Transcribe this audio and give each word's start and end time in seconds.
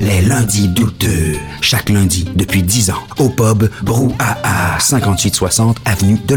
Les 0.00 0.20
lundis 0.22 0.68
douteux. 0.68 1.34
Chaque 1.60 1.88
lundi 1.88 2.26
depuis 2.34 2.62
10 2.62 2.90
ans. 2.90 3.02
Au 3.18 3.28
pub 3.28 3.68
Brouhaha, 3.82 4.78
5860 4.78 5.78
Avenue 5.84 6.18
de. 6.26 6.36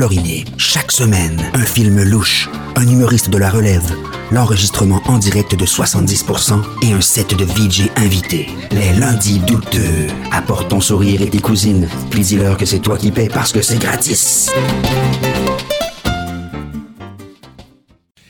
Chaque 0.58 0.92
semaine, 0.92 1.42
un 1.54 1.66
film 1.66 2.02
louche, 2.04 2.50
un 2.76 2.88
humoriste 2.88 3.30
de 3.30 3.38
la 3.38 3.50
relève, 3.50 3.92
l'enregistrement 4.32 5.02
en 5.08 5.18
direct 5.18 5.56
de 5.56 5.66
70% 5.66 6.62
et 6.84 6.94
un 6.94 7.02
set 7.02 7.36
de 7.36 7.44
VJ 7.44 7.90
invités. 7.98 8.48
Les 8.72 8.94
lundis 8.94 9.40
douteux. 9.40 10.08
Apporte 10.32 10.70
ton 10.70 10.80
sourire 10.80 11.22
et 11.22 11.30
tes 11.30 11.42
cousines. 11.42 11.88
Puis 12.10 12.22
dis-leur 12.22 12.58
que 12.58 12.66
c'est 12.66 12.80
toi 12.80 12.98
qui 12.98 13.12
paies 13.12 13.30
parce 13.30 13.52
que 13.52 13.62
c'est 13.62 13.80
gratis. 13.80 14.50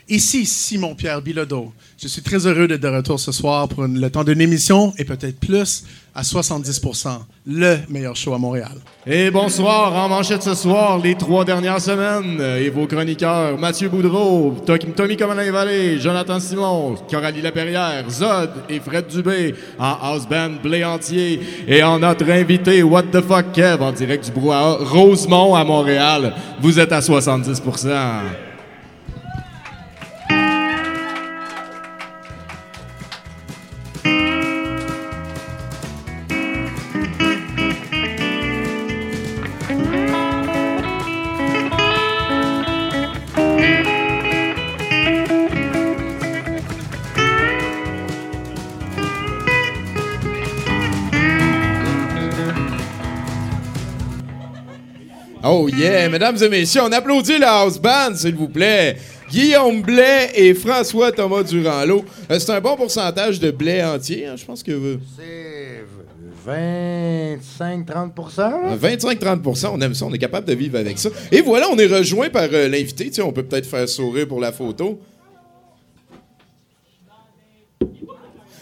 Ici 0.10 0.46
Simon-Pierre 0.46 1.22
Bilodeau. 1.22 1.74
Je 2.02 2.08
suis 2.08 2.22
très 2.22 2.46
heureux 2.48 2.66
d'être 2.68 2.82
de 2.82 2.88
retour 2.88 3.20
ce 3.20 3.34
soir 3.34 3.68
pour 3.68 3.84
le 3.86 4.10
temps 4.10 4.24
d'une 4.24 4.40
émission 4.40 4.94
et 4.98 5.04
peut-être 5.04 5.38
plus 5.38 5.84
à 6.16 6.22
70%. 6.22 7.10
Le 7.46 7.78
meilleur 7.90 8.16
show 8.16 8.34
à 8.34 8.38
Montréal. 8.38 8.72
Et 9.06 9.30
bonsoir, 9.32 9.94
en 9.94 10.08
manchette 10.08 10.44
ce 10.44 10.56
soir, 10.56 10.98
les 11.00 11.16
trois 11.16 11.44
dernières 11.44 11.82
semaines, 11.82 12.40
et 12.42 12.70
vos 12.70 12.88
chroniqueurs 12.88 13.58
Mathieu 13.58 13.90
Boudreau, 13.90 14.56
To- 14.66 14.78
Tommy 14.78 15.18
Comelin-Vallée, 15.18 16.00
Jonathan 16.00 16.40
Simon, 16.40 16.96
Coralie 17.12 17.42
Laperrière, 17.42 18.10
Zod 18.10 18.52
et 18.70 18.80
Fred 18.80 19.08
Dubé, 19.08 19.56
en 19.78 19.94
house 20.02 20.26
band 20.28 20.52
Blé 20.64 20.86
Entier, 20.86 21.42
et 21.68 21.84
en 21.84 22.00
notre 22.00 22.30
invité 22.32 22.82
What 22.82 23.04
the 23.12 23.22
fuck 23.22 23.52
Kev, 23.52 23.82
en 23.84 23.92
direct 23.92 24.26
du 24.26 24.32
brouhaha, 24.32 24.78
Rosemont 24.86 25.54
à 25.56 25.64
Montréal. 25.66 26.34
Vous 26.62 26.80
êtes 26.80 26.94
à 26.94 27.02
70%. 27.02 27.90
Yeah, 55.78 56.10
mesdames 56.10 56.38
et 56.42 56.50
messieurs, 56.50 56.82
on 56.84 56.92
applaudit 56.92 57.38
la 57.38 57.62
house 57.62 57.80
band, 57.80 58.16
s'il 58.16 58.36
vous 58.36 58.50
plaît. 58.50 58.98
Guillaume 59.30 59.82
Blais 59.82 60.32
et 60.36 60.54
François 60.54 61.12
Thomas 61.12 61.44
Durand-Lot. 61.44 62.06
Euh, 62.32 62.40
c'est 62.40 62.52
un 62.52 62.62
bon 62.62 62.78
pourcentage 62.78 63.40
de 63.40 63.52
blé 63.52 63.84
entier, 63.84 64.26
hein, 64.26 64.36
je 64.38 64.46
pense 64.46 64.64
que. 64.64 64.98
C'est 65.18 65.84
25-30%. 66.48 68.78
25-30% 68.80 69.72
on 69.74 69.82
aime 69.82 69.94
ça, 69.94 70.06
on 70.06 70.14
est 70.14 70.18
capable 70.18 70.48
de 70.48 70.54
vivre 70.54 70.78
avec 70.78 70.98
ça. 70.98 71.10
Et 71.32 71.42
voilà, 71.42 71.68
on 71.70 71.78
est 71.78 71.88
rejoint 71.88 72.30
par 72.30 72.48
euh, 72.54 72.70
l'invité. 72.70 73.08
Tu 73.08 73.16
sais, 73.16 73.22
on 73.22 73.34
peut 73.34 73.44
peut-être 73.44 73.66
faire 73.66 73.90
sourire 73.90 74.28
pour 74.28 74.40
la 74.40 74.54
photo. 74.54 75.02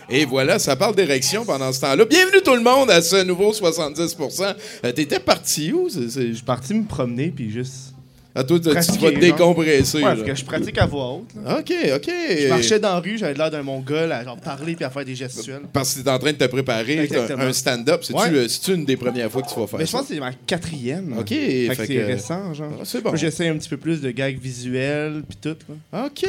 Et 0.09 0.25
voilà, 0.25 0.59
ça 0.59 0.75
parle 0.75 0.95
d'érection 0.95 1.45
pendant 1.45 1.73
ce 1.73 1.81
temps-là. 1.81 2.05
Bienvenue 2.05 2.41
tout 2.43 2.53
le 2.53 2.61
monde 2.61 2.91
à 2.91 3.01
ce 3.01 3.23
nouveau 3.23 3.51
70% 3.51 4.55
euh, 4.83 4.91
T'étais 4.91 5.19
parti 5.19 5.73
où? 5.73 5.89
Je 5.89 6.07
suis 6.07 6.43
parti 6.45 6.75
me 6.75 6.85
promener 6.85 7.29
puis 7.35 7.49
juste. 7.49 7.94
Ah, 8.37 8.43
toi, 8.43 8.59
tu- 8.59 8.69
vas 8.69 8.81
te 8.83 9.17
décompresser. 9.19 9.97
Ouais, 9.97 10.03
là. 10.03 10.09
parce 10.15 10.23
que 10.27 10.35
je 10.35 10.43
pratique 10.45 10.77
à 10.77 10.85
voix 10.85 11.13
haute. 11.13 11.29
là. 11.43 11.59
OK, 11.59 11.73
OK. 11.95 12.09
Je 12.09 12.47
marchais 12.49 12.79
dans 12.79 12.93
la 12.95 12.99
rue, 12.99 13.17
j'avais 13.17 13.33
l'air 13.33 13.49
d'un 13.49 13.63
mongol 13.63 14.11
à 14.11 14.23
genre 14.25 14.37
parler 14.37 14.75
puis 14.75 14.83
à 14.83 14.89
faire 14.89 15.05
des 15.05 15.15
gestuels. 15.15 15.61
Parce 15.71 15.93
que 15.95 16.01
t'es 16.01 16.09
en 16.09 16.19
train 16.19 16.33
de 16.33 16.37
te 16.37 16.43
préparer. 16.45 16.95
t'as 16.97 17.03
Exactement. 17.03 17.43
Un 17.43 17.53
stand-up. 17.53 18.01
C'est-tu 18.03 18.19
Ouais. 18.19 18.29
euh, 18.33 18.47
c'est-tu 18.49 18.73
une 18.73 18.83
des 18.85 18.97
premières 18.97 19.31
fois 19.31 19.41
que 19.41 19.47
tu 19.47 19.57
vas 19.59 19.67
faire 19.67 19.79
Mais 19.79 19.85
je 19.85 19.91
ça? 19.91 19.97
pense 19.99 20.07
que 20.07 20.13
c'est 20.13 20.19
ma 20.19 20.33
quatrième. 20.33 21.15
OK. 21.17 21.29
Fait 21.29 21.67
que 21.69 21.73
fait 21.75 21.85
c'est 21.87 21.95
que- 21.95 22.05
récent, 22.05 22.53
genre. 22.53 22.71
Ah, 22.77 22.83
c'est 22.83 23.01
bon. 23.01 23.09
Moi, 23.11 23.17
j'essaie 23.17 23.47
un 23.47 23.57
petit 23.57 23.69
peu 23.69 23.77
plus 23.77 24.01
de 24.01 24.11
gags 24.11 24.37
visuels 24.39 25.23
puis 25.27 25.37
tout. 25.41 25.55
Là. 25.93 26.05
OK. 26.07 26.25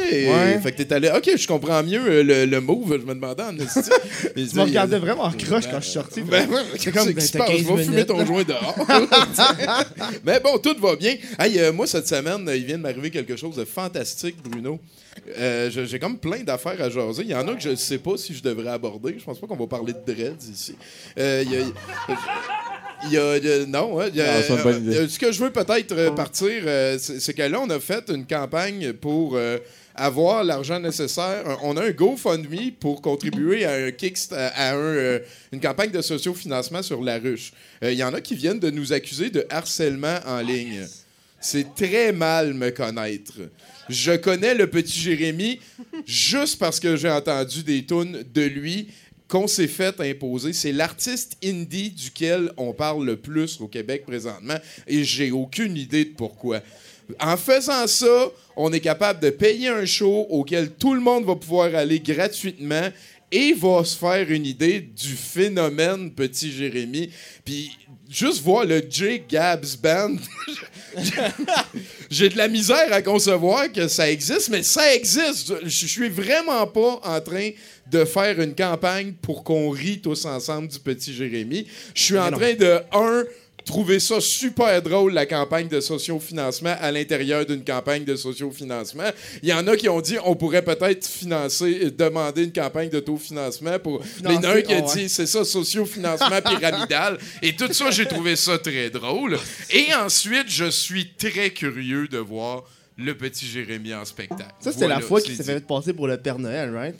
Fait 0.63 0.71
que 0.71 0.81
t'es 0.83 0.93
allé. 0.93 1.11
OK, 1.15 1.29
je 1.37 1.47
comprends 1.47 1.83
mieux 1.83 2.01
euh, 2.07 2.23
le, 2.23 2.45
le 2.45 2.61
move. 2.61 2.97
Je 3.01 3.05
me 3.05 3.13
demandais 3.15 3.43
en 3.43 3.57
esti. 3.57 3.89
Tu 4.35 4.55
me 4.55 4.61
regardais 4.61 4.97
vraiment 4.99 5.23
en 5.23 5.31
croche 5.31 5.65
quand 5.69 5.79
je 5.79 5.85
suis 5.85 5.93
sorti. 5.93 6.21
Ben, 6.21 6.47
ouais, 6.49 6.55
ben, 6.71 6.77
qui 6.77 6.85
se 6.85 7.31
t'as 7.31 7.39
passe? 7.39 7.47
15 7.49 7.57
Je 7.57 7.63
vais 7.63 7.83
fumer 7.83 7.85
minutes, 7.87 8.07
ton 8.07 8.25
joint 8.25 8.43
dehors. 8.43 8.75
Mais 10.25 10.39
bon, 10.39 10.57
tout 10.57 10.75
va 10.79 10.95
bien. 10.95 11.15
Hey, 11.39 11.59
euh, 11.59 11.71
moi, 11.73 11.85
cette 11.97 12.07
semaine, 12.07 12.49
il 12.55 12.65
vient 12.65 12.77
de 12.77 12.83
m'arriver 12.83 13.09
quelque 13.11 13.35
chose 13.35 13.55
de 13.55 13.65
fantastique, 13.65 14.35
Bruno. 14.43 14.79
Euh, 15.37 15.69
J'ai 15.71 15.99
comme 15.99 16.17
plein 16.19 16.43
d'affaires 16.43 16.81
à 16.81 16.89
jaser. 16.89 17.23
Il 17.23 17.29
y 17.29 17.35
en 17.35 17.47
a 17.47 17.53
que 17.55 17.61
je 17.61 17.69
ne 17.69 17.75
sais 17.75 17.97
pas 17.97 18.17
si 18.17 18.33
je 18.33 18.41
devrais 18.43 18.69
aborder. 18.69 19.15
Je 19.17 19.23
pense 19.23 19.39
pas 19.39 19.47
qu'on 19.47 19.55
va 19.55 19.67
parler 19.67 19.93
de 19.93 20.13
dreads 20.13 20.49
ici. 20.51 20.75
Euh, 21.17 21.43
Il 21.45 21.51
y 21.51 23.17
a- 23.17 23.37
il 23.37 23.45
y 23.45 23.51
a, 23.51 23.65
non, 23.67 24.01
y 24.07 24.21
a- 24.21 24.41
euh, 24.91 25.07
ce 25.07 25.19
que 25.19 25.31
je 25.31 25.43
veux 25.43 25.51
peut-être 25.51 25.91
euh, 25.91 26.11
partir, 26.11 26.63
c'est 26.99 27.33
que 27.33 27.43
là, 27.43 27.59
on 27.61 27.69
a 27.69 27.79
fait 27.79 28.09
une 28.09 28.25
campagne 28.25 28.93
pour 28.93 29.37
avoir 29.93 30.43
l'argent 30.43 30.79
nécessaire. 30.79 31.43
On 31.63 31.77
a 31.77 31.83
un 31.85 31.91
GoFundMe 31.91 32.71
pour 32.79 33.01
contribuer 33.01 33.65
à 33.65 33.73
un 33.73 33.89
Kickst- 33.89 34.33
à 34.33 34.47
à 34.47 34.73
un, 34.73 34.77
euh, 34.77 35.19
une 35.51 35.59
campagne 35.59 35.91
de 35.91 36.01
sociofinancement 36.01 36.81
sur 36.83 37.03
la 37.03 37.17
ruche. 37.19 37.51
Euh, 37.83 37.91
Il 37.91 37.97
y 37.97 38.03
en 38.03 38.13
a 38.13 38.21
qui 38.21 38.35
viennent 38.35 38.59
de 38.59 38.69
nous 38.71 38.93
accuser 38.93 39.29
de 39.29 39.45
harcèlement 39.49 40.17
en 40.25 40.39
ligne. 40.41 40.85
C'est 41.49 41.75
très 41.75 42.11
mal 42.11 42.53
me 42.53 42.71
connaître. 42.71 43.35
Je 43.87 44.11
connais 44.17 44.53
le 44.53 44.67
petit 44.67 44.99
Jérémy 44.99 45.61
juste 46.05 46.59
parce 46.59 46.77
que 46.77 46.97
j'ai 46.97 47.09
entendu 47.09 47.63
des 47.63 47.85
tunes 47.85 48.25
de 48.33 48.41
lui 48.41 48.89
qu'on 49.29 49.47
s'est 49.47 49.69
fait 49.69 49.97
imposer. 50.01 50.51
C'est 50.51 50.73
l'artiste 50.73 51.37
indie 51.41 51.91
duquel 51.91 52.51
on 52.57 52.73
parle 52.73 53.05
le 53.05 53.15
plus 53.15 53.61
au 53.61 53.69
Québec 53.69 54.03
présentement 54.05 54.57
et 54.87 55.05
j'ai 55.05 55.31
aucune 55.31 55.77
idée 55.77 56.03
de 56.03 56.15
pourquoi. 56.15 56.59
En 57.21 57.37
faisant 57.37 57.87
ça, 57.87 58.29
on 58.57 58.73
est 58.73 58.81
capable 58.81 59.21
de 59.21 59.29
payer 59.29 59.69
un 59.69 59.85
show 59.85 60.27
auquel 60.29 60.71
tout 60.71 60.93
le 60.93 60.99
monde 60.99 61.23
va 61.23 61.37
pouvoir 61.37 61.73
aller 61.75 62.01
gratuitement 62.01 62.89
et 63.31 63.53
va 63.53 63.83
se 63.83 63.97
faire 63.97 64.29
une 64.31 64.45
idée 64.45 64.79
du 64.79 65.15
phénomène 65.15 66.11
Petit 66.11 66.51
Jérémy. 66.51 67.09
Puis 67.43 67.71
juste 68.09 68.41
voir 68.41 68.65
le 68.65 68.81
J 68.89 69.21
Gabs 69.27 69.77
Band, 69.81 70.15
j'ai 72.09 72.29
de 72.29 72.37
la 72.37 72.47
misère 72.47 72.91
à 72.91 73.01
concevoir 73.01 73.71
que 73.71 73.87
ça 73.87 74.09
existe, 74.09 74.49
mais 74.49 74.63
ça 74.63 74.93
existe. 74.95 75.53
Je 75.63 75.85
suis 75.87 76.09
vraiment 76.09 76.65
pas 76.67 77.01
en 77.03 77.21
train 77.21 77.49
de 77.91 78.05
faire 78.05 78.39
une 78.39 78.55
campagne 78.55 79.13
pour 79.21 79.43
qu'on 79.43 79.69
rie 79.69 79.99
tous 79.99 80.25
ensemble 80.25 80.69
du 80.69 80.79
Petit 80.79 81.13
Jérémy. 81.13 81.67
Je 81.93 82.03
suis 82.03 82.17
en 82.17 82.31
train 82.31 82.53
de, 82.53 82.79
un, 82.93 83.23
trouver 83.67 83.99
ça 83.99 84.19
super 84.19 84.81
drôle, 84.81 85.13
la 85.13 85.27
campagne 85.27 85.67
de 85.67 85.79
sociofinancement 85.79 86.75
à 86.79 86.91
l'intérieur 86.91 87.45
d'une 87.45 87.63
campagne 87.63 88.03
de 88.03 88.15
sociofinancement. 88.15 89.11
Il 89.43 89.49
y 89.49 89.53
en 89.53 89.67
a 89.67 89.75
qui 89.75 89.89
ont 89.89 90.01
dit 90.01 90.17
on 90.25 90.35
pourrait 90.35 90.63
peut-être 90.63 91.05
financer, 91.05 91.79
euh, 91.83 91.91
demander 91.91 92.45
une 92.45 92.53
campagne 92.53 92.89
d'autofinancement 92.89 93.77
pour. 93.77 94.01
Mais 94.23 94.35
il 94.35 94.35
y 94.35 94.37
en 94.37 94.43
a 94.43 94.55
un 94.55 94.61
qui 94.61 94.73
a 94.73 94.79
ouais. 94.79 94.95
dit 94.95 95.09
c'est 95.09 95.27
ça, 95.27 95.43
sociofinancement 95.43 96.41
pyramidal. 96.41 97.19
Et 97.43 97.55
tout 97.55 97.71
ça, 97.71 97.91
j'ai 97.91 98.05
trouvé 98.05 98.35
ça 98.35 98.57
très 98.57 98.89
drôle. 98.89 99.37
Et 99.69 99.93
ensuite, 99.93 100.47
je 100.47 100.69
suis 100.69 101.13
très 101.13 101.51
curieux 101.51 102.07
de 102.07 102.17
voir 102.17 102.63
le 102.97 103.15
petit 103.15 103.45
Jérémy 103.45 103.93
en 103.93 104.05
spectacle. 104.05 104.55
Ça, 104.59 104.71
c'était 104.71 104.87
la 104.87 105.01
fois 105.01 105.21
qu'il 105.21 105.35
s'est 105.35 105.43
fait 105.43 105.65
passer 105.65 105.93
pour 105.93 106.07
le 106.07 106.17
Père 106.17 106.39
Noël, 106.39 106.73
right? 106.73 106.99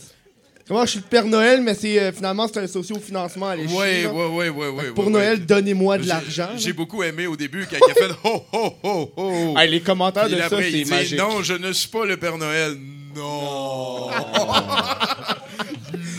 Comment 0.68 0.86
je 0.86 0.92
suis 0.92 1.00
le 1.00 1.06
Père 1.06 1.26
Noël, 1.26 1.62
mais 1.62 1.74
c'est 1.76 1.98
euh, 1.98 2.12
finalement 2.12 2.48
c'est 2.48 2.60
un 2.60 2.68
socio-financement 2.68 3.48
à 3.48 3.56
l'échelle. 3.56 3.78
Ouais, 3.78 4.04
là. 4.04 4.14
ouais, 4.14 4.28
ouais, 4.28 4.50
ouais, 4.50 4.68
ouais. 4.68 4.92
Pour 4.92 5.06
ouais, 5.06 5.12
Noël, 5.12 5.40
ouais. 5.40 5.46
donnez-moi 5.46 5.98
de 5.98 6.08
l'argent. 6.08 6.50
J'ai 6.58 6.74
beaucoup 6.74 7.04
aimé 7.04 7.26
au 7.26 7.38
début 7.38 7.66
quand 7.70 7.78
il 7.78 7.92
a 7.92 7.94
fait 7.94 8.14
ho 8.24 8.44
ho 8.52 8.74
ho 8.84 9.12
ho. 9.16 9.58
Hey, 9.58 9.70
les 9.72 9.80
commentaires 9.80 10.26
Puis 10.26 10.34
de 10.36 10.40
ça, 10.40 10.46
après, 10.48 10.70
il 10.72 10.86
c'est 10.86 10.94
magique. 10.94 11.18
Non, 11.18 11.42
je 11.42 11.54
ne 11.54 11.72
suis 11.72 11.88
pas 11.88 12.06
le 12.06 12.18
Père 12.18 12.38
Noël. 12.38 12.78
Non. 13.16 14.10
non. 14.12 14.12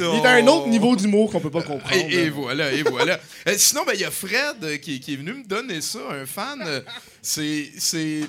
Il 0.01 0.21
est 0.21 0.27
à 0.27 0.31
un 0.35 0.47
autre 0.47 0.69
niveau 0.69 0.95
d'humour 0.97 1.31
qu'on 1.31 1.41
peut 1.41 1.51
pas 1.51 1.63
comprendre. 1.63 1.95
Et, 2.09 2.13
et 2.15 2.25
là. 2.27 2.31
voilà, 2.33 2.73
et 2.73 2.83
voilà. 2.83 3.19
Euh, 3.49 3.55
sinon, 3.57 3.83
ben, 3.85 3.93
il 3.95 4.01
y 4.01 4.05
a 4.05 4.11
Fred 4.13 4.57
euh, 4.63 4.77
qui, 4.77 5.01
qui 5.01 5.15
est 5.15 5.17
venu 5.17 5.33
me 5.35 5.45
donner 5.45 5.81
ça, 5.81 5.99
un 6.11 6.25
fan. 6.25 6.83
C'est. 7.21 7.69
c'est 7.79 8.21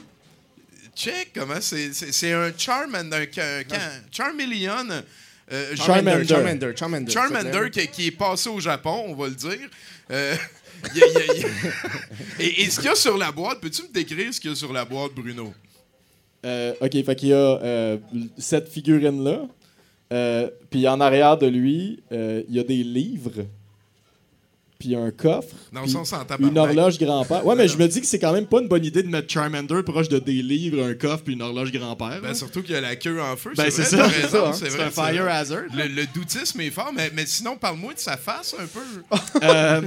check 0.96 1.32
comment 1.36 1.62
c'est. 1.62 1.94
C'est 1.94 2.34
un 2.34 2.52
Charmander. 2.58 3.30
Un, 3.38 3.42
un- 3.42 3.76
un- 3.76 4.02
Charmeleon. 4.12 5.02
Euh, 5.52 5.76
Charmander, 5.76 6.28
Charmander. 6.28 6.72
Charmander, 6.76 7.12
Charmander. 7.12 7.70
Qui, 7.72 7.88
qui 7.88 8.08
est 8.08 8.12
passé 8.12 8.50
au 8.50 8.60
Japon, 8.60 9.04
on 9.08 9.16
va 9.16 9.28
le 9.28 9.36
dire. 9.36 9.70
Euh, 10.12 10.36
il 10.94 10.98
y 11.00 11.04
a- 11.04 11.08
il 11.08 11.14
y 11.14 11.18
a- 11.18 11.34
il 11.36 11.42
y 11.42 11.46
a- 11.46 11.48
et, 12.40 12.62
et 12.64 12.70
ce 12.70 12.78
qu'il 12.78 12.86
y 12.90 12.92
a 12.92 12.96
sur 12.96 13.18
la 13.18 13.32
boîte, 13.32 13.60
peux-tu 13.62 13.84
me 13.84 13.88
décrire 13.94 14.34
ce 14.34 14.40
qu'il 14.40 14.50
y 14.50 14.54
a 14.54 14.56
sur 14.56 14.72
la 14.74 14.86
boîte, 14.86 15.14
Bruno? 15.16 15.54
Euh, 16.46 16.74
ok, 16.80 17.04
fait 17.06 17.16
qu'il 17.16 17.30
y 17.30 17.34
a 17.34 17.36
euh, 17.62 17.98
cette 18.38 18.70
figurine-là. 18.70 19.42
Puis 20.70 20.88
en 20.88 21.00
arrière 21.02 21.38
de 21.38 21.48
lui, 21.48 22.00
il 22.12 22.46
y 22.50 22.60
a 22.60 22.64
des 22.64 22.84
livres. 22.84 23.46
Puis 24.80 24.96
un 24.96 25.12
coffre. 25.12 25.54
Non, 25.74 25.82
puis 25.84 25.92
ça, 25.92 26.00
on 26.00 26.06
s'en 26.06 26.24
tabarnak. 26.24 26.52
Une 26.52 26.58
horloge 26.58 26.98
grand-père. 26.98 27.46
Ouais, 27.46 27.56
mais 27.56 27.68
je 27.68 27.78
me 27.78 27.88
dis 27.88 28.00
que 28.00 28.08
c'est 28.08 28.18
quand 28.18 28.32
même 28.32 28.48
pas 28.48 28.62
une 28.62 28.70
bonne 28.70 28.86
idée 28.86 29.04
de 29.04 29.10
mettre 29.10 29.30
Charmander 29.30 29.84
proche 29.84 30.08
de 30.08 30.20
des 30.20 30.42
livres, 30.42 30.84
un 30.84 30.94
coffre 30.94 31.24
puis 31.24 31.34
une 31.34 31.42
horloge 31.42 31.74
grand-père. 31.74 32.22
Ben, 32.22 32.30
hein. 32.30 32.34
surtout 32.34 32.62
qu'il 32.62 32.72
y 32.72 32.76
a 32.76 32.82
la 32.82 32.96
queue 32.96 33.22
en 33.22 33.36
feu. 33.36 33.52
Ben, 33.58 33.70
c'est 33.70 33.84
ça, 33.84 34.10
c'est 34.10 34.38
hein. 34.38 34.54
c'est 34.54 34.82
un 34.82 34.90
fire 34.90 35.28
hazard. 35.28 35.64
Le, 35.76 35.88
le 35.88 36.06
doutisme 36.14 36.62
est 36.62 36.72
fort, 36.72 36.92
mais, 36.96 37.12
mais 37.14 37.26
sinon, 37.26 37.58
parle-moi 37.58 37.94
de 37.94 38.00
sa 38.00 38.16
face 38.18 38.56
un 38.58 38.66
peu. 38.66 38.80
Euh, 39.44 39.82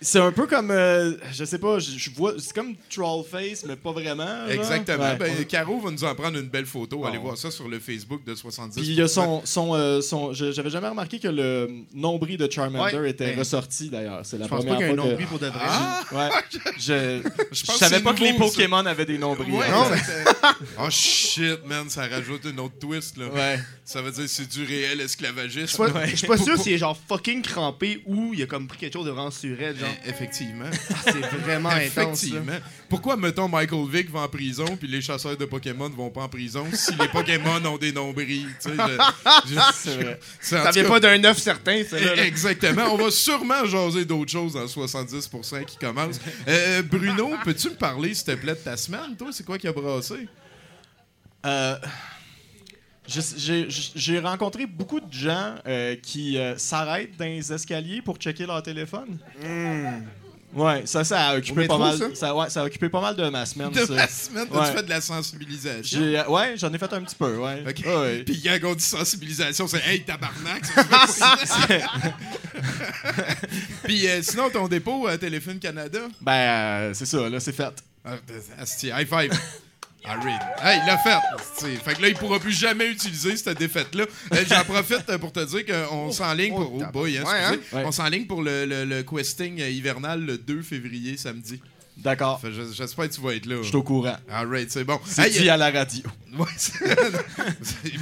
c'est 0.00 0.18
un 0.20 0.32
peu 0.32 0.46
comme. 0.46 0.70
euh, 0.70 1.12
je 1.32 1.44
sais 1.44 1.58
pas, 1.58 1.78
je, 1.78 1.90
je 1.98 2.10
vois. 2.10 2.34
C'est 2.38 2.52
comme 2.54 2.74
Trollface, 2.90 3.64
mais 3.66 3.76
pas 3.76 3.92
vraiment. 3.92 4.26
genre. 4.26 4.50
Exactement. 4.50 5.04
Ouais. 5.04 5.16
Ben, 5.16 5.44
Caro 5.46 5.80
va 5.80 5.90
nous 5.90 6.04
en 6.04 6.14
prendre 6.14 6.38
une 6.38 6.48
belle 6.48 6.66
photo. 6.66 7.04
Allez 7.06 7.18
voir 7.18 7.36
ça 7.36 7.50
sur 7.50 7.68
le 7.68 7.78
Facebook 7.78 8.24
de 8.24 8.34
70. 8.34 8.76
Puis 8.76 8.86
il 8.88 8.94
y 8.94 9.02
a 9.02 9.08
son. 9.08 9.42
son, 9.44 9.74
euh, 9.74 10.00
son 10.00 10.32
J'avais 10.32 10.70
jamais 10.70 10.88
remarqué 10.88 11.18
que 11.18 11.28
le 11.28 11.68
nombril 11.94 12.36
de 12.38 12.50
Charmander 12.50 12.96
Ouais, 12.98 13.10
était 13.10 13.32
ben, 13.32 13.38
ressorti 13.38 13.88
d'ailleurs. 13.88 14.20
C'est 14.24 14.38
la 14.38 14.44
Je 14.44 14.50
pense 14.50 14.64
première 14.64 14.78
pas 14.78 14.84
qu'il 14.84 14.86
y 14.86 14.90
a 14.90 14.92
un 14.92 14.96
fois 14.96 15.04
que. 15.04 15.10
nombril 15.10 15.26
pour 15.28 15.38
de 15.38 15.46
vrai. 15.46 15.64
Ah! 15.64 16.02
Ouais. 16.12 16.28
Je, 16.78 17.20
je, 17.52 17.64
savais 17.64 18.00
pas 18.00 18.10
c'est 18.12 18.18
que 18.18 18.24
les 18.24 18.32
ça. 18.32 18.38
Pokémon 18.38 18.84
avaient 18.86 19.06
des 19.06 19.18
nombrils. 19.18 19.50
Ouais, 19.52 19.66
en 19.72 19.88
Non, 19.88 19.96
fait. 19.96 20.24
oh 20.78 20.90
shit, 20.90 21.64
man, 21.66 21.88
ça 21.88 22.06
rajoute 22.06 22.44
une 22.44 22.60
autre 22.60 22.78
twist. 22.78 23.16
Là. 23.16 23.28
Ouais. 23.28 23.58
Ça 23.84 24.02
veut 24.02 24.10
dire 24.10 24.24
que 24.24 24.30
c'est 24.30 24.48
du 24.48 24.64
réel 24.64 25.00
esclavagisme. 25.00 25.84
Je 26.06 26.16
suis 26.16 26.26
pas- 26.26 26.36
sûr 26.36 26.58
s'il 26.58 26.72
est 26.74 26.78
genre 26.78 26.98
fucking 27.08 27.40
crampé 27.42 28.02
ou 28.06 28.32
il 28.34 28.42
a 28.42 28.46
comme 28.46 28.66
pris 28.68 28.78
quelque 28.78 28.92
chose 28.94 29.06
de 29.06 29.10
vraiment 29.10 29.30
surette, 29.30 29.76
Effectivement. 30.06 30.70
Ah, 30.90 30.94
c'est 31.12 31.20
vraiment 31.38 31.68
intense. 31.70 32.22
Effectivement. 32.24 32.58
Pourquoi, 32.88 33.16
mettons, 33.16 33.48
Michael 33.48 33.88
Vick 33.90 34.10
va 34.10 34.20
en 34.20 34.28
prison 34.28 34.64
puis 34.76 34.88
les 34.88 35.00
chasseurs 35.00 35.36
de 35.36 35.44
Pokémon 35.44 35.88
vont 35.88 36.10
pas 36.10 36.22
en 36.22 36.28
prison 36.28 36.66
si 36.72 36.94
les 36.96 37.08
Pokémon 37.08 37.64
ont 37.64 37.76
des 37.78 37.92
nombrils? 37.92 38.46
tu 38.62 38.70
sais, 38.70 38.76
je- 38.76 39.54
je- 39.54 39.60
C'est 39.74 39.94
vrai. 40.02 40.20
c'est- 40.40 40.58
en 40.60 40.64
Ça 40.64 40.70
vient 40.70 40.82
cas- 40.84 40.88
pas 40.88 41.00
d'un 41.00 41.24
œuf 41.24 41.38
certain, 41.38 41.82
ça. 41.88 41.98
là, 41.98 42.14
là. 42.16 42.24
Exactement. 42.26 42.84
On 42.92 42.96
va 42.96 43.10
sûrement 43.10 43.64
jaser 43.64 44.04
d'autres 44.04 44.30
choses 44.32 44.54
dans 44.54 44.62
le 44.62 44.66
70% 44.68 45.64
qui 45.64 45.76
commence. 45.78 46.18
Euh, 46.48 46.82
Bruno, 46.82 47.32
peux-tu 47.44 47.70
me 47.70 47.74
parler, 47.74 48.14
s'il 48.14 48.26
te 48.26 48.32
plaît, 48.40 48.54
de 48.54 48.58
ta 48.58 48.76
semaine? 48.76 49.16
Toi, 49.18 49.28
c'est 49.32 49.44
quoi 49.44 49.58
qui 49.58 49.66
a 49.68 49.72
brassé? 49.72 50.28
Euh, 51.44 51.76
J'ai 53.08 54.18
rencontré 54.18 54.66
beaucoup 54.66 55.00
de 55.00 55.12
gens 55.12 55.54
euh, 55.66 55.96
qui 56.02 56.38
euh, 56.38 56.56
s'arrêtent 56.58 57.16
dans 57.16 57.24
les 57.24 57.52
escaliers 57.52 58.02
pour 58.02 58.16
checker 58.16 58.46
leur 58.46 58.62
téléphone. 58.62 59.18
Ouais, 60.54 60.86
ça, 60.86 61.04
ça 61.04 61.20
a 61.28 61.36
occupé 61.36 61.64
Hmm. 61.64 61.68
Pas 61.68 61.76
mal. 61.78 62.16
Ça, 62.16 62.34
ouais, 62.34 62.48
ça 62.48 62.62
a 62.62 62.64
occupé 62.64 62.88
pas 62.88 63.00
mal 63.00 63.14
de 63.14 63.28
ma 63.28 63.44
semaine. 63.44 63.70
De 63.70 63.84
ça. 63.84 63.92
ma 63.92 64.06
semaine, 64.08 64.46
Ouais. 64.50 64.72
fait 64.72 64.82
de 64.84 64.88
la 64.88 65.00
sensibilisation? 65.02 66.00
Euh, 66.00 66.26
ouais, 66.28 66.54
j'en 66.56 66.72
ai 66.72 66.78
fait 66.78 66.90
un 66.94 67.02
petit 67.02 67.16
peu, 67.16 67.36
ouais. 67.36 67.62
OK. 67.68 67.82
Ouais, 67.84 67.94
ouais. 67.96 68.22
Puis 68.24 68.42
quand 68.42 68.70
on 68.70 68.74
dit 68.74 68.82
sensibilisation, 68.84 69.66
c'est 69.68 69.82
Hey, 69.86 70.02
tabarnak! 70.02 70.62
Puis 73.84 74.06
sinon, 74.22 74.48
ton 74.48 74.66
dépôt 74.68 75.06
à 75.06 75.18
Téléphone 75.18 75.58
Canada? 75.58 75.98
Ben, 76.22 76.94
c'est 76.94 77.06
ça, 77.06 77.28
là, 77.28 77.38
c'est 77.38 77.52
fait. 77.52 77.74
Ah, 78.04 78.14
asti, 78.58 78.86
high 78.88 79.06
five! 79.06 79.30
Alright. 80.08 80.40
Hey, 80.62 80.78
il 80.82 80.86
l'a 80.86 80.98
fait! 80.98 81.10
asti. 81.10 81.76
Fait 81.84 81.94
que 81.94 82.02
là, 82.02 82.08
il 82.08 82.14
pourra 82.14 82.38
plus 82.38 82.52
jamais 82.52 82.86
utiliser 82.86 83.36
cette 83.36 83.58
défaite-là. 83.58 84.04
Euh, 84.34 84.44
J'en 84.48 84.62
profite 84.72 85.08
euh, 85.08 85.18
pour 85.18 85.32
te 85.32 85.40
dire 85.44 85.64
qu'on 85.66 86.12
s'enligne 86.12 86.54
pour. 86.54 86.74
Oh 86.74 86.82
boy, 86.92 87.18
hein, 87.18 87.24
Ouais, 87.24 87.38
hein? 87.44 87.56
Ouais. 87.72 87.82
On 87.84 87.90
s'enligne 87.92 88.26
pour 88.26 88.42
le, 88.42 88.66
le- 88.66 88.84
le 88.84 89.02
questing 89.02 89.58
hivernal 89.58 90.20
le 90.24 90.38
2 90.38 90.62
février, 90.62 91.16
samedi. 91.16 91.60
D'accord. 91.96 92.40
J'espère 92.72 93.08
que 93.08 93.14
tu 93.14 93.20
vas 93.20 93.34
être 93.34 93.46
là. 93.46 93.56
Je 93.62 93.68
suis 93.68 93.76
au 93.76 93.82
courant. 93.82 94.16
Alright, 94.30 94.70
c'est 94.70 94.84
bon. 94.84 95.00
C'est 95.06 95.26
Hey, 95.26 95.40
dit 95.40 95.48
à 95.48 95.56
la 95.56 95.70
radio. 95.70 96.02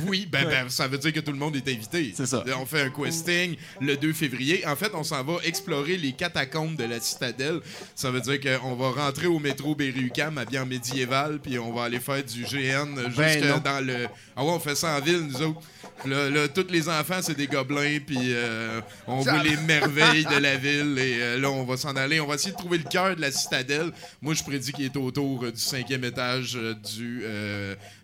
Oui, 0.06 0.26
ben, 0.30 0.44
ben, 0.48 0.68
ça 0.68 0.88
veut 0.88 0.98
dire 0.98 1.12
que 1.12 1.20
tout 1.20 1.30
le 1.32 1.38
monde 1.38 1.56
est 1.56 1.68
invité. 1.68 2.12
C'est 2.16 2.26
ça. 2.26 2.44
On 2.60 2.66
fait 2.66 2.82
un 2.82 2.90
questing 2.90 3.56
le 3.80 3.96
2 3.96 4.12
février. 4.12 4.66
En 4.66 4.76
fait, 4.76 4.90
on 4.94 5.04
s'en 5.04 5.22
va 5.22 5.34
explorer 5.44 5.96
les 5.96 6.12
catacombes 6.12 6.76
de 6.76 6.84
la 6.84 7.00
citadelle. 7.00 7.60
Ça 7.94 8.10
veut 8.10 8.20
dire 8.20 8.40
qu'on 8.40 8.74
va 8.74 8.90
rentrer 8.90 9.26
au 9.26 9.38
métro 9.38 9.74
Berry-UQAM 9.74 10.38
habillé 10.38 10.58
en 10.58 10.66
médiéval, 10.66 11.38
puis 11.40 11.58
on 11.58 11.72
va 11.72 11.84
aller 11.84 12.00
faire 12.00 12.22
du 12.24 12.42
GN 12.42 12.96
jusque 13.06 13.16
Ben 13.16 13.48
non. 13.48 13.58
dans 13.64 13.84
le... 13.84 14.06
Ah 14.36 14.44
ouais, 14.44 14.50
on 14.50 14.60
fait 14.60 14.74
ça 14.74 14.96
en 14.96 15.00
ville, 15.00 15.20
nous 15.20 15.42
autres. 15.42 15.60
Là, 16.06 16.28
là, 16.28 16.48
tous 16.48 16.66
les 16.70 16.88
enfants, 16.88 17.20
c'est 17.22 17.34
des 17.36 17.46
gobelins, 17.46 17.98
puis 18.06 18.18
euh, 18.20 18.80
on 19.06 19.20
voit 19.20 19.42
les 19.42 19.56
merveilles 19.56 20.24
de 20.24 20.36
la 20.36 20.56
ville, 20.56 20.98
et 20.98 21.16
euh, 21.20 21.38
là, 21.38 21.50
on 21.50 21.64
va 21.64 21.76
s'en 21.76 21.96
aller. 21.96 22.20
On 22.20 22.26
va 22.26 22.34
essayer 22.34 22.52
de 22.52 22.56
trouver 22.56 22.78
le 22.78 22.84
cœur 22.84 23.16
de 23.16 23.20
la 23.20 23.30
citadelle. 23.32 23.90
Moi, 24.20 24.34
je 24.34 24.42
prédis 24.42 24.72
qu'il 24.72 24.84
est 24.84 24.96
autour 24.96 25.44
euh, 25.44 25.50
du 25.52 25.60
cinquième 25.60 26.04
étage 26.04 26.58
du, 26.94 27.24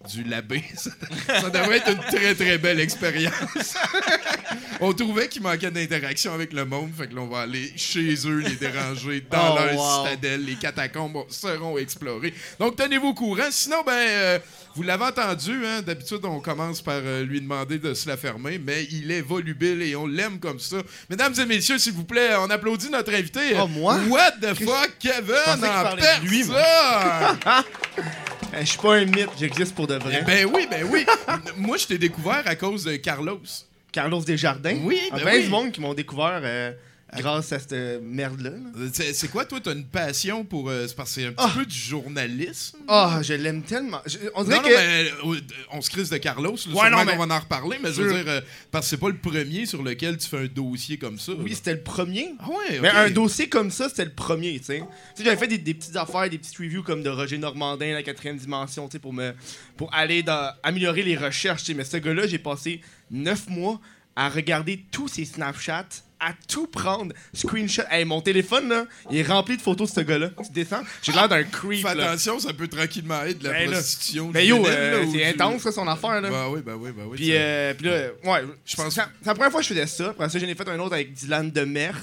du 0.08 0.24
labé. 0.24 0.62
Ça, 0.76 0.90
ça 1.40 1.50
devrait 1.50 1.76
être 1.78 1.90
une 1.90 1.98
très, 2.18 2.34
très 2.34 2.56
belle 2.58 2.80
expérience. 2.80 3.74
on 4.80 4.92
trouvait 4.92 5.28
qu'il 5.28 5.42
manquait 5.42 5.70
d'interaction 5.70 6.32
avec 6.32 6.52
le 6.52 6.64
monde, 6.64 6.90
fait 6.96 7.06
que 7.08 7.14
là, 7.14 7.20
on 7.20 7.28
va 7.28 7.40
aller 7.40 7.72
chez 7.76 8.14
eux, 8.26 8.38
les 8.38 8.56
déranger 8.56 9.24
dans 9.30 9.54
Oh, 9.54 9.58
leur 9.58 9.74
wow. 9.76 10.04
citadelle. 10.06 10.44
Les 10.44 10.54
catacombes 10.56 11.24
seront 11.28 11.76
explorées. 11.76 12.32
Donc, 12.58 12.76
tenez-vous 12.76 13.08
au 13.08 13.14
courant. 13.14 13.48
Sinon, 13.50 13.82
ben, 13.84 14.40
vous 14.76 14.82
l'avez 14.82 15.04
entendu, 15.04 15.64
hein, 15.66 15.82
d'habitude, 15.82 16.20
on 16.24 16.40
commence 16.40 16.80
par 16.80 17.00
euh, 17.02 17.24
lui 17.24 17.40
demander 17.40 17.78
de 17.78 17.92
se 17.94 18.08
la 18.08 18.16
fermer, 18.16 18.58
mais 18.58 18.84
il 18.90 19.10
est 19.10 19.20
volubile 19.20 19.82
et 19.82 19.96
on 19.96 20.06
l'aime 20.06 20.38
comme 20.38 20.58
ça. 20.60 20.76
Mesdames 21.08 21.34
et 21.40 21.44
messieurs, 21.46 21.78
s'il 21.78 21.92
vous 21.92 22.04
plaît, 22.04 22.30
on 22.38 22.48
applaudit 22.50 22.88
notre 22.90 23.12
invité. 23.12 23.40
Oh, 23.60 23.66
moi? 23.66 23.96
What 24.08 24.32
the 24.40 24.54
fuck, 24.54 24.92
Kevin? 25.00 25.34
en 25.46 25.56
de 25.96 26.28
lui, 26.28 26.44
personne! 26.44 27.38
Eh, 28.52 28.62
Je 28.62 28.70
suis 28.70 28.78
pas 28.78 28.94
un 28.96 29.04
mythe, 29.04 29.28
j'existe 29.38 29.76
pour 29.76 29.86
de 29.86 29.94
vrai. 29.94 30.24
ben 30.26 30.44
oui, 30.52 30.66
ben 30.68 30.84
oui. 30.90 31.06
Moi, 31.56 31.76
je 31.76 31.86
t'ai 31.86 31.98
découvert 31.98 32.42
à 32.46 32.56
cause 32.56 32.82
de 32.82 32.96
Carlos. 32.96 33.40
Carlos 33.92 34.20
Desjardins? 34.24 34.76
Oui, 34.82 34.98
Ah, 35.12 35.16
ben 35.18 35.24
ben 35.24 35.34
oui. 35.36 35.44
du 35.44 35.50
monde 35.50 35.70
qui 35.70 35.80
m'ont 35.80 35.94
découvert 35.94 36.40
euh, 36.42 36.72
grâce 37.16 37.52
à 37.52 37.58
cette 37.58 37.72
merde-là. 38.02 38.50
là. 38.50 38.56
Euh, 38.76 38.88
C'est 39.12 39.28
quoi, 39.30 39.44
toi, 39.44 39.58
t'as 39.62 39.72
une 39.74 39.84
passion 39.86 40.44
pour... 40.44 40.68
euh, 40.70 40.86
c'est 40.86 40.94
parce 40.96 41.14
que 41.14 41.20
c'est 41.20 41.26
un 41.26 41.32
petit 41.32 41.44
Ah. 41.46 41.52
peu 41.54 41.66
du 41.66 41.74
journalisme? 41.76 42.78
Ah, 42.88 43.20
je 43.22 43.34
l'aime 43.34 43.62
tellement. 43.62 44.00
Je- 44.06 44.18
on 44.34 44.44
dirait 44.44 44.56
Non, 44.56 44.62
non, 44.62 44.68
que. 44.68 44.74
mais, 44.74 45.10
euh, 45.36 45.40
on 45.72 45.80
se 45.80 45.90
crise 45.90 46.10
de 46.10 46.16
Carlos. 46.18 46.52
Là, 46.52 46.56
sûrement 46.56 46.90
non, 46.90 47.04
mais- 47.04 47.16
qu'on 47.16 47.26
va 47.26 47.34
en 47.36 47.40
reparler, 47.40 47.78
mais 47.82 47.92
je 47.92 48.02
veux 48.02 48.12
dire, 48.14 48.24
euh, 48.28 48.40
parce 48.70 48.86
que 48.86 48.90
c'est 48.90 48.96
pas 49.00 49.08
le 49.08 49.16
premier 49.16 49.66
sur 49.66 49.82
lequel 49.82 50.16
tu 50.18 50.28
fais 50.28 50.38
un 50.38 50.46
dossier 50.46 50.98
comme 50.98 51.18
ça. 51.18 51.32
Oui, 51.38 51.54
c'était 51.54 51.74
le 51.74 51.82
premier. 51.82 52.34
Ah 52.40 52.48
ouais, 52.48 52.80
Mais 52.80 52.88
un 52.90 53.10
dossier 53.10 53.48
comme 53.48 53.70
ça, 53.70 53.88
c'était 53.88 54.04
le 54.04 54.12
premier, 54.12 54.58
tu 54.58 54.66
sais. 54.66 54.82
J'avais 55.22 55.36
fait 55.36 55.48
des, 55.48 55.58
des 55.58 55.74
petites 55.74 55.96
affaires, 55.96 56.28
des 56.30 56.38
petites 56.38 56.56
reviews 56.56 56.82
comme 56.82 57.02
de 57.02 57.10
Roger 57.10 57.38
Normandin, 57.38 57.92
la 57.92 58.02
quatrième 58.02 58.36
dimension, 58.36 58.88
tu 58.88 58.92
sais, 58.92 58.98
pour 58.98 59.12
me 59.12 59.32
pour 59.76 59.92
aller 59.94 60.22
dans, 60.22 60.52
améliorer 60.62 61.02
les 61.02 61.16
recherches, 61.16 61.62
tu 61.62 61.66
sais. 61.68 61.74
Mais 61.74 61.84
ce 61.84 61.96
gars-là, 61.96 62.26
j'ai 62.26 62.38
passé 62.38 62.80
neuf 63.10 63.48
mois 63.48 63.80
à 64.16 64.28
regarder 64.28 64.84
tous 64.90 65.08
ses 65.08 65.24
Snapchats, 65.24 65.86
à 66.20 66.32
tout 66.48 66.66
prendre, 66.66 67.14
screenshot. 67.32 67.82
Hey, 67.90 68.04
mon 68.04 68.20
téléphone, 68.20 68.68
là, 68.68 68.86
il 69.10 69.16
est 69.18 69.22
rempli 69.26 69.56
de 69.56 69.62
photos 69.62 69.90
de 69.90 69.94
ce 69.94 70.00
gars-là. 70.00 70.30
Tu 70.44 70.52
descends, 70.52 70.82
j'ai 71.02 71.12
l'air 71.12 71.28
d'un 71.28 71.42
creep, 71.44 71.86
Fais 71.86 71.94
là. 71.94 72.10
attention, 72.10 72.38
ça 72.38 72.52
peut 72.52 72.68
tranquillement 72.68 73.22
être 73.22 73.38
de 73.38 73.44
la 73.44 73.50
Ben 73.52 73.70
là. 73.70 73.76
prostitution. 73.78 74.30
Mais 74.32 74.46
yo, 74.46 74.56
juvénile, 74.56 74.76
euh, 74.78 75.04
là, 75.04 75.10
c'est 75.12 75.24
intense, 75.26 75.62
ça, 75.62 75.72
son 75.72 75.88
affaire, 75.88 76.20
là. 76.20 76.30
Bah 76.30 76.48
oui, 76.50 76.60
bah 76.64 76.74
oui, 76.78 76.90
bah 76.94 77.02
oui. 77.06 77.16
Puis, 77.16 77.30
euh, 77.32 77.74
puis 77.74 77.86
là, 77.86 78.08
ouais, 78.24 78.44
Je 78.64 78.76
pense- 78.76 78.94
c'est 78.94 79.00
c'est 79.00 79.26
la 79.26 79.34
première 79.34 79.50
fois 79.50 79.60
que 79.60 79.66
je 79.66 79.72
faisais 79.72 79.86
ça. 79.86 80.10
Après 80.10 80.28
ça, 80.28 80.38
j'en 80.38 80.46
ai 80.46 80.54
fait 80.54 80.68
un 80.68 80.78
autre 80.78 80.94
avec 80.94 81.12
Dylan 81.14 81.50
Demers. 81.50 81.96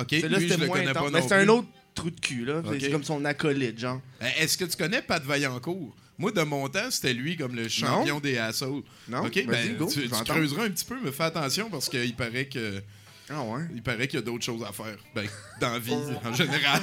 Ok, 0.00 0.06
je 0.10 0.16
c'était 0.16 0.28
le 0.56 0.66
moins 0.66 0.78
connais 0.78 0.92
pas 0.92 1.00
intense. 1.00 1.04
non 1.04 1.10
Mais 1.12 1.22
c'était 1.22 1.34
un 1.34 1.48
autre 1.48 1.68
trou 1.94 2.10
de 2.10 2.18
cul, 2.20 2.44
là. 2.46 2.62
C'est- 2.80 2.90
comme 2.90 3.04
son 3.04 3.22
acolyte, 3.26 3.78
genre. 3.78 4.00
Est-ce 4.38 4.56
que 4.56 4.64
tu 4.64 4.76
connais 4.76 5.02
Pat 5.02 5.22
Vaillancourt? 5.22 5.94
Moi, 6.18 6.30
de 6.30 6.42
mon 6.42 6.68
temps, 6.68 6.90
c'était 6.90 7.12
lui 7.14 7.36
comme 7.36 7.54
le 7.56 7.68
champion 7.68 8.20
des 8.20 8.38
assauts. 8.38 8.84
Non? 9.08 9.24
OK, 9.26 9.44
ben, 9.46 9.76
go, 9.76 9.90
tu, 9.92 10.02
tu 10.08 10.24
creuseras 10.24 10.64
un 10.64 10.70
petit 10.70 10.84
peu, 10.84 10.94
mais 11.02 11.10
fais 11.10 11.24
attention 11.24 11.68
parce 11.68 11.88
qu'il 11.88 12.14
paraît 12.14 12.44
que 12.46 12.80
Ah 13.34 13.42
ouais? 13.42 13.62
il 13.74 13.82
paraît 13.82 14.06
qu'il 14.08 14.18
y 14.18 14.22
a 14.22 14.24
d'autres 14.24 14.44
choses 14.44 14.62
à 14.62 14.72
faire. 14.72 14.96
Ben, 15.14 15.26
dans 15.60 15.72
la 15.72 15.78
vie, 15.78 15.94
en 16.24 16.32
général. 16.34 16.80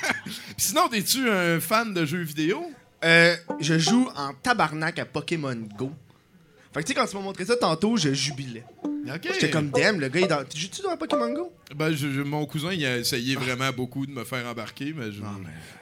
Sinon, 0.56 0.90
es-tu 0.92 1.28
un 1.28 1.60
fan 1.60 1.92
de 1.92 2.04
jeux 2.04 2.22
vidéo? 2.22 2.64
Euh, 3.04 3.36
je 3.60 3.78
joue 3.78 4.08
en 4.16 4.32
tabarnak 4.34 4.98
à 4.98 5.04
Pokémon 5.04 5.56
Go. 5.76 5.92
Fait 6.72 6.80
que 6.80 6.86
tu 6.86 6.92
sais, 6.92 6.94
quand 6.94 7.06
tu 7.06 7.16
m'as 7.16 7.22
montré 7.22 7.44
ça 7.44 7.56
tantôt, 7.56 7.96
je 7.96 8.12
jubilais. 8.12 8.64
J'étais 9.24 9.50
comme 9.50 9.68
damn, 9.70 9.98
le 10.00 10.08
gars, 10.08 10.20
il 10.20 10.24
est 10.24 10.28
dans. 10.28 10.44
Tu 10.44 10.58
joues-tu 10.58 10.82
dans 10.82 10.96
Pokémon 10.96 11.32
Go? 11.32 11.52
Ben, 11.74 11.90
je- 11.92 12.10
je- 12.12 12.20
mon 12.22 12.46
cousin, 12.46 12.72
il 12.72 12.84
a 12.86 12.98
essayé 12.98 13.34
vraiment 13.34 13.70
beaucoup 13.72 14.06
de 14.06 14.12
me 14.12 14.22
faire 14.24 14.46
embarquer, 14.46 14.94
mais 14.96 15.10
je 15.12 15.20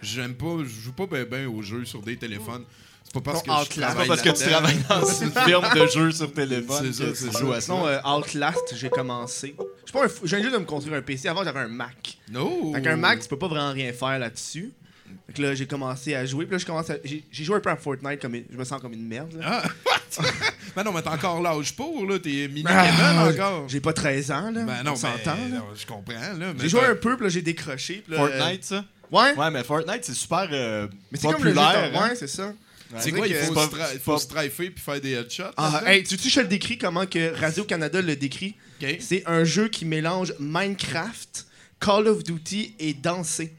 j'aime 0.03 0.35
pas, 0.35 0.57
je 0.65 0.69
joue 0.69 0.93
pas 0.93 1.07
bien 1.07 1.25
ben 1.25 1.47
aux 1.47 1.61
jeux 1.63 1.85
sur 1.85 2.01
des 2.03 2.17
téléphones. 2.17 2.65
C'est 3.13 3.21
pas 3.23 3.33
parce 3.33 3.43
que 3.43 3.51
je 3.51 3.57
Outlast. 3.57 3.93
C'est 3.93 3.99
pas 3.99 4.07
parce 4.07 4.23
que 4.23 4.31
tu 4.31 4.49
travailles 4.51 4.79
dans 4.89 5.05
une 5.05 5.33
firme 5.45 5.67
de 5.75 5.87
jeux 5.89 6.13
sur 6.13 6.33
téléphone 6.33 6.93
C'est 6.93 7.05
ça, 7.05 7.11
c'est 7.15 7.29
à 7.29 7.33
ça. 7.55 7.61
Sinon, 7.61 7.87
euh, 7.89 7.99
Outlast, 8.05 8.75
j'ai 8.77 8.89
commencé. 8.89 9.57
Je 9.59 9.63
suis 9.91 9.93
pas 9.93 10.05
un 10.05 10.09
fou- 10.09 10.21
Je 10.27 10.37
viens 10.37 10.43
juste 10.45 10.55
de 10.55 10.61
me 10.61 10.65
construire 10.65 10.97
un 10.97 11.03
PC. 11.03 11.27
Avant, 11.29 11.43
j'avais 11.43 11.59
un 11.61 11.67
Mac. 11.69 12.19
No. 12.31 12.71
Avec 12.75 12.87
un 12.87 12.97
Mac, 12.97 13.21
tu 13.21 13.29
peux 13.29 13.39
pas 13.39 13.49
vraiment 13.49 13.73
rien 13.73 13.93
faire 13.93 14.17
là-dessus. 14.19 14.73
Fait 15.27 15.33
que 15.33 15.43
là, 15.43 15.55
j'ai 15.57 15.67
commencé 15.67 16.15
à 16.15 16.25
jouer. 16.25 16.45
Puis 16.47 16.53
là, 16.53 16.59
je 16.59 16.67
commence 16.67 16.89
à- 16.89 16.99
j'ai 17.05 17.45
joué 17.45 17.57
un 17.57 17.61
peu 17.61 17.71
à 17.71 17.77
Fortnite. 17.77 18.21
Comme 18.23 18.37
une- 18.37 18.45
Je 18.49 18.57
me 18.57 18.63
sens 18.65 18.81
comme 18.81 18.93
une 18.93 19.09
merde. 19.09 19.33
là. 19.41 19.61
Ah, 19.65 19.69
ben 20.77 20.85
non, 20.85 20.93
mais 20.93 21.03
t'as 21.03 21.15
encore 21.15 21.43
l'âge 21.43 21.75
pour, 21.75 22.07
là. 22.07 22.19
T'es 22.21 22.47
mini 22.47 22.65
Ah, 22.69 23.27
encore. 23.29 23.65
J'ai 23.69 23.81
pas 23.81 23.93
13 23.93 24.31
ans, 24.31 24.53
là. 24.53 24.63
Ben 24.63 24.83
non, 24.85 24.93
on 24.93 25.75
je 25.75 25.85
comprends, 25.87 26.15
là. 26.39 26.53
J'ai 26.61 26.69
joué 26.69 26.83
un 26.85 26.95
peu, 26.95 27.17
puis 27.17 27.25
là, 27.25 27.29
j'ai 27.31 27.43
décroché. 27.43 28.05
puis 28.07 28.15
là, 28.17 28.23
euh, 28.23 28.39
Fortnite, 28.39 28.65
ça? 28.65 28.85
Ouais. 29.11 29.35
Ouais, 29.37 29.51
mais 29.51 29.65
Fortnite, 29.65 30.05
c'est 30.05 30.15
super 30.15 30.47
euh, 30.53 30.87
Mais 31.11 31.19
c'est 31.19 31.27
comme 31.33 31.43
le 31.43 31.51
jeu 31.51 31.57
populaire. 31.57 31.91
hein? 32.01 32.09
Ouais, 32.11 32.15
c'est 32.15 32.29
ça. 32.29 32.53
C'est 32.99 33.13
quoi, 33.13 33.27
il 33.27 33.35
faut, 33.37 33.55
se 33.55 33.61
tra- 33.69 33.87
c'est 33.93 33.99
faut 34.03 34.13
pas- 34.13 34.19
se 34.19 34.25
strifer 34.25 34.71
puis 34.71 34.83
faire 34.85 35.01
des 35.01 35.13
headshots? 35.13 35.45
Ah, 35.57 35.83
hey, 35.87 36.03
tu 36.03 36.19
sais, 36.19 36.29
je 36.29 36.41
le 36.41 36.49
décris 36.49 36.77
comment 36.79 37.07
que 37.07 37.39
Radio-Canada 37.39 38.03
le 38.03 38.17
décrit. 38.17 38.57
C'est 38.99 39.23
un 39.27 39.45
jeu 39.45 39.69
qui 39.69 39.85
mélange 39.85 40.35
Minecraft 40.41 41.47
Call 41.79 42.09
of 42.09 42.25
Duty 42.25 42.75
et 42.79 42.95
danser. 42.95 43.55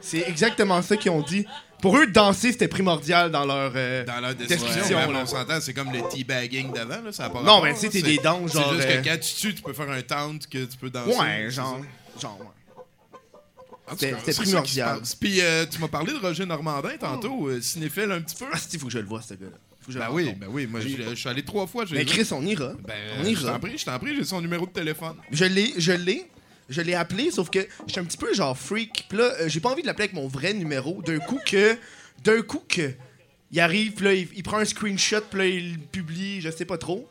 C'est 0.00 0.24
exactement 0.28 0.80
ça 0.82 0.96
qu'ils 0.96 1.10
ont 1.10 1.22
dit. 1.22 1.44
Pour 1.82 1.96
eux, 1.96 2.06
danser, 2.08 2.50
c'était 2.52 2.66
primordial 2.68 3.30
dans 3.30 3.44
leur. 3.44 3.72
euh, 3.76 4.04
Dans 4.04 4.18
leur 4.20 4.34
Description, 4.34 4.96
ouais, 4.96 5.06
on 5.14 5.26
s'entend, 5.26 5.60
c'est 5.60 5.72
comme 5.74 5.92
le 5.92 6.00
teabagging 6.08 6.72
d'avant, 6.72 7.02
là, 7.02 7.12
ça 7.12 7.26
a 7.26 7.30
pas 7.30 7.38
Non, 7.40 7.44
rapport, 7.60 7.64
mais 7.64 7.74
tu 7.74 7.80
sais, 7.80 7.88
t'es 7.90 8.02
des 8.02 8.16
danses, 8.18 8.52
genre, 8.52 8.70
C'est 8.70 8.76
juste 8.76 8.88
euh, 8.88 9.02
que 9.02 9.08
quand 9.08 9.20
tu 9.20 9.34
tues, 9.34 9.54
tu 9.54 9.62
peux 9.62 9.72
faire 9.72 9.90
un 9.90 10.02
taunt 10.02 10.38
que 10.50 10.64
tu 10.64 10.76
peux 10.76 10.90
danser. 10.90 11.16
Ouais, 11.18 11.50
genre. 11.50 11.80
Genre, 12.20 12.36
ouais. 12.40 12.46
C'était- 13.96 14.32
primordial. 14.42 15.00
Puis 15.20 15.40
euh, 15.40 15.66
tu 15.70 15.78
m'as 15.80 15.88
parlé 15.88 16.12
de 16.12 16.18
Roger 16.18 16.46
Normandin 16.46 16.96
tantôt, 16.98 17.48
euh, 17.48 17.60
cinéphile 17.60 18.10
un 18.12 18.20
petit 18.20 18.36
peu. 18.36 18.46
Ah, 18.52 18.58
il 18.72 18.78
faut 18.78 18.86
que 18.86 18.92
je 18.92 18.98
le 18.98 19.06
vois, 19.06 19.22
ce 19.22 19.34
gars-là. 19.34 19.56
Je 19.88 19.98
Ben 19.98 20.08
oui, 20.10 20.34
ben 20.38 20.48
oui, 20.50 20.66
moi 20.66 20.80
je 20.80 20.88
je 20.88 21.14
suis 21.14 21.28
allé 21.30 21.42
trois 21.42 21.66
fois. 21.66 21.84
Mais 21.90 22.00
vu. 22.00 22.04
Chris, 22.04 22.28
on 22.32 22.44
ira. 22.44 22.74
Ben, 22.86 22.94
on 23.20 23.24
je 23.24 23.30
ira. 23.30 23.52
t'en 23.52 23.58
prie, 23.60 23.78
je 23.78 23.84
t'en 23.86 23.98
prie, 23.98 24.14
j'ai 24.14 24.24
son 24.24 24.42
numéro 24.42 24.66
de 24.66 24.70
téléphone. 24.70 25.16
Je 25.32 25.46
l'ai, 25.46 25.72
je 25.78 25.92
l'ai. 25.92 26.26
Je 26.68 26.82
l'ai 26.82 26.92
appelé, 26.94 27.30
sauf 27.30 27.48
que 27.48 27.60
je 27.86 27.92
suis 27.92 28.00
un 28.00 28.04
petit 28.04 28.18
peu 28.18 28.34
genre 28.34 28.54
freak. 28.58 29.06
Puis 29.08 29.16
là, 29.16 29.32
euh, 29.40 29.48
j'ai 29.48 29.60
pas 29.60 29.70
envie 29.70 29.80
de 29.80 29.86
l'appeler 29.86 30.04
avec 30.04 30.14
mon 30.14 30.28
vrai 30.28 30.52
numéro. 30.52 31.00
D'un 31.00 31.18
coup 31.20 31.38
que. 31.46 31.78
D'un 32.22 32.42
coup 32.42 32.60
que. 32.68 32.92
Il 33.50 33.60
arrive, 33.60 33.92
puis 33.92 34.04
là, 34.04 34.12
il, 34.12 34.28
il 34.36 34.42
prend 34.42 34.58
un 34.58 34.66
screenshot, 34.66 35.22
puis 35.30 35.38
là, 35.38 35.46
il 35.46 35.72
le 35.72 35.78
publie, 35.78 36.42
je 36.42 36.50
sais 36.50 36.66
pas 36.66 36.76
trop. 36.76 37.08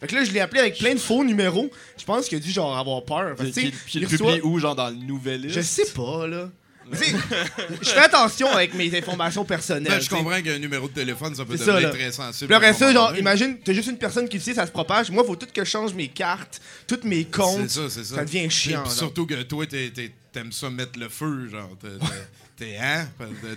Fait 0.00 0.06
que 0.08 0.14
là, 0.14 0.24
je 0.24 0.30
l'ai 0.32 0.40
appelé 0.40 0.60
avec 0.60 0.78
plein 0.78 0.94
de 0.94 0.98
faux 1.00 1.24
numéros. 1.24 1.70
Je 1.98 2.04
pense 2.04 2.26
qu'il 2.28 2.36
a 2.38 2.40
dû 2.40 2.50
genre 2.50 2.76
avoir 2.76 3.04
peur. 3.04 3.36
Fait 3.38 3.46
que, 3.50 3.50
Puis 3.54 3.70
puis 3.70 3.98
il 4.00 4.04
reçoit- 4.06 4.34
publie 4.34 4.40
où, 4.42 4.58
genre 4.58 4.74
dans 4.76 4.88
le 4.90 4.96
Nouvelliste? 4.96 5.54
Je 5.56 5.60
sais 5.62 5.86
pas, 5.94 6.26
là. 6.26 6.50
Je 6.92 7.88
fais 7.90 7.98
attention 7.98 8.48
avec 8.48 8.72
mes 8.74 8.96
informations 8.96 9.44
personnelles. 9.44 9.90
Ben, 9.94 10.00
je 10.00 10.08
comprends 10.08 10.40
qu'un 10.40 10.58
numéro 10.60 10.86
de 10.86 10.92
téléphone, 10.94 11.34
ça 11.34 11.44
peut 11.44 11.56
ça, 11.56 11.72
devenir 11.72 11.90
très 11.90 12.12
sensible. 12.12 12.52
Genre, 12.92 13.16
imagine, 13.18 13.58
t'as 13.64 13.72
juste 13.72 13.88
une 13.88 13.98
personne 13.98 14.28
qui 14.28 14.36
le 14.36 14.42
sait, 14.42 14.54
ça 14.54 14.66
se 14.66 14.70
propage. 14.70 15.10
Moi, 15.10 15.24
faut 15.24 15.34
tout 15.34 15.48
que 15.52 15.64
je 15.64 15.68
change 15.68 15.94
mes 15.94 16.06
cartes, 16.08 16.60
tous 16.86 17.00
mes 17.02 17.24
comptes. 17.24 17.68
C'est 17.70 17.80
ça, 17.80 17.90
c'est 17.90 18.04
ça. 18.04 18.14
Ça 18.16 18.24
devient 18.24 18.48
chiant, 18.50 18.84
Puis 18.84 18.92
surtout 18.92 19.26
que 19.26 19.42
toi, 19.42 19.64
t'aimes 19.66 20.52
ça 20.52 20.70
mettre 20.70 20.96
le 20.98 21.08
feu, 21.08 21.48
genre. 21.50 21.70
T'es- 22.56 22.76
hein? 22.80 23.06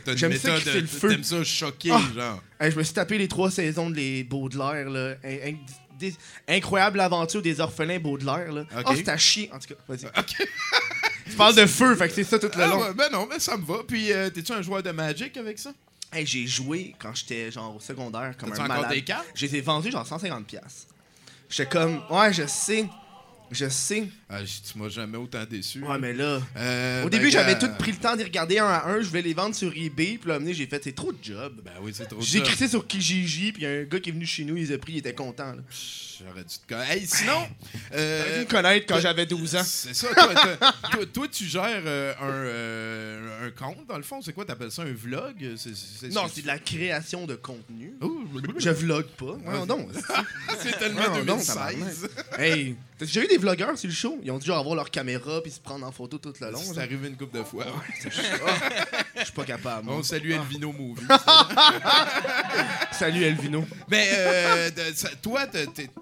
T'as 0.04 0.14
une 0.16 0.28
méthode, 0.30 0.62
le 0.66 1.10
t'aimes 1.10 1.24
ça 1.24 1.44
choquer, 1.44 1.92
Ah. 1.94 2.02
genre. 2.16 2.44
Hey, 2.60 2.72
je 2.72 2.78
me 2.78 2.84
suis 2.84 2.94
tapé 2.96 3.18
les 3.20 3.28
trois 3.28 3.52
saisons 3.52 3.90
de 3.92 3.96
les 3.96 4.24
Baudelaire, 4.24 4.90
là. 4.90 5.14
Des- 6.00 6.16
incroyable 6.48 7.00
aventure 7.00 7.42
des 7.42 7.60
orphelins 7.60 8.00
Baudelaire, 8.00 8.52
là. 8.52 8.64
Oh, 8.86 8.92
c'est 8.96 9.10
à 9.10 9.18
chier. 9.18 9.50
En 9.54 9.60
tout 9.60 9.68
cas, 9.68 9.76
vas-y. 9.88 10.10
tu 11.30 11.36
parles 11.36 11.56
de 11.56 11.66
feu, 11.66 11.96
fait 11.96 12.08
que 12.08 12.14
c'est 12.16 12.24
ça 12.24 12.40
tout 12.40 12.50
le 12.56 12.64
Ah, 12.64 12.68
long. 12.68 12.92
ben 12.94 13.10
non, 13.12 13.28
mais 13.30 13.40
ça 13.40 13.56
me 13.58 13.66
va. 13.66 13.80
Puis, 13.88 14.12
euh, 14.12 14.30
t'es-tu 14.30 14.52
un 14.52 14.62
joueur 14.62 14.82
de 14.82 14.92
Magic 14.92 15.36
avec 15.38 15.60
ça? 15.60 15.72
Hey, 16.12 16.26
j'ai 16.26 16.48
joué 16.48 16.96
quand 16.98 17.14
j'étais 17.14 17.52
genre 17.52 17.76
au 17.76 17.80
secondaire 17.80 18.34
comme 18.38 18.52
un 18.54 18.68
malade. 18.68 18.90
des 18.90 19.04
cartes? 19.04 19.28
Je 19.36 19.46
les 19.46 19.58
ai 19.58 19.62
vendus 19.62 19.92
genre 19.92 20.08
150 20.08 20.46
pièces. 20.48 20.88
J'étais 21.50 21.70
comme 21.70 22.02
ouais, 22.10 22.34
je 22.34 22.48
sais. 22.48 22.88
Je 23.52 23.70
sais. 23.70 24.08
Ah, 24.32 24.42
tu 24.44 24.78
m'as 24.78 24.90
jamais 24.90 25.18
autant 25.18 25.44
déçu. 25.44 25.82
Ouais, 25.84 25.98
mais 25.98 26.14
là 26.14 26.40
Euh, 26.56 27.02
au 27.02 27.06
ben, 27.06 27.10
début, 27.18 27.32
j'avais 27.32 27.54
gars, 27.54 27.60
tout 27.60 27.72
pris 27.80 27.92
le 27.92 27.98
temps 27.98 28.16
d'y 28.16 28.24
regarder 28.24 28.60
un 28.60 28.68
à 28.68 28.88
un, 28.88 29.02
je 29.02 29.08
voulais 29.08 29.24
les 29.24 29.34
vendre 29.34 29.56
sur 29.56 29.76
eBay, 29.76 30.20
puis 30.22 30.30
là 30.30 30.38
j'ai 30.52 30.68
fait 30.68 30.84
c'est 30.84 30.92
trop 30.92 31.12
de 31.12 31.18
job. 31.22 31.62
Ben 31.66 31.72
oui, 31.82 31.92
c'est 31.96 32.06
trop 32.06 32.22
J'ai 32.22 32.38
ça. 32.40 32.46
écrit 32.46 32.70
sur 32.70 32.86
Kijiji, 32.86 33.52
puis 33.54 33.64
y 33.64 33.66
a 33.66 33.70
un 33.70 33.84
gars 33.86 34.00
qui 34.00 34.10
est 34.10 34.14
venu 34.14 34.28
chez 34.28 34.44
nous, 34.46 34.56
il 34.56 34.68
les 34.68 34.74
a 34.74 34.78
pris, 34.78 34.94
il 34.94 34.98
était 35.00 35.16
content. 35.16 35.56
J'aurais 36.20 36.44
dû 36.44 36.50
te 36.58 36.68
connaître. 36.68 36.92
Hey, 36.92 37.08
sinon. 37.08 37.48
euh, 37.94 38.24
T'aurais 38.24 38.34
dû 38.40 38.46
me 38.46 38.50
connaître 38.50 38.86
quand 38.88 39.00
j'avais 39.00 39.26
12 39.26 39.56
ans. 39.56 39.64
C'est 39.64 39.94
ça, 39.96 40.08
toi, 40.92 41.06
toi, 41.14 41.28
tu 41.30 41.46
gères 41.46 41.82
euh, 41.86 42.14
un, 42.20 42.30
euh, 42.30 43.48
un 43.48 43.52
compte, 43.52 43.88
dans 43.88 43.98
le 43.98 44.04
fond? 44.04 44.22
C'est 44.22 44.34
quoi, 44.34 44.44
t'appelles 44.46 44.72
ça 44.72 44.82
un 44.84 44.94
vlog? 44.94 45.36
Non, 46.12 46.24
c'est 46.32 46.42
de 46.42 46.48
la 46.48 46.60
création 46.60 47.26
de 47.26 47.36
contenu. 47.36 47.94
Ouh, 48.02 48.28
Je 48.58 48.70
vlog 48.70 49.06
pas. 49.18 49.38
Voyons 49.44 49.66
donc. 49.66 49.90
c'est 50.62 50.78
tellement 50.80 51.16
donc, 51.26 51.26
2016. 51.46 52.10
hey, 52.38 52.76
t'as 52.98 53.06
déjà 53.06 53.24
eu 53.24 53.28
des 53.28 53.38
vlogueurs 53.38 53.78
sur 53.78 53.88
le 53.90 53.96
show? 53.96 54.19
Ils 54.24 54.32
ont 54.32 54.38
dû 54.38 54.48
genre 54.48 54.60
avoir 54.60 54.76
leur 54.76 54.92
caméra 54.92 55.42
puis 55.42 55.52
se 55.52 55.60
prendre 55.60 55.86
en 55.86 55.92
photo 55.92 56.18
tout 56.18 56.34
le 56.42 56.52
long. 56.52 56.60
C'est 56.60 56.80
arrivé 56.80 57.08
une 57.08 57.18
couple 57.18 57.38
de 57.38 57.44
fois. 57.44 57.66
Je 58.04 59.24
suis 59.24 59.34
pas 59.34 59.46
capable. 59.46 59.86
moi. 59.86 59.96
On 59.98 60.04
salue 60.04 60.32
Elvino 60.32 60.72
Movie. 60.72 61.04
Salut 62.92 63.24
Elvino. 63.24 63.66
Mais 63.90 64.10
euh, 64.14 64.70
toi, 65.22 65.46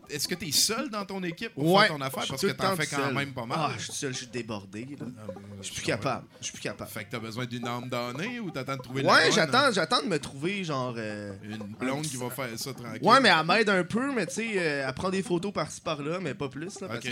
est-ce 0.09 0.27
que 0.27 0.36
t'es 0.36 0.51
seul 0.51 0.89
dans 0.89 1.05
ton 1.05 1.21
équipe 1.24 1.53
pour 1.53 1.71
Ouais. 1.74 1.88
faire 1.88 1.95
ton 1.97 2.01
affaire? 2.01 2.25
Parce 2.27 2.41
que 2.41 2.47
t'en 2.51 2.75
fais 2.75 2.88
quand 2.88 2.97
seul. 3.05 3.13
même 3.13 3.33
pas 3.33 3.45
mal. 3.45 3.57
Ah, 3.62 3.71
je 3.77 3.83
suis 3.83 3.93
seul, 3.93 4.13
je 4.13 4.17
suis 4.19 4.27
débordé. 4.27 4.81
là. 5.00 5.05
Ah, 5.19 5.24
ben, 5.27 5.36
Je 5.62 5.65
suis 5.67 5.75
plus 5.75 5.83
capable. 5.86 6.25
Je 6.39 6.45
suis 6.45 6.53
plus 6.53 6.62
capable. 6.63 6.89
Fait 6.89 7.03
que 7.05 7.12
t'as 7.12 7.19
besoin 7.19 7.45
d'une 7.45 7.67
âme 7.67 7.89
donnée 7.89 8.39
ou 8.39 8.50
t'attends 8.51 8.77
de 8.77 8.81
trouver 8.81 9.03
la 9.03 9.13
Ouais, 9.13 9.31
j'attends, 9.31 9.71
j'attends 9.71 10.01
de 10.01 10.07
me 10.07 10.19
trouver 10.19 10.63
genre. 10.63 10.95
euh, 10.97 11.33
Une 11.43 11.57
blonde 11.79 12.03
qui 12.03 12.17
va 12.17 12.29
faire 12.29 12.50
ça 12.57 12.74
tranquille. 12.74 13.00
Ouais, 13.03 13.19
mais 13.19 13.29
elle 13.29 13.45
m'aide 13.45 13.69
un 13.69 13.83
peu, 13.83 14.12
mais 14.13 14.25
tu 14.25 14.36
sais, 14.36 14.47
euh, 14.57 14.86
elle 14.88 14.93
prend 14.93 15.09
des 15.09 15.21
photos 15.24 15.51
par-ci 15.53 15.81
par-là, 15.81 16.19
mais 16.21 16.33
pas 16.33 16.50
plus, 16.50 16.79
là, 16.81 16.88
parce 16.88 17.00
que. 17.01 17.09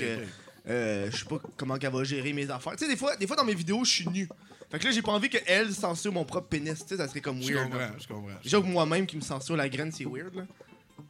Euh, 0.67 1.09
je 1.11 1.17
sais 1.17 1.25
pas 1.25 1.39
comment 1.57 1.77
qu'elle 1.77 1.91
va 1.93 2.03
gérer 2.03 2.33
mes 2.33 2.49
affaires. 2.49 2.73
Tu 2.75 2.85
sais, 2.85 2.87
des 2.89 2.97
fois, 2.97 3.15
des 3.15 3.27
fois 3.27 3.35
dans 3.35 3.45
mes 3.45 3.55
vidéos, 3.55 3.83
je 3.83 3.91
suis 3.91 4.07
nu. 4.09 4.27
Fait 4.71 4.79
que 4.79 4.85
là, 4.85 4.91
j'ai 4.91 5.01
pas 5.01 5.11
envie 5.11 5.29
qu'elle 5.29 5.73
censure 5.73 6.11
mon 6.11 6.25
propre 6.25 6.47
pénis, 6.47 6.79
tu 6.79 6.87
sais, 6.87 6.97
ça 6.97 7.07
serait 7.07 7.21
comme 7.21 7.41
Je 7.41 7.53
weird. 7.53 7.65
comprends, 7.65 7.79
là. 7.79 7.91
je 7.99 8.07
comprends. 8.07 8.39
Déjà 8.43 8.59
que 8.59 8.65
moi-même 8.65 9.05
qui 9.05 9.15
me 9.15 9.21
censure 9.21 9.55
la 9.55 9.69
graine, 9.69 9.91
c'est 9.91 10.05
weird, 10.05 10.33
là. 10.35 10.43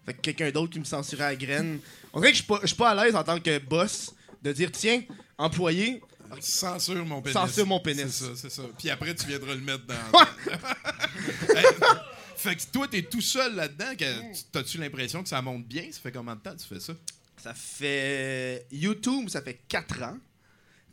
Fait 0.05 0.13
que 0.13 0.21
quelqu'un 0.21 0.51
d'autre 0.51 0.73
qui 0.73 0.79
me 0.79 0.85
censurait 0.85 1.23
la 1.23 1.35
graine. 1.35 1.79
On 2.13 2.19
dirait 2.19 2.31
que 2.31 2.37
je 2.37 2.43
suis 2.43 2.75
pas, 2.75 2.91
je 2.91 2.99
à 2.99 3.05
l'aise 3.05 3.15
en 3.15 3.23
tant 3.23 3.39
que 3.39 3.57
boss 3.59 4.13
de 4.43 4.51
dire, 4.51 4.71
tiens, 4.71 5.01
employé, 5.37 6.01
Censure 6.39 7.05
mon 7.05 7.21
pénis. 7.21 7.33
Censure 7.33 7.65
mon 7.67 7.79
pénis. 7.79 8.07
C'est 8.07 8.25
ça, 8.25 8.31
c'est 8.35 8.49
ça. 8.49 8.63
Puis 8.77 8.89
après, 8.89 9.13
tu 9.15 9.27
viendras 9.27 9.53
le 9.53 9.61
mettre 9.61 9.85
dans. 9.85 9.95
Hey, 11.55 11.65
fait 12.35 12.55
que 12.55 12.61
toi, 12.71 12.87
t'es 12.87 13.03
tout 13.03 13.21
seul 13.21 13.55
là-dedans. 13.55 13.93
T'as-tu 14.51 14.77
l'impression 14.77 15.23
que 15.23 15.29
ça 15.29 15.41
monte 15.41 15.65
bien? 15.65 15.83
Ça 15.91 15.99
fait 16.01 16.11
combien 16.11 16.35
de 16.35 16.41
temps 16.41 16.53
que 16.53 16.61
tu 16.61 16.67
fais 16.67 16.79
ça? 16.79 16.93
Ça 17.45 17.53
fait. 17.53 18.65
YouTube, 18.71 19.29
ça 19.29 19.39
fait 19.39 19.59
4 19.67 20.01
ans. 20.01 20.17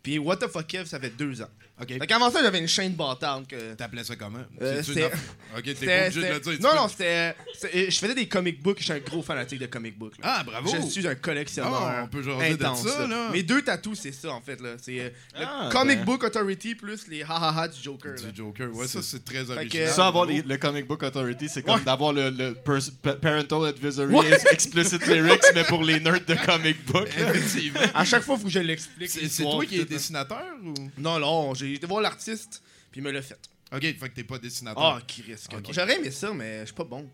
Puis 0.03 0.19
What 0.19 0.37
the 0.37 0.49
fuck 0.49 0.67
Kev, 0.67 0.85
ça 0.85 1.01
fait 1.01 1.17
2 1.17 1.41
ans. 1.41 1.49
OK. 1.81 1.89
Fait 1.99 2.07
qu'avant 2.07 2.31
ça, 2.31 2.41
j'avais 2.43 2.59
une 2.61 2.69
chaîne 2.69 2.93
bâtarde 2.93 3.47
que. 3.47 3.75
T'appelais 3.75 4.05
ça 4.05 4.15
comment? 4.15 4.39
Euh, 4.61 4.83
C'est-tu 4.85 4.99
une 5.01 5.07
OK, 5.07 5.63
t'es 5.65 5.75
C'était- 5.75 5.87
pas 5.87 6.07
obligé 6.07 6.21
de 6.29 6.33
le 6.35 6.41
dire. 6.41 6.53
tu 6.57 6.63
Non, 6.63 6.69
peux- 6.71 6.77
non, 6.77 6.89
c'était. 6.89 7.35
c'était- 7.59 7.91
Je 7.91 7.99
faisais 7.99 8.15
des 8.15 8.29
comic 8.29 8.63
books, 8.63 8.79
je 8.79 8.85
suis 8.85 8.93
un 8.93 8.99
gros 8.99 9.23
fanatique 9.23 9.59
de 9.59 9.67
comic 9.67 9.99
books. 9.99 10.19
là. 10.19 10.37
Ah, 10.39 10.45
bravo! 10.45 10.71
Je 10.73 10.87
suis 10.89 11.07
un 11.09 11.15
collectionneur. 11.17 11.73
Ah, 11.75 12.03
on 12.05 12.09
peut 12.09 12.23
jaser 12.23 12.57
de 12.57 12.65
intense, 12.65 12.87
ça, 12.87 13.07
là. 13.07 13.31
Mes 13.33 13.43
deux 13.43 13.63
tatous, 13.63 13.99
c'est 14.01 14.13
ça, 14.13 14.31
en 14.33 14.41
fait. 14.41 14.61
là. 14.61 14.75
C'est 14.81 15.01
euh, 15.01 15.09
le 15.39 15.45
Ah, 15.45 15.69
Comic 15.73 15.99
ben. 15.99 16.05
Book 16.05 16.23
Authority 16.25 16.75
plus 16.75 17.09
les 17.09 17.23
ha-ha-ha 17.23 17.67
du 17.69 17.83
Joker. 17.83 18.13
là. 18.13 18.31
Du 18.31 18.37
Joker. 18.37 18.75
Ouais, 18.77 18.87
ça, 18.87 19.01
c'est 19.03 19.25
très 19.25 19.45
que- 19.45 19.51
original. 19.53 19.89
Ça, 19.89 20.07
avoir 20.07 20.27
les- 20.27 20.43
le 20.43 20.57
Comic 20.59 20.87
Book 20.87 21.03
Authority, 21.03 21.49
c'est 21.49 21.63
comme 21.63 21.77
Ouais. 21.77 21.85
d'avoir 21.85 22.13
le, 22.13 22.31
le 22.31 22.55
pers- 22.55 22.79
pa- 23.03 23.15
Parental 23.17 23.65
Advisory 23.67 24.15
Ouais. 24.15 24.39
Explicit 24.53 25.05
Lyrics, 25.07 25.43
mais 25.55 25.65
pour 25.65 25.83
les 25.83 25.99
nerds 26.01 26.25
de 26.27 26.35
comic 26.47 26.85
book. 26.87 27.09
Effectivement. 27.09 27.81
À 27.95 28.05
chaque 28.05 28.23
fois, 28.23 28.37
il 28.37 28.41
faut 28.41 28.47
que 28.47 28.53
je 28.53 28.59
l'explique. 28.61 29.09
C'est 29.09 29.19
c'est 29.19 29.25
l'histoire, 29.25 29.55
toi 29.57 29.67
qui 29.67 29.77
es 29.77 29.85
tout, 29.85 29.91
là. 29.91 29.97
dessinateur 29.97 30.45
ou? 30.65 30.75
Non, 30.99 31.19
non, 31.19 31.55
j'ai 31.67 31.75
été 31.75 31.87
voir 31.87 32.01
l'artiste, 32.01 32.63
puis 32.91 33.01
il 33.01 33.05
me 33.05 33.11
l'a 33.11 33.23
fait. 33.23 33.39
OK, 33.73 33.81
fait 33.83 33.95
que 33.97 34.15
t'es 34.15 34.25
pas 34.25 34.39
dessinateur. 34.39 34.83
Ah, 34.83 35.01
qui 35.07 35.23
risque. 35.23 35.53
Ok. 35.55 35.73
J'aurais 35.73 35.97
aimé 35.99 36.11
ça, 36.11 36.33
mais 36.35 36.61
je 36.61 36.67
suis 36.67 36.75
pas 36.75 36.85
bon. 36.85 37.09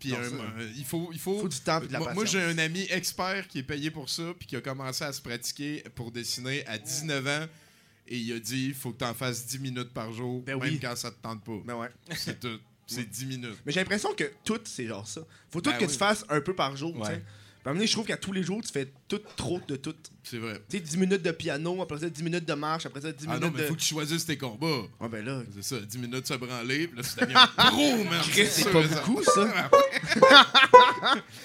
Puis 0.00 0.10
ça- 0.10 0.16
euh, 0.16 0.72
il 0.76 0.84
faut, 0.84 1.10
il 1.12 1.18
faut, 1.20 1.38
Faut 1.40 1.48
du 1.48 1.60
temps 1.60 1.80
et 1.80 1.86
de 1.86 1.92
la 1.92 2.00
patience. 2.00 2.14
moi, 2.16 2.24
j'ai 2.24 2.42
un 2.42 2.58
ami 2.58 2.86
expert 2.90 3.46
qui 3.46 3.60
est 3.60 3.62
payé 3.62 3.90
pour 3.92 4.08
ça, 4.10 4.34
puis 4.36 4.48
qui 4.48 4.56
a 4.56 4.60
commencé 4.60 5.04
à 5.04 5.12
se 5.12 5.20
pratiquer 5.20 5.84
pour 5.94 6.10
dessiner 6.10 6.66
à 6.66 6.76
19 6.76 7.24
ans. 7.28 7.46
Et 8.08 8.18
il 8.18 8.32
a 8.32 8.40
dit 8.40 8.66
il 8.66 8.74
faut 8.74 8.90
que 8.92 8.98
tu 8.98 9.04
en 9.04 9.14
fasses 9.14 9.46
10 9.46 9.60
minutes 9.60 9.92
par 9.94 10.12
jour, 10.12 10.42
Ben 10.42 10.58
même 10.58 10.68
oui. 10.72 10.80
quand 10.80 10.96
ça 10.96 11.12
te 11.12 11.22
tente 11.22 11.44
pas. 11.44 11.60
Mais 11.64 11.72
ouais. 11.72 11.88
C'est 12.16 12.40
tout. 12.40 12.58
C'est 12.84 13.08
10 13.08 13.26
minutes. 13.26 13.56
Mais 13.64 13.70
j'ai 13.72 13.78
l'impression 13.78 14.12
que 14.12 14.24
tout, 14.44 14.60
c'est 14.64 14.86
genre 14.88 15.06
ça. 15.06 15.20
Faut 15.50 15.60
tout 15.60 15.70
Ben 15.70 15.78
que 15.78 15.84
oui. 15.84 15.90
tu 15.92 15.96
fasses 15.96 16.24
un 16.28 16.40
peu 16.40 16.52
par 16.54 16.76
jour, 16.76 16.92
tu 17.00 17.06
sais. 17.06 17.22
Ouais. 17.64 17.86
Je 17.86 17.92
trouve 17.92 18.06
qu'à 18.06 18.16
tous 18.16 18.32
les 18.32 18.42
jours, 18.42 18.60
tu 18.60 18.72
fais 18.72 18.92
tout 19.06 19.20
trop 19.36 19.60
de 19.68 19.76
tout. 19.76 19.94
C'est 20.24 20.38
vrai. 20.38 20.60
Tu 20.70 20.76
sais, 20.78 20.82
10 20.82 20.96
minutes 20.98 21.22
de 21.22 21.30
piano, 21.32 21.82
après 21.82 21.98
ça, 21.98 22.08
10 22.08 22.22
minutes 22.22 22.44
de 22.46 22.54
marche, 22.54 22.86
après 22.86 23.00
ça, 23.00 23.10
10 23.10 23.24
Ah 23.26 23.30
minutes 23.34 23.42
non, 23.44 23.50
mais 23.54 23.62
de. 23.62 23.66
faut 23.68 23.74
que 23.74 23.80
tu 23.80 23.86
choisisses 23.86 24.24
tes 24.24 24.36
combats. 24.38 24.66
Ouais, 25.00 25.08
ben 25.10 25.24
là, 25.24 25.42
C'est 25.54 25.64
ça, 25.64 25.80
10 25.80 25.98
minutes 25.98 26.26
se 26.28 26.34
branler, 26.34 26.86
puis 26.86 26.96
là, 26.96 27.02
tu 27.02 27.20
deviens 27.24 27.40
un 27.42 27.46
pro, 27.70 28.04
man. 28.10 28.20
Chris, 28.30 28.46
c'est 28.50 28.70
pas 28.70 28.82
beaucoup, 28.82 29.22
ça. 29.24 29.70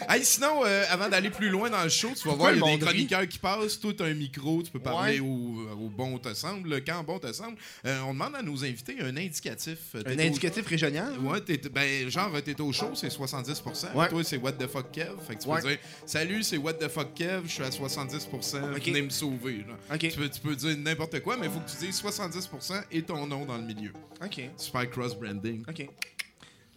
Hey, 0.10 0.24
sinon, 0.24 0.62
euh, 0.65 0.84
avant 0.89 1.10
d'aller 1.10 1.29
plus 1.29 1.50
loin 1.50 1.69
dans 1.69 1.84
le 1.84 1.89
show, 1.89 2.12
tu 2.15 2.27
vas 2.27 2.36
voir, 2.36 2.53
il 2.53 2.60
y 2.60 2.63
a 2.63 2.77
des 2.77 2.79
chroniqueurs 2.79 3.27
qui 3.27 3.39
passent. 3.39 3.79
Toi, 3.79 3.93
t'as 3.98 4.05
un 4.05 4.13
micro, 4.13 4.62
tu 4.63 4.72
peux 4.72 4.79
parler 4.79 5.19
Ouais. 5.19 5.27
au, 5.27 5.86
au 5.86 5.89
bon 5.89 6.17
te 6.19 6.34
semble, 6.34 6.69
le 6.69 6.79
quand 6.79 7.03
bon 7.03 7.19
te 7.19 7.31
semble. 7.34 7.57
Euh, 7.86 8.00
on 8.05 8.13
demande 8.13 8.36
à 8.36 8.41
nos 8.43 8.63
invités 8.63 8.98
un 9.01 9.15
indicatif. 9.17 9.77
Euh, 9.96 10.03
Un 10.05 10.17
au- 10.17 10.22
indicatif 10.22 10.65
régional? 10.67 11.17
Ouais, 11.19 11.39
ben, 11.74 12.10
genre, 12.10 12.31
t'es 12.43 12.60
au 12.62 12.72
show, 12.72 12.91
c'est 12.93 13.10
70%. 13.10 13.93
Ouais. 13.96 14.07
Toi, 14.10 14.24
c'est 14.24 14.38
What 14.38 14.53
the 14.53 14.67
fuck 14.67 14.91
Kev? 14.91 15.12
Fait 15.27 15.36
que 15.36 15.41
tu 15.43 15.50
Ouais. 15.50 15.62
peux 15.62 15.67
dire 15.69 15.77
Salut, 16.05 16.43
c'est 16.43 16.57
What 16.57 16.74
the 16.75 16.88
fuck 16.88 17.13
Kev, 17.13 17.41
je 17.48 17.51
suis 17.51 17.63
à 17.63 17.69
70%, 17.72 18.66
Venez 18.74 19.01
me 19.01 19.09
sauver. 19.09 19.65
Tu, 20.00 20.09
peux, 20.12 20.29
tu 20.29 20.39
peux 20.41 20.55
dire 20.55 20.77
n'importe 20.77 21.19
quoi, 21.21 21.38
mais 21.38 21.47
il 21.47 21.51
faut 21.51 21.59
que 21.59 21.69
tu 21.69 21.77
dises 21.86 22.01
70% 22.01 22.83
et 22.91 23.01
ton 23.03 23.25
nom 23.27 23.45
dans 23.45 23.57
le 23.57 23.63
milieu. 23.63 23.91
Ok. 24.24 24.41
Super 24.57 24.89
cross-branding. 24.89 25.63
Ok. 25.69 25.88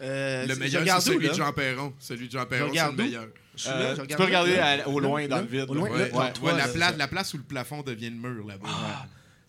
Euh, 0.03 0.47
Le 0.47 0.57
meilleur, 0.57 1.01
c'est 1.03 1.11
celui 1.13 1.29
de 1.29 1.35
Jean 1.35 1.53
Perron. 1.53 1.93
Celui 1.99 2.27
de 2.29 2.33
Jean 2.33 2.47
Perron, 2.47 2.71
c'est 2.75 2.87
le 2.87 2.93
meilleur. 2.93 3.27
Je 3.55 3.61
suis 3.63 3.71
là, 3.71 3.77
Euh, 3.77 3.97
je 3.97 4.03
tu 4.03 4.17
peux 4.17 4.25
regarder 4.25 4.57
à- 4.59 4.89
au 4.89 4.99
loin 5.01 5.27
dans 5.29 5.37
Là, 5.37 5.43
le 5.43 5.49
vide. 5.49 5.67
au 5.69 5.75
loin, 5.75 5.91
Ouais. 5.91 6.09
toi, 6.09 6.31
Ouais, 6.43 6.57
la, 6.57 6.69
place, 6.69 6.97
la 6.97 7.09
place 7.09 7.35
où 7.35 7.37
le 7.37 7.43
plafond 7.43 7.83
devient 7.83 8.09
le 8.09 8.17
mur 8.17 8.47
là-bas. 8.47 8.69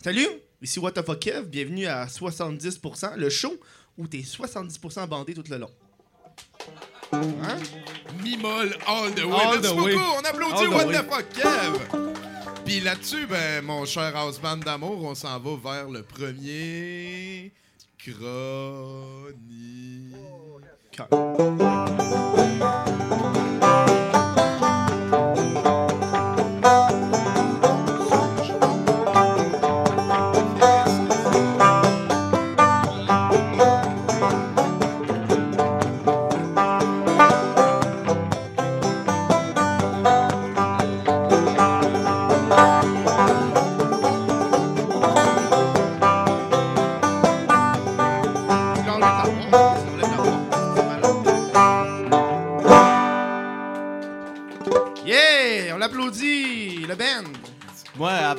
Salut, 0.04 0.26
ici 0.60 0.78
What 0.78 0.92
the 0.92 1.02
fuck 1.06 1.20
Kev, 1.20 1.46
bienvenue 1.48 1.86
à 1.86 2.06
70%, 2.08 3.16
le 3.16 3.30
show 3.30 3.58
où 3.96 4.06
t'es 4.06 4.22
70% 4.22 5.06
bandé 5.06 5.32
tout 5.32 5.44
le 5.48 5.56
long. 5.56 5.70
Mi-moll 8.22 8.74
all 8.86 9.14
the 9.14 9.24
way. 9.24 9.32
All 9.32 9.58
Merci 9.60 9.60
the 9.60 9.74
beaucoup. 9.74 9.84
way. 9.84 9.94
On 9.96 10.24
applaudit 10.24 10.54
All 10.64 10.68
the 10.68 10.72
What 10.74 10.86
the 10.86 11.10
fuck 11.10 11.28
Kev. 11.32 12.21
Puis 12.64 12.80
là-dessus, 12.80 13.26
ben, 13.26 13.64
mon 13.64 13.84
cher 13.84 14.12
Houseman 14.16 14.60
d'amour, 14.60 15.04
on 15.04 15.14
s'en 15.14 15.38
va 15.38 15.50
vers 15.62 15.88
le 15.88 16.02
premier 16.02 17.52
chronique. 17.98 18.52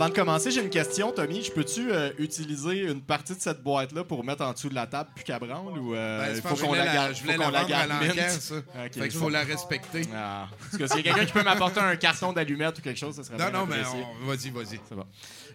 Avant 0.03 0.09
de 0.09 0.15
commencer, 0.15 0.51
j'ai 0.51 0.61
une 0.61 0.69
question, 0.69 1.11
Tommy. 1.11 1.41
Je 1.43 1.51
peux-tu 1.51 1.91
euh, 1.91 2.11
utiliser 2.17 2.81
une 2.81 3.01
partie 3.01 3.35
de 3.35 3.39
cette 3.41 3.63
boîte-là 3.63 4.03
pour 4.03 4.23
mettre 4.23 4.43
en 4.43 4.51
dessous 4.51 4.67
de 4.69 4.75
la 4.75 4.85
table 4.85 5.09
puis 5.15 5.23
qu'elle 5.23 5.39
branle 5.39 5.77
ou 5.79 5.95
euh, 5.95 6.25
Ben, 6.25 6.35
c'est 6.35 6.47
faut 6.47 6.55
qu'on 6.55 6.73
la 6.73 6.85
garde, 6.85 7.15
je 7.15 7.21
voulais 7.21 7.37
la 7.37 7.51
la 7.51 7.63
garde 7.63 7.91
ça. 8.29 8.55
Fait 8.93 9.07
qu'il 9.09 9.11
faut 9.19 9.29
la 9.29 9.43
respecter. 9.43 10.01
Ah. 10.13 10.47
Parce 10.59 10.77
que 10.77 10.87
s'il 10.87 10.97
y 11.05 11.09
a 11.09 11.13
quelqu'un 11.13 11.25
qui 11.25 11.31
peut 11.33 11.43
m'apporter 11.43 11.79
un 11.79 11.95
carton 11.95 12.33
d'allumettes 12.33 12.79
ou 12.79 12.81
quelque 12.81 12.99
chose, 12.99 13.15
ça 13.15 13.23
serait 13.23 13.37
Non, 13.37 13.45
bien 13.49 13.59
non, 13.59 13.65
mais 13.65 13.75
apprécié. 13.79 13.99
on- 14.21 14.25
vas-y, 14.25 14.49
vas-y. 14.49 14.79
C'est 14.89 14.95
bon. 14.95 15.05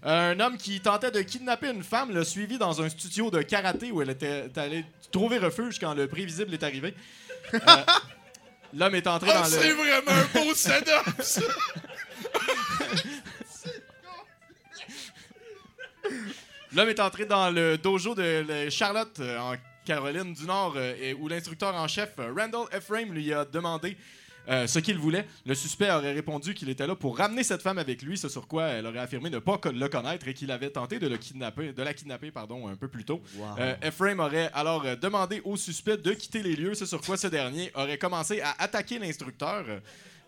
Un 0.02 0.40
homme 0.40 0.56
qui 0.56 0.80
tentait 0.80 1.10
de 1.10 1.20
kidnapper 1.20 1.68
une 1.70 1.82
femme 1.82 2.12
l'a 2.14 2.24
suivi 2.24 2.56
dans 2.56 2.80
un 2.80 2.88
studio 2.88 3.30
de 3.30 3.42
karaté 3.42 3.92
où 3.92 4.00
elle 4.00 4.10
était 4.10 4.44
allée 4.56 4.84
trouver 5.12 5.38
refuge 5.38 5.78
quand 5.78 5.92
le 5.94 6.06
prévisible 6.06 6.54
est 6.54 6.62
arrivé. 6.62 6.94
Euh, 7.54 7.58
L'homme 8.74 8.94
est 8.94 9.06
entré 9.06 9.30
Oh, 9.32 9.38
dans 9.38 9.44
c'est 9.44 9.66
le. 9.68 9.74
vraiment 9.74 10.10
un 10.10 10.38
beau 10.44 10.54
setup, 10.54 11.22
ça! 11.22 11.40
L'homme 16.74 16.88
est 16.88 17.00
entré 17.00 17.24
dans 17.24 17.50
le 17.50 17.78
dojo 17.78 18.14
de 18.14 18.68
Charlotte 18.68 19.18
euh, 19.20 19.38
en 19.38 19.54
Caroline 19.84 20.34
du 20.34 20.44
Nord 20.44 20.74
euh, 20.76 20.94
et 21.00 21.14
où 21.14 21.28
l'instructeur 21.28 21.74
en 21.74 21.88
chef 21.88 22.10
euh, 22.18 22.32
Randall 22.36 22.66
Ephraim 22.72 23.06
lui 23.12 23.32
a 23.32 23.44
demandé 23.46 23.96
euh, 24.48 24.66
ce 24.66 24.78
qu'il 24.78 24.96
voulait. 24.96 25.26
Le 25.44 25.54
suspect 25.54 25.90
aurait 25.90 26.12
répondu 26.12 26.54
qu'il 26.54 26.70
était 26.70 26.86
là 26.86 26.94
pour 26.94 27.18
ramener 27.18 27.42
cette 27.42 27.60
femme 27.60 27.76
avec 27.76 28.00
lui, 28.00 28.16
ce 28.16 28.30
sur 28.30 28.46
quoi 28.46 28.64
elle 28.64 28.86
aurait 28.86 28.98
affirmé 28.98 29.28
ne 29.28 29.40
pas 29.40 29.60
le 29.72 29.88
connaître 29.88 30.26
et 30.26 30.32
qu'il 30.32 30.50
avait 30.50 30.70
tenté 30.70 30.98
de, 30.98 31.06
le 31.06 31.18
kidnapper, 31.18 31.72
de 31.74 31.82
la 31.82 31.92
kidnapper 31.92 32.30
pardon, 32.30 32.66
un 32.66 32.76
peu 32.76 32.88
plus 32.88 33.04
tôt. 33.04 33.20
Euh, 33.58 33.74
Ephraim 33.82 34.18
aurait 34.20 34.50
alors 34.54 34.84
demandé 34.96 35.42
au 35.44 35.56
suspect 35.58 35.98
de 35.98 36.12
quitter 36.12 36.42
les 36.42 36.56
lieux, 36.56 36.74
ce 36.74 36.86
sur 36.86 37.02
quoi 37.02 37.18
ce 37.18 37.26
dernier 37.26 37.70
aurait 37.74 37.98
commencé 37.98 38.40
à 38.40 38.54
attaquer 38.58 38.98
l'instructeur. 38.98 39.66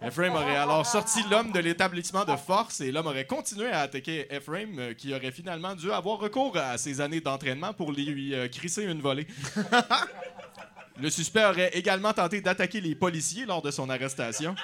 Ephraim 0.03 0.35
aurait 0.35 0.57
alors 0.57 0.87
sorti 0.87 1.21
l'homme 1.31 1.53
de 1.53 1.59
l'établissement 1.59 2.25
de 2.25 2.35
force 2.35 2.81
et 2.81 2.91
l'homme 2.91 3.07
aurait 3.07 3.27
continué 3.27 3.71
à 3.71 3.81
attaquer 3.81 4.27
Ephraim, 4.35 4.79
euh, 4.79 4.95
qui 4.95 5.13
aurait 5.13 5.31
finalement 5.31 5.75
dû 5.75 5.93
avoir 5.93 6.19
recours 6.19 6.57
à 6.57 6.79
ses 6.79 7.03
années 7.03 7.21
d'entraînement 7.21 7.75
pour 7.75 7.93
lui 7.93 8.35
euh, 8.35 8.49
crisser 8.49 8.85
une 8.85 9.03
volée. 9.03 9.27
Le 11.01 11.11
suspect 11.11 11.45
aurait 11.45 11.71
également 11.75 12.13
tenté 12.15 12.41
d'attaquer 12.41 12.81
les 12.81 12.95
policiers 12.95 13.45
lors 13.45 13.61
de 13.63 13.71
son 13.71 13.89
arrestation. 13.91 14.55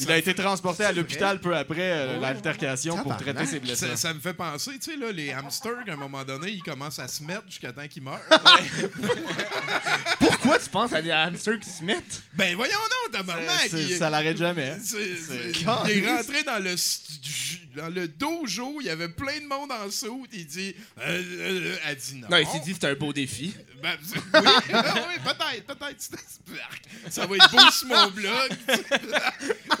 Il 0.00 0.12
a 0.12 0.16
été 0.16 0.32
transporté 0.32 0.84
à 0.84 0.92
l'hôpital 0.92 1.40
peu 1.40 1.56
après 1.56 1.90
euh, 1.90 2.20
l'altercation 2.20 2.96
pour 2.98 3.16
traiter 3.16 3.46
ses 3.46 3.58
blessures. 3.58 3.88
Ça, 3.88 3.96
ça 3.96 4.14
me 4.14 4.20
fait 4.20 4.32
penser, 4.34 4.78
tu 4.78 4.92
sais, 4.92 4.96
là, 4.96 5.10
les 5.10 5.32
hamsters, 5.32 5.72
à 5.88 5.92
un 5.92 5.96
moment 5.96 6.24
donné, 6.24 6.52
ils 6.52 6.62
commencent 6.62 7.00
à 7.00 7.08
se 7.08 7.22
mettre 7.24 7.42
jusqu'à 7.48 7.72
temps 7.72 7.86
qu'ils 7.88 8.04
meurent. 8.04 8.20
Pourquoi 10.20 10.58
tu 10.58 10.68
penses 10.70 10.92
à 10.92 11.02
des 11.02 11.10
hamsters 11.10 11.58
qui 11.58 11.68
se 11.70 11.82
mettent? 11.82 12.22
ben 12.34 12.54
voyons 12.56 12.74
donc, 12.74 13.12
tabarnak! 13.12 13.70
Il- 13.72 13.96
Ça 13.96 14.08
l'arrête 14.10 14.36
jamais. 14.36 14.70
hein. 14.70 15.84
il 15.88 16.04
est 16.04 16.08
rentré 16.16 16.42
dans 16.44 16.62
le, 16.62 16.76
stu- 16.76 17.66
dans 17.74 17.88
le 17.88 18.06
dojo, 18.08 18.76
il 18.80 18.86
y 18.86 18.90
avait 18.90 19.08
plein 19.08 19.40
de 19.40 19.46
monde 19.46 19.72
en 19.72 19.86
dessous, 19.86 20.26
il 20.32 20.46
dit... 20.46 20.74
euh, 21.00 21.22
euh, 21.40 21.76
elle 21.86 21.96
dit 21.96 22.14
non. 22.16 22.28
Non, 22.30 22.36
il 22.38 22.46
s'est 22.46 22.60
dit 22.60 22.72
c'était 22.74 22.88
un 22.88 22.94
beau 22.94 23.12
défi. 23.12 23.54
Ben, 23.82 23.96
oui, 24.04 24.20
oui, 24.34 25.14
peut-être, 25.24 25.66
peut-être. 25.66 26.08
Ça 27.10 27.26
va 27.26 27.36
être 27.36 27.50
beau 27.50 27.70
sur 27.70 27.86
mon 27.88 28.08
blog. 28.10 28.50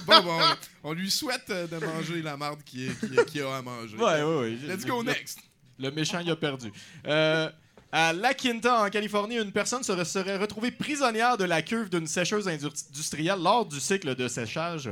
Bon, 0.06 0.20
bon, 0.22 0.38
on 0.84 0.92
lui 0.92 1.10
souhaite 1.10 1.48
de 1.50 1.84
manger 1.84 2.22
la 2.22 2.36
marde 2.36 2.62
qu'il 2.64 2.94
qu'il- 2.98 3.24
qu'il 3.24 3.42
a 3.42 3.56
à 3.56 3.62
manger. 3.62 3.96
Ouais, 3.96 4.22
ouais, 4.22 4.38
ouais. 4.40 4.50
Let's 4.66 4.84
go 4.84 5.02
next. 5.02 5.38
Le 5.78 5.90
méchant, 5.90 6.18
il 6.20 6.30
a 6.30 6.36
perdu. 6.36 6.72
Euh, 7.06 7.48
à 7.90 8.12
La 8.12 8.34
Quinta, 8.34 8.82
en 8.82 8.90
Californie, 8.90 9.36
une 9.38 9.52
personne 9.52 9.82
serait, 9.82 10.04
serait 10.04 10.36
retrouvée 10.36 10.70
prisonnière 10.70 11.38
de 11.38 11.44
la 11.44 11.62
cuve 11.62 11.88
d'une 11.88 12.06
sécheuse 12.06 12.46
indu- 12.46 12.66
industrielle 12.90 13.38
lors 13.42 13.64
du 13.64 13.80
cycle 13.80 14.14
de 14.14 14.28
séchage. 14.28 14.90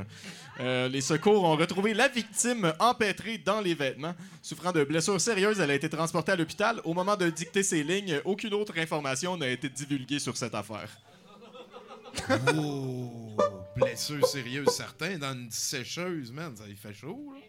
Euh, 0.60 0.88
les 0.88 1.02
secours 1.02 1.44
ont 1.44 1.56
retrouvé 1.56 1.92
la 1.92 2.08
victime 2.08 2.72
empêtrée 2.78 3.36
dans 3.36 3.60
les 3.60 3.74
vêtements. 3.74 4.14
Souffrant 4.40 4.72
de 4.72 4.82
blessures 4.84 5.20
sérieuses, 5.20 5.60
elle 5.60 5.72
a 5.72 5.74
été 5.74 5.90
transportée 5.90 6.32
à 6.32 6.36
l'hôpital. 6.36 6.80
Au 6.84 6.94
moment 6.94 7.16
de 7.16 7.28
dicter 7.28 7.62
ses 7.62 7.82
lignes, 7.82 8.20
aucune 8.24 8.54
autre 8.54 8.72
information 8.78 9.36
n'a 9.36 9.48
été 9.48 9.68
divulguée 9.68 10.18
sur 10.20 10.34
cette 10.36 10.54
affaire. 10.54 10.88
Oh, 12.54 13.36
blessure 13.76 14.26
sérieuse, 14.26 14.68
certain, 14.68 15.18
dans 15.18 15.32
une 15.32 15.50
sécheuse, 15.50 16.32
man. 16.32 16.54
Ça, 16.56 16.64
il 16.68 16.76
fait 16.76 16.94
chaud, 16.94 17.32
là. 17.34 17.40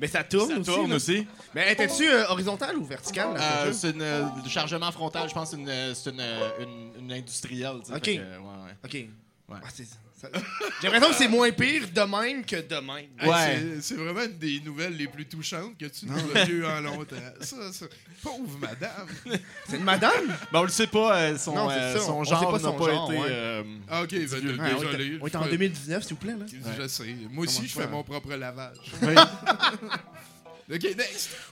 Mais 0.00 0.08
ça 0.08 0.24
tourne 0.24 0.50
Ça 0.50 0.58
aussi. 0.58 0.70
tourne 0.70 0.90
là. 0.90 0.96
aussi. 0.96 1.26
Mais 1.54 1.72
étais-tu 1.72 2.08
euh, 2.08 2.26
horizontale 2.28 2.76
ou 2.76 2.84
verticale? 2.84 3.34
la 3.34 3.40
Euh, 3.40 3.60
sécheuse? 3.66 3.76
c'est 3.78 3.90
une 3.90 4.02
euh, 4.02 4.24
chargement 4.48 4.90
frontal, 4.90 5.28
je 5.28 5.34
pense, 5.34 5.50
c'est 5.50 5.56
une, 5.56 5.68
euh, 5.68 5.94
c'est 5.94 6.10
une, 6.10 6.20
une- 6.60 6.92
une 6.98 7.12
industrielle. 7.12 7.76
tu 7.84 7.86
sais, 7.92 7.96
Ok. 7.96 8.04
fait 8.04 8.16
que, 8.16 8.20
ouais, 8.20 8.64
ouais. 8.64 8.76
Ok. 8.84 8.92
Ouais. 8.94 9.58
Ah, 9.62 9.68
c'est- 9.72 9.84
ça- 9.84 9.96
J'ai 10.82 10.88
l'impression 10.88 11.08
que 11.10 11.14
c'est 11.16 11.28
moins 11.28 11.50
pire 11.52 11.82
de 11.94 12.00
même 12.02 12.44
que 12.44 12.56
de 12.56 12.74
même. 12.76 13.06
Hey, 13.18 13.28
Ouais. 13.28 13.58
c'est- 13.80 13.80
C'est 13.82 13.94
vraiment 13.94 14.22
une 14.22 14.38
des 14.38 14.60
nouvelles 14.60 14.96
les 14.96 15.06
plus 15.06 15.26
touchantes 15.26 15.76
que 15.78 15.86
tu 15.86 16.06
nous 16.06 16.18
as 16.34 16.44
vues 16.44 16.64
en 16.66 16.80
longtemps. 16.80 17.16
Ça, 17.40 17.72
ça- 17.72 17.86
Pauvre 18.22 18.58
madame. 18.58 19.06
C'est 19.68 19.76
une 19.76 19.84
madame? 19.84 20.26
Ben, 20.52 20.60
on 20.60 20.62
le 20.62 20.68
sait 20.68 20.86
pas, 20.86 21.16
euh, 21.18 21.36
son, 21.38 21.54
Non, 21.54 21.68
c'est 21.68 21.76
euh, 21.76 21.94
ça, 21.98 22.00
son 22.06 22.12
on 22.14 22.24
genre 22.24 22.50
pas 22.50 22.58
n'a 22.58 22.64
son 22.64 22.72
pas 22.72 22.90
genre, 22.90 23.12
été. 23.12 23.20
ouais. 23.20 23.26
euh, 23.30 23.62
Ah, 23.90 24.02
ok, 24.02 24.10
ben, 24.10 24.26
Dieu. 24.26 24.40
d- 24.40 24.48
Ouais, 24.60 24.70
on 24.76 24.82
est- 24.82 25.18
on 25.20 25.26
est 25.26 25.36
en 25.36 25.44
Je- 25.44 25.50
2019, 25.50 26.02
s'il 26.02 26.10
vous 26.14 26.20
plaît. 26.20 26.34
Là. 26.38 26.46
Je 26.80 26.88
sais. 26.88 27.04
Moi 27.30 27.44
aussi, 27.44 27.66
je 27.66 27.72
fais 27.78 27.86
mon 27.86 28.02
propre 28.02 28.34
lavage. 28.34 28.76
Ok. 30.72 30.96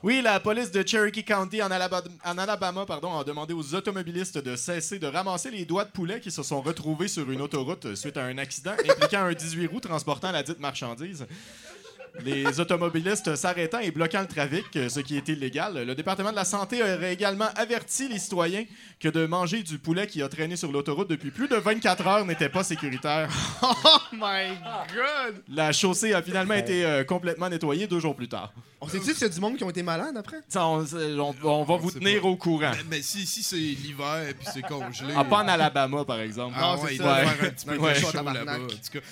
Oui, 0.03 0.23
la 0.23 0.41
police 0.41 0.71
de 0.71 0.87
Cherokee 0.87 1.25
County 1.25 1.63
en 1.63 1.71
Alabama, 1.71 2.87
pardon, 2.87 3.19
a 3.19 3.25
demandé 3.25 3.53
aux 3.53 3.75
automobilistes 3.75 4.39
de 4.39 4.57
cesser 4.57 4.99
de 4.99 5.07
ramasser 5.07 5.51
les 5.51 5.65
doigts 5.65 5.85
de 5.85 5.91
poulet 5.91 6.21
qui 6.21 6.31
se 6.31 6.43
sont 6.43 6.63
retrouvés 6.63 7.09
sur 7.09 7.31
une 7.31 7.43
autoroute 7.43 7.95
suite 7.95 8.17
à 8.17 8.25
un 8.25 8.39
accident 8.39 8.73
impliquant 8.73 9.25
un 9.25 9.33
18 9.33 9.67
roues 9.67 9.81
transportant 9.81 10.33
la 10.33 10.43
dite 10.43 10.61
marchandise. 10.61 11.27
Les 12.25 12.61
automobilistes 12.61 13.35
s'arrêtant 13.37 13.79
et 13.79 13.91
bloquant 13.91 14.21
le 14.21 14.27
trafic, 14.27 14.67
ce 14.75 15.01
qui 15.01 15.17
est 15.17 15.27
illégal. 15.29 15.85
Le 15.87 15.95
département 15.95 16.31
de 16.31 16.37
la 16.37 16.45
santé 16.45 16.83
aurait 16.83 17.13
également 17.15 17.49
averti 17.57 18.07
les 18.09 18.19
citoyens 18.19 18.65
que 19.01 19.09
de 19.09 19.25
manger 19.27 19.63
du 19.63 19.79
poulet 19.79 20.07
qui 20.07 20.23
a 20.23 20.29
traîné 20.29 20.57
sur 20.57 20.71
l'autoroute 20.71 21.09
depuis 21.09 21.31
plus 21.31 21.49
de 21.49 21.57
24 21.57 22.07
heures 22.07 22.25
n'était 22.27 22.49
pas 22.51 22.65
sécuritaire. 22.65 23.29
Oh 23.85 23.99
my 24.15 24.51
god! 24.95 25.43
La 25.49 25.73
chaussée 25.73 26.13
a 26.13 26.23
finalement 26.23 26.55
été 26.55 26.85
euh, 26.85 27.03
complètement 27.05 27.49
nettoyée 27.49 27.87
deux 27.87 27.99
jours 28.01 28.15
plus 28.15 28.29
tard. 28.29 28.53
On 28.81 28.89
sait-tu 28.89 29.13
s'il 29.15 29.23
y 29.23 29.25
a 29.25 29.29
du 29.29 29.41
monde 29.41 29.57
qui 29.57 29.65
ont 29.65 29.71
été 29.71 29.83
malades 29.83 30.17
après? 30.17 30.39
Ça, 30.49 30.67
on, 30.67 30.85
on- 30.85 31.35
on 31.45 31.65
va 31.65 31.77
vous 31.77 31.91
sait 31.91 31.99
tenir 31.99 32.21
pas. 32.23 32.29
au 32.29 32.37
courant. 32.37 32.71
Mais, 32.73 32.97
mais 32.99 33.03
si, 33.03 33.25
si 33.27 33.43
c'est 33.43 33.57
l'hiver 33.57 34.35
puis 34.39 34.47
c'est 34.53 34.63
congelé. 34.63 35.15
Ah, 35.17 35.25
pas 35.25 35.37
en 35.39 35.49
Alabama, 35.49 36.05
par 36.05 36.21
exemple. 36.21 36.55
Ah 36.59 36.75
Non, 36.77 36.83
ouais, 36.83 36.89
c'est 36.89 36.95
il 36.95 36.99
ça. 36.99 37.05
doit 37.05 37.15
Ouais. 37.15 37.27
faire 37.27 37.47
un 37.47 37.51
petit 37.51 37.67
peu 37.67 37.77
Ouais. 37.79 37.95
chaud 37.95 38.09
là-bas. 38.13 38.57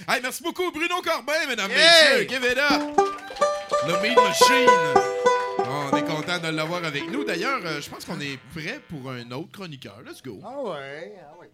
Hey, 0.09 0.21
merci 0.23 0.43
beaucoup, 0.43 0.71
Bruno 0.71 1.01
Corbin, 1.03 1.33
mesdames, 1.49 1.71
Yeah! 1.71 2.19
messieurs. 2.21 2.29
Give 2.29 2.45
it 2.51 2.59
up! 2.59 2.90
Le 3.87 4.03
Meat 4.03 4.17
Machine. 4.17 4.69
On 5.59 5.97
est 5.97 6.05
content 6.05 6.39
de 6.39 6.49
l'avoir 6.49 6.85
avec 6.85 7.11
nous. 7.11 7.25
D'ailleurs, 7.25 7.61
euh, 7.65 7.81
je 7.81 7.89
pense 7.91 8.05
qu'on 8.05 8.21
est 8.21 8.39
prêt 8.55 8.81
pour 8.89 9.11
un 9.11 9.31
autre 9.33 9.53
chroniqueur. 9.53 10.01
Let's 10.05 10.23
go. 10.23 10.41
Ah 10.45 10.61
ouais, 10.63 11.15
ah 11.21 11.39
ouais. 11.41 11.51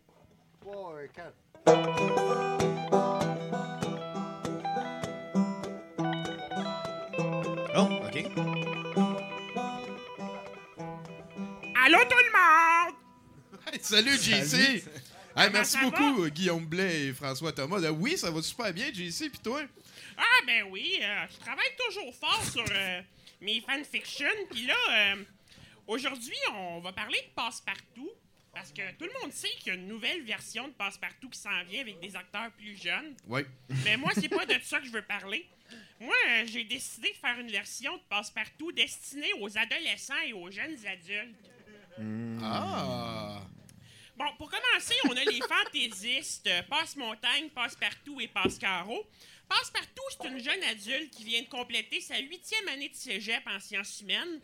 Trois, 0.60 0.94
euh, 0.96 1.06
quatre. 1.14 1.34
Oh, 7.78 7.88
ok. 8.06 8.24
Allô 11.84 11.98
tout 12.08 12.18
le 12.18 12.32
monde! 12.32 12.94
Hey, 13.72 13.78
salut, 13.82 14.16
JC. 14.16 14.82
Hey, 15.36 15.50
merci 15.52 15.76
beaucoup, 15.82 16.24
euh, 16.24 16.28
Guillaume 16.30 16.64
Blais 16.64 17.08
et 17.08 17.12
François 17.12 17.52
Thomas. 17.52 17.80
Euh, 17.82 17.90
oui, 17.90 18.16
ça 18.16 18.30
va 18.30 18.40
super 18.40 18.72
bien, 18.72 18.86
JC. 18.86 19.28
Puis 19.28 19.40
toi? 19.42 19.60
Ah 20.16 20.44
ben 20.46 20.64
oui, 20.70 20.98
euh, 21.02 21.26
je 21.30 21.38
travaille 21.38 21.76
toujours 21.86 22.14
fort 22.14 22.42
sur 22.44 22.64
euh, 22.70 23.02
mes 23.40 23.60
fanfictions. 23.60 24.26
Puis 24.50 24.66
là, 24.66 24.74
euh, 24.90 25.24
aujourd'hui, 25.86 26.36
on 26.52 26.80
va 26.80 26.92
parler 26.92 27.18
de 27.18 27.34
Passepartout. 27.34 28.10
Parce 28.52 28.72
que 28.72 28.90
tout 28.92 29.04
le 29.04 29.20
monde 29.20 29.32
sait 29.32 29.50
qu'il 29.58 29.66
y 29.66 29.70
a 29.72 29.74
une 29.74 29.86
nouvelle 29.86 30.22
version 30.22 30.66
de 30.66 30.72
Passepartout 30.72 31.28
qui 31.28 31.38
s'en 31.38 31.62
vient 31.64 31.82
avec 31.82 32.00
des 32.00 32.16
acteurs 32.16 32.50
plus 32.52 32.74
jeunes. 32.74 33.14
Oui. 33.26 33.42
Mais 33.84 33.98
moi, 33.98 34.12
c'est 34.14 34.30
pas 34.30 34.46
de 34.46 34.58
ça 34.62 34.80
que 34.80 34.86
je 34.86 34.92
veux 34.92 35.02
parler. 35.02 35.46
Moi, 36.00 36.14
euh, 36.30 36.44
j'ai 36.46 36.64
décidé 36.64 37.10
de 37.10 37.16
faire 37.16 37.38
une 37.38 37.50
version 37.50 37.96
de 37.96 38.02
Passe-Partout 38.08 38.72
destinée 38.72 39.32
aux 39.40 39.58
adolescents 39.58 40.14
et 40.26 40.32
aux 40.32 40.50
jeunes 40.50 40.76
adultes. 40.86 41.36
Ah! 42.42 43.42
Bon, 44.16 44.24
pour 44.38 44.50
commencer, 44.50 44.94
on 45.04 45.16
a 45.16 45.24
les 45.24 45.40
fantaisistes, 45.40 46.48
Passe-Montagne, 46.70 47.50
Passe-Partout 47.54 48.20
et 48.20 48.28
Passe-Carreau. 48.28 49.06
Passe-Partout, 49.48 50.02
c'est 50.10 50.28
une 50.28 50.42
jeune 50.42 50.62
adulte 50.64 51.10
qui 51.10 51.24
vient 51.24 51.42
de 51.42 51.48
compléter 51.48 52.00
sa 52.00 52.18
huitième 52.18 52.66
année 52.68 52.88
de 52.88 52.94
cégep 52.94 53.42
en 53.46 53.60
sciences 53.60 54.00
humaines. 54.00 54.40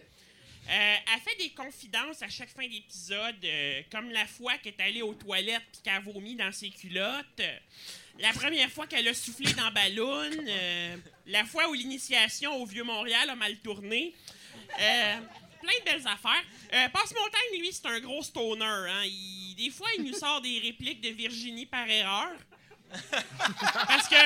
Euh, 0.69 0.97
elle 1.13 1.21
fait 1.21 1.37
des 1.39 1.51
confidences 1.51 2.23
à 2.23 2.29
chaque 2.29 2.51
fin 2.51 2.69
d'épisode, 2.69 3.35
euh, 3.45 3.83
comme 3.91 4.11
la 4.11 4.27
fois 4.27 4.59
qu'elle 4.59 4.75
est 4.79 4.83
allée 4.83 5.03
aux 5.03 5.15
toilettes 5.15 5.65
puis 5.73 5.81
qu'elle 5.83 5.95
a 5.95 6.01
vomi 6.01 6.37
dans 6.37 6.53
ses 6.53 6.71
culottes, 6.71 7.43
la 8.21 8.33
première 8.33 8.71
fois 8.71 8.87
qu'elle 8.87 9.09
a 9.09 9.15
soufflé 9.15 9.53
dans 9.55 9.73
ballon, 9.73 10.31
euh, 10.47 10.97
la 11.27 11.45
fois 11.45 11.69
où 11.69 11.73
l'initiation 11.73 12.55
au 12.63 12.67
Vieux-Montréal 12.67 13.31
a 13.31 13.35
mal 13.35 13.57
tourné. 13.59 14.15
Euh, 14.79 15.17
plein 15.61 15.73
de 15.81 15.85
belles 15.85 16.07
affaires. 16.07 16.91
Passe-Montagne, 16.93 17.59
lui, 17.59 17.73
c'est 17.73 17.87
un 17.87 18.01
gros 18.01 18.23
stoner. 18.23 18.65
Hein. 18.65 19.05
Des 19.57 19.71
fois, 19.71 19.89
il 19.97 20.05
nous 20.05 20.15
sort 20.15 20.41
des 20.41 20.59
répliques 20.61 21.01
de 21.01 21.11
Virginie 21.11 21.67
par 21.67 21.89
erreur. 21.89 22.31
Parce 23.87 24.09
que, 24.09 24.17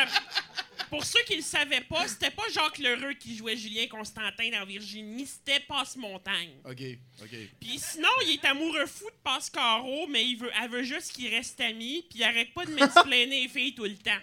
pour 0.90 1.04
ceux 1.04 1.22
qui 1.26 1.36
le 1.36 1.42
savaient 1.42 1.80
pas, 1.82 2.06
c'était 2.08 2.30
pas 2.30 2.42
Jacques 2.52 2.78
Lheureux 2.78 3.14
qui 3.14 3.36
jouait 3.36 3.56
Julien 3.56 3.86
Constantin 3.88 4.50
dans 4.50 4.64
Virginie, 4.64 5.26
c'était 5.26 5.60
Passe-Montagne. 5.60 6.50
OK, 6.64 6.82
OK. 7.22 7.36
Puis 7.60 7.78
sinon, 7.78 8.08
il 8.24 8.34
est 8.34 8.44
amoureux 8.44 8.86
fou 8.86 9.06
de 9.10 9.16
Passe-Caro, 9.22 10.06
mais 10.08 10.24
il 10.26 10.36
veut, 10.36 10.50
elle 10.62 10.70
veut 10.70 10.82
juste 10.82 11.12
qu'ils 11.12 11.34
restent 11.34 11.60
amis, 11.60 12.04
puis 12.08 12.18
il 12.20 12.24
arrête 12.24 12.52
pas 12.54 12.64
de 12.64 12.72
mansplainer 12.74 13.42
les 13.42 13.48
filles 13.48 13.74
tout 13.74 13.84
le 13.84 13.96
temps. 13.96 14.20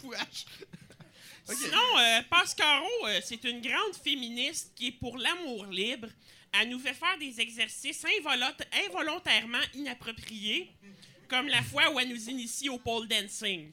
Pouache! 0.00 0.44
Sinon, 1.44 1.98
euh, 1.98 2.22
Pascaro, 2.30 2.88
euh, 3.06 3.20
c'est 3.24 3.44
une 3.44 3.60
grande 3.60 3.94
féministe 4.02 4.72
qui 4.74 4.88
est 4.88 4.92
pour 4.92 5.18
l'amour 5.18 5.66
libre. 5.66 6.08
Elle 6.52 6.68
nous 6.70 6.78
fait 6.78 6.94
faire 6.94 7.16
des 7.18 7.40
exercices 7.40 8.04
involont- 8.04 8.54
involontairement 8.88 9.60
inappropriés, 9.74 10.70
comme 11.28 11.48
la 11.48 11.62
fois 11.62 11.90
où 11.90 11.98
elle 12.00 12.08
nous 12.08 12.28
initie 12.28 12.68
au 12.68 12.78
pole 12.78 13.08
dancing. 13.08 13.70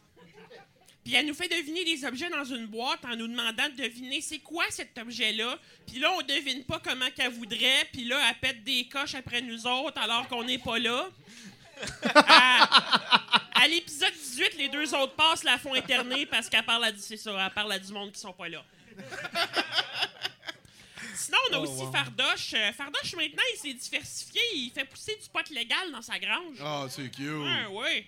Puis 1.04 1.16
elle 1.16 1.26
nous 1.26 1.34
fait 1.34 1.48
deviner 1.48 1.84
des 1.86 2.06
objets 2.06 2.30
dans 2.30 2.44
une 2.44 2.68
boîte 2.68 3.04
en 3.06 3.16
nous 3.16 3.28
demandant 3.28 3.68
de 3.70 3.76
deviner 3.84 4.22
c'est 4.22 4.40
quoi 4.40 4.66
cet 4.70 4.98
objet-là. 4.98 5.58
Puis 5.88 5.98
là, 6.00 6.12
on 6.14 6.22
devine 6.22 6.64
pas 6.66 6.80
comment 6.80 7.10
qu'elle 7.16 7.32
voudrait. 7.32 7.86
Puis 7.92 8.04
là, 8.06 8.20
elle 8.30 8.36
pète 8.40 8.64
des 8.64 8.88
coches 8.88 9.16
après 9.16 9.42
nous 9.42 9.66
autres 9.66 10.00
alors 10.00 10.28
qu'on 10.28 10.44
n'est 10.44 10.60
pas 10.60 10.78
là. 10.80 11.10
À, 12.14 13.64
à 13.64 13.68
l'épisode 13.70 14.12
18, 14.14 14.58
les 14.58 14.68
deux 14.70 14.94
autres 14.94 15.14
passes 15.16 15.44
la 15.46 15.58
font 15.58 15.74
interner 15.74 16.26
parce 16.26 16.50
qu'elle 16.50 16.66
parle 16.66 16.84
à, 16.84 16.92
du- 16.92 17.00
c'est 17.00 17.16
ça, 17.18 17.32
elle 17.46 17.54
parle 17.54 17.72
à 17.72 17.80
du 17.80 17.92
monde 17.94 18.12
qui 18.12 18.20
sont 18.20 18.34
pas 18.34 18.50
là. 18.50 18.64
Sinon, 21.20 21.38
on 21.50 21.54
a 21.54 21.60
aussi 21.60 21.92
Fardoche. 21.92 22.54
Euh, 22.54 22.72
Fardoche, 22.74 23.16
maintenant, 23.16 23.44
il 23.54 23.58
s'est 23.60 23.74
diversifié. 23.74 24.42
Il 24.56 24.72
fait 24.72 24.86
pousser 24.86 25.16
du 25.22 25.30
pot 25.30 25.48
légal 25.52 25.92
dans 25.92 26.02
sa 26.02 26.18
grange. 26.20 26.58
Ah, 26.62 26.88
c'est 26.90 27.10
cute. 27.12 27.28
Ouais, 27.30 27.66
ouais. 27.72 28.06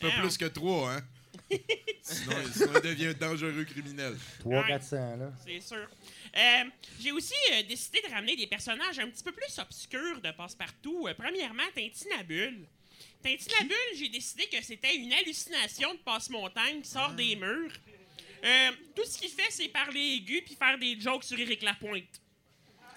Pas 0.00 0.08
Ah, 0.16 0.20
plus 0.22 0.36
que 0.38 0.46
trois, 0.46 0.92
hein? 0.94 1.02
sinon, 2.02 2.36
sinon, 2.54 2.72
il 2.76 2.80
devient 2.80 3.06
un 3.08 3.12
dangereux 3.12 3.64
criminel. 3.64 4.16
300-400, 4.44 5.18
là. 5.18 5.32
C'est 5.44 5.60
sûr. 5.60 5.88
Euh, 6.36 6.64
J'ai 7.00 7.12
aussi 7.12 7.34
euh, 7.52 7.62
décidé 7.64 8.00
de 8.06 8.12
ramener 8.12 8.36
des 8.36 8.46
personnages 8.46 8.98
un 9.00 9.08
petit 9.10 9.22
peu 9.24 9.32
plus 9.32 9.58
obscurs 9.58 10.20
de 10.20 10.30
Passe-Partout. 10.30 11.06
Euh, 11.08 11.14
premièrement, 11.14 11.64
Tintinabule. 11.74 12.66
Tintinabule, 13.22 13.76
j'ai 13.98 14.08
décidé 14.08 14.46
que 14.46 14.62
c'était 14.64 14.94
une 14.94 15.12
hallucination 15.12 15.92
de 15.94 15.98
Passe-Montagne 15.98 16.80
qui 16.82 16.88
sort 16.88 17.12
des 17.12 17.34
murs. 17.36 17.72
Euh, 18.44 18.70
tout 18.94 19.04
ce 19.04 19.18
qu'il 19.18 19.28
fait, 19.28 19.50
c'est 19.50 19.68
parler 19.68 20.16
aigu 20.16 20.42
puis 20.44 20.54
faire 20.54 20.78
des 20.78 20.98
jokes 20.98 21.24
sur 21.24 21.38
Éric 21.38 21.62
Lapointe. 21.62 22.20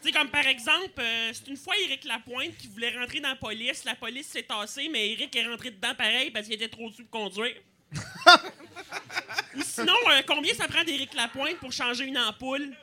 Tu 0.01 0.09
sais, 0.09 0.11
comme 0.11 0.29
par 0.29 0.45
exemple, 0.45 0.99
euh, 0.99 1.31
c'est 1.33 1.47
une 1.47 1.57
fois 1.57 1.73
Éric 1.85 2.03
Lapointe 2.03 2.57
qui 2.57 2.67
voulait 2.67 2.97
rentrer 2.97 3.19
dans 3.19 3.29
la 3.29 3.35
police. 3.35 3.85
La 3.85 3.95
police 3.95 4.27
s'est 4.27 4.43
tassée, 4.43 4.89
mais 4.89 5.11
Éric 5.11 5.35
est 5.35 5.47
rentré 5.47 5.71
dedans 5.71 5.95
pareil 5.95 6.31
parce 6.31 6.45
qu'il 6.45 6.55
était 6.55 6.67
trop 6.67 6.91
sous 6.91 7.03
de 7.03 7.09
conduire. 7.09 7.55
Ou 9.55 9.61
sinon, 9.61 9.93
euh, 10.09 10.21
combien 10.27 10.53
ça 10.53 10.67
prend 10.67 10.83
d'Éric 10.83 11.13
Lapointe 11.13 11.57
pour 11.57 11.71
changer 11.71 12.05
une 12.05 12.17
ampoule? 12.17 12.75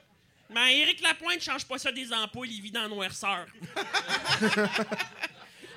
Ben, 0.48 0.66
Éric 0.66 1.00
Lapointe 1.02 1.40
change 1.40 1.64
pas 1.66 1.78
ça 1.78 1.92
des 1.92 2.12
ampoules, 2.12 2.50
il 2.50 2.62
vit 2.62 2.70
dans 2.70 2.88
noirceur. 2.88 3.46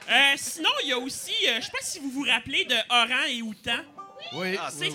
Euh, 0.09 0.33
sinon, 0.35 0.69
il 0.83 0.89
y 0.89 0.91
a 0.91 0.97
aussi, 0.97 1.31
je 1.41 1.61
sais 1.61 1.71
pas 1.71 1.81
si 1.81 1.97
vous 1.99 2.09
vous 2.09 2.23
rappelez 2.23 2.65
de 2.65 2.75
Oran 2.89 3.23
et 3.29 3.41
Outan. 3.41 3.79
Oui, 4.31 4.55
Ah, 4.59 4.69
c'est 4.71 4.87
oui. 4.87 4.93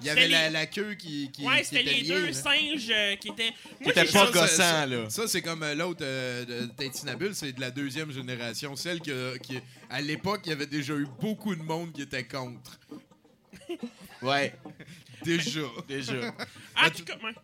Il 0.00 0.06
y 0.06 0.10
avait 0.10 0.28
la, 0.28 0.46
les- 0.46 0.52
la 0.52 0.66
queue 0.66 0.94
qui, 0.94 1.30
qui, 1.32 1.44
Ouais, 1.46 1.62
c'était 1.62 1.82
était 1.82 1.90
les 1.94 2.00
liée, 2.02 2.08
deux 2.08 2.26
là. 2.26 2.32
singes 2.32 2.90
euh, 2.90 3.16
qui 3.16 3.28
étaient. 3.28 3.52
Moi, 3.80 3.92
pas 3.92 4.04
changé- 4.06 4.32
gossant, 4.32 4.46
ça, 4.56 4.86
là. 4.86 5.10
Ça, 5.10 5.28
c'est 5.28 5.42
comme 5.42 5.62
euh, 5.62 5.74
l'autre 5.74 6.00
euh, 6.02 6.44
de 6.44 6.66
Tintinabule, 6.76 7.34
c'est 7.34 7.52
de 7.52 7.60
la 7.60 7.70
deuxième 7.70 8.10
génération. 8.12 8.74
Celle 8.76 9.00
que, 9.00 9.36
qui, 9.38 9.58
à 9.90 10.00
l'époque, 10.00 10.40
il 10.46 10.50
y 10.50 10.52
avait 10.52 10.66
déjà 10.66 10.94
eu 10.94 11.06
beaucoup 11.20 11.54
de 11.54 11.62
monde 11.62 11.92
qui 11.92 12.02
était 12.02 12.24
contre. 12.24 12.78
Ouais, 14.22 14.54
Déjà. 15.24 15.60
déjà. 15.88 16.14
En 16.84 16.90
tout 16.90 17.04
cas, 17.04 17.14
ouais, 17.22 17.34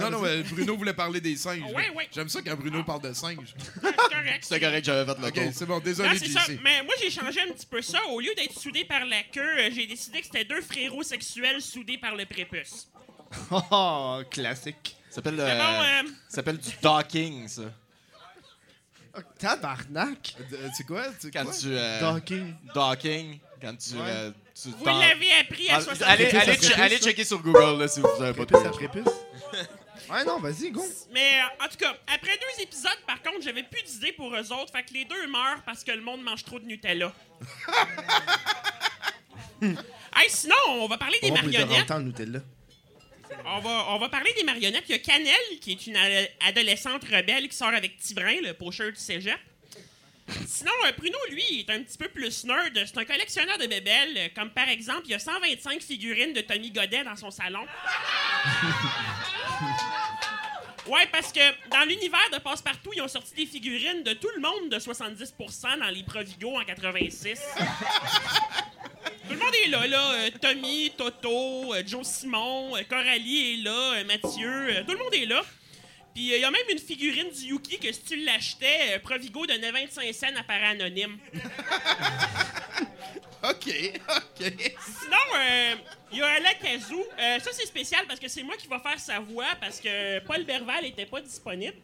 Non, 0.00 0.10
non, 0.10 0.24
euh, 0.24 0.42
Bruno 0.50 0.76
voulait 0.76 0.92
parler 0.94 1.20
des 1.20 1.36
singes. 1.36 1.62
Ah, 1.68 1.72
ouais, 1.72 1.90
ouais. 1.90 2.08
J'aime 2.14 2.28
ça 2.28 2.40
quand 2.42 2.54
Bruno 2.56 2.82
parle 2.84 3.02
de 3.02 3.12
singes. 3.12 3.54
c'est 3.82 3.96
correct. 3.96 4.38
C'est 4.48 4.60
correct, 4.60 4.84
j'avais 4.84 5.12
fait 5.14 5.20
le 5.20 5.26
Ok, 5.28 5.52
c'est 5.52 5.66
bon, 5.66 5.74
Non, 5.74 5.80
désolé, 5.80 6.18
c'est 6.18 6.28
ça. 6.28 6.40
JC. 6.40 6.60
Mais 6.62 6.82
moi, 6.84 6.94
j'ai 7.00 7.10
changé 7.10 7.40
un 7.42 7.52
petit 7.52 7.66
peu 7.66 7.82
ça. 7.82 7.98
Au 8.08 8.20
lieu 8.20 8.34
d'être 8.36 8.58
soudé 8.58 8.84
par 8.84 9.04
la 9.06 9.22
queue, 9.24 9.40
euh, 9.58 9.70
j'ai 9.72 9.86
décidé 9.86 10.20
que 10.20 10.26
c'était 10.26 10.44
deux 10.44 10.60
frérots 10.60 11.02
sexuels 11.02 11.60
soudés 11.62 11.98
par 11.98 12.14
le 12.14 12.24
prépuce. 12.26 12.88
Oh, 13.50 14.20
classique. 14.30 14.96
Ça 15.10 15.16
s'appelle 15.16 15.34
C'est 15.36 15.50
euh, 15.50 15.58
bon, 15.58 16.08
euh, 16.08 16.12
ça 16.28 16.34
s'appelle 16.36 16.58
du 16.58 16.70
docking, 16.80 17.48
ça. 17.48 17.62
Oh, 19.16 19.20
tabarnak. 19.38 20.36
Euh, 20.52 20.68
C'est 20.76 20.84
quoi? 20.86 21.04
C'est 21.18 21.30
Quand 21.32 21.44
quoi? 21.44 21.52
tu. 21.54 21.66
euh, 21.70 22.00
Docking. 22.00 22.54
docking, 22.74 23.38
quand 23.60 23.76
tu. 23.76 23.94
Ouais. 23.94 24.00
euh, 24.06 24.30
tu 24.62 24.68
vous 24.70 24.84
l'avez 24.86 25.32
appris 25.40 25.68
à 25.68 25.76
Ah, 25.76 25.80
60 25.80 26.02
allez, 26.08 26.24
Prépuce, 26.26 26.40
allez, 26.42 26.52
ça 26.52 26.58
che- 26.58 26.60
prépuce, 26.66 26.78
allez 26.84 26.98
checker 26.98 27.24
sur 27.24 27.38
Google 27.42 27.78
là, 27.80 27.88
si 27.88 28.00
vous 28.00 28.06
avez 28.22 28.32
pas 28.32 28.46
Prépuce 28.46 28.66
à 28.66 28.70
trouvé. 28.70 28.88
prépuce. 28.88 29.12
Ouais, 30.10 30.24
non, 30.24 30.38
vas-y, 30.38 30.70
go. 30.70 30.84
Mais 31.12 31.40
euh, 31.40 31.64
en 31.64 31.68
tout 31.68 31.76
cas, 31.78 31.96
après 32.06 32.36
deux 32.38 32.62
épisodes, 32.62 32.98
par 33.06 33.20
contre, 33.22 33.42
j'avais 33.42 33.64
plus 33.64 33.82
d'idées 33.82 34.12
pour 34.12 34.34
eux 34.34 34.52
autres. 34.52 34.72
Fait 34.72 34.84
que 34.84 34.92
les 34.94 35.04
deux 35.04 35.26
meurent 35.26 35.62
parce 35.66 35.82
que 35.82 35.90
le 35.90 36.00
monde 36.00 36.22
mange 36.22 36.44
trop 36.44 36.60
de 36.60 36.64
Nutella. 36.64 37.12
hey, 39.62 40.28
sinon, 40.28 40.54
on 40.68 40.86
va 40.86 40.96
parler 40.98 41.18
des 41.20 41.30
On 41.30 41.34
de 41.34 41.40
marionnettes. 41.42 41.90
Nutella. 41.90 42.40
On 43.44 43.58
va, 43.60 43.86
on 43.90 43.98
va 43.98 44.08
parler 44.08 44.32
des 44.36 44.44
marionnettes. 44.44 44.84
Il 44.88 44.92
y 44.92 44.94
a 44.94 44.98
Cannelle, 45.00 45.58
qui 45.60 45.72
est 45.72 45.86
une 45.88 45.96
a- 45.96 46.46
adolescente 46.48 47.02
rebelle 47.04 47.48
qui 47.48 47.56
sort 47.56 47.68
avec 47.74 47.98
Tibrin, 47.98 48.40
le 48.42 48.52
pocheur 48.54 48.90
du 48.92 48.98
cégep. 48.98 49.38
Sinon, 50.46 50.72
euh, 50.86 50.92
Pruno, 50.92 51.18
lui, 51.30 51.60
est 51.60 51.70
un 51.70 51.82
petit 51.82 51.98
peu 51.98 52.08
plus 52.08 52.44
nerd. 52.44 52.72
C'est 52.74 52.98
un 52.98 53.04
collectionneur 53.04 53.58
de 53.58 53.66
bébelles. 53.66 54.32
Comme 54.34 54.50
par 54.50 54.68
exemple, 54.68 55.02
il 55.04 55.10
y 55.10 55.14
a 55.14 55.18
125 55.18 55.80
figurines 55.80 56.32
de 56.32 56.40
Tommy 56.40 56.70
Godet 56.70 57.04
dans 57.04 57.16
son 57.16 57.30
salon. 57.30 57.64
Ouais, 60.88 61.04
parce 61.10 61.32
que 61.32 61.40
dans 61.68 61.84
l'univers 61.84 62.30
de 62.32 62.38
Passepartout, 62.38 62.92
ils 62.94 63.02
ont 63.02 63.08
sorti 63.08 63.34
des 63.34 63.46
figurines 63.46 64.04
de 64.04 64.12
tout 64.12 64.28
le 64.36 64.40
monde 64.40 64.70
de 64.70 64.78
70% 64.78 65.80
dans 65.80 65.88
les 65.88 66.04
Provigo 66.04 66.56
en 66.56 66.64
86. 66.64 67.40
Tout 69.28 69.32
le 69.32 69.38
monde 69.38 69.54
est 69.64 69.68
là, 69.68 69.86
là. 69.88 70.12
Euh, 70.12 70.30
Tommy, 70.40 70.92
Toto, 70.96 71.74
euh, 71.74 71.82
Joe 71.84 72.06
Simon, 72.06 72.76
euh, 72.76 72.82
Coralie 72.88 73.54
est 73.54 73.64
là, 73.64 74.04
Mathieu, 74.04 74.84
tout 74.86 74.92
le 74.92 74.98
monde 74.98 75.14
est 75.14 75.26
là. 75.26 75.42
Puis 76.16 76.32
il 76.34 76.40
y 76.40 76.44
a 76.44 76.50
même 76.50 76.62
une 76.70 76.78
figurine 76.78 77.28
du 77.28 77.48
Yuki 77.48 77.78
que 77.78 77.92
si 77.92 78.00
tu 78.00 78.16
l'achetais, 78.24 78.94
euh, 78.94 78.98
Provigo 79.00 79.44
donnait 79.44 79.70
25 79.70 80.14
cents 80.14 80.34
à 80.34 80.42
part 80.44 80.64
anonyme. 80.64 81.18
OK, 83.44 83.68
OK. 84.16 84.40
Sinon, 84.40 85.26
il 86.10 86.18
y 86.18 86.22
a 86.22 86.26
Alain 86.26 86.54
Kazoo. 86.54 87.04
Euh, 87.18 87.38
ça, 87.38 87.50
c'est 87.52 87.66
spécial 87.66 88.06
parce 88.08 88.18
que 88.18 88.28
c'est 88.28 88.42
moi 88.42 88.56
qui 88.56 88.66
va 88.66 88.80
faire 88.80 88.98
sa 88.98 89.20
voix 89.20 89.44
parce 89.60 89.78
que 89.78 90.20
Paul 90.20 90.42
Berval 90.44 90.86
était 90.86 91.04
pas 91.04 91.20
disponible. 91.20 91.76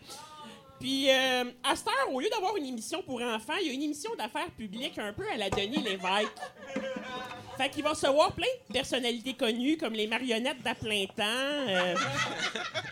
Puis, 0.80 1.10
euh, 1.10 1.44
à 1.62 1.76
cette 1.76 1.88
heure, 1.88 2.10
au 2.10 2.18
lieu 2.18 2.30
d'avoir 2.30 2.56
une 2.56 2.64
émission 2.64 3.02
pour 3.02 3.20
enfants, 3.20 3.56
il 3.60 3.66
y 3.66 3.70
a 3.70 3.74
une 3.74 3.82
émission 3.82 4.14
d'affaires 4.16 4.50
publiques 4.56 4.98
un 4.98 5.12
peu 5.12 5.28
à 5.30 5.36
la 5.36 5.50
Denis 5.50 5.82
Lévesque. 5.82 6.32
Fait 7.56 7.68
qu'il 7.68 7.82
va 7.82 7.90
recevoir 7.90 8.32
plein 8.32 8.46
de 8.68 8.72
personnalités 8.72 9.34
connues 9.34 9.76
comme 9.76 9.92
les 9.92 10.06
marionnettes 10.06 10.62
d'à 10.62 10.74
plein 10.74 11.04
temps, 11.06 11.22
euh, 11.68 11.94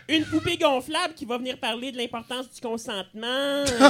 une 0.07 0.25
poupée 0.25 0.57
gonflable 0.57 1.13
qui 1.13 1.25
va 1.25 1.37
venir 1.37 1.57
parler 1.57 1.91
de 1.91 1.97
l'importance 1.97 2.49
du 2.51 2.61
consentement, 2.61 3.25
euh, 3.25 3.89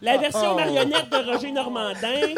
la 0.00 0.16
version 0.18 0.54
marionnette 0.54 1.10
de 1.10 1.16
Roger 1.16 1.50
Normandin. 1.50 2.34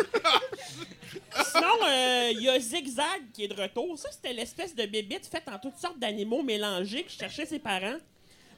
Sinon, 1.44 1.86
euh, 1.86 2.30
il 2.32 2.42
y 2.42 2.48
a 2.48 2.58
Zigzag 2.58 3.22
qui 3.32 3.44
est 3.44 3.48
de 3.48 3.60
retour. 3.60 3.98
Ça, 3.98 4.10
c'était 4.10 4.32
l'espèce 4.32 4.74
de 4.74 4.86
bébite 4.86 5.26
faite 5.26 5.44
en 5.50 5.58
toutes 5.58 5.76
sortes 5.76 5.98
d'animaux 5.98 6.42
mélangés 6.42 7.04
qui 7.04 7.16
cherchait 7.16 7.46
ses 7.46 7.58
parents. 7.58 7.98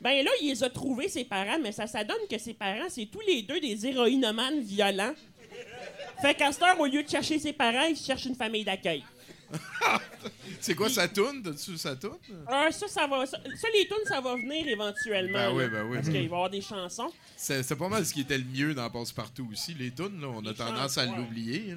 Ben 0.01 0.25
là, 0.25 0.31
il 0.43 0.49
les 0.49 0.63
a 0.63 0.71
trouvés, 0.71 1.09
ses 1.09 1.25
parents, 1.25 1.59
mais 1.61 1.73
ça, 1.73 1.87
ça 1.87 2.05
donne 2.05 2.27
que 2.31 2.39
ses 2.39 2.55
parents, 2.55 2.89
c'est 2.89 3.07
tous 3.07 3.21
les 3.27 3.43
deux 3.43 3.61
des 3.61 3.87
héroïnomanes 3.87 4.61
violents. 4.61 5.15
Fait 6.21 6.41
heure, 6.41 6.81
au 6.81 6.87
lieu 6.87 7.03
de 7.03 7.09
chercher 7.09 7.39
ses 7.39 7.53
parents, 7.53 7.85
il 7.85 7.97
cherche 7.97 8.25
une 8.27 8.35
famille 8.35 8.65
d'accueil. 8.65 9.05
C'est 10.61 10.75
quoi, 10.75 10.89
ça 10.89 11.07
tourne? 11.09 11.43
T'as-tu 11.43 11.77
ça 11.77 11.95
tourne? 11.95 12.19
Euh, 12.31 12.71
ça, 12.71 12.89
ça 12.89 13.07
va. 13.07 13.27
Ça, 13.27 13.39
ça, 13.57 13.69
les 13.75 13.87
tunes, 13.87 14.07
ça 14.07 14.21
va 14.21 14.35
venir 14.35 14.67
éventuellement. 14.67 15.39
Ben 15.39 15.55
oui, 15.55 15.69
ben 15.69 15.85
oui, 15.85 15.97
Parce 15.97 16.07
qu'il 16.07 16.17
va 16.17 16.23
y 16.23 16.25
avoir 16.27 16.51
des 16.51 16.61
chansons. 16.61 17.13
C'est 17.37 17.77
pas 17.77 17.89
mal 17.89 18.05
ce 18.05 18.13
qui 18.15 18.23
était 18.23 18.39
le 18.39 18.45
mieux 18.45 18.75
dans 18.75 18.89
Passe-Partout 18.91 19.49
aussi. 19.53 19.75
Les 19.75 19.91
tunes, 19.91 20.21
là, 20.21 20.29
on 20.29 20.45
a 20.47 20.55
tendance 20.55 20.99
à 20.99 21.07
chansons, 21.07 21.19
l'oublier. 21.19 21.75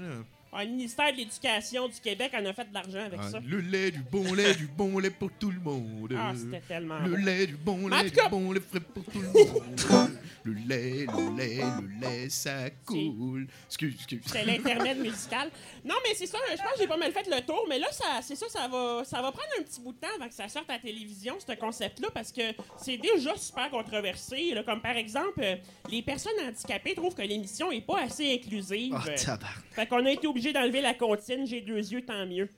Ah, 0.53 0.63
le 0.63 0.71
ministère 0.71 1.11
de 1.11 1.17
l'Éducation 1.17 1.87
du 1.87 1.99
Québec 2.01 2.31
en 2.33 2.45
a 2.45 2.53
fait 2.53 2.67
de 2.69 2.73
l'argent 2.73 3.05
avec 3.05 3.19
Ah, 3.21 3.29
ça. 3.31 3.39
le 3.45 3.59
lait, 3.59 3.91
du 3.91 3.99
bon 3.99 4.33
lait, 4.33 4.55
du 4.55 4.67
bon 4.67 4.97
lait 4.97 5.09
pour 5.11 5.29
tout 5.39 5.51
le 5.51 5.59
monde. 5.59 6.13
Ah, 6.17 6.31
c'était 6.35 6.61
tellement 6.61 6.99
Le 6.99 7.15
bon. 7.17 7.25
lait, 7.25 7.47
du 7.47 7.55
bon 7.57 7.87
lait, 7.87 8.09
du 8.09 8.17
bon 8.31 8.51
lait 8.53 8.59
frais 8.61 8.79
pour 8.79 9.03
tout 9.03 9.19
le 9.21 9.27
monde. 9.93 10.17
le 10.45 10.53
lait, 10.53 11.05
le 11.05 11.37
lait, 11.37 11.61
le 11.81 11.99
lait, 12.01 12.29
ça 12.29 12.69
coule. 12.85 13.47
Excuse, 13.67 13.93
excuse. 13.95 14.21
C'est 14.25 14.45
l'intermède 14.45 14.97
musical. 14.99 15.51
Non, 15.85 15.95
mais 16.03 16.15
c'est 16.15 16.25
ça, 16.27 16.37
je 16.49 16.55
pense 16.57 16.73
que 16.73 16.79
j'ai 16.79 16.87
pas 16.87 16.97
mal 16.97 17.11
fait 17.11 17.27
le 17.29 17.41
tour, 17.45 17.65
mais 17.69 17.77
là, 17.77 17.87
ça, 17.91 18.19
c'est 18.21 18.35
ça, 18.35 18.47
ça 18.49 18.67
va, 18.67 19.03
ça 19.03 19.21
va 19.21 19.31
prendre 19.31 19.49
un 19.59 19.63
petit 19.63 19.81
bout 19.81 19.91
de 19.93 19.99
temps 19.99 20.07
avant 20.15 20.27
que 20.27 20.33
ça 20.33 20.47
sorte 20.47 20.69
à 20.69 20.73
la 20.73 20.79
télévision, 20.79 21.35
ce 21.45 21.53
concept-là, 21.53 22.07
parce 22.13 22.31
que 22.31 22.41
c'est 22.77 22.97
déjà 22.97 23.35
super 23.35 23.69
controversé. 23.69 24.53
là. 24.55 24.63
comme 24.63 24.81
par 24.81 24.95
exemple, 24.97 25.39
euh, 25.43 25.55
les 25.91 26.01
personnes 26.01 26.33
handicapées 26.47 26.95
trouvent 26.95 27.15
que 27.15 27.21
l'émission 27.21 27.71
est 27.71 27.81
pas 27.81 28.01
assez 28.03 28.33
inclusive. 28.33 28.93
Oh, 28.95 29.09
tabarnak. 29.15 29.63
fait 29.71 29.85
qu'on 29.87 30.05
a 30.05 30.11
été 30.11 30.25
obligé 30.25 30.36
d'enlever 30.53 30.81
la 30.81 30.93
comptine, 30.93 31.45
j'ai 31.45 31.61
deux 31.61 31.77
yeux, 31.77 32.05
tant 32.05 32.25
mieux. 32.25 32.49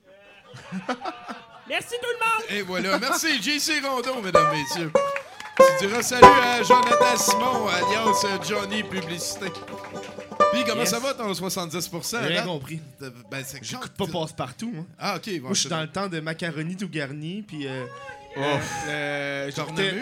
Merci 1.68 1.96
tout 2.02 2.10
le 2.10 2.20
monde! 2.20 2.46
Et 2.58 2.62
voilà. 2.63 2.98
Merci, 3.00 3.42
JC 3.42 3.82
Rondeau, 3.86 4.22
mesdames, 4.22 4.52
messieurs. 4.52 4.92
Tu 5.80 5.88
diras 5.88 6.02
salut 6.02 6.24
à 6.26 6.63
Jonathan 6.63 7.18
Simon, 7.18 7.68
alias 7.68 8.26
euh, 8.26 8.38
Johnny 8.48 8.82
Publicité. 8.82 9.48
Puis, 10.54 10.63
comment 10.65 10.82
Yes. 10.82 10.89
ça 10.89 11.00
va, 11.00 11.13
ton 11.13 11.32
70%? 11.32 12.22
J'ai 12.22 12.28
rien 12.28 12.44
compris. 12.46 12.80
Euh, 13.02 13.12
Ben, 13.30 13.44
J'écoute 13.62 13.92
pas 13.92 14.08
passe-partout, 14.08 14.72
moi. 14.74 14.86
Ah, 14.98 15.18
OK. 15.18 15.30
bon, 15.36 15.42
Moi, 15.42 15.54
je 15.54 15.60
suis 15.60 15.70
dans 15.70 15.82
le 15.82 15.89
temps 15.89 16.08
de 16.08 16.20
macaroni 16.20 16.76
tout 16.76 16.89
garni, 16.89 17.44
puis. 17.44 17.68
Euh. 17.68 17.86
Euh, 18.38 19.52
j'écoutais-. 19.56 19.94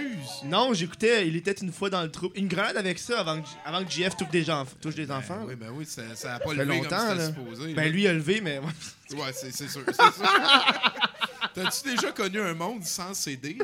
Non, 0.46 0.74
j'écoutais 0.74 1.28
Il 1.28 1.36
était 1.36 1.52
une 1.54 1.72
fois 1.72 1.90
dans 1.90 2.04
le 2.04 2.12
trou. 2.12 2.32
Une 2.36 2.48
grenade 2.48 2.78
avec 2.78 3.00
ça 3.00 3.20
avant 3.20 3.42
que, 3.42 3.48
avant 3.66 3.84
que 3.84 3.92
JF 3.92 4.16
touche 4.18 4.30
des, 4.30 4.44
gens, 4.44 4.66
touche 4.82 4.96
des 4.96 5.10
enfants. 5.12 5.40
Ben 5.42 5.48
oui, 5.48 5.56
ben 5.56 5.70
oui, 5.74 5.86
ça, 5.86 6.02
ça 6.16 6.36
a 6.36 6.40
pas 6.40 6.50
Ça 6.50 6.54
levé 6.56 6.60
fait 6.60 6.68
comme 6.68 6.84
longtemps, 6.84 7.08
c'était 7.10 7.16
là. 7.16 7.26
supposé. 7.28 7.74
Ben 7.74 7.92
lui, 7.92 8.04
il 8.04 8.08
a 8.08 8.14
levé, 8.14 8.42
mais. 8.42 8.60
Ouais, 8.60 9.32
c'est 9.34 9.52
c'est 9.52 9.70
sûr, 9.70 9.82
c'est 9.88 9.96
sûr. 9.96 10.12
T'as-tu 11.54 11.90
déjà 11.96 12.12
connu 12.12 12.40
un 12.40 12.54
monde 12.54 12.84
sans 12.84 13.14
CD? 13.14 13.58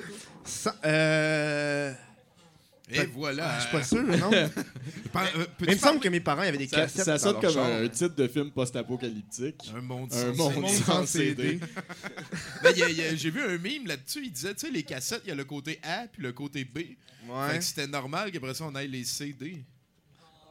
Sans- 0.46 0.72
euh. 0.86 1.94
Et 2.92 3.06
voilà. 3.06 3.60
Je 3.60 3.64
suis 3.64 3.72
pas 3.72 3.84
sûr, 3.84 4.04
non. 4.04 4.30
Par- 5.14 5.24
euh, 5.38 5.46
peux-tu 5.58 5.72
il 5.72 5.76
me 5.76 5.80
semble 5.80 5.82
parler- 5.84 6.00
que 6.02 6.10
mes 6.10 6.20
parents 6.20 6.42
avaient 6.42 6.58
des 6.58 6.68
Ça, 6.68 6.82
cassettes. 6.82 7.06
ça 7.06 7.14
dans 7.14 7.20
sonne 7.20 7.34
leur 7.34 7.42
comme 7.42 7.54
char. 7.54 7.66
un 7.82 7.88
titre 7.88 8.16
de 8.16 8.28
film 8.28 8.52
post-apocalyptique. 8.52 9.72
Un 9.76 9.82
monde 9.82 10.12
Un 10.14 10.34
sans 10.36 10.52
monde 10.52 10.68
CD. 10.70 10.84
sans 10.84 11.06
CD. 11.06 11.60
Ben, 12.64 12.72
il 12.76 12.80
y 12.80 12.84
a- 12.84 12.90
il 12.90 12.98
y 12.98 13.02
a- 13.04 13.16
J'ai 13.16 13.30
vu 13.32 13.42
un 13.42 13.58
meme 13.58 13.88
là-dessus, 13.88 14.22
il 14.26 14.32
disait, 14.32 14.54
tu 14.54 14.66
sais, 14.68 14.72
les 14.72 14.84
cassettes, 14.84 15.22
il 15.26 15.30
y 15.30 15.32
a 15.32 15.36
le 15.36 15.46
côté 15.46 15.80
A 15.84 16.08
puis 16.12 16.22
le 16.22 16.34
côté 16.34 16.66
B. 16.66 16.78
Fait 16.78 16.96
Ouais. 17.30 17.58
que 17.58 17.64
c'était 17.64 17.88
normal 17.88 18.32
qu'après 18.32 18.54
ça, 18.54 18.66
on 18.66 18.76
aille 18.76 18.90
les 18.90 19.06
CD. 19.06 19.64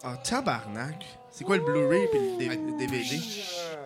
Ah, 0.05 0.17
tabarnak. 0.17 1.05
C'est 1.31 1.45
quoi 1.45 1.57
le 1.57 1.65
Blu-ray 1.65 2.09
puis 2.11 2.21
le, 2.21 2.39
D- 2.39 2.47
le 2.73 2.79
DVD? 2.79 3.21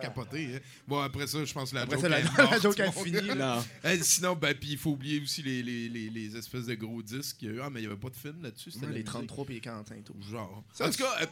Capoté, 0.01 0.55
hein? 0.55 0.59
Bon, 0.87 0.99
après 0.99 1.27
ça, 1.27 1.43
je 1.45 1.53
pense 1.53 1.69
que 1.69 1.75
la 1.75 1.81
Après 1.83 1.95
joke 1.95 2.03
ça, 2.03 2.09
la, 2.09 2.19
est 2.19 2.23
la 2.37 2.43
morte, 2.43 2.61
joke 2.61 2.79
a 2.79 2.85
mon 2.87 2.91
fini. 2.91 3.21
gars. 3.27 3.35
Non. 3.35 3.63
Eh, 3.85 3.97
sinon, 4.03 4.35
ben, 4.35 4.53
puis 4.53 4.71
il 4.71 4.77
faut 4.77 4.91
oublier 4.91 5.21
aussi 5.21 5.41
les, 5.43 5.63
les, 5.63 5.87
les, 5.89 6.09
les 6.09 6.35
espèces 6.37 6.65
de 6.65 6.75
gros 6.75 7.01
disques. 7.01 7.37
qu'il 7.37 7.47
y 7.49 7.51
a 7.51 7.55
eu. 7.55 7.61
Ah, 7.61 7.69
mais 7.69 7.79
il 7.79 7.83
n'y 7.83 7.87
avait 7.91 7.99
pas 7.99 8.09
de 8.09 8.15
film 8.15 8.41
là-dessus. 8.41 8.71
c'était 8.71 8.85
Ouais, 8.85 8.91
la 8.91 8.97
les 8.97 9.03
musique. 9.03 9.13
33 9.13 9.45
puis 9.45 9.53
les 9.55 9.61
45 9.61 10.03
tout. 10.03 10.15
Genre. 10.29 10.63
en 10.79 10.89
tout 10.89 10.97
cas, 10.97 11.21
euh, 11.21 11.25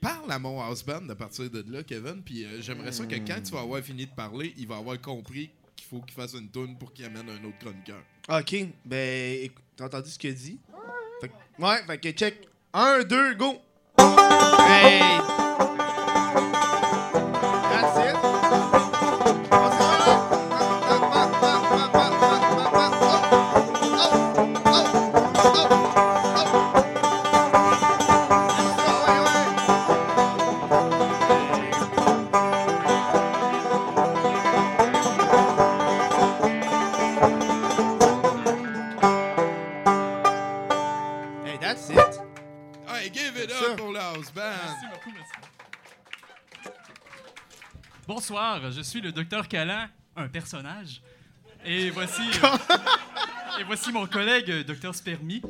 parle 0.00 0.32
à 0.32 0.38
mon 0.38 0.60
house 0.60 0.82
band 0.84 1.08
à 1.08 1.14
partir 1.14 1.48
de 1.50 1.64
là, 1.70 1.82
Kevin. 1.84 2.22
Puis 2.24 2.44
euh, 2.44 2.60
j'aimerais 2.60 2.92
ça 2.92 3.06
que 3.06 3.14
quand 3.16 3.40
tu 3.44 3.52
vas 3.52 3.60
avoir 3.60 3.80
fini 3.82 4.06
de 4.06 4.12
parler, 4.14 4.52
il 4.56 4.66
va 4.66 4.76
avoir 4.78 5.00
compris 5.00 5.50
qu'il 5.76 5.86
faut 5.86 6.00
qu'il 6.00 6.14
fasse 6.14 6.32
une 6.34 6.50
tune 6.50 6.76
pour 6.78 6.92
qu'il 6.92 7.04
amène 7.04 7.28
un 7.30 7.44
autre 7.44 7.58
chroniqueur. 7.60 8.02
Ok, 8.28 8.66
ben, 8.84 9.38
écoute, 9.44 9.62
t'as 9.76 9.86
entendu 9.86 10.10
ce 10.10 10.18
qu'il 10.18 10.30
a 10.30 10.34
dit? 10.34 10.58
Fait 11.20 11.28
que- 11.28 11.62
ouais, 11.62 11.82
fait 11.86 11.98
que 11.98 12.10
check. 12.18 12.48
Un, 12.74 13.02
deux, 13.04 13.34
go! 13.34 13.60
Hey! 13.98 15.18
Bonsoir, 48.52 48.70
je 48.70 48.82
suis 48.82 49.00
le 49.00 49.12
docteur 49.12 49.48
Calan, 49.48 49.86
un 50.14 50.28
personnage. 50.28 51.00
Et 51.64 51.88
voici. 51.88 52.20
euh, 52.20 53.58
et 53.60 53.64
voici 53.64 53.90
mon 53.92 54.06
collègue, 54.06 54.50
euh, 54.50 54.62
docteur 54.62 54.94
Spermi. 54.94 55.40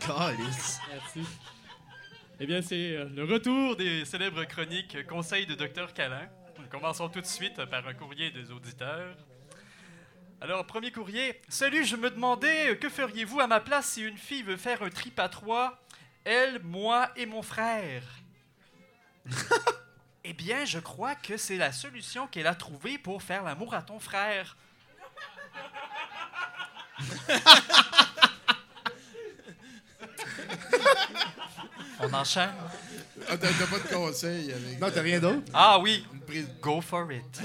Calice. 0.00 0.80
Merci. 0.90 1.20
Eh 2.40 2.46
bien, 2.46 2.60
c'est 2.60 2.96
euh, 2.96 3.08
le 3.14 3.22
retour 3.22 3.76
des 3.76 4.04
célèbres 4.04 4.42
chroniques 4.46 4.96
euh, 4.96 5.04
Conseil 5.04 5.46
de 5.46 5.54
docteur 5.54 5.94
Calan. 5.94 6.26
Nous 6.58 6.66
commençons 6.66 7.08
tout 7.08 7.20
de 7.20 7.26
suite 7.26 7.64
par 7.66 7.86
un 7.86 7.94
courrier 7.94 8.32
des 8.32 8.50
auditeurs. 8.50 9.16
Alors, 10.40 10.66
premier 10.66 10.90
courrier. 10.90 11.40
Salut, 11.48 11.84
je 11.84 11.94
me 11.94 12.10
demandais 12.10 12.76
que 12.78 12.88
feriez-vous 12.88 13.38
à 13.38 13.46
ma 13.46 13.60
place 13.60 13.92
si 13.92 14.02
une 14.02 14.18
fille 14.18 14.42
veut 14.42 14.56
faire 14.56 14.82
un 14.82 14.90
trip 14.90 15.20
à 15.20 15.28
trois 15.28 15.80
Elle, 16.24 16.60
moi 16.64 17.12
et 17.14 17.26
mon 17.26 17.42
frère. 17.42 18.02
Eh 20.24 20.32
bien, 20.32 20.64
je 20.64 20.78
crois 20.78 21.14
que 21.14 21.36
c'est 21.36 21.56
la 21.56 21.72
solution 21.72 22.26
qu'elle 22.26 22.46
a 22.46 22.54
trouvée 22.54 22.98
pour 22.98 23.22
faire 23.22 23.42
l'amour 23.42 23.74
à 23.74 23.82
ton 23.82 23.98
frère. 23.98 24.56
On 32.00 32.12
enchaîne. 32.12 32.50
Ah, 33.28 33.36
t'as 33.36 33.48
t'as 33.48 33.66
pas 33.66 33.78
de 33.78 33.94
conseil 33.94 34.52
avec 34.52 34.80
Non, 34.80 34.88
t'as 34.92 35.02
rien 35.02 35.20
d'autre? 35.20 35.42
Ah 35.54 35.78
oui, 35.78 36.04
une 36.12 36.20
prise. 36.20 36.48
go 36.60 36.80
for 36.80 37.10
it. 37.12 37.40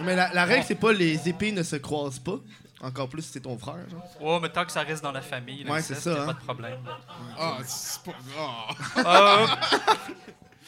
Mais 0.00 0.16
la, 0.16 0.32
la 0.32 0.44
règle, 0.44 0.64
c'est 0.66 0.74
pas 0.76 0.92
les 0.92 1.28
épées 1.28 1.52
ne 1.52 1.62
se 1.62 1.76
croisent 1.76 2.20
pas. 2.20 2.36
Encore 2.80 3.08
plus 3.08 3.22
si 3.22 3.32
c'est 3.32 3.40
ton 3.40 3.58
frère. 3.58 3.88
Genre. 3.90 4.02
Oh, 4.20 4.38
mais 4.40 4.48
tant 4.50 4.64
que 4.64 4.70
ça 4.70 4.82
reste 4.82 5.02
dans 5.02 5.10
la 5.12 5.20
famille, 5.20 5.68
Ouais, 5.68 5.82
c'est 5.82 5.96
ça, 5.96 6.22
hein. 6.22 6.26
pas 6.26 6.32
de 6.34 6.38
problème. 6.38 6.78
Ah, 7.36 7.58
c'est 7.66 8.02
pas. 8.04 8.12
Ah. 9.04 9.60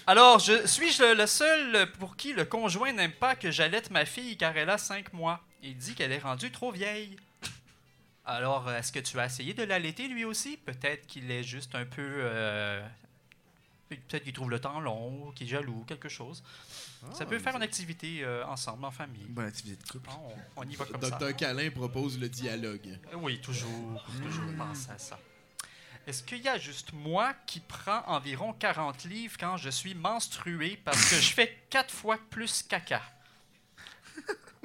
Alors, 0.07 0.39
je 0.39 0.67
suis-je 0.67 1.15
le, 1.15 1.27
seul 1.27 1.91
pour 1.93 2.17
qui 2.17 2.33
le 2.33 2.45
conjoint 2.45 2.93
n'aime 2.93 3.13
pas 3.13 3.37
que 3.37 3.51
j'allaite 3.51 3.91
ma 3.91 4.05
fille 4.05 4.37
car 4.37 4.57
elle 4.57 4.71
a 4.71 4.79
5 4.79 5.13
mois? 5.13 5.41
Il 5.63 5.77
dit 5.77 5.95
qu'elle 5.95 6.13
est 6.13 6.19
rendue 6.19 6.51
trop 6.51 6.73
vieille. 6.73 7.17
Alors, 8.25 8.71
est-ce 8.73 8.93
que 8.93 8.99
tu 8.99 9.19
as 9.19 9.27
essayé 9.27 9.55
de 9.55 9.63
l'allaiter 9.63 10.09
lui 10.09 10.25
aussi? 10.25 10.57
Peut-être 10.57 11.07
qu'il 11.07 11.31
est 11.31 11.43
juste 11.43 11.75
un 11.75 11.85
peu... 11.85 12.03
euh, 12.03 12.87
Peut-être 13.89 14.23
qu'il 14.23 14.33
trouve 14.33 14.51
le 14.51 14.61
temps 14.61 14.79
long, 14.79 15.33
qu'il 15.35 15.49
est 15.49 15.51
jaloux, 15.51 15.85
quelque 15.85 16.09
chose. 16.09 16.45
ça 17.13 17.27
peut 17.27 17.41
faire 17.41 17.57
une 17.57 17.63
activité 17.63 18.21
euh, 18.23 18.47
ensemble, 18.47 18.85
en 18.85 18.93
famille. 18.93 19.27
Bonne 19.29 19.47
activité 19.47 19.83
de 19.83 19.89
couple. 19.91 20.09
Ah, 20.13 20.19
on, 20.57 20.63
on 20.63 20.69
y 20.69 20.77
va 20.77 20.85
comme 20.85 21.03
ça. 21.03 21.11
Docteur 21.11 21.35
Calin 21.37 21.71
propose 21.71 22.17
le 22.21 22.29
dialogue. 22.29 22.99
Oui, 23.15 23.41
toujours. 23.41 24.07
Toujours 24.23 24.53
penser 24.57 24.91
à 24.93 24.99
ça. 24.99 25.19
Est-ce 26.11 26.25
qu'il 26.25 26.39
y 26.43 26.49
a 26.49 26.59
juste 26.59 26.93
moi 26.93 27.33
qui 27.47 27.61
prends 27.61 28.03
environ 28.09 28.53
40 28.53 29.05
livres 29.05 29.37
quand 29.39 29.57
je 29.57 29.71
suis 29.71 29.95
menstrué 29.95 30.77
parce 30.85 31.09
que 31.09 31.15
je 31.21 31.33
fais 31.33 31.57
4 31.71 31.89
fois 31.95 32.19
plus 32.31 32.65
caca? 32.65 33.01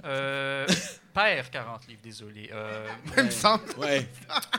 Euh, 0.03 0.65
père 1.13 1.51
40 1.51 1.85
livres, 1.87 2.01
désolé. 2.01 2.49
Euh, 2.51 2.87
Il 3.15 3.23
me 3.25 3.29
semble. 3.29 3.63
Ouais. 3.77 4.09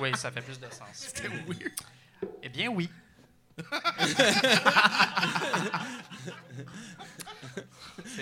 oui, 0.01 0.13
ça 0.17 0.31
fait 0.31 0.43
plus 0.43 0.61
de 0.61 0.71
sens. 0.71 0.87
C'était 0.93 1.27
weird. 1.27 1.73
Eh 2.45 2.49
bien, 2.51 2.69
oui. 2.69 2.89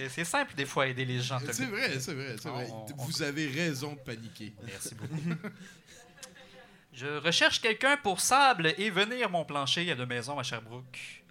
C'est- 0.09 0.25
simple 0.25 0.55
des 0.55 0.65
fois 0.65 0.87
aider 0.87 1.05
les 1.05 1.21
gens. 1.21 1.39
C'est 1.53 1.67
vrai, 1.67 2.01
c'est 2.01 2.15
vrai, 2.15 2.37
c'est 2.41 2.49
vrai. 2.49 2.67
On- 2.71 2.87
on- 2.93 3.05
Vous 3.05 3.23
avez 3.23 3.47
raison 3.49 3.93
de 3.93 3.99
paniquer. 3.99 4.55
Merci 4.65 4.95
beaucoup. 4.95 5.17
Je 6.95 7.19
recherche 7.19 7.61
quelqu'un 7.61 7.97
pour 7.97 8.21
sable 8.21 8.73
et 8.79 8.89
venir 8.91 9.29
mon 9.31 9.45
plancher 9.45 9.91
à 9.91 9.95
de 9.97 10.05
maison 10.05 10.39
à 10.39 10.43
Sherbrooke. 10.45 11.23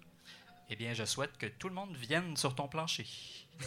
Eh 0.68 0.76
bien, 0.76 0.92
je 0.94 1.04
souhaite 1.04 1.36
que 1.38 1.46
tout 1.46 1.68
le 1.68 1.74
monde 1.74 1.96
vienne 1.96 2.36
sur 2.36 2.54
ton 2.54 2.68
plancher. 2.68 3.06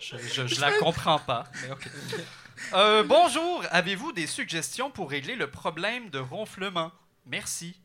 je, 0.00 0.16
je- 0.18 0.46
je 0.46 0.60
la 0.60 0.72
comprends 0.78 1.18
pas, 1.18 1.44
mais 1.62 1.70
ok. 1.70 1.88
Euh, 2.74 3.02
bonjour, 3.02 3.64
avez-vous 3.70 4.12
des 4.12 4.26
suggestions 4.26 4.90
pour 4.90 5.10
régler 5.10 5.36
le 5.36 5.50
problème 5.50 6.10
de 6.10 6.18
ronflement? 6.18 6.92
Merci. 7.26 7.76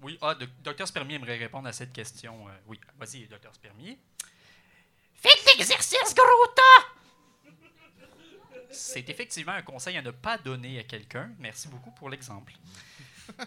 Oui, 0.00 0.16
ah, 0.22 0.36
doc- 0.36 0.48
Docteur 0.62 0.86
Spermier 0.86 1.16
aimerait 1.16 1.36
répondre 1.38 1.66
à 1.66 1.72
cette 1.72 1.92
question. 1.92 2.46
Euh, 2.48 2.52
oui, 2.66 2.78
vas-y, 3.00 3.26
Docteur 3.26 3.52
Spermier. 3.52 3.98
Faites 5.20 5.44
l'exercice, 5.56 6.14
gros 6.14 6.46
tas! 6.54 6.86
C'est 8.70 9.08
effectivement 9.08 9.52
un 9.52 9.62
conseil 9.62 9.96
à 9.96 10.02
ne 10.02 10.10
pas 10.10 10.38
donner 10.38 10.78
à 10.78 10.84
quelqu'un. 10.84 11.30
Merci 11.38 11.68
beaucoup 11.68 11.90
pour 11.90 12.08
l'exemple. 12.10 12.52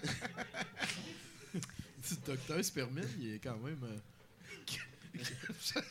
Docteur 2.25 2.63
Spermine, 2.63 3.07
il 3.19 3.35
est 3.35 3.39
quand 3.39 3.57
même. 3.57 3.79
euh, 3.83 3.97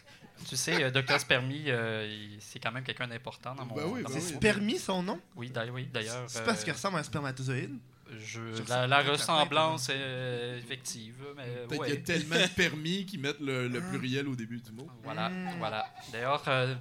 Tu 0.49 0.57
sais, 0.57 0.83
euh, 0.83 0.91
Docteur 0.91 1.21
Spermie, 1.21 1.65
euh, 1.69 2.37
c'est 2.41 2.59
quand 2.59 2.73
même 2.73 2.83
quelqu'un 2.85 3.07
d'important 3.07 3.55
dans 3.55 3.65
mon. 3.67 3.75
Ben 3.75 3.85
oui, 3.87 4.03
ben 4.03 4.11
mon 4.11 4.17
oui. 4.17 4.37
Permis 4.41 4.79
son 4.79 5.03
nom? 5.03 5.21
Oui, 5.37 5.51
d'ailleurs, 5.51 5.75
oui. 5.75 5.89
C'est 6.29 6.45
parce 6.45 6.65
qu'il 6.65 6.73
ressemble 6.73 6.97
à 6.97 7.01
un 7.01 7.03
spermatozoïde. 7.05 7.79
Je- 8.19 8.87
la, 8.87 9.03
ressemblance 9.03 9.89
est 9.89 9.95
euh, 9.97 10.59
effective, 10.59 11.17
mais 11.37 11.45
Peut-être 11.69 11.81
ouais. 11.81 11.87
qu'il 11.89 11.97
y 11.97 11.99
a 11.99 12.03
tellement 12.03 12.37
de 12.37 12.47
permis 12.57 13.07
qui 13.07 13.19
mettent 13.19 13.41
le, 13.41 13.69
le 13.69 13.81
pluriel 13.81 14.29
au 14.29 14.35
début 14.37 14.61
du 14.61 14.73
mot. 14.73 14.89
Voilà, 15.03 15.29
Hmm. 15.29 15.59
voilà. 15.59 15.87
D'ailleurs, 16.13 16.43
euh, 16.49 16.75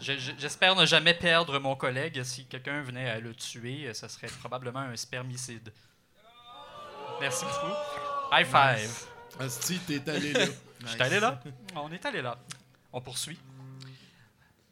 je- 0.00 0.18
je- 0.18 0.32
j'espère 0.38 0.74
ne 0.76 0.86
jamais 0.86 1.14
perdre 1.14 1.58
mon 1.58 1.74
collègue. 1.76 2.22
Si 2.22 2.46
quelqu'un 2.46 2.82
venait 2.82 3.08
à 3.10 3.20
le 3.20 3.34
tuer, 3.34 3.92
ce 3.94 4.08
serait 4.08 4.28
probablement 4.40 4.80
un 4.80 4.96
spermicide. 4.96 5.72
Merci 7.20 7.44
beaucoup. 7.44 7.74
High 8.32 8.46
five. 8.46 9.06
Asti, 9.40 9.78
t'es 9.80 10.08
allé 10.10 10.32
là. 10.32 10.44
Je 10.82 10.86
suis 10.86 11.02
allé 11.02 11.18
là. 11.20 11.40
On 11.74 11.90
est 11.90 12.04
allé 12.06 12.22
là. 12.22 12.38
On 12.92 13.00
poursuit. 13.00 13.38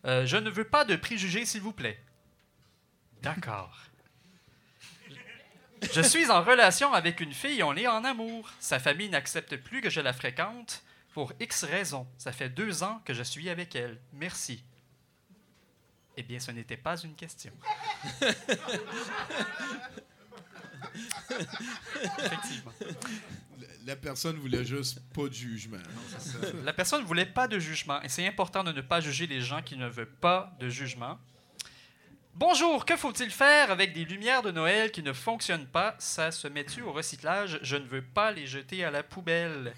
Euh, 0.05 0.25
je 0.25 0.37
ne 0.37 0.51
veux 0.51 0.65
pas 0.65 0.85
de 0.85 0.95
préjugés, 0.95 1.45
s'il 1.45 1.61
vous 1.63 1.73
plaît. 1.73 2.01
D'accord. 3.23 3.77
Je 5.93 6.01
suis 6.03 6.31
en 6.31 6.43
relation 6.43 6.93
avec 6.93 7.21
une 7.21 7.33
fille, 7.33 7.63
on 7.63 7.77
est 7.77 7.87
en 7.87 8.05
amour. 8.05 8.51
Sa 8.61 8.79
famille 8.79 9.09
n'accepte 9.09 9.57
plus 9.57 9.81
que 9.81 9.91
je 9.91 10.01
la 10.01 10.13
fréquente 10.13 10.83
pour 11.13 11.33
X 11.41 11.65
raisons. 11.65 12.07
Ça 12.19 12.33
fait 12.33 12.49
deux 12.49 12.83
ans 12.83 13.01
que 13.05 13.15
je 13.15 13.23
suis 13.23 13.49
avec 13.49 13.75
elle. 13.75 13.99
Merci. 14.13 14.63
Eh 16.17 16.23
bien, 16.23 16.39
ce 16.39 16.51
n'était 16.51 16.77
pas 16.77 16.97
une 16.99 17.15
question. 17.15 17.53
Effectivement. 22.19 22.73
La 23.87 23.97
personne 23.97 24.37
voulait 24.37 24.65
juste 24.65 25.01
pas 25.13 25.29
de 25.29 25.33
jugement. 25.33 25.77
La 26.65 26.73
personne 26.73 27.03
ne 27.03 27.07
voulait 27.07 27.27
pas 27.27 27.47
de 27.47 27.59
jugement 27.59 28.01
et 28.03 28.09
c'est 28.09 28.27
important 28.27 28.65
de 28.65 28.73
ne 28.73 28.81
pas 28.81 29.01
juger 29.01 29.27
les 29.27 29.41
gens 29.41 29.63
qui 29.63 29.77
ne 29.77 29.89
veulent 29.89 30.07
pas 30.07 30.53
de 30.59 30.69
jugement. 30.69 31.19
Bonjour, 32.39 32.85
que 32.85 32.99
faut-il 32.99 33.31
faire 33.31 33.71
avec 33.71 33.95
des 33.95 34.05
lumières 34.05 34.43
de 34.43 34.51
Noël 34.51 34.91
qui 34.91 35.03
ne 35.03 35.15
fonctionnent 35.15 35.65
pas? 35.65 35.95
Ça 35.99 36.31
se 36.31 36.47
met-tu 36.47 36.83
au 36.83 36.93
recyclage? 36.93 37.59
Je 37.63 37.77
ne 37.77 37.87
veux 37.87 38.03
pas 38.03 38.31
les 38.31 38.47
jeter 38.47 38.85
à 38.85 38.91
la 38.91 39.03
poubelle. 39.03 39.73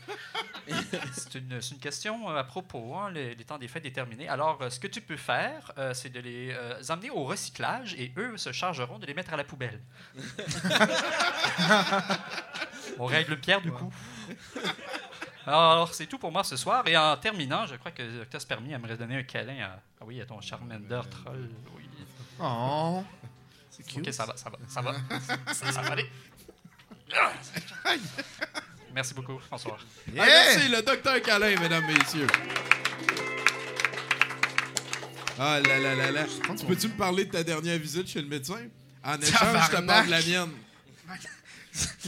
c'est 1.13 1.37
une, 1.37 1.61
question 1.81 2.29
euh, 2.29 2.37
à 2.37 2.43
propos, 2.43 2.97
hein, 2.97 3.13
les, 3.13 3.37
les 3.37 3.45
temps 3.45 3.59
des 3.59 3.69
fêtes 3.69 3.85
déterminés. 3.85 4.29
Alors, 4.29 4.61
euh, 4.61 4.71
ce 4.71 4.81
que 4.81 4.89
tu 4.89 5.01
peux 5.01 5.17
faire, 5.17 5.71
euh, 5.79 5.95
c'est 5.95 6.09
de 6.09 6.19
les 6.19 6.51
euh, 6.51 6.83
amener 6.89 7.11
au 7.11 7.23
recyclage 7.23 7.95
et 7.95 8.13
eux 8.17 8.37
se 8.37 8.51
chargeront 8.51 8.99
de 8.99 9.07
les 9.07 9.15
mettre 9.15 9.33
à 9.33 9.37
la 9.37 9.45
poubelle. 9.45 9.81
On 12.99 13.07
règle 13.07 13.39
Pierre 13.39 13.61
du 13.61 13.71
coup. 13.71 13.93
Alors, 15.47 15.95
c'est 15.95 16.07
tout 16.07 16.19
pour 16.19 16.33
moi 16.33 16.43
ce 16.43 16.57
soir. 16.57 16.89
Et 16.89 16.97
en 16.97 17.17
terminant, 17.19 17.67
je 17.67 17.77
crois 17.77 17.93
que 17.93 18.25
Dr. 18.25 18.41
Spermy 18.41 18.73
aimerait 18.73 18.97
donner 18.97 19.17
un 19.17 19.23
câlin 19.23 19.63
à, 19.63 19.81
ah 20.01 20.05
oui, 20.05 20.21
à 20.21 20.27
ton 20.27 20.41
Charmander 20.41 21.03
troll. 21.09 21.51
Oui. 21.77 21.88
Oh. 22.41 23.03
C'est 23.71 23.87
cute. 23.87 24.07
Ok, 24.07 24.13
ça 24.13 24.25
va, 24.25 24.37
ça 24.37 24.51
va, 24.51 24.59
ça 24.69 24.81
va. 24.81 24.95
ça, 25.53 25.73
ça 25.73 25.83
va 25.83 25.93
aller. 25.93 26.09
Merci 28.95 29.15
beaucoup. 29.15 29.41
Bonsoir. 29.51 29.79
Yeah! 30.13 30.25
Ah, 30.25 30.27
merci, 30.27 30.69
le 30.69 30.83
docteur 30.83 31.23
Câlin, 31.23 31.59
mesdames, 31.61 31.87
messieurs. 31.87 32.27
Ah 35.39 35.61
là 35.61 35.79
là 35.79 35.95
là 35.95 36.11
là. 36.11 36.25
Tu 36.59 36.67
peux-tu 36.67 36.89
me 36.89 36.97
parler 36.97 37.25
de 37.27 37.31
ta 37.31 37.45
dernière 37.45 37.79
visite 37.79 38.09
chez 38.09 38.21
le 38.21 38.27
médecin? 38.27 38.59
En 39.05 39.17
échange, 39.21 39.67
je 39.71 39.77
te 39.77 39.83
parle 39.83 40.07
de 40.07 40.11
la 40.11 40.23
mienne. 40.23 40.51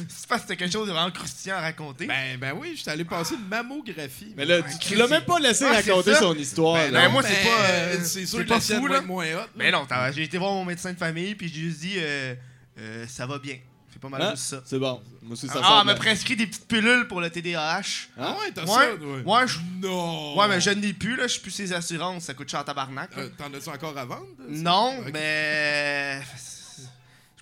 C'est 0.08 0.26
parce 0.28 0.42
que 0.42 0.48
c'était 0.48 0.56
quelque 0.56 0.72
chose 0.72 0.88
de 0.88 0.92
vraiment 0.92 1.10
croustillant 1.10 1.56
à 1.56 1.60
raconter. 1.60 2.06
Ben, 2.06 2.38
ben 2.38 2.52
oui, 2.58 2.72
je 2.76 2.80
suis 2.82 2.90
allé 2.90 3.04
passer 3.04 3.34
une 3.34 3.46
mammographie. 3.48 4.32
Mais 4.36 4.44
là, 4.44 4.62
tu, 4.62 4.78
tu 4.78 4.94
l'as 4.96 5.06
même 5.08 5.24
pas 5.24 5.38
laissé 5.38 5.64
Ouais, 5.64 5.82
c'est 5.82 5.90
raconter 5.90 6.12
ça. 6.14 6.20
son 6.20 6.34
histoire. 6.34 6.74
Ben 6.74 6.92
là. 6.92 7.00
non, 7.02 7.06
non, 7.06 7.12
moi, 7.12 7.22
c'est 7.22 7.28
mais, 7.30 7.50
pas, 7.50 7.60
euh, 7.64 7.94
euh, 7.96 8.04
c'est 8.04 8.26
sûr 8.26 8.38
c'est 8.38 8.44
que 8.44 8.48
pas 8.48 8.54
la 8.56 8.60
sienne 8.60 8.78
fou, 8.80 8.86
va 8.86 8.92
là. 8.94 8.98
être 8.98 9.06
moins 9.06 9.26
hot. 9.36 9.46
Mais 9.56 9.70
non, 9.70 9.86
t'as- 9.86 10.12
j'ai 10.12 10.22
été 10.24 10.38
voir 10.38 10.52
mon 10.52 10.64
médecin 10.64 10.92
de 10.92 10.98
famille, 10.98 11.34
puis 11.34 11.48
j'ai 11.48 11.60
juste 11.60 11.80
dit, 11.80 11.94
euh, 11.96 12.34
euh, 12.78 13.06
ça 13.08 13.26
va 13.26 13.38
bien. 13.38 13.56
C'est 13.92 14.00
pas 14.00 14.08
mal 14.08 14.22
Hein? 14.22 14.30
juste 14.30 14.44
ça. 14.44 14.62
C'est 14.64 14.78
bon. 14.78 15.02
Moi 15.22 15.32
aussi, 15.32 15.46
ça 15.48 15.54
Ah, 15.62 15.72
elle 15.74 15.80
de 15.80 15.86
m'a 15.86 15.92
la- 15.92 15.98
prescrit 15.98 16.36
des 16.36 16.46
petites 16.46 16.66
pilules 16.68 17.06
pour 17.08 17.20
le 17.20 17.28
TDAH. 17.28 17.82
Ah 18.18 18.36
ouais, 18.38 18.50
t'as 18.54 18.62
Ouais, 18.62 18.68
ça, 18.68 18.94
ouais. 18.94 19.22
ouais, 19.24 19.46
je- 19.48 19.58
Non. 19.86 20.38
Ouais, 20.38 20.48
mais 20.48 20.60
je 20.60 20.70
n'ai 20.70 20.92
plus, 20.92 21.16
là. 21.16 21.24
Je 21.24 21.32
suis 21.32 21.40
plus 21.40 21.50
ses 21.50 21.72
assurances. 21.72 22.24
Ça 22.24 22.34
coûte 22.34 22.48
cher 22.48 22.60
en 22.60 22.64
tabarnak. 22.64 23.14
là. 23.16 23.22
Euh, 23.24 23.28
T'en 23.36 23.52
as-tu 23.52 23.68
encore 23.68 23.98
à 23.98 24.04
vendre? 24.04 24.26
non, 24.48 24.94
Ok. 25.00 25.10
mais. 25.12 26.20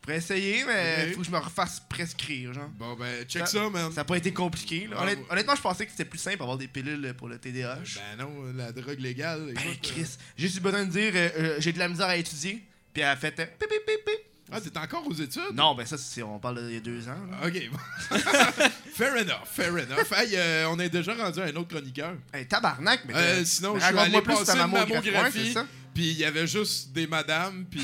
Pourrais 0.08 0.18
essayer, 0.18 0.64
mais 0.64 1.04
Ok. 1.08 1.12
faut 1.16 1.20
que 1.20 1.26
je 1.26 1.30
me 1.30 1.36
refasse 1.36 1.80
prescrire, 1.86 2.54
genre. 2.54 2.68
Bon, 2.78 2.94
ben, 2.94 3.26
check 3.26 3.46
Ça- 3.46 3.68
man. 3.68 3.90
Ça 3.92 4.00
n'a 4.00 4.04
pas 4.04 4.16
été 4.16 4.32
compliqué. 4.32 4.86
là. 4.90 4.96
Ah, 4.98 5.02
Honnêt- 5.02 5.16
ouais. 5.16 5.24
Honnêtement, 5.28 5.54
je 5.54 5.60
pensais 5.60 5.84
que 5.84 5.90
c'était 5.90 6.06
plus 6.06 6.18
simple 6.18 6.38
d'avoir 6.38 6.56
des 6.56 6.66
pilules 6.66 7.12
pour 7.14 7.28
le 7.28 7.36
TDAH. 7.38 7.76
Ben 8.16 8.24
non, 8.24 8.30
la 8.56 8.72
drogue 8.72 9.00
légale. 9.00 9.52
Ben, 9.54 9.62
écoute, 9.62 9.66
euh, 9.66 9.92
Chris, 9.94 10.16
j'ai 10.38 10.46
juste 10.46 10.60
besoin 10.62 10.86
de 10.86 10.90
dire 10.90 11.12
euh, 11.14 11.28
euh, 11.38 11.56
j'ai 11.58 11.72
de 11.74 11.78
la 11.78 11.88
misère 11.88 12.06
à 12.06 12.16
étudier. 12.16 12.62
Puis 12.94 13.02
elle 13.02 13.08
a 13.10 13.16
fait 13.16 13.38
euh, 13.38 13.44
pip, 13.44 13.68
pip, 13.68 13.84
pip, 13.86 14.04
pip. 14.06 14.20
Ah, 14.50 14.62
t'es 14.62 14.78
encore 14.78 15.06
aux 15.06 15.12
études? 15.12 15.42
Non, 15.54 15.74
ben 15.74 15.84
ça, 15.84 15.98
c'est, 15.98 16.22
on 16.22 16.38
parle 16.38 16.64
d'il 16.64 16.72
y 16.72 16.78
a 16.78 16.80
deux 16.80 17.06
ans. 17.06 17.26
là. 17.30 17.46
OK. 17.46 17.70
fair 18.94 19.14
enough, 19.14 19.44
fair 19.44 19.68
enough. 19.72 20.10
Hey, 20.16 20.30
euh, 20.36 20.70
on 20.70 20.78
est 20.80 20.88
déjà 20.88 21.12
rendu 21.14 21.38
à 21.40 21.44
un 21.44 21.56
autre 21.56 21.68
chroniqueur. 21.68 22.14
Hey, 22.32 22.46
tabarnak, 22.48 23.00
mais. 23.06 23.12
Euh, 23.14 23.44
sinon, 23.44 23.78
je 23.78 23.84
suis 23.84 23.98
allé 23.98 24.22
plus 24.22 24.34
passer 24.34 24.52
une 24.52 24.58
mammographie, 24.58 25.10
mammographie, 25.10 25.38
ouais, 25.40 25.44
c'est 25.48 25.52
ça? 25.52 25.66
puis 25.92 26.12
il 26.12 26.16
y 26.18 26.24
avait 26.24 26.46
juste 26.46 26.92
des 26.94 27.06
madames, 27.06 27.66
puis 27.70 27.82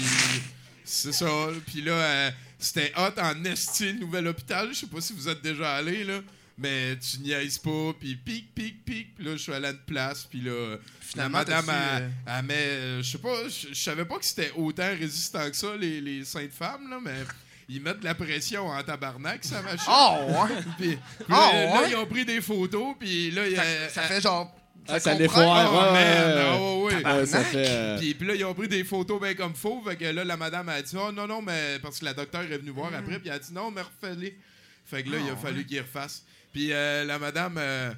c'est 0.85 1.13
ça. 1.13 1.27
Puis 1.67 1.81
là, 1.83 1.93
euh, 1.93 2.31
c'était 2.59 2.93
hot 2.97 3.19
en 3.21 3.45
esti, 3.45 3.95
nouvel 3.95 4.27
hôpital. 4.29 4.69
Je 4.73 4.81
sais 4.81 4.87
pas 4.87 5.01
si 5.01 5.13
vous 5.13 5.29
êtes 5.29 5.43
déjà 5.43 5.75
allé, 5.77 6.05
là. 6.05 6.21
Mais 6.57 6.97
tu 6.99 7.19
niaises 7.19 7.59
pas, 7.59 7.93
puis 7.99 8.15
pic, 8.15 8.55
pic, 8.55 8.85
pic. 8.85 9.15
Puis 9.17 9.25
là, 9.25 9.33
je 9.33 9.39
suis 9.39 9.53
allé 9.53 9.67
à 9.67 9.71
une 9.71 9.79
place, 9.79 10.23
puis 10.25 10.41
là, 10.41 10.77
Finalement, 11.01 11.39
la 11.39 11.45
madame, 11.63 11.67
elle, 11.97 12.03
euh, 12.03 12.09
elle 12.39 12.45
met... 12.45 12.55
euh, 12.55 13.03
Je 13.03 13.11
sais 13.11 13.19
pas, 13.19 13.35
je 13.49 13.75
savais 13.75 14.05
pas 14.05 14.19
que 14.19 14.25
c'était 14.25 14.53
autant 14.55 14.89
résistant 14.97 15.51
que 15.51 15.57
ça, 15.57 15.77
les, 15.77 16.01
les 16.01 16.21
de 16.21 16.49
femmes, 16.53 16.89
là, 16.91 16.99
mais... 17.03 17.25
Ils 17.67 17.81
mettent 17.81 18.01
de 18.01 18.05
la 18.05 18.15
pression 18.15 18.67
en 18.69 18.83
tabarnak, 18.83 19.43
ça 19.43 19.63
machine. 19.63 19.87
Oh, 19.89 20.27
ouais! 20.29 20.63
Puis, 20.77 20.97
puis 21.19 21.27
Ah, 21.31 21.51
là, 21.51 21.65
là, 21.65 21.81
ouais? 21.81 21.91
ils 21.91 21.97
ont 21.97 22.05
pris 22.07 22.25
des 22.27 22.43
photos, 22.43 22.95
puis 23.01 23.31
là, 23.31 23.43
Ça, 23.57 23.63
a- 23.63 23.89
ça 23.89 24.03
fait 24.03 24.21
genre. 24.21 24.55
Ah, 24.89 25.01
ça. 25.01 25.15
Oh, 25.15 25.19
ouais, 25.19 25.27
man, 25.29 25.37
ouais, 25.37 25.45
ah, 25.45 26.57
ouais. 26.59 26.83
ouais, 26.85 26.95
ouais. 26.95 27.05
Ouais, 27.05 27.27
ça 27.27 27.43
fait. 27.45 27.65
euh, 27.69 27.99
Puis, 27.99 28.15
puis 28.15 28.27
là, 28.29 28.35
ils 28.35 28.45
ont 28.45 28.55
pris 28.55 28.69
des 28.69 28.85
photos 28.85 29.21
bien 29.21 29.35
comme 29.35 29.55
faux. 29.55 29.83
Fait 29.87 29.97
que 29.97 30.05
là, 30.05 30.25
la 30.25 30.37
madame 30.37 30.69
a 30.69 30.83
dit 30.83 30.95
Oh 30.99 31.11
non, 31.13 31.27
non, 31.27 31.41
mais 31.43 31.79
parce 31.81 31.99
que 31.99 32.05
la 32.05 32.15
docteur 32.15 32.43
est 32.43 32.59
venue 32.59 32.71
voir 32.71 32.93
après. 32.95 33.19
Puis 33.19 33.29
elle 33.29 33.35
a 33.37 33.39
dit 33.39 33.53
Non, 33.53 33.71
mais 33.71 33.81
refais-les. 33.83 34.37
Fait 34.85 35.03
que 35.03 35.11
là, 35.11 35.19
il 35.25 35.31
a 35.31 35.37
fallu 35.37 35.65
qu'il 35.65 35.81
refasse. 35.81 36.25
Puis 36.53 36.73
euh, 36.73 37.05
la 37.05 37.19
madame 37.19 37.57
euh, 37.59 37.93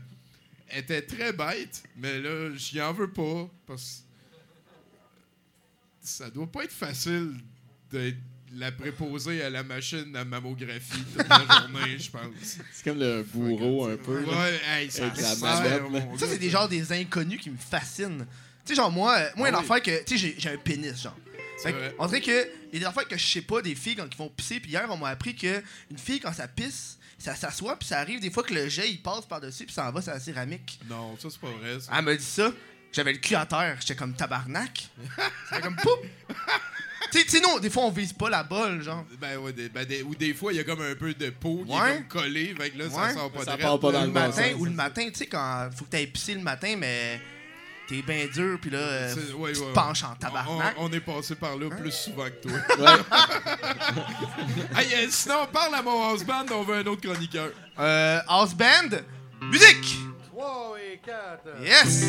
était 0.75 1.03
très 1.03 1.33
bête, 1.33 1.83
mais 1.97 2.21
là, 2.21 2.51
j'y 2.57 2.81
en 2.81 2.93
veux 2.93 3.11
pas. 3.11 3.49
Parce 3.67 4.05
que 6.03 6.09
ça 6.09 6.31
doit 6.31 6.47
pas 6.47 6.65
être 6.65 6.73
facile 6.73 7.33
d'être 7.91 8.17
la 8.55 8.73
préposer 8.73 9.43
à 9.43 9.51
la 9.51 9.63
machine 9.63 10.15
à 10.17 10.25
mammographie 10.25 11.03
toute 11.17 11.29
la 11.29 11.39
journée, 11.61 11.99
je 11.99 12.11
pense. 12.11 12.23
C'est 12.73 12.85
comme 12.85 12.99
le 12.99 13.23
bourreau 13.23 13.87
un 13.87 13.97
peu. 13.97 14.23
Ouais, 14.25 14.61
hey, 14.69 14.91
ça 14.91 15.07
Avec 15.07 15.17
la 15.21 15.35
sert, 15.35 15.39
manette, 15.63 15.83
mon 15.83 15.91
là. 15.91 16.01
gars. 16.01 16.07
Ça, 16.19 16.27
c'est 16.29 16.39
des 16.39 16.51
genres 16.51 16.69
des 16.69 16.93
inconnus 16.93 17.41
qui 17.41 17.51
me 17.51 17.57
fascinent. 17.59 18.25
Tu 18.65 18.75
sais, 18.75 18.75
genre, 18.75 18.91
moi, 18.91 19.17
moi, 19.37 19.49
Ah 19.49 19.51
une 19.51 19.57
oui. 19.57 19.61
affaire 19.63 19.83
que. 19.83 20.05
Tu 20.05 20.19
sais, 20.19 20.35
j'ai- 20.39 20.51
un 20.51 20.57
pénis, 20.59 21.01
genre. 21.03 21.17
Fait 21.63 21.73
que, 21.73 21.95
on 21.99 22.07
dirait 22.07 22.21
que 22.21 22.49
il 22.73 22.75
y 22.75 22.77
a 22.77 22.79
des 22.81 22.85
affaires 22.85 23.09
que 23.09 23.17
je 23.17 23.27
sais 23.27 23.41
pas 23.41 23.63
des 23.63 23.75
filles 23.75 23.97
quand 23.97 24.07
ils 24.11 24.17
vont 24.17 24.29
pisser. 24.29 24.61
Puis 24.61 24.71
hier, 24.73 24.87
on 24.91 24.97
m'a 24.97 25.09
appris 25.09 25.35
que 25.35 25.63
une 25.91 25.97
fille, 25.99 26.21
quand 26.21 26.33
ça 26.33 26.47
pisse, 26.47 26.99
ça 27.19 27.35
s'assoit. 27.35 27.79
Puis 27.79 27.89
ça 27.89 27.99
arrive 27.99 28.21
des 28.21 28.31
fois 28.31 28.43
que 28.43 28.53
le 28.53 28.69
jet, 28.69 28.91
il 28.91 29.01
passe 29.01 29.25
par-dessus. 29.25 29.65
Puis 29.65 29.75
ça 29.75 29.89
en 29.89 29.93
va 29.93 30.03
sur 30.03 30.13
la 30.13 30.21
céramique. 30.21 30.79
Non, 30.89 31.17
ça, 31.19 31.29
c'est 31.31 31.41
pas 31.41 31.49
vrai. 31.51 31.81
ça. 31.81 31.93
Elle 31.97 32.05
m'a 32.05 32.15
dit 32.15 32.23
ça. 32.25 32.53
J'avais 32.97 33.13
le 33.13 33.19
cul 33.19 33.35
à 33.35 33.45
terre. 33.45 33.77
J'étais 33.81 33.95
comme 33.95 34.15
tabarnak. 34.15 34.89
C'était 35.51 35.61
comme 35.61 35.77
poup. 35.77 35.91
Tu 37.13 37.21
sais- 37.29 37.41
non, 37.41 37.59
des 37.59 37.69
fois, 37.69 37.85
on 37.85 37.91
vise 37.91 38.15
pas 38.15 38.31
la 38.31 38.43
balle, 38.43 38.81
genre. 38.83 39.05
Ben 39.21 39.37
ouais, 39.37 39.53
des- 39.53 39.69
ben 39.69 39.85
des- 39.85 40.03
ou 40.03 40.15
des 40.15 40.33
fois, 40.33 40.51
il 40.53 40.57
y 40.57 40.61
a 40.61 40.65
comme 40.65 40.81
un 40.81 40.95
peu 40.95 41.13
de 41.13 41.29
peau 41.29 41.63
qui 41.67 41.73
Ouais. 41.73 41.91
est 41.91 41.95
comme 41.99 42.09
collée, 42.23 42.55
fait 42.59 42.71
que 42.71 42.79
là, 42.79 42.89
ça 42.91 43.13
sort 43.13 43.31
pas 43.31 43.41
Ça 43.41 43.45
direct, 43.57 43.63
part 43.63 43.79
pas 43.81 43.93
dans 43.93 43.99
Ou 43.99 44.01
le 44.03 44.07
le 44.09 44.13
bon 44.13 44.21
matin, 44.21 44.43
sens. 44.51 44.55
ou 44.59 44.65
le 44.65 44.71
matin, 44.71 45.07
tu 45.09 45.15
sais, 45.15 45.27
quand 45.27 45.69
faut 45.77 45.85
que 45.85 45.91
t'ailles 45.91 46.07
pisser 46.07 46.35
le 46.35 46.41
matin, 46.41 46.75
mais 46.77 47.21
t'es 47.87 48.01
bien 48.03 48.27
dur. 48.33 48.59
Puis 48.61 48.71
là, 48.71 48.79
euh, 48.79 49.15
ouais, 49.15 49.23
tu 49.23 49.35
ouais, 49.37 49.53
te 49.53 49.59
ouais. 49.61 49.73
penches 49.75 50.03
en 50.05 50.13
On, 50.13 50.17
tabarnak. 50.17 50.75
on 50.79 50.91
est 50.93 51.01
passé 51.01 51.35
par 51.37 51.55
là 51.57 51.67
Hein? 51.71 51.77
plus 51.79 51.93
souvent 51.93 52.25
que 52.25 52.49
toi. 52.49 52.53
Ouais. 52.79 52.87
hey, 54.83 54.95
euh, 54.95 55.07
sinon, 55.11 55.47
parle 55.53 55.75
à 55.75 55.83
mon 55.83 56.09
house 56.11 56.25
band, 56.25 56.47
on 56.51 56.63
veut 56.65 56.77
un 56.79 56.87
autre 56.87 57.03
chroniqueur. 57.03 57.51
Euh, 57.79 58.21
house 58.27 58.55
band, 58.55 58.97
musique! 59.43 59.97
3 60.33 60.77
et 60.93 60.99
4. 61.05 61.63
Yes! 61.63 62.07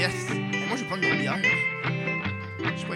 yes. 0.00 0.30
Moi, 0.30 0.76
je 0.76 0.82
vais 0.82 0.86
prendre 0.86 1.04
une. 1.04 1.10
Je 1.10 2.80
sais 2.80 2.86
pas. 2.86 2.94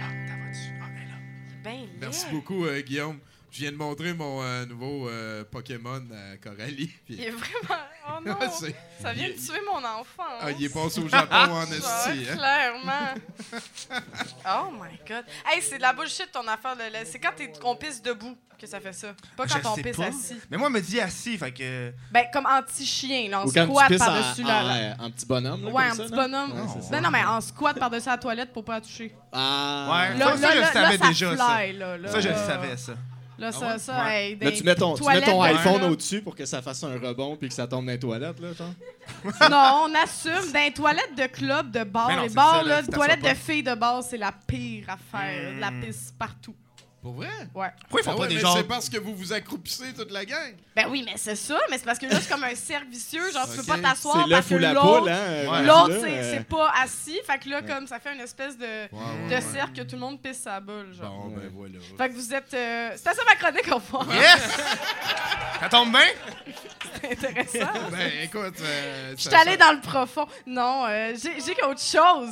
Ah, 0.00 0.10
ta 0.26 0.34
voiture. 0.36 0.74
Ah, 0.82 0.88
elle 0.94 1.02
est 1.02 1.76
là. 1.80 1.86
Merci 2.00 2.26
beaucoup, 2.30 2.66
euh, 2.66 2.82
Guillaume. 2.82 3.18
Je 3.54 3.60
viens 3.60 3.70
de 3.70 3.76
montrer 3.76 4.12
mon 4.14 4.42
euh, 4.42 4.66
nouveau 4.66 5.08
euh, 5.08 5.44
Pokémon 5.48 6.02
à 6.12 6.36
Coralie. 6.38 6.88
puis- 7.06 7.14
Il 7.14 7.22
est 7.22 7.30
vraiment. 7.30 7.80
Oh 8.08 8.20
non! 8.26 8.36
Ça 9.00 9.12
vient 9.12 9.28
de 9.28 9.34
tuer 9.34 9.60
mon 9.64 9.78
enfant. 9.78 10.24
Ah, 10.40 10.50
il 10.50 10.64
est 10.64 10.68
passé 10.74 10.98
au 11.00 11.08
Japon 11.08 11.36
en 11.52 11.64
Ça, 11.80 12.12
esti. 12.12 12.26
hein. 12.30 12.36
Clairement. 12.36 13.14
oh 14.46 14.70
my 14.72 14.98
god. 15.08 15.24
Hey, 15.46 15.62
c'est 15.62 15.76
de 15.76 15.82
la 15.82 15.92
bullshit 15.92 16.30
ton 16.32 16.46
affaire. 16.48 16.74
C'est 17.04 17.20
quand 17.20 17.30
t'es- 17.36 17.52
on 17.62 17.76
pisse 17.76 18.02
debout 18.02 18.36
que 18.58 18.66
ça 18.66 18.80
fait 18.80 18.92
ça. 18.92 19.14
Pas 19.36 19.46
quand 19.46 19.60
Je 19.62 19.68
on 19.68 19.74
sais 19.76 19.82
pisse 19.82 19.96
pas. 19.98 20.06
assis. 20.06 20.36
Mais 20.50 20.56
moi, 20.56 20.66
elle 20.66 20.74
me 20.74 20.80
dit 20.80 21.00
assis, 21.00 21.38
fait 21.38 21.52
que. 21.52 21.92
Ben, 22.10 22.24
comme 22.32 22.46
anti-chien, 22.46 23.28
là, 23.30 23.40
en 23.42 23.46
Ou 23.46 23.52
quand 23.52 23.66
tu 23.66 23.70
squat 23.70 23.88
pisses 23.88 24.02
en, 24.02 24.06
par-dessus 24.06 24.42
la. 24.42 24.96
en- 24.98 25.04
en 25.04 25.10
petit 25.12 25.26
bonhomme. 25.26 25.64
là, 25.64 25.70
Ouais, 25.70 25.82
comme 25.82 25.92
un 25.92 25.94
ça, 25.94 26.02
petit 26.02 26.10
là. 26.16 26.16
bonhomme. 26.28 26.68
C'est 26.74 26.82
ça. 26.88 26.96
non, 26.96 27.02
non, 27.02 27.10
mais 27.12 27.24
en 27.24 27.40
squat 27.40 27.78
par-dessus 27.78 28.08
la 28.08 28.18
toilette 28.18 28.52
pour 28.52 28.64
pas 28.64 28.74
la 28.74 28.80
toucher. 28.80 29.14
Ah. 29.32 29.88
Ouais. 30.10 30.18
Là, 30.18 30.36
Ça, 30.36 30.50
je 30.54 30.58
là, 30.60 30.72
savais 30.72 30.98
déjà, 30.98 31.36
ça. 31.36 31.56
fly, 31.56 31.72
là, 31.74 31.98
là. 31.98 32.08
Ça, 32.10 32.20
je 32.20 32.28
le 32.30 32.34
savais, 32.34 32.76
ça. 32.76 32.94
Là, 33.38 33.50
ça, 33.52 33.72
ouais? 33.72 33.78
ça, 33.78 34.04
Ouais. 34.04 34.24
hey, 34.30 34.36
Là, 34.38 34.50
des 34.50 34.56
tu 34.56 34.62
mets 34.64 34.74
ton, 34.74 34.94
tu 34.94 35.00
mets 35.02 35.06
toilettes 35.20 35.24
ton 35.24 35.42
de- 35.42 35.46
iPhone 35.48 35.82
au-dessus 35.84 36.22
pour 36.22 36.36
que 36.36 36.44
ça 36.44 36.62
fasse 36.62 36.82
un 36.84 36.98
rebond 36.98 37.36
puis 37.36 37.48
que 37.48 37.54
ça 37.54 37.66
tombe 37.66 37.86
dans 37.86 37.92
les 37.92 37.98
toilettes, 37.98 38.38
là, 38.40 38.52
genre. 38.52 38.70
Non, 39.50 39.86
on 39.90 39.94
assume. 39.94 40.52
Dans 40.52 40.60
les 40.60 40.72
toilettes 40.72 41.16
de 41.16 41.26
club, 41.26 41.70
de 41.70 41.84
bar, 41.84 42.10
non, 42.10 42.22
les 42.22 42.28
bars, 42.28 42.56
ça, 42.56 42.62
là, 42.62 42.80
les 42.82 42.86
toilettes 42.88 43.22
de 43.24 43.34
filles 43.34 43.62
de 43.62 43.74
bar, 43.74 44.02
c'est 44.02 44.16
la 44.18 44.32
pire 44.46 44.86
affaire. 44.88 45.54
De 45.54 45.60
la 45.60 45.70
Mm. 45.70 45.80
pisse 45.84 46.12
partout. 46.18 46.54
Pour 47.04 47.12
vrai? 47.12 47.28
Ouais. 47.54 47.68
Pourquoi 47.82 48.00
ils 48.00 48.04
font 48.04 48.10
Ah 48.12 48.14
pas 48.16 48.22
ouais, 48.22 48.28
des 48.28 48.38
genres. 48.38 48.56
C'est 48.56 48.64
parce 48.66 48.88
que 48.88 48.96
vous 48.96 49.14
vous 49.14 49.30
accroupissez 49.34 49.92
toute 49.92 50.10
la 50.10 50.24
gang. 50.24 50.54
Ben 50.74 50.86
oui, 50.88 51.02
mais 51.04 51.12
c'est 51.16 51.36
ça. 51.36 51.58
Mais 51.70 51.76
c'est 51.76 51.84
parce 51.84 51.98
que 51.98 52.06
là, 52.06 52.18
c'est 52.18 52.30
comme 52.30 52.44
un 52.44 52.54
cercle 52.54 52.86
vicieux. 52.88 53.30
Genre, 53.30 53.46
tu 53.50 53.58
peux 53.58 53.62
pas 53.64 53.76
t'asseoir 53.78 54.26
parce 54.30 54.46
que 54.48 54.54
l'autre, 54.54 55.08
hein. 55.10 55.12
euh, 55.12 55.60
l'autre, 55.66 55.98
c'est 56.00 56.18
euh, 56.18 56.32
c'est 56.38 56.44
pas 56.48 56.72
assis. 56.82 57.20
Fait 57.26 57.38
que 57.38 57.50
là, 57.50 57.60
comme 57.60 57.86
ça 57.86 58.00
fait 58.00 58.14
une 58.14 58.20
espèce 58.22 58.56
de, 58.56 58.64
Ouais, 58.64 59.28
de 59.28 59.34
ouais. 59.34 59.40
cercle 59.42 59.72
que 59.74 59.82
tout 59.82 59.96
le 59.96 60.00
monde 60.00 60.18
pisse 60.22 60.38
sa 60.40 60.60
boule. 60.60 60.94
Genre. 60.94 61.10
Bon, 61.10 61.36
ben 61.36 61.50
voilà. 61.54 61.74
Fait 61.98 62.08
que 62.08 62.14
vous 62.14 62.32
êtes. 62.34 62.54
euh, 62.54 62.92
C'était 62.96 63.12
ça 63.12 63.22
ma 63.26 63.34
chronique, 63.36 63.68
au 63.70 63.74
revoir. 63.74 64.06
Yes! 64.14 64.40
Ça 65.60 65.68
tombe 65.68 65.90
bien? 65.92 66.00
C'est 67.02 67.12
intéressant. 67.12 67.72
Ben 67.90 68.10
écoute, 68.22 68.54
euh, 68.60 69.14
Je 69.16 69.20
suis 69.28 69.34
allée 69.34 69.56
dans 69.56 69.72
le 69.72 69.80
profond. 69.80 70.26
Non, 70.46 70.84
euh, 70.88 71.12
j'ai 71.22 71.34
j'ai 71.40 71.62
autre 71.62 71.80
chose. 71.80 72.30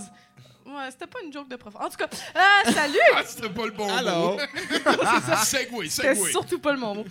Ouais, 0.72 0.90
c'était 0.90 1.06
pas 1.06 1.18
une 1.24 1.32
joke 1.32 1.48
de 1.48 1.56
profond. 1.56 1.78
En 1.80 1.88
tout 1.90 1.96
cas, 1.96 2.06
euh, 2.36 2.72
salut! 2.72 2.98
Ah, 3.14 3.22
c'était 3.26 3.48
pas 3.50 3.64
le 3.66 3.72
bon 3.72 3.88
Alors, 3.94 4.32
mot. 4.36 4.40
Segway, 5.44 5.88
C'était 5.88 6.14
segway. 6.14 6.30
surtout 6.30 6.58
pas 6.58 6.72
le 6.72 6.78
bon 6.80 6.94
mot. 6.94 7.04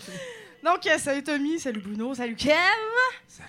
Donc, 0.64 0.86
euh, 0.88 0.98
salut 0.98 1.24
Tommy, 1.24 1.60
salut 1.60 1.80
Bruno, 1.82 2.14
salut 2.16 2.36
Kev. 2.36 2.54
Salut. 3.28 3.48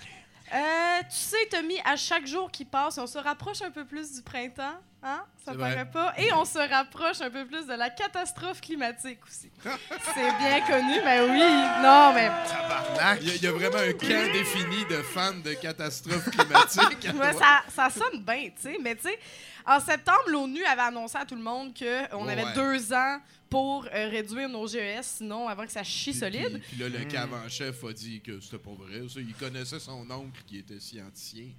Euh, 0.53 0.99
tu 1.09 1.15
sais, 1.15 1.47
Tommy, 1.49 1.79
à 1.83 1.95
chaque 1.95 2.27
jour 2.27 2.51
qui 2.51 2.63
passe, 2.65 2.97
on 2.99 3.07
se 3.07 3.17
rapproche 3.17 3.61
un 3.63 3.71
peu 3.71 3.85
plus 3.85 4.13
du 4.13 4.21
printemps. 4.21 4.75
Hein? 5.01 5.23
Ça 5.43 5.53
paraît 5.53 5.73
vrai. 5.73 5.91
pas. 5.91 6.13
Et 6.17 6.31
on 6.31 6.45
se 6.45 6.59
rapproche 6.59 7.19
un 7.21 7.29
peu 7.29 7.45
plus 7.45 7.65
de 7.65 7.73
la 7.73 7.89
catastrophe 7.89 8.61
climatique 8.61 9.19
aussi. 9.27 9.51
C'est 9.65 10.37
bien 10.37 10.61
connu, 10.61 11.01
mais 11.03 11.21
oui. 11.21 11.39
Non, 11.81 12.13
mais. 12.13 12.29
Tabarnak. 12.47 13.19
Il 13.21 13.27
y, 13.27 13.31
a, 13.31 13.35
il 13.35 13.43
y 13.43 13.47
a 13.47 13.51
vraiment 13.51 13.77
un 13.79 13.93
camp 13.93 14.31
défini 14.31 14.85
de 14.85 15.01
fans 15.01 15.33
de 15.43 15.53
catastrophes 15.55 16.29
climatiques. 16.29 17.09
Ouais, 17.19 17.33
ça, 17.33 17.63
ça 17.75 17.89
sonne 17.89 18.21
bien, 18.23 18.49
tu 18.55 18.61
sais. 18.61 18.77
Mais 18.81 18.95
tu 18.95 19.03
sais, 19.09 19.19
en 19.65 19.79
septembre, 19.79 20.23
l'ONU 20.27 20.63
avait 20.65 20.81
annoncé 20.81 21.17
à 21.17 21.25
tout 21.25 21.35
le 21.35 21.41
monde 21.41 21.73
qu'on 21.77 22.27
avait 22.27 22.43
ouais. 22.43 22.53
deux 22.53 22.93
ans 22.93 23.19
pour 23.49 23.85
euh, 23.85 24.09
réduire 24.09 24.49
nos 24.49 24.67
GES, 24.67 25.01
sinon 25.03 25.47
avant 25.47 25.65
que 25.65 25.71
ça 25.71 25.83
chie 25.83 26.11
Puis- 26.11 26.19
solide. 26.19 26.59
Puis, 26.59 26.75
puis 26.75 26.77
là, 26.79 26.89
le 26.89 27.05
cave 27.05 27.33
en 27.33 27.47
chef 27.47 27.83
a 27.83 27.93
dit 27.93 28.19
que 28.21 28.39
c'était 28.39 28.57
pas 28.57 28.71
vrai. 28.71 29.07
Ça, 29.07 29.19
il 29.19 29.33
connaissait 29.35 29.79
son 29.79 30.09
oncle 30.09 30.41
qui 30.47 30.57
était 30.57 30.79
scientifique. 30.79 31.55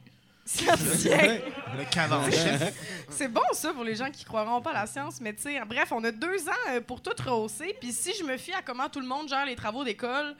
Scientifique. 0.47 1.13
Le 1.79 1.91
canon 1.91 2.31
chef. 2.31 2.75
C'est 3.09 3.29
bon 3.29 3.41
ça 3.53 3.73
pour 3.73 3.83
les 3.83 3.95
gens 3.97 4.11
qui 4.11 4.25
croiront 4.25 4.61
pas 4.61 4.73
à 4.73 4.81
la 4.83 4.87
science, 4.87 5.19
mais 5.21 5.33
tu 5.33 5.43
sais, 5.43 5.59
bref, 5.65 5.91
on 5.91 6.05
a 6.05 6.11
deux 6.13 6.49
ans 6.49 6.53
euh, 6.69 6.81
pour 6.83 7.01
tout 7.01 7.15
rehausser. 7.25 7.75
Puis 7.81 7.93
si 7.93 8.13
je 8.19 8.25
me 8.25 8.37
fie 8.37 8.53
à 8.53 8.61
comment 8.61 8.89
tout 8.91 9.01
le 9.01 9.07
monde 9.07 9.27
gère 9.27 9.47
les 9.47 9.57
travaux 9.57 9.85
d'école, 9.85 10.37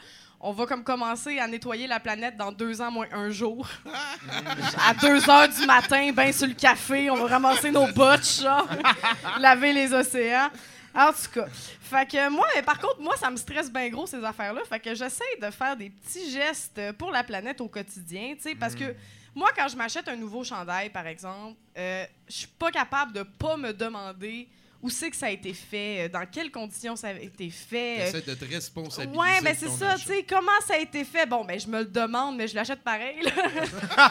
on 0.47 0.53
va 0.53 0.67
comme 0.67 0.85
commencer 0.85 1.39
à 1.39 1.49
nettoyer 1.49 1.87
la 1.87 1.99
planète 1.99 2.37
dans 2.37 2.53
deux 2.53 2.83
ans 2.83 2.91
moins 2.91 3.07
un 3.13 3.31
jour. 3.31 3.67
à 4.87 4.93
deux 4.93 5.31
heures 5.31 5.49
du 5.49 5.65
matin, 5.65 6.13
ben 6.13 6.31
sur 6.35 6.47
le 6.47 6.53
café, 6.53 7.09
on 7.09 7.17
va 7.17 7.27
ramasser 7.29 7.71
nos 7.71 7.87
botches, 7.87 8.43
genre, 8.43 8.69
laver 9.41 9.73
les 9.73 9.91
océans. 9.95 10.51
En 10.95 11.13
tout 11.13 11.31
cas, 11.33 11.47
fait 11.49 12.07
que 12.07 12.29
moi, 12.29 12.47
mais 12.55 12.63
par 12.63 12.79
contre, 12.79 13.01
moi, 13.01 13.17
ça 13.17 13.31
me 13.31 13.37
stresse 13.37 13.73
bien 13.73 13.89
gros 13.89 14.07
ces 14.07 14.23
affaires-là. 14.23 14.61
Fait 14.69 14.79
que 14.79 14.95
j'essaie 14.95 15.25
de 15.41 15.51
faire 15.51 15.79
des 15.79 15.89
petits 15.89 16.31
gestes 16.31 16.93
pour 16.99 17.11
la 17.11 17.25
planète 17.25 17.63
au 17.63 17.69
quotidien, 17.69 18.35
tu 18.37 18.43
sais, 18.43 18.55
parce 18.55 18.75
que 18.75 18.95
moi, 19.35 19.49
quand 19.57 19.67
je 19.69 19.77
m'achète 19.77 20.07
un 20.09 20.17
nouveau 20.17 20.45
chandail, 20.45 20.91
par 20.91 21.07
exemple, 21.07 21.57
euh, 21.79 22.05
je 22.29 22.35
suis 22.35 22.47
pas 22.47 22.71
capable 22.71 23.13
de 23.13 23.23
pas 23.23 23.57
me 23.57 23.73
demander 23.73 24.47
où 24.85 24.91
c'est 24.91 25.09
que 25.09 25.17
ça 25.17 25.27
a 25.27 25.31
été 25.31 25.55
fait, 25.55 26.05
euh, 26.05 26.09
dans 26.11 26.27
quelles 26.31 26.51
conditions 26.51 26.95
ça 26.95 27.09
a 27.09 27.13
été 27.13 27.49
fait. 27.49 28.09
Essaie 28.09 28.21
de 28.21 28.35
te 28.35 28.45
responsabiliser. 28.45 29.19
Ouais, 29.19 29.41
mais 29.43 29.55
de 29.55 29.59
c'est 29.61 29.71
ça, 29.71 29.95
tu 29.97 30.05
sais, 30.05 30.23
comment 30.29 30.61
ça 30.67 30.75
a 30.75 30.77
été 30.79 31.05
fait? 31.05 31.25
Bon, 31.25 31.43
ben, 31.43 31.59
je 31.59 31.67
me 31.67 31.79
le 31.79 31.87
demande, 31.87 32.37
mais 32.37 32.47
je 32.47 32.55
l'achète 32.55 32.83
pareil. 32.83 33.17
là. 33.23 33.31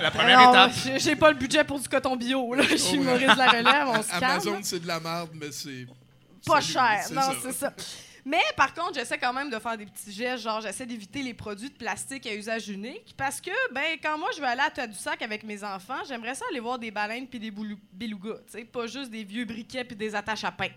La 0.00 0.10
première 0.12 0.38
Non, 0.40 0.50
étape. 0.68 0.72
j'ai- 0.98 1.16
pas 1.16 1.30
le 1.32 1.36
budget 1.36 1.64
pour 1.64 1.80
du 1.80 1.88
coton 1.88 2.14
bio, 2.16 2.54
là. 2.54 2.62
Je 2.62 2.76
suis 2.76 2.98
Oh, 2.98 3.00
ouais. 3.00 3.06
Maurice 3.06 3.32
de 3.34 3.38
la 3.38 3.48
relève, 3.50 3.88
on 3.88 4.02
se 4.02 4.08
calme. 4.20 4.24
Amazon, 4.24 4.58
c'est 4.62 4.80
de 4.80 4.86
la 4.86 5.00
merde, 5.00 5.30
mais 5.34 5.50
c'est. 5.50 5.86
Pas 6.46 6.60
Salut, 6.60 6.72
cher, 6.72 7.00
c'est 7.08 7.14
non, 7.14 7.22
c'est 7.42 7.52
ça. 7.52 7.72
Mais 8.24 8.42
par 8.56 8.72
contre, 8.72 8.94
j'essaie 8.94 9.18
quand 9.18 9.32
même 9.32 9.50
de 9.50 9.58
faire 9.58 9.76
des 9.76 9.84
petits 9.84 10.10
gestes, 10.12 10.44
genre 10.44 10.60
j'essaie 10.60 10.86
d'éviter 10.86 11.22
les 11.22 11.34
produits 11.34 11.68
de 11.68 11.74
plastique 11.74 12.26
à 12.26 12.34
usage 12.34 12.68
unique 12.68 13.14
parce 13.16 13.40
que, 13.40 13.50
ben, 13.72 13.98
quand 14.02 14.16
moi 14.18 14.30
je 14.34 14.40
vais 14.40 14.46
aller 14.46 14.62
à 14.62 14.70
Tadoussac 14.70 15.20
avec 15.20 15.42
mes 15.42 15.62
enfants, 15.62 16.02
j'aimerais 16.08 16.34
ça 16.34 16.46
aller 16.50 16.60
voir 16.60 16.78
des 16.78 16.90
baleines 16.90 17.26
puis 17.26 17.38
des 17.38 17.50
belugas, 17.50 18.38
tu 18.50 18.64
pas 18.64 18.86
juste 18.86 19.10
des 19.10 19.24
vieux 19.24 19.44
briquets 19.44 19.84
puis 19.84 19.96
des 19.96 20.14
attaches 20.14 20.44
à 20.44 20.52
pain. 20.52 20.70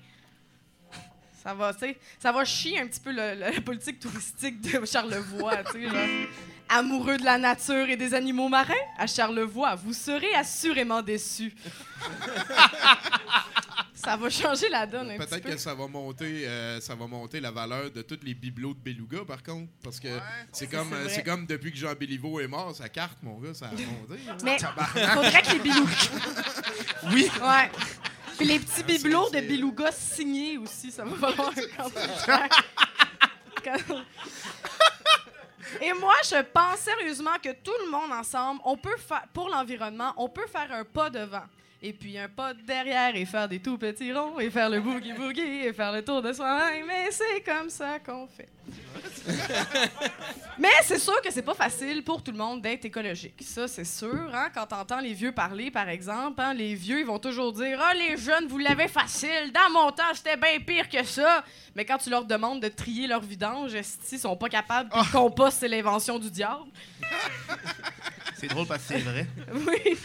Ça 1.43 1.53
va, 1.53 1.73
tu 1.73 1.79
sais, 1.79 1.97
ça 2.19 2.31
va 2.31 2.43
chier 2.43 2.79
un 2.79 2.87
petit 2.87 2.99
peu 2.99 3.11
le- 3.11 3.35
le- 3.35 3.55
la 3.55 3.61
politique 3.61 3.99
touristique 3.99 4.59
de 4.61 4.85
Charlevoix, 4.85 5.63
tu 5.65 5.71
sais, 5.73 5.83
genre. 5.89 6.27
Amoureux 6.69 7.15
de 7.17 7.23
la 7.23 7.37
nature 7.37 7.87
et 7.89 7.95
des 7.95 8.13
animaux 8.13 8.49
marins, 8.49 8.73
à 8.97 9.07
Charlevoix, 9.07 9.75
vous 9.75 9.93
serez 9.93 10.33
assurément 10.35 11.01
déçus. 11.01 11.53
ça 13.93 14.15
va 14.17 14.29
changer 14.29 14.67
la 14.69 14.85
donne 14.85 15.11
un 15.11 15.17
petit 15.17 15.27
Peut-être 15.29 15.43
peu. 15.43 15.49
que 15.51 15.57
ça 15.57 15.73
va 15.73 15.87
monter, 15.87 16.47
euh, 16.47 16.79
ça 16.81 16.93
va 16.95 17.07
monter 17.07 17.39
la 17.39 17.51
valeur 17.51 17.89
de 17.91 18.01
tous 18.01 18.19
les 18.23 18.33
bibelots 18.33 18.73
de 18.73 18.79
Beluga, 18.79 19.19
par 19.25 19.41
contre, 19.43 19.69
parce 19.83 19.99
que 19.99 20.09
c'est 20.51 20.67
comme, 20.67 20.93
c'est 21.07 21.23
comme 21.23 21.45
depuis 21.45 21.71
que 21.71 21.77
Jean 21.77 21.93
Béliveau 21.93 22.39
est 22.41 22.47
mort, 22.47 22.75
sa 22.75 22.89
carte, 22.89 23.17
mon 23.23 23.39
gars, 23.39 23.53
ça 23.53 23.67
a 23.67 23.71
monté. 23.71 24.19
Mais 24.43 24.57
faudrait 25.13 25.41
que 25.41 25.51
les 25.53 25.59
biloux. 25.59 25.89
Oui. 27.13 27.29
Ouais. 27.41 27.71
Puis 28.37 28.45
les 28.47 28.59
petits 28.59 28.83
bibelots 28.83 29.29
de 29.29 29.39
beluga 29.41 29.91
signés 29.91 30.57
aussi, 30.57 30.91
ça 30.91 31.03
va 31.03 31.15
falloir. 31.31 31.51
Quand- 33.63 33.81
Et 35.81 35.91
moi, 35.93 36.13
je 36.23 36.41
pense 36.43 36.79
sérieusement 36.79 37.35
que 37.43 37.51
tout 37.51 37.73
le 37.85 37.91
monde 37.91 38.11
ensemble, 38.11 38.61
on 38.63 38.77
peut 38.77 38.95
faire 38.97 39.25
pour 39.33 39.49
l'environnement, 39.49 40.13
on 40.17 40.29
peut 40.29 40.47
faire 40.47 40.71
un 40.71 40.83
pas 40.85 41.09
devant. 41.09 41.43
Et 41.81 41.93
puis 41.93 42.17
un 42.17 42.27
pas 42.27 42.53
derrière 42.55 43.15
et 43.15 43.25
faire 43.25 43.47
des 43.47 43.59
tout 43.59 43.77
petits 43.77 44.11
ronds 44.11 44.39
et 44.39 44.49
faire 44.49 44.69
le 44.69 44.81
boogie 44.81 45.13
boogie 45.13 45.65
et 45.65 45.73
faire 45.73 45.91
le 45.91 46.03
tour 46.03 46.23
de 46.23 46.33
soi-même. 46.33 46.87
Mais 46.87 47.11
c'est 47.11 47.41
comme 47.41 47.69
ça 47.69 47.99
qu'on 47.99 48.27
fait. 48.27 48.49
Mais 50.57 50.71
c'est 50.83 50.97
sûr 50.97 51.21
que 51.21 51.31
c'est 51.31 51.43
pas 51.43 51.53
facile 51.53 52.03
pour 52.03 52.23
tout 52.23 52.31
le 52.31 52.37
monde 52.37 52.61
d'être 52.61 52.85
écologique. 52.85 53.35
Ça, 53.41 53.67
c'est 53.67 53.85
sûr. 53.85 54.29
Hein? 54.33 54.49
Quand 54.53 54.65
t'entends 54.65 54.99
les 54.99 55.13
vieux 55.13 55.31
parler, 55.31 55.69
par 55.69 55.87
exemple, 55.87 56.41
hein, 56.41 56.53
les 56.53 56.73
vieux, 56.73 56.99
ils 56.99 57.05
vont 57.05 57.19
toujours 57.19 57.53
dire 57.53 57.79
Ah, 57.81 57.93
les 57.93 58.17
jeunes, 58.17 58.47
vous 58.47 58.57
l'avez 58.57 58.87
facile. 58.87 59.51
Dans 59.53 59.71
mon 59.71 59.91
temps, 59.91 60.13
c'était 60.13 60.37
bien 60.37 60.59
pire 60.59 60.89
que 60.89 61.03
ça. 61.03 61.43
Mais 61.75 61.85
quand 61.85 61.97
tu 61.97 62.09
leur 62.09 62.25
demandes 62.25 62.61
de 62.61 62.69
trier 62.69 63.05
leur 63.07 63.21
vidange, 63.21 63.73
ils 64.11 64.19
sont 64.19 64.35
pas 64.35 64.49
capables. 64.49 64.89
Puis 64.89 64.99
le 64.99 65.11
compost, 65.11 65.57
c'est 65.59 65.67
l'invention 65.67 66.17
du 66.17 66.31
diable? 66.31 66.65
C'est 68.39 68.47
drôle 68.47 68.67
parce 68.67 68.83
que 68.83 68.93
c'est 68.93 68.99
vrai. 68.99 69.25
Oui. 69.53 69.97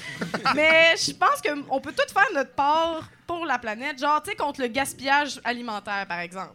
Mais 0.55 0.95
je 0.97 1.13
pense 1.13 1.41
qu'on 1.43 1.81
peut 1.81 1.93
tout 1.93 2.13
faire 2.13 2.29
notre 2.35 2.53
part 2.53 3.09
pour 3.27 3.45
la 3.45 3.59
planète. 3.59 3.99
Genre, 4.01 4.23
tu 4.23 4.31
sais, 4.31 4.37
contre 4.37 4.61
le 4.61 4.69
gaspillage 4.69 5.41
alimentaire, 5.45 6.07
par 6.07 6.21
exemple. 6.21 6.55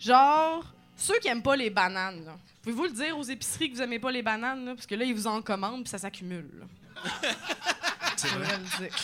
Genre, 0.00 0.64
ceux 0.96 1.18
qui 1.18 1.28
aiment 1.28 1.42
pas 1.42 1.56
les 1.56 1.70
bananes, 1.70 2.24
là. 2.24 2.36
Pouvez-vous 2.62 2.84
le 2.84 2.90
dire 2.90 3.16
aux 3.18 3.22
épiceries 3.22 3.70
que 3.70 3.76
vous 3.76 3.82
aimez 3.82 3.98
pas 3.98 4.10
les 4.10 4.22
bananes, 4.22 4.64
là? 4.64 4.74
Parce 4.74 4.86
que 4.86 4.94
là, 4.94 5.04
ils 5.04 5.14
vous 5.14 5.26
en 5.26 5.40
commandent 5.42 5.82
puis 5.82 5.90
ça 5.90 5.98
s'accumule. 5.98 6.48
là. 6.58 6.66
C'est 8.16 8.28
Je 8.28 8.34
vrai. 8.34 8.46
devrais 8.46 8.58
le 8.58 8.78
dire. 8.88 8.96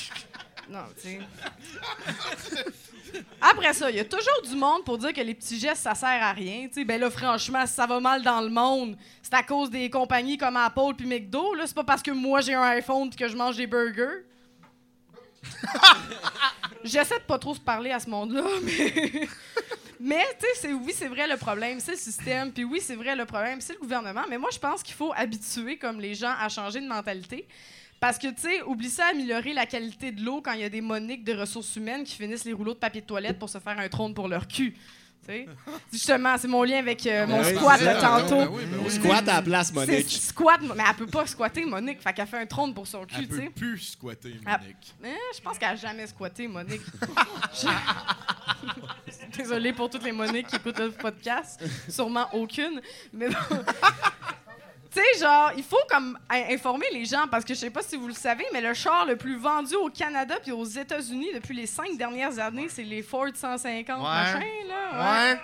Non, 0.69 0.85
tu 1.01 1.09
sais. 1.09 1.19
Après 3.41 3.73
ça, 3.73 3.91
il 3.91 3.97
y 3.97 4.01
a 4.01 4.05
toujours 4.05 4.43
du 4.49 4.55
monde 4.57 4.85
pour 4.85 4.99
dire 4.99 5.13
que 5.13 5.21
les 5.21 5.35
petits 5.35 5.59
gestes, 5.59 5.83
ça 5.83 5.95
sert 5.95 6.23
à 6.23 6.33
rien. 6.33 6.67
Tu 6.69 6.75
sais, 6.75 6.85
ben 6.85 7.01
là, 7.01 7.11
franchement, 7.11 7.67
si 7.67 7.75
ça 7.75 7.87
va 7.87 8.01
mal 8.01 8.23
dans 8.23 8.41
le 8.41 8.51
monde, 8.51 8.97
c'est 9.23 9.35
à 9.35 9.43
cause 9.43 9.71
des 9.71 9.89
compagnies 9.91 10.37
comme 10.37 10.57
Apple 10.57 10.95
puis 10.97 11.07
McDo. 11.07 11.55
Là, 11.55 11.67
c'est 11.67 11.75
pas 11.75 11.85
parce 11.85 12.03
que 12.03 12.11
moi 12.11 12.41
j'ai 12.41 12.55
un 12.55 12.63
iPhone 12.63 13.09
puis 13.09 13.19
que 13.19 13.29
je 13.29 13.37
mange 13.37 13.57
des 13.57 13.67
burgers. 13.67 14.25
J'essaie 16.85 17.19
de 17.19 17.25
pas 17.25 17.39
trop 17.39 17.55
se 17.55 17.61
parler 17.61 17.91
à 17.91 18.01
ce 18.01 18.09
monde-là, 18.09 18.45
mais. 18.63 19.29
Mais, 20.01 20.27
tu 20.39 20.47
sais, 20.61 20.71
oui, 20.73 20.93
c'est 20.95 21.09
vrai 21.09 21.27
le 21.27 21.39
problème, 21.39 21.81
c'est 21.81 21.93
le 21.93 21.97
système, 21.97 22.53
puis 22.53 22.63
oui, 22.63 22.79
c'est 22.83 22.95
vrai 22.95 23.17
le 23.17 23.25
problème, 23.25 23.63
c'est 23.63 23.73
le 23.73 23.79
gouvernement. 23.79 24.25
Mais 24.29 24.37
moi, 24.37 24.51
je 24.53 24.59
pense 24.59 24.83
qu'il 24.83 24.95
faut 24.95 25.15
habituer, 25.17 25.79
comme 25.79 25.99
les 25.99 26.15
gens, 26.15 26.35
à 26.39 26.51
changer 26.51 26.81
de 26.83 26.87
mentalité. 26.87 27.47
Parce 28.05 28.19
que, 28.19 28.27
tu 28.27 28.43
sais, 28.43 28.63
oublie 28.65 28.91
ça, 28.91 29.07
améliorer 29.13 29.55
la 29.55 29.65
qualité 29.65 30.13
de 30.13 30.23
l'eau 30.23 30.43
quand 30.43 30.53
il 30.53 30.61
y 30.61 30.65
a 30.65 30.69
des 30.69 30.83
moniques 30.83 31.25
de 31.25 31.33
ressources 31.33 31.75
humaines 31.77 32.05
qui 32.05 32.15
finissent 32.17 32.45
les 32.45 32.53
rouleaux 32.53 32.75
de 32.75 32.79
papier 32.79 33.01
de 33.01 33.07
toilette 33.07 33.39
pour 33.39 33.49
se 33.49 33.57
faire 33.57 33.79
un 33.79 33.89
trône 33.89 34.13
pour 34.13 34.29
leur 34.29 34.47
cul. 34.47 34.73
Tu 34.75 34.79
sais? 35.33 35.47
Justement, 35.93 36.37
c'est 36.37 36.47
mon 36.47 36.65
lien 36.65 36.81
avec 36.81 37.07
euh, 37.07 37.27
mon 37.27 37.41
Ben 37.41 37.47
oui, 37.49 37.57
squat 37.57 37.81
de 37.81 38.01
tantôt. 38.03 38.37
ben 38.37 38.49
oui, 38.53 38.63
ben 38.67 38.79
oui. 38.79 38.85
On 38.85 38.91
squatte 38.91 39.27
à 39.31 39.37
la 39.37 39.43
place, 39.43 39.73
Monique. 39.73 40.11
squat, 40.11 40.61
mais 40.77 40.85
elle 40.87 40.97
peut 40.97 41.07
pas 41.07 41.27
squatter, 41.27 41.65
Monique. 41.65 42.03
Fait 42.03 42.13
qu'elle 42.13 42.27
fait 42.27 42.41
un 42.41 42.45
trône 42.47 42.75
pour 42.75 42.87
son 42.87 43.07
cul, 43.07 43.15
Elle 43.17 43.29
tu 43.29 43.37
sais. 43.37 43.43
peut 43.47 43.51
plus 43.53 43.79
squatter, 43.79 44.35
Ah. 44.45 44.59
Monique. 44.59 44.95
Eh, 45.03 45.09
je 45.35 45.41
pense 45.41 45.57
qu'elle 45.59 45.71
a 45.71 45.77
jamais 45.77 46.07
squatté, 46.07 46.47
Monique. 46.47 46.83
Je- 47.55 47.69
Désolée 49.39 49.73
pour 49.73 49.89
toutes 49.89 50.05
les 50.05 50.13
Moniques 50.13 50.49
qui 50.49 50.57
écoutent 50.57 50.79
le 50.79 50.91
podcast. 50.91 51.59
Sûrement 51.89 52.27
aucune. 52.35 52.83
Mais 53.15 53.29
bon. 53.31 53.37
Tu 54.95 55.01
sais, 55.01 55.21
genre, 55.25 55.51
il 55.57 55.65
faut 55.65 55.77
comme 55.91 56.17
in- 56.31 56.55
informer 56.55 56.87
les 56.93 57.05
gens 57.05 57.27
parce 57.31 57.45
que 57.45 57.53
je 57.55 57.59
sais 57.59 57.71
pas 57.71 57.83
si 57.83 57.97
vous 57.97 58.07
le 58.07 58.15
savez, 58.15 58.45
mais 58.53 58.61
le 58.61 58.75
char 58.75 59.05
le 59.07 59.17
plus 59.17 59.37
vendu 59.39 59.75
au 59.75 59.89
Canada 59.91 60.37
puis 60.41 60.53
aux 60.53 60.65
États-Unis 60.65 61.31
depuis 61.35 61.57
les 61.57 61.67
cinq 61.67 61.97
dernières 61.99 62.39
années, 62.39 62.69
c'est 62.69 62.85
les 62.85 63.03
Ford 63.03 63.27
150 63.35 64.01
machin, 64.01 64.41
là. 64.69 65.31
Ouais. 65.33 65.41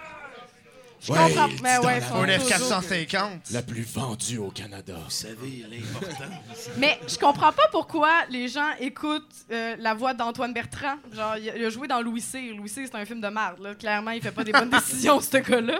Je 1.02 1.12
Ouais, 1.12 1.18
comprends. 1.18 1.48
Mais 1.62 1.78
ouais, 1.78 2.00
toujours- 2.02 2.26
F450. 2.26 3.52
La 3.52 3.62
plus 3.62 3.82
vendue 3.84 4.36
au 4.36 4.50
Canada. 4.50 4.92
Vous 5.02 5.10
savez 5.10 5.64
l'importance. 5.70 6.68
Mais 6.76 7.00
je 7.08 7.16
comprends 7.16 7.52
pas 7.52 7.68
pourquoi 7.72 8.10
les 8.28 8.48
gens 8.48 8.68
écoutent 8.78 9.24
euh, 9.50 9.76
la 9.78 9.94
voix 9.94 10.12
d'Antoine 10.12 10.52
Bertrand. 10.52 10.96
Genre, 11.10 11.38
il 11.38 11.48
a, 11.48 11.56
il 11.56 11.64
a 11.64 11.70
joué 11.70 11.88
dans 11.88 12.02
Louis 12.02 12.20
C. 12.20 12.52
Louis 12.54 12.68
C, 12.68 12.84
c'est 12.86 12.94
un 12.96 13.06
film 13.06 13.22
de 13.22 13.28
merde. 13.28 13.60
Là. 13.60 13.74
Clairement, 13.74 14.10
il 14.10 14.20
fait 14.20 14.30
pas 14.30 14.44
des 14.44 14.52
bonnes 14.52 14.68
décisions, 14.78 15.20
ce 15.22 15.38
gars-là. 15.38 15.78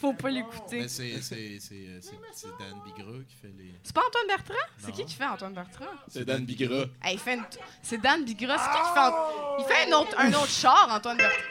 Faut 0.00 0.14
pas 0.14 0.30
l'écouter. 0.30 0.88
C'est 0.88 1.20
c'est- 1.20 1.58
c'est, 1.60 1.74
euh, 1.74 2.00
c'est- 2.00 2.46
Dan 2.58 2.80
Bigra 2.84 3.12
qui 3.28 3.34
fait 3.36 3.52
les. 3.58 3.74
C'est 3.82 3.94
pas 3.94 4.00
Antoine 4.06 4.26
Bertrand? 4.28 4.54
C'est 4.78 4.92
qui 4.92 5.04
qui 5.04 5.14
fait 5.14 5.26
Antoine 5.26 5.52
Bertrand? 5.54 5.84
C'est 6.08 6.24
Dan 6.24 6.44
Bigra. 6.44 6.84
Hey, 7.02 7.14
il 7.14 7.18
fait 7.18 7.34
une 7.34 7.44
C'est 7.82 7.98
Dan 7.98 8.24
Bigra. 8.24 8.56
C'est 8.56 8.70
qui 8.70 8.88
qui 8.88 8.94
fait... 8.94 9.10
Il 9.58 9.64
fait 9.66 9.90
un 9.92 9.98
autre, 9.98 10.14
un 10.18 10.28
autre 10.32 10.48
char, 10.48 10.88
Antoine 10.90 11.18
Bertrand. 11.18 11.42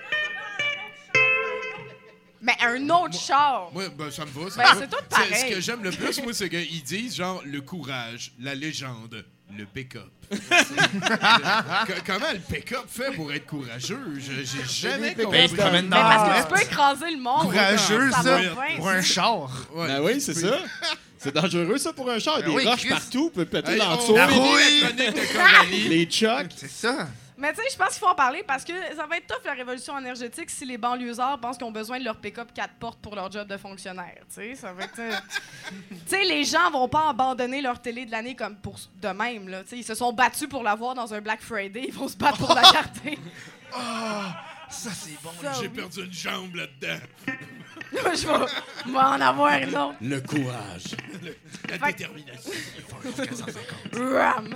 Mais 2.42 2.56
un 2.62 2.90
autre 2.90 3.20
char. 3.20 3.70
Moi, 3.74 3.90
ben, 3.90 4.10
ça 4.10 4.26
me 4.26 4.32
va. 4.32 4.50
Ça 4.50 4.64
Ben, 4.64 4.80
c'est 4.80 4.90
tout 4.90 5.04
Ce 5.04 5.10
pareil. 5.10 5.54
que 5.54 5.60
j'aime 5.60 5.84
le 5.84 5.92
plus, 5.92 6.22
moi, 6.24 6.34
c'est 6.34 6.50
qu'ils 6.50 6.84
disent 6.84 7.16
genre 7.18 7.42
le 7.46 7.62
courage, 7.62 8.32
la 8.40 8.56
légende, 8.56 9.26
le 9.58 9.66
pick-up. 9.66 10.10
Co- 10.32 11.94
Comment 12.06 12.32
le 12.34 12.40
pick-up 12.40 12.86
fait 12.88 13.12
pour 13.16 13.32
être 13.34 13.46
courageux? 13.48 14.00
Je- 14.18 14.44
J'ai 14.44 14.66
jamais 14.90 15.16
des 15.16 15.24
compris. 15.24 15.40
Ben, 15.40 15.44
il 15.46 15.50
se 15.50 15.56
promène 15.56 15.86
Mais 15.86 15.90
dans 15.90 15.98
la 15.98 16.16
parce 16.16 16.46
que 16.46 16.48
tu 16.50 16.54
peux 16.56 16.62
écraser 16.62 17.12
le 17.12 17.22
monde. 17.22 17.42
Courageux, 17.44 18.12
Ça 18.12 18.40
pour 18.78 18.90
un 18.90 19.02
char. 19.02 19.50
Ouais. 19.74 19.88
Ben 19.88 20.02
oui, 20.04 20.22
c'est 20.22 20.34
ça. 20.36 20.58
C'est 21.18 21.34
dangereux, 21.36 21.78
ça, 21.78 21.92
pour 21.94 22.10
un 22.10 22.20
char. 22.20 22.38
Des 22.38 22.44
Ben 22.44 22.52
oui, 22.54 22.66
roches 22.66 22.80
Chris. 22.80 22.90
partout, 22.90 23.30
peut 23.32 23.46
péter 23.46 23.72
Hey, 23.74 23.80
dans 23.80 23.90
le 23.90 23.96
on 23.98 24.02
seau. 24.08 24.16
La 24.16 24.28
rouille. 24.28 25.90
Les 25.90 26.10
chocs. 26.10 26.48
C'est 26.56 26.72
ça. 26.72 27.08
Mais 27.40 27.54
tu 27.54 27.62
sais, 27.62 27.68
je 27.72 27.78
pense 27.78 27.90
qu'il 27.90 28.00
faut 28.00 28.08
en 28.08 28.16
parler 28.16 28.44
parce 28.46 28.66
que 28.66 28.74
ça 28.96 29.06
va 29.08 29.18
être 29.18 29.28
tough 29.28 29.46
la 29.46 29.54
révolution 29.54 29.98
énergétique 29.98 30.50
si 30.50 30.66
les 30.66 30.78
banlieusards 30.78 31.40
pensent 31.40 31.58
qu'ils 31.58 31.66
ont 31.68 31.72
besoin 31.72 31.98
de 32.00 32.04
leur 32.04 32.18
pick-up 32.18 32.50
4 32.54 32.74
portes 32.76 33.00
pour 33.00 33.16
leur 33.16 33.32
job 33.32 33.48
de 33.48 33.56
fonctionnaire. 33.58 34.18
Tu 34.28 34.36
sais, 34.36 34.56
ça 34.56 34.74
va 34.74 34.84
être. 34.84 35.00
euh, 35.00 35.12
tu 35.90 35.96
sais, 36.08 36.24
les 36.26 36.44
gens 36.44 36.70
vont 36.72 36.90
pas 36.90 37.10
abandonner 37.10 37.62
leur 37.62 37.82
télé 37.82 38.06
de 38.06 38.12
l'année 38.12 38.36
comme 38.36 38.58
pour 38.58 38.78
de 39.02 39.08
même. 39.08 39.48
Là. 39.48 39.64
Tu 39.64 39.70
sais, 39.70 39.78
ils 39.78 39.84
se 39.86 39.96
sont 39.96 40.12
battus 40.12 40.50
pour 40.50 40.64
l'avoir 40.64 40.96
dans 40.96 41.14
un 41.14 41.22
Black 41.22 41.42
Friday. 41.42 41.86
Ils 41.88 41.94
vont 41.94 42.08
se 42.10 42.18
battre 42.18 42.38
pour 42.38 42.54
la 42.54 42.62
garder. 42.64 43.18
Ça, 44.70 44.92
c'est 44.94 45.20
bon. 45.24 45.32
J'ai 45.42 45.62
oui. 45.68 45.70
perdu 45.70 46.04
une 46.06 46.14
jambe 46.14 46.54
là-dedans. 46.56 47.00
je 47.92 47.98
vais, 47.98 48.46
je 48.86 48.92
vais 48.92 48.98
en 48.98 49.20
avoir 49.22 49.54
une 49.58 49.76
autre. 49.76 49.96
Le 50.00 50.20
courage. 50.22 50.96
La 51.68 51.80
Fait- 51.80 51.94
détermination. 51.94 52.52
Ram. 53.94 54.54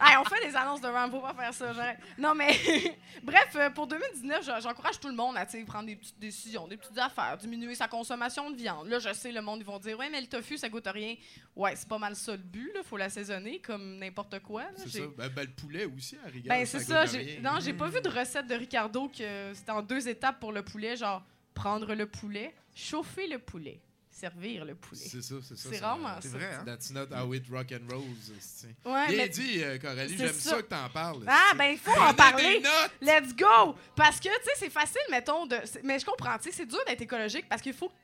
Hey, 0.00 0.16
on 0.16 0.24
fait 0.24 0.46
des 0.48 0.54
annonces 0.56 0.80
de 0.80 0.86
Ram, 0.88 1.10
faut 1.10 1.20
pas 1.20 1.34
faire 1.34 1.52
ça, 1.54 1.72
j'arrête. 1.72 1.98
Non, 2.18 2.34
mais 2.34 2.48
bref, 3.22 3.48
euh, 3.56 3.70
pour 3.70 3.86
2019, 3.86 4.44
je- 4.44 4.62
j'encourage 4.62 5.00
tout 5.00 5.08
le 5.08 5.14
monde 5.14 5.36
à 5.36 5.44
prendre 5.66 5.86
des 5.86 5.96
petites 5.96 6.18
décisions, 6.18 6.68
des 6.68 6.76
petites 6.76 6.98
affaires, 6.98 7.36
diminuer 7.38 7.74
sa 7.74 7.88
consommation 7.88 8.50
de 8.50 8.56
viande. 8.56 8.86
Là, 8.88 8.98
je 8.98 9.12
sais, 9.12 9.32
le 9.32 9.40
monde, 9.40 9.60
ils 9.60 9.64
vont 9.66 9.78
dire, 9.78 9.98
ouais, 9.98 10.08
mais 10.10 10.20
le 10.20 10.26
tofu, 10.26 10.56
ça 10.58 10.68
goûte 10.68 10.86
rien. 10.86 11.14
Ouais, 11.56 11.74
c'est 11.76 11.88
pas 11.88 11.98
mal 11.98 12.14
ça 12.16 12.32
le 12.32 12.38
but, 12.38 12.70
là. 12.74 12.82
Faut 12.84 12.96
l'assaisonner 12.96 13.58
comme 13.60 13.98
n'importe 13.98 14.38
quoi. 14.40 14.62
là. 14.62 14.68
C'est 14.76 14.88
J'ai- 14.88 14.98
ça. 15.00 15.06
Ben, 15.16 15.28
ben, 15.28 15.42
le 15.46 15.52
poulet 15.52 15.84
aussi, 15.84 16.16
à 16.24 16.28
rigueur. 16.28 16.56
Ben, 16.56 16.64
c'est 16.66 16.78
goûte 16.78 16.86
ça. 16.86 17.06
j'ai- 17.06 17.18
rien. 17.18 17.40
Non, 17.40 17.58
j'ai 17.60 17.72
pas 17.72 17.88
vu 17.88 18.00
de 18.00 18.08
recette 18.08 18.46
de 18.46 18.54
Ricardo 18.54 19.08
que 19.08 19.52
c'était 19.54 19.72
en 19.72 19.82
deux 19.82 20.08
étapes 20.08 20.38
pour 20.40 20.52
le 20.52 20.62
poulet, 20.62 20.96
genre 20.96 21.22
prendre 21.54 21.92
le 21.94 22.06
poulet, 22.06 22.54
chauffer 22.74 23.26
le 23.26 23.38
poulet, 23.40 23.80
servir 24.18 24.64
le 24.64 24.74
poulet. 24.74 25.00
C'est 25.00 25.22
ça, 25.22 25.34
c'est 25.42 25.56
ça. 25.56 25.68
C'est 25.70 25.76
ça- 25.78 25.86
rarement 25.88 26.16
C'est 26.20 26.28
ça. 26.28 26.36
vrai, 26.38 26.46
hein? 26.54 26.64
That's 26.66 26.90
not 26.90 27.06
how 27.14 27.32
it 27.34 27.44
rock 27.50 27.66
and 27.72 27.92
rolls. 27.92 28.04
c'est- 28.40 28.66
Ouais, 28.84 29.06
Bien 29.08 29.16
mais- 29.18 29.28
dit, 29.28 29.62
euh, 29.62 29.78
Coralie. 29.78 30.10
C'est 30.16 30.26
J'aime 30.26 30.34
ça. 30.34 30.50
ça. 30.50 30.56
que 30.62 30.68
t'en 30.68 30.88
parles. 30.90 31.24
Ah, 31.26 31.48
c'est- 31.52 31.56
ben, 31.58 31.64
il 31.72 31.78
faut 31.78 32.00
en 32.00 32.14
parler. 32.14 32.62
Let's 33.00 33.34
go! 33.36 33.74
Parce 33.94 34.18
que, 34.18 34.24
tu 34.28 34.44
sais, 34.44 34.50
c'est 34.56 34.70
facile, 34.70 35.00
mettons, 35.10 35.46
de. 35.46 35.56
c'est- 35.64 35.82
Mais 35.84 35.98
je 35.98 36.04
comprends, 36.04 36.36
tu 36.38 36.50
sais, 36.50 36.56
c'est 36.56 36.66
dur 36.66 36.80
d'être 36.86 37.00
écologique 37.02 37.48
parce 37.48 37.62
qu'il 37.62 37.72
faut 37.74 37.88
que 37.88 37.94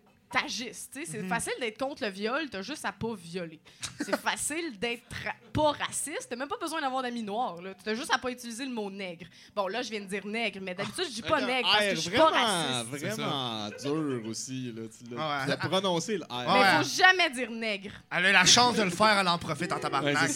t'agisses. 0.41 0.89
C'est 0.93 1.27
facile 1.29 1.53
d'être 1.61 1.79
contre 1.79 2.03
le 2.05 2.11
viol, 2.11 2.49
t'as 2.51 2.63
juste 2.63 2.85
à 2.85 2.93
pas 2.93 3.15
violer. 3.15 3.61
C'est 4.01 4.17
facile 4.21 4.79
d'être 4.79 5.03
ra- 5.25 5.35
pas 5.53 5.73
raciste, 5.85 6.27
t'as 6.29 6.37
même 6.37 6.49
pas 6.49 6.57
besoin 6.61 6.81
d'avoir 6.81 7.03
d'amis 7.03 7.23
noirs. 7.23 7.57
T'as 7.85 7.95
juste 7.95 8.13
à 8.13 8.19
pas 8.19 8.31
utiliser 8.31 8.65
le 8.65 8.73
mot 8.73 8.91
nègre. 8.91 9.27
Bon, 9.55 9.69
là, 9.69 9.83
je 9.83 9.91
viens 9.91 10.01
de 10.01 10.07
dire 10.07 10.27
nègre, 10.27 10.59
mais 10.63 10.75
d'habitude, 10.75 11.05
je 11.09 11.15
dis 11.15 11.23
pas 11.23 11.41
nègre 11.41 11.69
parce 11.71 11.85
que 11.87 11.95
je 11.95 12.01
suis 12.01 12.11
pas 12.11 12.31
vraiment, 12.31 12.47
raciste. 12.47 13.19
Vraiment 13.19 13.69
dur 13.81 14.29
aussi. 14.29 14.73
Là. 14.73 14.83
Tu 14.89 15.15
l'as 15.15 15.47
Ouais. 15.47 15.57
prononcé, 15.57 16.19
le 16.19 16.25
R. 16.25 16.29
Mais 16.31 16.61
Ouais. 16.61 16.83
faut 16.85 16.89
jamais 16.89 17.31
dire 17.31 17.51
nègre. 17.51 17.91
Elle 18.11 18.27
a 18.27 18.31
eu 18.31 18.33
la 18.33 18.45
chance 18.45 18.77
de 18.77 18.83
le 18.83 18.91
faire, 18.91 19.19
elle 19.19 19.29
en 19.29 19.39
profite 19.39 19.71
en 19.73 19.77
Ouais, 19.77 19.81
tabarnak. 19.81 20.15
là. 20.15 20.29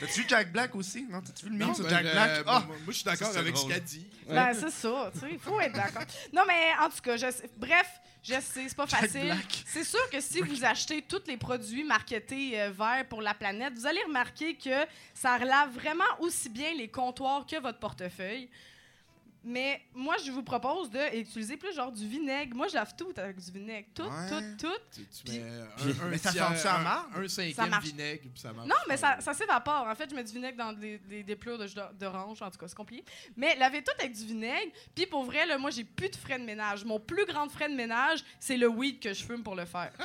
T'as-tu 0.00 0.20
vu 0.20 0.26
Jack 0.28 0.52
Black 0.52 0.74
aussi? 0.74 1.06
Non, 1.08 1.20
t'as-tu 1.20 1.46
vu 1.46 1.52
le 1.52 1.58
meme 1.58 1.68
Non, 1.68 1.74
sur 1.74 1.84
ben, 1.84 1.90
Jack 1.90 2.04
euh, 2.06 2.12
Black? 2.12 2.42
Ah! 2.46 2.64
moi, 2.66 2.76
je 2.88 2.92
suis 2.92 3.04
d'accord 3.04 3.36
avec 3.36 3.56
ce 3.56 3.60
drôle. 3.62 3.72
qu'elle 3.72 3.84
dit. 3.84 4.06
Ben, 4.28 4.52
c'est 4.54 4.70
ça, 4.70 5.10
il 5.30 5.38
faut 5.38 5.60
être 5.60 5.72
d'accord. 5.74 6.02
Non, 6.32 6.42
mais 6.46 6.72
en 6.84 6.88
tout 6.88 7.00
cas, 7.02 7.16
je 7.16 7.26
bref, 7.56 7.86
je 8.22 8.34
sais, 8.34 8.68
c'est 8.68 8.76
pas 8.76 8.86
facile. 8.86 9.34
C'est 9.66 9.82
sûr 9.84 10.08
que 10.10 10.20
si 10.20 10.40
vous 10.40 10.64
achetez 10.64 11.02
tous 11.02 11.22
les 11.26 11.36
produits 11.36 11.82
marketés 11.82 12.60
euh, 12.60 12.70
verts 12.70 13.06
pour 13.08 13.20
la 13.20 13.34
planète, 13.34 13.74
vous 13.74 13.86
allez 13.86 14.02
remarquer 14.02 14.54
que 14.54 14.86
ça 15.12 15.36
relave 15.36 15.72
vraiment 15.74 16.04
aussi 16.20 16.48
bien 16.48 16.72
les 16.74 16.88
comptoirs 16.88 17.44
que 17.44 17.60
votre 17.60 17.80
portefeuille. 17.80 18.48
Mais 19.44 19.80
moi, 19.92 20.14
je 20.24 20.30
vous 20.30 20.42
propose 20.44 20.88
d'utiliser 20.90 21.56
plus 21.56 21.74
genre 21.74 21.90
du 21.90 22.06
vinaigre. 22.06 22.54
Moi, 22.56 22.68
je 22.68 22.74
lave 22.74 22.94
tout 22.96 23.12
avec 23.16 23.36
du 23.38 23.50
vinaigre. 23.50 23.88
Tout, 23.94 24.04
Ouais. 24.04 24.28
tout, 24.28 24.66
tout. 24.68 24.78
Tu, 24.94 25.04
tu 25.06 25.24
Puis- 25.24 25.38
mets 25.40 25.50
un, 25.50 26.06
un 26.06 26.10
mais 26.10 26.18
ça 26.18 26.30
tiers- 26.30 26.56
ça 26.56 26.74
à 26.74 27.06
un-? 27.16 27.22
Un 27.24 27.28
cinquième 27.28 27.70
marche. 27.70 27.84
vinaigre, 27.86 28.22
puis 28.32 28.40
ça 28.40 28.52
marche. 28.52 28.68
Non, 28.68 28.76
mais 28.88 28.96
ça, 28.96 29.16
ça 29.20 29.34
s'évapore. 29.34 29.86
En 29.88 29.94
fait, 29.96 30.08
je 30.08 30.14
mets 30.14 30.22
du 30.24 30.32
vinaigre 30.32 30.56
dans 30.58 30.72
des, 30.72 30.98
des, 30.98 31.22
des 31.24 31.36
pleurs 31.36 31.58
de 31.58 31.66
jus 31.66 31.74
d'or- 31.74 31.92
d'orange. 31.94 32.40
En 32.40 32.50
tout 32.50 32.58
cas, 32.58 32.68
c'est 32.68 32.76
compliqué. 32.76 33.04
Mais 33.36 33.56
lavez 33.56 33.82
tout 33.82 33.92
avec 33.98 34.12
du 34.12 34.24
vinaigre. 34.26 34.72
Puis 34.94 35.06
pour 35.06 35.24
vrai, 35.24 35.44
là, 35.46 35.58
moi, 35.58 35.70
j'ai 35.70 35.84
plus 35.84 36.08
de 36.08 36.16
frais 36.16 36.38
de 36.38 36.44
ménage. 36.44 36.84
Mon 36.84 37.00
plus 37.00 37.26
grand 37.26 37.48
frais 37.48 37.68
de 37.68 37.74
ménage, 37.74 38.20
c'est 38.38 38.56
le 38.56 38.68
weed 38.68 39.00
que 39.00 39.12
je 39.12 39.24
fume 39.24 39.42
pour 39.42 39.56
le 39.56 39.64
faire. 39.64 39.92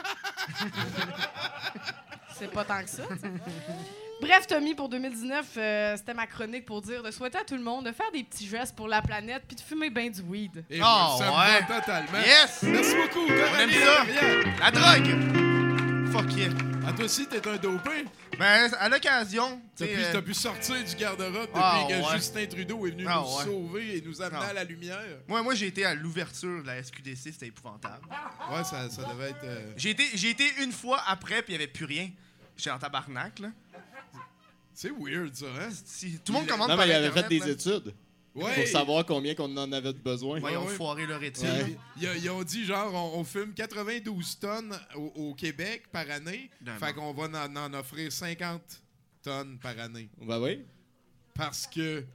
c'est 2.33 2.51
pas 2.51 2.65
tant 2.65 2.81
que 2.83 2.89
ça. 2.89 3.03
tu 3.07 3.19
sais. 3.19 3.27
Bref, 4.19 4.47
Tommy, 4.47 4.73
pour 4.73 4.89
2019, 4.89 5.45
euh, 5.57 5.95
c'était 5.95 6.13
ma 6.13 6.25
chronique 6.25 6.65
pour 6.65 6.81
dire 6.81 7.03
de 7.03 7.11
souhaiter 7.11 7.37
à 7.37 7.43
tout 7.43 7.55
le 7.55 7.61
monde 7.61 7.85
de 7.85 7.91
faire 7.91 8.11
des 8.11 8.23
petits 8.23 8.47
gestes 8.47 8.75
pour 8.75 8.87
la 8.87 9.01
planète 9.01 9.43
puis 9.47 9.55
de 9.55 9.61
fumer 9.61 9.89
bien 9.91 10.09
du 10.09 10.21
weed. 10.21 10.63
Et 10.71 10.79
Ah, 10.81 11.15
ça 11.19 11.25
me 11.25 11.31
ouais. 11.31 11.61
va 11.67 11.79
totalement. 11.81 12.19
Yes! 12.25 12.63
Merci 12.63 12.95
beaucoup, 12.95 13.27
On 13.27 13.59
aime 13.59 13.71
ça. 13.71 14.03
La 14.59 14.71
drogue! 14.71 16.11
Fuck 16.11 16.33
yeah. 16.35 16.49
Ah, 16.87 16.93
toi 16.93 17.05
aussi, 17.05 17.27
t'es 17.27 17.45
un 17.47 17.57
dopé. 17.57 18.05
Ben, 18.39 18.71
à 18.79 18.89
l'occasion, 18.89 19.61
tu 19.75 19.85
T'as 19.85 19.87
pu, 19.87 20.17
euh, 20.17 20.21
pu 20.21 20.33
sortir 20.33 20.75
du 20.83 20.95
garde-robe 20.95 21.33
depuis 21.33 21.51
Ah, 21.55 21.85
que 21.87 21.93
ouais. 21.93 22.15
Justin 22.15 22.45
Trudeau 22.47 22.87
est 22.87 22.91
venu 22.91 23.05
Ah, 23.07 23.21
nous 23.23 23.37
ouais. 23.37 23.43
sauver 23.43 23.97
et 23.97 24.01
nous 24.01 24.21
amener 24.21 24.39
Ah. 24.41 24.47
à 24.49 24.53
la 24.53 24.63
lumière. 24.63 24.97
moi, 25.27 25.43
moi 25.43 25.53
j'ai 25.53 25.67
été 25.67 25.85
à 25.85 25.93
l'ouverture 25.93 26.61
de 26.63 26.67
la 26.67 26.81
SQDC, 26.81 27.33
c'était 27.33 27.47
épouvantable. 27.47 28.07
Ouais, 28.51 28.63
ça, 28.63 28.89
ça 28.89 29.03
devait 29.03 29.29
être. 29.31 29.43
euh, 29.43 29.73
J'ai 29.75 29.89
été, 29.91 30.05
j'ai 30.15 30.29
été 30.31 30.45
une 30.63 30.71
fois 30.71 31.01
après, 31.07 31.41
puis 31.43 31.53
il 31.53 31.57
n'y 31.57 31.63
avait 31.63 31.71
plus 31.71 31.85
rien. 31.85 32.09
J'étais 32.55 32.71
en 32.71 32.79
tabarnak, 32.79 33.37
là. 33.39 33.49
C'est 34.79 34.91
weird, 34.91 35.33
ça, 35.33 35.47
hein? 35.59 35.69
Si, 35.85 36.19
tout 36.19 36.31
le 36.33 36.37
monde 36.37 36.47
commande 36.47 36.69
Non, 36.69 36.77
par 36.77 36.85
mais 36.85 36.91
il 36.93 36.95
avait 36.95 37.09
fait 37.09 37.19
Internet, 37.25 37.29
des 37.29 37.39
là. 37.39 37.47
études 37.81 37.95
Ouais. 38.35 38.53
pour 38.53 38.67
savoir 38.67 39.03
combien 39.07 39.33
qu'on 39.33 39.57
en 39.57 39.71
avait 39.71 39.91
de 39.93 39.97
besoin. 39.97 40.39
Ouais, 40.39 40.51
ils 40.53 40.57
ont 40.57 40.67
Ouais, 40.67 40.75
foiré 40.75 41.07
leur 41.07 41.23
étude. 41.23 41.45
Ouais. 41.45 41.75
Ils, 41.99 42.07
ils 42.23 42.29
ont 42.29 42.43
dit, 42.43 42.63
genre, 42.63 42.93
on, 42.93 43.19
on 43.21 43.23
fume 43.23 43.55
92 43.55 44.37
tonnes 44.37 44.79
au, 44.93 45.11
au 45.15 45.33
Québec 45.33 45.85
par 45.91 46.07
année. 46.11 46.51
Fait 46.79 46.93
qu'on 46.93 47.11
va 47.13 47.23
en, 47.47 47.55
en 47.55 47.73
offrir 47.73 48.11
50 48.11 48.61
tonnes 49.23 49.57
par 49.57 49.79
année. 49.79 50.07
Ben 50.21 50.39
oui. 50.39 50.63
Parce 51.33 51.65
que. 51.65 52.05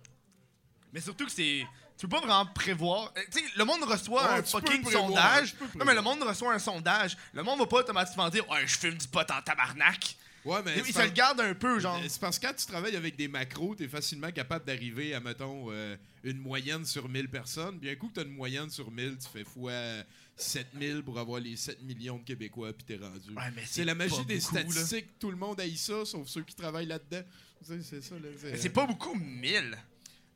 Mais 0.93 1.01
surtout 1.01 1.25
que 1.27 1.33
c'est. 1.33 1.67
Tu 1.99 2.07
peux 2.07 2.17
pas 2.21 2.21
vraiment 2.25 2.47
prévoir. 2.55 3.13
Euh, 3.17 3.21
Tu 3.33 3.41
sais, 3.41 3.45
le 3.57 3.65
monde 3.65 3.83
reçoit 3.83 4.35
un 4.35 4.43
tu 4.43 4.53
peux 4.53 4.61
fucking 4.61 4.83
prévoir, 4.83 5.07
sondage. 5.09 5.51
tu 5.51 5.57
peux 5.57 5.65
Non, 5.65 5.71
mais 5.75 5.85
prévoir. 5.87 5.95
le 5.97 6.03
monde 6.03 6.23
reçoit 6.29 6.55
un 6.55 6.59
sondage. 6.61 7.17
Le 7.33 7.43
monde 7.43 7.59
va 7.59 7.67
pas 7.67 7.79
automatiquement 7.79 8.29
dire 8.29 8.49
Ouais, 8.49 8.65
je 8.65 8.79
fume 8.79 8.95
du 8.97 9.09
pot 9.09 9.29
en 9.29 9.43
tabarnak. 9.43 10.17
Ouais, 10.45 10.61
mais. 10.65 10.75
Il 10.87 10.93
se 10.93 11.01
le 11.03 11.11
garde 11.11 11.41
un 11.41 11.55
peu, 11.55 11.79
genre. 11.79 12.01
C'est 12.09 12.21
parce 12.21 12.39
que 12.39 12.47
quand 12.47 12.55
tu 12.55 12.67
travailles 12.67 12.97
avec 12.97 13.17
des 13.17 13.29
macros, 13.29 13.75
t'es 13.75 13.89
facilement 13.89 14.31
capable 14.33 14.65
d'arriver 14.65 15.15
à, 15.15 15.21
mettons, 15.21 15.67
euh, 15.71 15.97
une 16.25 16.39
moyenne 16.39 16.85
sur 16.85 17.09
1000 17.09 17.29
personnes. 17.29 17.79
Bien 17.79 17.95
coup 17.95 18.09
que 18.09 18.15
t'as 18.15 18.25
une 18.25 18.35
moyenne 18.35 18.69
sur 18.71 18.91
1000, 18.91 19.19
tu 19.19 19.29
fais 19.33 19.45
fois 19.45 19.73
7000 20.37 21.03
pour 21.05 21.19
avoir 21.19 21.41
les 21.41 21.57
7 21.57 21.83
millions 21.83 22.19
de 22.19 22.25
Québécois, 22.25 22.73
puis 22.73 22.85
t'es 22.85 22.97
rendu. 22.97 23.31
Ouais, 23.37 23.51
mais 23.55 23.63
c'est 23.67 23.85
la 23.85 23.95
magie 23.95 24.25
des 24.27 24.39
beaucoup, 24.39 24.55
là. 24.57 24.61
statistiques. 24.63 25.19
Tout 25.19 25.31
le 25.31 25.37
monde 25.37 25.61
haït 25.61 25.77
ça, 25.77 26.05
sauf 26.05 26.27
ceux 26.27 26.43
qui 26.43 26.55
travaillent 26.55 26.87
là-dedans. 26.87 27.23
C'est 27.63 28.03
ça, 28.03 28.15
là. 28.17 28.29
Mais 28.43 28.57
C'est 28.57 28.71
pas 28.71 28.87
beaucoup, 28.87 29.15
1000. 29.15 29.77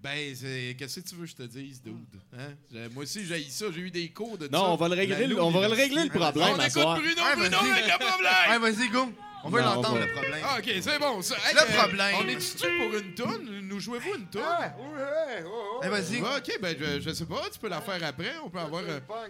Ben, 0.00 0.36
c'est- 0.36 0.76
qu'est-ce 0.78 1.00
que 1.00 1.08
tu 1.08 1.14
veux 1.16 1.24
que 1.24 1.30
je 1.30 1.34
te 1.36 1.42
dise, 1.42 1.82
dude? 1.82 1.96
Hein? 2.38 2.54
Moi 2.92 3.02
aussi, 3.04 3.24
j'ai 3.26 3.42
ça. 3.48 3.66
J'ai 3.72 3.80
eu 3.80 3.90
des 3.90 4.10
cours 4.10 4.38
de 4.38 4.46
Non, 4.46 4.58
ça. 4.60 4.68
on 4.68 4.76
va 4.76 4.88
le 4.88 4.94
régler, 4.94 5.34
on 5.34 5.50
va 5.50 5.66
le 5.66 5.74
régler 5.74 6.04
le 6.04 6.10
problème 6.10 6.48
On 6.52 6.60
écoute 6.60 6.70
soir. 6.70 6.98
Bruno, 7.00 7.22
Bruno 7.34 7.58
le 7.62 7.98
problème! 7.98 8.62
Ouais, 8.62 8.70
vas-y, 8.70 8.88
go. 8.90 9.12
On 9.44 9.48
veut 9.48 9.60
l'entendre, 9.62 9.98
le 10.00 10.08
problème. 10.12 10.40
Ah, 10.44 10.56
ok, 10.58 10.70
c'est 10.80 10.98
bon. 10.98 11.22
Ça. 11.22 11.36
Hey, 11.36 11.54
Le 11.54 11.60
euh, 11.60 11.78
problème. 11.82 12.14
On 12.20 12.28
est-tu 12.28 12.56
pour 12.78 12.98
une 12.98 13.14
toune? 13.14 13.60
Nous 13.62 13.78
jouez-vous 13.80 14.14
une 14.18 14.26
toune? 14.26 14.40
Ouais, 14.42 14.72
ouais, 14.76 15.02
ouais, 15.02 15.42
ouais. 15.44 15.80
Eh, 15.84 15.88
vas-y. 15.88 16.20
Ouais, 16.20 16.28
ok, 16.38 16.58
ben, 16.60 16.76
je, 16.78 17.00
je 17.00 17.14
sais 17.14 17.24
pas. 17.26 17.42
Tu 17.52 17.58
peux 17.60 17.68
la 17.68 17.80
faire 17.80 18.00
après. 18.02 18.32
On 18.44 18.48
peut 18.48 18.58
avoir. 18.58 18.82
euh, 18.88 18.98
pas- 19.06 19.26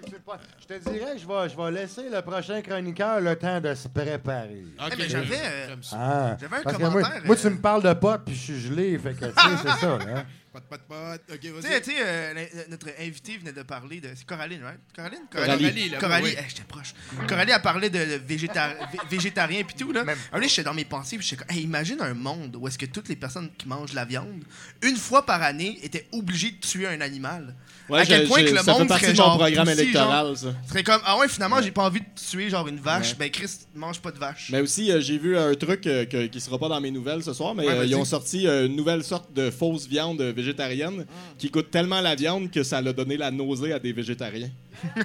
Je 0.60 0.66
te 0.66 0.90
dirais 0.90 1.12
que 1.14 1.18
je 1.18 1.26
vais, 1.26 1.48
je 1.50 1.56
vais 1.56 1.70
laisser 1.70 2.08
le 2.08 2.22
prochain 2.22 2.62
chroniqueur 2.62 3.20
le 3.20 3.36
temps 3.36 3.60
de 3.60 3.74
se 3.74 3.88
préparer. 3.88 4.64
Ok, 4.80 4.92
Eh, 4.92 4.96
mais 4.96 5.08
j'avais, 5.08 5.36
euh. 5.42 5.76
Ah, 5.92 6.30
un 6.30 6.48
moi, 6.48 6.62
commentaire, 6.72 7.22
moi, 7.24 7.34
euh, 7.36 7.38
tu 7.40 7.50
me 7.50 7.60
parles 7.60 7.82
de 7.82 7.92
potes 7.92 8.24
puis 8.24 8.34
je 8.34 8.40
suis 8.40 8.60
gelé, 8.60 8.98
fait 8.98 9.12
que 9.14 9.26
tu 9.26 9.32
sais, 9.32 9.56
c'est 9.62 9.80
ça. 9.80 9.98
Hein? 10.00 10.24
Pot, 10.56 10.62
pot, 10.70 10.80
pot. 10.88 11.34
Ok, 11.34 11.38
Tu 11.40 11.48
sais, 11.48 11.52
vas-y. 11.68 11.82
tu 11.82 11.90
sais, 11.90 11.96
euh, 12.00 12.46
notre 12.70 12.88
invité 12.98 13.36
venait 13.36 13.52
de 13.52 13.62
parler 13.62 14.00
de. 14.00 14.08
C'est 14.14 14.24
Coraline, 14.24 14.62
right? 14.64 14.80
Coraline? 14.94 15.20
Coralie, 15.30 15.88
là, 15.90 15.98
Coralie, 15.98 16.28
oui. 16.28 16.34
eh, 16.38 16.44
j'étais 16.48 16.62
proche. 16.62 16.94
Coralie 17.28 17.52
a 17.52 17.58
parlé 17.58 17.90
de 17.90 17.98
végétar- 18.26 18.74
vé- 18.90 19.06
végétarien 19.10 19.64
puis 19.64 19.76
tout, 19.76 19.92
là. 19.92 20.04
Même. 20.04 20.16
Un 20.32 20.40
j'étais 20.40 20.62
dans 20.62 20.72
mes 20.72 20.86
pensées, 20.86 21.18
puis 21.18 21.26
j'étais 21.26 21.44
comme, 21.44 21.54
hey, 21.54 21.62
imagine 21.62 22.00
un 22.00 22.14
monde 22.14 22.56
où 22.56 22.66
est-ce 22.68 22.78
que 22.78 22.86
toutes 22.86 23.08
les 23.10 23.16
personnes 23.16 23.50
qui 23.58 23.68
mangent 23.68 23.92
la 23.92 24.06
viande, 24.06 24.44
une 24.82 24.96
fois 24.96 25.26
par 25.26 25.42
année, 25.42 25.78
étaient 25.82 26.08
obligées 26.12 26.52
de 26.52 26.56
tuer 26.66 26.86
un 26.86 27.02
animal. 27.02 27.54
Ouais, 27.88 28.00
à 28.00 28.04
quel 28.06 28.22
je- 28.22 28.26
point 28.26 28.40
je- 28.40 28.44
que 28.46 28.50
le 28.50 28.56
ça 28.58 28.64
fait 28.64 28.70
monde 28.72 28.88
partie 28.88 29.04
serait 29.04 29.12
de 29.14 29.18
mon 29.18 29.24
genre 29.26 29.38
programme 29.38 29.68
aussi, 29.68 29.80
électoral, 29.80 30.36
ça. 30.36 30.46
Ce 30.64 30.68
serait 30.70 30.82
comme, 30.82 31.00
ah 31.04 31.16
ouais, 31.18 31.28
finalement, 31.28 31.62
j'ai 31.62 31.70
pas 31.70 31.84
envie 31.84 32.00
de 32.00 32.06
tuer 32.30 32.50
genre 32.50 32.66
une 32.66 32.80
vache. 32.80 33.10
Ouais. 33.10 33.16
Ben, 33.20 33.30
Chris, 33.30 33.48
mange 33.76 34.00
pas 34.00 34.10
de 34.10 34.18
vache. 34.18 34.48
Mais 34.50 34.60
aussi, 34.60 34.90
euh, 34.90 35.00
j'ai 35.00 35.18
vu 35.18 35.38
un 35.38 35.54
truc 35.54 35.86
euh, 35.86 36.04
que- 36.04 36.26
qui 36.26 36.40
sera 36.40 36.58
pas 36.58 36.68
dans 36.68 36.80
mes 36.80 36.90
nouvelles 36.90 37.22
ce 37.22 37.32
soir, 37.32 37.54
mais 37.54 37.64
Ouais, 37.66 37.72
euh, 37.72 37.76
vas-y. 37.78 37.90
ils 37.90 37.94
ont 37.94 38.04
sorti 38.04 38.48
euh, 38.48 38.66
une 38.66 38.74
nouvelle 38.74 39.04
sorte 39.04 39.32
de 39.32 39.50
fausse 39.52 39.86
viande 39.86 40.20
euh, 40.20 40.32
végétarienne 40.34 41.06
qui 41.38 41.48
goûte 41.48 41.70
tellement 41.70 42.00
la 42.00 42.16
viande 42.16 42.50
que 42.50 42.64
ça 42.64 42.78
a 42.78 42.82
donné 42.82 43.16
la 43.16 43.30
nausée 43.30 43.72
à 43.72 43.78
des 43.78 43.92
végétariens. 43.92 44.50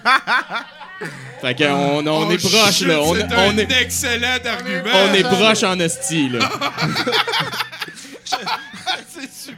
fait 1.42 1.56
qu'on 1.56 2.06
on 2.08 2.28
Oh, 2.28 2.32
est 2.32 2.38
proche, 2.38 2.82
là. 2.82 3.00
On, 3.02 3.14
c'est 3.16 3.26
on 3.32 3.38
un 3.52 3.58
est, 3.58 3.72
excellent 3.80 4.38
argument. 4.44 4.92
on 5.10 5.14
est 5.14 5.24
proche 5.24 5.64
en 5.64 5.80
esti, 5.80 6.30
là. 6.30 6.40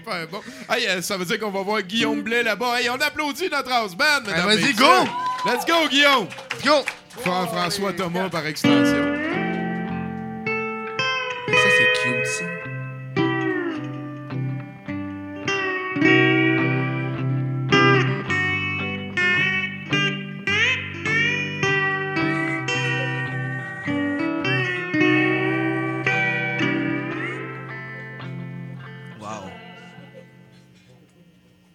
c'est 0.06 0.12
super 0.12 0.28
bon. 0.28 0.42
Hey, 0.70 0.88
euh, 0.88 1.02
ça 1.02 1.18
veut 1.18 1.26
dire 1.26 1.40
qu'on 1.40 1.52
va 1.52 1.62
voir 1.62 1.82
Guillaume 1.82 2.22
Blais 2.22 2.44
là-bas. 2.44 2.80
Hey, 2.82 2.90
on 2.90 2.96
applaudit 2.96 3.50
notre 3.50 3.72
house 3.72 3.96
band, 3.96 4.22
mesdames 4.26 4.46
vas-y, 4.46 4.74
go! 4.74 5.10
Let's 5.46 5.66
go, 5.66 5.88
Guillaume! 5.90 6.28
Go! 6.66 6.84
Fran- 7.22 7.48
François 7.48 7.94
Thomas 7.94 8.30
par 8.30 8.46
extension. 8.48 9.13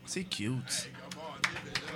C'est 0.08 0.24
cute. 0.24 0.90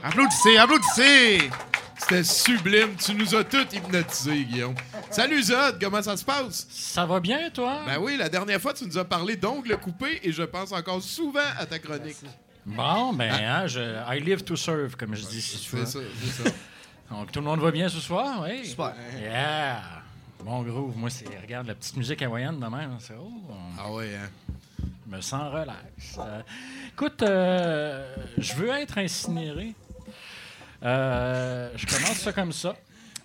Applaudissez, 0.02 0.58
applaudissez! 0.58 1.50
C'était 1.96 2.22
sublime. 2.22 2.94
Tu 2.96 3.14
nous 3.14 3.34
as 3.34 3.42
tous 3.42 3.66
hypnotisés, 3.72 4.44
Guillaume. 4.44 4.74
Salut, 5.10 5.42
Zod. 5.42 5.78
Comment 5.80 6.02
ça 6.02 6.14
se 6.18 6.22
passe? 6.22 6.66
Ça 6.68 7.06
va 7.06 7.20
bien, 7.20 7.48
toi? 7.48 7.80
Ben 7.86 7.96
oui, 7.98 8.18
la 8.18 8.28
dernière 8.28 8.60
fois, 8.60 8.74
tu 8.74 8.84
nous 8.84 8.98
as 8.98 9.06
parlé 9.06 9.36
d'ongles 9.36 9.78
coupés 9.78 10.20
et 10.22 10.30
je 10.30 10.42
pense 10.42 10.72
encore 10.72 11.00
souvent 11.00 11.40
à 11.58 11.64
ta 11.64 11.78
chronique. 11.78 12.18
Bon, 12.66 13.14
ben, 13.14 13.32
hein, 13.32 13.66
je, 13.66 13.80
I 13.80 14.20
live 14.20 14.44
to 14.44 14.56
serve, 14.56 14.94
comme 14.94 15.14
je 15.14 15.24
dis 15.24 15.40
si 15.40 15.58
tu 15.60 15.76
veux. 15.76 15.86
C'est 15.86 15.92
ça, 15.92 16.04
c'est 16.22 16.44
ça. 16.44 16.54
Donc, 17.10 17.32
tout 17.32 17.40
le 17.40 17.46
monde 17.46 17.60
va 17.60 17.70
bien 17.70 17.88
ce 17.88 17.98
soir? 17.98 18.42
Oui? 18.42 18.66
Super. 18.66 18.94
Yeah! 19.18 19.80
Bon 20.44 20.62
groove, 20.62 20.98
moi, 20.98 21.08
c'est, 21.08 21.24
regarde, 21.40 21.66
la 21.66 21.74
petite 21.74 21.96
musique 21.96 22.20
hawaïenne 22.20 22.60
de 22.60 22.66
même, 22.66 22.96
c'est, 22.98 23.14
oh, 23.18 23.32
Ah 23.78 23.90
ouais, 23.90 24.16
hein? 24.16 24.51
Me 25.12 25.20
sens 25.20 25.52
relax. 25.52 26.18
Euh, 26.18 26.40
écoute, 26.92 27.22
euh, 27.22 28.14
je 28.38 28.54
veux 28.54 28.70
être 28.70 28.96
incinéré. 28.98 29.74
Euh, 30.82 31.70
je 31.76 31.86
commence 31.86 32.16
ça 32.18 32.32
comme 32.32 32.52
ça. 32.52 32.74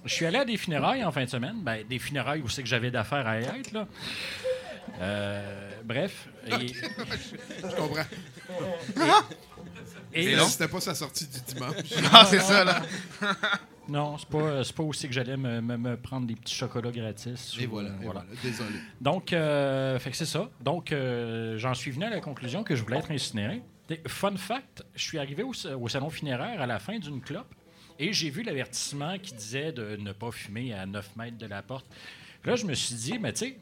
Je 0.06 0.14
suis 0.14 0.26
allé 0.26 0.38
à 0.40 0.46
des 0.46 0.58
funérailles 0.58 1.04
en 1.04 1.12
fin 1.12 1.24
de 1.24 1.30
semaine. 1.30 1.62
Ben, 1.62 1.86
des 1.88 2.00
funérailles 2.00 2.42
où 2.42 2.50
c'est 2.50 2.62
que 2.62 2.68
j'avais 2.70 2.92
d'affaires 2.92 3.26
à 3.26 3.40
y 3.40 3.44
être, 3.46 3.72
là. 3.72 3.88
Bref. 5.84 6.28
Et, 6.48 6.68
Je 6.68 7.76
comprends. 7.76 8.02
et- 10.14 10.36
Mais 10.36 10.46
c'était 10.46 10.68
pas 10.68 10.82
sa 10.82 10.94
sortie 10.96 11.28
du 11.28 11.40
dimanche. 11.54 11.76
Ah, 12.12 12.26
c'est 12.30 12.40
ça, 12.42 12.64
là. 12.64 12.82
Non, 13.90 14.18
c'est 14.18 14.28
pas, 14.28 14.64
c'est 14.64 14.76
pas 14.76 14.84
aussi 14.84 15.08
que 15.08 15.14
j'allais 15.14 15.38
me, 15.38 15.62
me- 15.62 15.78
me 15.78 15.96
prendre 15.98 16.28
des 16.28 16.36
petits 16.36 16.54
chocolats 16.56 16.92
gratis. 16.92 17.56
Et 17.60 17.66
ou- 17.68 17.70
voilà, 17.70 17.90
et 17.90 18.04
voilà. 18.04 18.26
Désolé. 18.44 18.76
Donc, 19.00 19.32
euh, 19.34 19.98
fait 20.00 20.12
que 20.12 20.18
c'est 20.18 20.26
ça. 20.26 20.50
Donc, 20.62 20.92
euh, 20.92 21.58
j'en 21.58 21.74
suis 21.74 21.92
venu 21.92 22.06
à 22.06 22.10
la 22.10 22.20
conclusion 22.20 22.64
que 22.64 22.76
je 22.76 22.84
voulais 22.84 22.98
être 22.98 23.12
incinéré. 23.12 23.62
Fun 24.08 24.36
fact, 24.36 24.84
je 24.96 25.04
suis 25.04 25.18
arrivé 25.18 25.44
au, 25.44 25.54
au 25.80 25.88
salon 25.88 26.10
funéraire 26.10 26.62
à 26.62 26.66
la 26.68 26.80
fin 26.80 27.00
d'une 27.00 27.22
clope 27.22 27.54
et 27.98 28.12
j'ai 28.12 28.30
vu 28.30 28.44
l'avertissement 28.44 29.18
qui 29.18 29.34
disait 29.34 29.72
de 29.72 29.96
ne 29.96 30.12
pas 30.12 30.32
fumer 30.32 30.74
à 30.74 30.86
9 30.86 31.16
mètres 31.16 31.38
de 31.38 31.46
la 31.46 31.62
porte. 31.62 31.86
Là, 32.44 32.56
je 32.58 32.66
me 32.66 32.74
suis 32.74 32.96
dit, 32.96 33.18
mais 33.18 33.32
tu 33.32 33.40
sais, 33.46 33.58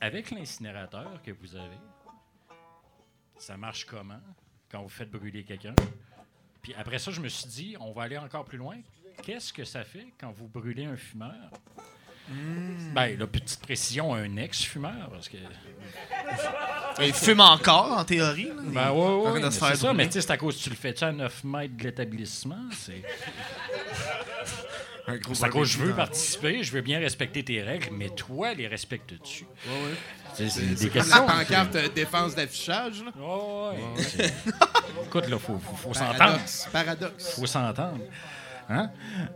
avec 0.00 0.30
l'incinérateur 0.30 1.20
que 1.22 1.30
vous 1.32 1.54
avez, 1.54 1.76
ça 3.36 3.56
marche 3.58 3.84
comment 3.84 4.20
quand 4.70 4.82
vous 4.82 4.88
faites 4.88 5.10
brûler 5.10 5.44
quelqu'un? 5.44 5.74
Puis 6.62 6.74
après 6.74 6.98
ça, 6.98 7.10
je 7.10 7.20
me 7.20 7.28
suis 7.28 7.46
dit, 7.48 7.76
on 7.78 7.92
va 7.92 8.02
aller 8.04 8.18
encore 8.18 8.44
plus 8.46 8.58
loin. 8.58 8.76
Qu'est-ce 9.22 9.52
que 9.52 9.64
ça 9.64 9.84
fait 9.84 10.06
quand 10.20 10.32
vous 10.36 10.46
brûlez 10.48 10.84
un 10.86 10.96
fumeur? 10.96 11.32
Ben, 12.92 13.16
là, 13.18 13.26
petite 13.28 13.60
précision, 13.60 14.12
un 14.14 14.36
ex-fumeur, 14.36 15.08
parce 15.12 15.28
que... 15.28 15.36
Il 17.04 17.12
fume 17.12 17.40
encore, 17.40 17.92
en 17.98 18.04
théorie. 18.04 18.46
là. 18.48 18.54
Ben 18.64 18.90
ouais, 18.92 19.30
ouais, 19.40 19.50
c'est 19.50 19.60
ça, 19.60 19.74
brûler. 19.76 19.94
mais 19.94 20.06
tu 20.06 20.12
sais, 20.14 20.20
c'est 20.22 20.32
à 20.32 20.36
cause, 20.36 20.56
tu 20.56 20.70
le 20.70 20.76
fais-tu 20.76 21.04
à 21.04 21.12
9 21.12 21.44
mètres 21.44 21.76
de 21.76 21.84
l'établissement? 21.84 22.58
C'est 22.72 23.02
Un 25.06 25.16
gros 25.18 25.34
c'est 25.34 25.44
à 25.44 25.48
cause 25.50 25.68
que 25.76 25.78
je 25.78 25.84
veux 25.86 25.94
participer, 25.94 26.64
je 26.64 26.72
veux 26.72 26.80
bien 26.80 26.98
respecter 26.98 27.44
tes 27.44 27.62
règles, 27.62 27.90
mais 27.92 28.08
toi, 28.08 28.54
les 28.54 28.66
respectes-tu? 28.66 29.44
Ouais, 29.44 29.70
ouais. 29.70 30.48
C'est 30.50 30.74
des 30.74 30.84
comme 30.88 30.90
questions. 31.02 31.26
la 31.26 31.32
pancarte 31.34 31.76
euh, 31.76 31.88
défense 31.88 32.34
d'affichage. 32.34 33.04
là. 33.04 33.12
Ouais, 33.16 33.78
ouais, 33.78 34.02
c'est- 34.02 34.34
Écoute, 35.04 35.28
là, 35.28 35.38
faut, 35.38 35.58
faut, 35.58 35.76
faut 35.76 35.94
s'entendre. 35.94 36.18
Paradoxe. 36.18 36.68
Paradoxe. 36.72 37.34
faut 37.36 37.46
s'entendre. 37.46 38.00
Hein? 38.68 38.90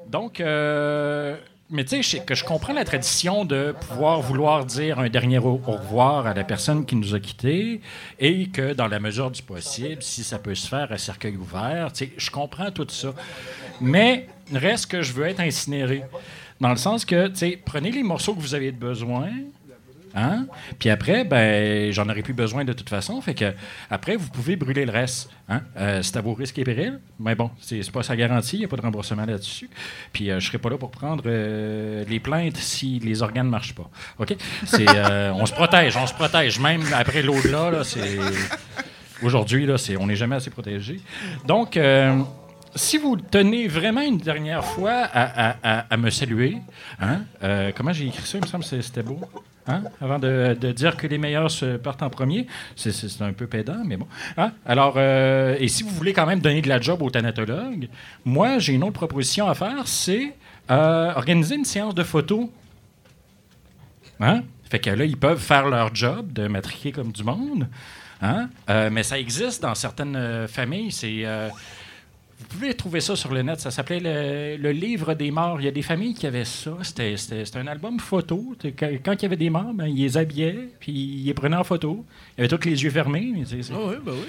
Donc, 0.09 0.41
euh, 0.41 1.37
mais 1.71 1.85
tu 1.85 2.03
sais, 2.03 2.21
que 2.21 2.35
je 2.35 2.45
comprends 2.45 2.73
la 2.73 2.85
tradition 2.85 3.45
de 3.45 3.75
pouvoir 3.89 4.21
vouloir 4.21 4.65
dire 4.65 4.99
un 4.99 5.09
dernier 5.09 5.39
au, 5.39 5.61
au 5.67 5.73
revoir 5.73 6.27
à 6.27 6.35
la 6.35 6.43
personne 6.43 6.85
qui 6.85 6.97
nous 6.97 7.15
a 7.15 7.21
quittés 7.21 7.81
et 8.19 8.49
que 8.49 8.73
dans 8.73 8.89
la 8.89 8.99
mesure 8.99 9.31
du 9.31 9.43
possible, 9.43 10.03
si 10.03 10.25
ça 10.25 10.39
peut 10.39 10.55
se 10.55 10.67
faire 10.67 10.91
à 10.91 10.99
cercueil 10.99 11.37
ouvert, 11.37 11.93
tu 11.93 12.07
sais, 12.07 12.13
je 12.17 12.31
comprends 12.31 12.71
tout 12.71 12.87
ça. 12.89 13.15
Mais 13.81 14.27
reste 14.53 14.91
que 14.91 15.03
je 15.03 15.13
veux 15.13 15.27
être 15.27 15.41
incinéré. 15.41 16.03
Dans 16.61 16.71
le 16.71 16.77
sens 16.77 17.05
que, 17.05 17.29
tu 17.29 17.37
sais, 17.37 17.59
prenez 17.65 17.91
les 17.91 18.03
morceaux 18.03 18.35
que 18.35 18.41
vous 18.41 18.55
avez 18.55 18.73
besoin, 18.73 19.29
Hein? 20.15 20.47
Puis 20.79 20.91
après, 20.91 21.25
ben, 21.25 21.93
j'en 21.93 22.09
aurais 22.09 22.23
plus 22.23 22.35
besoin 22.35 22.65
de 22.65 22.73
toute 22.73 22.89
façon. 22.89 23.21
Fait 23.21 23.35
que 23.35 23.53
après, 23.91 24.17
vous 24.17 24.29
pouvez 24.29 24.57
brûler 24.57 24.85
le 24.85 24.93
reste. 24.93 25.31
Hein? 25.49 25.63
Euh, 25.77 26.03
c'est 26.03 26.17
à 26.17 26.21
vos 26.21 26.35
risques 26.35 26.59
et 26.59 26.65
périls. 26.65 27.01
Mais 27.19 27.35
bon, 27.35 27.51
c'est 27.61 27.89
pas 27.91 28.03
sa 28.03 28.17
garantie. 28.17 28.57
Il 28.57 28.61
n'y 28.61 28.65
a 28.65 28.69
pas 28.69 28.77
de 28.77 28.83
remboursement 28.83 29.27
là-dessus. 29.27 29.69
Puis 30.13 30.31
euh, 30.31 30.41
je 30.41 30.47
serai 30.47 30.59
pas 30.59 30.71
là 30.71 30.79
pour 30.79 30.91
prendre 30.91 31.25
euh, 31.27 32.05
les 32.09 32.21
plaintes 32.21 32.57
si 32.57 32.99
les 32.99 33.23
organes 33.23 33.47
ne 33.47 33.51
marchent 33.51 33.75
pas. 33.75 33.91
OK? 34.19 34.35
C'est, 34.65 34.89
euh, 34.89 35.33
on 35.35 35.47
se 35.47 35.53
protège, 35.53 35.97
on 35.97 36.07
se 36.07 36.15
protège. 36.15 36.59
Même 36.59 36.83
après 36.95 37.23
l'au-delà, 37.23 37.71
là, 37.71 37.85
c'est. 37.85 38.19
Aujourd'hui, 39.23 39.67
là, 39.67 39.77
c'est, 39.77 39.99
on 39.99 40.07
n'est 40.07 40.17
jamais 40.17 40.37
assez 40.37 40.49
protégé. 40.49 40.99
Donc, 41.47 41.79
si 42.75 42.97
vous 42.97 43.17
tenez 43.17 43.69
vraiment 43.69 44.01
une 44.01 44.17
dernière 44.17 44.65
fois 44.65 44.93
à, 45.13 45.97
me 45.99 46.09
saluer, 46.09 46.57
hein, 46.99 47.21
comment 47.77 47.93
j'ai 47.93 48.07
écrit 48.07 48.27
ça, 48.27 48.39
il 48.39 48.45
me 48.45 48.47
semble 48.47 48.65
que 48.65 48.81
c'était 48.81 49.03
beau. 49.03 49.21
Hein, 49.71 49.83
avant 50.01 50.19
de, 50.19 50.73
dire 50.73 50.97
que 50.97 51.07
les 51.07 51.19
meilleurs 51.19 51.51
se 51.51 51.77
partent 51.77 52.03
en 52.03 52.11
premier, 52.11 52.47
c'est, 52.77 52.93
un 53.21 53.33
peu 53.33 53.47
pédant, 53.47 53.83
mais 53.85 53.97
bon. 53.97 54.07
Hein? 54.37 54.53
Alors, 54.67 54.95
euh, 54.97 55.57
et 55.59 55.69
si 55.69 55.83
vous 55.83 55.91
voulez 55.91 56.13
quand 56.13 56.27
même 56.27 56.41
donner 56.41 56.63
de 56.63 56.69
la 56.69 56.81
job 56.81 57.03
aux 57.03 57.11
thanatologues, 57.11 57.89
moi, 58.25 58.59
j'ai 58.59 58.73
une 58.73 58.83
autre 58.83 58.95
proposition 58.95 59.49
à 59.49 59.55
faire, 59.55 59.87
c'est 59.87 60.35
euh, 60.71 61.13
organiser 61.15 61.57
une 61.57 61.65
séance 61.65 61.95
de 61.95 62.03
photos. 62.03 62.49
Hein? 64.21 64.43
Fait 64.71 64.79
que 64.79 64.91
là, 64.91 65.05
ils 65.05 65.17
peuvent 65.17 65.41
faire 65.41 65.69
leur 65.69 65.95
job 65.95 66.33
de 66.33 66.47
matriquer 66.47 66.93
comme 66.93 67.13
du 67.13 67.25
monde. 67.25 67.69
Hein? 68.23 68.49
Euh, 68.69 68.91
mais 68.91 69.03
ça 69.03 69.19
existe 69.19 69.63
dans 69.63 69.75
certaines 69.75 70.47
familles. 70.49 70.93
C'est, 70.93 71.25
vous 72.41 72.47
pouvez 72.49 72.75
trouver 72.75 73.01
ça 73.01 73.15
sur 73.17 73.33
le 73.33 73.43
net. 73.43 73.61
Ça 73.61 73.71
s'appelait 73.71 74.01
le, 74.01 74.63
le 74.63 74.73
livre 74.73 75.15
des 75.15 75.31
morts. 75.31 75.61
Il 75.61 75.65
y 75.65 75.69
a 75.69 75.73
des 75.73 75.83
familles 75.83 76.15
qui 76.15 76.27
avaient 76.27 76.45
ça. 76.45 76.77
C'était, 76.83 77.15
un 77.55 77.67
album 77.67 77.99
photo. 78.01 78.57
Quand, 78.79 78.89
il 79.15 79.23
y 79.23 79.25
avait 79.27 79.37
des 79.37 79.51
morts, 79.51 79.73
ben, 79.75 79.87
ils 79.87 79.97
les 80.03 80.17
habillaient, 80.17 80.69
puis 80.81 80.93
ils 80.93 81.25
les 81.27 81.35
prenaient 81.35 81.57
en 81.57 81.65
photo. 81.65 82.05
Ils 82.39 82.45
avaient 82.45 82.57
tous 82.57 82.67
les 82.69 82.83
yeux 82.83 82.91
fermés. 82.91 83.33
mais 83.35 83.45
Ah 83.71 83.75
oui, 83.89 83.95
ben 84.05 84.13
oui. 84.13 84.27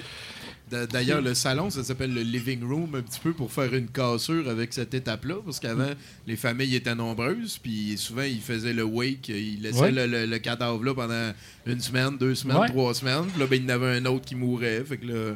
D'a- 0.70 0.86
D'ailleurs, 0.86 1.20
le 1.20 1.34
salon, 1.34 1.68
ça 1.68 1.84
s'appelle 1.84 2.14
le 2.14 2.22
living 2.22 2.62
room 2.66 2.94
un 2.94 3.02
petit 3.02 3.20
peu 3.20 3.32
pour 3.34 3.52
faire 3.52 3.74
une 3.74 3.88
cassure 3.88 4.48
avec 4.48 4.72
cette 4.72 4.94
étape-là, 4.94 5.34
parce 5.44 5.60
qu'avant, 5.60 5.90
les 6.26 6.36
familles 6.36 6.74
étaient 6.76 6.94
nombreuses, 6.94 7.58
puis 7.58 7.94
souvent, 7.98 8.22
ils 8.22 8.40
faisaient 8.40 8.72
le 8.72 8.84
wake, 8.84 9.28
ils 9.28 9.60
laissaient 9.60 9.80
Ouais. 9.80 9.92
le, 9.92 10.06
le- 10.06 10.24
le 10.24 10.38
cadavre 10.38 10.82
là 10.82 10.94
pendant 10.94 11.32
une 11.66 11.80
semaine, 11.80 12.16
deux 12.16 12.34
semaines, 12.34 12.56
Ouais. 12.56 12.68
trois 12.68 12.94
semaines, 12.94 13.26
puis 13.26 13.40
là, 13.40 13.46
ben, 13.46 13.56
il 13.56 13.62
y 13.64 13.66
en 13.66 13.74
avait 13.74 13.96
un 13.98 14.06
autre 14.06 14.24
qui 14.24 14.34
mourait, 14.34 14.82
fait 14.84 14.96
que 14.96 15.06
là, 15.06 15.34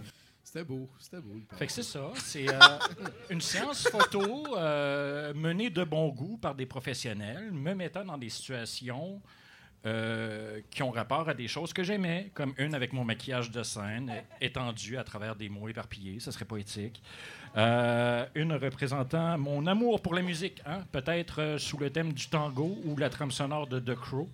c'était 0.57 0.65
beau, 0.65 0.89
c'était 0.99 1.21
beau. 1.21 1.35
Fait 1.59 1.67
que 1.67 1.73
c'est 1.73 1.83
ça. 1.83 2.11
C'est 2.17 2.49
euh, 2.49 2.59
une 3.31 3.41
séance 3.43 3.87
photo 3.89 4.57
euh, 4.57 5.35
menée 5.35 5.69
de 5.71 5.85
bon 5.85 6.09
goût 6.09 6.39
par 6.39 6.55
des 6.55 6.65
professionnels, 6.67 7.51
me 7.53 7.75
mettant 7.75 8.05
dans 8.05 8.17
des 8.17 8.31
situations 8.31 9.21
euh, 9.85 10.61
qui 10.71 10.83
ont 10.83 10.91
rapport 10.91 11.29
à 11.29 11.35
des 11.35 11.47
choses 11.47 11.73
que 11.75 11.85
j'aimais, 11.85 12.31
comme 12.35 12.55
une 12.57 12.75
avec 12.75 12.93
mon 12.95 13.05
maquillage 13.05 13.51
de 13.51 13.63
scène, 13.63 14.11
étendu 14.41 14.97
à 14.97 15.05
travers 15.05 15.37
des 15.37 15.49
mots 15.51 15.69
éparpillés, 15.69 16.21
ça 16.21 16.33
serait 16.33 16.47
poétique. 16.47 17.03
Euh, 17.57 18.25
une 18.35 18.53
représentant 18.55 19.37
mon 19.39 19.67
amour 19.67 20.01
pour 20.01 20.15
la 20.15 20.23
musique, 20.23 20.63
hein, 20.67 20.79
peut-être 20.91 21.41
euh, 21.43 21.59
sous 21.59 21.77
le 21.79 21.91
thème 21.91 22.13
du 22.15 22.29
tango 22.29 22.79
ou 22.85 22.97
la 22.97 23.11
trame 23.11 23.31
sonore 23.31 23.67
de 23.67 23.79
The 23.79 23.95
Crow. 23.95 24.29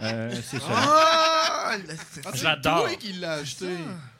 Euh, 0.00 0.30
c'est 0.42 0.58
ça. 0.58 0.66
Ah, 0.70 1.72
c'est- 1.86 2.22
Ah, 2.24 2.30
c'est 2.32 2.38
J'adore. 2.42 2.86
toi 2.86 2.94
qui 2.94 3.12
l'as 3.14 3.34
acheté. 3.34 3.66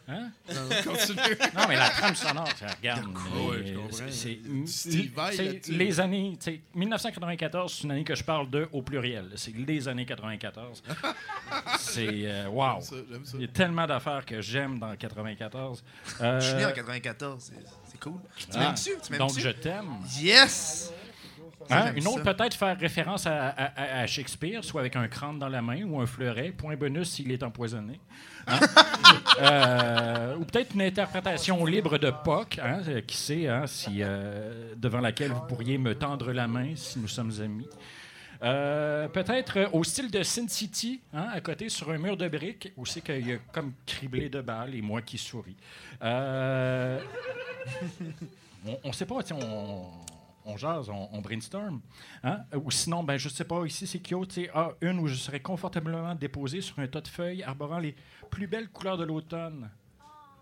Hein? 0.08 0.30
Non, 0.52 0.54
continue. 0.92 1.36
Non, 1.54 1.62
mais 1.68 1.76
la 1.76 1.88
trame 1.90 2.14
sonore, 2.16 2.48
ça 2.58 2.66
regarde. 2.68 3.06
Ouais, 3.06 3.58
mais 3.62 3.66
je 3.68 3.74
comprends. 3.78 4.66
c'est- 4.66 5.68
les 5.68 6.00
années, 6.00 6.36
tu 6.40 6.50
sais, 6.52 6.60
1994, 6.74 7.72
c'est 7.72 7.84
une 7.84 7.92
année 7.92 8.04
que 8.04 8.14
je 8.14 8.24
parle 8.24 8.50
de 8.50 8.68
au 8.72 8.82
pluriel. 8.82 9.30
C'est 9.36 9.54
les 9.54 9.86
années 9.86 10.04
94. 10.04 10.82
c'est 11.78 12.08
euh, 12.10 12.48
wow. 12.48 12.74
J'aime 12.74 12.82
ça, 12.82 12.96
j'aime 13.10 13.24
ça. 13.24 13.32
Il 13.36 13.40
y 13.42 13.44
a 13.44 13.48
tellement 13.48 13.86
d'affaires 13.86 14.24
que 14.26 14.40
j'aime 14.40 14.78
dans 14.78 14.94
94. 14.96 15.84
Euh, 16.20 16.40
Je 16.40 16.46
suis 16.46 16.56
né 16.56 16.66
en 16.66 16.72
94, 16.72 17.42
c'est- 17.42 17.52
c'est 17.90 18.00
cool. 18.00 18.20
Tu 18.36 18.46
ah, 18.54 18.58
m'aimes-tu? 18.58 18.90
Tu 19.02 19.18
donc 19.18 19.30
m'aimes-tu? 19.34 19.40
je 19.40 19.48
t'aime. 19.50 19.86
Yes! 20.20 20.92
Hein, 21.70 21.92
Une 21.94 22.08
autre 22.08 22.24
ça. 22.24 22.34
peut-être 22.34 22.54
faire 22.56 22.76
référence 22.76 23.24
à- 23.26 23.50
à 23.50 24.06
Shakespeare, 24.08 24.64
soit 24.64 24.80
avec 24.80 24.96
un 24.96 25.06
crâne 25.06 25.38
dans 25.38 25.48
la 25.48 25.62
main 25.62 25.84
ou 25.84 26.00
un 26.00 26.06
fleuret. 26.06 26.50
Point 26.50 26.74
bonus 26.76 27.10
s'il 27.12 27.30
est 27.30 27.42
empoisonné. 27.44 28.00
Hein? 28.46 28.60
Euh, 29.40 30.36
ou 30.36 30.44
peut-être 30.44 30.74
une 30.74 30.82
interprétation 30.82 31.64
libre 31.64 31.96
de 31.98 32.10
Puck, 32.10 32.58
hein, 32.62 32.80
euh, 32.86 33.00
qui 33.00 33.16
sait, 33.16 33.48
hein, 33.48 33.66
si, 33.66 33.98
euh, 34.00 34.74
devant 34.76 35.00
laquelle 35.00 35.30
vous 35.32 35.40
pourriez 35.48 35.78
me 35.78 35.94
tendre 35.94 36.32
la 36.32 36.46
main 36.46 36.76
si 36.76 36.98
nous 36.98 37.08
sommes 37.08 37.32
amis. 37.40 37.66
Peut-être 38.40 39.70
au 39.72 39.84
style 39.84 40.10
de 40.10 40.22
Sin 40.22 40.48
City, 40.48 41.00
à 41.12 41.40
côté 41.40 41.68
sur 41.68 41.90
un 41.90 41.98
mur 41.98 42.16
de 42.16 42.28
briques, 42.28 42.72
où 42.76 42.84
c'est 42.84 43.00
qu'il 43.00 43.28
y 43.28 43.38
comme 43.52 43.72
criblé 43.86 44.28
de 44.28 44.40
balles 44.40 44.74
et 44.74 44.82
moi 44.82 45.00
qui 45.00 45.16
souris. 45.16 45.56
On 48.84 48.88
ne 48.88 48.92
sait 48.92 49.06
pas, 49.06 49.16
on, 49.32 49.86
on 50.44 50.56
jase, 50.56 50.88
on, 50.88 51.08
on 51.12 51.20
brainstorm. 51.20 51.80
Hein? 52.24 52.40
Ou 52.54 52.70
sinon, 52.70 53.02
ben, 53.04 53.16
je 53.16 53.28
sais 53.28 53.44
pas, 53.44 53.64
ici 53.64 53.86
c'est 53.86 54.00
Kyo, 54.00 54.26
tu 54.26 54.42
sais, 54.44 54.50
ah, 54.54 54.70
une 54.80 54.98
où 54.98 55.06
je 55.06 55.14
serais 55.14 55.40
confortablement 55.40 56.14
déposé 56.14 56.60
sur 56.60 56.78
un 56.78 56.86
tas 56.86 57.00
de 57.00 57.08
feuilles 57.08 57.42
arborant 57.42 57.78
les 57.78 57.94
plus 58.30 58.46
belles 58.46 58.68
couleurs 58.68 58.96
de 58.98 59.04
l'automne. 59.04 59.70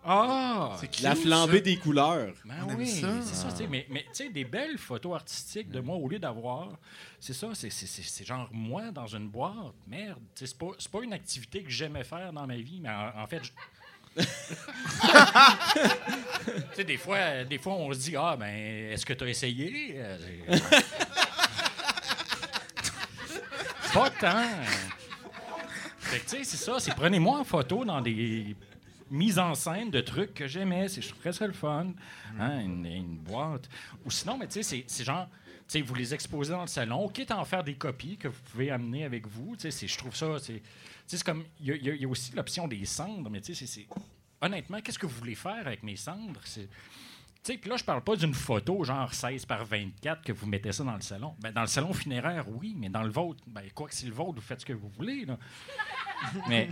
Ah! 0.03 0.79
La 1.03 1.15
flambée 1.15 1.61
des 1.61 1.77
couleurs. 1.77 2.33
Ben 2.47 2.55
On 2.67 2.71
aime 2.71 2.79
oui, 2.79 2.87
ça. 2.87 3.21
c'est 3.21 3.35
ça, 3.35 3.51
sais, 3.51 3.67
mais, 3.67 3.87
mais 3.91 4.03
tu 4.05 4.09
sais, 4.15 4.31
des 4.31 4.47
belles 4.47 4.79
photos 4.79 5.15
artistiques 5.15 5.71
de 5.71 5.81
moi, 5.81 5.97
au 5.97 6.09
lieu 6.09 6.19
d'avoir, 6.19 6.71
c'est 7.19 7.35
ça, 7.35 7.49
c'est- 7.55 7.69
c'est 7.69 7.85
c'est- 7.87 8.03
c'est 8.03 8.25
genre 8.25 8.49
moi 8.51 8.91
dans 8.93 9.07
une 9.07 9.29
boîte, 9.29 9.75
merde, 9.87 10.19
c'est 10.35 10.57
pas, 10.57 10.69
c'est 10.79 10.91
pas 10.91 11.03
une 11.03 11.13
activité 11.13 11.63
que 11.63 11.69
j'aimais 11.69 12.05
faire 12.05 12.33
dans 12.33 12.47
ma 12.47 12.57
vie, 12.57 12.81
mais 12.81 12.89
en, 12.89 13.13
en 13.23 13.27
fait, 13.27 13.43
tu 14.17 14.25
sais, 16.75 16.85
des 16.85 16.97
fois, 16.97 17.45
des 17.45 17.59
fois, 17.59 17.75
on 17.75 17.93
se 17.93 17.99
dit, 17.99 18.17
ah, 18.17 18.37
ben, 18.39 18.93
est-ce 18.93 19.07
que 19.07 19.13
tu 19.13 19.25
as 19.25 19.29
essayé? 19.29 19.95
Euh, 19.97 20.19
pas 23.93 24.11
tant. 24.11 24.49
Fait 25.99 26.19
que, 26.19 26.25
tu 26.25 26.37
sais, 26.39 26.45
c'est 26.45 26.57
ça, 26.57 26.81
c'est 26.81 26.95
prenez-moi 26.95 27.39
en 27.39 27.45
photo 27.45 27.85
dans 27.85 28.01
des 28.01 28.57
mises 29.11 29.39
en 29.39 29.55
scène 29.55 29.91
de 29.91 30.01
trucs 30.01 30.35
que 30.35 30.47
j'aimais. 30.47 30.89
Je 30.89 31.09
trouverais 31.09 31.33
ça 31.33 31.47
le 31.47 31.53
fun. 31.53 31.87
Hein, 32.39 32.61
une, 32.61 32.87
une 32.87 33.17
boîte. 33.17 33.69
Ou 34.05 34.11
sinon, 34.11 34.39
mais 34.39 34.47
tu 34.49 34.63
sais, 34.63 34.85
c'est 34.87 35.05
genre, 35.05 35.29
tu 35.71 35.79
sais, 35.79 35.83
vous 35.83 35.95
les 35.95 36.13
exposez 36.13 36.51
dans 36.51 36.63
le 36.63 36.67
salon, 36.67 37.09
quitte 37.09 37.31
à 37.31 37.39
en 37.39 37.45
faire 37.45 37.63
des 37.63 37.75
copies 37.75 38.17
que 38.17 38.27
vous 38.27 38.41
pouvez 38.51 38.73
amener 38.73 39.05
avec 39.05 39.29
vous. 39.29 39.55
Je 39.63 39.97
trouve 39.99 40.17
ça, 40.17 40.37
c'est, 40.41 41.23
comme, 41.23 41.45
il 41.61 41.77
y, 41.77 42.05
a- 42.05 42.09
aussi 42.09 42.33
l'option 42.35 42.67
des 42.67 42.85
cendres, 42.85 43.31
mais 43.31 43.41
c'est, 43.41 43.87
honnêtement, 44.41 44.81
qu'est-ce 44.81 44.99
que 44.99 45.07
vous 45.07 45.17
voulez 45.17 45.37
faire 45.37 45.65
avec 45.65 45.85
mes 45.85 45.95
cendres? 45.95 46.41
Puis 47.45 47.71
là, 47.71 47.77
je 47.77 47.85
parle 47.85 48.03
pas 48.03 48.17
d'une 48.17 48.35
photo 48.35 48.83
genre 48.83 49.15
16 49.15 49.47
par 49.47 49.65
24 49.65 50.23
que 50.23 50.33
vous 50.33 50.47
mettez 50.47 50.73
ça 50.73 50.83
dans 50.83 50.97
le 50.97 51.01
salon. 51.03 51.37
Ben, 51.41 51.53
dans 51.53 51.61
le 51.63 51.69
salon 51.69 51.93
funéraire, 51.93 52.47
oui, 52.49 52.75
mais 52.77 52.89
dans 52.89 53.05
le 53.05 53.11
vôtre, 53.11 53.43
ben, 53.47 53.63
quoi 53.73 53.89
que 53.89 53.95
c'est 53.95 54.07
le 54.07 54.13
vôtre, 54.13 54.35
vous 54.35 54.41
faites 54.41 54.61
ce 54.63 54.67
que 54.67 54.73
vous 54.73 54.89
voulez. 54.89 55.25
Mais 56.49 56.69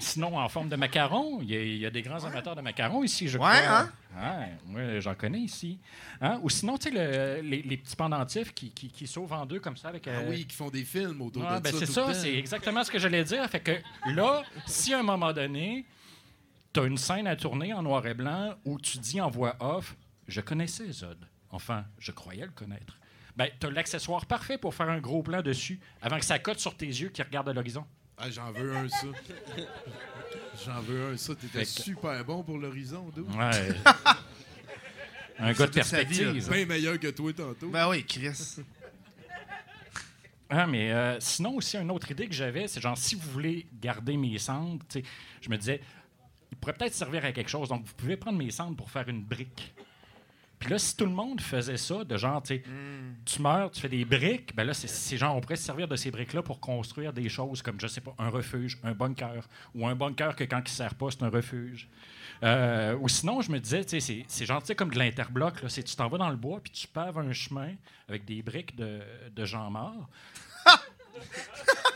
sinon, 0.00 0.36
en 0.38 0.48
forme 0.48 0.68
de 0.68 0.76
macaron, 0.76 1.40
il 1.42 1.50
y, 1.50 1.56
a- 1.56 1.62
il 1.62 1.78
y 1.78 1.86
a 1.86 1.90
des 1.90 2.02
grands 2.02 2.22
amateurs 2.24 2.54
de 2.56 2.60
macarons 2.60 3.02
ici, 3.02 3.28
je 3.28 3.38
Ouais, 3.38 3.62
crois. 3.62 3.88
hein? 4.16 4.48
Ouais, 4.72 5.00
j'en 5.00 5.14
connais 5.14 5.40
ici. 5.40 5.78
Hein? 6.20 6.38
Ou 6.42 6.50
sinon, 6.50 6.76
tu 6.78 6.90
sais, 6.90 6.94
le- 6.94 7.40
les, 7.48 7.62
les 7.62 7.76
petits 7.76 7.96
pendentifs 7.96 8.52
qui, 8.54 8.70
qui, 8.70 8.90
en 9.18 9.46
deux 9.46 9.60
comme 9.60 9.76
ça 9.76 9.88
avec. 9.88 10.06
Ah 10.08 10.10
euh, 10.12 10.26
oui, 10.30 10.46
qui 10.46 10.54
font 10.56 10.70
des 10.70 10.84
films 10.84 11.20
autour 11.22 11.42
Ouais, 11.44 11.56
de 11.56 11.62
ben 11.62 11.72
ça. 11.72 11.78
c'est 11.78 11.86
ça, 11.86 12.14
c'est 12.14 12.34
exactement 12.36 12.84
ce 12.84 12.90
que 12.90 12.98
j'allais 12.98 13.24
dire. 13.24 13.48
Fait 13.48 13.60
que 13.60 13.72
là, 14.12 14.42
si 14.66 14.92
à 14.94 15.00
un 15.00 15.02
moment 15.02 15.32
donné, 15.32 15.84
tu 16.72 16.80
as 16.80 16.84
une 16.84 16.98
scène 16.98 17.26
à 17.26 17.36
tourner 17.36 17.72
en 17.72 17.82
noir 17.82 18.06
et 18.06 18.14
blanc 18.14 18.54
où 18.64 18.78
tu 18.78 18.98
dis 18.98 19.20
en 19.20 19.30
voix 19.30 19.56
off 19.60 19.96
Je 20.28 20.40
connaissais 20.40 20.90
Zod. 20.90 21.18
Enfin, 21.50 21.84
je 21.98 22.10
croyais 22.12 22.44
le 22.44 22.50
connaître. 22.50 22.96
Ben, 23.36 23.48
tu 23.60 23.66
as 23.66 23.70
l'accessoire 23.70 24.26
parfait 24.26 24.58
pour 24.58 24.74
faire 24.74 24.88
un 24.88 24.98
gros 25.00 25.22
plan 25.22 25.42
dessus 25.42 25.80
avant 26.02 26.18
que 26.18 26.24
ça 26.24 26.38
cote 26.38 26.58
sur 26.60 26.76
tes 26.76 26.86
yeux 26.86 27.08
qui 27.08 27.20
regardent 27.22 27.48
à 27.48 27.52
l'horizon. 27.52 27.84
Ah, 28.16 28.30
j'en 28.30 28.52
veux 28.52 28.76
un, 28.76 28.88
ça. 28.88 29.06
J'en 30.64 30.80
veux 30.80 31.12
un, 31.12 31.16
ça. 31.16 31.34
T'étais 31.34 31.64
super 31.64 32.24
bon 32.24 32.42
pour 32.42 32.58
l'horizon, 32.58 33.10
dude. 33.14 33.28
Ouais. 33.34 33.74
un 35.38 35.52
gars 35.52 35.66
de 35.66 35.72
perspective. 35.72 36.50
Bien 36.50 36.66
meilleur 36.66 36.98
que 36.98 37.08
toi 37.08 37.32
tantôt. 37.32 37.68
Ben 37.68 37.88
oui, 37.88 38.04
Chris. 38.04 38.56
Ah, 40.48 40.66
mais 40.66 40.92
euh, 40.92 41.18
sinon, 41.20 41.56
aussi, 41.56 41.76
une 41.76 41.90
autre 41.90 42.10
idée 42.10 42.28
que 42.28 42.34
j'avais, 42.34 42.68
c'est 42.68 42.80
genre, 42.80 42.96
si 42.96 43.16
vous 43.16 43.28
voulez 43.30 43.66
garder 43.80 44.16
mes 44.16 44.38
cendres, 44.38 44.84
tu 44.88 45.00
sais, 45.00 45.04
je 45.40 45.50
me 45.50 45.56
disais, 45.56 45.80
il 46.52 46.56
pourrait 46.58 46.74
peut-être 46.74 46.94
servir 46.94 47.24
à 47.24 47.32
quelque 47.32 47.50
chose. 47.50 47.68
Donc, 47.68 47.84
vous 47.84 47.94
pouvez 47.94 48.16
prendre 48.16 48.38
mes 48.38 48.50
cendres 48.50 48.76
pour 48.76 48.90
faire 48.90 49.08
une 49.08 49.22
brique. 49.22 49.74
Puis 50.64 50.72
là, 50.72 50.78
si 50.78 50.96
tout 50.96 51.04
le 51.04 51.10
monde 51.12 51.42
faisait 51.42 51.76
ça, 51.76 52.04
de 52.04 52.16
genre, 52.16 52.42
tu 52.42 52.54
sais, 52.56 52.62
tu 53.26 53.42
meurs, 53.42 53.70
tu 53.70 53.82
fais 53.82 53.88
des 53.90 54.06
briques, 54.06 54.56
ben 54.56 54.64
là, 54.64 54.72
c'est 54.72 55.16
genre, 55.18 55.36
on 55.36 55.40
pourrait 55.42 55.56
se 55.56 55.64
servir 55.64 55.86
de 55.86 55.94
ces 55.94 56.10
briques-là 56.10 56.40
pour 56.42 56.58
construire 56.58 57.12
des 57.12 57.28
choses 57.28 57.60
comme, 57.60 57.78
je 57.78 57.86
sais 57.86 58.00
pas, 58.00 58.14
un 58.18 58.30
refuge, 58.30 58.78
un 58.82 58.92
bunker, 58.92 59.46
ou 59.74 59.86
un 59.86 59.94
bunker 59.94 60.34
que 60.34 60.44
quand 60.44 60.60
il 60.60 60.62
ne 60.64 60.68
sert 60.68 60.94
pas, 60.94 61.08
c'est 61.10 61.22
un 61.22 61.28
refuge. 61.28 61.86
Euh, 62.42 62.96
ou 62.98 63.08
sinon, 63.10 63.42
je 63.42 63.52
me 63.52 63.60
disais, 63.60 63.84
tu 63.84 64.00
sais, 64.00 64.24
c'est- 64.26 64.46
genre, 64.46 64.62
tu 64.62 64.68
sais, 64.68 64.74
comme 64.74 64.90
de 64.90 64.98
l'interbloc, 64.98 65.60
là, 65.62 65.68
c'est 65.68 65.82
tu 65.82 65.94
t'en 65.96 66.08
vas 66.08 66.16
dans 66.16 66.30
le 66.30 66.36
bois, 66.36 66.60
puis 66.62 66.72
tu 66.72 66.88
paves 66.88 67.18
un 67.18 67.32
chemin 67.34 67.72
avec 68.08 68.24
des 68.24 68.40
briques 68.40 68.74
de, 68.74 69.00
de 69.36 69.44
gens 69.44 69.70
morts. 69.70 70.08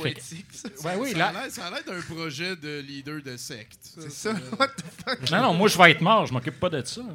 Poétique, 0.00 0.46
ça. 0.52 0.68
Ouais, 0.88 0.94
oui, 0.98 1.12
ça, 1.12 1.18
là. 1.18 1.28
a 1.28 1.70
l'air, 1.70 1.84
d'un 1.86 2.00
projet 2.14 2.56
de 2.56 2.80
leader 2.80 3.20
de 3.22 3.36
secte. 3.36 3.78
C'est 3.82 4.10
ça. 4.10 4.30
What 4.58 4.68
the 4.68 4.84
fuck? 5.04 5.30
Non, 5.30 5.42
non, 5.42 5.54
moi, 5.54 5.68
je 5.68 5.78
vais 5.78 5.90
être 5.92 6.00
mort, 6.00 6.26
je 6.26 6.32
m'occupe 6.32 6.58
pas 6.60 6.70
de 6.70 6.82
ça. 6.84 7.02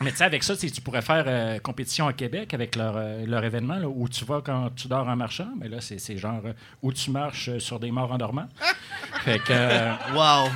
Mais 0.00 0.10
tu 0.10 0.18
sais, 0.18 0.24
avec 0.24 0.42
ça, 0.42 0.54
tu 0.54 0.68
pourrais 0.82 1.00
faire 1.00 1.24
euh, 1.26 1.58
compétition 1.60 2.06
à 2.06 2.12
Québec 2.12 2.52
avec 2.52 2.76
leur, 2.76 2.94
euh, 2.96 3.24
leur 3.24 3.42
événement 3.42 3.76
là, 3.76 3.88
où 3.88 4.06
tu 4.08 4.24
vas 4.26 4.42
quand 4.44 4.68
tu 4.76 4.86
dors 4.86 5.08
en 5.08 5.16
marchant. 5.16 5.48
Mais 5.58 5.68
là, 5.68 5.80
c'est 5.80 6.18
genre 6.18 6.42
euh, 6.44 6.52
où 6.82 6.92
tu 6.92 7.10
marches 7.10 7.48
euh, 7.48 7.58
sur 7.58 7.80
des 7.80 7.90
morts 7.90 8.12
en 8.12 8.18
dormant. 8.18 8.46
fait 9.24 9.38
que. 9.38 9.44
euh, 9.52 9.92
Wow. 10.12 10.50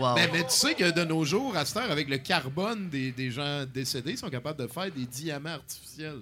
Wow. 0.00 0.14
Ben, 0.16 0.28
mais 0.32 0.42
tu 0.42 0.50
sais 0.50 0.74
que 0.74 0.90
de 0.90 1.04
nos 1.04 1.24
jours, 1.24 1.56
à 1.56 1.64
cette 1.64 1.76
heure, 1.76 1.92
avec 1.92 2.08
le 2.08 2.18
carbone 2.18 2.88
des, 2.88 3.12
des 3.12 3.30
gens 3.30 3.64
décédés, 3.72 4.12
ils 4.12 4.18
sont 4.18 4.30
capables 4.30 4.58
de 4.60 4.66
faire 4.66 4.90
des 4.90 5.06
diamants 5.06 5.50
artificiels. 5.50 6.20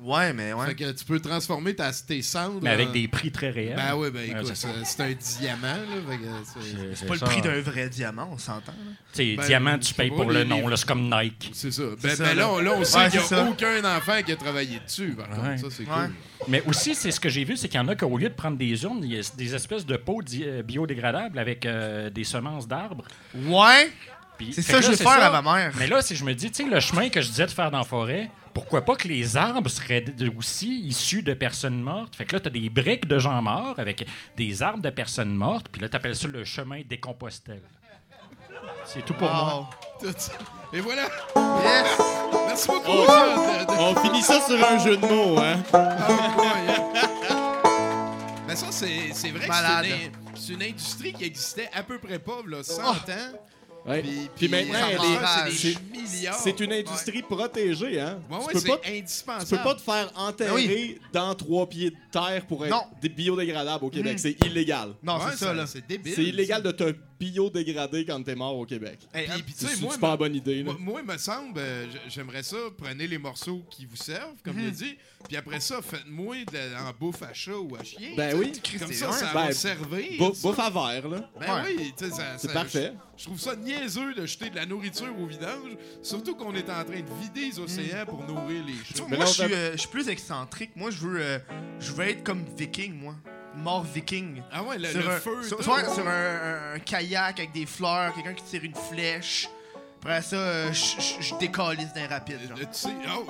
Ouais, 0.00 0.32
mais 0.32 0.52
ouais. 0.52 0.66
Fait 0.66 0.74
que 0.76 0.92
tu 0.92 1.04
peux 1.04 1.18
transformer 1.18 1.74
ta, 1.74 1.90
tes 1.92 2.22
cendres. 2.22 2.60
mais 2.62 2.70
avec 2.70 2.88
en- 2.88 2.92
des 2.92 3.08
prix 3.08 3.32
très 3.32 3.50
réels. 3.50 3.74
Ben 3.76 3.96
oui, 3.96 4.10
ben 4.12 4.30
écoute, 4.30 4.52
c'est 4.54 5.00
un 5.02 5.12
diamant, 5.12 5.74
c'est- 6.94 7.06
pas 7.06 7.14
le 7.14 7.20
prix 7.20 7.40
d'un 7.42 7.60
vrai 7.60 7.88
diamant, 7.88 8.28
on 8.32 8.38
s'entend. 8.38 8.72
Tu 9.12 9.32
sais, 9.32 9.36
Ben, 9.36 9.44
diamant, 9.46 9.78
tu 9.78 9.92
payes 9.94 10.10
pas, 10.10 10.16
pour 10.16 10.30
le 10.30 10.44
nom, 10.44 10.62
les- 10.64 10.70
là, 10.70 10.76
c'est 10.76 10.86
comme 10.86 11.10
Nike. 11.10 11.50
C'est 11.52 11.72
ça. 11.72 11.82
Ben, 12.00 12.14
ça, 12.14 12.24
ben 12.24 12.28
là, 12.30 12.42
là. 12.42 12.48
on, 12.50 12.58
là, 12.60 12.72
on 12.76 12.84
sait 12.84 12.96
Ouais, 12.98 13.10
qu'il 13.10 13.18
n'y 13.18 13.24
a 13.24 13.28
ça. 13.28 13.44
aucun 13.44 13.96
enfant 13.96 14.22
qui 14.24 14.32
a 14.32 14.36
travaillé 14.36 14.78
dessus, 14.86 15.14
par 15.16 15.28
contre. 15.30 15.42
Ouais. 15.48 15.58
Ça, 15.58 15.66
c'est 15.70 15.82
Ouais. 15.82 15.88
cool. 15.88 16.10
Mais 16.46 16.62
aussi, 16.66 16.94
c'est 16.94 17.10
ce 17.10 17.18
que 17.18 17.28
j'ai 17.28 17.42
vu, 17.44 17.56
c'est 17.56 17.68
qu'il 17.68 17.80
y 17.80 17.82
en 17.82 17.88
a 17.88 17.96
qu'au 17.96 18.16
lieu 18.16 18.28
de 18.28 18.34
prendre 18.34 18.56
des 18.56 18.82
urnes, 18.84 19.00
il 19.02 19.12
y 19.14 19.18
a 19.18 19.22
des 19.36 19.54
espèces 19.54 19.84
de 19.84 19.96
pots 19.96 20.22
euh, 20.40 20.62
biodégradables 20.62 21.38
avec 21.38 21.66
euh, 21.66 22.08
des 22.10 22.24
semences 22.24 22.68
d'arbres. 22.68 23.04
Ouais. 23.34 23.90
Puis- 24.38 24.52
C'est 24.54 24.62
ça 24.62 24.68
que 24.74 24.76
là, 24.78 24.80
je 24.82 24.90
vais 24.92 24.96
faire 24.96 25.08
ça. 25.12 25.36
à 25.36 25.42
ma 25.42 25.54
mère. 25.56 25.72
Mais 25.78 25.86
là, 25.88 26.00
si 26.00 26.14
je 26.16 26.24
me 26.24 26.32
dis, 26.34 26.50
tu 26.50 26.62
sais, 26.64 26.68
le 26.70 26.78
chemin 26.80 27.08
que 27.10 27.20
je 27.20 27.28
disais 27.28 27.46
de 27.46 27.50
faire 27.50 27.70
dans 27.70 27.78
la 27.78 27.84
forêt, 27.84 28.30
pourquoi 28.54 28.84
pas 28.84 28.94
que 28.96 29.06
les 29.08 29.36
arbres 29.36 29.68
seraient 29.68 30.04
aussi 30.36 30.80
issus 30.86 31.22
de 31.22 31.34
personnes 31.34 31.80
mortes? 31.82 32.14
Fait 32.16 32.24
que 32.24 32.34
là, 32.36 32.40
tu 32.40 32.46
as 32.48 32.50
des 32.50 32.70
briques 32.70 33.06
de 33.06 33.18
gens 33.18 33.42
morts 33.42 33.74
avec 33.78 34.06
des 34.36 34.62
arbres 34.62 34.82
de 34.82 34.90
personnes 34.90 35.34
mortes, 35.34 35.66
puis 35.70 35.80
là, 35.82 35.88
tu 35.88 35.96
appelles 35.96 36.16
ça 36.16 36.28
le 36.28 36.44
chemin 36.44 36.80
des 36.88 36.98
Compostelles. 36.98 37.62
C'est 38.84 39.04
tout 39.04 39.14
pour 39.14 39.28
moi. 39.30 39.68
Et 40.72 40.80
voilà. 40.80 41.02
Yes! 41.02 41.98
Merci 42.46 42.68
beaucoup. 42.68 42.90
On, 42.90 43.06
ça, 43.06 43.64
de- 43.64 43.70
de- 43.72 43.78
on 43.80 43.94
finit 44.02 44.22
ça 44.22 44.40
sur 44.40 44.64
un 44.66 44.78
jeu 44.78 44.96
de 44.96 45.06
mots, 45.06 45.38
hein? 45.38 45.56
Ah. 45.72 45.96
Mais 48.46 48.56
ça, 48.56 48.66
c'est 48.70 49.12
c'est 49.12 49.30
vrai 49.30 49.46
que 49.46 49.54
c'est 50.34 50.52
une, 50.54 50.62
industrie 50.62 51.12
qui 51.12 51.24
existait 51.24 51.68
à 51.74 51.82
peu 51.82 51.98
près 51.98 52.18
pas, 52.18 52.38
là, 52.46 52.62
100 52.62 52.82
Oh. 52.84 52.90
ans. 52.90 53.38
Ouais. 53.88 54.02
Puis, 54.02 54.28
Puis 54.36 54.48
maintenant, 54.48 54.78
c'est 56.38 56.60
une 56.60 56.72
industrie 56.72 57.22
protégée, 57.22 58.00
hein? 58.00 58.18
Ouais, 58.30 58.36
ouais, 58.36 58.42
tu, 58.48 58.52
peux 58.52 58.58
c'est 58.60 58.68
pas, 58.68 58.78
tu 58.78 58.90
indispensable. 58.98 59.62
peux 59.62 59.68
pas 59.68 59.74
te 59.74 59.80
faire 59.82 60.12
enterrer 60.16 60.52
Oui. 60.54 60.98
dans 61.12 61.34
trois 61.34 61.68
pieds 61.68 61.90
de 61.90 61.96
terre 62.10 62.44
pour 62.46 62.64
être 62.66 62.70
Non. 62.70 62.82
biodégradable 63.14 63.84
au 63.84 63.90
Québec. 63.90 64.12
Mhm. 64.14 64.18
C'est 64.18 64.46
illégal. 64.46 64.90
Non, 65.02 65.16
Ouais, 65.16 65.22
c'est 65.32 65.38
ça, 65.44 65.52
là. 65.54 65.66
C'est 65.66 65.86
débile. 65.86 66.12
C'est 66.14 66.24
illégal 66.24 66.62
de 66.62 66.70
te 66.70 66.94
biodégrader 67.18 68.04
quand 68.04 68.22
t'es 68.22 68.34
mort 68.34 68.56
au 68.56 68.64
Québec. 68.66 68.98
Hey, 69.14 69.26
Puis, 69.26 69.34
hop. 69.36 69.42
puis, 69.44 69.54
tu 69.54 69.66
C'est 69.66 69.80
moi, 69.80 69.94
super 69.94 70.12
me- 70.12 70.16
bonne 70.16 70.34
idée. 70.34 70.62
là. 70.62 70.72
moi, 70.72 70.76
moi, 70.78 71.00
il 71.04 71.12
me 71.12 71.18
semble, 71.18 71.58
euh, 71.58 71.86
j'aimerais 72.08 72.42
ça, 72.42 72.56
prenez 72.76 73.06
les 73.06 73.18
morceaux 73.18 73.64
qui 73.70 73.86
vous 73.86 73.96
servent, 73.96 74.36
comme 74.44 74.58
je 74.58 74.70
dit, 74.70 74.96
puis 75.26 75.36
après 75.36 75.60
ça, 75.60 75.80
faites-moi 75.82 76.36
en 76.86 76.92
bouffe 76.98 77.22
à 77.22 77.32
chat 77.34 77.56
ou 77.56 77.76
à 77.76 77.84
chien. 77.84 78.10
Ben 78.16 78.36
oui. 78.38 78.52
Comme 78.78 78.88
c'est 78.88 78.94
ça, 78.94 79.12
ça 79.12 79.30
Ben, 79.34 79.46
va 79.46 79.52
servir. 79.52 80.34
Ça. 80.34 80.48
bouffe 80.48 80.58
à 80.58 80.70
verre, 80.70 81.08
là. 81.08 81.30
Ben 81.40 81.54
Ouais. 81.54 81.74
oui, 81.78 81.92
tu 81.96 82.04
sais, 82.04 82.10
ça- 82.10 82.38
C'est 82.38 82.52
parfait. 82.52 82.92
Je, 83.16 83.24
trouve 83.24 83.40
ça 83.40 83.56
niaiseux 83.56 84.14
de 84.14 84.26
jeter 84.26 84.48
de 84.50 84.54
la 84.56 84.64
nourriture 84.66 85.12
au 85.20 85.26
vidange, 85.26 85.72
surtout 86.02 86.36
qu'on 86.36 86.54
est 86.54 86.70
en 86.70 86.84
train 86.84 87.00
de 87.00 87.20
vider 87.20 87.46
les 87.50 87.58
océans 87.58 88.06
pour 88.06 88.24
nourrir 88.24 88.64
les 88.64 88.74
chats. 88.94 89.04
moi, 89.08 89.24
je 89.26 89.32
suis, 89.32 89.42
euh, 89.52 89.72
je 89.72 89.78
suis 89.78 89.88
plus 89.88 90.08
excentrique. 90.08 90.70
Moi, 90.76 90.90
je 90.90 90.98
veux, 90.98 91.20
euh, 91.20 91.38
je 91.80 91.92
veux 91.92 92.04
être 92.06 92.22
comme 92.22 92.44
viking, 92.56 92.92
moi. 92.94 93.16
Mort 93.58 93.82
viking. 93.84 94.42
Ah 94.52 94.62
ouais, 94.62 94.78
le, 94.78 94.88
sur 94.90 95.00
le 95.02 95.08
un, 95.10 95.18
feu. 95.20 95.42
sur, 95.42 95.56
tout. 95.58 95.62
soit 95.62 95.84
sur 95.94 96.06
un, 96.06 96.78
kayak 96.84 97.38
avec 97.40 97.52
des 97.52 97.66
fleurs, 97.66 98.14
quelqu'un 98.14 98.34
qui 98.34 98.44
tire 98.44 98.64
une 98.64 98.74
flèche. 98.74 99.48
Après 100.00 100.22
ça, 100.22 100.36
euh, 100.36 100.72
je- 100.72 101.34
décalisse 101.38 101.92
d'un 101.92 102.06
rapide. 102.08 102.38
genre. 102.48 102.58
Tu 102.58 102.66
sais, 102.70 102.88
oh, 103.16 103.26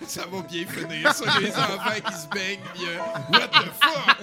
ça 0.06 0.22
va 0.26 0.42
bien 0.42 0.66
finir, 0.66 1.12
ça, 1.12 1.24
les 1.40 1.50
enfants 1.54 2.00
qui 2.06 2.12
se 2.14 2.26
baignent, 2.28 2.60
puis, 2.74 2.84
euh, 2.86 2.98
what 3.30 3.48
the 3.48 3.68
fuck? 3.80 4.16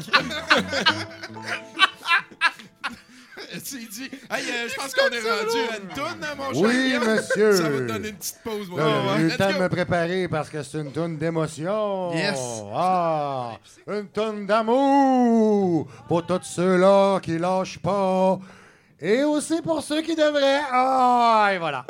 tu 3.63 3.77
dis, 3.85 4.09
hey, 4.31 4.43
euh, 4.49 4.67
je 4.69 4.75
pense 4.75 4.93
qu'on 4.93 5.09
est 5.09 5.19
rendu 5.19 5.57
à 5.71 5.77
une 5.77 5.87
toune, 5.93 6.23
hein, 6.23 6.35
mon 6.37 6.53
cher 6.53 6.61
Oui, 6.61 6.93
monsieur. 6.99 7.51
Ça 7.55 7.63
va 7.69 7.77
te 7.77 7.83
donner 7.83 8.09
une 8.09 8.15
petite 8.15 8.39
pause, 8.43 8.69
mon 8.69 8.77
Là, 8.77 8.83
gars. 8.85 8.91
j'ai 9.17 9.21
eu 9.23 9.27
le 9.29 9.37
temps 9.37 9.53
de 9.53 9.57
me 9.63 9.69
préparer 9.69 10.27
parce 10.27 10.49
que 10.49 10.63
c'est 10.63 10.77
une 10.79 10.91
tonne 10.91 11.17
d'émotion. 11.17 12.13
Yes. 12.13 12.39
Ah, 12.73 13.51
une 13.87 14.07
tonne 14.07 14.45
d'amour 14.45 15.87
pour 16.07 16.25
tous 16.25 16.41
ceux-là 16.43 17.19
qui 17.21 17.37
lâchent 17.37 17.79
pas. 17.79 18.39
Et 18.99 19.23
aussi 19.23 19.61
pour 19.61 19.81
ceux 19.83 20.01
qui 20.01 20.15
devraient. 20.15 20.61
Ah, 20.71 21.49
et 21.53 21.57
voilà. 21.57 21.85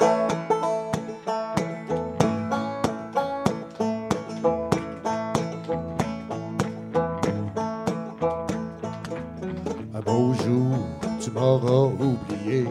Tu 11.25 11.31
m'auras 11.31 11.89
oublié. 11.99 12.67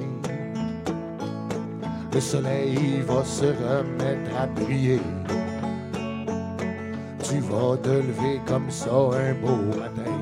Le 2.13 2.21
soleil 2.21 3.03
va 3.05 3.25
se 3.25 3.47
remettre 3.47 4.31
à 4.41 4.47
briller. 4.47 5.01
Tu 7.25 7.41
vas 7.41 7.77
te 7.83 7.89
lever 7.89 8.41
comme 8.47 8.71
ça 8.71 8.93
un 8.93 9.35
beau 9.45 9.57
matin. 9.77 10.21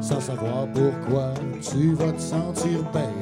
Sans 0.00 0.20
savoir 0.20 0.66
pourquoi, 0.72 1.34
tu 1.60 1.92
vas 1.92 2.12
te 2.12 2.22
sentir 2.22 2.84
bien. 2.90 3.12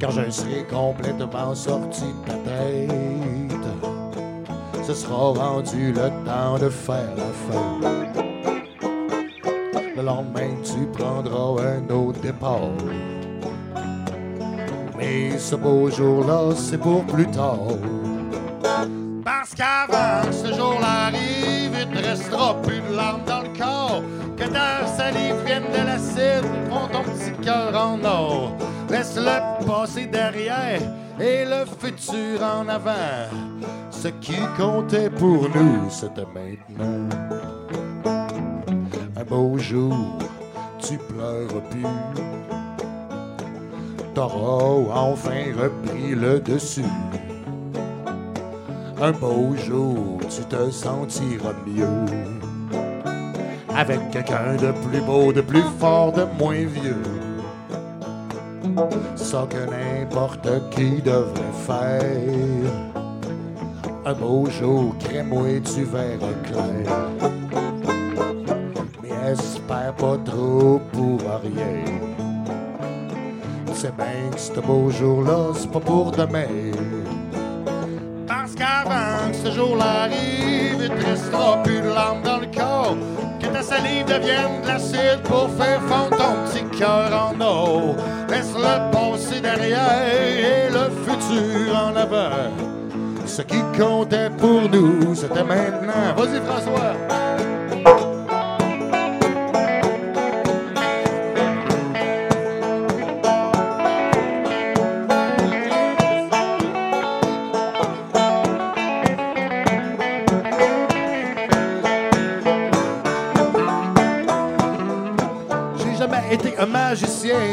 Quand 0.00 0.10
je 0.12 0.30
serai 0.30 0.64
complètement 0.70 1.54
sorti 1.56 2.04
de 2.04 2.30
ta 2.30 2.38
tête, 2.48 3.66
ce 4.86 4.94
sera 4.94 5.32
rendu 5.32 5.92
le 5.92 6.08
temps 6.24 6.56
de 6.60 6.68
faire 6.68 7.16
la 7.16 7.24
fête. 7.24 8.09
Le 10.10 10.16
lendemain, 10.16 10.56
tu 10.64 10.86
prendras 10.86 11.62
un 11.62 11.88
autre 11.94 12.20
départ. 12.20 12.72
Mais 14.98 15.38
ce 15.38 15.54
beau 15.54 15.88
jour-là, 15.88 16.52
c'est 16.56 16.78
pour 16.78 17.04
plus 17.04 17.28
tard. 17.28 17.78
Parce 19.24 19.54
qu'avant 19.54 20.26
que 20.26 20.32
ce 20.32 20.52
jour-là 20.52 21.06
arrive, 21.06 21.76
il 21.80 21.86
te 21.96 22.04
restera 22.04 22.60
plus 22.60 22.80
de 22.80 22.96
larmes 22.96 23.22
dans 23.24 23.42
le 23.42 23.56
corps. 23.56 24.02
Que 24.36 24.48
ta 24.48 24.84
salive 24.86 25.44
vienne 25.46 25.70
de 25.72 25.86
l'acide, 25.86 26.44
prends 26.68 26.88
ton 26.88 27.04
petit 27.04 27.32
cœur 27.44 27.72
en 27.76 28.02
or. 28.04 28.52
Laisse-le 28.90 29.64
passer 29.64 30.06
derrière 30.06 30.80
et 31.20 31.44
le 31.44 31.64
futur 31.78 32.42
en 32.42 32.66
avant. 32.68 33.28
Ce 33.90 34.08
qui 34.08 34.38
comptait 34.56 35.10
pour 35.10 35.48
nous, 35.54 35.88
c'était 35.88 36.26
maintenant. 36.34 37.39
Beau 39.30 39.56
jour, 39.58 40.18
tu 40.80 40.98
pleures 40.98 41.62
plus. 41.70 41.86
T'auras 44.12 44.92
enfin 44.92 45.44
repris 45.56 46.16
le 46.16 46.40
dessus. 46.40 46.82
Un 49.00 49.12
beau 49.12 49.54
jour, 49.54 50.18
tu 50.28 50.42
te 50.42 50.68
sentiras 50.72 51.52
mieux. 51.64 52.06
Avec 53.72 54.10
quelqu'un 54.10 54.56
de 54.56 54.72
plus 54.88 55.00
beau, 55.00 55.32
de 55.32 55.42
plus 55.42 55.62
fort, 55.78 56.10
de 56.10 56.26
moins 56.36 56.64
vieux. 56.64 57.04
Ça 59.14 59.46
que 59.48 59.58
n'importe 59.70 60.48
qui 60.70 61.00
devrait 61.02 61.54
faire. 61.68 62.72
Un 64.04 64.12
beau 64.12 64.46
jour, 64.50 64.92
crée-moi 64.98 65.60
tu 65.64 65.84
verras 65.84 66.32
clair. 66.42 67.30
Pas 69.70 70.18
trop 70.24 70.80
pour 70.92 71.20
rien. 71.44 71.84
C'est 73.72 73.94
bien 73.96 74.30
que 74.32 74.40
ce 74.40 74.60
beau 74.60 74.90
jour-là, 74.90 75.52
c'est 75.54 75.70
pas 75.70 75.78
pour 75.78 76.10
demain. 76.10 76.72
Parce 78.26 78.56
qu'avant 78.56 79.30
que 79.30 79.36
ce 79.36 79.52
jour-là 79.52 80.02
arrive, 80.06 80.82
il 80.82 80.88
te 80.88 81.06
restera 81.06 81.62
plus 81.62 81.80
de 81.82 81.88
larmes 81.88 82.22
dans 82.22 82.38
le 82.38 82.46
corps. 82.46 82.96
Que 83.38 83.46
ta 83.46 83.62
salive 83.62 84.06
devienne 84.06 84.60
de 84.62 84.66
l'acide 84.66 85.22
pour 85.22 85.48
faire 85.50 85.80
fondre 85.82 86.16
ton 86.16 86.50
petit 86.50 86.64
cœur 86.76 87.30
en 87.30 87.40
eau. 87.40 87.94
Laisse-le 88.28 88.90
passer 88.90 89.40
derrière 89.40 90.02
et 90.02 90.68
le 90.68 90.90
futur 91.04 91.76
en 91.76 91.94
avant. 91.94 92.50
Ce 93.24 93.42
qui 93.42 93.62
comptait 93.78 94.30
pour 94.36 94.62
nous, 94.68 95.14
c'était 95.14 95.44
maintenant. 95.44 96.12
Vas-y, 96.16 96.40
François. 96.44 97.29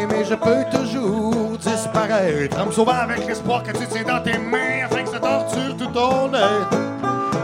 Mais 0.09 0.25
je 0.25 0.35
peux 0.35 0.63
toujours 0.71 1.57
disparaître. 1.57 2.59
En 2.59 2.67
me 2.67 2.71
sauvant 2.71 2.93
avec 2.93 3.25
l'espoir 3.27 3.63
que 3.63 3.71
tu 3.71 3.85
tiens 3.87 4.03
dans 4.03 4.21
tes 4.21 4.37
mains 4.37 4.85
afin 4.85 5.03
que 5.03 5.09
ça 5.09 5.19
torture 5.19 5.77
tout 5.77 5.87
ton 5.87 6.33
être. 6.33 6.69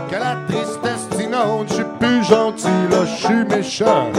Que 0.10 0.16
la 0.16 0.38
tristesse 0.48 1.10
t'inonde, 1.18 1.68
je 1.70 1.74
suis 1.76 1.84
plus 2.00 2.24
gentil, 2.24 2.68
là, 2.92 3.06
je 3.06 3.26
suis 3.26 3.46
méchant. 3.46 4.12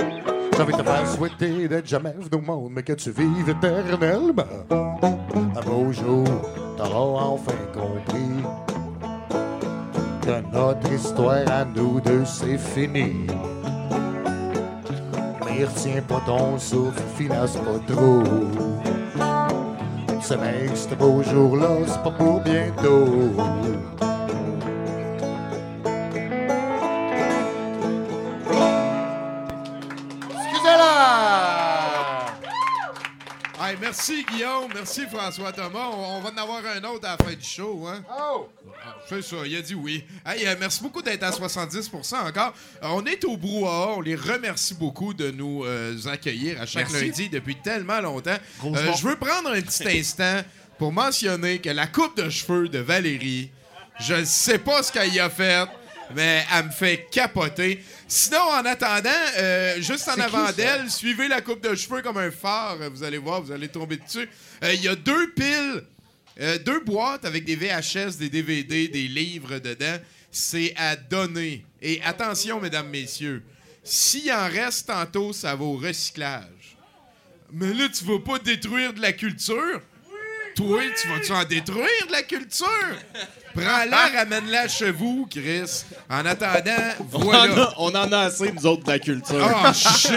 J'ai 0.53 0.63
envie 0.63 0.73
de 0.73 0.79
te 0.79 0.83
faire 0.83 1.09
souhaiter 1.09 1.69
d'être 1.69 1.87
jamais 1.87 2.13
venu 2.13 2.29
au 2.33 2.41
monde, 2.41 2.73
mais 2.75 2.83
que 2.83 2.93
tu 2.93 3.11
vives 3.11 3.49
éternellement. 3.49 4.45
Un 4.71 5.61
beau 5.63 5.93
jour, 5.93 6.25
t'auras 6.77 7.25
enfin 7.27 7.53
compris 7.73 8.43
que 10.23 10.57
notre 10.57 10.93
histoire 10.93 11.49
à 11.51 11.65
nous 11.65 12.01
deux, 12.01 12.25
c'est 12.25 12.59
fini. 12.59 13.27
Mais 15.57 15.65
retiens 15.65 16.03
pas 16.03 16.21
ton 16.27 16.59
souffle, 16.59 17.03
finance 17.17 17.57
pas 17.57 17.93
trop. 17.93 18.23
Ce 20.21 20.35
mec, 20.35 20.71
ce 20.75 20.95
beau 20.95 21.23
jour-là, 21.23 21.69
c'est 21.87 22.03
pas 22.03 22.11
pour 22.11 22.41
bientôt. 22.41 23.31
Merci 33.95 34.25
Guillaume, 34.25 34.73
merci 34.75 35.03
François 35.07 35.53
Thomas. 35.53 35.89
On, 35.93 36.17
on 36.17 36.21
va 36.21 36.31
en 36.31 36.37
avoir 36.37 36.63
un 36.67 36.83
autre 36.85 37.07
à 37.07 37.17
la 37.17 37.25
fin 37.25 37.33
du 37.33 37.45
show, 37.45 37.87
hein? 37.87 38.03
Oh! 38.19 38.49
C'est 39.09 39.23
ça, 39.23 39.37
il 39.47 39.57
a 39.57 39.63
dit 39.63 39.75
oui. 39.75 40.05
Hey, 40.27 40.47
euh, 40.47 40.57
merci 40.59 40.83
beaucoup 40.83 41.01
d'être 41.01 41.23
à 41.23 41.31
70% 41.31 42.29
encore. 42.29 42.55
Euh, 42.83 42.89
on 42.91 43.05
est 43.07 43.25
au 43.25 43.37
brouhaha. 43.37 43.95
On 43.97 44.01
les 44.01 44.17
remercie 44.17 44.75
beaucoup 44.75 45.15
de 45.15 45.31
nous 45.31 45.65
euh, 45.65 45.97
accueillir 46.07 46.61
à 46.61 46.67
chaque 46.67 46.91
Merci. 46.91 47.07
lundi 47.07 47.29
depuis 47.29 47.55
tellement 47.57 48.01
longtemps. 48.01 48.37
Euh, 48.65 48.93
je 48.99 49.07
veux 49.07 49.17
prendre 49.17 49.51
un 49.51 49.61
petit 49.61 49.99
instant 49.99 50.43
pour 50.77 50.93
mentionner 50.93 51.61
que 51.61 51.71
la 51.71 51.87
coupe 51.87 52.17
de 52.17 52.29
cheveux 52.29 52.69
de 52.69 52.81
Valérie, 52.81 53.51
je 54.01 54.15
ne 54.15 54.25
sais 54.25 54.59
pas 54.59 54.83
ce 54.83 54.91
qu'elle 54.91 55.15
y 55.15 55.21
a 55.21 55.31
fait, 55.31 55.67
mais 56.15 56.45
elle 56.53 56.67
me 56.67 56.71
fait 56.71 57.07
capoter. 57.11 57.83
Sinon, 58.09 58.41
en 58.41 58.65
attendant, 58.65 59.11
euh, 59.39 59.81
juste 59.81 60.09
en 60.09 60.21
avant 60.21 60.53
d'elle, 60.53 60.91
suivez 60.91 61.29
la 61.29 61.41
coupe 61.41 61.63
de 61.63 61.75
cheveux 61.75 62.03
comme 62.03 62.19
un 62.19 62.31
phare. 62.31 62.79
Vous 62.91 63.03
allez 63.03 63.19
voir, 63.19 63.41
vous 63.43 63.53
allez 63.53 63.69
tomber 63.69 63.97
dessus. 63.97 64.29
Euh, 64.63 64.75
Il 64.75 64.83
y 64.83 64.89
a 64.89 64.95
deux 64.95 65.33
piles 65.33 65.85
euh, 66.41 66.59
deux 66.59 66.81
boîtes 66.81 67.25
avec 67.25 67.45
des 67.45 67.55
VHS, 67.55 68.17
des 68.19 68.29
DVD, 68.29 68.89
des 68.89 69.09
livres 69.09 69.59
dedans. 69.59 69.99
C'est 70.31 70.75
à 70.77 70.97
donner. 70.97 71.65
Et 71.81 72.03
attention, 72.03 72.61
mesdames, 72.61 72.89
messieurs, 72.89 73.43
s'il 73.85 74.33
en 74.33 74.49
reste 74.49 74.89
tantôt, 74.89 75.33
ça 75.33 75.55
va 75.55 75.65
au 75.65 75.77
recyclage. 75.77 76.77
Mais 77.53 77.73
là, 77.73 77.89
tu 77.89 78.05
vas 78.05 78.19
pas 78.19 78.39
détruire 78.39 78.93
de 78.93 79.01
la 79.01 79.13
culture? 79.13 79.81
Toi, 80.57 80.81
tu 81.01 81.09
vas-tu 81.09 81.33
en 81.33 81.45
détruire 81.45 82.07
de 82.07 82.13
la 82.13 82.23
culture? 82.23 82.67
Prends-la, 83.55 84.09
ramène-la 84.19 84.67
chez 84.69 84.91
vous, 84.91 85.27
Chris. 85.31 85.85
En 86.11 86.25
attendant, 86.27 86.71
On, 87.13 87.19
voilà. 87.19 87.53
en 87.55 87.59
a, 87.61 87.75
on 87.79 87.89
en 87.95 88.13
a 88.13 88.19
assez, 88.27 88.51
nous 88.53 88.67
autres, 88.67 88.85
de 88.85 88.91
la 88.91 88.99
culture. 88.99 89.37
Oh 89.65 89.73
shit! 89.73 90.11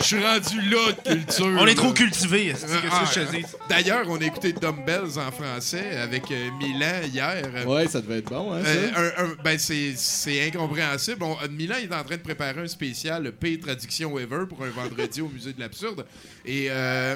Je 0.00 0.04
suis 0.04 0.24
rendu 0.24 0.60
là 0.70 0.92
de 0.92 1.14
culture. 1.14 1.46
On 1.60 1.66
est 1.66 1.74
trop 1.74 1.92
cultivés. 1.92 2.46
est-ce 2.48 2.66
que 2.66 2.72
Ah, 2.90 3.04
ça, 3.06 3.20
je 3.20 3.26
te 3.26 3.36
dis. 3.36 3.44
D'ailleurs, 3.68 4.04
on 4.08 4.16
a 4.20 4.24
écouté 4.24 4.52
Dumbbells 4.52 5.18
en 5.18 5.30
français 5.30 5.96
avec 5.98 6.30
euh, 6.32 6.50
Milan 6.58 7.02
hier. 7.12 7.42
Ouais, 7.66 7.86
ça 7.86 8.00
devait 8.00 8.18
être 8.18 8.30
bon, 8.30 8.52
hein, 8.52 8.62
ça? 8.64 8.70
Euh, 8.70 9.10
un- 9.18 9.24
un- 9.24 9.36
ben, 9.44 9.58
c'est, 9.58 9.92
c'est 9.96 10.46
incompréhensible. 10.46 11.22
On- 11.22 11.36
euh, 11.42 11.48
Milan 11.50 11.76
est 11.82 11.94
en 11.94 12.02
train 12.02 12.16
de 12.16 12.22
préparer 12.22 12.60
un 12.62 12.66
spécial, 12.68 13.22
le 13.24 13.32
P 13.32 13.60
traduction 13.60 14.18
ever, 14.18 14.46
pour 14.48 14.64
un 14.64 14.70
vendredi 14.70 15.20
au 15.20 15.28
Musée 15.28 15.52
de 15.52 15.60
l'Absurde. 15.60 16.04
Et, 16.46 16.66
euh, 16.70 17.14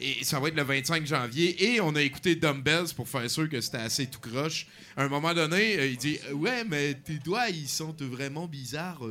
et 0.00 0.24
ça 0.24 0.38
va 0.38 0.48
être 0.48 0.56
le 0.56 0.62
25 0.62 1.06
janvier. 1.06 1.72
Et 1.72 1.80
on 1.80 1.94
a 1.94 2.02
écouté 2.02 2.36
Dumbbells 2.36 2.94
pour 2.94 3.08
faire 3.08 3.28
sûr 3.30 3.48
que 3.48 3.60
c'était 3.60 3.78
assez 3.78 4.06
tout 4.06 4.20
croche. 4.20 4.66
À 4.96 5.04
un 5.04 5.08
moment 5.08 5.34
donné, 5.34 5.78
euh, 5.78 5.86
il 5.86 5.96
dit 5.96 6.18
Ouais, 6.32 6.64
mais 6.64 6.94
tes 6.94 7.18
doigts, 7.18 7.48
ils 7.48 7.68
sont 7.68 7.94
vraiment 7.98 8.46
bizarres. 8.46 9.02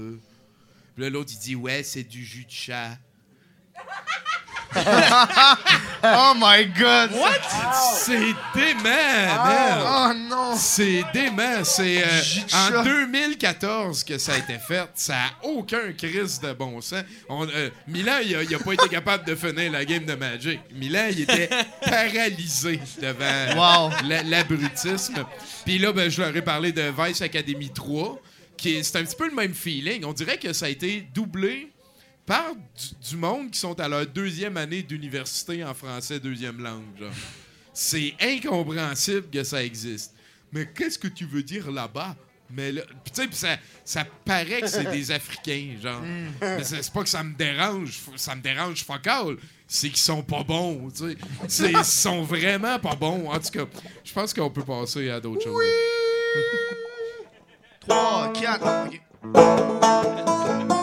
Puis 0.96 1.10
l'autre, 1.10 1.32
il 1.34 1.40
dit 1.40 1.56
Ouais, 1.56 1.84
c'est 1.84 2.04
du 2.04 2.24
jus 2.24 2.46
de 2.46 2.52
chat. 2.52 2.98
Oh 6.04 6.34
my 6.36 6.66
god! 6.68 7.12
What? 7.12 7.42
C'est 8.00 8.34
dément, 8.56 8.84
man! 8.84 9.84
Oh 9.84 10.14
non! 10.30 10.56
C'est 10.56 11.04
dément. 11.12 11.64
C'est 11.64 12.04
euh, 12.04 12.22
en 12.54 12.70
chat. 12.72 12.84
2014 12.84 14.04
que 14.04 14.18
ça 14.20 14.34
a 14.34 14.38
été 14.38 14.58
fait. 14.60 14.88
Ça 14.94 15.14
n'a 15.16 15.32
aucun 15.50 15.92
crise 15.98 16.40
de 16.40 16.54
bon 16.54 16.80
sens. 16.82 17.04
On, 17.28 17.48
euh, 17.48 17.70
Milan, 17.88 18.18
il 18.24 18.36
a, 18.36 18.44
il 18.44 18.56
a 18.56 18.60
pas 18.60 18.74
été 18.74 18.88
capable 18.90 19.26
de 19.26 19.36
finir 19.36 19.72
la 19.72 19.84
game 19.86 20.06
de 20.06 20.14
Magic. 20.14 20.60
Milan, 20.72 21.08
il 21.12 21.22
était 21.22 21.50
paralysé 21.84 22.80
devant 23.02 23.88
Wow. 23.90 23.92
la- 24.08 24.24
l'abrutisme. 24.24 25.26
Puis 25.66 25.80
là, 25.80 25.92
ben, 25.92 26.10
je 26.10 26.22
leur 26.22 26.36
ai 26.36 26.42
parlé 26.44 26.72
de 26.72 26.94
Vice 26.98 27.22
Academy 27.22 27.72
3, 27.74 28.22
qui 28.56 28.76
est, 28.76 28.84
c'est 28.84 29.00
un 29.00 29.04
petit 29.04 29.16
peu 29.16 29.28
le 29.28 29.36
même 29.36 29.54
feeling. 29.54 30.06
On 30.06 30.14
dirait 30.14 30.38
que 30.38 30.54
ça 30.54 30.68
a 30.68 30.70
été 30.70 31.08
doublé 31.14 31.72
par 32.28 32.54
du, 33.10 33.16
monde 33.16 33.50
qui 33.50 33.58
sont 33.58 33.80
à 33.80 33.88
leur 33.88 34.06
deuxième 34.06 34.58
année 34.58 34.84
d'université 34.84 35.64
en 35.64 35.74
français 35.74 36.20
deuxième 36.20 36.62
langue. 36.62 37.10
C'est 37.74 38.14
incompréhensible 38.22 39.28
que 39.32 39.44
ça 39.44 39.64
existe. 39.64 40.14
Mais 40.52 40.68
qu'est-ce 40.68 41.00
que 41.00 41.08
tu 41.08 41.26
veux 41.26 41.42
dire 41.42 41.72
là-bas? 41.72 42.16
Mais 42.50 42.72
là, 42.72 42.82
tu 43.06 43.12
sais, 43.14 43.28
ça, 43.32 43.58
ça 43.84 44.06
paraît 44.26 44.62
que 44.62 44.68
c'est 44.68 44.90
des 44.92 45.12
Africains, 45.12 45.76
genre. 45.82 46.02
Mais 46.42 46.64
c'est 46.64 46.92
pas 46.92 47.04
que 47.04 47.10
ça 47.10 47.24
me 47.24 47.34
dérange, 47.34 48.00
ça 48.16 48.36
me 48.36 48.42
dérange 48.42 48.84
fuck 48.84 49.08
all. 49.08 49.38
C'est 49.68 49.90
qu'ils 49.90 49.98
sont 49.98 50.24
pas 50.24 50.44
bons, 50.44 50.90
tu 50.92 51.18
sais. 51.48 51.72
Ils 51.72 51.86
sont 51.86 52.24
vraiment 52.24 52.80
pas 52.80 52.96
bons. 52.96 53.30
En 53.30 53.40
tout 53.40 53.52
cas, 53.52 53.66
je 54.04 54.14
pense 54.14 54.34
qu'on 54.34 54.50
peut 54.50 54.64
passer 54.64 55.10
à 55.10 55.20
d'autres 55.20 55.44
choses. 55.44 55.64
3, 57.88 58.34
4. 58.34 58.68
Hey, 59.36 60.77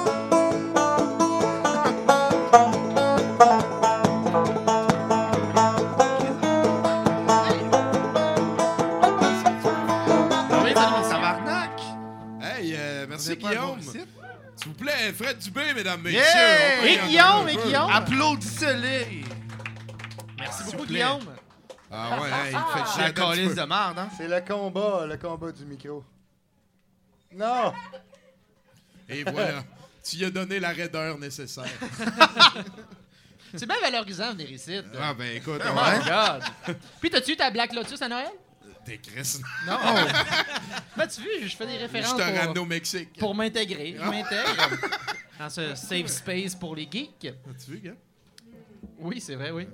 Fred 15.13 15.39
Dubé, 15.39 15.75
mesdames, 15.75 16.01
messieurs. 16.03 16.21
Yeah! 16.21 16.85
Et 16.87 16.99
Guillaume, 17.09 17.49
et. 17.49 17.57
Guillaume. 17.57 17.91
Applaudissez-les! 17.91 19.25
Merci 20.39 20.65
beaucoup. 20.73 20.87
Guillaume. 20.87 21.25
Ah 21.91 22.21
ouais, 22.21 22.29
hein, 22.33 22.37
il 22.51 22.57
me 22.57 22.85
fait 22.85 22.93
chier. 22.93 23.03
la 23.03 23.13
calice 23.13 23.55
de 23.55 23.63
merde, 23.63 23.99
hein? 23.99 24.09
C'est 24.17 24.27
le 24.29 24.41
combat, 24.41 25.07
le 25.07 25.17
combat 25.17 25.53
du 25.53 25.65
micro. 25.65 26.05
Non! 27.33 27.73
Et 29.09 29.23
voilà. 29.25 29.63
Tu 30.07 30.17
y 30.17 30.25
as 30.27 30.31
donné 30.31 30.61
la 30.61 30.69
raideur 30.69 31.17
nécessaire. 31.17 31.65
C'est 33.55 33.67
bien 33.67 33.81
valorisant 33.81 34.33
venir 34.33 34.51
ici. 34.51 34.79
Ah 35.01 35.15
ben 35.15 35.35
écoute, 35.37 35.63
Oh 35.65 35.69
on 35.71 35.75
my 35.75 36.05
God. 36.05 36.77
Puis, 37.01 37.09
t'as-tu 37.09 37.33
eu 37.33 37.37
ta 37.37 37.51
Black 37.51 37.73
Lotus 37.73 38.03
à 38.03 38.09
Noël? 38.09 38.29
T'es 38.85 38.99
Chris. 38.99 39.41
Non. 39.67 39.79
ben, 40.97 41.07
tu 41.07 41.21
vois, 41.23 41.31
je 41.43 41.57
fais 41.57 41.67
des 41.67 41.75
Je 41.75 41.81
références 41.81 42.17
te 42.17 42.23
pour, 42.23 42.37
ramené 42.39 42.61
au 42.61 42.65
Mexique. 42.65 43.19
pour 43.19 43.35
m'intégrer. 43.35 43.97
Je 43.99 44.05
m'intègre 44.05 44.79
dans 45.39 45.51
ce 45.51 45.75
safe 45.75 46.07
space 46.07 46.55
pour 46.55 46.77
les 46.77 46.89
geeks. 46.91 47.25
As-tu 47.27 47.71
vu, 47.73 47.79
gars? 47.79 47.93
Oui, 48.99 49.21
c'est 49.21 49.35
vrai, 49.35 49.51
oui. 49.51 49.67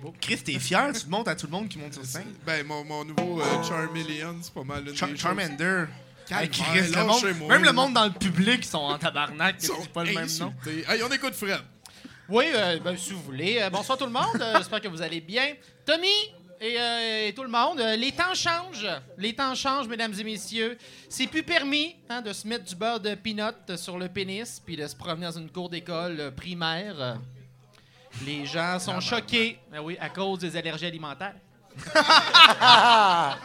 Beau. 0.00 0.12
Chris, 0.20 0.38
t'es 0.38 0.58
fier? 0.58 0.92
Tu 0.94 1.02
te 1.04 1.08
montres 1.10 1.30
à 1.30 1.34
tout 1.36 1.46
le 1.46 1.52
monde 1.52 1.68
qui 1.68 1.78
monte 1.78 1.94
sur 1.94 2.04
scène? 2.04 2.34
Ben, 2.44 2.64
mon, 2.66 2.84
mon 2.84 3.04
nouveau 3.04 3.40
euh, 3.40 3.62
Charmeleon, 3.62 4.38
c'est 4.42 4.52
pas 4.54 4.64
mal 4.64 4.88
une 4.88 4.94
Char- 4.96 5.08
des. 5.08 5.16
Charmander. 5.16 5.84
Hey, 6.30 6.48
Chris, 6.48 6.92
le 6.94 7.04
monde- 7.04 7.48
même 7.48 7.64
le 7.64 7.72
monde 7.72 7.94
dans 7.94 8.04
le 8.06 8.12
public 8.12 8.64
sont 8.64 8.78
en 8.78 8.98
tabarnak. 8.98 9.56
Ils 9.60 9.66
sont 9.66 9.74
C'est 9.82 9.92
pas 9.92 10.04
le 10.04 10.14
même 10.14 10.28
nom. 10.38 10.54
Hey, 10.88 11.02
on 11.02 11.12
écoute 11.12 11.34
Fred. 11.34 11.60
Oui, 12.28 12.44
euh, 12.54 12.78
ben, 12.78 12.96
si 12.96 13.12
vous 13.12 13.22
voulez. 13.22 13.58
Euh, 13.60 13.68
bonsoir 13.70 13.98
tout 13.98 14.06
le 14.06 14.12
monde. 14.12 14.40
Euh, 14.40 14.54
J'espère 14.58 14.80
que 14.80 14.88
vous 14.88 15.02
allez 15.02 15.20
bien. 15.20 15.54
Tommy 15.84 16.08
et, 16.62 16.76
euh, 16.78 17.28
et 17.28 17.34
tout 17.34 17.42
le 17.42 17.48
monde, 17.48 17.80
euh, 17.80 17.96
les 17.96 18.12
temps 18.12 18.34
changent. 18.34 18.88
Les 19.18 19.34
temps 19.34 19.54
changent, 19.54 19.88
mesdames 19.88 20.14
et 20.16 20.24
messieurs. 20.24 20.78
C'est 21.08 21.26
plus 21.26 21.42
permis 21.42 21.96
hein, 22.08 22.22
de 22.22 22.32
se 22.32 22.46
mettre 22.46 22.64
du 22.64 22.76
beurre 22.76 23.00
de 23.00 23.16
peanut 23.16 23.76
sur 23.76 23.98
le 23.98 24.08
pénis 24.08 24.62
puis 24.64 24.76
de 24.76 24.86
se 24.86 24.94
promener 24.94 25.26
dans 25.26 25.38
une 25.38 25.50
cour 25.50 25.68
d'école 25.68 26.20
euh, 26.20 26.30
primaire. 26.30 27.18
Les 28.24 28.46
gens 28.46 28.78
sont 28.78 29.00
choqués 29.00 29.58
ben 29.72 29.80
oui, 29.80 29.96
à 30.00 30.08
cause 30.08 30.38
des 30.38 30.56
allergies 30.56 30.86
alimentaires. 30.86 31.34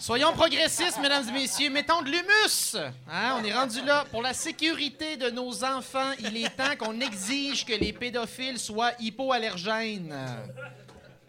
Soyons 0.00 0.32
progressistes, 0.32 0.98
mesdames 1.00 1.28
et 1.28 1.32
messieurs. 1.32 1.70
Mettons 1.70 2.02
de 2.02 2.10
l'humus. 2.10 2.76
Hein, 3.10 3.36
on 3.38 3.44
est 3.44 3.52
rendu 3.52 3.82
là. 3.84 4.04
Pour 4.10 4.22
la 4.22 4.34
sécurité 4.34 5.16
de 5.16 5.30
nos 5.30 5.62
enfants, 5.62 6.12
il 6.18 6.36
est 6.36 6.56
temps 6.56 6.74
qu'on 6.78 7.00
exige 7.00 7.64
que 7.64 7.74
les 7.74 7.92
pédophiles 7.92 8.58
soient 8.58 8.92
hypoallergènes. 8.98 10.14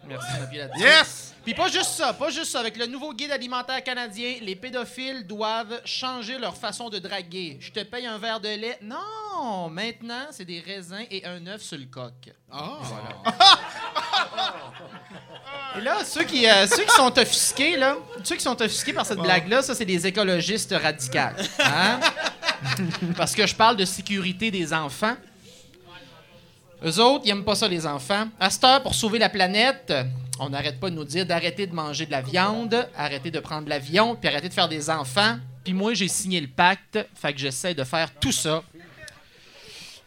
Merci, 0.08 0.58
là-dessus. 0.58 0.82
Yes! 0.82 1.34
Puis 1.44 1.56
pas 1.56 1.70
juste 1.70 1.92
ça, 1.92 2.14
pas 2.14 2.30
juste 2.30 2.52
ça. 2.52 2.60
Avec 2.60 2.78
le 2.78 2.86
nouveau 2.86 3.14
guide 3.14 3.32
alimentaire 3.32 3.84
canadien, 3.84 4.36
les 4.42 4.56
pédophiles 4.56 5.26
doivent 5.26 5.82
changer 5.86 6.38
leur 6.38 6.56
façon 6.56 6.90
de 6.90 7.00
draguer. 7.00 7.58
Je 7.60 7.72
te 7.72 7.80
paye 7.84 8.06
un 8.06 8.20
verre 8.20 8.40
de 8.40 8.50
lait. 8.50 8.78
Non! 8.82 9.70
Maintenant, 9.70 10.28
c'est 10.32 10.46
des 10.46 10.60
raisins 10.60 11.06
et 11.10 11.26
un 11.26 11.46
œuf 11.48 11.62
sur 11.62 11.78
le 11.78 11.86
coq. 11.86 12.14
Ah! 12.52 12.78
Et 15.78 15.82
là, 15.82 16.04
ceux 16.04 16.24
qui, 16.24 16.48
euh, 16.48 16.68
ceux 16.68 16.84
qui 16.84 16.94
sont 16.94 17.18
offusqués, 17.18 17.78
là, 17.78 17.96
ceux 18.24 18.36
qui 18.36 18.44
sont 18.44 18.62
offusqués 18.62 18.94
par 18.94 19.06
cette 19.06 19.20
blague-là, 19.20 19.62
ça, 19.62 19.74
c'est 19.74 19.86
des 19.86 20.06
écologistes 20.06 20.74
radicaux. 20.74 21.18
Hein? 21.60 22.00
Parce 23.18 23.34
que 23.34 23.48
je 23.48 23.56
parle 23.56 23.78
de 23.78 23.86
sécurité 23.86 24.52
des 24.52 24.74
enfants. 24.74 25.16
Eux 26.84 27.00
autres, 27.00 27.26
ils 27.26 27.30
aiment 27.30 27.44
pas 27.44 27.56
ça, 27.56 27.68
les 27.68 27.86
enfants. 27.86 28.28
À 28.40 28.50
cette 28.50 28.64
heure, 28.64 28.82
pour 28.82 28.96
sauver 28.96 29.20
la 29.20 29.30
planète, 29.30 29.94
on 30.40 30.50
n'arrête 30.50 30.80
pas 30.80 30.90
de 30.90 30.96
nous 30.96 31.04
dire 31.04 31.26
d'arrêter 31.26 31.68
de 31.68 31.76
manger 31.76 32.08
de 32.08 32.12
la 32.12 32.22
viande, 32.22 32.88
arrêter 32.98 33.30
de 33.30 33.40
prendre 33.40 33.70
l'avion, 33.70 34.16
puis 34.16 34.28
arrêter 34.28 34.50
de 34.50 34.54
faire 34.54 34.68
des 34.68 34.90
enfants. 34.90 35.38
Puis 35.64 35.74
moi, 35.74 35.94
j'ai 35.94 36.08
signé 36.08 36.42
le 36.42 36.48
pacte, 36.48 36.98
fait 37.14 37.34
que 37.34 37.40
j'essaie 37.40 37.76
de 37.76 37.84
faire 37.84 38.12
tout 38.16 38.32
ça. 38.32 38.64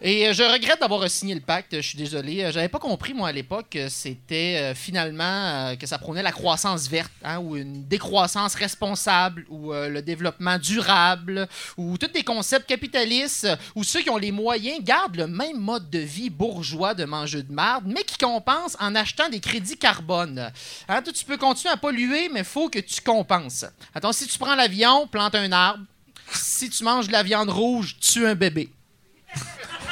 Et 0.07 0.29
euh, 0.29 0.35
je 0.35 0.43
regrette 0.43 0.81
d'avoir 0.81 1.09
signé 1.09 1.35
le 1.35 1.41
pacte, 1.41 1.75
je 1.77 1.81
suis 1.81 1.97
désolé. 1.97 2.45
Euh, 2.45 2.53
J'avais 2.53 2.69
pas 2.69 2.79
compris, 2.79 3.15
moi, 3.15 3.29
à 3.29 3.33
l'époque, 3.33 3.69
que 3.71 3.89
c'était 3.89 4.59
euh, 4.59 4.75
finalement 4.75 5.75
que 5.81 5.87
ça 5.87 5.97
prônait 5.97 6.23
la 6.23 6.31
croissance 6.31 6.89
verte, 6.89 7.11
hein, 7.25 7.39
ou 7.39 7.57
une 7.57 7.89
décroissance 7.89 8.55
responsable, 8.55 9.47
ou 9.49 9.73
le 9.73 10.03
développement 10.03 10.59
durable, 10.59 11.49
ou 11.79 11.97
tous 11.97 12.09
des 12.09 12.23
concepts 12.23 12.69
capitalistes, 12.69 13.49
où 13.75 13.83
ceux 13.83 14.03
qui 14.03 14.11
ont 14.11 14.19
les 14.19 14.31
moyens 14.31 14.79
gardent 14.83 15.17
le 15.17 15.27
même 15.27 15.59
mode 15.59 15.89
de 15.89 16.01
vie 16.01 16.29
bourgeois 16.29 16.93
de 16.93 17.07
manger 17.07 17.43
de 17.43 17.53
marde, 17.53 17.85
mais 17.87 18.03
qui 18.03 18.19
compensent 18.19 18.77
en 18.81 18.95
achetant 18.95 19.31
des 19.31 19.41
crédits 19.41 19.79
carbone. 19.79 20.53
Hein, 20.87 21.01
toi, 21.01 21.13
tu 21.15 21.25
peux 21.25 21.39
continuer 21.39 21.73
à 21.73 21.79
polluer, 21.79 22.29
mais 22.29 22.45
faut 22.45 22.69
que 22.69 22.81
tu 22.81 23.01
compenses. 23.01 23.65
Attends, 23.95 24.13
si 24.13 24.27
tu 24.27 24.39
prends 24.39 24.55
l'avion, 24.55 25.07
plante 25.07 25.35
un 25.35 25.51
arbre. 25.51 25.85
Si 26.31 26.69
tu 26.69 26.85
manges 26.85 27.07
de 27.07 27.13
la 27.13 27.23
viande 27.23 27.49
rouge, 27.49 27.97
tue 28.01 28.27
un 28.27 28.35
bébé. 28.35 28.69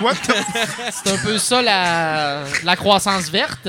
C'est 0.90 1.12
un 1.12 1.16
peu 1.18 1.38
ça 1.38 1.62
la, 1.62 2.44
la 2.64 2.76
croissance 2.76 3.28
verte. 3.28 3.68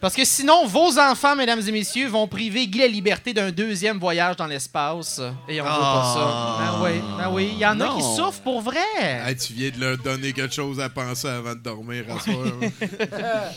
Parce 0.00 0.14
que 0.14 0.24
sinon, 0.24 0.64
vos 0.64 0.96
enfants, 0.98 1.34
mesdames 1.34 1.60
et 1.66 1.72
messieurs, 1.72 2.06
vont 2.06 2.28
priver 2.28 2.68
Guy 2.68 2.78
la 2.78 2.86
Liberté 2.86 3.34
d'un 3.34 3.50
deuxième 3.50 3.98
voyage 3.98 4.36
dans 4.36 4.46
l'espace. 4.46 5.20
Et 5.48 5.60
on 5.60 5.64
veut 5.64 5.70
pas 5.70 6.14
ça. 6.14 6.56
Ben 6.60 6.84
oui, 6.84 7.02
ben 7.18 7.30
oui. 7.32 7.50
Il 7.52 7.58
y 7.58 7.66
en 7.66 7.80
a 7.80 7.88
qui 7.96 8.02
souffrent 8.02 8.42
pour 8.42 8.60
vrai. 8.60 8.78
Hey, 9.00 9.36
tu 9.36 9.54
viens 9.54 9.70
de 9.70 9.80
leur 9.80 9.98
donner 9.98 10.32
quelque 10.32 10.54
chose 10.54 10.78
à 10.78 10.88
penser 10.88 11.26
avant 11.26 11.54
de 11.54 11.60
dormir 11.60 12.04
à 12.16 12.20
soir. 12.20 12.36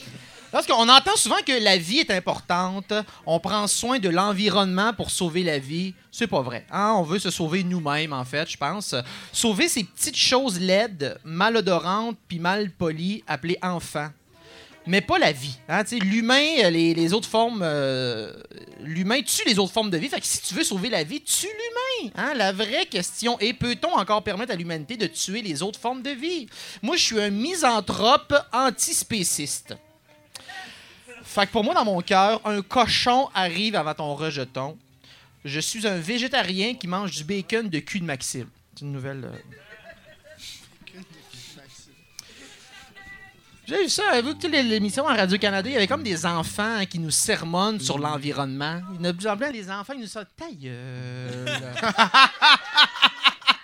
Parce 0.51 0.67
qu'on 0.67 0.89
entend 0.89 1.15
souvent 1.15 1.37
que 1.45 1.63
la 1.63 1.77
vie 1.77 1.99
est 1.99 2.11
importante, 2.11 2.93
on 3.25 3.39
prend 3.39 3.67
soin 3.67 3.99
de 3.99 4.09
l'environnement 4.09 4.93
pour 4.93 5.09
sauver 5.09 5.43
la 5.43 5.59
vie. 5.59 5.93
C'est 6.11 6.27
pas 6.27 6.41
vrai. 6.41 6.65
hein? 6.71 6.93
On 6.97 7.03
veut 7.03 7.19
se 7.19 7.29
sauver 7.29 7.63
nous-mêmes, 7.63 8.11
en 8.11 8.25
fait, 8.25 8.49
je 8.49 8.57
pense. 8.57 8.93
Sauver 9.31 9.69
ces 9.69 9.85
petites 9.85 10.17
choses 10.17 10.59
laides, 10.59 11.17
malodorantes 11.23 12.17
puis 12.27 12.39
mal 12.39 12.69
polies, 12.69 13.23
appelées 13.27 13.57
enfants. 13.61 14.09
Mais 14.87 14.99
pas 14.99 15.19
la 15.19 15.31
vie. 15.31 15.57
hein? 15.69 15.83
L'humain, 15.91 16.43
euh, 16.63 16.69
les, 16.71 16.93
les 16.95 17.13
autres 17.13 17.29
formes. 17.29 17.61
euh, 17.63 18.33
L'humain 18.79 19.21
tue 19.21 19.43
les 19.45 19.59
autres 19.59 19.71
formes 19.71 19.91
de 19.91 19.97
vie. 19.97 20.09
Fait 20.09 20.19
que 20.19 20.25
si 20.25 20.41
tu 20.41 20.55
veux 20.55 20.63
sauver 20.63 20.89
la 20.89 21.03
vie, 21.03 21.21
tue 21.21 21.45
l'humain. 21.47 22.11
hein? 22.15 22.33
La 22.35 22.51
vraie 22.51 22.87
question 22.87 23.39
est 23.39 23.53
peut-on 23.53 23.93
encore 23.95 24.23
permettre 24.23 24.51
à 24.51 24.55
l'humanité 24.55 24.97
de 24.97 25.05
tuer 25.07 25.43
les 25.43 25.61
autres 25.61 25.79
formes 25.79 26.01
de 26.01 26.09
vie? 26.09 26.47
Moi, 26.81 26.97
je 26.97 27.03
suis 27.03 27.21
un 27.21 27.29
misanthrope 27.29 28.33
antispéciste. 28.51 29.75
Fait 31.33 31.47
que 31.47 31.51
pour 31.53 31.63
moi, 31.63 31.73
dans 31.73 31.85
mon 31.85 32.01
cœur, 32.01 32.41
un 32.45 32.61
cochon 32.61 33.29
arrive 33.33 33.75
avant 33.75 33.93
ton 33.93 34.15
rejeton. 34.15 34.77
Je 35.45 35.59
suis 35.61 35.87
un 35.87 35.97
végétarien 35.97 36.73
qui 36.75 36.87
mange 36.87 37.11
du 37.11 37.23
bacon 37.23 37.69
de 37.69 37.79
cul 37.79 38.01
de 38.01 38.05
Maxime. 38.05 38.49
C'est 38.75 38.81
une 38.85 38.91
nouvelle. 38.91 39.23
euh. 39.23 39.37
J'ai 43.67 43.83
vu 43.83 43.89
ça, 43.89 44.19
écouté 44.19 44.49
l'é- 44.49 44.63
l'émission 44.63 45.07
à 45.07 45.15
Radio-Canada? 45.15 45.69
Il 45.69 45.73
y 45.73 45.77
avait 45.77 45.87
comme 45.87 46.03
des 46.03 46.25
enfants 46.25 46.83
qui 46.89 46.99
nous 46.99 47.11
sermonnent 47.11 47.79
sur 47.79 47.97
l'environnement. 47.97 48.81
Il 48.93 48.97
y 48.97 48.99
en 48.99 49.03
a 49.05 49.11
de 49.13 49.17
plus 49.17 49.27
en 49.29 49.35
des 49.37 49.71
enfants 49.71 49.93
qui 49.93 49.99
nous 49.99 50.07
sortent 50.07 50.35
ta 50.35 50.51
gueule. 50.51 51.45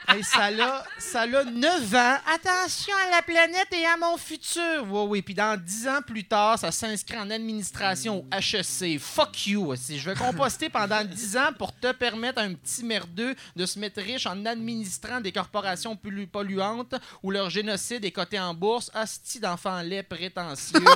Hey, 0.09 0.23
ça 0.23 0.49
l'a, 0.49 0.85
ça 0.97 1.25
l'a 1.25 1.43
9 1.43 1.93
ans. 1.95 2.17
Attention 2.33 2.93
à 3.07 3.11
la 3.17 3.21
planète 3.21 3.67
et 3.73 3.85
à 3.85 3.97
mon 3.97 4.15
futur. 4.15 4.85
Oui, 4.87 5.05
oui. 5.09 5.21
Puis 5.21 5.33
dans 5.33 5.59
10 5.61 5.87
ans 5.89 6.01
plus 6.05 6.23
tard, 6.23 6.57
ça 6.57 6.71
s'inscrit 6.71 7.17
en 7.17 7.29
administration 7.29 8.19
au 8.19 8.25
HEC. 8.33 8.99
Fuck 9.01 9.47
you. 9.47 9.65
aussi. 9.71 9.99
Je 9.99 10.09
vais 10.09 10.15
composter 10.15 10.69
pendant 10.69 11.03
10 11.05 11.35
ans 11.37 11.49
pour 11.59 11.77
te 11.77 11.91
permettre 11.91 12.39
à 12.39 12.43
un 12.43 12.53
petit 12.53 12.85
merdeux 12.85 13.35
de 13.57 13.65
se 13.65 13.77
mettre 13.79 14.01
riche 14.01 14.25
en 14.25 14.45
administrant 14.45 15.19
des 15.19 15.33
corporations 15.33 15.95
pollu- 15.95 16.25
polluantes 16.27 16.95
où 17.21 17.29
leur 17.29 17.49
génocide 17.49 18.05
est 18.05 18.11
coté 18.11 18.39
en 18.39 18.53
bourse. 18.53 18.89
Asti 18.93 19.41
d'enfants 19.41 19.81
laid 19.81 20.03
prétentieux. 20.03 20.79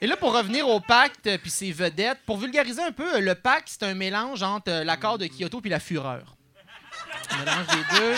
Et 0.00 0.06
là, 0.06 0.16
pour 0.16 0.32
revenir 0.34 0.68
au 0.68 0.80
pacte 0.80 1.28
puis 1.38 1.50
ses 1.50 1.70
vedettes, 1.72 2.18
pour 2.26 2.36
vulgariser 2.36 2.82
un 2.82 2.90
peu, 2.92 3.20
le 3.20 3.34
pacte, 3.36 3.68
c'est 3.68 3.84
un 3.84 3.94
mélange 3.94 4.42
entre 4.42 4.70
l'accord 4.84 5.16
de 5.18 5.26
Kyoto 5.26 5.60
puis 5.60 5.70
la 5.70 5.78
fureur. 5.80 6.36
Mélange 7.38 7.66
des 7.66 7.98
deux. 7.98 8.16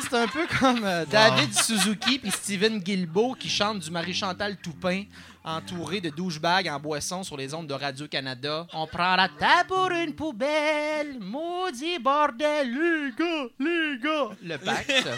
C'est 0.00 0.14
un 0.14 0.26
peu 0.26 0.46
comme 0.58 0.84
euh, 0.84 1.04
David 1.06 1.54
Suzuki 1.54 2.18
puis 2.18 2.30
Steven 2.30 2.78
Guilbeault 2.78 3.34
qui 3.38 3.48
chantent 3.48 3.78
du 3.80 3.90
Marie-Chantal 3.90 4.56
Toupin 4.56 5.04
entouré 5.44 6.00
de 6.00 6.08
douchebags 6.10 6.68
en 6.68 6.80
boisson 6.80 7.22
sur 7.22 7.36
les 7.36 7.52
ondes 7.52 7.66
de 7.66 7.74
Radio-Canada. 7.74 8.66
On 8.72 8.86
prend 8.86 9.14
la 9.16 9.28
table 9.28 9.68
pour 9.68 9.90
une 9.90 10.14
poubelle, 10.14 11.18
maudit 11.20 11.98
bordel, 11.98 12.72
les 12.72 13.12
gars, 13.12 13.48
les 13.60 13.98
gars. 14.02 14.30
Le 14.42 14.56
pacte. 14.56 14.92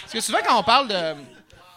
Parce 0.00 0.12
que 0.12 0.20
souvent, 0.20 0.38
quand 0.44 0.58
on 0.58 0.64
parle 0.64 0.88
de. 0.88 1.14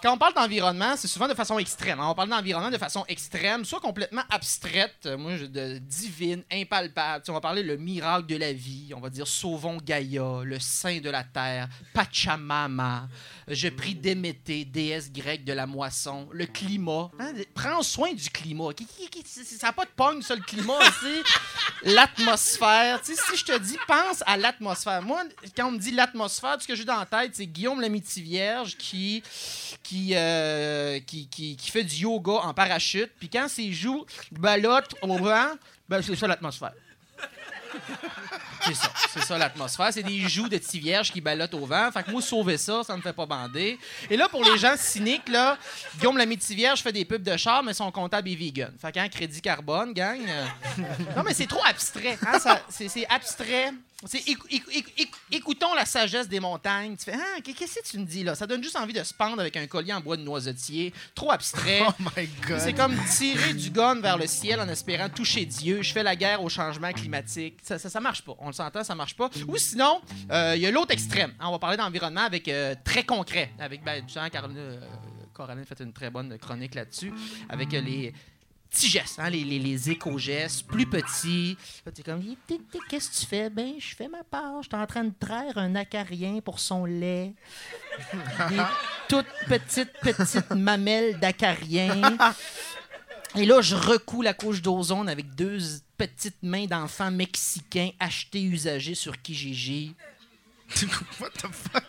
Quand 0.02 0.14
on 0.14 0.18
parle 0.18 0.34
d'environnement, 0.34 0.95
c'est 0.97 1.08
souvent 1.08 1.28
de 1.28 1.36
façon 1.36 1.60
extrême. 1.60 1.99
hein. 1.99 2.08
On 2.10 2.16
parle 2.16 2.30
d'environnement 2.30 2.72
de 2.72 2.78
façon 2.80 3.06
extrême, 3.08 3.64
soit 3.66 3.80
complètement 3.80 4.24
abstraite, 4.32 4.95
euh, 5.06 5.16
moi, 5.16 5.38
de 5.38 5.78
divine, 5.78 6.43
impalpable. 6.52 7.24
On 7.28 7.34
va 7.34 7.41
parler 7.41 7.62
le 7.62 7.78
miracle 7.78 8.26
de 8.26 8.36
la 8.36 8.52
vie, 8.52 8.93
on 8.95 8.99
va 8.99 9.12
dire 9.12 9.28
sauvons 9.28 9.78
Gaïa, 9.78 10.41
le 10.43 10.60
sein 10.60 10.99
de 11.02 11.10
la 11.12 11.24
terre, 11.24 11.70
Pachamama, 11.93 13.08
je 13.47 13.68
prie 13.70 13.93
Déméter, 13.93 14.66
déesse 14.66 15.12
grecque 15.12 15.43
de 15.43 15.54
la 15.54 15.68
moisson, 15.68 16.28
le 16.32 16.47
climat. 16.47 17.12
Hein, 17.20 17.34
Prends 17.54 17.84
soin 17.84 18.14
du 18.14 18.30
climat. 18.32 18.70
Ça 19.26 19.68
n'a 19.68 19.74
pas 19.74 19.86
de 19.86 19.91
pogne, 19.95 20.24
ça, 20.24 20.34
le 20.36 20.41
climat 20.41 20.78
aussi. 20.80 21.22
L'atmosphère. 21.84 22.99
Si 23.04 23.14
je 23.38 23.45
te 23.45 23.58
dis, 23.60 23.78
pense 23.88 24.24
à 24.26 24.36
l'atmosphère. 24.38 25.02
Moi, 25.04 25.24
quand 25.56 25.68
on 25.68 25.72
me 25.72 25.78
dit 25.78 25.91
l'atmosphère, 25.91 26.58
ce 26.60 26.68
que 26.68 26.76
j'ai 26.76 26.86
dans 26.86 26.97
la 26.99 27.06
tête, 27.06 27.36
c'est 27.36 27.45
Guillaume 27.45 27.82
Lamiti 27.82 28.22
Vierge 28.22 28.76
qui, 28.78 29.22
qui, 29.92 30.12
euh, 30.16 31.00
qui, 31.06 31.28
qui, 31.28 31.58
qui 31.58 31.70
fait 31.70 31.84
du 31.84 31.96
yoga 31.98 32.32
en 32.44 32.54
parachute. 32.54 33.12
Puis 33.20 33.28
quand 33.28 33.50
ses 33.50 33.74
joues 33.74 34.06
ballottent 34.32 34.96
au 35.02 35.18
vent, 35.18 35.48
ben, 35.89 36.02
c'est 36.02 36.16
ça 36.16 36.28
l'atmosphère. 36.28 36.72
C'est 38.64 38.74
ça, 38.76 38.89
c'est 39.14 39.24
ça 39.24 39.38
l'atmosphère. 39.38 39.92
C'est 39.92 40.04
des 40.04 40.20
joues 40.30 40.48
de 40.48 40.58
petits 40.58 40.80
vierges 40.80 41.12
qui 41.12 41.20
ballottent 41.20 41.54
au 41.56 41.66
vent. 41.66 41.92
Fait 41.92 42.04
que 42.04 42.12
moi, 42.12 42.22
sauver 42.22 42.58
ça, 42.58 42.84
ça 42.86 42.96
me 42.96 43.02
fait 43.02 43.12
pas 43.12 43.26
bander. 43.26 43.78
Et 44.10 44.16
là, 44.16 44.30
pour 44.30 44.46
les 44.46 44.58
gens 44.58 44.76
cyniques, 44.78 45.28
là, 45.28 45.58
Guillaume 45.98 46.18
la 46.18 46.26
vierge 46.26 46.82
fait 46.82 46.94
des 46.94 47.04
pubs 47.04 47.24
de 47.24 47.36
char, 47.36 47.62
mais 47.62 47.74
son 47.74 47.92
comptable 47.92 48.30
est 48.30 48.36
vegan. 48.36 48.72
Fait 48.80 48.94
qu'un 48.94 49.10
crédit 49.10 49.42
carbone, 49.42 49.92
gang. 49.94 50.20
euh, 50.26 50.46
Non, 51.18 51.24
mais 51.26 51.34
c'est 51.34 51.48
trop 51.48 51.64
abstrait. 51.66 52.18
hein, 52.26 52.39
c'est 52.70 53.06
abstrait. 53.10 53.74
Écoutons 55.32 55.74
la 55.76 55.86
sagesse 55.86 56.28
des 56.28 56.39
montagnes. 56.39 56.95
Tu 56.97 57.06
fais, 57.06 57.14
ah, 57.14 57.41
qu'est-ce 57.41 57.80
que 57.80 57.88
tu 57.88 57.99
me 57.99 58.06
dis 58.06 58.24
là? 58.24 58.34
Ça 58.36 58.47
donne 58.47 58.64
juste 58.64 58.76
envie 58.76 58.93
de 58.93 59.04
se 59.04 59.14
pendre 59.14 59.39
avec 59.39 59.56
un 59.58 59.68
collier 59.68 59.93
en 59.93 60.02
bois 60.02 60.18
de 60.18 60.24
noisetier. 60.24 60.93
Trop 61.16 61.32
abstrait. 61.32 61.82
Oh 61.91 61.93
my 62.16 62.28
God. 62.47 62.60
C'est 62.60 62.74
comme 62.74 62.95
tirer 63.06 63.54
du 63.54 63.70
gun 63.70 63.99
vers 64.02 64.18
le 64.18 64.28
ciel 64.28 64.60
en 64.60 64.68
espérant 64.70 65.10
toucher 65.10 65.45
Dieu. 65.45 65.82
Je 65.82 65.91
fais 65.91 66.04
la 66.04 66.16
guerre 66.16 66.41
au 66.43 66.49
changement 66.49 66.91
climatique. 66.91 67.58
Ça, 67.64 67.80
ça, 67.80 67.89
ça 67.89 67.99
marche 67.99 68.22
pas. 68.24 68.34
On 68.39 68.47
le 68.47 68.54
s'entend, 68.54 68.84
ça 68.84 68.95
marche 68.95 69.16
pas. 69.16 69.30
Ou 69.47 69.58
sinon, 69.58 70.02
euh, 70.32 70.54
il 70.56 70.62
y 70.62 70.68
a 70.68 70.72
l'autre 70.72 70.91
extrême. 70.91 71.34
On 71.39 71.52
va 71.52 71.60
parler 71.60 71.78
d'environnement 71.78 72.22
avec 72.22 72.47
euh, 72.47 72.76
très 72.84 73.04
concret. 73.04 73.52
Avec 73.60 73.84
ben, 73.84 74.04
justement, 74.04 74.30
Caroline, 74.30 74.58
euh, 74.58 74.80
Coraline 75.34 75.66
fait 75.66 75.80
une 75.80 75.93
très 75.93 76.10
bonne 76.10 76.38
chronique 76.38 76.76
là-dessus. 76.76 77.14
Avec 77.49 77.72
les 77.72 78.14
petits 78.72 78.88
gestes, 78.89 79.19
hein, 79.19 79.30
les, 79.30 79.43
les, 79.43 79.59
les 79.59 79.89
éco-gestes, 79.89 80.65
plus 80.65 80.86
petits. 80.86 81.57
Là, 81.86 81.91
t'es 81.91 82.03
comme, 82.03 82.24
qu'est-ce 82.89 83.09
que 83.09 83.19
tu 83.19 83.26
fais? 83.26 83.49
Ben, 83.49 83.74
je 83.78 83.95
fais 83.95 84.07
ma 84.07 84.24
part. 84.24 84.63
Je 84.63 84.69
suis 84.69 84.82
en 84.82 84.88
train 84.88 85.03
de 85.03 85.14
traire 85.19 85.57
un 85.57 85.76
acarien 85.76 86.39
pour 86.39 86.60
son 86.60 86.85
lait. 86.85 87.34
Des 88.49 88.57
toutes 89.10 89.26
petites, 89.48 89.91
petites 90.02 90.52
mamelles 90.52 91.19
d'acarien. 91.19 92.18
Et 93.35 93.45
là, 93.45 93.61
je 93.61 93.76
recoue 93.76 94.22
la 94.22 94.34
couche 94.34 94.61
d'ozone 94.61 95.10
avec 95.10 95.35
deux 95.35 95.60
petites 95.98 96.41
mains 96.41 96.65
d'enfants 96.65 97.11
mexicains 97.11 97.91
achetés 97.99 98.43
usagés 98.43 98.95
sur 98.95 99.22
Kijiji. 99.22 99.95
What 101.19 101.31
the 101.38 101.48
fuck? 101.52 101.84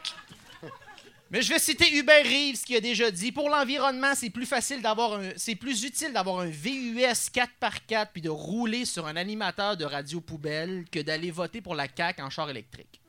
Mais 1.32 1.40
je 1.40 1.48
vais 1.48 1.59
citer 1.59 1.90
Hubert 1.96 2.24
Reeves 2.24 2.62
qui 2.62 2.76
a 2.76 2.80
déjà 2.80 3.10
dit 3.10 3.32
pour 3.32 3.48
l'environnement, 3.48 4.12
c'est 4.14 4.28
plus 4.30 4.44
facile 4.46 4.82
d'avoir 4.82 5.14
un 5.14 5.30
c'est 5.36 5.54
plus 5.54 5.82
utile 5.82 6.12
d'avoir 6.12 6.40
un 6.40 6.46
VUS 6.50 7.00
4x4 7.00 8.09
puis 8.12 8.20
de 8.20 8.28
rouler 8.28 8.84
sur 8.84 9.06
un 9.06 9.16
animateur 9.16 9.76
de 9.78 9.86
radio 9.86 10.20
poubelle 10.20 10.84
que 10.92 11.00
d'aller 11.00 11.30
voter 11.30 11.62
pour 11.62 11.74
la 11.74 11.86
CAQ 11.94 12.20
en 12.22 12.28
char 12.28 12.50
électrique. 12.50 13.00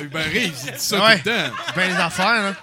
Hubert 0.00 0.26
Reeves, 0.26 0.64
il 0.66 0.72
dit 0.72 0.78
ça 0.78 1.04
Ouais. 1.04 1.18
tout 1.20 1.28
le 1.28 1.48
temps. 1.48 1.54
Ben 1.76 1.90
les 1.90 1.96
affaires, 2.00 2.42
là. 2.42 2.56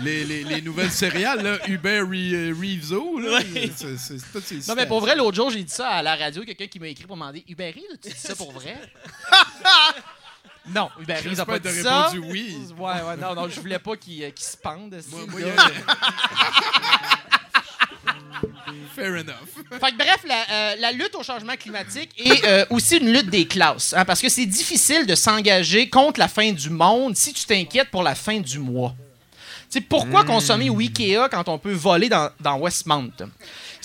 Les, 0.00 0.24
les, 0.24 0.42
les 0.42 0.60
nouvelles 0.60 0.90
céréales, 0.90 1.40
là, 1.42 1.58
Hubert 1.68 2.04
Re- 2.04 2.34
euh, 2.34 2.52
Reeveso, 2.60 3.20
là, 3.20 3.38
c'est- 3.40 3.70
c'est 3.78 3.96
c'est 4.18 4.32
toutes 4.32 4.44
ces 4.44 4.56
Non 4.68 4.74
mais 4.74 4.86
pour 4.86 4.98
vrai 5.00 5.14
l'autre 5.14 5.36
jour, 5.36 5.50
j'ai 5.50 5.62
dit 5.62 5.72
ça 5.72 5.88
à 5.90 6.02
la 6.02 6.16
radio, 6.16 6.42
quelqu'un 6.44 6.66
qui 6.66 6.80
m'a 6.80 6.88
écrit 6.88 7.04
pour 7.06 7.16
me 7.16 7.20
demander 7.22 7.44
Hubert 7.48 7.72
Reeves, 7.72 7.98
tu 8.02 8.08
dis 8.08 8.18
ça 8.18 8.34
pour 8.34 8.50
vrai? 8.50 8.76
Non, 10.66 10.88
Hubert 11.00 11.22
Reeves 11.22 11.40
a 11.40 11.44
pas 11.44 11.58
dit 11.58 11.82
ça. 11.82 12.08
répondu 12.08 12.26
oui. 12.32 12.56
Ouais, 12.78 13.02
ouais, 13.02 13.16
non, 13.20 13.34
non, 13.34 13.48
je 13.48 13.60
voulais 13.60 13.78
pas 13.78 13.96
qu'il 13.96 14.22
euh, 14.24 14.30
qu'il 14.30 14.46
se 14.46 14.56
pende. 14.56 14.94
Moi, 15.10 15.20
ce 15.26 15.30
moi, 15.30 15.40
gars. 15.40 15.46
il 15.46 15.46
y 15.46 15.50
a- 15.50 17.14
Fair 18.94 19.12
enough. 19.12 19.80
Fait 19.80 19.90
que 19.92 19.96
bref, 19.96 20.24
la, 20.26 20.50
euh, 20.50 20.76
la 20.78 20.92
lutte 20.92 21.14
au 21.16 21.22
changement 21.22 21.56
climatique 21.56 22.10
est 22.16 22.44
euh, 22.46 22.64
aussi 22.70 22.96
une 22.98 23.12
lutte 23.12 23.28
des 23.28 23.46
classes. 23.46 23.92
hein, 23.96 24.04
parce 24.04 24.20
que 24.20 24.28
c'est 24.28 24.46
difficile 24.46 25.06
de 25.06 25.14
s'engager 25.14 25.88
contre 25.90 26.20
la 26.20 26.28
fin 26.28 26.52
du 26.52 26.70
monde 26.70 27.16
si 27.16 27.32
tu 27.32 27.44
t'inquiètes 27.44 27.90
pour 27.90 28.02
la 28.02 28.14
fin 28.14 28.38
du 28.40 28.58
mois. 28.58 28.94
Tu 29.70 29.78
sais, 29.78 29.80
pourquoi 29.80 30.24
consommer 30.24 30.70
au 30.70 30.78
Ikea 30.78 31.28
quand 31.30 31.48
on 31.48 31.58
peut 31.58 31.72
voler 31.72 32.08
dans, 32.08 32.30
dans 32.40 32.58
Westmount? 32.58 33.10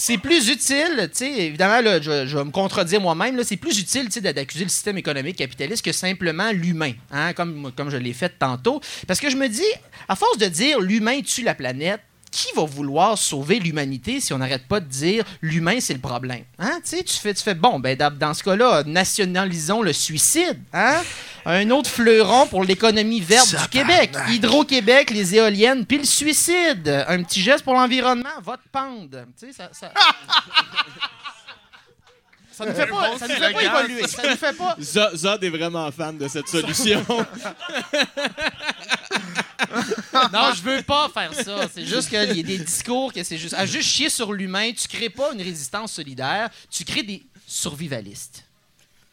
C'est 0.02 0.18
plus 0.18 0.48
utile, 0.48 1.10
tu 1.12 1.18
sais, 1.18 1.32
évidemment, 1.40 1.82
là, 1.82 2.00
je, 2.00 2.10
vais 2.38 2.46
me 2.46 2.52
contredire 2.52 3.02
moi-même, 3.02 3.44
c'est 3.44 3.58
plus 3.58 3.78
utile 3.78 4.08
d'accuser 4.08 4.64
le 4.64 4.70
système 4.70 4.98
économique 4.98 5.36
capitaliste 5.36 5.84
que 5.84 5.92
simplement 5.92 6.52
l'humain, 6.54 6.94
hein, 7.12 7.34
comme, 7.34 7.74
comme 7.76 7.90
je 7.90 7.98
l'ai 7.98 8.14
fait 8.14 8.30
tantôt. 8.40 8.80
Parce 9.08 9.20
que 9.20 9.30
je 9.30 9.36
me 9.36 9.50
dis, 9.50 9.62
à 10.08 10.16
force 10.16 10.38
de 10.38 10.46
dire 10.46 10.80
l'humain 10.80 11.20
tue 11.22 11.44
la 11.44 11.54
planète, 11.54 12.00
qui 12.32 12.48
va 12.56 12.64
vouloir 12.64 13.18
sauver 13.18 13.60
l'humanité 13.60 14.20
si 14.20 14.34
on 14.34 14.38
n'arrête 14.38 14.68
pas 14.68 14.80
de 14.80 14.86
dire 14.86 15.24
l'humain 15.42 15.80
c'est 15.80 15.94
le 15.94 16.00
problème? 16.00 16.44
Hein? 16.58 16.80
tu 16.84 16.98
sais 16.98 17.04
tu 17.04 17.16
fais 17.16 17.34
tu 17.34 17.44
fais 17.44 17.56
bon 17.56 17.80
ben 17.80 17.98
dans, 17.98 18.34
ce 18.34 18.44
cas-là 18.44 18.84
nationalisons 18.86 19.82
le 19.82 19.94
suicide 19.94 20.60
hein? 20.74 21.02
un 21.46 21.70
autre 21.70 21.90
fleuron 21.90 22.48
pour 22.48 22.64
l'économie 22.64 23.22
verte 23.22 23.56
du 23.56 23.68
Québec 23.70 24.16
Hydro-Québec 24.30 25.12
les 25.12 25.36
éoliennes 25.36 25.86
puis 25.86 25.98
le 25.98 26.06
suicide 26.06 27.06
un 27.08 27.24
petit 27.24 27.42
geste 27.42 27.64
pour 27.64 27.74
l'environnement 27.74 28.30
va 28.44 28.58
te 28.58 28.68
pendre 28.72 29.26
tu 29.40 29.48
sais 29.48 29.54
ça, 29.54 29.70
ça... 29.72 29.92
Ça 32.60 32.66
ne 32.66 32.74
fait 32.74 32.88
pas, 32.88 33.18
ça 33.18 33.28
nous 33.28 33.34
fait 33.36 33.54
pas 33.54 33.64
évoluer. 33.84 34.08
Ça 34.08 34.30
nous 34.30 34.36
fait 34.36 34.54
pas. 34.58 34.76
Zo- 34.82 35.16
Zod 35.16 35.44
est 35.44 35.50
vraiment 35.50 35.90
fan 35.92 36.18
de 36.18 36.28
cette 36.28 36.48
solution. 36.48 37.06
Non, 40.34 40.54
je 40.56 40.62
veux 40.64 40.82
pas 40.84 41.10
faire 41.10 41.34
ça. 41.34 41.68
C'est 41.74 41.86
juste 41.86 42.10
qu'il 42.10 42.18
y 42.18 42.40
a 42.40 42.44
des 42.44 42.58
discours 42.58 43.14
que 43.14 43.24
c'est 43.24 43.38
juste. 43.38 43.54
À 43.54 43.66
juste 43.66 43.88
chier 43.90 44.10
sur 44.10 44.34
l'humain, 44.34 44.72
tu 44.74 44.88
crées 44.88 45.10
pas 45.10 45.32
une 45.34 45.42
résistance 45.42 45.94
solidaire, 45.94 46.50
tu 46.72 46.84
crées 46.84 47.04
des 47.04 47.24
survivalistes. 47.48 48.44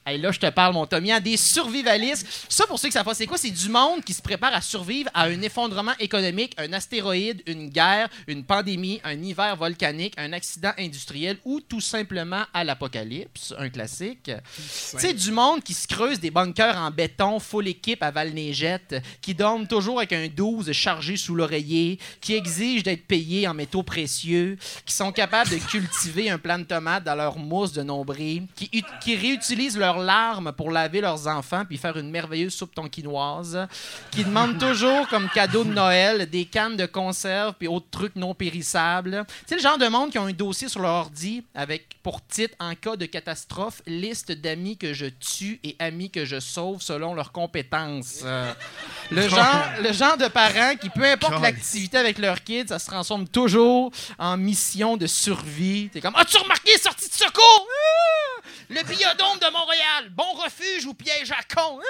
Hey, 0.09 0.19
là, 0.19 0.31
je 0.31 0.39
te 0.39 0.49
parle, 0.49 0.73
mon 0.73 0.87
Tommy, 0.87 1.11
hein, 1.11 1.19
des 1.19 1.37
survivalistes. 1.37 2.47
Ça, 2.49 2.65
pour 2.69 2.79
ceux 2.79 2.87
qui 2.87 2.93
savent 2.93 3.05
pas, 3.05 3.13
c'est 3.13 3.27
quoi? 3.27 3.39
C'est 3.39 3.51
du 3.51 3.69
monde 3.69 4.05
qui 4.05 4.15
se 4.15 4.23
prépare 4.23 4.55
à 4.55 4.61
survivre 4.61 5.11
à 5.13 5.25
un 5.25 5.43
effondrement 5.43 5.95
économique, 5.99 6.55
un 6.59 6.73
astéroïde, 6.73 7.43
une 7.45 7.71
guerre, 7.71 8.09
une 8.29 8.45
pandémie, 8.45 9.01
un 9.03 9.21
hiver 9.21 9.57
volcanique, 9.57 10.15
un 10.17 10.33
accident 10.33 10.71
industriel 10.79 11.39
ou 11.45 11.61
tout 11.61 11.81
simplement 11.81 12.45
à 12.55 12.63
l'apocalypse, 12.63 13.53
un 13.59 13.69
classique. 13.69 14.31
C'est 14.57 15.13
du 15.13 15.33
monde 15.33 15.65
qui 15.65 15.75
se 15.75 15.89
creuse 15.89 16.21
des 16.21 16.31
bunkers 16.31 16.77
en 16.77 16.93
béton, 16.93 17.41
full 17.41 17.67
équipe 17.67 18.05
à 18.05 18.13
Val-Neigette, 18.13 19.03
qui 19.21 19.35
dorment 19.35 19.67
toujours 19.67 19.99
avec 19.99 20.13
un 20.13 20.29
12 20.29 20.71
chargé 20.71 21.17
sous 21.17 21.35
l'oreiller, 21.35 21.99
qui 22.21 22.35
exigent 22.35 22.85
d'être 22.85 23.09
payés 23.09 23.49
en 23.49 23.55
métaux 23.55 23.83
précieux, 23.83 24.57
qui 24.85 24.95
sont 24.95 25.11
capables 25.11 25.51
de 25.51 25.57
cultiver 25.57 26.31
un 26.31 26.39
plant 26.39 26.61
de 26.61 26.65
tomates 26.65 27.03
dans 27.03 27.17
leur 27.17 27.39
mousse 27.39 27.73
de 27.73 27.83
nombril, 27.83 28.47
qui, 28.55 28.85
qui 29.03 29.17
réutilisent 29.17 29.77
leurs 29.97 30.05
larmes 30.05 30.53
pour 30.53 30.71
laver 30.71 31.01
leurs 31.01 31.27
enfants 31.27 31.65
puis 31.65 31.77
faire 31.79 31.97
une 31.97 32.11
merveilleuse 32.11 32.55
soupe 32.55 32.75
tonkinoise, 32.75 33.67
qui 34.11 34.25
demandent 34.25 34.59
toujours 34.61 35.09
comme 35.09 35.29
cadeau 35.29 35.65
de 35.65 35.73
Noël 35.73 36.29
des 36.29 36.45
cannes 36.45 36.77
de 36.77 36.87
conserve 36.87 37.55
puis 37.59 37.69
autres 37.69 37.91
trucs 37.91 38.17
non 38.17 38.35
périssables. 38.35 39.25
C'est 39.47 39.57
le 39.57 39.61
genre 39.61 39.79
de 39.79 39.87
monde 39.87 40.11
qui 40.11 40.19
ont 40.19 40.27
un 40.27 40.33
dossier 40.33 40.69
sur 40.69 40.81
leur 40.81 40.93
ordi 40.93 41.45
avec 41.55 41.97
pour 42.03 42.25
titre 42.27 42.55
en 42.61 42.75
cas 42.75 42.97
de 42.97 43.07
catastrophe 43.07 43.83
liste 43.87 44.33
d'amis 44.33 44.77
que 44.77 44.93
je 44.93 45.07
tue 45.07 45.61
et 45.65 45.77
amis 45.79 46.11
que 46.11 46.25
je 46.25 46.41
sauve 46.41 46.81
selon 46.81 47.15
leurs 47.15 47.33
compétences. 47.33 48.21
Euh, 48.25 48.53
le 49.11 49.29
genre 49.29 49.65
le 49.81 49.93
genre 49.93 50.17
de 50.17 50.29
parents 50.29 50.77
qui 50.81 50.91
peu 50.91 51.05
importe 51.05 51.41
l'activité 51.41 51.99
avec 51.99 52.19
leurs 52.19 52.43
kids, 52.43 52.69
ça 52.69 52.79
se 52.79 52.87
transforme 52.87 53.29
toujours 53.29 53.91
en 54.19 54.37
mission 54.37 54.97
de 54.97 55.07
survie. 55.07 55.89
T'es 55.93 56.01
comme 56.01 56.17
as-tu 56.17 56.37
remarqué 56.39 56.73
les 56.73 56.79
sorties 56.79 57.09
de 57.09 57.15
secours? 57.15 57.67
Ah! 57.69 58.27
Le 58.69 58.83
biodôme 58.83 59.39
de 59.41 59.53
Montréal, 59.53 59.86
bon 60.11 60.33
refuge 60.35 60.87
ou 60.87 60.95
piège 60.95 61.33
à 61.33 61.43
con? 61.43 61.81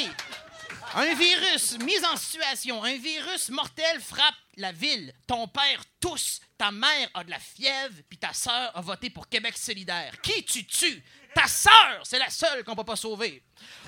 Un 0.94 1.14
virus 1.14 1.78
mis 1.80 2.04
en 2.06 2.16
situation, 2.16 2.82
un 2.82 2.96
virus 2.96 3.50
mortel 3.50 4.00
frappe 4.00 4.34
la 4.56 4.72
ville. 4.72 5.12
Ton 5.26 5.46
père 5.46 5.82
tousse, 6.00 6.40
ta 6.56 6.70
mère 6.70 7.08
a 7.14 7.24
de 7.24 7.30
la 7.30 7.38
fièvre, 7.38 7.94
puis 8.08 8.18
ta 8.18 8.32
sœur 8.32 8.72
a 8.74 8.80
voté 8.80 9.10
pour 9.10 9.28
Québec 9.28 9.56
solidaire. 9.58 10.14
Qui 10.22 10.44
tu 10.44 10.64
tues? 10.64 11.04
Ta 11.34 11.46
sœur, 11.46 12.00
c'est 12.04 12.18
la 12.18 12.30
seule 12.30 12.64
qu'on 12.64 12.74
peut 12.74 12.84
pas 12.84 12.96
sauver. 12.96 13.42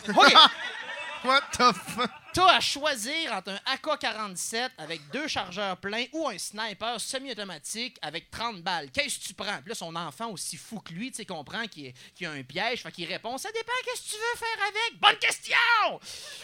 OK. 0.08 0.34
What 1.24 1.42
the 1.52 1.72
fuck? 1.72 2.10
T'as 2.34 2.56
à 2.56 2.60
choisir 2.60 3.32
entre 3.32 3.50
un 3.50 3.58
AK-47 3.74 4.70
avec 4.78 5.00
deux 5.10 5.26
chargeurs 5.26 5.76
pleins 5.78 6.04
ou 6.12 6.28
un 6.28 6.38
sniper 6.38 7.00
semi-automatique 7.00 7.96
avec 8.02 8.30
30 8.30 8.62
balles. 8.62 8.90
Qu'est-ce 8.92 9.18
que 9.18 9.24
tu 9.24 9.34
prends? 9.34 9.58
Puis 9.60 9.70
là, 9.70 9.74
son 9.74 9.96
enfant, 9.96 10.28
aussi 10.30 10.56
fou 10.56 10.78
que 10.80 10.92
lui, 10.92 11.10
tu 11.10 11.16
sais, 11.16 11.24
comprend 11.24 11.66
qu'il 11.66 11.92
a- 12.26 12.30
un 12.30 12.42
piège, 12.44 12.82
fait 12.82 12.92
qu'il 12.92 13.06
répond 13.08 13.38
Ça 13.38 13.50
dépend, 13.50 13.72
qu'est-ce 13.84 14.02
que 14.02 14.08
tu 14.10 14.16
veux 14.16 14.38
faire 14.38 14.66
avec? 14.68 15.00
Bonne 15.00 15.16
question! 15.18 16.00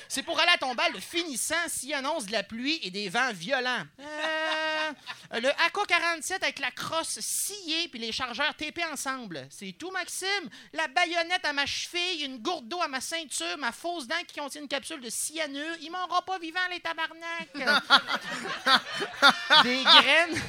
C'est 0.09 0.23
pour 0.23 0.41
aller 0.41 0.51
à 0.53 0.59
ton 0.59 0.75
bal 0.75 0.91
le 0.93 1.01
finissant 1.01 1.55
s'il 1.69 1.93
annonce 1.95 2.27
de 2.27 2.33
la 2.33 2.43
pluie 2.43 2.81
et 2.83 2.91
des 2.91 3.09
vents 3.09 3.33
violents. 3.33 3.85
Euh, 4.01 4.93
le 5.41 5.49
AK-47 5.51 6.43
avec 6.43 6.59
la 6.61 6.71
crosse 6.71 7.21
sciée 7.21 7.89
puis 7.89 8.01
les 8.01 8.11
chargeurs 8.13 8.55
TP 8.57 8.83
ensemble. 8.91 9.47
C'est 9.51 9.73
tout, 9.79 9.91
Maxime? 9.91 10.49
La 10.73 10.89
baïonnette 10.89 11.45
à 11.45 11.53
ma 11.53 11.67
cheville, 11.67 12.25
une 12.25 12.39
gourde 12.39 12.67
d'eau 12.69 12.81
à 12.81 12.89
ma 12.89 13.01
ceinture, 13.01 13.59
ma 13.59 13.71
fausse 13.73 14.07
dent 14.07 14.15
qui 14.27 14.41
contient 14.41 14.63
une 14.63 14.69
capsule 14.69 15.01
de 15.01 15.11
cyanure. 15.11 15.74
Ils 15.81 15.91
m'auront 15.91 16.23
pas 16.23 16.39
vivant, 16.39 16.61
les 16.71 16.81
tabarnak! 16.81 17.49
des 19.65 19.83
graines... 19.83 20.41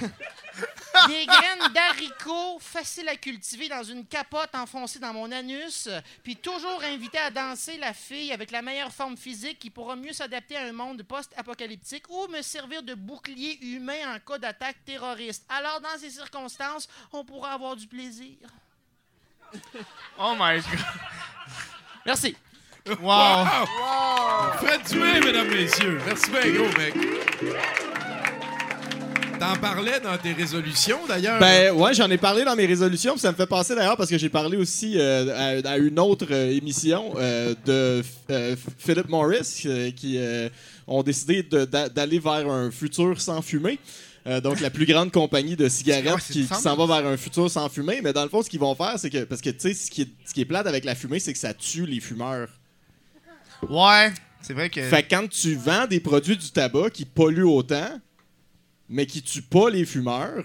Des 1.07 1.25
graines 1.25 1.73
d'haricots 1.73 2.57
faciles 2.59 3.09
à 3.09 3.15
cultiver 3.15 3.67
dans 3.67 3.83
une 3.83 4.05
capote 4.05 4.53
enfoncée 4.55 4.99
dans 4.99 5.13
mon 5.13 5.31
anus, 5.31 5.89
puis 6.23 6.37
toujours 6.37 6.81
invité 6.83 7.17
à 7.17 7.29
danser 7.29 7.77
la 7.77 7.93
fille 7.93 8.31
avec 8.31 8.51
la 8.51 8.61
meilleure 8.61 8.91
forme 8.91 9.17
physique 9.17 9.59
qui 9.59 9.69
pourra 9.69 9.95
mieux 9.95 10.13
s'adapter 10.13 10.55
à 10.55 10.63
un 10.63 10.71
monde 10.71 11.03
post-apocalyptique 11.03 12.05
ou 12.09 12.27
me 12.29 12.41
servir 12.41 12.81
de 12.81 12.93
bouclier 12.93 13.59
humain 13.65 14.15
en 14.15 14.19
cas 14.19 14.37
d'attaque 14.37 14.77
terroriste. 14.85 15.43
Alors, 15.49 15.81
dans 15.81 15.97
ces 15.99 16.11
circonstances, 16.11 16.87
on 17.11 17.25
pourra 17.25 17.53
avoir 17.53 17.75
du 17.75 17.87
plaisir. 17.87 18.37
Oh 20.17 20.35
my 20.37 20.57
god. 20.57 20.65
Merci. 22.05 22.35
Wow. 22.87 23.45
Fred 24.59 24.81
Dubé, 24.87 25.19
mesdames, 25.25 25.47
messieurs. 25.49 25.97
Merci 26.05 26.29
bien, 26.29 26.53
gros, 26.53 26.77
mec. 26.77 26.93
T'en 29.39 29.55
parlais 29.55 29.99
dans 29.99 30.15
tes 30.17 30.33
résolutions, 30.33 30.99
d'ailleurs. 31.07 31.39
Ben 31.39 31.73
ouais, 31.73 31.95
j'en 31.95 32.09
ai 32.11 32.17
parlé 32.17 32.45
dans 32.45 32.55
mes 32.55 32.67
résolutions, 32.67 33.13
puis 33.13 33.21
ça 33.21 33.31
me 33.31 33.35
fait 33.35 33.47
penser 33.47 33.75
d'ailleurs 33.75 33.97
parce 33.97 34.09
que 34.09 34.19
j'ai 34.19 34.29
parlé 34.29 34.55
aussi 34.55 34.99
euh, 34.99 35.61
à, 35.65 35.71
à 35.71 35.77
une 35.77 35.99
autre 35.99 36.27
euh, 36.29 36.51
émission 36.51 37.13
euh, 37.17 37.55
de 37.65 38.03
Philip 38.77 39.09
Morris 39.09 39.65
qui 39.95 40.19
ont 40.87 41.01
décidé 41.01 41.41
d'aller 41.41 42.19
vers 42.19 42.47
un 42.47 42.69
futur 42.69 43.19
sans 43.19 43.41
fumée. 43.41 43.79
Euh, 44.27 44.41
donc 44.41 44.59
la 44.59 44.69
plus 44.71 44.85
grande 44.87 45.11
compagnie 45.11 45.55
de 45.55 45.69
cigarettes 45.69 46.13
Ouais, 46.15 46.19
c'est 46.19 46.33
qui, 46.33 46.45
s'en 46.47 46.75
va 46.75 46.99
vers 46.99 47.11
un 47.11 47.15
futur 47.17 47.49
sans 47.49 47.69
fumée, 47.69 48.01
mais 48.03 48.11
dans 48.11 48.23
le 48.23 48.29
fond 48.29 48.41
ce 48.41 48.49
qu'ils 48.49 48.59
vont 48.59 48.73
faire 48.73 48.95
c'est 48.97 49.11
que 49.11 49.23
parce 49.23 49.39
que 49.39 49.51
tu 49.51 49.59
sais 49.59 49.73
ce 49.75 49.91
qui 49.91 50.01
est 50.01 50.09
ce 50.25 50.33
qui 50.33 50.41
est 50.41 50.45
plate 50.45 50.65
avec 50.65 50.83
la 50.83 50.95
fumée 50.95 51.19
c'est 51.19 51.31
que 51.31 51.37
ça 51.37 51.53
tue 51.53 51.85
les 51.85 51.99
fumeurs. 51.99 52.47
Ouais, 53.69 54.11
c'est 54.41 54.53
vrai 54.53 54.69
que. 54.69 54.81
Fait 54.81 55.03
que 55.03 55.09
quand 55.15 55.27
tu 55.27 55.55
vends 55.55 55.87
des 55.87 55.99
produits 55.99 56.37
du 56.37 56.49
tabac 56.51 56.89
qui 56.91 57.05
polluent 57.05 57.43
autant, 57.47 57.99
mais 58.89 59.05
qui 59.05 59.21
tuent 59.21 59.41
pas 59.41 59.69
les 59.69 59.85
fumeurs, 59.85 60.43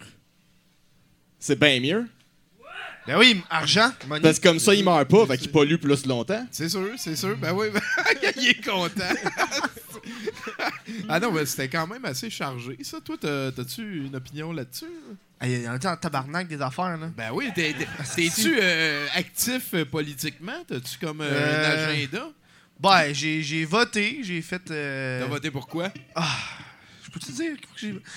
c'est 1.39 1.59
bien 1.59 1.81
mieux. 1.81 2.07
Ben 3.07 3.19
oui, 3.19 3.43
argent, 3.49 3.91
money. 4.07 4.21
Parce 4.21 4.39
que 4.39 4.47
comme 4.49 4.59
ça, 4.59 4.75
ils 4.75 4.85
meurent 4.85 5.07
pas, 5.07 5.27
fait 5.27 5.39
qu'ils 5.39 5.51
polluent 5.51 5.79
plus 5.79 6.05
longtemps. 6.07 6.47
C'est 6.51 6.69
sûr, 6.69 6.91
c'est 6.99 7.17
sûr. 7.17 7.37
Ben 7.39 7.53
oui, 7.53 7.69
ben, 7.73 7.81
il 8.37 8.49
est 8.51 8.65
content. 8.65 9.15
ah 11.09 11.19
non, 11.19 11.33
mais 11.33 11.47
c'était 11.47 11.69
quand 11.69 11.87
même 11.87 12.05
assez 12.05 12.31
chargé, 12.31 12.77
ça. 12.83 13.01
Toi, 13.01 13.17
t'as- 13.21 13.53
t'as-tu 13.53 14.07
une 14.07 14.15
opinion 14.17 14.53
là-dessus? 14.53 14.91
Il 15.43 15.63
y 15.63 15.69
en 15.69 15.73
a 15.79 15.89
un 15.91 15.97
tabarnak 15.97 16.47
des 16.49 16.61
affaires, 16.61 16.99
là? 16.99 17.11
Ben 17.17 17.31
oui, 17.33 17.51
t'es- 17.55 17.73
t'es- 17.75 17.89
t'es-tu 18.15 18.59
euh, 18.63 19.07
actif 19.15 19.73
euh, 19.75 19.85
politiquement? 19.87 20.63
T'as-tu 20.69 20.99
comme 20.99 21.23
euh, 21.23 21.31
Euh, 21.33 21.89
un 21.89 21.93
agenda? 21.95 22.29
Ben, 22.83 23.13
j'ai 23.13 23.43
j'ai 23.43 23.65
voté, 23.65 24.21
j'ai 24.23 24.41
fait. 24.43 24.71
euh, 24.71 25.21
T'as 25.21 25.27
voté 25.27 25.51
pour 25.51 25.67
quoi? 25.69 25.93
Je 27.03 27.11
peux 27.11 27.21
te 27.21 27.33
dire 27.33 27.57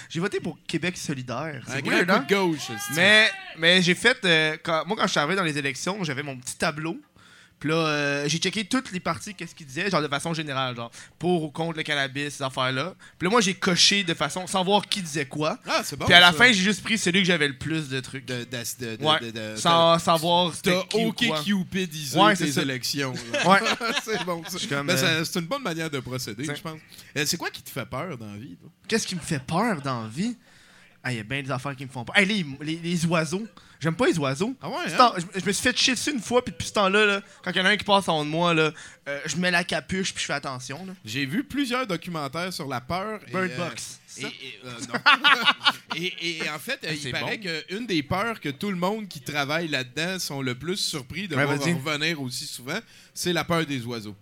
j'ai 0.10 0.20
voté 0.20 0.40
pour 0.40 0.58
Québec 0.68 0.96
solidaire? 0.98 1.64
Un 1.68 1.72
C'est 1.74 1.82
grand 1.82 1.98
coup 2.06 2.12
hein? 2.12 2.26
de 2.30 2.34
gauche. 2.34 2.68
Mais, 2.96 3.30
mais 3.58 3.82
j'ai 3.82 3.96
fait. 3.96 4.18
euh, 4.24 4.56
quand- 4.64 4.86
moi, 4.86 4.96
quand 4.96 5.04
je 5.08 5.12
suis 5.12 5.20
arrivé 5.20 5.36
dans 5.36 5.44
les 5.44 5.58
élections, 5.58 6.04
j'avais 6.04 6.22
mon 6.24 6.38
petit 6.38 6.56
tableau. 6.58 6.98
Puis 7.64 7.72
là, 7.72 7.78
euh, 7.78 8.28
j'ai 8.28 8.40
checké 8.40 8.66
toutes 8.66 8.92
les 8.92 9.00
parties, 9.00 9.34
qu'est-ce 9.34 9.56
qu'il 9.56 9.66
disait, 9.66 9.90
genre 9.90 10.02
de 10.02 10.10
façon 10.10 10.34
générale, 10.34 10.76
genre 10.76 10.92
pour 11.18 11.44
ou 11.44 11.50
contre 11.50 11.78
le 11.78 11.84
cannabis, 11.84 12.34
ces 12.36 12.44
affaires-là. 12.44 12.94
Puis 13.18 13.26
là, 13.26 13.32
moi, 13.32 13.40
j'ai 13.40 13.54
coché 13.54 14.04
de 14.04 14.14
façon, 14.14 14.46
sans 14.48 14.66
voir 14.66 14.86
qui 14.86 15.02
disait 15.02 15.26
quoi. 15.28 15.58
Ah, 15.66 15.80
c'est 15.82 15.96
bon. 15.96 16.04
Puis 16.04 16.14
à 16.14 16.20
la 16.20 16.34
ça. 16.34 16.38
fin, 16.40 16.48
j'ai 16.48 16.62
juste 16.62 16.84
pris 16.84 16.98
celui 16.98 17.22
que 17.22 17.26
j'avais 17.26 17.48
le 17.48 17.58
plus 17.58 17.88
de 17.88 18.02
trucs. 18.02 18.26
De, 18.26 18.40
de, 18.44 18.44
de, 18.44 18.96
de- 18.98 19.04
Ouais, 19.06 19.32
de- 19.32 19.56
sans 19.56 19.98
savoir 19.98 20.52
T'as 20.62 20.82
OK. 20.94 21.24
Cupidisé 21.46 22.20
Ouais, 22.20 22.36
c'est 22.36 22.48
tes 22.48 22.52
ça. 22.52 22.62
élections. 22.64 23.14
Ouais. 23.46 23.60
c'est 24.04 24.26
bon. 24.26 24.42
Ben, 24.70 24.90
euh, 24.90 25.24
c'est 25.24 25.40
une 25.40 25.46
bonne 25.46 25.64
manière 25.64 25.90
de 25.90 26.02
procéder, 26.02 26.44
je 26.44 26.62
pense. 26.62 26.80
Euh, 27.16 27.24
c'est 27.26 27.38
quoi 27.38 27.50
qui 27.50 27.62
te 27.62 27.70
fait 27.70 27.86
peur 27.86 28.18
dans 28.18 28.30
la 28.30 28.38
vie? 28.40 28.58
Qu'est-ce 28.90 29.08
qui 29.08 29.16
me 29.16 29.22
fait 29.22 29.40
peur 29.42 29.82
dans 29.82 30.02
la 30.02 30.10
vie? 30.10 30.36
Ah, 31.02 31.12
il 31.14 31.18
y 31.18 31.20
a 31.22 31.24
bien 31.24 31.42
des 31.42 31.52
affaires 31.52 31.76
qui 31.78 31.86
me 31.86 31.90
font 31.90 32.04
peur. 32.04 32.18
Hey, 32.18 32.26
les, 32.26 32.46
les- 32.62 32.76
les 32.84 33.06
oiseaux. 33.06 33.48
J'aime 33.84 33.96
pas 33.96 34.06
les 34.08 34.18
oiseaux. 34.18 34.56
Ah 34.62 34.70
ouais, 34.70 34.76
hein? 34.88 34.98
temps- 34.98 35.14
je, 35.18 35.40
je 35.42 35.46
me 35.46 35.52
suis 35.52 35.62
fait 35.62 35.78
chier 35.78 35.94
dessus 35.94 36.12
une 36.12 36.22
fois, 36.22 36.42
puis 36.42 36.54
depuis 36.54 36.68
ce 36.68 36.74
temps-là, 36.74 37.06
là, 37.06 37.22
quand 37.44 37.52
il 37.52 37.58
y 37.58 37.60
en 37.62 37.66
a 37.66 37.70
un 37.72 37.76
qui 37.78 37.84
passe 37.84 38.08
en 38.08 38.22
haut 38.22 38.24
de 38.24 38.30
moi, 38.30 38.54
là, 38.54 38.72
euh, 39.10 39.20
je 39.26 39.36
mets 39.36 39.52
la 39.52 39.66
capuche, 39.66 40.14
puis 40.14 40.22
je 40.22 40.28
fais 40.28 40.34
attention. 40.34 40.88
J'ai 41.04 41.26
vu 41.26 41.44
plusieurs 41.44 41.86
documentaires 41.86 42.54
sur 42.54 42.66
la 42.70 42.80
peur. 42.80 43.20
et, 43.28 43.32
Bird 43.32 43.52
euh, 43.52 43.58
Box. 43.58 44.00
Et, 44.18 44.22
et, 44.24 44.60
euh, 44.64 44.70
et, 45.96 46.38
et 46.46 46.50
en 46.50 46.60
fait, 46.60 46.80
euh, 46.86 46.94
il 46.94 47.12
paraît 47.12 47.38
bon. 47.38 47.50
qu'une 47.68 47.86
des 47.86 48.04
peurs 48.04 48.40
que 48.40 48.50
tout 48.50 48.70
le 48.70 48.78
monde 48.78 49.08
qui 49.08 49.20
travaille 49.20 49.68
là-dedans 49.68 50.20
sont 50.20 50.42
le 50.42 50.56
plus 50.56 50.78
surpris 50.78 51.28
de 51.28 51.36
Ouais, 51.36 51.46
voir 51.46 51.58
revenir 51.60 52.22
aussi 52.22 52.46
souvent, 52.46 52.80
c'est 53.14 53.34
la 53.34 53.44
peur 53.44 53.66
des 53.66 53.86
oiseaux. 53.86 54.16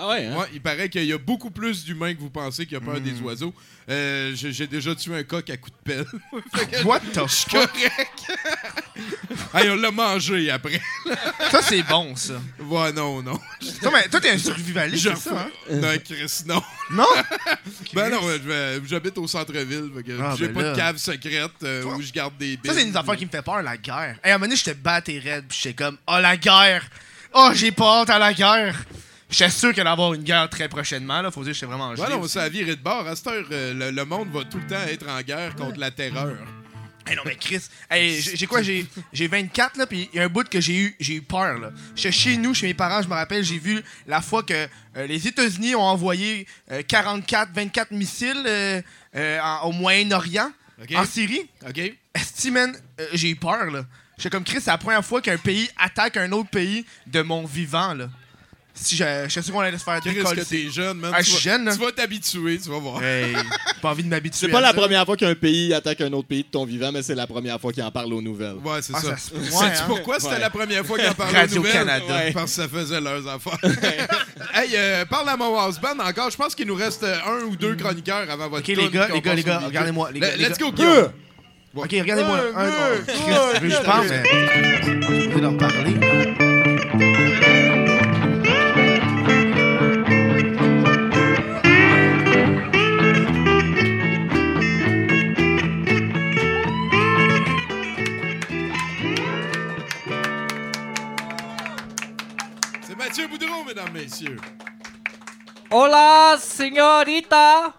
Ah 0.00 0.08
ouais, 0.08 0.26
hein? 0.26 0.36
Ouais, 0.36 0.46
il 0.52 0.60
paraît 0.60 0.88
qu'il 0.88 1.04
y 1.04 1.12
a 1.12 1.18
beaucoup 1.18 1.50
plus 1.50 1.84
d'humains 1.84 2.14
que 2.14 2.20
vous 2.20 2.30
pensez 2.30 2.66
qui 2.66 2.76
ont 2.76 2.80
peur 2.80 2.96
Hmm. 2.96 3.00
des 3.02 3.20
oiseaux. 3.20 3.52
Euh, 3.90 4.32
j'ai 4.34 4.66
déjà 4.66 4.94
tué 4.94 5.16
un 5.16 5.22
coq 5.24 5.48
à 5.50 5.56
coups 5.56 5.72
de 5.84 5.92
pelle. 5.92 6.06
What 6.84 7.00
the 7.12 7.22
Je 7.26 7.34
suis 7.34 7.50
fuck? 7.50 7.70
correct. 7.72 8.38
hey, 9.54 9.70
on 9.70 9.76
l'a 9.76 9.90
mangé 9.90 10.50
après. 10.50 10.80
Ça, 11.50 11.62
c'est 11.62 11.82
bon, 11.82 12.14
ça. 12.14 12.34
Ouais, 12.60 12.92
non, 12.92 13.22
non. 13.22 13.40
Toi, 13.80 13.90
mais, 13.92 14.08
toi, 14.08 14.20
t'es 14.20 14.30
un 14.30 14.38
survivaliste, 14.38 15.08
c'est 15.16 15.30
ça, 15.30 15.40
hein? 15.48 15.50
Non, 15.70 15.88
Chris, 16.04 16.42
non. 16.46 16.62
Non? 16.90 17.06
Ben 17.94 18.10
non, 18.10 18.20
je 18.22 18.36
vais- 18.48 18.80
j'habite 18.86 19.16
au 19.18 19.26
centre-ville. 19.26 19.90
Ah, 20.22 20.34
J'ai 20.38 20.48
ben 20.48 20.54
pas 20.54 20.62
là. 20.62 20.72
de 20.72 20.76
cave 20.76 20.96
secrète 20.98 21.50
euh, 21.62 21.84
où 21.84 22.02
je 22.02 22.12
garde 22.12 22.36
des 22.36 22.56
billes. 22.56 22.70
Ça, 22.70 22.74
c'est 22.78 22.86
une 22.86 22.96
affaire 22.96 23.16
qui 23.16 23.24
me 23.26 23.30
fait 23.30 23.42
peur, 23.42 23.62
la 23.62 23.76
guerre. 23.76 24.18
Hey, 24.22 24.32
à 24.32 24.34
un 24.34 24.38
moment 24.38 24.46
donné, 24.46 24.56
j'étais 24.56 24.74
batté 24.74 25.18
raide, 25.18 25.46
puis 25.48 25.58
j'étais 25.62 25.74
comme, 25.74 25.96
oh, 26.06 26.18
la 26.20 26.36
guerre! 26.36 26.84
Oh, 27.32 27.50
j'ai 27.54 27.72
pas 27.72 28.00
hâte 28.02 28.10
à 28.10 28.18
la 28.18 28.32
guerre! 28.34 28.74
J'étais 29.30 29.50
sûr 29.50 29.70
qu'il 29.72 29.80
allait 29.80 29.90
y 29.90 29.92
avoir 29.92 30.14
une 30.14 30.22
guerre 30.22 30.48
très 30.48 30.68
prochainement, 30.68 31.20
là. 31.20 31.30
Faut 31.30 31.42
dire 31.42 31.50
que 31.52 31.54
j'étais 31.54 31.66
vraiment 31.66 31.90
Ouais, 31.90 31.96
gelé 31.96 32.10
non, 32.14 32.20
aussi. 32.20 32.34
ça 32.34 32.42
a 32.44 32.48
viré 32.48 32.74
de 32.76 32.80
bord. 32.82 33.06
À 33.06 33.14
cette 33.14 33.26
heure, 33.26 33.44
euh, 33.52 33.74
le, 33.74 33.90
le 33.90 34.04
monde 34.04 34.30
va 34.32 34.44
tout 34.44 34.58
le 34.58 34.66
temps 34.66 34.82
être 34.88 35.06
en 35.08 35.20
guerre 35.22 35.54
contre 35.54 35.78
la 35.78 35.90
terreur. 35.90 36.36
Hey, 37.06 37.16
non, 37.16 37.22
mais 37.24 37.36
Chris, 37.36 37.62
hey, 37.90 38.20
j'ai 38.20 38.46
quoi? 38.46 38.60
J'ai 38.62 38.86
j'ai 39.14 39.28
24, 39.28 39.78
là, 39.78 39.86
puis 39.86 40.10
il 40.12 40.16
y 40.18 40.20
a 40.20 40.24
un 40.24 40.28
bout 40.28 40.46
que 40.48 40.60
j'ai 40.60 40.76
eu, 40.76 40.96
j'ai 41.00 41.14
eu 41.14 41.22
peur, 41.22 41.58
là. 41.58 41.70
J'étais 41.96 42.12
chez 42.12 42.36
nous, 42.36 42.52
chez 42.52 42.66
mes 42.66 42.74
parents, 42.74 43.00
je 43.02 43.08
me 43.08 43.14
rappelle, 43.14 43.42
j'ai 43.44 43.58
vu 43.58 43.82
la 44.06 44.20
fois 44.20 44.42
que 44.42 44.52
euh, 44.96 45.06
les 45.06 45.26
États-Unis 45.26 45.74
ont 45.74 45.80
envoyé 45.82 46.46
euh, 46.70 46.82
44, 46.86 47.50
24 47.54 47.92
missiles 47.92 48.42
euh, 48.46 48.82
euh, 49.16 49.40
en- 49.40 49.68
au 49.68 49.72
Moyen-Orient, 49.72 50.50
en 50.96 51.04
Syrie. 51.06 51.48
OK? 51.66 51.78
Euh, 51.78 53.06
j'ai 53.14 53.30
eu 53.30 53.36
peur, 53.36 53.66
là. 53.70 53.84
J'étais 54.18 54.30
comme 54.30 54.44
Chris, 54.44 54.58
c'est 54.60 54.70
la 54.70 54.78
première 54.78 55.04
fois 55.04 55.22
qu'un 55.22 55.38
pays 55.38 55.68
attaque 55.78 56.16
un 56.18 56.30
autre 56.32 56.50
pays 56.50 56.84
de 57.06 57.22
mon 57.22 57.44
vivant, 57.46 57.94
là. 57.94 58.08
Si 58.80 58.96
je, 58.96 59.04
je 59.24 59.28
suis 59.28 59.42
sûr 59.42 59.52
qu'on 59.52 59.60
allait 59.60 59.76
se 59.78 59.82
faire 59.84 60.00
décoller. 60.00 60.40
que 60.42 60.46
t'es 60.48 60.70
jeune, 60.70 60.98
man. 60.98 61.10
Ah, 61.14 61.18
tu, 61.22 61.26
je 61.26 61.30
vas, 61.32 61.38
suis 61.38 61.50
jeune, 61.50 61.64
là. 61.64 61.72
tu 61.74 61.78
vas 61.80 61.92
t'habituer, 61.92 62.58
tu 62.58 62.68
vas 62.70 62.78
voir. 62.78 63.02
Hey, 63.02 63.34
j'ai 63.34 63.80
pas 63.82 63.90
envie 63.90 64.04
de 64.04 64.08
m'habituer. 64.08 64.38
C'est 64.46 64.48
pas 64.52 64.58
à 64.58 64.60
la 64.62 64.68
ça. 64.68 64.74
première 64.74 65.04
fois 65.04 65.16
qu'un 65.16 65.34
pays 65.34 65.74
attaque 65.74 66.00
un 66.00 66.12
autre 66.12 66.28
pays 66.28 66.42
de 66.44 66.48
ton 66.48 66.64
vivant, 66.64 66.90
mais 66.92 67.02
c'est 67.02 67.14
la 67.14 67.26
première 67.26 67.60
fois 67.60 67.72
qu'il 67.72 67.82
en 67.82 67.90
parle 67.90 68.12
aux 68.14 68.22
nouvelles. 68.22 68.56
Ouais, 68.64 68.80
c'est 68.82 68.92
Ah, 68.94 69.00
ça. 69.00 69.16
ça 69.16 69.34
ouais, 69.34 69.44
Sais-tu 69.44 69.62
hein? 69.64 69.84
pourquoi 69.88 70.20
c'était 70.20 70.34
Ouais. 70.34 70.40
la 70.40 70.50
première 70.50 70.84
fois 70.86 70.98
qu'ils 70.98 71.08
en 71.08 71.14
parlaient 71.14 71.36
aux 71.38 71.40
Radio-Canada. 71.40 71.98
nouvelles? 72.00 72.26
Ouais. 72.26 72.32
Parce 72.32 72.54
que 72.56 72.62
ça 72.62 72.68
faisait 72.68 73.00
leurs 73.00 73.26
affaires. 73.28 73.58
hey, 74.54 74.70
euh, 74.74 75.04
parle 75.06 75.28
à 75.28 75.36
mon 75.36 75.58
house 75.58 75.80
band 75.80 75.98
encore. 75.98 76.30
Je 76.30 76.36
pense 76.36 76.54
qu'il 76.54 76.66
nous 76.66 76.74
reste 76.76 77.02
euh, 77.02 77.16
un 77.26 77.44
ou 77.44 77.56
deux 77.56 77.74
chroniqueurs 77.74 78.30
avant 78.30 78.48
votre 78.48 78.62
Ok, 78.62 78.68
les 78.68 78.88
gars, 78.88 79.08
les 79.12 79.20
gars, 79.20 79.34
les 79.34 79.42
gars, 79.42 79.58
regardez-moi, 79.58 80.10
les 80.12 80.20
gars, 80.20 80.30
Le- 80.30 80.36
les 80.36 80.48
Let's 80.48 80.58
gars. 80.58 80.66
go, 80.66 80.72
Guillaume. 80.72 81.12
Ok, 81.76 81.90
regardez-moi. 81.92 82.38
Un, 82.56 82.64
que 83.04 83.12
je. 83.12 83.68
Je 83.68 85.28
peux 85.28 85.40
leur 85.40 85.56
parler. 85.56 85.94
Mathieu 103.08 103.26
Boudreau, 103.26 103.64
mesdames, 103.64 103.90
messieurs. 103.90 104.36
Hola, 105.70 106.36
señorita! 106.38 107.72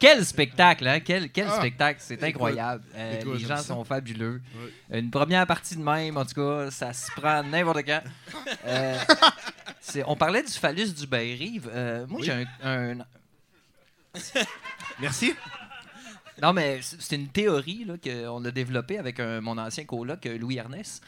Quel 0.00 0.24
spectacle, 0.26 0.88
hein? 0.88 0.98
Quel, 0.98 1.30
quel 1.30 1.46
Ah, 1.48 1.58
spectacle, 1.58 2.00
c'est 2.02 2.14
écoute, 2.14 2.24
incroyable. 2.28 2.82
Euh, 2.96 3.20
écoute, 3.20 3.34
les 3.38 3.44
gens 3.46 3.58
ça. 3.58 3.62
sont 3.62 3.84
fabuleux. 3.84 4.42
Une 4.90 5.12
première 5.12 5.46
partie 5.46 5.76
de 5.76 5.82
même, 5.82 6.16
en 6.16 6.24
tout 6.24 6.34
cas, 6.34 6.72
ça 6.72 6.92
se 6.92 7.08
prend 7.12 7.44
n'importe 7.44 7.84
quand. 7.86 8.02
Euh, 8.66 8.98
on 10.06 10.16
parlait 10.16 10.42
du 10.42 10.50
phallus 10.52 10.92
du 10.92 11.06
Bain-Rive. 11.06 11.70
Euh, 11.72 12.04
moi, 12.08 12.18
Oui. 12.18 12.26
j'ai 12.26 12.46
un, 12.64 12.98
un- 12.98 13.04
Merci. 14.98 15.34
Non, 16.42 16.52
mais 16.52 16.80
c'est 16.82 17.14
une 17.14 17.28
théorie 17.28 17.84
là, 17.84 17.94
qu'on 18.02 18.44
a 18.44 18.50
développée 18.50 18.98
avec 18.98 19.20
un- 19.20 19.40
mon 19.40 19.56
ancien 19.56 19.84
coloc, 19.84 20.26
euh, 20.26 20.36
Louis 20.36 20.56
Ernest. 20.56 21.00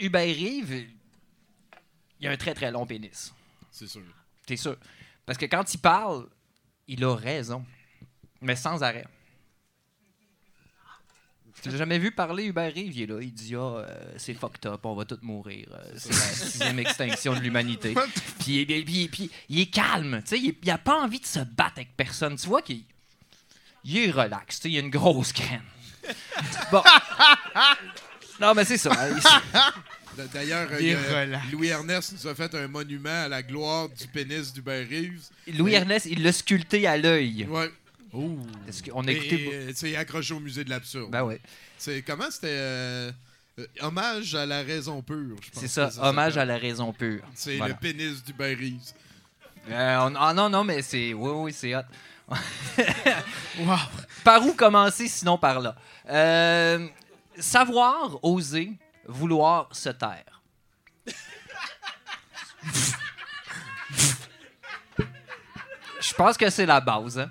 Hubert 0.00 0.34
Rive, 0.34 0.86
il 2.20 2.26
a 2.26 2.30
un 2.30 2.36
très 2.36 2.54
très 2.54 2.70
long 2.70 2.86
pénis. 2.86 3.32
C'est 3.70 3.86
sûr. 3.86 4.02
T'es 4.46 4.56
sûr? 4.56 4.76
Parce 5.26 5.38
que 5.38 5.46
quand 5.46 5.72
il 5.74 5.78
parle, 5.78 6.26
il 6.88 7.04
a 7.04 7.14
raison. 7.14 7.64
Mais 8.40 8.56
sans 8.56 8.82
arrêt. 8.82 9.06
Tu 11.62 11.68
l'as 11.68 11.76
jamais 11.76 11.98
vu 11.98 12.10
parler 12.10 12.44
Hubert 12.44 12.72
Rive? 12.72 12.96
Il 12.96 13.02
est 13.02 13.06
là, 13.06 13.20
il 13.20 13.32
dit 13.34 13.54
Ah, 13.54 13.58
euh, 13.58 14.14
c'est 14.16 14.32
fucked 14.32 14.64
up, 14.66 14.80
on 14.86 14.94
va 14.94 15.04
tous 15.04 15.18
mourir. 15.20 15.68
Euh, 15.72 15.92
c'est 15.96 16.08
la 16.08 16.14
sixième 16.16 16.78
extinction 16.78 17.34
de 17.34 17.40
l'humanité. 17.40 17.94
Puis, 18.40 18.64
puis- 18.64 18.82
puis- 18.84 19.08
puis 19.08 19.30
il 19.50 19.60
est 19.60 19.66
calme, 19.66 20.22
tu 20.22 20.28
sais, 20.28 20.38
il, 20.40 20.54
il 20.62 20.70
a 20.70 20.78
pas 20.78 21.02
envie 21.02 21.20
de 21.20 21.26
se 21.26 21.40
battre 21.40 21.74
avec 21.76 21.94
personne. 21.96 22.36
Tu 22.36 22.46
vois 22.46 22.62
qu'il 22.62 22.82
il 23.84 23.98
est 23.98 24.10
relax, 24.10 24.56
tu 24.56 24.62
sais, 24.62 24.70
il 24.70 24.76
a 24.78 24.80
une 24.80 24.90
grosse 24.90 25.34
graine. 25.34 25.62
Bon. 26.72 26.82
Non, 28.40 28.54
mais 28.54 28.64
c'est 28.64 28.78
ça. 28.78 28.90
D'ailleurs, 30.34 30.68
euh, 30.72 30.76
Il 30.80 30.86
est 30.86 30.90
il 30.90 30.92
y 30.92 30.94
a- 31.14 31.20
relax. 31.20 31.44
Louis 31.52 31.68
Ernest 31.68 32.12
nous 32.12 32.26
a 32.26 32.34
fait 32.34 32.54
un 32.54 32.68
monument 32.68 33.24
à 33.24 33.28
la 33.28 33.42
gloire 33.42 33.88
du 33.88 34.06
pénis 34.08 34.52
du 34.52 34.60
Reeves. 34.66 35.28
Louis 35.56 35.72
Ernest, 35.74 36.06
il 36.10 36.22
l'a 36.22 36.32
sculpté 36.32 36.86
à 36.86 36.96
l'œil. 36.96 37.46
Ouais. 37.48 37.70
Est-ce 38.68 38.82
qu'on 38.82 39.06
a 39.06 39.12
écouté. 39.12 39.50
Euh, 39.52 39.70
c'est 39.74 39.94
accroché 39.96 40.34
au 40.34 40.40
musée 40.40 40.64
de 40.64 40.70
l'absurde. 40.70 41.10
Ben 41.10 41.22
ouais. 41.22 41.40
C'est 41.78 42.02
comment 42.02 42.28
c'était 42.30 42.48
euh, 42.50 43.12
euh, 43.60 43.66
hommage 43.80 44.34
à 44.34 44.44
la 44.46 44.62
raison 44.62 45.00
pure, 45.00 45.36
je 45.42 45.50
pense. 45.50 45.60
C'est 45.60 45.68
ça, 45.68 45.90
hommage 46.02 46.36
à 46.36 46.44
la 46.44 46.58
raison 46.58 46.92
pure. 46.92 47.22
C'est 47.34 47.56
Voilà. 47.56 47.74
le 47.74 47.78
pénis 47.80 48.22
du 48.24 48.32
Reeves. 48.38 48.92
Euh, 49.70 49.98
on- 50.10 50.14
ah 50.16 50.34
non, 50.34 50.50
non, 50.50 50.64
mais 50.64 50.82
c'est. 50.82 51.14
Oui, 51.14 51.30
oui, 51.34 51.52
c'est 51.52 51.74
hot. 51.76 51.82
Wow. 53.60 53.76
Par 54.24 54.44
où 54.46 54.52
commencer 54.54 55.06
sinon 55.08 55.36
par 55.38 55.60
là? 55.60 55.76
Euh, 56.08 56.86
savoir, 57.40 58.18
oser, 58.22 58.72
vouloir 59.06 59.68
se 59.72 59.88
taire. 59.90 60.42
Je 66.00 66.14
pense 66.14 66.36
que 66.36 66.48
c'est 66.50 66.66
la 66.66 66.80
base. 66.80 67.18
hein. 67.18 67.30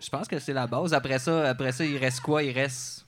Je 0.00 0.08
pense 0.08 0.28
que 0.28 0.38
c'est 0.38 0.52
la 0.52 0.66
base. 0.66 0.92
Après 0.94 1.18
ça, 1.18 1.48
après 1.48 1.72
ça, 1.72 1.84
il 1.84 1.96
reste 1.98 2.20
quoi? 2.20 2.42
Il 2.42 2.52
reste 2.52 3.04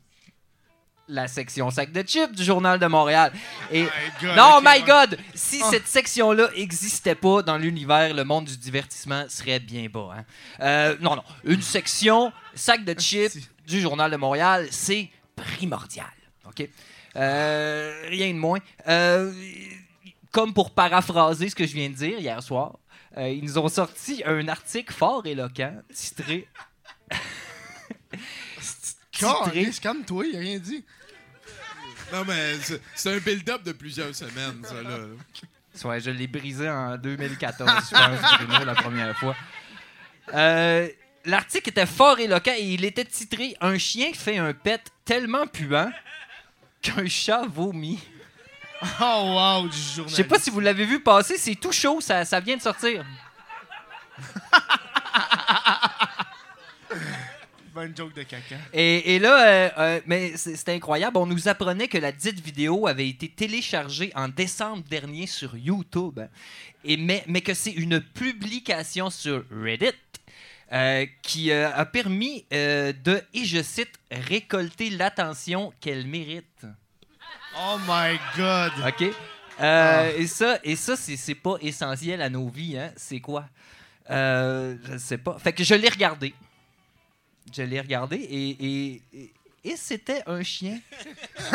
la 1.08 1.28
section 1.28 1.70
sac 1.70 1.92
de 1.92 2.02
chips 2.02 2.32
du 2.32 2.42
Journal 2.42 2.78
de 2.80 2.86
Montréal. 2.86 3.32
Et 3.70 3.84
God, 4.20 4.36
non, 4.36 4.60
my. 4.62 4.82
God! 4.82 5.16
Si 5.34 5.60
Ah. 5.62 5.68
cette 5.70 5.86
section-là 5.86 6.48
existait 6.56 7.14
pas 7.14 7.42
dans 7.42 7.56
l'univers, 7.56 8.12
le 8.12 8.24
monde 8.24 8.46
du 8.46 8.56
divertissement 8.56 9.24
serait 9.28 9.60
bien 9.60 9.86
bas. 9.88 10.14
hein. 10.18 10.24
Euh, 10.60 10.96
non, 11.00 11.16
non. 11.16 11.22
Une 11.44 11.62
section 11.62 12.32
sac 12.54 12.84
de 12.84 12.98
chips 12.98 13.38
du 13.66 13.80
Journal 13.80 14.10
de 14.10 14.16
Montréal, 14.16 14.66
c'est 14.72 15.08
primordial. 15.36 16.06
OK? 16.46 16.68
Euh, 17.16 18.04
rien 18.08 18.32
de 18.34 18.38
moins. 18.38 18.58
Euh, 18.88 19.32
comme 20.32 20.52
pour 20.52 20.72
paraphraser 20.72 21.48
ce 21.48 21.54
que 21.54 21.66
je 21.66 21.72
viens 21.74 21.88
de 21.88 21.94
dire 21.94 22.18
hier 22.18 22.42
soir, 22.42 22.78
euh, 23.16 23.28
ils 23.28 23.44
nous 23.44 23.56
ont 23.58 23.68
sorti 23.68 24.22
un 24.26 24.48
article 24.48 24.92
fort 24.92 25.24
éloquent 25.26 25.80
titré. 25.94 26.46
Titré. 29.12 29.70
Calme-toi, 29.80 30.26
il 30.26 30.36
a 30.36 30.40
rien 30.40 30.58
dit. 30.58 30.84
Non, 32.12 32.24
mais 32.26 32.58
c'est- 32.60 32.80
c'est 32.94 33.14
un 33.14 33.18
build-up 33.18 33.62
de 33.62 33.72
plusieurs 33.72 34.14
semaines, 34.14 34.62
ça, 34.62 34.82
là. 34.82 34.98
Ouais, 35.84 36.00
je 36.00 36.10
l'ai 36.10 36.26
brisé 36.26 36.68
en 36.68 36.96
2014, 36.98 37.70
je 37.90 37.94
pense, 37.96 38.46
Bruno, 38.46 38.64
la 38.64 38.74
première 38.74 39.16
fois. 39.18 39.34
Euh, 40.34 40.88
L'article 41.26 41.68
était 41.70 41.86
fort 41.86 42.18
éloquent 42.20 42.54
et 42.56 42.62
il 42.62 42.84
était 42.84 43.04
titré 43.04 43.56
Un 43.60 43.76
chien 43.78 44.12
fait 44.14 44.38
un 44.38 44.52
pet 44.54 44.80
tellement 45.04 45.46
puant 45.46 45.90
qu'un 46.80 47.06
chat 47.08 47.42
vomit. 47.46 47.98
Oh 49.00 49.32
wow, 49.62 49.68
du 49.68 49.74
Je 49.76 49.82
journaliste. 49.94 50.16
sais 50.16 50.24
pas 50.24 50.38
si 50.38 50.50
vous 50.50 50.60
l'avez 50.60 50.84
vu 50.84 51.00
passer, 51.00 51.38
c'est 51.38 51.54
tout 51.54 51.72
chaud, 51.72 52.02
ça, 52.02 52.26
ça 52.26 52.40
vient 52.40 52.56
de 52.58 52.60
sortir. 52.62 53.06
Bonne 57.74 57.94
joke 57.96 58.14
de 58.14 58.22
caca. 58.22 58.56
Et, 58.72 59.14
et 59.14 59.18
là, 59.18 59.46
euh, 59.46 59.70
euh, 59.78 60.00
mais 60.06 60.32
c'est 60.36 60.68
incroyable, 60.70 61.18
on 61.18 61.26
nous 61.26 61.46
apprenait 61.48 61.88
que 61.88 61.98
la 61.98 62.12
dite 62.12 62.40
vidéo 62.40 62.86
avait 62.86 63.08
été 63.08 63.28
téléchargée 63.28 64.12
en 64.14 64.28
décembre 64.28 64.82
dernier 64.88 65.26
sur 65.26 65.56
YouTube, 65.56 66.20
et 66.84 66.96
mais, 66.96 67.22
mais 67.26 67.42
que 67.42 67.52
c'est 67.54 67.72
une 67.72 68.00
publication 68.00 69.10
sur 69.10 69.44
Reddit 69.50 69.92
euh, 70.72 71.06
qui 71.22 71.50
euh, 71.50 71.70
a 71.74 71.84
permis 71.86 72.44
euh, 72.52 72.92
de, 73.04 73.22
et 73.34 73.44
je 73.44 73.62
cite, 73.62 73.92
récolter 74.10 74.90
l'attention 74.90 75.72
qu'elle 75.80 76.06
mérite. 76.06 76.66
Oh 77.58 77.78
my 77.88 78.18
god. 78.36 78.72
OK? 78.86 79.10
Euh, 79.60 80.12
Et 80.18 80.26
ça, 80.26 80.58
et 80.64 80.76
ça 80.76 80.96
c'est 80.96 81.16
c'est 81.16 81.34
pas 81.34 81.54
essentiel 81.62 82.20
à 82.20 82.28
nos 82.28 82.48
vies. 82.48 82.76
Hein? 82.78 82.92
C'est 82.96 83.20
quoi? 83.20 83.46
Euh, 84.10 84.76
je 84.90 84.98
sais 84.98 85.18
pas. 85.18 85.38
Fait 85.38 85.52
que 85.52 85.64
je 85.64 85.74
l'ai 85.74 85.88
regardé. 85.88 86.34
Je 87.56 87.62
l'ai 87.62 87.80
regardé 87.80 88.16
et, 88.16 88.50
et, 88.50 89.02
et, 89.14 89.32
et 89.64 89.76
c'était 89.76 90.22
un 90.26 90.42
chien. 90.42 90.78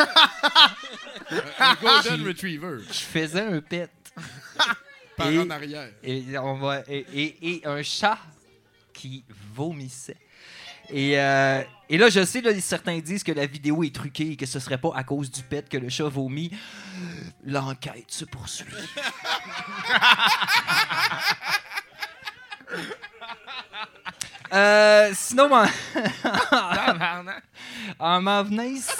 Un 1.59 1.75
Golden 1.75 2.27
Retriever. 2.27 2.79
Je 2.87 2.93
faisais 2.93 3.41
un 3.41 3.61
pet. 3.61 3.89
Par 5.15 5.29
Et- 5.29 5.39
en 5.39 5.49
arrière. 5.49 5.89
Et, 6.03 6.37
on 6.37 6.55
va, 6.55 6.79
et, 6.87 7.05
et- 7.13 7.49
et 7.55 7.61
un 7.67 7.81
chat 7.83 8.17
qui 8.93 9.23
vomissait. 9.53 10.17
Et, 10.89 11.19
euh, 11.19 11.61
et 11.89 11.97
là, 11.97 12.09
je 12.09 12.25
sais, 12.25 12.41
là, 12.41 12.51
certains 12.59 12.99
disent 12.99 13.23
que 13.23 13.31
la 13.31 13.45
vidéo 13.45 13.83
est 13.83 13.95
truquée 13.95 14.31
et 14.31 14.35
que 14.35 14.45
ce 14.45 14.59
serait 14.59 14.77
pas 14.77 14.91
à 14.95 15.03
cause 15.03 15.31
du 15.31 15.41
pet 15.43 15.67
que 15.67 15.77
le 15.77 15.89
chat 15.89 16.09
vomit. 16.09 16.51
L'enquête 17.45 18.09
se 18.09 18.25
poursuit. 18.25 18.65
Euh, 24.53 25.11
sinon, 25.13 25.49
en, 25.53 25.65
en 27.99 28.21
m'en 28.21 28.43
venant 28.43 28.63
ici, 28.63 28.91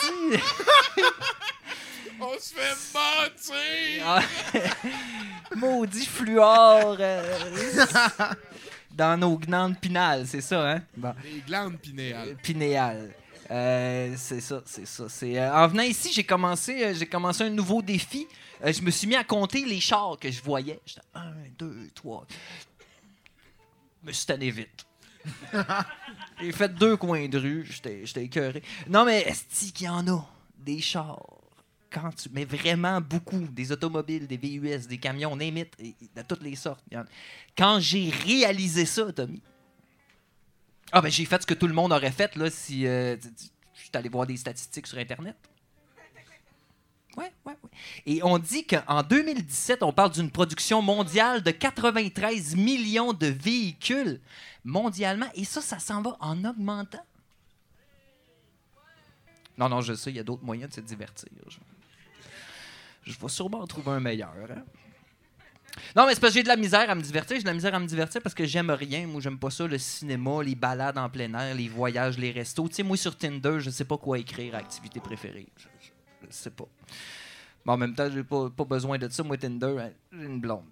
On 2.24 2.38
se 2.40 2.54
fait 2.54 2.78
mentir! 2.94 4.22
Maudit 5.56 6.06
fluor 6.06 6.96
euh, 7.00 7.40
dans 8.94 9.18
nos 9.20 9.38
glandes 9.38 9.80
pinales, 9.80 10.28
c'est 10.28 10.42
ça, 10.42 10.72
hein? 10.72 10.82
Bon. 10.96 11.14
Les 11.24 11.42
glandes 11.42 11.78
pinéales. 11.78 12.36
Pinéales. 12.42 13.14
Euh, 13.50 14.14
c'est 14.18 14.40
ça, 14.40 14.62
c'est 14.66 14.88
ça. 14.88 15.10
C'est, 15.10 15.38
euh, 15.38 15.54
en 15.54 15.68
venant 15.68 15.84
ici, 15.84 16.12
j'ai 16.14 16.24
commencé, 16.24 16.84
euh, 16.84 16.94
j'ai 16.94 17.06
commencé 17.06 17.44
un 17.44 17.50
nouveau 17.50 17.82
défi. 17.82 18.28
Euh, 18.64 18.72
je 18.72 18.82
me 18.82 18.92
suis 18.92 19.08
mis 19.08 19.16
à 19.16 19.24
compter 19.24 19.66
les 19.66 19.80
chars 19.80 20.18
que 20.20 20.32
je 20.32 20.42
voyais. 20.42 20.80
J'étais 20.86 21.02
un, 21.14 21.34
deux, 21.58 21.90
trois. 21.94 22.26
Je 24.02 24.08
me 24.08 24.14
suis 24.14 24.26
tanné 24.26 24.52
vite. 24.52 24.86
j'ai 26.42 26.52
fait 26.52 26.74
deux 26.74 26.96
coins 26.96 27.28
de 27.28 27.38
rue. 27.38 27.68
J'étais, 27.70 28.06
j'étais 28.06 28.24
écœuré. 28.24 28.64
Non, 28.88 29.04
mais 29.04 29.22
est-ce 29.22 29.72
qu'il 29.74 29.86
y 29.86 29.90
en 29.90 30.08
a 30.08 30.26
des 30.58 30.80
chars? 30.80 31.41
Quand 31.92 32.10
tu, 32.16 32.30
mais 32.32 32.46
vraiment 32.46 33.02
beaucoup, 33.02 33.48
des 33.52 33.72
automobiles, 33.72 34.26
des 34.26 34.38
VUS, 34.38 34.88
des 34.88 34.98
camions, 34.98 35.32
on 35.34 35.40
imite, 35.40 35.78
de 35.80 36.22
toutes 36.22 36.42
les 36.42 36.56
sortes. 36.56 36.84
Quand 37.58 37.80
j'ai 37.80 38.10
réalisé 38.10 38.86
ça, 38.86 39.12
Tommy, 39.12 39.42
ah, 40.92 41.02
ben 41.02 41.10
j'ai 41.10 41.26
fait 41.26 41.42
ce 41.42 41.48
que 41.48 41.54
tout 41.54 41.68
le 41.68 41.74
monde 41.74 41.92
aurait 41.94 42.12
fait 42.12 42.36
là, 42.36 42.50
si 42.50 42.86
euh, 42.86 43.16
je 43.74 43.82
suis 43.82 43.92
allé 43.94 44.10
voir 44.10 44.26
des 44.26 44.38
statistiques 44.38 44.88
sur 44.88 44.98
Internet. 44.98 45.36
Ouais, 47.18 47.32
ouais, 47.46 47.58
ouais. 47.62 47.70
Et 48.06 48.24
on 48.24 48.38
dit 48.38 48.66
qu'en 48.66 49.04
2017, 49.04 49.84
on 49.84 49.92
parle 49.92 50.12
d'une 50.12 50.32
production 50.32 50.82
mondiale 50.82 51.42
de 51.44 51.52
93 51.52 52.56
millions 52.56 53.12
de 53.12 53.28
véhicules 53.28 54.22
mondialement. 54.64 55.28
Et 55.36 55.44
ça, 55.44 55.62
ça 55.62 55.80
s'en 55.80 56.02
va 56.02 56.16
en 56.22 56.46
augmentant. 56.46 57.06
Non, 59.58 59.68
non, 59.68 59.82
je 59.82 59.94
sais, 59.94 60.10
il 60.10 60.16
y 60.16 60.20
a 60.20 60.24
d'autres 60.24 60.44
moyens 60.44 60.70
de 60.70 60.76
se 60.76 60.82
divertir. 60.82 61.30
Je, 61.48 61.58
je 63.04 63.14
vais 63.20 63.28
sûrement 63.30 63.60
en 63.62 63.68
trouver 63.68 63.92
un 63.92 64.00
meilleur. 64.00 64.34
hein. 64.50 64.64
Non, 65.96 66.06
mais 66.06 66.14
c'est 66.14 66.20
parce 66.20 66.34
que 66.34 66.40
j'ai 66.40 66.44
de 66.44 66.50
la 66.50 66.58
misère 66.58 66.90
à 66.90 66.96
me 66.96 67.02
divertir. 67.02 67.38
J'ai 67.38 67.44
de 67.44 67.48
la 67.48 67.54
misère 67.54 67.74
à 67.74 67.80
me 67.80 67.88
divertir 67.88 68.22
parce 68.22 68.36
que 68.36 68.46
j'aime 68.46 68.70
rien. 68.72 69.08
Moi, 69.08 69.22
j'aime 69.22 69.40
pas 69.40 69.50
ça, 69.50 69.66
le 69.66 69.78
cinéma, 69.78 70.44
les 70.44 70.54
balades 70.56 70.98
en 70.98 71.10
plein 71.10 71.34
air, 71.34 71.56
les 71.56 71.70
voyages, 71.70 72.18
les 72.18 72.32
restos. 72.32 72.68
Tu 72.68 72.76
sais, 72.76 72.84
moi, 72.84 72.98
sur 72.98 73.18
Tinder, 73.18 73.58
je 73.60 73.70
sais 73.70 73.86
pas 73.86 73.98
quoi 73.98 74.20
écrire, 74.20 74.54
activité 74.56 75.00
préférée. 75.00 75.48
Je, 75.58 75.68
je- 75.82 76.28
sais 76.34 76.50
pas. 76.52 76.66
Mais 77.66 77.72
en 77.72 77.78
même 77.78 77.96
temps, 77.96 78.10
j'ai 78.12 78.24
pas, 78.24 78.50
pas 78.50 78.66
besoin 78.66 78.98
de 78.98 79.08
ça. 79.10 79.24
Moi, 79.24 79.38
Tinder, 79.38 79.76
hein, 79.80 79.92
j'ai 80.12 80.26
une 80.26 80.40
blonde. 80.42 80.66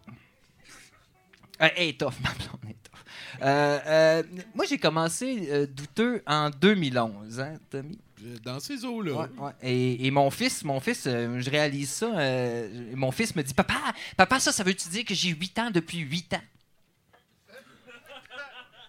Euh, 1.61 1.67
elle 1.75 1.89
est 1.89 1.99
tough, 1.99 2.13
ma 2.23 2.29
blonde 2.31 2.69
est 2.69 2.83
tough. 2.83 3.41
Euh, 3.41 3.79
euh, 3.85 4.23
moi, 4.53 4.65
j'ai 4.65 4.77
commencé 4.77 5.67
douteux 5.67 6.21
en 6.27 6.49
2011, 6.49 7.39
hein, 7.39 7.53
Tommy? 7.69 7.97
Dans 8.43 8.59
ces 8.59 8.83
eaux-là. 8.85 9.29
Et, 9.61 10.11
mon 10.11 10.29
fils, 10.29 10.63
mon 10.63 10.79
fils, 10.79 11.05
euh, 11.07 11.39
je 11.39 11.49
réalise 11.49 11.89
ça. 11.89 12.07
euh, 12.17 12.91
mon 12.95 13.11
fils 13.11 13.35
me 13.35 13.43
dit 13.43 13.53
Papa, 13.53 13.75
papa, 14.17 14.39
ça, 14.39 14.51
ça 14.51 14.63
veut-tu 14.63 14.89
dire 14.89 15.05
que 15.05 15.13
j'ai 15.13 15.29
8 15.29 15.59
ans 15.59 15.71
depuis 15.71 15.99
8 15.99 16.33
ans? 16.33 16.41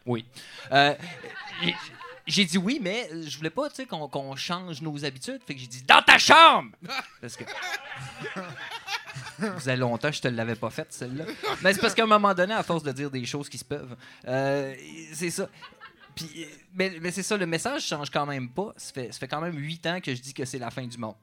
Oui. 0.07 0.25
Euh, 0.73 0.95
j'ai- 2.27 2.45
dit 2.45 2.59
oui, 2.59 2.79
mais 2.81 3.09
je 3.27 3.37
voulais 3.37 3.51
pas 3.51 3.69
qu'on 3.89 4.35
change 4.37 4.81
nos 4.83 5.05
habitudes. 5.05 5.41
Fait 5.47 5.55
que 5.55 5.61
j'ai 5.61 5.67
dit 5.67 5.83
Dans 5.83 6.03
ta 6.03 6.19
chambre 6.19 6.71
Parce 7.21 7.37
que. 7.37 7.45
Ça 9.41 9.53
faisait 9.55 9.77
longtemps 9.77 10.13
je 10.13 10.21
te 10.21 10.29
l'avais 10.29 10.55
pas 10.55 10.71
faite, 10.71 10.89
celle-là. 10.93 11.25
Mais 11.63 11.73
c'est 11.73 11.81
parce 11.81 11.95
qu'à 11.95 12.03
un 12.03 12.07
moment 12.07 12.35
donné, 12.35 12.53
à 12.55 12.63
force 12.63 12.83
de 12.83 12.93
dire 12.93 13.11
des 13.11 13.25
choses 13.25 13.49
qui 13.49 13.57
se 13.59 13.65
peuvent, 13.65 13.97
euh, 14.27 14.75
c'est 15.15 15.31
ça. 15.31 15.49
Puis, 16.27 16.47
mais 16.75 16.93
mais 17.01 17.11
c'est 17.11 17.23
ça, 17.23 17.37
le 17.37 17.47
message 17.47 17.87
change 17.87 18.11
quand 18.11 18.27
même 18.27 18.49
pas. 18.51 18.73
Ça 18.77 18.93
fait, 18.93 19.13
ça 19.13 19.19
fait 19.19 19.29
quand 19.29 19.41
même 19.41 19.57
huit 19.57 19.85
ans 19.87 20.01
que 20.01 20.15
je 20.15 20.21
dis 20.21 20.35
que 20.35 20.45
c'est 20.45 20.59
la 20.59 20.71
fin 20.71 20.87
du 20.87 20.99
monde. 20.99 21.15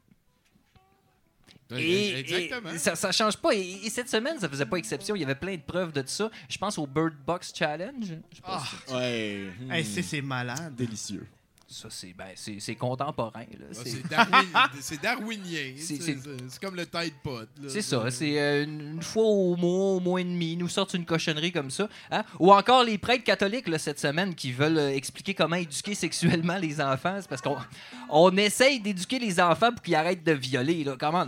Et, 1.70 2.20
exactement. 2.20 2.72
et 2.72 2.78
ça, 2.78 2.96
ça 2.96 3.12
change 3.12 3.36
pas. 3.38 3.54
Et, 3.54 3.60
et 3.86 3.90
cette 3.90 4.10
semaine, 4.10 4.40
ça 4.40 4.48
faisait 4.48 4.66
pas 4.66 4.78
exception. 4.78 5.16
Il 5.16 5.20
y 5.20 5.26
avait 5.26 5.36
plein 5.36 5.56
de 5.56 5.62
preuves 5.62 5.92
de 5.92 6.02
ça. 6.06 6.32
Je 6.48 6.58
pense 6.58 6.78
au 6.78 6.88
Bird 6.88 7.14
Box 7.26 7.52
Challenge. 7.54 8.06
Je 8.32 8.36
sais 8.36 8.42
pas 8.42 8.64
si- 8.88 8.94
Ouais. 8.94 9.48
Hey, 9.70 9.84
c'est- 9.84 10.02
c'est 10.02 10.22
malade. 10.22 10.74
Délicieux. 10.76 11.28
Ça, 11.70 11.90
c'est 11.92 12.14
ben, 12.14 12.28
contemporain. 12.80 13.44
Ah, 13.46 13.64
C'est- 13.74 13.90
C'est 13.90 14.08
darwin- 14.10 14.70
c'est 14.80 15.02
darwinien. 15.02 15.74
C'est- 15.78 16.60
comme 16.62 16.76
le 16.76 16.86
Tide 16.86 17.14
Pod. 17.22 17.50
C'est 17.68 17.82
ça, 17.82 18.10
c'est 18.10 18.40
euh, 18.40 18.64
une 18.64 19.02
fois 19.04 19.24
au 19.26 19.56
mois, 19.58 19.96
au 19.96 20.00
mois 20.00 20.22
et 20.22 20.24
demi, 20.24 20.54
ils 20.54 20.58
nous 20.58 20.70
sortent 20.70 20.94
une 20.94 21.06
cochonnerie 21.06 21.52
comme 21.52 21.70
ça. 21.70 21.90
hein. 22.10 22.24
Ou 22.40 22.54
encore 22.54 22.86
les 22.86 22.98
prêtres 22.98 23.26
catholiques 23.26 23.68
là, 23.68 23.78
cette 23.80 24.00
semaine 24.00 24.34
qui 24.34 24.54
veulent 24.54 24.78
euh, 24.78 24.96
expliquer 24.96 25.34
comment 25.34 25.58
éduquer 25.58 25.94
sexuellement 26.06 26.58
les 26.58 26.80
enfants. 26.80 27.18
C'est 27.20 27.28
parce 27.28 27.42
qu'on 27.42 27.58
on 28.10 28.36
essaye 28.38 28.80
d'éduquer 28.80 29.20
les 29.20 29.38
enfants 29.42 29.74
pour 29.74 29.82
qu'ils 29.82 29.96
arrêtent 29.96 30.24
de 30.24 30.32
violer. 30.32 30.86
Là. 30.86 30.96
Comment? 30.98 31.28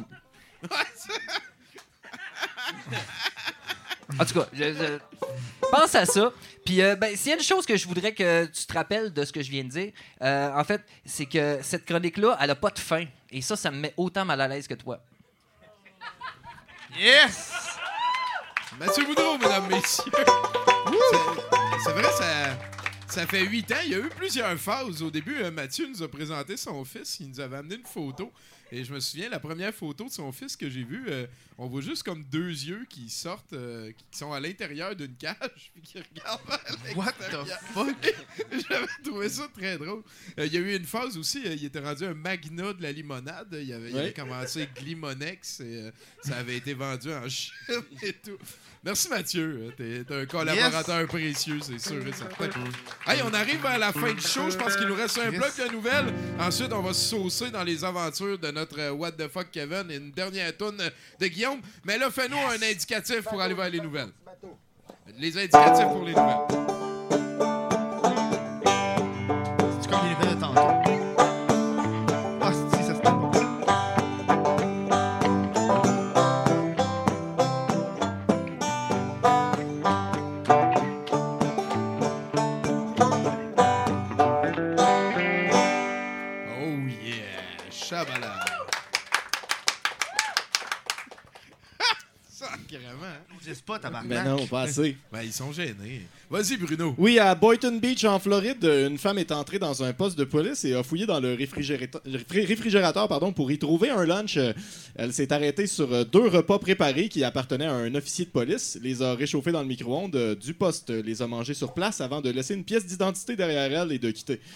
En 4.19 4.25
tout 4.25 4.33
cas, 4.39 4.47
je, 4.53 4.63
je- 4.73 4.99
pense 5.69 5.93
à 5.95 6.05
ça. 6.05 6.31
Puis, 6.69 6.83
euh, 6.83 6.95
ben, 6.95 7.15
s'il 7.17 7.29
y 7.29 7.33
a 7.33 7.35
une 7.35 7.41
chose 7.41 7.65
que 7.65 7.75
je 7.75 7.87
voudrais 7.87 8.13
que 8.13 8.45
tu 8.45 8.63
te 8.67 8.73
rappelles 8.73 9.11
de 9.11 9.25
ce 9.25 9.33
que 9.33 9.41
je 9.41 9.49
viens 9.49 9.63
de 9.63 9.69
dire, 9.69 9.91
euh, 10.21 10.51
en 10.53 10.63
fait, 10.63 10.83
c'est 11.03 11.25
que 11.25 11.57
cette 11.63 11.83
chronique-là, 11.83 12.37
elle 12.39 12.51
a 12.51 12.55
pas 12.55 12.69
de 12.69 12.77
fin. 12.77 13.05
Et 13.31 13.41
ça, 13.41 13.55
ça 13.55 13.71
me 13.71 13.77
met 13.79 13.91
autant 13.97 14.23
mal 14.23 14.39
à 14.39 14.47
l'aise 14.47 14.67
que 14.67 14.75
toi. 14.75 14.99
Yes! 16.95 17.53
Mathieu 18.79 19.03
Boudreau, 19.03 19.39
mesdames, 19.39 19.65
messieurs. 19.67 20.11
C'est- 20.13 21.83
C'est 21.85 21.91
vrai, 21.91 22.11
ça, 22.15 22.57
ça 23.07 23.25
fait 23.25 23.45
huit 23.45 23.71
ans. 23.71 23.75
Il 23.85 23.91
y 23.91 23.95
a 23.95 23.97
eu 23.97 24.09
plusieurs 24.09 24.55
phases. 24.59 25.01
Au 25.01 25.09
début, 25.09 25.41
euh, 25.41 25.49
Mathieu 25.49 25.87
nous 25.87 26.03
a 26.03 26.07
présenté 26.07 26.55
son 26.55 26.85
fils. 26.85 27.17
Il 27.19 27.29
nous 27.29 27.39
avait 27.39 27.57
amené 27.57 27.77
une 27.77 27.85
photo. 27.85 28.31
Et 28.71 28.83
je 28.83 28.93
me 28.93 28.99
souviens, 28.99 29.29
la 29.29 29.39
première 29.39 29.73
photo 29.73 30.05
de 30.05 30.11
son 30.11 30.31
fils 30.31 30.55
que 30.55 30.69
j'ai 30.69 30.83
vue, 30.83 31.05
euh, 31.09 31.25
on 31.57 31.67
voit 31.67 31.81
juste 31.81 32.03
comme 32.03 32.23
deux 32.23 32.49
yeux 32.49 32.85
qui 32.89 33.09
sortent, 33.09 33.53
euh, 33.53 33.91
qui 33.91 34.17
sont 34.17 34.31
à 34.31 34.39
l'intérieur 34.39 34.95
d'une 34.95 35.15
cage, 35.15 35.37
puis 35.73 35.81
qui 35.81 35.97
regardent 35.99 36.39
à 36.51 36.59
What 36.95 37.13
the 37.13 37.47
fuck? 37.73 38.15
J'avais 38.69 38.87
trouvé 39.03 39.29
ça 39.29 39.47
très 39.55 39.77
drôle. 39.77 40.03
Euh, 40.37 40.45
Il 40.45 40.53
y 40.53 40.57
a 40.57 40.59
eu 40.59 40.75
une 40.75 40.85
phase 40.85 41.17
aussi, 41.17 41.41
il 41.43 41.65
était 41.65 41.79
rendu 41.79 42.05
un 42.05 42.13
magna 42.13 42.73
de 42.73 42.81
la 42.81 42.91
limonade. 42.91 43.57
Il 43.59 43.73
avait, 43.73 43.97
avait 43.97 44.13
commencé 44.13 44.67
Glimonex 44.75 45.61
et 45.61 45.91
ça 46.23 46.37
avait 46.37 46.57
été 46.57 46.73
vendu 46.73 47.11
en 47.11 47.27
Chine 47.27 47.53
et 48.03 48.13
tout. 48.13 48.37
Merci 48.81 49.09
Mathieu, 49.09 49.73
t'es 49.77 50.05
t'es 50.07 50.13
un 50.21 50.25
collaborateur 50.25 51.05
précieux, 51.07 51.59
c'est 51.61 51.79
sûr 51.79 52.05
et 52.07 52.13
certain. 52.13 52.49
Hey, 53.05 53.21
on 53.25 53.33
arrive 53.33 53.65
à 53.65 53.77
la 53.77 53.91
fin 53.91 54.13
du 54.13 54.21
show, 54.21 54.49
je 54.49 54.55
pense 54.57 54.77
qu'il 54.77 54.87
nous 54.87 54.95
reste 54.95 55.17
un 55.17 55.31
bloc 55.31 55.51
de 55.57 55.69
nouvelles. 55.71 56.13
Ensuite, 56.39 56.71
on 56.71 56.81
va 56.81 56.93
se 56.93 57.09
saucer 57.09 57.51
dans 57.51 57.63
les 57.63 57.83
aventures 57.83 58.39
de 58.39 58.51
notre 58.51 58.79
euh, 58.79 58.91
What 58.91 59.11
the 59.13 59.27
fuck 59.27 59.51
Kevin 59.51 59.91
et 59.91 59.97
une 59.97 60.11
dernière 60.11 60.55
tourne 60.55 60.77
de 61.19 61.27
Guillaume. 61.27 61.59
Mais 61.83 61.97
là, 61.97 62.09
fais-nous 62.09 62.37
un 62.37 62.55
indicatif 62.55 63.23
pour 63.23 63.41
aller 63.41 63.53
vers 63.53 63.69
les 63.69 63.81
nouvelles. 63.81 64.11
Les 65.17 65.37
indicatifs 65.37 65.87
pour 65.87 66.05
les 66.05 66.13
nouvelles. 66.13 66.68
Tabarnak. 93.79 94.23
Mais 94.23 94.29
non, 94.29 94.45
pas 94.47 94.61
assez. 94.61 94.97
Ben, 95.11 95.21
ils 95.23 95.33
sont 95.33 95.51
gênés. 95.51 96.05
Vas-y, 96.29 96.57
Bruno. 96.57 96.93
Oui, 96.97 97.17
à 97.17 97.33
Boynton 97.33 97.79
Beach, 97.81 98.03
en 98.03 98.19
Floride, 98.19 98.63
une 98.63 98.99
femme 98.99 99.17
est 99.17 99.31
entrée 99.31 99.57
dans 99.57 99.83
un 99.83 99.93
poste 99.93 100.17
de 100.17 100.23
police 100.23 100.63
et 100.63 100.75
a 100.75 100.83
fouillé 100.83 101.07
dans 101.07 101.19
le 101.19 101.33
réfrigérateur, 101.33 102.01
réfrigérateur 102.29 103.07
pardon, 103.07 103.33
pour 103.33 103.51
y 103.51 103.57
trouver 103.57 103.89
un 103.89 104.05
lunch. 104.05 104.37
Elle 104.95 105.11
s'est 105.11 105.33
arrêtée 105.33 105.65
sur 105.65 106.05
deux 106.05 106.27
repas 106.27 106.59
préparés 106.59 107.09
qui 107.09 107.23
appartenaient 107.23 107.65
à 107.65 107.73
un 107.73 107.95
officier 107.95 108.25
de 108.25 108.29
police, 108.29 108.77
les 108.83 109.01
a 109.01 109.15
réchauffés 109.15 109.51
dans 109.51 109.61
le 109.61 109.67
micro-ondes 109.67 110.35
du 110.39 110.53
poste, 110.53 110.91
les 110.91 111.21
a 111.23 111.27
mangés 111.27 111.55
sur 111.55 111.73
place 111.73 111.99
avant 111.99 112.21
de 112.21 112.29
laisser 112.29 112.53
une 112.53 112.63
pièce 112.63 112.85
d'identité 112.85 113.35
derrière 113.35 113.81
elle 113.81 113.91
et 113.91 113.99
de 113.99 114.11
quitter. 114.11 114.39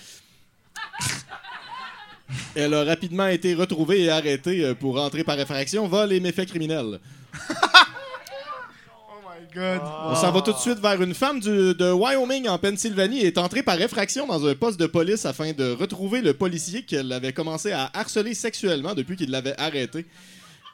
Elle 2.56 2.74
a 2.74 2.84
rapidement 2.84 3.28
été 3.28 3.54
retrouvée 3.54 4.04
et 4.04 4.10
arrêtée 4.10 4.74
pour 4.76 5.00
entrer 5.00 5.24
par 5.24 5.40
effraction, 5.40 5.88
vol 5.88 6.14
et 6.14 6.20
méfaits 6.20 6.48
criminels. 6.48 7.00
On 9.56 10.16
s'en 10.16 10.32
va 10.32 10.42
tout 10.42 10.54
de 10.54 10.58
suite 10.58 10.80
vers 10.80 11.02
une 11.02 11.14
femme 11.14 11.40
de 11.40 11.92
Wyoming 11.92 12.48
en 12.48 12.58
Pennsylvanie 12.58 13.22
est 13.22 13.38
entrée 13.38 13.64
par 13.64 13.80
effraction 13.80 14.28
dans 14.28 14.46
un 14.46 14.56
poste 14.56 14.80
de 14.80 14.88
police 14.88 15.26
afin 15.26 15.52
de 15.54 15.74
retrouver 15.74 16.22
le 16.22 16.34
policier 16.34 16.84
qu'elle 16.84 17.12
avait 17.12 17.34
commencé 17.34 17.72
à 17.72 17.90
harceler 17.94 18.34
sexuellement 18.34 18.94
depuis 18.94 19.16
qu'il 19.16 19.30
l'avait 19.30 19.60
arrêté. 19.60 20.06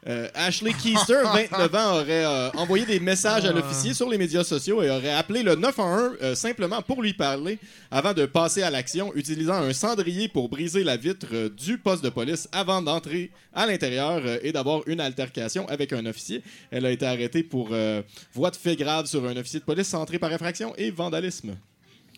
Euh, 0.08 0.30
Ashley 0.34 0.72
Keister, 0.74 1.22
29 1.52 1.76
ans, 1.76 1.96
aurait 1.96 2.26
euh, 2.26 2.50
envoyé 2.52 2.86
des 2.86 3.00
messages 3.02 3.44
à 3.46 3.52
l'officier 3.52 3.94
sur 3.94 4.10
les 4.10 4.18
médias 4.18 4.44
sociaux 4.46 4.82
et 4.82 4.90
aurait 4.90 5.14
appelé 5.14 5.44
le 5.44 5.56
911 5.56 6.18
euh, 6.22 6.36
simplement 6.36 6.82
pour 6.82 7.02
lui 7.02 7.14
parler 7.14 7.60
avant 7.92 8.14
de 8.14 8.26
passer 8.26 8.64
à 8.64 8.70
l'action, 8.70 9.14
utilisant 9.16 9.56
un 9.56 9.74
cendrier 9.74 10.30
pour 10.30 10.48
briser 10.48 10.84
la 10.86 10.96
vitre 10.96 11.28
euh, 11.34 11.50
du 11.50 11.78
poste 11.78 12.04
de 12.04 12.10
police 12.10 12.48
avant 12.54 12.82
d'entrer 12.82 13.32
à 13.54 13.66
l'intérieur 13.66 14.22
euh, 14.24 14.38
et 14.42 14.54
d'avoir 14.54 14.82
une 14.88 15.02
altercation 15.02 15.68
avec 15.68 15.92
un 15.92 16.06
officier. 16.06 16.44
Elle 16.72 16.86
a 16.86 16.92
été 16.92 17.06
arrêtée 17.06 17.44
pour 17.44 17.70
euh, 17.72 18.02
voie 18.34 18.52
de 18.52 18.56
fait 18.56 18.78
grave 18.78 19.06
sur 19.06 19.26
un 19.26 19.36
officier 19.36 19.60
de 19.60 19.66
police 19.66 19.94
entré 19.94 20.18
par 20.18 20.32
infraction 20.32 20.74
et 20.78 20.92
vandalisme. 20.92 21.58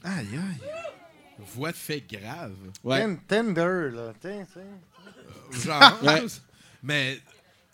Aïe, 0.03 0.28
aïe. 0.34 0.70
Voix 1.56 1.72
de 1.72 1.78
fait 1.78 2.03
grave? 2.12 2.53
Ouais. 2.84 3.03
Tender, 3.28 3.90
là. 3.91 4.14
Tiens, 4.22 4.45
tiens. 4.53 5.60
Genre? 5.64 5.98
Ouais. 6.03 6.22
Mais, 6.84 7.20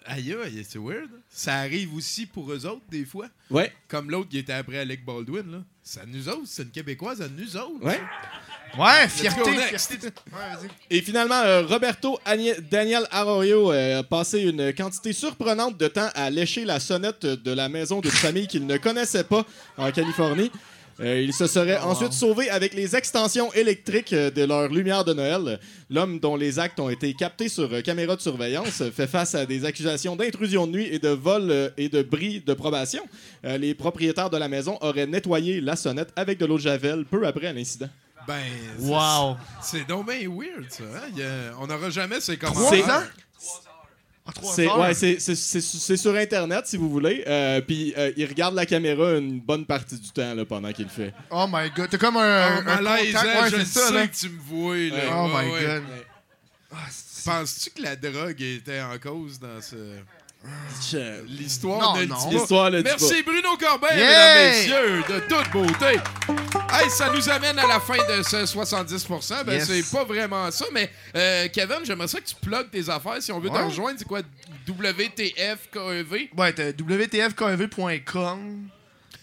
aïe, 0.07 0.35
aïe, 0.43 0.65
c'est 0.67 0.79
weird. 0.79 1.09
Ça 1.29 1.55
arrive 1.57 1.93
aussi 1.95 2.25
pour 2.25 2.51
eux 2.51 2.65
autres, 2.65 2.81
des 2.89 3.05
fois. 3.05 3.27
Ouais. 3.51 3.71
Comme 3.87 4.09
l'autre 4.09 4.29
qui 4.29 4.37
était 4.39 4.53
après 4.53 4.79
Alec 4.79 5.05
Baldwin, 5.05 5.51
là. 5.51 5.57
À 6.01 6.05
nous 6.05 6.27
autres, 6.27 6.41
c'est 6.45 6.63
une 6.63 6.69
Québécoise 6.71 7.21
à 7.21 7.27
nous 7.29 7.55
autres. 7.55 7.83
Ouais. 7.83 7.99
Ouais, 8.77 9.07
fierté, 9.07 9.51
fierté. 9.57 10.07
Ouais. 10.33 10.67
Et 10.89 11.01
finalement, 11.01 11.39
euh, 11.45 11.65
Roberto 11.65 12.19
Agne- 12.25 12.55
Daniel 12.69 13.07
Arroyo 13.11 13.71
euh, 13.71 13.99
a 13.99 14.03
passé 14.03 14.41
une 14.41 14.73
quantité 14.73 15.13
surprenante 15.13 15.77
de 15.77 15.87
temps 15.87 16.09
à 16.15 16.29
lécher 16.29 16.65
la 16.65 16.79
sonnette 16.81 17.25
de 17.25 17.51
la 17.53 17.69
maison 17.69 18.01
d'une 18.01 18.11
famille 18.11 18.47
qu'il 18.47 18.65
ne 18.67 18.75
connaissait 18.77 19.23
pas 19.23 19.45
en 19.77 19.89
Californie. 19.91 20.51
Euh, 20.99 21.21
il 21.21 21.31
se 21.33 21.45
serait 21.45 21.77
ensuite 21.77 22.13
sauvé 22.13 22.49
avec 22.49 22.73
les 22.73 22.95
extensions 22.95 23.53
électriques 23.53 24.13
euh, 24.13 24.31
de 24.31 24.43
leur 24.43 24.67
lumière 24.69 25.05
de 25.05 25.13
Noël. 25.13 25.59
L'homme 25.91 26.19
dont 26.19 26.35
les 26.35 26.57
actes 26.57 26.79
ont 26.79 26.89
été 26.89 27.13
captés 27.13 27.49
sur 27.49 27.71
euh, 27.71 27.81
caméra 27.81 28.15
de 28.15 28.21
surveillance 28.21 28.81
fait 28.95 29.05
face 29.07 29.35
à 29.35 29.45
des 29.45 29.63
accusations 29.65 30.15
d'intrusion 30.15 30.65
de 30.65 30.71
nuit 30.71 30.87
et 30.91 30.97
de 30.99 31.09
vol 31.09 31.51
euh, 31.51 31.69
et 31.77 31.87
de 31.89 32.01
bris 32.01 32.41
de 32.41 32.53
probation. 32.55 33.03
Euh, 33.45 33.57
les 33.59 33.75
propriétaires 33.75 34.29
de 34.31 34.37
la 34.37 34.47
maison 34.47 34.77
auraient 34.81 35.05
nettoyé 35.05 35.61
la 35.61 35.75
sonnette 35.75 36.09
avec 36.15 36.39
de 36.39 36.45
l'eau 36.47 36.57
de 36.57 36.61
javel 36.63 37.05
peu 37.05 37.27
après 37.27 37.53
l'incident. 37.53 37.89
Ben, 38.27 38.41
c'est- 38.79 38.85
Wow. 38.89 39.37
C'est 39.61 39.87
donc 39.87 40.07
bien 40.07 40.27
weird, 40.29 40.65
ça. 40.69 40.83
hein? 40.83 41.11
A- 41.21 41.61
on 41.61 41.67
n'aura 41.67 41.89
jamais 41.89 42.19
ces 42.19 42.37
Trois 42.37 42.53
commentaires. 42.53 43.07
C'est 44.43 44.67
heures? 44.67 44.79
ouais, 44.79 44.93
c'est- 44.93 45.19
c'est- 45.19 45.35
c'est- 45.35 45.61
c'est 45.61 45.97
sur 45.97 46.15
Internet, 46.15 46.65
si 46.67 46.77
vous 46.77 46.89
voulez. 46.89 47.23
Euh, 47.27 47.61
Puis 47.61 47.93
euh, 47.97 48.11
il 48.17 48.25
regarde 48.25 48.55
la 48.55 48.65
caméra 48.65 49.11
une 49.17 49.39
bonne 49.39 49.65
partie 49.65 49.97
du 49.97 50.09
temps 50.09 50.33
là, 50.33 50.45
pendant 50.45 50.71
qu'il 50.73 50.85
le 50.85 50.91
fait. 50.91 51.13
Oh 51.31 51.45
my 51.51 51.69
god, 51.75 51.89
t'as 51.89 51.97
comme 51.97 52.17
un, 52.17 52.57
Oh, 52.57 52.59
un 52.69 52.81
malaisant, 52.81 53.19
contact. 53.19 53.41
Ouais, 53.53 53.59
je 53.59 53.65
sais 53.65 53.91
là. 53.93 54.07
que 54.07 54.15
tu 54.15 54.29
me 54.29 54.39
vois. 54.39 54.75
Là. 54.75 55.03
Oh 55.13 55.35
Ouais, 55.35 55.45
my 55.45 55.51
ouais. 55.53 55.61
god. 55.65 55.83
Penses-tu 57.25 57.69
que 57.71 57.81
la 57.81 57.95
drogue 57.95 58.41
était 58.41 58.81
en 58.81 58.97
cause 58.99 59.39
dans 59.39 59.61
ce... 59.61 59.75
L'histoire 61.27 61.97
ne 61.97 62.05
non. 62.05 62.15
dit. 62.29 62.35
L'histoire 62.35 62.69
le 62.69 62.81
dit 62.83 62.89
Merci 62.89 63.23
Bruno 63.23 63.57
Corbin, 63.59 63.87
Yeah! 63.95 64.35
mesdames, 64.35 64.51
messieurs, 64.53 65.03
de 65.09 65.19
toute 65.27 65.51
beauté. 65.51 65.99
Hey, 66.71 66.89
ça 66.89 67.11
nous 67.11 67.27
amène 67.29 67.57
à 67.59 67.67
la 67.67 67.79
fin 67.79 67.95
de 67.97 68.21
ce 68.23 68.45
70%. 68.45 69.43
Ben, 69.45 69.53
Yes. 69.53 69.65
c'est 69.67 69.91
pas 69.97 70.03
vraiment 70.03 70.49
ça, 70.51 70.65
mais 70.71 70.89
euh, 71.15 71.47
Kevin, 71.51 71.79
j'aimerais 71.83 72.07
ça 72.07 72.19
que 72.19 72.25
tu 72.27 72.35
plugues 72.35 72.69
tes 72.69 72.87
affaires. 72.89 73.21
Si 73.21 73.31
on 73.31 73.39
veut 73.39 73.49
Ouais. 73.49 73.59
te 73.59 73.63
rejoindre, 73.65 73.97
c'est 73.99 74.07
quoi? 74.07 74.21
WTF 74.67 75.69
KEV? 75.71 76.29
Ouais, 76.37 76.53
t'as 76.53 76.71
wtfkev.com. 76.71 78.69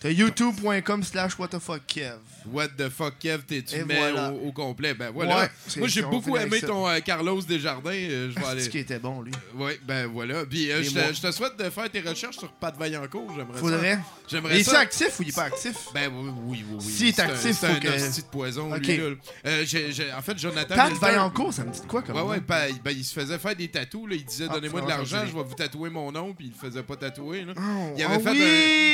T'as 0.05 0.11
youtube.com 0.11 1.03
slash. 1.03 1.39
What 1.39 1.49
the 1.49 2.91
fuck, 2.91 3.19
Kev, 3.19 3.43
t'es- 3.47 3.63
tu 3.63 3.75
Et 3.77 3.85
mets 3.87 3.97
voilà. 3.97 4.31
au, 4.33 4.49
au 4.49 4.53
complet? 4.53 4.93
Ben 4.93 5.11
voilà. 5.11 5.39
Ouais, 5.45 5.51
Moi, 5.79 5.89
j'ai 5.89 6.03
beaucoup 6.03 6.37
aimé 6.37 6.61
ton 6.61 6.87
euh, 6.87 7.01
Carlos 7.01 7.41
Desjardins. 7.41 7.91
Euh, 7.91 8.31
je 8.31 8.39
vais 8.39 8.47
aller. 8.47 8.69
Qui 8.69 8.79
était 8.81 8.99
bon, 8.99 9.23
lui? 9.23 9.33
Oui, 9.55 9.73
ben 9.83 10.07
voilà. 10.07 10.45
Puis 10.45 10.71
euh, 10.71 10.83
je, 10.83 10.91
te, 10.91 11.15
je 11.15 11.23
te 11.23 11.31
souhaite 11.33 11.57
de 11.59 11.71
faire 11.71 11.91
tes 11.91 12.03
recherches 12.03 12.37
sur 12.37 12.53
Pat 12.53 12.77
Vaillancourt. 12.77 13.33
J'aimerais 13.35 13.59
Faudrait. 13.59 13.99
J'aimerais 14.29 14.63
ça. 14.63 14.73
c'est 14.73 14.77
actif 14.77 15.21
ou 15.21 15.23
il 15.23 15.31
est 15.31 15.35
pas 15.35 15.45
actif? 15.45 15.75
Ben 15.95 16.11
oui, 16.15 16.31
oui, 16.49 16.65
oui. 16.71 16.77
oui. 16.79 16.85
S'il 16.85 17.09
est 17.09 17.13
C'est 17.13 17.23
un- 17.23 17.29
actif, 17.31 17.57
c'est 17.59 17.67
un 17.67 17.75
que- 17.81 17.89
hostie 17.89 18.21
de 18.23 18.27
poison, 18.27 18.75
Ok. 18.75 18.87
lui, 18.87 18.97
là. 18.99 19.05
Euh, 19.47 19.65
j'ai- 19.67 19.91
j'ai- 19.93 20.13
en 20.13 20.21
fait, 20.21 20.39
Jonathan 20.39 20.75
Pat 20.75 20.91
Milter- 20.93 21.01
Vaillancourt, 21.01 21.55
ça 21.55 21.65
me 21.65 21.73
dit 21.73 21.81
quoi 21.89 22.03
comme 22.03 22.17
Ouais, 22.17 22.23
ouais, 22.23 22.41
ben, 22.41 22.67
ben, 22.85 22.91
il 22.95 23.05
se 23.05 23.19
faisait 23.19 23.39
faire 23.39 23.57
des 23.57 23.69
tatous. 23.69 24.07
Là. 24.07 24.17
Il 24.17 24.25
disait 24.27 24.47
Ah, 24.51 24.55
Donnez-moi 24.55 24.83
de 24.83 24.89
l'argent, 24.89 25.21
je 25.27 25.35
vais 25.35 25.43
vous 25.43 25.55
tatouer 25.55 25.89
mon 25.89 26.13
nom. 26.13 26.35
Puis 26.35 26.49
il 26.49 26.53
le 26.53 26.69
faisait 26.69 26.83
pas 26.83 26.97
tatouer. 26.97 27.47
Oh, 27.49 27.95
il, 27.97 28.03
avait 28.05 28.23
ah 28.23 28.31
un, 28.31 28.35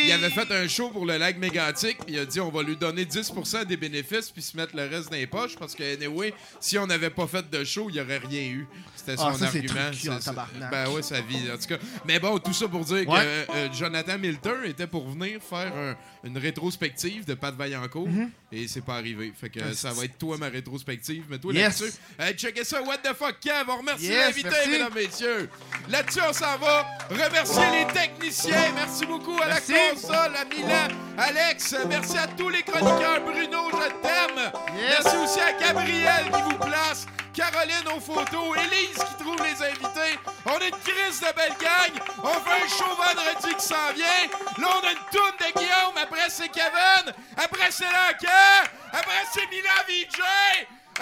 il 0.07 0.13
avait 0.13 0.31
fait 0.31 0.53
un 0.53 0.69
show 0.69 0.91
pour 0.91 1.00
le 1.07 1.17
lac 1.19 1.39
mégantique. 1.39 1.99
Puis 2.05 2.15
il 2.15 2.19
a 2.19 2.27
dit 2.27 2.41
On 2.41 2.51
va 2.51 2.63
lui 2.63 2.77
donner 2.77 3.05
10% 3.05 3.65
des 3.67 3.77
bénéfices. 3.77 4.31
Puis 4.31 4.43
se 4.43 4.57
mettre 4.57 4.75
le 4.77 4.87
reste 4.87 5.11
dans 5.11 5.17
les 5.17 5.27
poches. 5.27 5.57
Parce 5.57 5.75
que, 5.75 5.83
anyway, 5.95 6.33
si 6.61 6.79
on 6.79 6.87
n'avait 6.87 7.11
pas 7.11 7.27
fait 7.27 7.49
de 7.51 7.65
show, 7.65 7.87
il 7.89 7.95
n'y 7.95 8.01
aurait 8.01 8.19
rien 8.19 8.43
eu. 8.43 8.67
C'était 8.97 9.17
son 9.17 9.27
Ah, 9.29 9.33
ça, 9.35 9.51
c'est 9.51 9.69
argument. 9.69 10.69
Ben 10.71 10.89
ouais, 10.91 11.03
sa 11.03 11.21
vie. 11.21 11.51
En 11.53 11.57
tout 11.59 11.67
cas. 11.69 11.79
Mais 12.07 12.19
bon, 12.19 12.39
tout 12.39 12.53
ça 12.53 12.69
pour 12.69 12.85
dire 12.85 13.09
Ouais. 13.09 13.47
que 13.49 13.53
euh, 13.57 13.73
Jonathan 13.73 14.19
Milter 14.19 14.55
était 14.67 14.87
pour 14.87 15.09
venir 15.09 15.41
faire 15.43 15.73
un- 15.75 15.97
une 16.25 16.37
rétrospective 16.39 17.25
de 17.25 17.35
Pat 17.35 17.55
Vaillancourt. 17.55 18.09
Et 18.53 18.67
c'est 18.67 18.81
pas 18.81 18.97
arrivé. 18.97 19.33
Fait 19.39 19.49
que 19.49 19.61
Ah, 19.63 19.75
ça 19.75 19.93
va 19.93 20.05
être 20.05 20.19
toi 20.19 20.37
ma 20.37 20.49
rétrospective. 20.49 21.25
Mais 21.31 21.39
toi 21.39 21.53
Yes. 21.53 21.81
là-dessus. 21.81 21.97
Hey, 22.19 22.35
checkez 22.37 22.65
ça, 22.65 22.83
what 22.83 22.99
the 22.99 23.15
fuck, 23.15 23.39
Kev. 23.41 23.65
On 23.69 23.77
remercie 23.79 24.07
Yes, 24.07 24.27
l'invité, 24.27 24.67
mesdames, 24.71 24.93
messieurs. 24.95 25.49
Là-dessus, 25.89 26.21
on 26.29 26.33
s'en 26.33 26.59
va. 26.59 26.87
Remercier 27.11 27.63
les 27.71 27.93
techniciens. 27.93 28.73
Merci 28.75 29.07
beaucoup 29.07 29.41
à 29.41 29.47
Merci. 29.47 29.73
la 29.73 29.91
console, 29.93 30.37
à 30.37 30.45
Milan, 30.45 30.89
Alex. 31.17 31.77
Merci 31.89 32.19
à 32.19 32.27
tous 32.27 32.49
les 32.49 32.63
chroniqueurs. 32.63 33.21
Bruno, 33.25 33.71
je 33.71 33.89
t'aime. 34.03 34.53
Yes. 34.77 34.99
Merci 35.05 35.17
aussi 35.17 35.41
à 35.41 35.53
Gabriel 35.53 36.25
qui 36.33 36.43
vous 36.43 36.59
place. 36.59 37.07
Caroline 37.41 37.89
aux 37.97 38.01
photos, 38.01 38.55
Élise 38.59 38.99
qui 38.99 39.25
trouve 39.25 39.39
les 39.39 39.65
invités. 39.65 40.19
On 40.45 40.51
a 40.51 40.65
une 40.67 40.81
crise 40.85 41.21
de 41.21 41.35
belle 41.35 41.57
gang. 41.59 41.93
On 42.23 42.35
fait 42.35 42.65
un 42.65 42.69
show 42.69 42.85
vendredi 42.85 43.55
qui 43.57 43.65
s'en 43.65 43.93
vient. 43.95 44.29
Là, 44.59 44.69
on 44.77 44.87
a 44.87 44.91
une 44.91 45.05
toune 45.11 45.37
de 45.39 45.59
Guillaume. 45.59 45.97
Après, 46.03 46.29
c'est 46.29 46.51
Kevin. 46.51 47.15
Après, 47.39 47.71
c'est 47.71 47.85
Lancan. 47.85 48.69
Après, 48.93 49.25
c'est 49.33 49.49
Milan 49.49 49.81
VJ. 49.89 50.21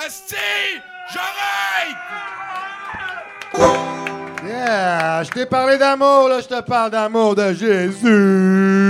Asti, 0.06 0.36
j'arrête. 1.12 1.96
Yeah! 4.46 5.24
Je 5.24 5.30
t'ai 5.30 5.46
parlé 5.46 5.76
d'amour, 5.76 6.28
là, 6.28 6.40
je 6.40 6.46
te 6.46 6.60
parle 6.60 6.92
d'amour 6.92 7.34
de 7.34 7.52
Jésus! 7.52 8.87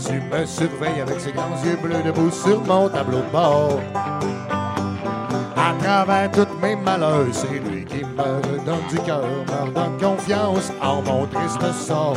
Jésus 0.00 0.22
me 0.32 0.46
surveille 0.46 1.00
avec 1.02 1.20
ses 1.20 1.32
grands 1.32 1.62
yeux 1.62 1.76
bleus 1.76 2.02
debout 2.02 2.30
sur 2.30 2.64
mon 2.64 2.88
tableau 2.88 3.18
de 3.18 3.30
bord. 3.32 3.80
À 5.56 5.74
travers 5.78 6.30
tous 6.30 6.46
mes 6.62 6.74
malheurs, 6.74 7.26
c'est 7.32 7.58
lui 7.58 7.84
qui 7.84 8.02
me 8.04 8.22
redonne 8.22 8.86
du 8.88 8.98
cœur, 9.00 9.22
me 9.22 9.68
redonne 9.68 9.98
confiance 10.00 10.72
en 10.80 11.02
mon 11.02 11.26
triste 11.26 11.72
sort. 11.74 12.16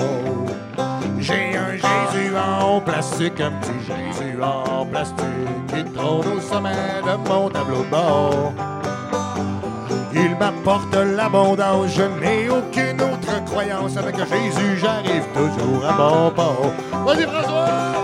J'ai 1.19 1.57
un 1.57 1.73
Jésus 1.73 2.33
en 2.37 2.79
plastique, 2.79 3.41
un 3.41 3.51
petit 3.51 3.79
Jésus 3.85 4.41
en 4.41 4.85
plastique, 4.85 5.25
qui 5.67 5.83
trône 5.91 6.37
au 6.37 6.39
sommet 6.39 7.01
de 7.03 7.29
mon 7.29 7.49
tableau 7.49 7.83
de 7.83 7.89
bord. 7.89 8.53
Il 10.13 10.37
m'apporte 10.37 10.95
l'abondance, 10.95 11.87
je 11.87 12.03
n'ai 12.03 12.49
aucune 12.49 13.01
autre 13.01 13.43
croyance. 13.45 13.97
Avec 13.97 14.15
Jésus, 14.15 14.77
j'arrive 14.77 15.25
toujours 15.33 15.85
à 15.85 15.93
bon 15.93 16.31
port. 16.31 16.71
Vas-y, 17.03 17.23
François! 17.25 18.02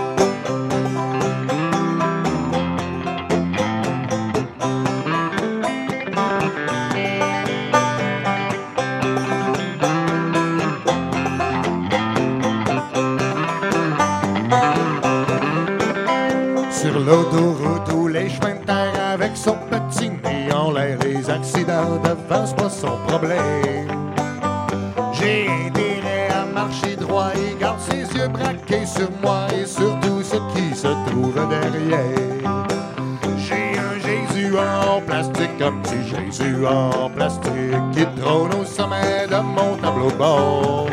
Comme 35.60 35.82
petit 35.82 36.08
Jésus 36.08 36.66
en 36.66 37.10
plastique 37.10 37.52
qui 37.92 38.06
trône 38.18 38.50
au 38.54 38.64
sommet 38.64 39.26
de 39.28 39.36
mon 39.36 39.76
tableau 39.76 40.10
bord. 40.16 40.88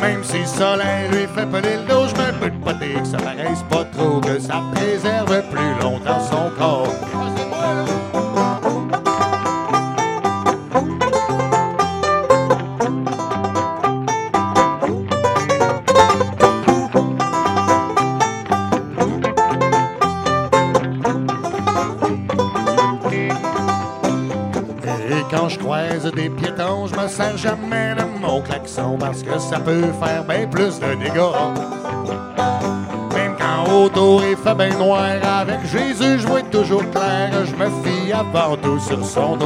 Même 0.00 0.22
si 0.22 0.38
le 0.38 0.46
soleil 0.46 1.08
lui 1.10 1.26
fait 1.26 1.46
peler 1.46 1.76
le 1.78 1.88
dos, 1.88 2.06
je 2.06 2.14
mets 2.14 2.28
un 2.28 2.32
peu 2.34 2.50
de 2.50 2.64
poté 2.64 2.94
que 2.94 3.04
ça 3.04 3.16
paraisse 3.16 3.64
pas 3.68 3.84
trop, 3.96 4.20
que 4.20 4.38
ça 4.38 4.62
préserve 4.72 5.21
son. 39.02 39.38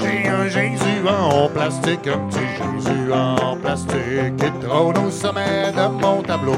J'ai 0.00 0.28
un 0.28 0.48
Jésus 0.48 1.06
en 1.06 1.48
plastique, 1.48 2.08
un 2.08 2.18
petit 2.28 2.46
Jésus 2.56 3.12
en 3.12 3.56
plastique 3.56 4.36
qui 4.38 4.66
trône 4.66 4.98
au 4.98 5.10
sommet 5.10 5.72
de 5.72 5.88
mon 6.00 6.22
tableau. 6.22 6.56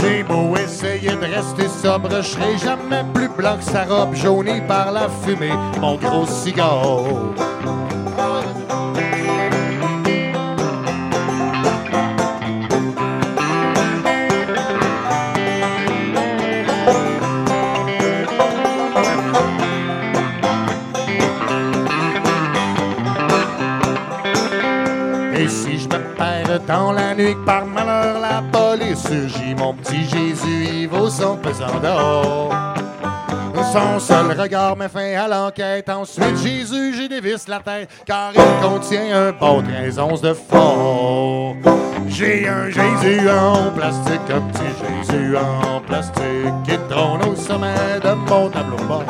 J'ai 0.00 0.22
beau 0.22 0.56
essayer 0.56 1.10
de 1.10 1.34
rester 1.34 1.68
sobre, 1.68 2.10
je 2.16 2.22
serai 2.22 2.58
jamais 2.58 3.04
plus 3.14 3.28
blanc 3.28 3.56
que 3.56 3.64
sa 3.64 3.84
robe 3.84 4.14
jaunie 4.14 4.60
par 4.66 4.92
la 4.92 5.08
fumée, 5.08 5.52
mon 5.80 5.96
gros 5.96 6.26
cigare. 6.26 7.51
Par 27.44 27.66
malheur 27.66 28.20
la 28.20 28.42
police 28.50 29.06
surgit, 29.06 29.54
mon 29.54 29.74
petit 29.74 30.04
Jésus, 30.04 30.66
il 30.72 30.88
vaut 30.88 31.10
son 31.10 31.36
pesant 31.36 31.78
d'or. 31.82 32.54
Son 33.72 33.98
seul 34.00 34.38
regard 34.38 34.76
met 34.76 34.88
fin 34.88 35.14
à 35.14 35.28
l'enquête. 35.28 35.88
Ensuite, 35.88 36.36
Jésus, 36.42 36.94
j'y 36.94 37.08
dévisse 37.08 37.48
la 37.48 37.60
tête, 37.60 37.90
car 38.06 38.32
il 38.34 38.66
contient 38.66 39.28
un 39.28 39.32
bon 39.32 39.62
13 39.62 39.98
onces 39.98 40.22
de 40.22 40.32
fort. 40.32 41.56
J'ai 42.08 42.48
un 42.48 42.70
Jésus 42.70 43.28
en 43.30 43.70
plastique, 43.70 44.30
un 44.30 44.40
petit 44.40 45.06
Jésus 45.06 45.36
en 45.36 45.80
plastique, 45.80 46.24
qui 46.66 46.78
trône 46.88 47.22
au 47.30 47.36
sommet 47.36 48.00
de 48.02 48.12
mon 48.28 48.48
tableau 48.48 48.84
bord. 48.88 49.04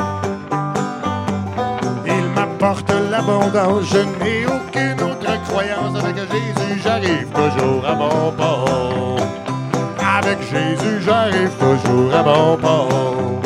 Il 2.07 2.29
m'apporte 2.35 2.93
l'abondance, 3.11 3.85
je 3.85 3.99
n'ai 3.99 4.47
aucune 4.47 5.03
autre 5.03 5.43
croyance. 5.45 5.99
Avec 5.99 6.17
Jésus, 6.17 6.52
j'arrive 6.83 7.29
toujours 7.31 7.85
à 7.87 7.95
mon 7.95 8.33
port. 8.33 9.17
Avec 10.17 10.39
Jésus, 10.43 11.01
j'arrive 11.05 11.51
toujours 11.59 12.15
à 12.15 12.23
mon 12.23 12.57
port. 12.57 13.43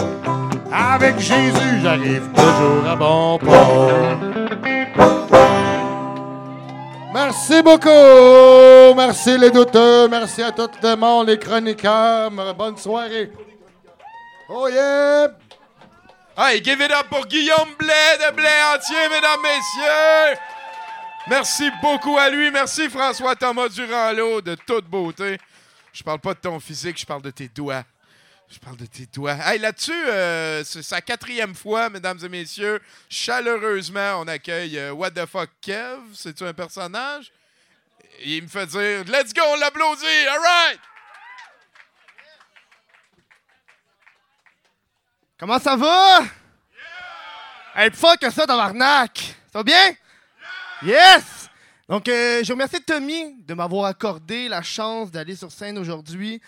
Avec 0.72 1.18
Jésus, 1.18 1.80
j'arrive 1.82 2.28
toujours 2.34 2.88
à 2.88 2.96
bon 2.96 3.38
port. 3.38 4.18
Merci 7.14 7.62
beaucoup. 7.62 8.94
Merci 8.96 9.38
les 9.38 9.50
douteux. 9.50 10.08
Merci 10.08 10.42
à 10.42 10.52
tout 10.52 10.68
le 10.82 10.96
monde, 10.96 11.28
les 11.28 11.38
chroniqueurs. 11.38 12.30
Bonne 12.56 12.76
soirée. 12.76 13.30
Oh 14.48 14.68
yeah! 14.68 15.28
Hey, 16.38 16.62
give 16.62 16.80
it 16.80 16.92
up 16.92 17.06
pour 17.10 17.26
Guillaume 17.26 17.74
Blais 17.78 18.18
de 18.20 18.34
Blais 18.34 18.62
entier, 18.74 19.08
mesdames, 19.10 19.40
messieurs! 19.42 20.38
Merci 21.28 21.70
beaucoup 21.82 22.16
à 22.18 22.30
lui. 22.30 22.52
Merci 22.52 22.88
François 22.88 23.34
Thomas 23.34 23.68
Durand-Lot 23.68 24.42
de 24.42 24.54
toute 24.54 24.84
beauté. 24.84 25.38
Je 25.92 26.04
parle 26.04 26.20
pas 26.20 26.34
de 26.34 26.38
ton 26.38 26.60
physique, 26.60 27.00
je 27.00 27.04
parle 27.04 27.22
de 27.22 27.30
tes 27.30 27.48
doigts. 27.48 27.82
Je 28.48 28.60
parle 28.60 28.76
de 28.76 28.86
tes 28.86 29.06
doigts. 29.06 29.36
Hey, 29.44 29.58
là-dessus, 29.58 29.92
euh, 29.92 30.62
c'est 30.62 30.84
sa 30.84 31.00
quatrième 31.00 31.56
fois, 31.56 31.90
mesdames 31.90 32.18
et 32.22 32.28
messieurs. 32.28 32.80
Chaleureusement, 33.08 34.20
on 34.20 34.28
accueille 34.28 34.78
euh, 34.78 34.92
What 34.92 35.10
the 35.10 35.26
fuck 35.26 35.50
Kev. 35.60 35.98
C'est-tu 36.14 36.44
un 36.44 36.54
personnage? 36.54 37.32
Il 38.24 38.44
me 38.44 38.48
fait 38.48 38.66
dire 38.66 39.04
Let's 39.06 39.34
go, 39.34 39.42
on 39.48 39.56
l'applaudit! 39.56 40.28
All 40.30 40.38
right! 40.38 40.80
Comment 45.38 45.58
ça 45.58 45.74
va? 45.74 46.20
Hey, 47.74 47.90
plus 47.90 47.98
fort 47.98 48.16
que 48.16 48.30
ça, 48.30 48.46
tabarnak! 48.46 49.18
Ça 49.52 49.58
va 49.58 49.62
bien? 49.64 49.96
Yes! 50.82 51.48
Donc, 51.88 52.08
euh, 52.08 52.42
je 52.44 52.52
remercie 52.52 52.82
Tommy 52.82 53.42
de 53.42 53.54
m'avoir 53.54 53.86
accordé 53.86 54.48
la 54.48 54.62
chance 54.62 55.10
d'aller 55.10 55.36
sur 55.36 55.50
scène 55.50 55.78
aujourd'hui. 55.78 56.40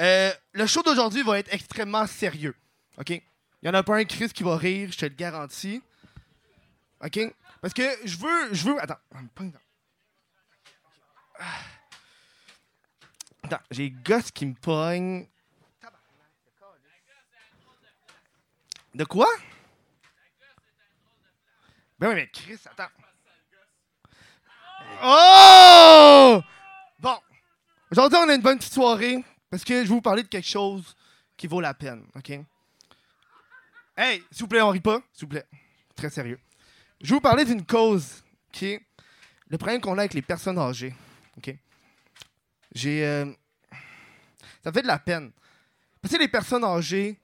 Euh, 0.00 0.32
le 0.52 0.66
show 0.66 0.82
d'aujourd'hui 0.82 1.22
va 1.22 1.38
être 1.38 1.52
extrêmement 1.52 2.06
sérieux. 2.06 2.56
OK? 2.98 3.10
Il 3.10 3.22
y 3.62 3.68
en 3.68 3.74
a 3.74 3.82
pas 3.82 3.96
un 3.96 4.04
Chris 4.04 4.28
qui 4.30 4.42
va 4.42 4.56
rire, 4.56 4.90
je 4.92 4.98
te 4.98 5.04
le 5.04 5.14
garantis. 5.14 5.82
OK? 7.04 7.18
Parce 7.60 7.74
que 7.74 7.82
je 8.04 8.16
veux. 8.16 8.54
Je 8.54 8.64
veux. 8.64 8.82
Attends. 8.82 8.98
Attends, 13.44 13.60
j'ai 13.70 13.84
les 13.84 13.90
gosses 13.90 14.30
qui 14.30 14.46
me 14.46 14.54
pognent. 14.54 15.26
De 18.94 19.04
quoi? 19.04 19.28
Ben 21.98 22.08
oui, 22.08 22.14
mais 22.14 22.28
Chris, 22.28 22.58
attends. 22.64 22.90
Oh! 25.02 26.40
Bon. 27.00 27.16
Aujourd'hui, 27.90 28.18
on 28.22 28.28
a 28.28 28.34
une 28.34 28.42
bonne 28.42 28.58
petite 28.58 28.72
soirée 28.72 29.22
parce 29.50 29.64
que 29.64 29.74
je 29.74 29.80
vais 29.82 29.86
vous 29.88 30.00
parler 30.00 30.22
de 30.22 30.28
quelque 30.28 30.46
chose 30.48 30.94
qui 31.36 31.46
vaut 31.46 31.60
la 31.60 31.74
peine, 31.74 32.04
OK? 32.14 32.30
Hey, 33.96 34.22
s'il 34.30 34.42
vous 34.42 34.48
plaît, 34.48 34.60
on 34.60 34.70
rit 34.70 34.80
pas, 34.80 35.00
s'il 35.12 35.22
vous 35.26 35.30
plaît. 35.30 35.46
Très 35.94 36.10
sérieux. 36.10 36.38
Je 37.00 37.08
vais 37.10 37.14
vous 37.14 37.20
parler 37.20 37.44
d'une 37.44 37.64
cause 37.64 38.22
qui 38.52 38.66
est 38.66 38.86
le 39.48 39.58
problème 39.58 39.80
qu'on 39.80 39.96
a 39.98 40.00
avec 40.02 40.14
les 40.14 40.22
personnes 40.22 40.58
âgées, 40.58 40.94
OK? 41.36 41.54
J'ai... 42.74 43.04
euh, 43.06 43.26
Ça 44.64 44.72
fait 44.72 44.82
de 44.82 44.86
la 44.86 44.98
peine. 44.98 45.30
Parce 46.02 46.12
que 46.14 46.18
les 46.20 46.28
personnes 46.28 46.64
âgées, 46.64 47.18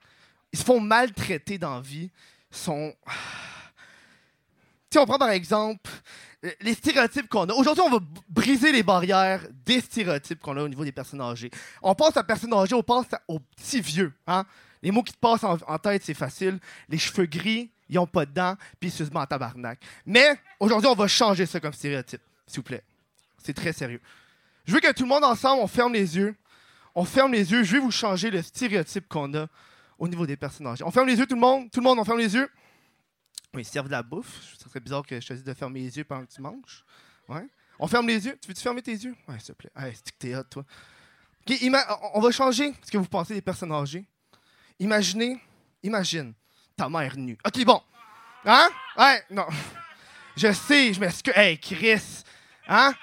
ils 0.53 0.59
se 0.59 0.65
font 0.65 0.81
maltraiter 0.81 1.59
dans 1.59 1.77
la 1.77 1.81
vie, 1.81 2.11
sont... 2.51 2.95
Si 4.91 4.99
on 4.99 5.07
prend 5.07 5.17
par 5.19 5.31
exemple 5.31 5.91
les 6.61 6.75
stéréotypes 6.75 7.29
qu'on 7.29 7.49
a. 7.49 7.53
Aujourd'hui, 7.53 7.83
on 7.87 7.91
va 7.91 7.99
briser 8.29 8.73
les 8.73 8.83
barrières 8.83 9.47
des 9.65 9.81
stéréotypes 9.81 10.41
qu'on 10.41 10.57
a 10.57 10.63
au 10.63 10.69
niveau 10.69 10.85
des 10.85 10.93
personnes 10.93 11.21
âgées. 11.21 11.51
On 11.83 11.95
pense 11.95 12.17
à 12.17 12.25
personnes 12.25 12.53
âgées, 12.55 12.75
on 12.75 12.83
pense 12.83 13.07
aux 13.29 13.39
petits 13.39 13.81
vieux. 13.81 14.13
Hein? 14.27 14.45
Les 14.83 14.91
mots 14.91 15.03
qui 15.03 15.13
te 15.13 15.19
passent 15.19 15.45
en, 15.45 15.79
tête, 15.79 16.03
c'est 16.05 16.15
facile. 16.15 16.59
Les 16.89 16.99
cheveux 16.99 17.27
gris, 17.27 17.71
ils 17.89 17.99
ont 17.99 18.07
pas 18.07 18.27
de 18.27 18.33
dents, 18.33 18.57
puis 18.81 18.91
ils 18.91 18.93
se 18.93 19.05
mettent 19.05 19.17
en 19.17 19.27
tabarnak. 19.27 19.79
Mais 20.05 20.41
aujourd'hui, 20.59 20.89
on 20.89 20.95
va 20.95 21.07
changer 21.07 21.47
ça 21.47 21.61
comme 21.61 21.73
stéréotype, 21.73 22.23
s'il 22.47 22.57
vous 22.57 22.65
plaît. 22.65 22.83
C'est 23.39 23.55
très 23.55 23.73
sérieux. 23.73 24.01
Je 24.65 24.75
veux 24.75 24.81
que 24.81 24.93
tout 24.93 25.05
le 25.05 25.09
monde 25.09 25.25
ensemble, 25.25 25.63
on 25.63 25.69
ferme 25.69 25.93
les 25.93 26.17
yeux. 26.17 26.35
On 26.95 27.05
ferme 27.05 27.33
les 27.33 27.51
yeux. 27.53 27.63
Je 27.63 27.73
vais 27.73 27.79
vous 27.79 27.91
changer 27.91 28.31
le 28.31 28.43
stéréotype 28.43 29.09
qu'on 29.09 29.33
a 29.35 29.47
au 29.99 30.09
niveau 30.09 30.27
des 30.27 30.37
personnes 30.37 30.67
âgées. 30.67 30.85
On 30.85 30.91
ferme 30.91 31.07
les 31.07 31.17
yeux, 31.17 31.27
tout 31.27 31.37
le 31.37 31.41
monde? 31.41 31.71
Tout 31.71 31.81
le 31.81 31.85
monde, 31.85 31.99
on 32.01 32.05
ferme 32.05 32.19
les 32.19 32.35
yeux? 32.35 32.49
Ils 33.55 33.65
servent 33.65 33.87
de 33.87 33.93
la 33.93 34.03
bouffe. 34.03 34.57
Ça 34.59 34.69
serait 34.69 34.81
bizarre 34.81 35.05
que 35.07 35.21
je 35.21 35.27
te 35.27 35.33
dise 35.35 35.45
de 35.45 35.53
fermer 35.55 35.81
les 35.81 35.97
yeux 35.99 36.05
pendant 36.05 36.25
que 36.25 36.33
tu 36.33 36.41
manges. 36.41 36.85
Ouais. 37.29 37.47
On 37.79 37.87
ferme 37.87 38.07
les 38.09 38.25
yeux. 38.27 38.39
Tu 38.41 38.49
veux-tu 38.49 38.63
fermer 38.63 38.81
tes 38.83 38.93
yeux? 38.93 39.15
Ouais, 39.29 39.39
s'il 39.39 39.49
te 39.49 39.53
plaît. 39.53 39.71
Hey, 39.77 39.93
c'est 39.95 40.11
que 40.11 40.17
t'es 40.19 40.35
hot, 40.35 40.45
toi. 40.45 40.65
On- 42.15 42.21
va 42.21 42.31
changer 42.31 42.73
ce 42.83 42.91
que 42.91 42.97
vous 42.99 43.05
pensez 43.07 43.35
des 43.35 43.43
personnes 43.43 43.73
âgées. 43.73 44.05
Imaginez, 44.79 45.39
imagine 45.83 46.33
ta 46.77 46.89
mère 46.89 47.17
nue. 47.17 47.37
OK, 47.47 47.65
bon. 47.65 47.83
Hein? 48.45 48.69
Ouais, 48.97 49.23
non. 49.31 49.47
Je 50.37 50.53
sais, 50.53 50.95
je 50.95 51.01
m'excuse. 51.01 51.35
Hey, 51.37 51.59
Chris. 51.59 52.23
Hein? 52.69 52.95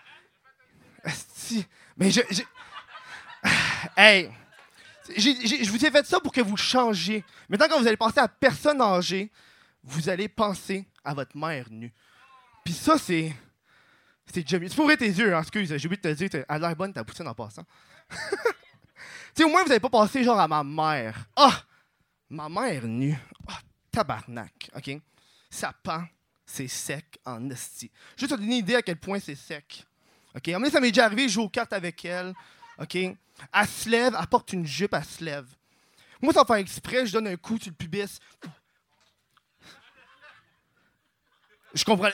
Esti. 1.03 1.65
Mais 1.97 2.09
je. 2.11 2.21
Hey. 3.95 4.31
Je 5.15 5.69
vous 5.69 5.85
ai 5.85 5.91
fait 5.91 6.05
ça 6.05 6.19
pour 6.19 6.31
que 6.31 6.41
vous 6.41 6.57
changiez. 6.57 7.23
Maintenant, 7.49 7.67
quand 7.69 7.79
vous 7.79 7.87
allez 7.87 7.97
penser 7.97 8.19
à 8.19 8.27
personne 8.27 8.81
âgée, 8.81 9.31
vous 9.83 10.09
allez 10.09 10.27
penser 10.27 10.87
à 11.03 11.13
votre 11.13 11.37
mère 11.37 11.67
nue. 11.69 11.93
Puis 12.63 12.73
ça, 12.73 12.97
c'est. 12.97 13.33
C'est 14.31 14.41
déjà 14.41 14.59
mieux. 14.59 14.69
Tu 14.69 14.79
ouvrir 14.79 14.97
tes 14.97 15.07
yeux, 15.07 15.35
hein, 15.35 15.41
excuse, 15.41 15.75
j'ai 15.75 15.87
oublié 15.87 15.97
de 16.01 16.13
te 16.13 16.13
dire, 16.13 16.29
elle 16.33 16.45
a 16.47 16.59
l'air 16.59 16.75
bonne 16.75 16.93
ta 16.93 17.03
poutine 17.03 17.27
en 17.27 17.33
passant. 17.33 17.63
tu 18.09 18.17
sais, 19.33 19.43
au 19.43 19.49
moins, 19.49 19.63
vous 19.63 19.69
n'avez 19.69 19.79
pas 19.79 19.89
pensé 19.89 20.23
genre 20.23 20.39
à 20.39 20.47
ma 20.47 20.63
mère. 20.63 21.25
Ah! 21.35 21.63
Ma 22.29 22.47
mère 22.47 22.85
nue. 22.85 23.17
Ah, 23.47 23.59
tabarnak, 23.91 24.69
OK? 24.75 24.91
Ça 25.49 25.73
pend, 25.81 26.03
c'est 26.45 26.67
sec 26.67 27.17
en 27.25 27.49
esti. 27.49 27.89
Juste 28.15 28.31
te 28.31 28.35
donner 28.35 28.57
une 28.57 28.63
idée 28.63 28.75
à 28.75 28.83
quel 28.83 28.97
point 28.97 29.19
c'est 29.19 29.33
sec. 29.33 29.83
OK? 30.35 30.51
Donné, 30.51 30.69
ça 30.69 30.79
m'est 30.79 30.91
déjà 30.91 31.05
arrivé, 31.05 31.27
je 31.27 31.33
joue 31.33 31.41
aux 31.41 31.49
cartes 31.49 31.73
avec 31.73 32.05
elle. 32.05 32.33
OK? 32.79 32.95
Elle 32.95 33.67
se 33.67 33.89
lève, 33.89 34.15
elle 34.19 34.27
porte 34.27 34.53
une 34.53 34.65
jupe, 34.65 34.93
elle 34.93 35.03
se 35.03 35.23
lève. 35.23 35.47
Moi, 36.21 36.33
sans 36.33 36.45
faire 36.45 36.57
exprès, 36.57 37.05
je 37.07 37.13
donne 37.13 37.27
un 37.27 37.37
coup 37.37 37.57
sur 37.57 37.71
le 37.71 37.75
pubis. 37.75 38.19
Je 41.73 41.83
comprends. 41.83 42.09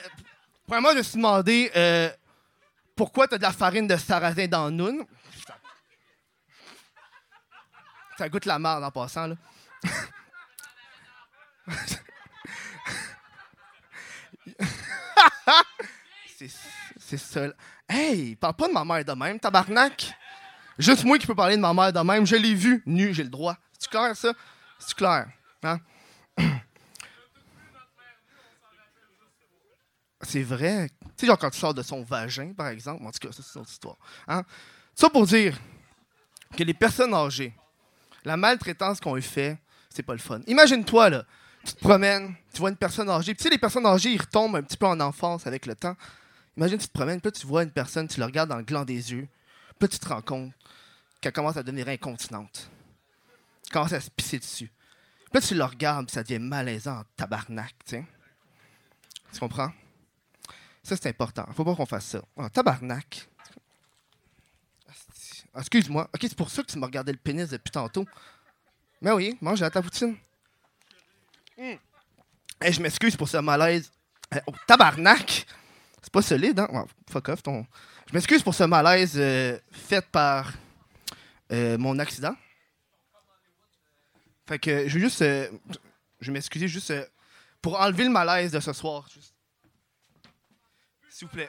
Premièrement, 0.66 0.90
je 0.92 0.98
me 0.98 1.02
suis 1.02 1.16
demandé 1.16 1.70
euh, 1.76 2.10
pourquoi 2.94 3.28
t'as 3.28 3.38
de 3.38 3.42
la 3.42 3.52
farine 3.52 3.86
de 3.86 3.96
sarrasin 3.96 4.46
dans 4.48 4.70
Noun? 4.70 5.04
Ça 8.18 8.28
goûte 8.28 8.46
la 8.46 8.58
merde 8.58 8.82
en 8.82 8.90
passant, 8.90 9.26
là. 9.26 9.34
c'est, 16.98 17.18
ça. 17.18 17.48
Hey, 17.88 18.36
parle 18.36 18.54
pas 18.54 18.68
de 18.68 18.72
ma 18.72 18.84
mère 18.84 19.04
de 19.04 19.12
même, 19.12 19.38
tabarnak. 19.38 20.14
Juste 20.78 21.04
moi 21.04 21.18
qui 21.18 21.26
peux 21.26 21.34
parler 21.34 21.56
de 21.56 21.60
ma 21.60 21.74
mère 21.74 21.92
de 21.92 22.00
même. 22.00 22.26
Je 22.26 22.36
l'ai 22.36 22.54
vu, 22.54 22.82
nu, 22.86 23.12
j'ai 23.12 23.24
le 23.24 23.28
droit. 23.28 23.56
C'est 23.78 23.90
clair, 23.90 24.16
ça? 24.16 24.32
C'est 24.78 24.94
clair. 24.94 25.26
Hein? 25.62 25.78
C'est 30.26 30.42
vrai. 30.42 30.88
Tu 30.88 31.06
sais, 31.18 31.26
genre 31.28 31.38
quand 31.38 31.50
tu 31.50 31.58
sors 31.58 31.72
de 31.72 31.82
son 31.82 32.02
vagin, 32.02 32.52
par 32.52 32.66
exemple. 32.66 33.06
En 33.06 33.12
tout 33.12 33.20
cas, 33.20 33.32
ça, 33.32 33.42
c'est 33.44 33.54
une 33.54 33.62
autre 33.62 33.70
histoire. 33.70 33.96
Hein? 34.26 34.42
Ça 34.94 35.08
pour 35.08 35.24
dire 35.24 35.56
que 36.56 36.64
les 36.64 36.74
personnes 36.74 37.14
âgées, 37.14 37.54
la 38.24 38.36
maltraitance 38.36 38.98
qu'on 38.98 39.14
lui 39.14 39.22
fait, 39.22 39.56
c'est 39.88 40.02
pas 40.02 40.14
le 40.14 40.18
fun. 40.18 40.40
Imagine-toi, 40.48 41.10
là, 41.10 41.24
tu 41.64 41.74
te 41.74 41.80
promènes, 41.80 42.34
tu 42.52 42.58
vois 42.58 42.70
une 42.70 42.76
personne 42.76 43.08
âgée. 43.08 43.34
Puis 43.34 43.38
tu 43.38 43.42
sais, 43.44 43.50
les 43.50 43.58
personnes 43.58 43.86
âgées, 43.86 44.10
ils 44.10 44.20
retombent 44.20 44.56
un 44.56 44.62
petit 44.62 44.76
peu 44.76 44.86
en 44.86 44.98
enfance 44.98 45.46
avec 45.46 45.64
le 45.64 45.76
temps. 45.76 45.96
Imagine, 46.56 46.78
tu 46.78 46.88
te 46.88 46.92
promènes, 46.92 47.20
puis 47.20 47.30
tu 47.30 47.46
vois 47.46 47.62
une 47.62 47.70
personne, 47.70 48.08
tu 48.08 48.18
la 48.18 48.26
regardes 48.26 48.48
dans 48.48 48.56
le 48.56 48.64
gland 48.64 48.84
des 48.84 49.12
yeux. 49.12 49.28
Puis 49.78 49.88
tu 49.88 49.98
te 50.00 50.08
rends 50.08 50.22
compte 50.22 50.52
qu'elle 51.20 51.32
commence 51.32 51.56
à 51.56 51.62
devenir 51.62 51.86
incontinente. 51.86 52.68
Elle 53.66 53.72
commence 53.72 53.92
à 53.92 54.00
se 54.00 54.10
pisser 54.10 54.40
dessus. 54.40 54.72
Puis 55.32 55.40
tu 55.40 55.54
la 55.54 55.66
regardes, 55.66 56.06
puis 56.06 56.14
ça 56.14 56.24
devient 56.24 56.40
malaisant 56.40 56.98
en 56.98 57.04
tabarnak, 57.16 57.74
tu 57.84 57.96
sais. 57.96 58.04
Tu 59.32 59.38
comprends? 59.38 59.70
Ça, 60.86 60.96
c'est 60.96 61.08
important. 61.08 61.44
Faut 61.52 61.64
pas 61.64 61.74
qu'on 61.74 61.84
fasse 61.84 62.04
ça. 62.06 62.22
En 62.36 62.48
tabarnak. 62.48 63.28
Ah, 65.52 65.58
Excuse-moi. 65.58 66.08
Ok, 66.14 66.20
c'est 66.22 66.36
pour 66.36 66.48
ça 66.48 66.62
que 66.62 66.68
tu 66.70 66.78
m'as 66.78 66.86
regardé 66.86 67.10
le 67.10 67.18
pénis 67.18 67.48
depuis 67.48 67.72
tantôt. 67.72 68.06
Mais 69.02 69.10
oui, 69.10 69.36
mange 69.40 69.60
à 69.62 69.68
ta 69.70 69.82
poutine. 69.82 70.16
Mm. 71.58 71.72
Hey, 72.60 72.72
je 72.72 72.80
m'excuse 72.80 73.16
pour 73.16 73.28
ce 73.28 73.38
malaise. 73.38 73.90
Eh, 74.32 74.38
oh, 74.46 74.52
tabarnak! 74.68 75.46
C'est 76.00 76.12
pas 76.12 76.22
solide, 76.22 76.60
hein? 76.60 76.68
Oh, 76.72 76.84
fuck 77.10 77.30
off, 77.30 77.42
ton. 77.42 77.66
Je 78.08 78.14
m'excuse 78.14 78.44
pour 78.44 78.54
ce 78.54 78.62
malaise 78.62 79.14
euh, 79.16 79.58
fait 79.72 80.06
par 80.06 80.52
euh, 81.50 81.76
mon 81.78 81.98
accident. 81.98 82.36
Fait 84.46 84.60
que 84.60 84.86
je 84.86 84.94
veux 84.94 85.00
juste. 85.00 85.22
euh, 85.22 85.50
je 86.20 86.28
vais 86.28 86.34
m'excuser 86.34 86.68
juste 86.68 86.92
pour 87.60 87.80
enlever 87.80 88.04
le 88.04 88.10
malaise 88.10 88.52
de 88.52 88.60
ce 88.60 88.72
soir. 88.72 89.08
Juste. 89.12 89.35
S'il 91.16 91.28
vous 91.28 91.32
plaît. 91.32 91.48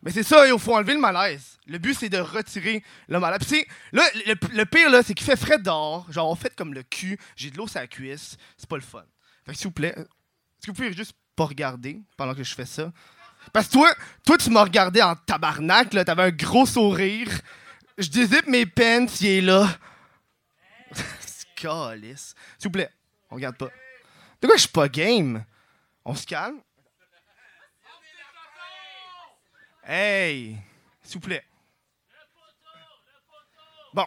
Mais 0.00 0.10
c'est 0.10 0.22
ça, 0.22 0.48
il 0.48 0.58
faut 0.58 0.74
enlever 0.74 0.94
le 0.94 1.00
malaise. 1.00 1.58
Le 1.66 1.76
but, 1.76 1.92
c'est 1.92 2.08
de 2.08 2.16
retirer 2.16 2.82
le 3.06 3.20
malaise. 3.20 3.40
Puis, 3.46 3.66
là, 3.92 4.02
le, 4.24 4.64
pire, 4.64 4.88
là, 4.88 5.02
c'est 5.02 5.12
qu'il 5.12 5.26
fait 5.26 5.36
frais 5.36 5.58
dehors. 5.58 6.10
Genre, 6.10 6.26
on 6.26 6.34
fait 6.34 6.56
comme 6.56 6.72
le 6.72 6.82
cul. 6.82 7.18
J'ai 7.36 7.50
de 7.50 7.58
l'eau 7.58 7.66
sur 7.66 7.80
la 7.80 7.86
cuisse. 7.86 8.38
C'est 8.56 8.66
pas 8.66 8.76
le 8.76 8.82
fun. 8.82 9.04
Fait 9.44 9.52
que, 9.52 9.58
s'il 9.58 9.66
vous 9.66 9.72
plaît, 9.72 9.92
est-ce 9.94 10.66
que 10.66 10.70
vous 10.70 10.72
pouvez 10.72 10.94
juste 10.94 11.12
pas 11.36 11.44
regarder 11.44 12.00
pendant 12.16 12.34
que 12.34 12.42
je 12.42 12.54
fais 12.54 12.64
ça? 12.64 12.90
Parce 13.52 13.66
que 13.66 13.72
toi, 13.72 13.94
toi 14.24 14.38
tu 14.38 14.48
m'as 14.48 14.62
regardé 14.62 15.02
en 15.02 15.14
tabarnak, 15.14 15.92
là. 15.92 16.06
T'avais 16.06 16.22
un 16.22 16.30
gros 16.30 16.64
sourire. 16.64 17.28
Je 17.98 18.08
dézippe 18.08 18.46
mes 18.46 18.64
pants, 18.64 19.06
il 19.20 19.26
est 19.26 19.40
là. 19.42 19.68
S'il 21.58 22.38
vous 22.64 22.70
plaît, 22.70 22.90
on 23.28 23.34
regarde 23.34 23.58
pas. 23.58 23.68
De 24.40 24.46
quoi 24.46 24.56
je 24.56 24.62
suis 24.62 24.70
pas 24.70 24.88
game? 24.88 25.44
On 26.06 26.14
se 26.14 26.24
calme? 26.24 26.62
Hey! 29.90 30.58
S'il 31.02 31.14
vous 31.14 31.26
plaît. 31.26 31.44
Bon. 33.94 34.04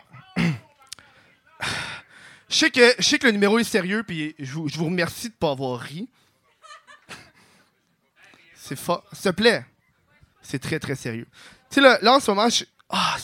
Je 2.48 2.56
sais 2.56 2.70
que, 2.70 2.94
je 3.00 3.04
sais 3.04 3.18
que 3.18 3.26
le 3.26 3.32
numéro 3.32 3.58
est 3.58 3.64
sérieux, 3.64 4.04
puis 4.04 4.36
je 4.38 4.52
vous, 4.54 4.86
remercie 4.86 5.30
de 5.30 5.34
ne 5.34 5.38
pas 5.38 5.52
avoir 5.52 5.80
ri. 5.80 6.08
C'est 8.54 8.76
fort. 8.76 9.04
S'il 9.12 9.32
te 9.32 9.36
plaît. 9.38 9.66
C'est 10.44 10.60
très, 10.60 10.78
très 10.78 10.96
sérieux. 10.96 11.28
Tu 11.70 11.76
sais, 11.76 11.82
là, 11.82 11.98
là, 12.02 12.16
en 12.16 12.20
ce 12.20 12.30
moment, 12.30 12.48
je, 12.50 12.66
ah, 12.90 13.18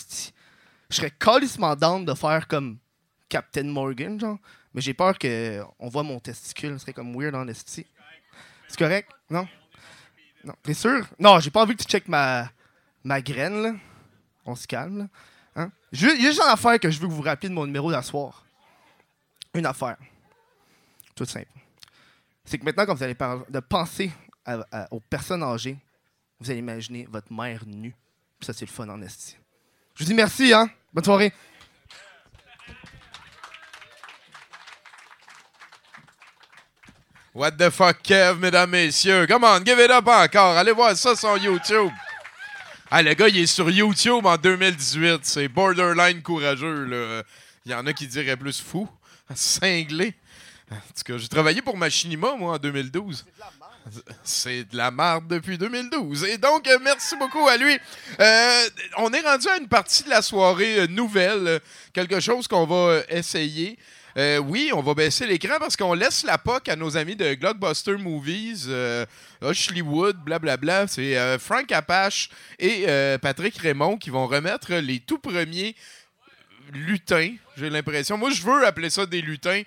je 0.89 0.95
serais 0.95 1.11
calissement 1.11 1.75
down 1.75 2.05
de 2.05 2.13
faire 2.15 2.47
comme 2.47 2.79
Captain 3.29 3.65
Morgan, 3.65 4.19
genre. 4.19 4.39
Mais 4.73 4.81
j'ai 4.81 4.95
peur 4.95 5.19
qu'on 5.19 5.89
voit 5.89 6.03
mon 6.03 6.19
testicule. 6.19 6.73
Ce 6.73 6.79
serait 6.79 6.93
comme 6.93 7.15
weird 7.15 7.35
en 7.35 7.47
esti. 7.47 7.85
C'est 8.67 8.79
correct? 8.79 9.11
Non? 9.29 9.47
Non. 10.43 10.53
T'es 10.63 10.73
sûr? 10.73 11.05
Non, 11.19 11.39
j'ai 11.39 11.49
pas 11.49 11.63
envie 11.63 11.75
que 11.75 11.83
tu 11.83 11.89
checkes 11.89 12.07
ma, 12.07 12.49
ma 13.03 13.21
graine, 13.21 13.61
là. 13.61 13.73
On 14.45 14.55
se 14.55 14.65
calme. 14.67 15.09
Hein? 15.55 15.71
Il 15.91 16.01
y 16.01 16.05
a 16.05 16.29
juste 16.29 16.41
une 16.41 16.49
affaire 16.49 16.79
que 16.79 16.89
je 16.89 16.99
veux 16.99 17.07
que 17.07 17.13
vous 17.13 17.21
rappeliez 17.21 17.49
de 17.49 17.53
mon 17.53 17.65
numéro 17.65 17.91
d'asseoir. 17.91 18.45
Une 19.53 19.65
affaire. 19.65 19.97
Toute 21.15 21.29
simple. 21.29 21.47
C'est 22.45 22.57
que 22.57 22.63
maintenant, 22.63 22.85
quand 22.85 22.95
vous 22.95 23.03
allez 23.03 23.17
de 23.49 23.59
penser 23.59 24.11
aux 24.91 24.99
personnes 25.01 25.43
âgées, 25.43 25.77
vous 26.39 26.49
allez 26.49 26.59
imaginer 26.59 27.07
votre 27.09 27.33
mère 27.33 27.65
nue. 27.65 27.95
Ça, 28.39 28.53
c'est 28.53 28.65
le 28.65 28.71
fun 28.71 28.87
en 28.87 29.01
esti. 29.01 29.35
Je 29.95 30.03
vous 30.03 30.07
dis 30.07 30.13
merci, 30.13 30.53
hein? 30.53 30.69
Bonne 30.93 31.03
soirée. 31.03 31.33
What 37.37 37.51
the 37.51 37.69
fuck, 37.69 38.01
Kev, 38.01 38.39
mesdames, 38.39 38.71
messieurs? 38.71 39.27
Come 39.27 39.43
on, 39.43 39.63
give 39.63 39.77
it 39.77 39.91
up 39.91 40.07
encore. 40.07 40.57
Allez 40.57 40.71
voir 40.71 40.97
ça 40.97 41.15
sur 41.15 41.37
YouTube. 41.37 41.91
Ah, 42.89 43.03
le 43.03 43.13
gars, 43.13 43.27
il 43.27 43.37
est 43.37 43.45
sur 43.45 43.69
YouTube 43.69 44.25
en 44.25 44.37
2018. 44.37 45.19
C'est 45.21 45.47
borderline 45.47 46.23
courageux, 46.23 46.85
là. 46.85 47.21
Il 47.63 47.71
y 47.71 47.75
en 47.75 47.85
a 47.85 47.93
qui 47.93 48.07
diraient 48.07 48.37
plus 48.37 48.59
fou. 48.59 48.89
Cinglé. 49.35 50.15
En 50.71 50.77
tout 50.77 51.03
cas, 51.05 51.17
j'ai 51.19 51.27
travaillé 51.27 51.61
pour 51.61 51.77
Machinima, 51.77 52.33
moi, 52.35 52.55
en 52.55 52.57
2012. 52.57 53.23
C'est 54.23 54.63
de 54.71 54.75
la 54.75 54.89
marde 54.89 55.27
depuis 55.27 55.59
2012. 55.59 56.23
Et 56.23 56.39
donc, 56.39 56.67
euh, 56.67 56.79
merci 56.81 57.15
beaucoup 57.17 57.47
à 57.47 57.55
lui. 57.55 57.77
Euh, 58.19 58.69
on 58.97 59.13
est 59.13 59.21
rendu 59.21 59.47
à 59.47 59.57
une 59.59 59.67
partie 59.67 60.01
de 60.01 60.09
la 60.09 60.23
soirée 60.23 60.79
euh, 60.79 60.87
nouvelle, 60.87 61.59
quelque 61.93 62.19
chose 62.19 62.47
qu'on 62.47 62.65
va 62.65 63.01
essayer. 63.09 63.77
Euh, 64.17 64.39
oui, 64.39 64.71
on 64.73 64.81
va 64.81 64.95
baisser 64.95 65.27
l'écran 65.27 65.57
parce 65.59 65.77
qu'on 65.77 65.93
laisse 65.93 66.23
la 66.23 66.39
POC 66.39 66.69
à 66.69 66.75
nos 66.75 66.97
amis 66.97 67.15
de 67.15 67.35
Blockbuster 67.35 67.97
Movies, 67.97 68.65
euh, 68.67 69.05
Hollywood, 69.41 70.17
blablabla. 70.17 70.87
C'est 70.87 71.15
euh, 71.15 71.37
Frank 71.37 71.71
Apache 71.71 72.29
et 72.57 72.85
euh, 72.87 73.19
Patrick 73.19 73.55
Raymond 73.57 73.97
qui 73.97 74.09
vont 74.09 74.25
remettre 74.25 74.73
les 74.73 74.99
tout 75.01 75.19
premiers 75.19 75.75
lutins, 76.73 77.35
j'ai 77.57 77.69
l'impression. 77.69 78.17
Moi, 78.17 78.31
je 78.31 78.41
veux 78.41 78.65
appeler 78.65 78.89
ça 78.89 79.05
des 79.05 79.21
lutins. 79.21 79.61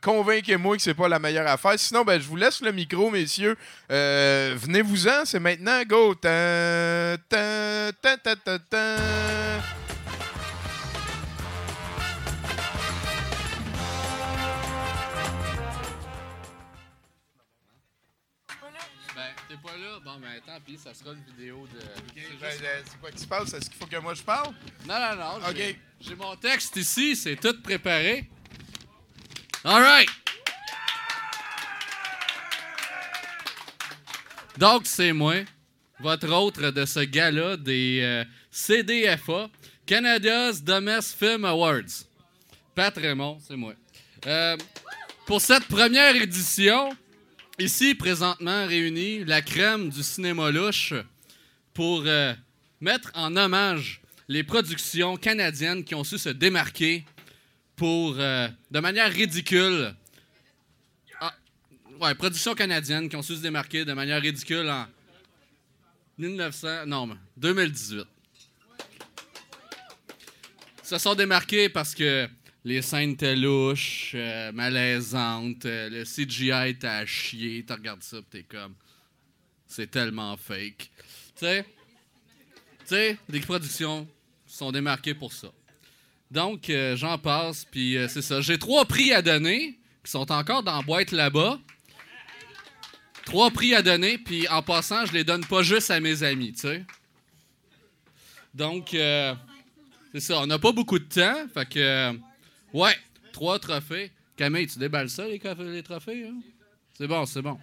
Convainquez-moi 0.00 0.76
que 0.76 0.82
c'est 0.82 0.94
pas 0.94 1.08
la 1.08 1.18
meilleure 1.18 1.48
affaire. 1.48 1.74
Sinon, 1.76 2.02
ben, 2.02 2.18
je 2.18 2.26
vous 2.26 2.36
laisse 2.36 2.62
le 2.62 2.72
micro, 2.72 3.10
messieurs. 3.10 3.56
Venez-vous-en, 3.90 5.26
c'est 5.26 5.40
maintenant. 5.40 5.82
Go! 5.84 6.14
Tan, 6.14 7.16
tan, 7.28 7.90
tan, 8.02 8.56
Bon, 20.06 20.20
ben, 20.20 20.40
tant 20.46 20.60
pis, 20.64 20.78
ça 20.78 20.94
sera 20.94 21.14
une 21.14 21.22
vidéo 21.36 21.66
de. 21.74 21.80
C'est 21.80 22.38
ben, 22.40 22.50
juste- 22.52 22.62
c'est 22.92 23.00
quoi 23.00 23.10
qui 23.10 23.18
se 23.18 23.26
passe? 23.26 23.52
Est-ce 23.54 23.68
qu'il 23.68 23.76
faut 23.76 23.86
que 23.86 23.96
moi 23.96 24.14
je 24.14 24.22
parle? 24.22 24.54
Non, 24.86 24.94
non, 25.00 25.16
non. 25.16 25.48
Ok. 25.48 25.56
j'ai- 26.00 26.14
mon 26.14 26.36
texte 26.36 26.76
ici, 26.76 27.16
c'est 27.16 27.34
tout 27.34 27.60
préparé. 27.60 28.30
All 29.64 29.82
right. 29.82 30.08
Donc, 34.56 34.86
c'est 34.86 35.12
moi, 35.12 35.34
votre 35.98 36.28
autre 36.32 36.70
de 36.70 36.84
ce 36.84 37.00
gala 37.00 37.56
des 37.56 37.98
euh, 38.00 38.24
CDFA, 38.48 39.50
Canada's 39.86 40.62
Domestic 40.62 41.18
Film 41.18 41.44
Awards. 41.44 42.04
Pat 42.76 42.96
Raymond, 42.96 43.40
c'est 43.44 43.56
moi. 43.56 43.74
Euh, 44.24 44.56
pour 45.26 45.40
cette 45.40 45.64
première 45.66 46.14
édition, 46.14 46.96
ici, 47.58 47.94
présentement 47.94 48.66
réunie, 48.66 49.24
la 49.24 49.42
crème 49.42 49.88
du 49.88 50.02
cinéma 50.02 50.50
louche 50.50 50.94
pour 51.72 52.02
euh, 52.06 52.34
mettre 52.80 53.10
en 53.14 53.34
hommage 53.36 54.00
les 54.28 54.42
productions 54.42 55.16
canadiennes 55.16 55.84
qui 55.84 55.94
ont 55.94 56.04
su 56.04 56.18
se 56.18 56.28
démarquer 56.28 57.04
pour, 57.74 58.16
euh, 58.18 58.48
de 58.70 58.80
manière 58.80 59.10
ridicule. 59.10 59.94
Ah, 61.20 61.34
ouais, 62.00 62.14
productions 62.14 62.54
canadiennes 62.54 63.08
qui 63.08 63.16
ont 63.16 63.22
su 63.22 63.36
se 63.36 63.40
démarquer 63.40 63.84
de 63.84 63.92
manière 63.92 64.20
ridicule 64.20 64.68
en 64.68 64.86
1900, 66.18 66.86
non, 66.86 67.06
mais 67.06 67.14
2018. 67.36 68.04
Se 70.82 70.98
sont 70.98 71.14
démarqués 71.14 71.68
parce 71.68 71.94
que 71.94 72.28
les 72.66 72.82
scènes 72.82 73.12
étaient 73.12 73.36
louches, 73.36 74.10
euh, 74.16 74.50
malaisantes, 74.50 75.64
euh, 75.66 75.88
le 75.88 76.02
CGI 76.04 76.70
était 76.70 76.88
à 76.88 77.06
chier. 77.06 77.64
Tu 77.64 77.72
regardes 77.72 78.02
ça, 78.02 78.16
t'es 78.28 78.42
comme, 78.42 78.74
c'est 79.68 79.88
tellement 79.88 80.36
fake. 80.36 80.90
Tu 81.36 81.46
sais, 82.84 83.18
les 83.28 83.38
productions 83.38 84.08
sont 84.48 84.72
démarquées 84.72 85.14
pour 85.14 85.32
ça. 85.32 85.46
Donc, 86.28 86.68
euh, 86.68 86.96
j'en 86.96 87.18
passe, 87.18 87.64
puis 87.64 87.96
euh, 87.96 88.08
c'est 88.08 88.20
ça. 88.20 88.40
J'ai 88.40 88.58
trois 88.58 88.84
prix 88.84 89.12
à 89.12 89.22
donner, 89.22 89.78
qui 90.04 90.10
sont 90.10 90.32
encore 90.32 90.64
dans 90.64 90.78
la 90.78 90.82
boîte 90.82 91.12
là-bas. 91.12 91.60
Trois 93.26 93.52
prix 93.52 93.76
à 93.76 93.82
donner, 93.82 94.18
puis 94.18 94.48
en 94.48 94.62
passant, 94.62 95.06
je 95.06 95.12
les 95.12 95.22
donne 95.22 95.46
pas 95.46 95.62
juste 95.62 95.92
à 95.92 96.00
mes 96.00 96.24
amis, 96.24 96.52
tu 96.52 96.62
sais. 96.62 96.84
Donc, 98.52 98.88
c'est 98.90 100.20
ça. 100.20 100.40
On 100.40 100.48
n'a 100.48 100.58
pas 100.58 100.72
beaucoup 100.72 100.98
de 100.98 101.04
temps, 101.04 101.46
fait 101.54 101.68
que... 101.68 102.25
ouais, 102.76 102.96
trois 103.32 103.58
trophées. 103.58 104.12
Camille, 104.36 104.66
tu 104.66 104.78
déballes 104.78 105.08
ça, 105.08 105.26
les 105.26 105.82
trophées? 105.82 106.26
hein? 106.28 106.40
C'est 106.92 107.06
bon, 107.06 107.24
c'est 107.26 107.42
bon. 107.42 107.58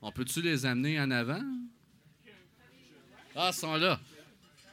On 0.00 0.12
peut-tu 0.12 0.40
les 0.42 0.64
amener 0.64 1.00
en 1.00 1.10
avant? 1.10 1.42
Ah, 3.34 3.50
ils 3.52 3.56
sont 3.56 3.74
là. 3.76 4.00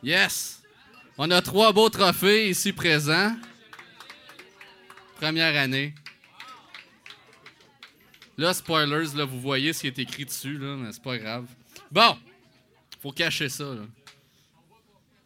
Yes! 0.03 0.61
On 1.17 1.29
a 1.31 1.41
trois 1.41 1.73
beaux 1.73 1.89
trophées 1.89 2.49
ici 2.49 2.71
présents. 2.71 3.35
Première 5.15 5.59
année. 5.59 5.95
Là, 8.37 8.53
spoilers, 8.53 9.15
là, 9.15 9.25
vous 9.25 9.41
voyez 9.41 9.73
ce 9.73 9.81
qui 9.81 9.87
est 9.87 9.99
écrit 9.99 10.25
dessus, 10.25 10.59
là, 10.59 10.75
mais 10.75 10.91
c'est 10.91 11.01
pas 11.01 11.17
grave. 11.17 11.47
Bon! 11.91 12.17
Faut 13.01 13.11
cacher 13.11 13.49
ça, 13.49 13.63
là. 13.63 13.85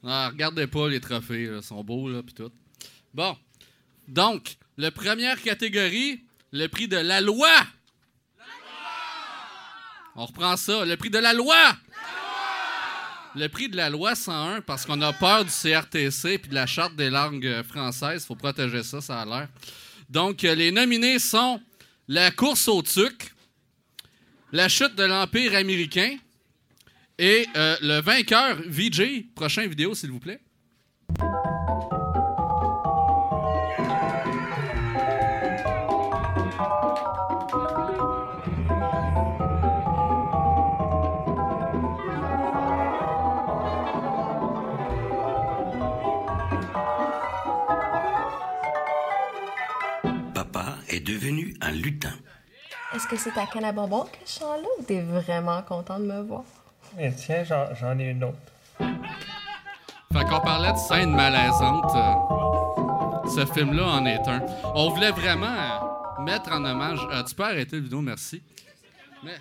Ah, 0.04 0.30
regardez 0.30 0.66
pas 0.66 0.88
les 0.88 1.02
trophées, 1.02 1.48
là, 1.48 1.58
ils 1.58 1.64
sont 1.64 1.84
beaux, 1.84 2.10
là, 2.10 2.24
pis 2.24 2.34
tout. 2.34 2.52
Bon. 3.14 3.38
Donc, 4.12 4.58
la 4.76 4.92
première 4.92 5.42
catégorie, 5.42 6.26
le 6.52 6.68
prix 6.68 6.90
de 6.90 6.98
la 6.98 7.22
loi. 7.22 7.50
On 10.18 10.26
reprend 10.26 10.58
ça. 10.58 10.84
Le 10.84 10.98
prix 10.98 11.10
de 11.10 11.18
la 11.18 11.32
loi. 11.32 11.78
Le 13.34 13.48
prix 13.48 13.70
de 13.70 13.78
la 13.78 13.90
loi 13.90 14.14
101, 14.14 14.60
parce 14.60 14.86
qu'on 14.86 15.02
a 15.02 15.14
peur 15.14 15.46
du 15.46 15.50
CRTC 15.50 16.40
puis 16.40 16.50
de 16.50 16.56
la 16.56 16.66
Charte 16.66 16.94
des 16.98 17.10
langues 17.10 17.64
françaises. 17.64 18.26
faut 18.26 18.36
protéger 18.36 18.84
ça, 18.84 19.00
ça 19.00 19.22
a 19.22 19.26
l'air. 19.26 19.48
Donc, 20.10 20.44
euh, 20.44 20.56
les 20.56 20.74
nominés 20.74 21.18
sont 21.18 21.62
La 22.10 22.32
course 22.32 22.68
au 22.68 22.82
tuc, 22.82 23.34
La 24.52 24.68
chute 24.68 24.96
de 24.96 25.04
l'Empire 25.04 25.56
américain 25.56 26.18
et 27.18 27.48
euh, 27.56 27.78
le 27.82 28.02
vainqueur, 28.02 28.58
VJ. 28.68 29.24
Prochaine 29.34 29.70
vidéo, 29.70 29.96
s'il 29.96 30.12
vous 30.12 30.20
plaît. 30.20 30.42
Un 51.72 51.76
lutin. 51.76 52.14
Est-ce 52.93 53.07
que 53.07 53.15
c'est 53.15 53.31
ta 53.31 53.45
canne 53.45 53.64
à 53.64 53.72
bonbons 53.72 54.03
que 54.03 54.18
je 54.26 54.31
sens 54.31 54.61
là 54.61 54.68
ou 54.77 54.84
t'es 54.84 55.02
vraiment 55.02 55.61
content 55.61 55.99
de 55.99 56.06
me 56.06 56.22
voir? 56.22 56.43
Et 56.99 57.11
tiens, 57.14 57.43
j'en, 57.43 57.73
j'en 57.80 57.98
ai 57.99 58.10
une 58.10 58.23
autre. 58.23 58.38
Fait 58.77 60.26
qu'on 60.26 60.41
parlait 60.41 60.73
de 60.73 60.77
scènes 60.77 61.15
malaisantes. 61.15 61.95
euh, 61.95 63.30
ce 63.30 63.45
film-là 63.53 63.85
en 63.85 64.06
est 64.06 64.27
un. 64.27 64.41
On 64.76 64.89
voulait 64.89 65.11
vraiment 65.11 65.48
euh, 65.48 66.23
mettre 66.23 66.52
en 66.52 66.65
hommage. 66.65 66.99
euh, 67.11 67.23
tu 67.23 67.34
peux 67.34 67.43
arrêter 67.43 67.77
la 67.77 67.84
vidéo, 67.84 68.02
merci. 68.02 68.41
Mais, 69.23 69.38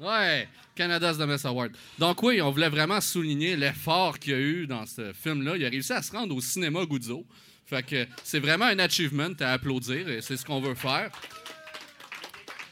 ouais, 0.00 0.48
Canada's 0.74 1.18
The 1.18 1.26
Best 1.26 1.44
Award. 1.44 1.72
Donc, 1.98 2.22
oui, 2.22 2.40
on 2.40 2.50
voulait 2.50 2.70
vraiment 2.70 3.00
souligner 3.02 3.56
l'effort 3.56 4.18
qu'il 4.18 4.32
y 4.32 4.36
a 4.36 4.38
eu 4.38 4.66
dans 4.66 4.86
ce 4.86 5.12
film-là. 5.12 5.56
Il 5.56 5.66
a 5.66 5.68
réussi 5.68 5.92
à 5.92 6.00
se 6.00 6.12
rendre 6.12 6.34
au 6.34 6.40
cinéma 6.40 6.86
Guzzo. 6.86 7.26
Fait 7.66 7.82
que 7.82 8.06
c'est 8.22 8.38
vraiment 8.38 8.66
un 8.66 8.78
achievement 8.78 9.34
à 9.40 9.52
applaudir 9.52 10.08
et 10.08 10.22
c'est 10.22 10.36
ce 10.36 10.46
qu'on 10.46 10.60
veut 10.60 10.76
faire. 10.76 11.10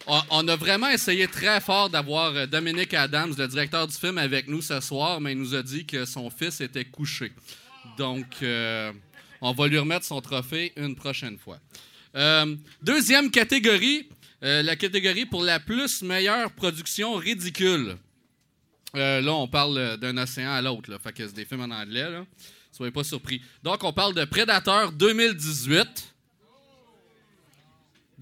On, 0.07 0.47
a 0.49 0.57
vraiment 0.57 0.91
essayé 0.91 1.27
très 1.27 1.61
fort 1.61 1.89
d'avoir 1.89 2.37
euh, 2.37 2.47
Dominic 2.47 2.93
Adams, 2.93 3.35
le 3.39 3.49
directeur 3.49 3.87
du 3.87 3.95
film, 3.95 4.19
avec 4.19 4.49
nous 4.49 4.61
ce 4.61 4.79
soir, 4.81 5.19
mais 5.19 5.33
il 5.33 5.39
nous 5.39 5.55
a 5.55 5.63
dit 5.63 5.87
que 5.87 6.05
son 6.05 6.29
fils 6.29 6.61
était 6.61 6.85
couché. 6.85 7.33
Donc, 7.97 8.27
euh, 8.43 8.93
on 9.41 9.53
va 9.53 9.67
lui 9.67 9.79
remettre 9.79 10.05
son 10.05 10.21
trophée 10.21 10.73
une 10.77 10.95
prochaine 10.95 11.39
fois. 11.39 11.59
Euh, 12.17 12.55
deuxième 12.83 13.31
catégorie, 13.31 14.09
la 14.43 14.77
catégorie 14.77 15.25
pour 15.25 15.43
la 15.43 15.59
plus 15.59 16.03
meilleure 16.03 16.51
production 16.51 17.15
ridicule. 17.15 17.97
Là, 18.93 19.33
on 19.33 19.49
parle 19.49 19.97
d'un 19.97 20.19
océan 20.19 20.53
à 20.53 20.61
l'autre. 20.61 21.01
Fait 21.03 21.15
que 21.15 21.27
c'est 21.27 21.35
des 21.35 21.47
films 21.47 21.63
en 21.63 21.71
anglais, 21.75 22.11
là. 22.11 22.27
Soyez 22.71 22.93
pas 22.93 23.05
surpris. 23.05 23.41
Donc, 23.63 23.83
on 23.85 23.93
parle 23.95 24.15
de 24.15 24.25
Predator 24.27 24.93
2018. 24.93 26.14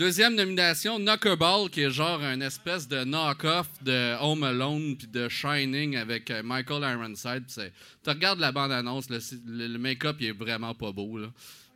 Deuxième 0.02 0.34
nomination, 0.34 0.98
Knuckleball, 0.98 1.70
qui 1.70 1.82
est 1.82 1.90
genre 1.92 2.20
une 2.22 2.42
espèce 2.42 2.88
de 2.88 3.04
knock-off 3.04 3.68
de 3.82 4.16
Home 4.20 4.42
Alone 4.42 4.96
puis 4.96 5.06
de 5.06 5.28
Shining 5.28 5.94
avec 5.94 6.28
euh, 6.32 6.42
Michael 6.42 6.82
Ironside. 6.82 7.44
Tu 7.46 8.10
regardes 8.10 8.40
la 8.40 8.50
bande-annonce, 8.50 9.06
le, 9.08 9.78
make-up 9.78 10.16
il 10.18 10.26
est 10.30 10.32
vraiment 10.32 10.74
pas 10.74 10.90
beau. 10.90 11.20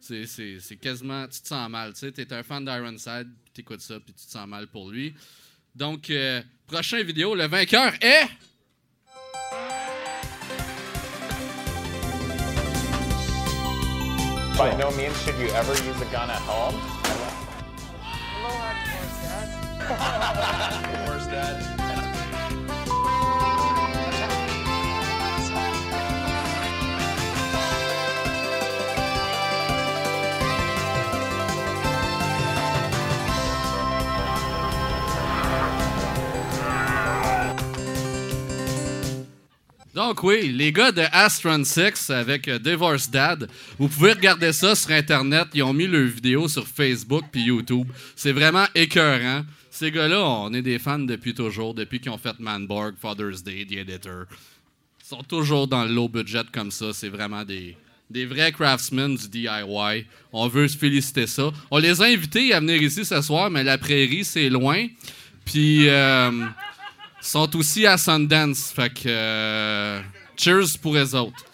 C'est, 0.00 0.26
quasiment... 0.80 1.28
Tu 1.28 1.40
te 1.40 1.46
sens 1.46 1.70
mal. 1.70 1.92
Tu 1.92 2.06
es 2.08 2.32
un 2.32 2.42
fan 2.42 2.64
d'Ironside, 2.64 3.28
tu 3.54 3.60
écoutes 3.60 3.80
ça, 3.80 4.00
puis 4.00 4.12
tu 4.12 4.26
te 4.26 4.32
sens 4.32 4.48
mal 4.48 4.66
pour 4.66 4.90
lui. 4.90 5.14
Donc, 5.76 6.10
euh, 6.10 6.42
prochaine 6.66 7.06
vidéo, 7.06 7.36
le 7.36 7.46
vainqueur 7.46 7.92
est... 8.00 8.26
By 14.58 14.74
no 14.76 14.90
means 14.96 15.14
should 15.22 15.38
you 15.38 15.46
ever 15.54 15.74
use 15.74 16.00
a 16.02 16.10
gun 16.10 16.28
at 16.28 16.40
home. 16.40 16.74
I'll 18.48 19.96
Dad. 21.30 21.56
Dad. 21.76 21.85
Donc 40.06 40.22
oui, 40.22 40.52
les 40.52 40.70
gars 40.70 40.92
de 40.92 41.02
Astron 41.10 41.64
6 41.64 42.10
avec 42.10 42.46
euh, 42.46 42.60
Divorce 42.60 43.10
Dad, 43.10 43.50
vous 43.76 43.88
pouvez 43.88 44.12
regarder 44.12 44.52
ça 44.52 44.76
sur 44.76 44.92
Internet. 44.92 45.48
Ils 45.52 45.64
ont 45.64 45.72
mis 45.72 45.88
leurs 45.88 46.06
vidéos 46.06 46.46
sur 46.46 46.64
Facebook 46.64 47.24
puis 47.32 47.42
YouTube. 47.42 47.88
C'est 48.14 48.30
vraiment 48.30 48.66
écœurant. 48.72 49.44
Ces 49.68 49.90
gars-là, 49.90 50.24
on 50.24 50.54
est 50.54 50.62
des 50.62 50.78
fans 50.78 51.00
depuis 51.00 51.34
toujours, 51.34 51.74
depuis 51.74 51.98
qu'ils 51.98 52.12
ont 52.12 52.18
fait 52.18 52.38
Manborg, 52.38 52.94
Father's 53.02 53.42
Day, 53.42 53.66
The 53.68 53.78
Editor. 53.78 54.26
Ils 55.00 55.08
sont 55.08 55.24
toujours 55.24 55.66
dans 55.66 55.84
le 55.84 55.92
low 55.92 56.08
budget 56.08 56.44
comme 56.52 56.70
ça. 56.70 56.92
C'est 56.92 57.08
vraiment 57.08 57.42
des, 57.42 57.76
des 58.08 58.26
vrais 58.26 58.52
craftsmen 58.52 59.16
du 59.16 59.28
DIY. 59.28 60.06
On 60.32 60.46
veut 60.46 60.68
se 60.68 60.78
féliciter 60.78 61.26
ça. 61.26 61.50
On 61.68 61.78
les 61.78 62.00
a 62.00 62.04
invités 62.04 62.54
à 62.54 62.60
venir 62.60 62.80
ici 62.80 63.04
ce 63.04 63.20
soir, 63.22 63.50
mais 63.50 63.64
la 63.64 63.76
prairie, 63.76 64.24
c'est 64.24 64.50
loin. 64.50 64.86
Puis... 65.44 65.88
euh, 65.88 66.30
sont 67.26 67.56
aussi 67.56 67.86
à 67.86 67.96
Sundance. 67.98 68.72
Fait 68.74 68.92
que. 68.92 69.08
euh, 69.08 70.00
cheers 70.36 70.78
pour 70.80 70.94
les 70.94 71.14
autres. 71.14 71.44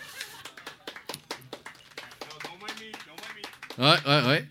Ouais, 3.78 3.96
ouais, 4.06 4.26
ouais. 4.26 4.44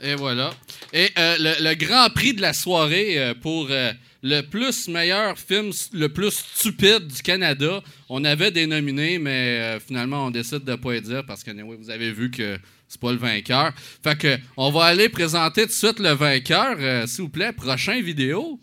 Et 0.00 0.14
voilà. 0.14 0.50
Et 0.92 1.10
euh, 1.18 1.36
le, 1.60 1.74
grand 1.74 2.08
prix 2.10 2.32
de 2.32 2.40
la 2.40 2.52
soirée 2.52 3.18
euh, 3.18 3.34
pour 3.34 3.68
euh, 3.70 3.92
le 4.22 4.40
plus 4.42 4.88
meilleur 4.88 5.38
film, 5.38 5.70
le 5.92 6.08
plus 6.08 6.30
stupide 6.30 7.06
du 7.08 7.22
Canada. 7.22 7.82
On 8.08 8.24
avait 8.24 8.50
des 8.50 8.66
nominés, 8.66 9.18
mais 9.18 9.78
finalement, 9.86 10.26
on 10.26 10.30
décide 10.30 10.64
de 10.64 10.72
ne 10.72 10.76
pas 10.76 10.98
dire 11.00 11.24
parce 11.26 11.42
que 11.42 11.50
vous 11.50 11.90
avez 11.90 12.12
vu 12.12 12.30
que 12.30 12.58
c'est 12.88 13.00
pas 13.00 13.12
le 13.12 13.18
vainqueur. 13.18 13.72
Fait 14.02 14.16
que, 14.16 14.38
on 14.56 14.70
va 14.70 14.84
aller 14.84 15.08
présenter 15.08 15.62
tout 15.62 15.68
de 15.68 15.72
suite 15.72 15.98
le 15.98 16.12
vainqueur. 16.12 16.76
S'il 17.08 17.24
vous 17.24 17.28
plaît, 17.28 17.52
prochain 17.52 18.00
vidéo. 18.00 18.58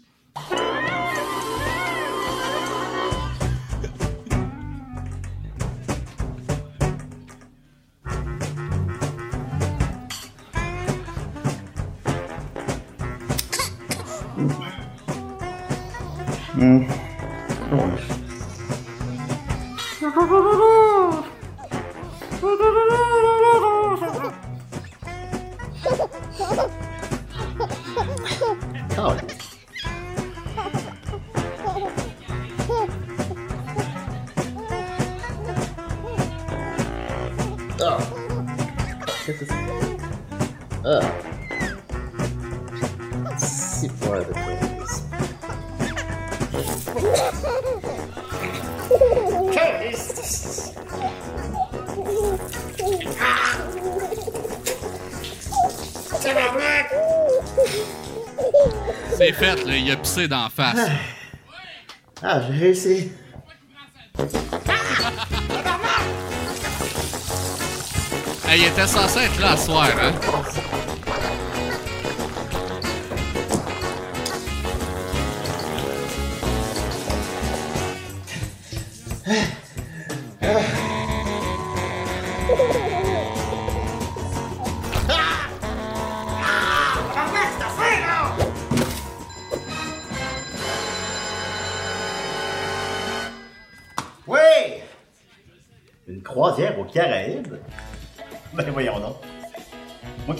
Hmm. 16.64 16.80
Oh. 17.74 17.98
Ah. 37.82 37.98
Qu'est-ce 39.26 39.40
que 39.40 39.46
c'est? 39.46 41.23
C'est 59.26 59.32
fait, 59.32 59.64
là, 59.66 59.78
il 59.78 59.90
a 59.90 59.96
pissé 59.96 60.28
d'en 60.28 60.50
face. 60.50 60.86
Ah, 62.22 62.42
j'ai 62.42 62.58
réussi. 62.60 63.12
Hey, 68.50 68.60
il 68.60 68.66
était 68.66 68.86
censé 68.86 69.20
être 69.20 69.40
là 69.40 69.56
ce 69.56 69.66
soir, 69.68 69.88
hein? 70.02 70.12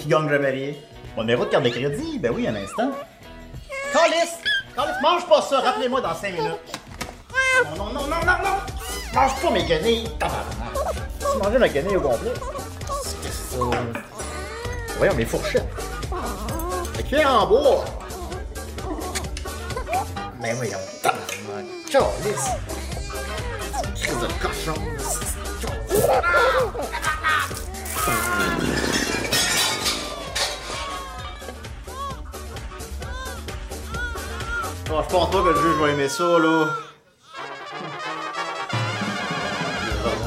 Qui 0.04 0.10
gagne 0.10 0.28
jamais 0.28 0.50
rien. 0.50 0.74
Mon 1.16 1.22
numéro 1.22 1.46
de 1.46 1.50
carte 1.50 1.64
de 1.64 1.70
crédit? 1.70 2.18
Ben 2.18 2.30
oui, 2.34 2.46
un 2.46 2.54
instant. 2.54 2.90
Calice! 3.90 4.36
Calice, 4.76 4.96
mange 5.02 5.26
pas 5.26 5.40
ça, 5.40 5.60
rappelez-moi 5.60 6.02
dans 6.02 6.14
5 6.14 6.32
minutes. 6.34 6.60
Non, 7.64 7.76
non, 7.76 7.92
non, 7.92 8.02
non, 8.02 8.20
non, 8.26 8.38
non! 8.44 8.56
Mange 9.14 9.34
pas 9.40 9.50
mes 9.50 9.64
guenilles! 9.64 10.10
Tu 10.18 11.38
manges 11.42 11.58
ma 11.58 11.68
guenille 11.68 11.96
au 11.96 12.00
complet? 12.02 12.32
Qu'est-ce 12.32 13.14
que 13.14 13.22
c'est 13.22 13.56
ça? 13.56 13.64
Voyons, 14.98 15.14
mes 15.14 15.24
fourchettes. 15.24 15.72
La 16.96 17.02
cuillère 17.02 17.32
en 17.32 17.46
bois! 17.46 17.84
Ben 20.40 20.54
voyons, 20.56 20.78
tabarnak! 21.02 21.64
Calice! 21.90 22.50
Crise 23.94 24.20
de 24.20 24.28
cochon! 24.42 24.74
Je 35.02 35.08
pense 35.08 35.30
pas 35.30 35.42
que 35.42 35.48
le 35.48 35.56
juge 35.56 35.76
va 35.80 35.90
aimer 35.90 36.08
ça. 36.08 36.24
Non 36.24 36.68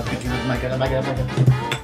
plus 0.06 1.77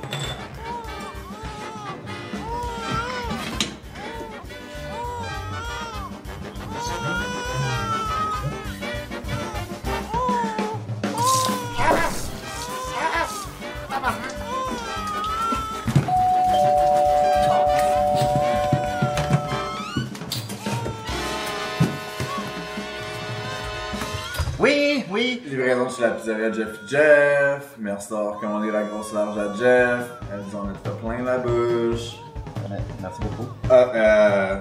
Pizzeria 26.24 26.52
Jeff 26.54 26.80
Jeff. 26.88 27.76
Merci 27.78 28.12
d'avoir 28.12 28.40
commandé 28.40 28.72
la 28.72 28.84
grosse 28.84 29.12
large 29.12 29.38
à 29.38 29.54
Jeff. 29.56 30.10
Elles 30.32 30.56
en 30.56 30.68
fait 30.68 30.90
plein 31.02 31.22
la 31.22 31.38
bouche. 31.38 32.16
Merci 33.02 33.20
beaucoup. 33.22 33.50
Ah, 33.70 33.92
euh. 33.94 34.60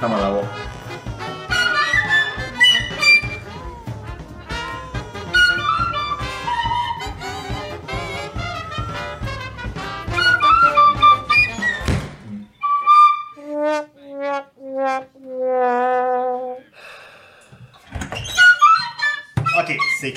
Comment 0.00 0.16
l'avoir? 0.16 0.69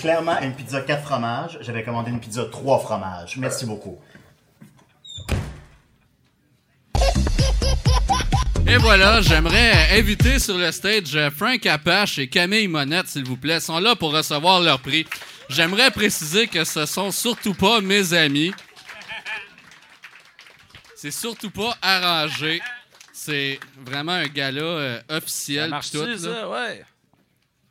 Clairement 0.04 0.38
une 0.42 0.54
pizza 0.54 0.82
4 0.82 1.02
fromages. 1.02 1.58
J'avais 1.62 1.82
commandé 1.82 2.12
une 2.12 2.20
pizza 2.20 2.44
3 2.44 2.80
fromages. 2.80 3.38
Merci 3.38 3.66
beaucoup. 3.66 3.98
Et 8.68 8.76
voilà, 8.78 9.22
j'aimerais 9.22 9.98
inviter 9.98 10.40
sur 10.40 10.58
le 10.58 10.74
stage 10.74 11.18
Frank 11.30 11.66
Apache 11.66 12.20
et 12.20 12.28
Camille 12.28 12.68
Monette, 12.68 13.08
s'il 13.08 13.24
vous 13.24 13.38
plaît. 13.38 13.56
Ils 13.56 13.62
sont 13.62 13.80
là 13.80 13.96
pour 13.96 14.12
recevoir 14.12 14.60
leur 14.60 14.82
prix. 14.82 15.08
J'aimerais 15.48 15.90
préciser 15.90 16.48
que 16.48 16.66
ce 16.66 16.86
sont 16.86 17.12
surtout 17.12 17.54
pas 17.54 17.80
mes 17.80 18.14
amis. 18.14 18.54
C'est 20.98 21.12
surtout 21.12 21.50
pas 21.50 21.78
arrangé. 21.82 22.62
C'est 23.14 23.58
vraiment 23.86 24.14
un 24.14 24.28
gala 24.28 24.62
euh, 24.62 25.02
officiel. 25.08 25.66
Ça 25.66 25.70
marche 25.70 25.92
pis 25.92 25.98
tout, 25.98 26.06
là. 26.06 26.18
ça, 26.18 26.50
ouais. 26.50 26.84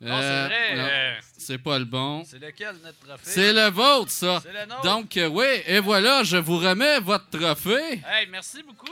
Non, 0.03 0.15
Euh, 0.19 0.47
c'est 0.49 0.55
vrai. 0.55 0.75
non, 0.75 0.83
euh, 0.89 1.15
c'est 1.37 1.57
pas 1.57 1.79
le 1.79 1.85
bon. 1.85 2.23
C'est 2.25 2.39
lequel, 2.39 2.75
notre 2.83 2.99
trophée? 2.99 3.21
C'est 3.23 3.53
le 3.53 3.69
vôtre, 3.69 4.11
ça. 4.11 4.41
C'est 4.43 4.51
le 4.53 4.65
nôtre. 4.65 4.81
Donc, 4.81 5.17
euh, 5.17 5.27
oui, 5.27 5.45
et 5.65 5.79
voilà, 5.79 6.23
je 6.23 6.37
vous 6.37 6.57
remets 6.57 6.99
votre 6.99 7.29
trophée. 7.29 8.01
Hey, 8.07 8.27
merci 8.27 8.61
beaucoup. 8.63 8.91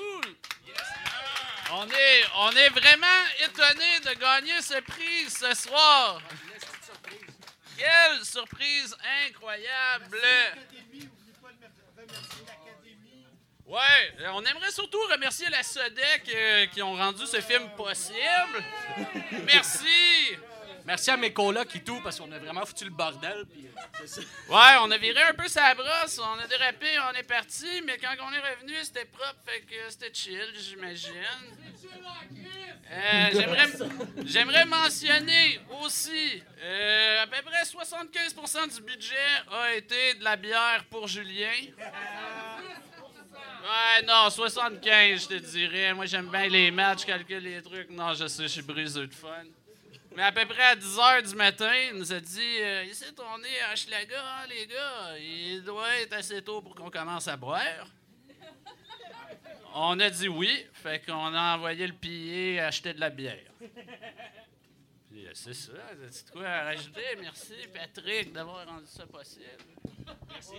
On 1.74 1.86
est, 1.88 2.24
on 2.38 2.52
est 2.52 2.70
vraiment 2.70 3.08
étonnés 3.44 4.00
de 4.06 4.20
gagner 4.20 4.62
ce 4.62 4.80
prix 4.82 5.30
ce 5.30 5.54
soir. 5.56 6.22
Quelle 7.78 8.24
surprise 8.26 8.96
incroyable! 9.28 10.18
Ouais, 13.66 14.28
on 14.34 14.44
aimerait 14.44 14.72
surtout 14.72 15.00
remercier 15.10 15.48
la 15.50 15.64
SODEC 15.64 16.24
euh, 16.36 16.66
qui 16.68 16.82
ont 16.82 16.94
rendu 16.94 17.26
ce 17.26 17.40
film 17.40 17.70
possible. 17.78 18.64
Merci! 19.46 20.38
Merci 20.86 21.12
à 21.12 21.18
mes 21.18 21.32
colocs 21.34 21.76
et 21.76 21.84
tout, 21.84 21.99
parce 22.03 22.20
qu'on 22.20 22.32
a 22.32 22.40
vraiment 22.40 22.66
foutu 22.66 22.86
le 22.86 22.91
bordel. 22.91 23.45
puis, 23.52 23.68
euh, 23.68 24.08
ça. 24.08 24.22
Ouais, 24.49 24.80
on 24.82 24.91
a 24.91 24.98
viré 24.98 25.22
un 25.24 25.34
peu 25.34 25.48
sa 25.48 25.74
brosse, 25.76 26.20
on 26.20 26.40
a 26.40 26.48
dérapé, 26.48 26.88
on 27.12 27.18
est 27.18 27.24
parti, 27.24 27.82
mais 27.86 27.98
quand 27.98 28.14
on 28.20 28.34
est 28.34 28.56
revenu, 28.56 28.74
c'était 28.84 29.06
propre, 29.06 29.40
fait 29.45 29.62
que 29.62 29.90
c'était 29.90 30.14
chill, 30.14 30.53
j'imagine. 30.58 31.14
Euh, 32.94 33.30
j'aimerais, 33.32 33.68
j'aimerais 34.26 34.66
mentionner 34.66 35.62
aussi, 35.82 36.44
euh, 36.62 37.24
à 37.24 37.28
peu 37.28 37.41
près 37.41 37.64
75% 37.64 38.76
du 38.76 38.82
budget 38.82 39.16
a 39.49 39.76
été 39.76 40.16
de 40.16 40.24
la 40.26 40.36
bière 40.36 40.84
pour 40.90 41.08
Julien. 41.08 41.48
Ouais, 43.62 44.06
non, 44.06 44.30
75, 44.30 45.22
je 45.22 45.28
te 45.28 45.34
dirais. 45.36 45.94
Moi, 45.94 46.06
j'aime 46.08 46.28
bien 46.30 46.48
les 46.48 46.72
matchs, 46.72 47.06
calcule 47.06 47.44
les 47.44 47.62
trucs. 47.62 47.91
Non, 47.91 48.14
je 48.14 48.28
sais, 48.28 48.44
je 48.44 48.48
suis 48.48 48.62
briseux 48.64 49.06
de 49.06 49.14
fun. 49.14 49.30
Mais 50.16 50.24
à 50.24 50.32
peu 50.32 50.46
près 50.46 50.64
à 50.64 50.76
10 50.76 50.98
h 50.98 51.30
du 51.30 51.36
matin, 51.36 51.72
il 51.90 51.98
nous 51.98 52.12
a 52.12 52.20
dit 52.20 52.62
euh, 52.62 52.84
Ici, 52.84 53.06
on 53.18 53.72
à 53.72 53.76
Schlaga, 53.76 54.20
hein, 54.20 54.48
les 54.50 54.68
gars. 54.68 55.18
Il 55.20 55.64
doit 55.64 55.96
être 56.02 56.14
assez 56.14 56.42
tôt 56.42 56.62
pour 56.62 56.76
qu'on 56.76 56.90
commence 56.90 57.28
à 57.28 57.38
boire. 57.38 57.88
On 59.74 59.98
a 60.02 60.10
dit 60.10 60.28
oui, 60.28 60.66
fait 60.74 61.06
qu'on 61.06 61.34
a 61.34 61.56
envoyé 61.56 61.88
le 61.88 61.94
pilier 61.94 62.60
acheter 62.60 62.94
de 62.94 63.00
la 63.00 63.10
bière. 63.10 63.38
Puis, 65.10 65.26
euh, 65.26 65.32
c'est 65.34 65.54
ça, 65.54 65.72
de 65.72 66.32
quoi 66.32 66.46
à 66.46 66.64
rajouter? 66.66 67.02
Merci, 67.22 67.54
Patrick, 67.74 68.34
d'avoir 68.34 68.68
rendu 68.68 68.88
ça 68.88 69.06
possible. 69.06 69.46
Merci. 70.30 70.56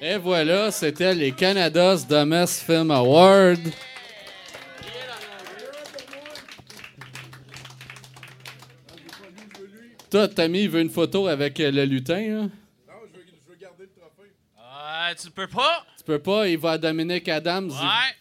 Et 0.00 0.16
voilà, 0.16 0.72
c'était 0.72 1.14
les 1.14 1.30
Canada's 1.30 2.06
Dumbest 2.06 2.64
Film 2.64 2.90
Award. 2.90 3.60
Toi, 10.12 10.28
Tammy, 10.28 10.64
il 10.64 10.68
veut 10.68 10.82
une 10.82 10.90
photo 10.90 11.26
avec 11.26 11.58
euh, 11.58 11.70
le 11.70 11.86
lutin, 11.86 12.42
hein? 12.44 12.50
Ah, 14.60 15.10
tu 15.18 15.30
peux 15.30 15.46
pas? 15.46 15.86
Tu 15.96 16.04
peux 16.04 16.18
pas, 16.18 16.46
il 16.48 16.58
va 16.58 16.72
à 16.72 16.78
Dominique 16.78 17.26
Adams. 17.30 17.70
il- 17.70 17.74
Ouais, 17.74 18.14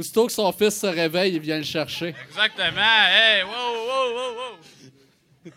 Aussitôt 0.00 0.26
que 0.28 0.32
son 0.32 0.52
fils 0.52 0.78
se 0.80 0.86
réveille, 0.86 1.34
il 1.34 1.40
vient 1.40 1.58
le 1.58 1.64
chercher. 1.64 2.14
exactement. 2.28 2.80
Hey, 2.80 3.42
wow, 3.42 3.50
wow, 3.50 4.14
wow, 4.14 4.34
wow. 4.36 5.52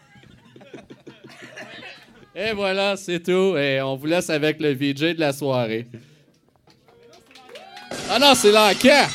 Et 2.36 2.52
voilà, 2.54 2.98
c'est 2.98 3.20
tout. 3.22 3.56
Et 3.56 3.80
on 3.82 3.96
vous 3.96 4.08
laisse 4.08 4.32
avec 4.32 4.60
le 4.60 4.74
VJ 4.74 5.14
de 5.16 5.20
la 5.20 5.34
soirée. 5.34 5.86
Ah 8.10 8.18
non, 8.18 8.34
c'est 8.34 8.52
l'enquête! 8.52 9.10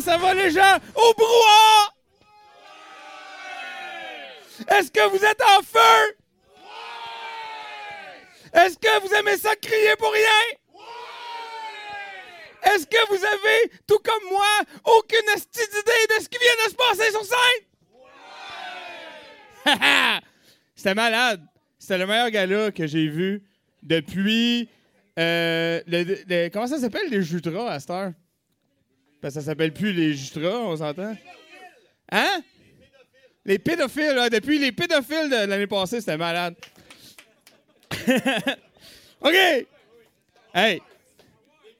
Ça 0.00 0.16
va 0.16 0.34
les 0.34 0.50
gens? 0.50 0.76
Au 0.94 1.14
brouhaha! 1.14 1.88
Est-ce 4.78 4.90
que 4.90 5.08
vous 5.10 5.24
êtes 5.24 5.42
en 5.42 5.62
feu? 5.62 6.16
Est-ce 8.54 8.76
que 8.78 9.00
vous 9.06 9.12
aimez 9.14 9.36
ça 9.36 9.54
crier 9.56 9.94
pour 9.98 10.12
rien? 10.12 10.58
Est-ce 12.64 12.86
que 12.86 13.08
vous 13.08 13.24
avez, 13.24 13.72
tout 13.86 13.98
comme 14.04 14.28
moi, 14.30 14.46
aucune 14.84 15.18
d'idée 15.20 16.06
de 16.16 16.22
ce 16.22 16.28
qui 16.28 16.38
vient 16.38 16.64
de 16.66 16.70
se 16.70 16.76
passer 16.76 17.10
sur 17.10 17.24
scène? 17.24 17.64
C'était 20.74 20.94
malade. 20.94 21.44
C'était 21.78 21.98
le 21.98 22.06
meilleur 22.06 22.30
gala 22.30 22.70
que 22.70 22.86
j'ai 22.86 23.08
vu 23.08 23.42
depuis. 23.82 24.68
euh, 25.18 25.80
le- 25.86 26.04
le- 26.26 26.48
comment 26.50 26.66
ça 26.66 26.78
s'appelle 26.78 27.08
les 27.10 27.22
Jutras 27.22 27.68
à 27.70 27.80
cette 27.80 27.90
heure? 27.90 28.12
Parce 29.22 29.34
que 29.34 29.40
ça 29.40 29.46
s'appelle 29.46 29.72
plus 29.72 29.92
les 29.92 30.12
Jutras, 30.14 30.58
on 30.58 30.76
s'entend? 30.76 31.16
Hein? 32.10 32.42
Les 33.44 33.58
pédophiles, 33.58 34.14
là, 34.14 34.28
depuis 34.28 34.58
les 34.58 34.72
pédophiles 34.72 35.30
de 35.30 35.46
l'année 35.48 35.66
passée, 35.66 36.00
c'était 36.00 36.16
malade. 36.18 36.54
OK! 39.20 39.34
Hey! 40.54 40.82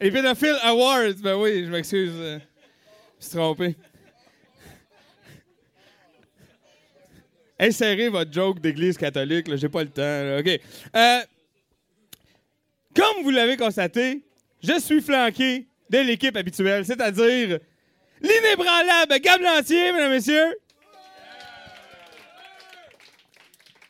Les 0.01 0.10
pédophiles 0.10 0.56
awards, 0.62 1.14
ben 1.20 1.35
oui, 1.36 1.64
je 1.66 1.70
m'excuse. 1.70 2.12
euh, 2.14 2.39
Je 2.39 2.44
me 3.16 3.20
suis 3.20 3.31
trompé. 3.31 3.77
Insérez 7.59 8.09
votre 8.09 8.32
joke 8.32 8.60
d'église 8.60 8.97
catholique, 8.97 9.47
là, 9.48 9.56
j'ai 9.56 9.69
pas 9.69 9.85
le 9.85 9.90
temps. 9.90 10.39
OK. 10.40 10.60
Euh, 10.97 11.20
comme 12.94 13.23
vous 13.23 13.31
l'avez 13.31 13.56
constaté, 13.56 14.24
je 14.62 14.78
suis 14.81 15.01
flanqué 15.01 15.66
de 15.93 15.98
l'équipe 15.98 16.36
habituelle, 16.36 16.86
c'est-à-dire 16.86 17.60
l'inébranlable 18.20 19.20
Gab 19.20 19.40
Lantier, 19.43 19.93
mesdames 19.93 20.10
et 20.10 20.14
messieurs, 20.14 20.56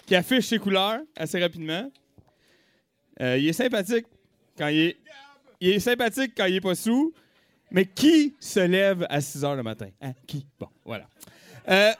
qui 0.05 0.16
affiche 0.16 0.47
ses 0.47 0.59
couleurs 0.59 1.01
assez 1.16 1.41
rapidement. 1.41 1.91
Euh, 3.20 3.39
il 3.39 3.49
est 3.49 3.53
sympathique 3.53 4.07
quand 4.59 4.66
il 4.66 4.79
est, 4.81 4.97
il 5.61 5.70
est 5.70 5.81
sympathique 5.81 6.33
quand 6.37 6.47
il 6.47 6.57
est 6.57 6.61
pas 6.61 6.74
sous, 6.74 7.15
mais 7.70 7.87
qui 7.87 8.35
se 8.41 8.61
lève 8.61 9.07
à 9.09 9.20
6 9.20 9.45
heures 9.45 9.57
le 9.57 9.62
matin? 9.62 9.89
Hein? 10.01 10.12
Qui? 10.27 10.45
Bon, 10.59 10.69
voilà. 10.85 11.09
Euh, 11.69 11.93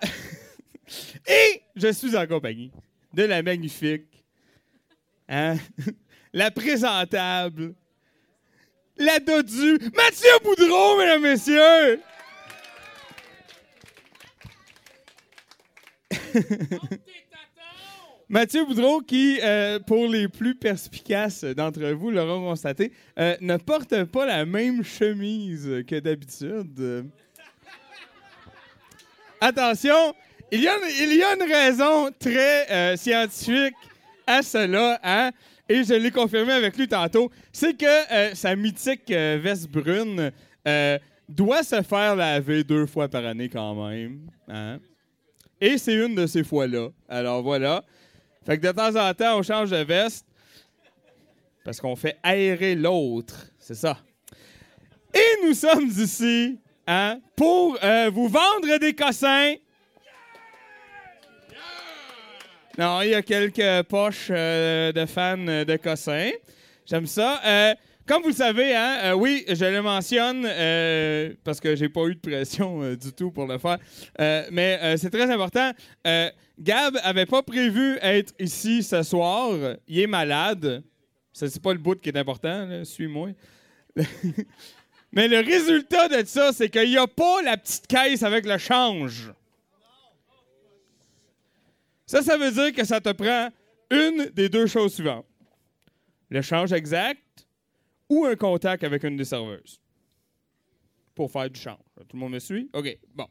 et 1.29 1.63
je 1.77 1.93
suis 1.93 2.17
en 2.17 2.27
compagnie 2.27 2.73
de 3.15 3.23
la 3.23 3.41
magnifique, 3.43 4.25
hein, 5.29 5.57
la 6.33 6.51
présentable, 6.51 7.75
la 8.97 9.19
dodue, 9.19 9.79
Mathieu 9.95 10.31
Boudreau, 10.43 10.99
mesdames, 10.99 11.23
messieurs! 11.23 12.01
Mathieu 18.29 18.65
Boudreau, 18.65 19.01
qui, 19.01 19.39
euh, 19.43 19.79
pour 19.79 20.07
les 20.07 20.27
plus 20.27 20.55
perspicaces 20.55 21.45
d'entre 21.45 21.83
vous 21.91 22.11
l'auront 22.11 22.49
constaté, 22.49 22.93
euh, 23.19 23.37
ne 23.43 23.59
porte 23.59 24.05
pas 24.05 24.25
la 24.25 24.47
même 24.47 24.83
chemise 24.83 25.85
que 25.87 26.01
d'habitude. 26.01 26.81
Euh, 26.81 27.03
Attention, 29.39 30.15
il 30.53 30.63
y, 30.63 30.69
a 30.69 30.77
une, 30.77 30.85
il 31.01 31.17
y 31.17 31.23
a 31.23 31.35
une 31.35 31.43
raison 31.43 32.11
très 32.19 32.71
euh, 32.71 32.97
scientifique 32.97 33.75
à 34.27 34.41
cela, 34.41 35.01
hein? 35.03 35.31
Et 35.73 35.85
je 35.85 35.95
l'ai 35.95 36.11
confirmé 36.11 36.53
avec 36.53 36.77
lui 36.77 36.87
tantôt. 36.87 37.31
C'est 37.51 37.75
que 37.75 38.13
euh, 38.13 38.35
sa 38.35 38.55
mythique 38.55 39.11
euh, 39.11 39.41
veste 39.43 39.71
brune 39.71 40.31
euh, 40.69 40.99
doit 41.27 41.63
se 41.63 41.81
faire 41.81 42.15
laver 42.15 42.63
deux 42.63 42.85
fois 42.85 43.09
par 43.09 43.25
année 43.25 43.49
quand 43.49 43.75
même. 43.89 44.21
Hein? 44.49 44.81
Et 45.63 45.79
c'est 45.79 45.95
une 45.95 46.15
de 46.15 46.27
ces 46.27 46.45
fois-là. 46.45 46.91
Alors 47.09 47.43
voilà. 47.43 47.83
Fait 48.45 48.59
que 48.59 48.67
de 48.67 48.73
temps 48.73 48.95
en 48.97 49.15
temps, 49.15 49.39
on 49.39 49.43
change 49.43 49.71
de 49.71 49.79
veste 49.79 50.27
parce 51.65 51.81
qu'on 51.81 51.97
fait 51.97 52.19
aérer 52.23 52.75
l'autre. 52.75 53.47
C'est 53.59 53.75
ça. 53.75 53.97
Et 55.15 55.47
nous 55.47 55.55
sommes 55.55 55.89
ici 55.89 56.61
hein, 56.87 57.19
pour 57.35 57.79
vous 58.13 58.29
vendre 58.29 58.79
des 58.79 58.95
cossins. 58.95 59.55
Non, 62.79 63.03
il 63.03 63.11
y 63.11 63.15
a 63.15 63.21
quelques 63.21 63.87
poches 63.89 64.29
euh, 64.31 64.93
de 64.93 65.05
fans 65.05 65.37
euh, 65.47 65.65
de 65.65 65.77
cossins. 65.77 66.31
J'aime 66.87 67.07
ça. 67.07 67.41
Euh, 67.45 67.75
comme 68.07 68.23
vous 68.23 68.31
le 68.31 68.35
savez, 68.35 68.75
hein, 68.75 69.15
oui, 69.15 69.45
je 69.47 69.65
le 69.65 69.83
mentionne 69.83 70.43
parce 71.45 71.61
que 71.61 71.77
j'ai 71.77 71.89
pas 71.89 72.07
eu 72.07 72.17
de 72.17 72.21
pression 72.21 72.95
du 72.95 73.13
tout 73.13 73.31
pour 73.31 73.47
le 73.47 73.59
faire. 73.59 73.79
Mais 74.51 74.97
c'est 74.97 75.11
très 75.11 75.31
important. 75.31 75.71
Gab 76.59 76.99
avait 77.05 77.27
pas 77.27 77.45
prévu 77.45 77.99
être 78.03 78.35
ici 78.41 78.83
ce 78.83 79.05
soir. 79.05 79.53
Il 79.87 80.01
est 80.01 80.09
malade. 80.09 80.83
Ça, 81.33 81.49
c'est 81.49 81.63
pas 81.63 81.73
le 81.73 81.79
bout 81.79 82.01
qui 82.01 82.09
est 82.09 82.19
important. 82.19 82.85
Suis-moi. 82.85 83.29
mais 85.13 85.29
le 85.29 85.39
résultat 85.39 86.09
de 86.09 86.27
ça, 86.27 86.51
c'est 86.53 86.71
qu'il 86.71 86.91
n'y 86.91 86.99
a 86.99 87.07
pas 87.07 87.41
la 87.43 87.57
petite 87.57 87.87
caisse 87.87 88.25
avec 88.25 88.45
le 88.47 88.59
change. 88.59 89.33
Ça, 92.13 92.21
ça 92.21 92.37
veut 92.37 92.51
dire 92.51 92.75
que 92.75 92.85
ça 92.85 93.01
te 93.01 93.11
prend 93.13 93.49
une 93.91 94.27
des 94.35 94.51
deux 94.51 94.67
choses 94.67 94.93
suivantes. 94.93 95.25
Le 96.29 96.43
change 96.43 96.71
exact 96.71 97.47
ou 98.07 98.27
un 98.27 98.37
contact 98.37 98.85
avec 98.85 99.03
une 99.05 99.17
des 99.17 99.25
serveuses 99.25 99.81
pour 101.15 101.33
faire 101.33 101.49
du 101.49 101.59
change. 101.59 101.79
Tout 101.97 102.09
le 102.13 102.19
monde 102.19 102.33
me 102.33 102.39
suit? 102.39 102.69
OK, 102.75 102.99
bon. 103.15 103.27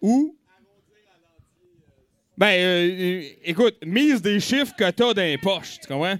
Ou... 0.00 0.36
Ben, 2.38 2.52
euh, 2.52 2.88
euh, 2.88 3.22
écoute, 3.42 3.84
mise 3.84 4.22
des 4.22 4.38
chiffres 4.38 4.76
que 4.76 4.88
t'as 4.88 5.12
dans 5.12 5.20
les 5.20 5.36
poches, 5.36 5.80
tu 5.80 5.88
comprends? 5.88 6.18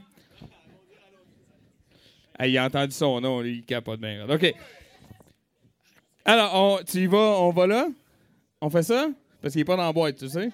Il 2.45 2.59
a 2.59 2.65
entendu 2.65 2.93
son 2.93 3.21
nom, 3.21 3.41
il 3.45 3.65
capote 3.65 4.01
bien. 4.01 4.29
OK. 4.29 4.53
Alors, 6.25 6.51
on, 6.57 6.83
tu 6.83 7.05
y 7.05 7.07
vas, 7.07 7.39
on 7.39 7.51
va 7.51 7.69
là? 7.69 7.87
On 8.61 8.69
fait 8.69 8.83
ça? 8.83 9.09
Parce 9.41 9.53
qu'il 9.53 9.61
est 9.61 9.65
pas 9.65 9.77
dans 9.77 9.85
la 9.85 9.93
boîte, 9.93 10.17
tu 10.17 10.29
sais? 10.29 10.51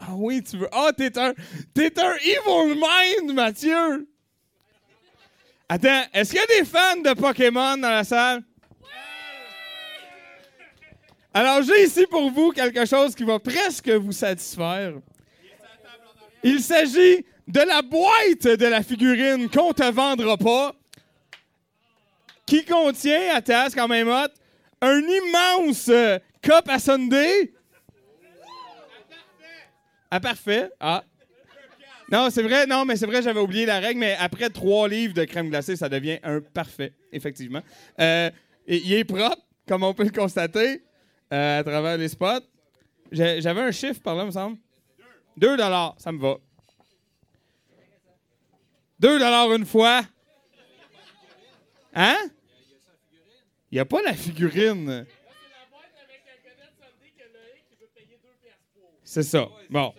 Ah 0.00 0.14
oui, 0.14 0.42
tu 0.42 0.56
veux. 0.58 0.68
Ah, 0.72 0.90
t'es 0.96 1.16
un. 1.18 1.34
T'es 1.74 1.98
un 2.00 2.14
evil 2.14 2.74
mind, 2.74 3.34
Mathieu! 3.34 4.08
Attends, 5.68 6.02
est-ce 6.14 6.30
qu'il 6.30 6.40
y 6.40 6.42
a 6.42 6.60
des 6.60 6.64
fans 6.64 6.96
de 6.96 7.12
Pokémon 7.12 7.76
dans 7.76 7.90
la 7.90 8.04
salle? 8.04 8.42
Alors, 11.34 11.62
j'ai 11.62 11.84
ici 11.84 12.06
pour 12.06 12.30
vous 12.30 12.50
quelque 12.52 12.86
chose 12.86 13.14
qui 13.14 13.24
va 13.24 13.38
presque 13.38 13.88
vous 13.90 14.12
satisfaire. 14.12 14.94
Il 16.42 16.60
s'agit 16.60 17.24
de 17.46 17.60
la 17.60 17.82
boîte 17.82 18.58
de 18.58 18.66
la 18.66 18.82
figurine 18.82 19.48
qu'on 19.50 19.72
te 19.72 19.90
vendra 19.90 20.36
pas, 20.36 20.74
qui 22.46 22.64
contient, 22.64 23.34
à 23.34 23.42
tasse 23.42 23.74
quand 23.74 23.88
même 23.88 24.08
hot, 24.08 24.32
un 24.80 25.00
immense 25.00 25.88
euh, 25.88 26.18
cup 26.40 26.68
à 26.68 26.78
Sunday. 26.78 27.52
Ah, 30.10 30.20
parfait. 30.20 30.70
Ah. 30.80 31.04
Non, 32.10 32.30
c'est 32.30 32.42
vrai, 32.42 32.66
non, 32.66 32.86
mais 32.86 32.96
c'est 32.96 33.06
vrai, 33.06 33.20
j'avais 33.22 33.40
oublié 33.40 33.66
la 33.66 33.80
règle, 33.80 34.00
mais 34.00 34.16
après 34.18 34.48
trois 34.48 34.88
livres 34.88 35.12
de 35.12 35.24
crème 35.24 35.50
glacée, 35.50 35.76
ça 35.76 35.90
devient 35.90 36.18
un 36.22 36.40
parfait, 36.40 36.94
effectivement. 37.12 37.60
Euh, 38.00 38.30
il 38.66 38.92
est 38.94 39.04
propre, 39.04 39.42
comme 39.66 39.82
on 39.82 39.92
peut 39.92 40.04
le 40.04 40.10
constater, 40.10 40.82
euh, 41.32 41.60
à 41.60 41.62
travers 41.62 41.98
les 41.98 42.08
spots. 42.08 42.46
J'avais 43.12 43.60
un 43.60 43.70
chiffre 43.70 44.00
par 44.00 44.14
là, 44.14 44.24
me 44.24 44.30
semble. 44.30 44.56
2 45.36 45.56
dollars, 45.56 45.94
ça 45.98 46.10
me 46.10 46.18
va. 46.18 46.36
2 49.00 49.18
dollars 49.18 49.52
une 49.52 49.66
fois. 49.66 50.02
Hein? 51.94 52.16
Il 53.70 53.74
n'y 53.74 53.80
a 53.80 53.84
pas 53.84 54.00
la 54.02 54.14
figurine. 54.14 55.04
C'est 59.10 59.22
ça. 59.22 59.48
Bon. 59.70 59.94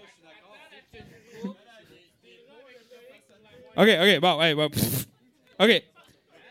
OK, 3.76 3.88
OK, 3.88 4.20
bon, 4.22 4.38
ouais, 4.38 4.54
bon. 4.54 4.70
OK. 5.60 5.84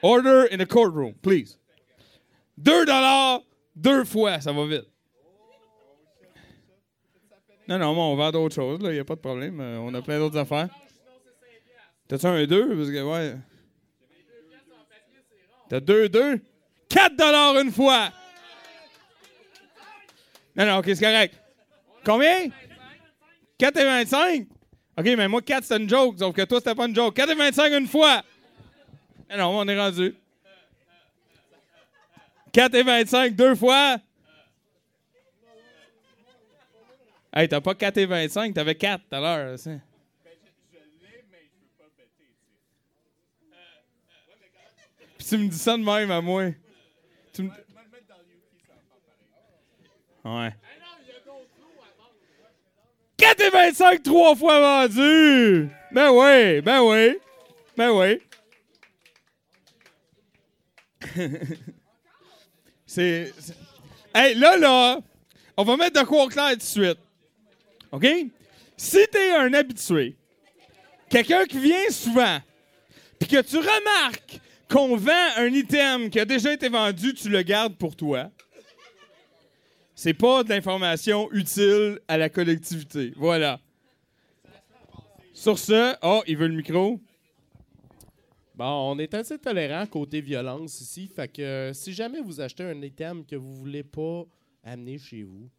Order 0.02 0.48
in 0.51 0.59
the 0.59 0.66
courtroom, 0.66 1.14
please. 1.22 1.56
2 2.56 2.85
dollars 2.85 3.43
deux 3.76 4.05
fois, 4.05 4.40
ça 4.40 4.51
va 4.51 4.66
vite. 4.66 4.89
Non, 7.68 7.78
non, 7.78 7.97
on 7.97 8.16
vend 8.16 8.32
d'autres 8.32 8.56
choses, 8.56 8.82
là, 8.82 8.90
il 8.90 8.94
n'y 8.94 8.98
a 8.98 9.05
pas 9.05 9.14
de 9.14 9.20
problème. 9.20 9.60
Euh, 9.60 9.78
on 9.78 9.94
a 9.94 10.02
plein 10.02 10.18
d'autres 10.18 10.39
affaires. 10.39 10.68
T'as-tu 12.09 12.26
un 12.26 12.44
2? 12.44 12.76
Parce 12.76 12.90
que, 12.90 13.02
ouais. 13.05 13.36
T'as 15.68 15.78
2, 15.78 16.09
2? 16.09 16.40
4 16.89 17.14
dollars 17.16 17.60
une 17.60 17.70
fois! 17.70 18.10
Non, 20.56 20.66
non, 20.66 20.78
OK, 20.78 20.86
c'est 20.86 21.01
correct. 21.01 21.40
Combien? 22.09 22.48
4 23.59 23.76
et 23.76 23.85
25? 23.85 24.47
OK, 24.97 25.05
mais 25.05 25.28
moi, 25.28 25.43
4, 25.43 25.62
c'est 25.62 25.76
une 25.76 25.86
joke, 25.86 26.18
sauf 26.18 26.35
que 26.35 26.40
toi, 26.47 26.59
c'était 26.59 26.74
pas 26.74 26.86
une 26.86 26.94
joke. 26.94 27.14
4 27.14 27.30
et 27.32 27.35
25 27.35 27.70
une 27.74 27.86
fois! 27.86 28.22
Non, 29.30 29.36
non, 29.36 29.59
on 29.59 29.68
est 29.68 29.78
rendu. 29.78 30.14
4 32.51 32.74
et 32.76 32.82
25 32.82 33.36
deux 33.36 33.55
fois? 33.55 33.98
Hey, 37.30 37.47
t'as 37.47 37.60
pas 37.60 37.74
4 37.74 37.98
et 37.98 38.06
25, 38.06 38.55
t'avais 38.55 38.74
4 38.74 39.02
tout 39.06 39.14
à 39.14 39.20
l'heure. 39.20 39.59
c'est- 39.59 39.78
Puis 45.18 45.26
tu 45.26 45.36
me 45.36 45.48
dis 45.48 45.59
ça 45.59 45.76
de 45.76 45.82
même 45.82 46.10
à 46.10 46.22
moi. 46.22 46.44
Ouais. 50.24 50.55
4 53.28 53.40
et 53.42 53.50
25 53.50 54.02
trois 54.02 54.34
fois 54.34 54.86
vendu! 54.86 55.68
Ben 55.92 56.10
oui, 56.10 56.62
ben 56.62 56.80
oui, 56.80 57.18
ben 57.76 57.90
oui. 57.90 58.20
c'est. 62.86 63.32
Hey, 64.14 64.34
là, 64.34 64.56
là, 64.56 65.00
on 65.59 65.62
va 65.62 65.76
mettre 65.76 66.00
de 66.00 66.06
quoi 66.06 66.24
au 66.24 66.28
clair 66.28 66.52
tout 66.52 66.56
de 66.56 66.62
suite. 66.62 66.98
OK? 67.92 68.06
Si 68.78 69.06
t'es 69.10 69.32
un 69.32 69.52
habitué, 69.52 70.16
quelqu'un 71.10 71.44
qui 71.44 71.59
vient 71.59 71.90
souvent, 71.90 72.38
puis 73.18 73.28
que 73.28 73.42
tu 73.42 73.59
remarques 73.59 74.40
qu'on 74.70 74.96
vend 74.96 75.28
un 75.36 75.52
item 75.52 76.09
qui 76.09 76.18
a 76.18 76.24
déjà 76.24 76.55
été 76.55 76.70
vendu, 76.70 77.12
tu 77.12 77.28
le 77.28 77.42
gardes 77.42 77.76
pour 77.76 77.94
toi. 77.94 78.30
C'est 80.01 80.15
pas 80.15 80.45
de 80.45 80.51
l'information 80.51 81.29
utile 81.33 81.99
à 82.07 82.16
la 82.16 82.29
collectivité. 82.29 83.12
Voilà. 83.16 83.61
Sur 85.35 85.59
ce, 85.59 85.97
oh, 86.03 86.23
il 86.29 86.37
veut 86.37 86.47
le 86.47 86.55
micro. 86.55 87.01
Bon, 88.55 88.93
on 88.93 88.99
est 89.01 89.12
assez 89.12 89.37
tolérant 89.41 89.85
côté 89.87 90.20
violence 90.20 90.81
ici. 90.81 91.09
Fait 91.09 91.27
que 91.27 91.43
euh, 91.43 91.73
si 91.73 91.93
jamais 91.93 92.20
vous 92.20 92.41
achetez 92.41 92.62
un 92.62 92.81
item 92.81 93.27
que 93.27 93.35
vous 93.35 93.57
voulez 93.57 93.83
pas 93.83 94.23
amener 94.62 94.99
chez 94.99 95.25
vous, 95.25 95.51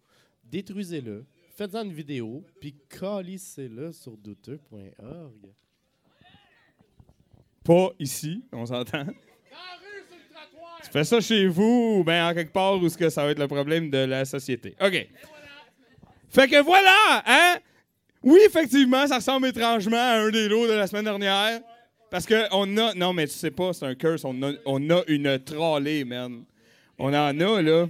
détruisez-le, 0.45 1.25
faites-en 1.57 1.83
une 1.83 1.91
vidéo, 1.91 2.45
puis 2.61 2.73
calissez-le 2.87 3.91
sur 3.91 4.15
douteux.org. 4.15 5.53
Pas 7.61 7.89
ici, 7.99 8.45
on 8.53 8.65
s'entend. 8.65 9.05
Tu 10.83 10.91
fais 10.91 11.03
ça 11.03 11.21
chez 11.21 11.47
vous 11.47 11.97
ou 11.99 12.03
bien 12.03 12.29
en 12.29 12.33
quelque 12.33 12.53
part 12.53 12.77
où 12.77 12.87
ce 12.89 12.97
que 12.97 13.09
ça 13.09 13.23
va 13.23 13.31
être 13.31 13.39
le 13.39 13.47
problème 13.47 13.89
de 13.89 13.99
la 13.99 14.25
société. 14.25 14.75
OK. 14.81 15.07
Fait 16.29 16.47
que 16.47 16.61
voilà, 16.61 17.23
hein? 17.25 17.57
Oui, 18.23 18.39
effectivement, 18.45 19.07
ça 19.07 19.15
ressemble 19.15 19.47
étrangement 19.47 19.97
à 19.97 20.19
un 20.19 20.29
des 20.29 20.47
lots 20.47 20.67
de 20.67 20.73
la 20.73 20.87
semaine 20.87 21.05
dernière. 21.05 21.61
Parce 22.09 22.25
que 22.25 22.47
on 22.51 22.77
a. 22.77 22.93
Non, 22.93 23.13
mais 23.13 23.27
tu 23.27 23.33
sais 23.33 23.51
pas, 23.51 23.73
c'est 23.73 23.85
un 23.85 23.95
curse. 23.95 24.23
On 24.25 24.41
a, 24.43 24.51
on 24.65 24.89
a 24.89 25.03
une 25.07 25.39
trolley, 25.39 26.03
man. 26.03 26.43
On 26.97 27.07
en 27.09 27.13
a, 27.13 27.33
là. 27.61 27.87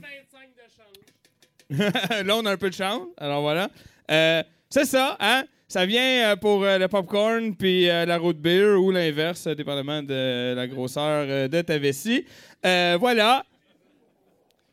là, 2.23 2.35
on 2.35 2.45
a 2.45 2.51
un 2.51 2.57
peu 2.57 2.69
de 2.69 2.75
chance. 2.75 3.07
Alors 3.17 3.41
voilà. 3.41 3.69
Euh, 4.09 4.43
c'est 4.69 4.85
ça, 4.85 5.17
hein? 5.19 5.43
Ça 5.71 5.85
vient 5.85 6.31
euh, 6.31 6.35
pour 6.35 6.63
euh, 6.63 6.79
le 6.79 6.87
popcorn 6.87 7.55
puis 7.55 7.87
euh, 7.87 8.03
la 8.03 8.17
root 8.17 8.33
beer 8.33 8.75
ou 8.81 8.89
l'inverse, 8.89 9.47
dépendamment 9.49 10.01
de 10.01 10.55
la 10.55 10.67
grosseur 10.67 11.47
de 11.47 11.61
ta 11.61 11.77
vessie. 11.77 12.25
Voilà. 12.63 13.45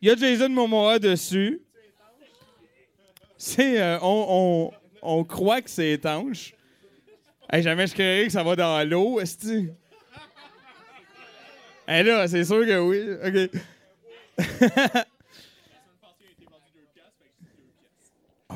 Il 0.01 0.07
y 0.07 0.11
a 0.11 0.15
Jason 0.15 0.49
Momoa 0.49 0.97
dessus. 0.97 1.61
C'est, 3.37 3.79
on, 4.01 4.25
on, 4.27 4.71
on 5.03 5.23
croit 5.23 5.61
que 5.61 5.69
c'est 5.69 5.91
étanche. 5.91 6.55
Jamais 7.53 7.85
je 7.85 7.93
créerais 7.93 8.25
que 8.25 8.31
ça 8.31 8.41
va 8.41 8.55
dans 8.55 8.89
l'eau, 8.89 9.19
est-ce 9.19 9.65
Eh 11.87 12.03
là, 12.03 12.27
c'est 12.27 12.43
sûr 12.43 12.65
que 12.65 12.79
oui. 12.79 13.05
OK. 13.23 14.97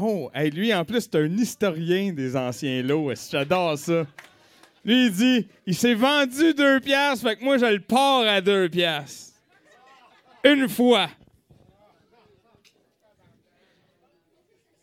Oh, 0.04 0.32
lui, 0.36 0.74
en 0.74 0.84
plus, 0.84 1.02
c'est 1.02 1.16
un 1.16 1.38
historien 1.38 2.12
des 2.12 2.36
anciens 2.36 2.82
lots. 2.82 3.14
J'adore 3.32 3.78
ça? 3.78 4.08
Lui, 4.84 5.06
il 5.06 5.12
dit 5.12 5.48
il 5.68 5.76
s'est 5.76 5.94
vendu 5.94 6.56
deux 6.56 6.80
piastres, 6.80 7.28
fait 7.28 7.36
que 7.36 7.44
moi, 7.44 7.60
je 7.60 7.66
le 7.66 7.80
pars 7.80 8.22
à 8.22 8.42
deux 8.42 8.68
piastres. 8.68 9.34
Une 10.44 10.68
fois. 10.68 11.08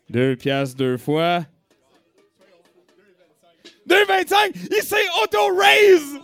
Deux 0.09 0.37
piastres 0.37 0.77
deux 0.77 0.97
fois. 0.97 1.45
2,25! 3.89 4.69
Il 4.71 4.83
s'est 4.83 4.97
auto-raise! 5.23 6.21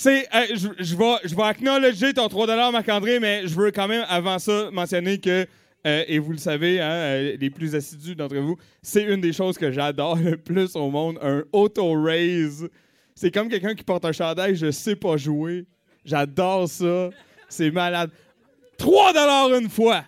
C'est, 0.00 0.32
euh, 0.32 0.46
je, 0.54 0.68
je 0.78 0.96
vais, 0.96 1.16
je 1.24 1.34
vais 1.34 1.42
acknowledger 1.42 2.14
ton 2.14 2.28
3 2.28 2.70
Marc-André, 2.70 3.18
mais 3.18 3.48
je 3.48 3.54
veux 3.56 3.72
quand 3.72 3.88
même, 3.88 4.06
avant 4.08 4.38
ça, 4.38 4.70
mentionner 4.70 5.18
que, 5.18 5.44
euh, 5.88 6.04
et 6.06 6.20
vous 6.20 6.30
le 6.30 6.38
savez, 6.38 6.80
hein, 6.80 6.88
euh, 6.88 7.36
les 7.36 7.50
plus 7.50 7.74
assidus 7.74 8.14
d'entre 8.14 8.36
vous, 8.36 8.56
c'est 8.80 9.02
une 9.02 9.20
des 9.20 9.32
choses 9.32 9.58
que 9.58 9.72
j'adore 9.72 10.14
le 10.14 10.36
plus 10.36 10.76
au 10.76 10.88
monde, 10.88 11.18
un 11.20 11.42
auto-raise. 11.52 12.68
C'est 13.16 13.32
comme 13.32 13.48
quelqu'un 13.48 13.74
qui 13.74 13.82
porte 13.82 14.04
un 14.04 14.12
chandail, 14.12 14.54
je 14.54 14.70
sais 14.70 14.94
pas 14.94 15.16
jouer. 15.16 15.66
J'adore 16.04 16.68
ça. 16.68 17.10
C'est 17.48 17.72
malade. 17.72 18.12
3 18.76 19.58
une 19.58 19.68
fois. 19.68 20.04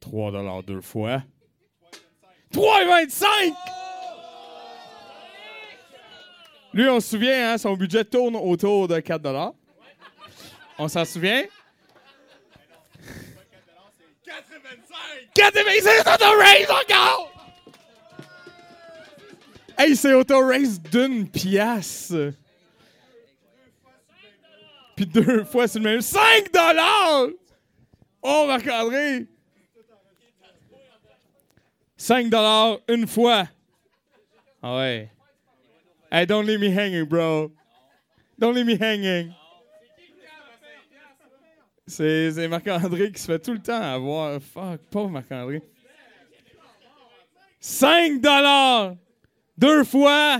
3 0.00 0.62
deux 0.62 0.80
fois. 0.80 1.22
3,25! 2.54 3.75
Lui, 6.76 6.86
on 6.90 7.00
se 7.00 7.08
souvient, 7.08 7.52
hein, 7.52 7.56
son 7.56 7.72
budget 7.72 8.04
tourne 8.04 8.36
autour 8.36 8.86
de 8.86 9.00
4 9.00 9.54
On 10.78 10.88
s'en 10.88 11.06
souvient? 11.06 11.44
4,25! 15.34 15.80
C'est 15.80 16.00
auto-raise 16.00 16.70
encore! 16.70 17.32
Hey, 19.78 19.96
c'est 19.96 20.12
auto-raise 20.12 20.78
d'une 20.78 21.26
pièce. 21.26 22.12
Puis 24.96 25.06
deux 25.06 25.44
fois, 25.44 25.66
c'est 25.68 25.78
le 25.78 25.84
même. 25.84 26.02
5 26.02 26.50
Oh, 28.20 28.44
Marc-André! 28.46 29.26
5 31.96 32.30
une 32.88 33.06
fois. 33.06 33.48
Ah 34.62 34.76
ouais. 34.76 35.10
Hey, 36.10 36.24
don't 36.24 36.46
leave 36.46 36.60
me 36.60 36.70
hanging, 36.70 37.04
bro. 37.04 37.50
Don't 38.38 38.54
leave 38.54 38.66
me 38.66 38.76
hanging. 38.76 39.34
C'est 41.86 42.48
Marc-André 42.48 43.12
qui 43.12 43.20
se 43.20 43.26
fait 43.26 43.38
tout 43.38 43.52
le 43.52 43.60
temps 43.60 43.80
avoir. 43.80 44.40
Fuck, 44.40 44.80
pauvre 44.90 45.10
Marc-André. 45.10 45.62
5 47.60 48.20
dollars! 48.20 48.96
Deux 49.58 49.84
fois! 49.84 50.38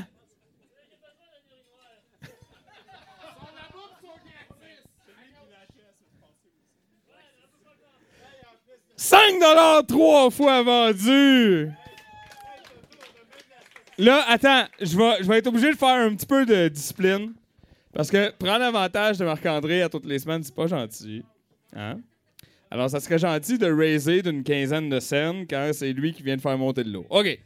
«5 8.97 9.41
dollars 9.41 9.87
trois 9.87 10.31
fois 10.31 10.63
vendu! 10.63 11.71
Là, 13.99 14.25
attends, 14.29 14.65
je 14.81 14.97
vais, 15.27 15.39
être 15.39 15.47
obligé 15.47 15.71
de 15.71 15.77
faire 15.77 16.07
un 16.07 16.15
petit 16.15 16.27
peu 16.27 16.45
de 16.45 16.69
discipline. 16.69 17.33
Parce 17.93 18.11
que 18.11 18.31
prendre 18.33 18.63
avantage 18.63 19.17
de 19.17 19.25
Marc-André 19.25 19.83
à 19.83 19.89
toutes 19.89 20.05
les 20.05 20.19
semaines, 20.19 20.43
c'est 20.43 20.55
pas 20.55 20.67
gentil. 20.67 21.25
Hein? 21.75 21.99
Alors, 22.71 22.91
ça 22.91 23.01
serait 23.01 23.19
gentil 23.19 23.57
de 23.57 23.73
raiser 23.73 24.21
d'une 24.21 24.45
quinzaine 24.45 24.91
de 24.91 25.01
scènes 25.01 25.47
quand 25.49 25.71
c'est 25.73 25.93
lui 25.93 26.13
qui 26.13 26.23
vient 26.23 26.37
de 26.37 26.43
faire 26.43 26.59
monter 26.59 26.85
de 26.85 26.91
l'eau. 26.91 27.07
OK. 27.09 27.39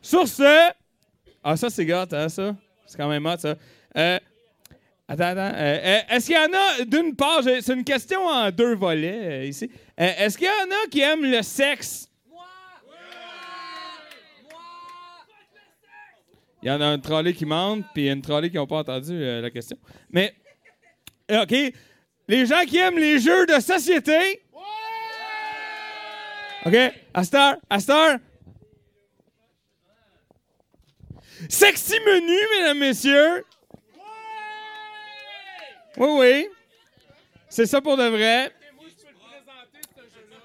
Sur 0.00 0.28
ce. 0.28 0.70
Ah, 1.42 1.56
ça, 1.56 1.70
c'est 1.70 1.84
gâte, 1.84 2.12
hein, 2.12 2.28
ça? 2.28 2.54
C'est 2.86 2.96
quand 2.96 3.08
même 3.08 3.26
hot, 3.26 3.38
ça. 3.38 3.56
Euh, 3.96 4.18
attends, 5.08 5.24
attends. 5.24 5.56
Euh, 5.56 5.78
euh, 5.84 5.98
Est-ce 6.10 6.26
qu'il 6.26 6.36
y 6.36 6.38
en 6.38 6.52
a, 6.52 6.84
d'une 6.84 7.16
part, 7.16 7.42
c'est 7.42 7.74
une 7.74 7.84
question 7.84 8.24
en 8.24 8.50
deux 8.52 8.76
volets 8.76 9.48
ici. 9.48 9.68
Est-ce 9.96 10.38
qu'il 10.38 10.46
y 10.46 10.50
en 10.50 10.70
a 10.70 10.88
qui 10.88 11.00
aiment 11.00 11.24
le 11.24 11.42
sexe? 11.42 12.08
Il 16.66 16.68
y 16.68 16.72
en 16.72 16.80
a 16.80 16.86
un 16.86 16.98
trolley 16.98 17.32
qui 17.32 17.46
monte, 17.46 17.84
puis 17.94 18.10
une 18.10 18.20
trolley 18.20 18.50
qui 18.50 18.56
n'ont 18.56 18.66
pas 18.66 18.78
entendu 18.78 19.12
euh, 19.12 19.40
la 19.40 19.50
question. 19.52 19.78
Mais, 20.10 20.34
euh, 21.30 21.44
OK. 21.44 21.54
Les 22.26 22.44
gens 22.44 22.64
qui 22.66 22.78
aiment 22.78 22.98
les 22.98 23.20
jeux 23.20 23.46
de 23.46 23.60
société. 23.60 24.42
OK. 26.64 26.74
Astor, 27.14 27.54
Astor. 27.70 28.16
Sexy 31.48 32.00
menu, 32.04 32.36
mesdames, 32.58 32.78
messieurs. 32.78 33.44
Oui, 35.98 36.08
oui. 36.18 36.48
C'est 37.48 37.66
ça 37.66 37.80
pour 37.80 37.96
de 37.96 38.08
vrai. 38.08 38.50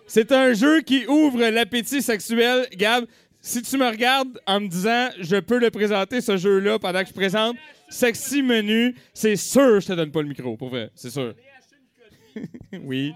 C'est 0.05 0.31
un 0.31 0.53
jeu 0.53 0.81
qui 0.81 1.07
ouvre 1.07 1.39
l'appétit 1.39 2.03
sexuel. 2.03 2.67
Gab, 2.73 3.07
si 3.41 3.61
tu 3.63 3.77
me 3.77 3.87
regardes 3.87 4.39
en 4.45 4.59
me 4.59 4.67
disant 4.67 5.09
je 5.19 5.37
peux 5.37 5.59
le 5.59 5.71
présenter, 5.71 6.21
ce 6.21 6.37
jeu-là, 6.37 6.77
pendant 6.77 7.01
que 7.01 7.09
je 7.09 7.13
présente 7.13 7.57
Sexy 7.89 8.43
Menu, 8.43 8.95
c'est 9.13 9.35
sûr 9.35 9.79
je 9.81 9.87
te 9.87 9.93
donne 9.93 10.11
pas 10.11 10.21
le 10.21 10.27
micro, 10.27 10.55
pour 10.55 10.69
vrai. 10.69 10.91
C'est 10.95 11.09
sûr. 11.09 11.33
oui. 12.83 13.13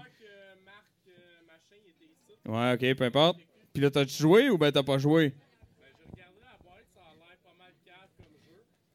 Ouais, 2.44 2.72
ok, 2.74 2.94
peu 2.96 3.04
importe. 3.04 3.38
Puis 3.72 3.82
là, 3.82 3.90
t'as-tu 3.90 4.14
joué 4.14 4.50
ou 4.50 4.58
ben 4.58 4.70
t'as 4.72 4.82
pas 4.82 4.98
joué? 4.98 5.34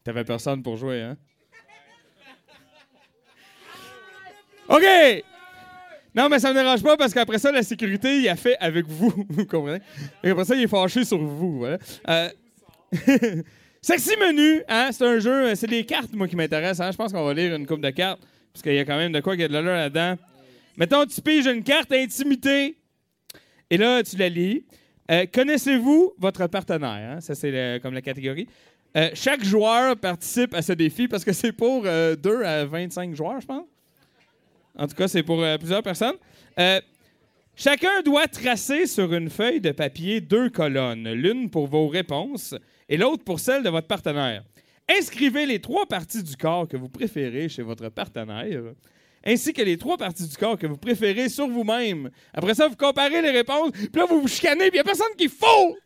T'avais 0.03 0.23
personne 0.23 0.63
pour 0.63 0.77
jouer, 0.77 1.01
hein? 1.01 1.17
OK! 4.69 5.23
Non, 6.13 6.27
mais 6.29 6.39
ça 6.39 6.49
me 6.49 6.55
dérange 6.59 6.83
pas 6.83 6.97
parce 6.97 7.13
qu'après 7.13 7.39
ça, 7.39 7.51
la 7.51 7.63
sécurité, 7.63 8.17
il 8.19 8.27
a 8.29 8.35
fait 8.35 8.57
avec 8.59 8.85
vous. 8.87 9.13
Vous 9.29 9.45
comprenez? 9.45 9.79
Et 10.23 10.29
après 10.31 10.45
ça, 10.45 10.55
il 10.55 10.63
est 10.63 10.67
fâché 10.67 11.05
sur 11.05 11.17
vous. 11.19 11.59
Voilà. 11.59 11.77
Euh, 12.09 12.29
Sexy 13.81 14.11
menu, 14.17 14.61
hein? 14.67 14.89
C'est 14.91 15.05
un 15.05 15.19
jeu, 15.19 15.31
euh, 15.49 15.55
c'est 15.55 15.67
des 15.67 15.85
cartes, 15.85 16.13
moi, 16.13 16.27
qui 16.27 16.35
m'intéressent. 16.35 16.85
Hein? 16.85 16.91
Je 16.91 16.97
pense 16.97 17.11
qu'on 17.13 17.25
va 17.25 17.33
lire 17.33 17.55
une 17.55 17.65
coupe 17.65 17.81
de 17.81 17.89
cartes 17.89 18.19
parce 18.53 18.61
qu'il 18.61 18.73
y 18.73 18.79
a 18.79 18.85
quand 18.85 18.97
même 18.97 19.11
de 19.13 19.21
quoi 19.21 19.33
qu'il 19.33 19.41
y 19.41 19.45
a 19.45 19.47
de 19.47 19.53
l'allure 19.53 19.71
là-dedans. 19.71 20.15
Mettons, 20.77 21.05
tu 21.05 21.21
piges 21.21 21.45
une 21.47 21.63
carte 21.63 21.91
intimité 21.91 22.75
et 23.69 23.77
là, 23.77 24.03
tu 24.03 24.17
la 24.17 24.29
lis. 24.29 24.65
Euh, 25.09 25.25
Connaissez-vous 25.33 26.13
votre 26.19 26.45
partenaire? 26.47 27.15
hein? 27.15 27.21
Ça, 27.21 27.33
c'est 27.35 27.79
comme 27.81 27.93
la 27.93 28.01
catégorie. 28.01 28.47
Euh, 28.97 29.09
chaque 29.13 29.43
joueur 29.43 29.95
participe 29.95 30.53
à 30.53 30.61
ce 30.61 30.73
défi 30.73 31.07
parce 31.07 31.23
que 31.23 31.31
c'est 31.31 31.53
pour 31.53 31.83
euh, 31.85 32.15
2 32.17 32.43
à 32.43 32.65
25 32.65 33.15
joueurs, 33.15 33.39
je 33.39 33.47
pense. 33.47 33.63
En 34.77 34.87
tout 34.87 34.95
cas, 34.95 35.07
c'est 35.07 35.23
pour 35.23 35.41
euh, 35.41 35.57
plusieurs 35.57 35.83
personnes. 35.83 36.15
Euh, 36.59 36.79
chacun 37.55 38.01
doit 38.03 38.27
tracer 38.27 38.87
sur 38.87 39.13
une 39.13 39.29
feuille 39.29 39.61
de 39.61 39.71
papier 39.71 40.21
deux 40.21 40.49
colonnes, 40.49 41.11
l'une 41.11 41.49
pour 41.49 41.67
vos 41.67 41.87
réponses 41.87 42.55
et 42.89 42.97
l'autre 42.97 43.23
pour 43.23 43.39
celle 43.39 43.63
de 43.63 43.69
votre 43.69 43.87
partenaire. 43.87 44.43
Inscrivez 44.89 45.45
les 45.45 45.59
trois 45.59 45.85
parties 45.85 46.23
du 46.23 46.35
corps 46.35 46.67
que 46.67 46.77
vous 46.77 46.89
préférez 46.89 47.49
chez 47.49 47.61
votre 47.61 47.89
partenaire, 47.89 48.61
ainsi 49.25 49.53
que 49.53 49.61
les 49.61 49.77
trois 49.77 49.97
parties 49.97 50.27
du 50.27 50.35
corps 50.35 50.57
que 50.57 50.67
vous 50.67 50.77
préférez 50.77 51.29
sur 51.29 51.47
vous-même. 51.47 52.09
Après 52.33 52.55
ça, 52.55 52.67
vous 52.67 52.75
comparez 52.75 53.21
les 53.21 53.31
réponses, 53.31 53.71
puis 53.71 53.89
là, 53.93 54.05
vous 54.05 54.21
vous 54.21 54.27
chicanez, 54.27 54.69
puis 54.69 54.71
il 54.71 54.73
n'y 54.73 54.79
a 54.79 54.83
personne 54.83 55.15
qui 55.17 55.29
faut! 55.29 55.77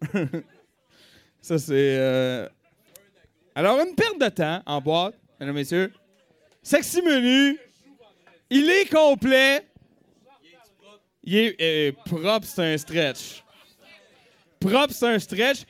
Ça, 1.42 1.58
c'est. 1.58 1.72
euh, 1.74 2.48
Alors, 3.54 3.78
une 3.80 3.94
perte 3.94 4.20
de 4.20 4.28
temps 4.28 4.62
en 4.66 4.80
boîte, 4.80 5.14
mesdames 5.38 5.56
et 5.56 5.60
messieurs. 5.60 5.92
Sexy 6.62 7.02
menu. 7.02 7.58
Il 8.50 8.68
est 8.68 8.90
complet. 8.90 9.66
Il 11.22 11.36
est 11.36 11.56
euh, 11.60 11.92
propre, 12.04 12.46
c'est 12.46 12.74
un 12.74 12.78
stretch. 12.78 13.42
Propre, 14.58 14.92
c'est 14.92 15.06
un 15.06 15.18
stretch. 15.18 15.64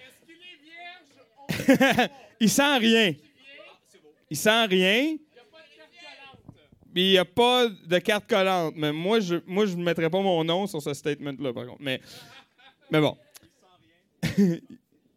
il 2.40 2.48
sent 2.50 2.78
rien. 2.78 3.14
Il 4.30 4.36
sent 4.36 4.66
rien. 4.66 5.16
Il 6.94 7.04
n'y 7.04 7.18
a 7.18 7.24
pas 7.24 7.68
de 7.68 7.98
carte 7.98 8.28
collante. 8.28 8.74
Mais 8.76 8.92
moi, 8.92 9.20
je 9.20 9.36
moi, 9.46 9.66
je 9.66 9.76
ne 9.76 9.82
mettrais 9.84 10.10
pas 10.10 10.20
mon 10.20 10.42
nom 10.42 10.66
sur 10.66 10.82
ce 10.82 10.92
statement-là, 10.92 11.52
par 11.52 11.66
contre. 11.66 11.80
Mais, 11.80 12.00
mais 12.90 13.00
bon. 13.00 13.16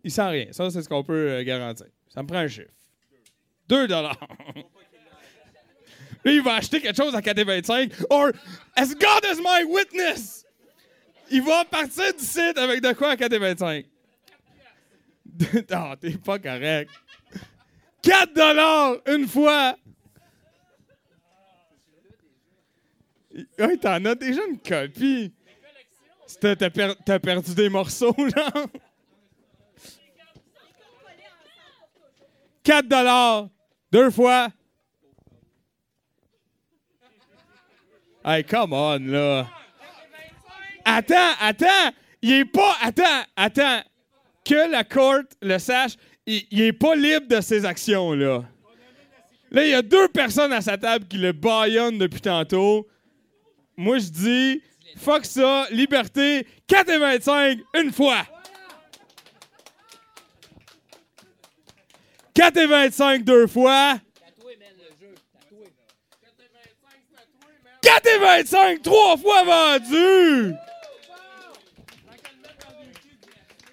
Il 0.04 0.12
sent 0.12 0.28
rien. 0.30 0.48
Ça, 0.52 0.70
c'est 0.70 0.82
ce 0.82 0.90
qu'on 0.90 1.04
peut 1.04 1.32
euh, 1.32 1.44
garantir. 1.44 1.88
Ça 2.10 2.22
me 2.22 2.28
prend 2.28 2.40
un 2.40 2.48
chiffre. 2.48 2.72
2 3.70 3.88
dollars. 3.88 4.20
Lui, 6.26 6.36
il 6.36 6.42
va 6.42 6.56
acheter 6.56 6.80
quelque 6.82 6.96
chose 6.96 7.16
à 7.16 7.22
4,25. 7.22 8.06
Or, 8.10 8.32
as 8.76 8.94
God 8.94 9.26
is 9.26 9.42
my 9.42 9.64
witness, 9.68 10.46
il 11.30 11.42
va 11.42 11.66
partir 11.66 12.14
du 12.14 12.24
site 12.24 12.58
avec 12.58 12.82
de 12.82 12.94
quoi 12.94 13.12
à 13.12 13.16
4,25. 13.16 13.86
Non, 15.72 15.96
t'es 16.00 16.12
pas 16.18 16.40
correct. 16.40 16.92
4 18.02 18.34
dollars 18.34 18.98
une 19.08 19.28
fois. 19.28 19.76
Ouais, 23.58 23.78
t'en 23.78 24.06
as 24.06 24.16
déjà 24.16 24.42
une 24.46 24.60
copie. 24.60 25.34
T'as 26.40 27.20
perdu 27.20 27.56
des 27.56 27.70
morceaux, 27.70 28.16
genre. 28.18 28.68
4 32.64 32.88
dollars. 32.88 33.50
Deux 33.92 34.10
fois. 34.10 34.50
Hey, 38.26 38.44
come 38.44 38.74
on, 38.74 39.00
là. 39.00 39.48
Attends, 40.86 41.34
attends. 41.40 41.92
Il 42.22 42.32
est 42.32 42.46
pas... 42.46 42.78
Attends, 42.82 43.24
attends. 43.36 43.82
Que 44.46 44.70
la 44.70 44.84
courte 44.84 45.38
le 45.42 45.58
sache, 45.58 45.94
il, 46.26 46.46
il 46.52 46.62
est 46.62 46.74
pas 46.74 46.96
libre 46.96 47.28
de 47.28 47.42
ses 47.42 47.66
actions, 47.66 48.14
là. 48.14 48.44
Là, 49.52 49.66
il 49.66 49.70
y 49.70 49.74
a 49.74 49.82
deux 49.82 50.08
personnes 50.08 50.52
à 50.52 50.62
sa 50.62 50.78
table 50.78 51.06
qui 51.08 51.18
le 51.18 51.32
baillonnent 51.32 51.98
depuis 51.98 52.22
tantôt. 52.22 52.88
Moi, 53.78 54.00
je 54.00 54.10
dis, 54.10 54.62
fuck 54.98 55.26
ça, 55.26 55.68
liberté, 55.70 56.48
4 56.68 56.90
et 56.90 56.98
25, 56.98 57.60
une 57.76 57.92
fois. 57.92 58.26
4 62.34 62.58
et 62.58 62.68
25 62.68 63.24
deux 63.24 63.48
fois. 63.48 64.00
4 67.82 68.08
et 68.08 68.20
25 68.20 68.82
trois 68.82 69.18
fois 69.18 69.44
vendu. 69.44 70.56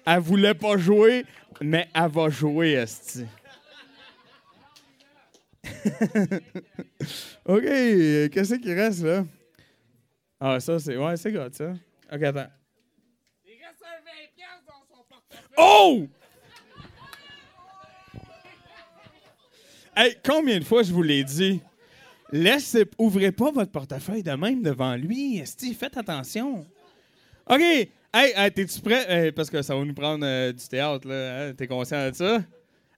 Elle 0.05 0.19
voulait 0.19 0.53
pas 0.53 0.77
jouer, 0.77 1.25
mais 1.61 1.87
elle 1.93 2.09
va 2.09 2.29
jouer, 2.29 2.73
Esti. 2.73 3.25
OK, 7.45 7.63
qu'est-ce 7.63 8.55
qui 8.55 8.73
reste, 8.73 9.03
là? 9.03 9.25
Ah, 10.39 10.59
ça, 10.59 10.79
c'est... 10.79 10.97
Ouais, 10.97 11.15
c'est 11.17 11.31
grave, 11.31 11.53
ça. 11.53 11.73
OK, 12.11 12.23
attends. 12.23 12.47
Oh! 15.57 16.07
Hey, 19.95 20.15
combien 20.23 20.59
de 20.59 20.63
fois 20.63 20.83
je 20.83 20.93
vous 20.93 21.03
l'ai 21.03 21.23
dit? 21.23 21.61
Laissez, 22.31 22.85
ouvrez 22.97 23.31
pas 23.31 23.51
votre 23.51 23.71
portefeuille 23.71 24.23
de 24.23 24.31
même 24.31 24.61
devant 24.63 24.95
lui. 24.95 25.39
Esti, 25.39 25.73
faites 25.73 25.97
attention. 25.97 26.65
OK. 27.49 27.59
Hey, 27.61 27.89
hey, 28.13 28.51
t'es-tu 28.51 28.79
prêt? 28.81 29.31
Parce 29.33 29.49
que 29.49 29.61
ça 29.61 29.75
va 29.75 29.83
nous 29.83 29.93
prendre 29.93 30.25
euh, 30.25 30.51
du 30.53 30.65
théâtre, 30.67 31.07
là. 31.07 31.47
hein? 31.49 31.53
T'es 31.53 31.67
conscient 31.67 32.09
de 32.09 32.15
ça? 32.15 32.41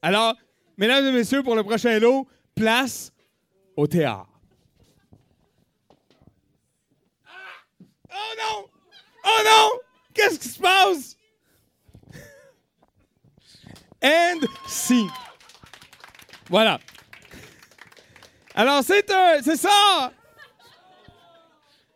Alors, 0.02 0.36
mesdames 0.78 1.06
et 1.08 1.12
messieurs, 1.12 1.42
pour 1.44 1.56
le 1.56 1.64
prochain 1.64 1.98
lot, 2.00 2.28
place 2.56 3.12
au 3.76 3.88
théâtre. 3.88 4.30
Oh 8.12 8.36
non! 8.38 8.66
Oh 9.26 9.42
non! 9.46 9.70
Qu'est-ce 10.14 10.40
qui 10.40 10.50
se 10.50 10.60
passe? 10.60 11.18
And 14.04 14.42
scene. 14.68 15.10
Voilà. 16.50 16.80
Alors, 18.56 18.84
c'est 18.84 19.10
un. 19.12 19.42
C'est 19.42 19.58
ça! 19.58 20.12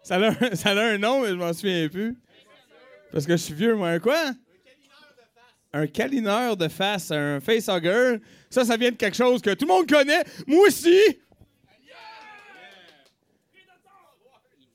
Ça 0.04 0.16
a, 0.16 0.30
un, 0.30 0.56
ça 0.56 0.70
a 0.70 0.82
un 0.82 0.98
nom, 0.98 1.22
mais 1.22 1.30
je 1.30 1.34
m'en 1.34 1.54
souviens 1.54 1.88
plus. 1.90 2.16
Parce 3.12 3.26
que 3.26 3.34
je 3.34 3.42
suis 3.44 3.54
vieux, 3.54 3.76
moi. 3.76 3.90
Un 3.90 4.00
quoi? 4.00 4.32
Un 5.74 5.86
câlineur 5.86 6.56
de 6.56 6.68
face, 6.68 7.12
un 7.12 7.40
facehugger. 7.40 8.20
Ça, 8.50 8.64
ça 8.64 8.78
vient 8.78 8.92
de 8.92 8.96
quelque 8.96 9.18
chose 9.18 9.42
que 9.42 9.54
tout 9.54 9.66
le 9.66 9.74
monde 9.74 9.90
connaît. 9.90 10.24
Moi 10.48 10.68
aussi! 10.68 11.20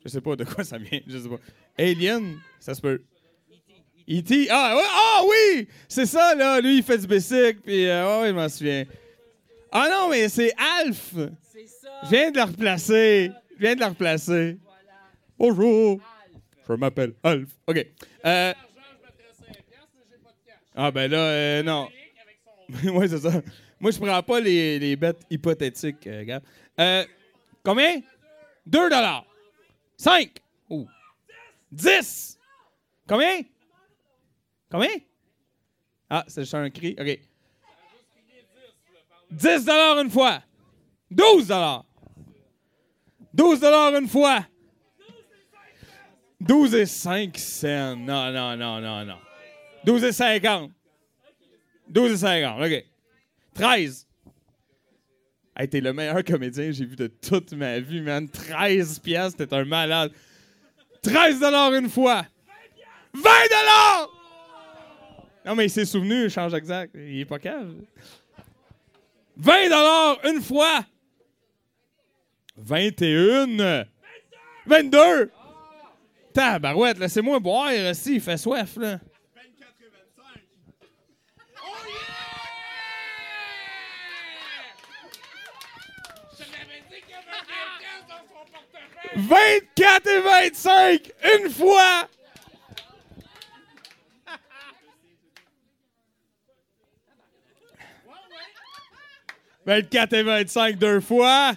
Je 0.05 0.09
sais 0.09 0.21
pas 0.21 0.37
de 0.37 0.45
quoi 0.45 0.65
ça 0.65 0.79
vient. 0.79 1.01
Je 1.07 1.19
sais 1.19 1.29
pas. 1.29 1.39
Alien, 1.79 2.39
ça 2.61 2.75
se 2.75 2.81
peut. 2.81 3.03
E.T. 4.09 4.49
Ah, 4.51 4.77
ouais, 4.77 4.83
ah 4.89 5.23
oui! 5.29 5.69
C'est 5.89 6.07
ça, 6.07 6.35
là. 6.35 6.61
Lui, 6.61 6.79
il 6.79 6.83
fait 6.83 6.99
du 6.99 7.07
bicycle, 7.07 7.61
puis 7.65 7.87
euh, 7.87 8.21
ouais, 8.21 8.29
je 8.29 8.35
m'en 8.35 8.49
souviens. 8.49 8.85
Ah 9.75 9.89
non, 9.91 10.11
mais 10.11 10.29
c'est 10.29 10.53
Alf! 10.59 11.15
Je 11.15 12.09
viens 12.11 12.31
de 12.31 12.37
le 12.37 12.43
replacer. 12.43 13.33
Je 13.57 13.59
viens 13.59 13.75
de 13.75 13.81
le 13.81 13.87
replacer. 13.87 14.59
Bonjour. 15.39 15.99
Je 16.69 16.73
m'appelle 16.75 17.15
Alf. 17.23 17.49
OK. 17.67 17.87
Euh... 18.27 18.53
Ah, 20.75 20.91
ben 20.91 21.11
là, 21.11 21.19
euh, 21.19 21.63
non. 21.63 21.89
oui, 22.85 23.09
c'est 23.09 23.19
ça. 23.21 23.31
Moi, 23.81 23.91
je 23.91 23.99
prends 23.99 24.23
pas 24.23 24.41
les, 24.41 24.79
les 24.79 24.95
bêtes 24.95 25.23
hypothétiques, 25.31 26.07
euh, 26.07 26.25
gars. 26.25 26.41
Euh, 26.79 27.05
combien? 27.65 28.01
2 28.67 28.91
dollars. 28.91 29.25
5. 29.97 30.33
Oh. 30.69 30.87
10. 31.71 32.39
Combien? 33.09 33.41
Combien? 34.71 34.97
Ah, 36.11 36.25
c'est 36.29 36.43
juste 36.43 36.55
un 36.55 36.69
cri. 36.69 36.95
OK. 36.99 37.21
10 39.33 39.65
dollars 39.65 39.99
une 40.01 40.11
fois. 40.11 40.43
12 41.11 41.47
dollars. 41.49 41.85
12 43.35 43.61
dollars 43.61 43.97
une 43.97 44.09
fois. 44.09 44.47
12 46.41 46.75
et 46.75 46.87
5 46.87 47.39
cents. 47.39 47.97
Non, 47.97 48.33
non, 48.33 48.57
non, 48.57 48.81
non, 48.81 49.05
non. 49.05 49.19
12 49.85 50.05
et 50.05 50.13
50. 50.13 50.71
12 51.89 52.13
et 52.13 52.17
50. 52.17 52.63
OK. 52.63 52.85
13. 53.55 54.07
Hey, 55.57 55.69
t'es 55.69 55.81
le 55.81 55.93
meilleur 55.93 56.25
comédien 56.25 56.67
que 56.67 56.73
j'ai 56.73 56.85
vu 56.85 56.97
de 56.97 57.07
toute 57.07 57.53
ma 57.53 57.79
vie, 57.79 58.01
man. 58.01 58.29
13 58.29 58.99
piastres, 58.99 59.39
t'es 59.39 59.55
un 59.55 59.65
malade. 59.65 60.13
13 61.03 61.41
dollars 61.41 61.75
une 61.75 61.89
fois. 61.89 62.27
20 63.15 63.21
dollars! 63.23 64.11
Non, 65.45 65.55
mais 65.55 65.67
il 65.67 65.71
s'est 65.71 65.85
souvenu, 65.85 66.31
change 66.31 66.55
exact. 66.55 66.95
Il 66.95 67.21
est 67.21 67.25
pas 67.25 67.39
cave. 67.39 67.75
20 69.37 69.69
dollars 69.69 70.19
une 70.25 70.43
fois. 70.43 70.85
21. 72.57 73.87
22. 74.67 75.31
Tabarouette, 76.33 76.99
laissez-moi 76.99 77.39
boire 77.41 77.73
aussi, 77.91 78.15
il 78.15 78.21
fait 78.21 78.37
soif, 78.37 78.77
là. 78.77 78.99
24 89.15 90.07
et 90.07 90.21
25, 90.21 91.13
une 91.39 91.51
fois! 91.51 92.09
«24 99.67 100.13
et 100.13 100.23
25 100.23 100.77
deux 100.77 101.01
fois. 101.01 101.53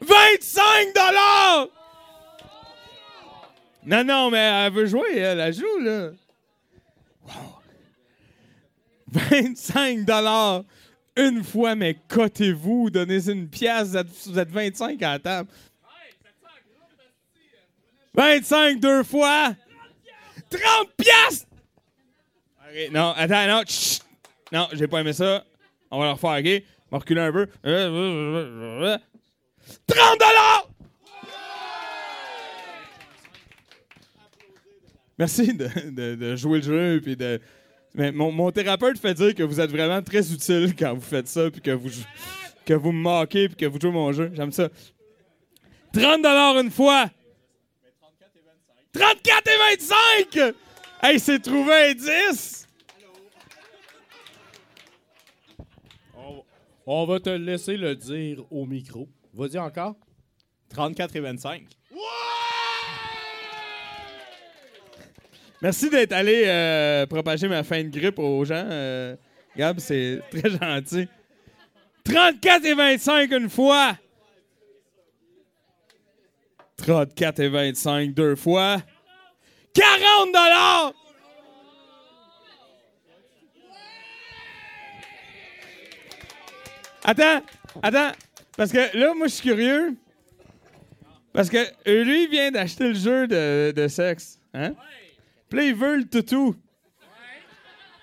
25 0.00 0.94
dollars! 0.94 1.68
Non, 3.86 4.04
non, 4.04 4.30
mais 4.30 4.38
elle 4.38 4.72
veut 4.72 4.86
jouer, 4.86 5.16
elle, 5.16 5.52
joue, 5.54 5.78
là. 5.80 6.10
Wow. 7.26 7.32
25 9.08 10.04
dollars 10.04 10.62
une 11.16 11.42
fois, 11.42 11.74
mais 11.74 11.96
cotez-vous, 12.08 12.90
donnez 12.90 13.28
une 13.28 13.48
pièce, 13.48 13.88
vous 13.88 13.96
êtes, 13.96 14.08
vous 14.26 14.38
êtes 14.38 14.50
25 14.50 15.02
à 15.02 15.12
la 15.12 15.18
table. 15.18 15.50
25 18.14 18.80
deux 18.80 19.02
fois. 19.02 19.54
30 20.50 20.60
pièces! 20.96 21.46
Non, 22.92 23.12
attends, 23.16 23.46
non, 23.46 23.62
chut. 23.66 24.02
Non, 24.52 24.68
j'ai 24.72 24.86
pas 24.86 25.00
aimé 25.00 25.12
ça. 25.12 25.44
On 25.90 25.98
va 25.98 26.06
le 26.06 26.12
refaire, 26.12 26.38
OK? 26.38 26.64
On 26.90 26.96
va 26.96 26.98
reculer 26.98 27.20
un 27.20 27.32
peu. 27.32 27.46
30 29.86 30.18
dollars! 30.18 30.68
Merci 35.18 35.52
de, 35.52 36.36
jouer 36.36 36.60
le 36.60 36.64
jeu 36.64 37.00
puis 37.02 37.14
de. 37.14 37.40
Mais 37.94 38.10
mon, 38.10 38.50
thérapeute 38.50 38.98
fait 38.98 39.14
dire 39.14 39.34
que 39.34 39.42
vous 39.42 39.60
êtes 39.60 39.70
vraiment 39.70 40.00
très 40.00 40.32
utile 40.32 40.74
quand 40.78 40.94
vous 40.94 41.00
faites 41.00 41.28
ça 41.28 41.50
puis 41.50 41.60
que 41.60 41.72
vous 41.72 41.90
que 42.64 42.72
vous 42.74 42.92
me 42.92 43.02
moquez 43.02 43.48
puis 43.48 43.56
que 43.56 43.66
vous 43.66 43.78
jouez 43.78 43.90
mon 43.90 44.12
jeu. 44.12 44.30
J'aime 44.34 44.52
ça. 44.52 44.68
30 45.92 46.22
dollars 46.22 46.58
une 46.58 46.70
fois. 46.70 47.10
34 48.92 49.48
et 49.48 49.76
25! 50.32 50.54
Hey, 51.02 51.20
c'est 51.20 51.38
trouvé 51.38 51.90
un 51.90 51.94
10! 51.94 52.66
On 56.92 57.06
va 57.06 57.20
te 57.20 57.30
laisser 57.30 57.76
le 57.76 57.94
dire 57.94 58.44
au 58.50 58.66
micro. 58.66 59.08
Vas-y 59.32 59.58
encore. 59.58 59.94
34 60.70 61.14
et 61.14 61.20
25. 61.20 61.62
Merci 65.62 65.88
d'être 65.88 66.12
allé 66.12 66.42
euh, 66.46 67.06
propager 67.06 67.46
ma 67.46 67.62
fin 67.62 67.84
de 67.84 67.90
grippe 67.90 68.18
aux 68.18 68.44
gens. 68.44 68.66
euh, 68.68 69.14
Gab, 69.56 69.78
c'est 69.78 70.20
très 70.32 70.50
gentil. 70.60 71.06
34 72.02 72.64
et 72.64 72.74
25 72.74 73.30
une 73.36 73.48
fois. 73.48 73.96
34 76.76 77.38
et 77.38 77.48
25 77.50 78.14
deux 78.14 78.34
fois. 78.34 78.78
40 79.74 80.32
dollars! 80.32 80.92
Attends, 87.10 87.42
attends. 87.82 88.12
Parce 88.56 88.70
que 88.70 88.96
là, 88.96 89.14
moi, 89.14 89.26
je 89.26 89.32
suis 89.34 89.48
curieux. 89.48 89.96
Parce 91.32 91.48
que 91.50 91.58
lui, 91.86 92.24
il 92.24 92.30
vient 92.30 92.50
d'acheter 92.52 92.88
le 92.88 92.94
jeu 92.94 93.26
de, 93.26 93.72
de 93.74 93.88
sexe. 93.88 94.38
Hein? 94.54 94.74
Puis 95.48 95.58
là, 95.58 95.64
il 95.64 95.74
veut 95.74 95.96
le 95.96 96.04
toutou. 96.04 96.54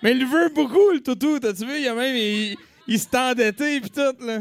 Mais 0.02 0.12
il 0.12 0.26
veut 0.26 0.50
beaucoup, 0.54 0.90
le 0.92 1.00
toutou. 1.00 1.38
T'as-tu 1.38 1.64
vu? 1.66 1.78
Il 1.80 1.88
a 1.88 1.94
même... 1.94 2.16
Il, 2.16 2.56
il 2.86 2.98
s'est 2.98 3.16
endetté 3.16 3.80
pis 3.80 3.90
tout, 3.90 4.14
là. 4.20 4.40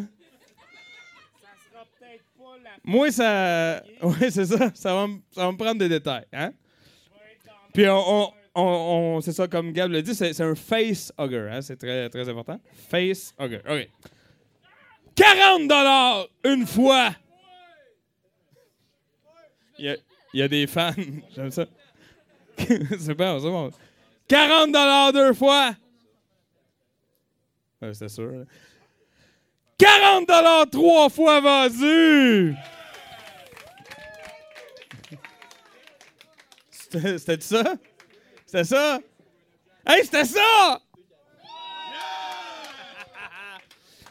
Moi, 2.84 3.12
ça... 3.12 3.82
Oui, 4.02 4.30
c'est 4.30 4.46
ça. 4.46 4.72
Ça 4.74 4.94
va, 4.94 5.08
me- 5.08 5.20
ça 5.32 5.46
va 5.46 5.52
me 5.52 5.58
prendre 5.58 5.80
des 5.80 5.90
détails, 5.90 6.26
hein? 6.34 6.52
Puis 7.74 7.88
on... 7.88 8.32
on, 8.56 9.22
c'est 9.22 9.34
ça, 9.34 9.48
comme 9.48 9.72
Gab 9.72 9.92
l'a 9.92 10.02
dit, 10.02 10.14
c'est, 10.16 10.34
c'est 10.34 10.44
un 10.44 10.56
face 10.56 11.12
hugger, 11.18 11.50
hein? 11.52 11.62
C'est 11.62 11.78
très, 11.78 12.10
très 12.10 12.28
important. 12.28 12.60
Face 12.90 13.34
hugger. 13.40 13.62
OK. 13.70 13.90
40 15.18 15.68
dollars 15.68 16.28
une 16.46 16.66
fois. 16.66 17.10
Il 19.80 19.98
y 20.34 20.42
a, 20.42 20.48
des 20.48 20.68
fans. 20.68 20.94
J'aime 21.36 21.52
ça. 21.52 21.66
c'est 22.58 23.14
bon, 23.14 23.40
c'est 23.40 23.50
bon. 23.50 23.72
40 24.28 24.72
dollars 24.72 25.14
deux 25.14 25.34
fois. 25.34 25.76
Ouais, 27.82 27.94
sûr. 27.94 28.32
hein. 28.34 28.46
40 29.78 30.28
dollars 30.28 30.70
trois 30.72 31.10
fois 31.10 31.40
vendu. 31.42 32.56
C'était 36.72 37.18
c'était 37.18 37.42
ça? 37.42 37.74
C'était 38.46 38.64
ça? 38.64 39.00
Hey, 39.86 40.04
c'était 40.04 40.26
ça! 40.26 40.82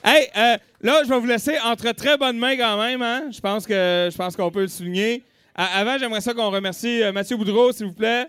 Hey, 0.04 0.30
euh, 0.36 0.56
là, 0.80 1.02
je 1.04 1.08
vais 1.08 1.18
vous 1.18 1.26
laisser 1.26 1.58
entre 1.60 1.90
très 1.92 2.16
bonnes 2.16 2.38
mains 2.38 2.56
quand 2.56 2.78
même. 2.78 3.02
Hein? 3.02 3.30
Je 3.30 3.40
pense 3.40 3.66
que 3.66 4.08
je 4.10 4.16
pense 4.16 4.36
qu'on 4.36 4.50
peut 4.50 4.62
le 4.62 4.68
souligner. 4.68 5.22
Avant, 5.54 5.96
j'aimerais 5.98 6.20
ça 6.20 6.34
qu'on 6.34 6.50
remercie 6.50 7.02
euh, 7.02 7.12
Mathieu 7.12 7.36
Boudreau, 7.36 7.72
s'il 7.72 7.86
vous 7.86 7.94
plaît. 7.94 8.26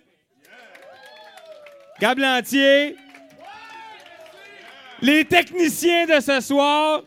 Gab 1.99 2.17
Lantier. 2.17 2.95
Les 5.01 5.25
techniciens 5.25 6.05
de 6.05 6.19
ce 6.21 6.39
soir. 6.39 7.03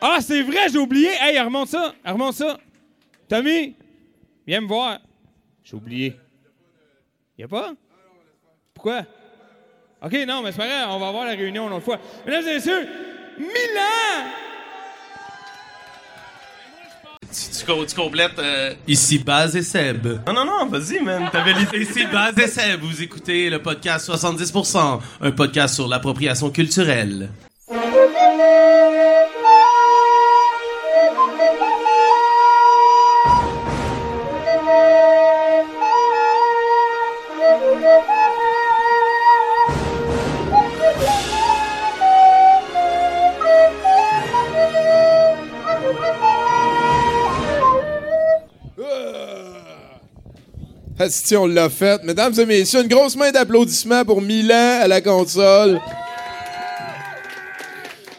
Ah, 0.00 0.18
c'est 0.20 0.42
vrai, 0.42 0.68
j'ai 0.70 0.78
oublié. 0.78 1.08
Hey, 1.20 1.38
remonte 1.40 1.68
ça. 1.68 1.94
Remonte 2.04 2.34
ça. 2.34 2.58
Tommy, 3.28 3.76
viens 4.46 4.60
me 4.60 4.66
voir. 4.66 4.98
J'ai 5.62 5.76
oublié. 5.76 6.16
Y 7.38 7.44
a 7.44 7.48
pas? 7.48 7.74
Pourquoi? 8.74 9.04
OK, 10.02 10.12
non, 10.26 10.42
mais 10.42 10.52
c'est 10.52 10.58
pas 10.58 10.88
on 10.88 10.98
va 10.98 11.08
avoir 11.08 11.24
la 11.24 11.32
réunion 11.32 11.68
une 11.68 11.74
autre 11.74 11.84
fois. 11.84 11.98
Mesdames 12.26 12.46
et 12.46 12.54
messieurs, 12.54 12.88
Milan! 13.38 14.30
Tu, 17.32 17.58
tu 17.58 17.64
co- 17.66 17.84
tu 17.84 17.94
complètes. 17.96 18.38
euh, 18.38 18.74
Ici 18.86 19.18
Baz 19.18 19.56
et 19.56 19.62
Seb. 19.62 20.06
Non, 20.26 20.32
non, 20.32 20.44
non, 20.44 20.66
vas-y, 20.66 21.00
man. 21.00 21.28
T'avais 21.32 21.52
l'idée. 21.58 21.78
Ici 21.82 22.06
Baz 22.06 22.38
et 22.38 22.46
Seb. 22.46 22.80
Vous 22.82 23.02
écoutez 23.02 23.50
le 23.50 23.60
podcast 23.60 24.08
70%, 24.08 25.00
un 25.20 25.30
podcast 25.32 25.74
sur 25.74 25.88
l'appropriation 25.88 26.50
culturelle. 26.50 27.30
Asti, 51.04 51.36
on 51.36 51.46
l'a 51.46 51.68
fait. 51.68 52.02
Mesdames 52.02 52.32
et 52.40 52.46
messieurs, 52.46 52.80
une 52.80 52.88
grosse 52.88 53.14
main 53.14 53.30
d'applaudissements 53.30 54.06
pour 54.06 54.22
Milan 54.22 54.78
à 54.80 54.88
la 54.88 55.02
console. 55.02 55.78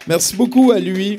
Merci 0.06 0.36
beaucoup 0.36 0.72
à 0.72 0.78
lui. 0.78 1.18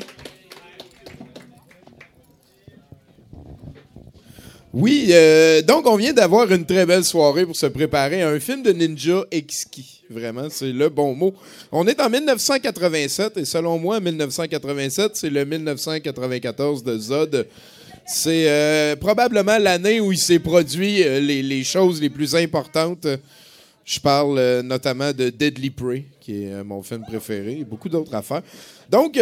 Oui, 4.71 5.07
euh, 5.09 5.61
donc 5.61 5.85
on 5.87 5.97
vient 5.97 6.13
d'avoir 6.13 6.49
une 6.49 6.65
très 6.65 6.85
belle 6.85 7.03
soirée 7.03 7.45
pour 7.45 7.57
se 7.57 7.65
préparer 7.65 8.21
à 8.21 8.29
un 8.29 8.39
film 8.39 8.63
de 8.63 8.71
ninja 8.71 9.25
exquis. 9.31 10.03
Vraiment, 10.09 10.47
c'est 10.49 10.71
le 10.71 10.87
bon 10.87 11.15
mot. 11.15 11.33
On 11.73 11.85
est 11.85 11.99
en 11.99 12.09
1987 12.09 13.35
et 13.35 13.45
selon 13.45 13.77
moi, 13.77 13.99
1987, 13.99 15.17
c'est 15.17 15.29
le 15.29 15.43
1994 15.43 16.81
de 16.83 16.97
Zod. 16.97 17.47
C'est 18.09 18.47
euh, 18.47 18.95
probablement 18.95 19.57
l'année 19.57 19.99
où 19.99 20.13
il 20.13 20.17
s'est 20.17 20.39
produit 20.39 21.03
euh, 21.03 21.19
les, 21.19 21.63
choses 21.65 22.01
les 22.01 22.09
plus 22.09 22.35
importantes. 22.35 23.05
Je 23.83 23.99
parle 23.99 24.39
euh, 24.39 24.63
notamment 24.63 25.11
de 25.11 25.29
Deadly 25.29 25.71
Prey, 25.71 26.05
qui 26.21 26.45
est 26.45 26.63
mon 26.63 26.81
film 26.81 27.03
préféré, 27.03 27.59
et 27.59 27.63
beaucoup 27.65 27.89
d'autres 27.89 28.15
affaires. 28.15 28.43
Donc, 28.89 29.19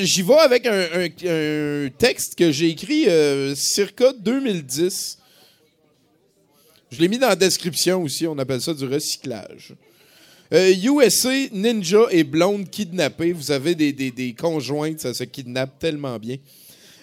j'y 0.00 0.22
vais 0.22 0.34
avec 0.34 0.66
un, 0.66 1.88
texte 1.96 2.34
que 2.34 2.50
j'ai 2.50 2.70
écrit 2.70 3.06
circa 3.54 4.12
2010. 4.12 5.18
Je 6.90 7.00
l'ai 7.00 7.06
mis 7.06 7.18
dans 7.18 7.28
la 7.28 7.36
description 7.36 8.02
aussi, 8.02 8.26
on 8.26 8.36
appelle 8.36 8.60
ça 8.60 8.74
du 8.74 8.84
recyclage. 8.84 9.74
USA, 10.50 11.48
Ninja 11.52 12.06
et 12.10 12.24
Blonde 12.24 12.68
kidnappés. 12.68 13.32
Vous 13.32 13.52
avez 13.52 13.76
des, 13.76 13.92
des, 13.92 14.10
des 14.10 14.32
conjointes, 14.32 15.00
ça 15.00 15.14
se 15.14 15.22
kidnappe 15.22 15.78
tellement 15.78 16.18
bien. 16.18 16.36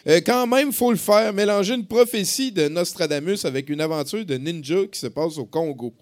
Euh, 0.07 0.19
quand 0.25 0.47
même, 0.47 0.73
faut 0.73 0.91
le 0.91 0.97
faire. 0.97 1.33
Mélanger 1.33 1.75
une 1.75 1.85
prophétie 1.85 2.51
de 2.51 2.67
Nostradamus 2.67 3.45
avec 3.45 3.69
une 3.69 3.81
aventure 3.81 4.25
de 4.25 4.35
ninja 4.35 4.85
qui 4.91 4.99
se 4.99 5.07
passe 5.07 5.37
au 5.37 5.45
Congo. 5.45 5.93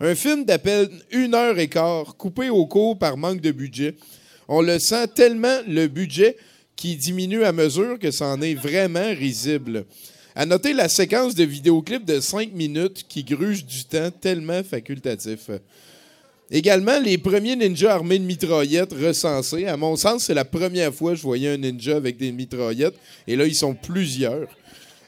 Un 0.00 0.14
film 0.14 0.44
d'appel 0.44 0.90
une 1.12 1.34
heure 1.34 1.58
et 1.58 1.68
quart, 1.68 2.16
coupé 2.16 2.50
au 2.50 2.66
cours 2.66 2.98
par 2.98 3.16
manque 3.16 3.40
de 3.40 3.52
budget. 3.52 3.94
On 4.48 4.60
le 4.60 4.78
sent 4.78 5.08
tellement 5.14 5.58
le 5.66 5.86
budget 5.86 6.36
qui 6.76 6.96
diminue 6.96 7.44
à 7.44 7.52
mesure 7.52 7.98
que 7.98 8.10
ça 8.10 8.26
en 8.26 8.42
est 8.42 8.54
vraiment 8.54 9.08
risible. 9.14 9.86
À 10.34 10.46
noter 10.46 10.72
la 10.72 10.88
séquence 10.88 11.34
de 11.34 11.44
vidéoclip 11.44 12.04
de 12.04 12.18
5 12.18 12.52
minutes 12.52 13.04
qui 13.08 13.22
gruge 13.22 13.64
du 13.64 13.84
temps 13.84 14.10
tellement 14.10 14.62
facultatif. 14.64 15.50
Également, 16.54 17.00
les 17.00 17.16
premiers 17.16 17.56
ninjas 17.56 17.94
armés 17.94 18.18
de 18.18 18.24
mitraillettes 18.24 18.92
recensés. 18.92 19.64
À 19.64 19.78
mon 19.78 19.96
sens, 19.96 20.24
c'est 20.24 20.34
la 20.34 20.44
première 20.44 20.92
fois 20.92 21.12
que 21.12 21.16
je 21.16 21.22
voyais 21.22 21.48
un 21.48 21.56
ninja 21.56 21.96
avec 21.96 22.18
des 22.18 22.30
mitraillettes. 22.30 22.94
Et 23.26 23.36
là, 23.36 23.46
ils 23.46 23.54
sont 23.54 23.74
plusieurs. 23.74 24.48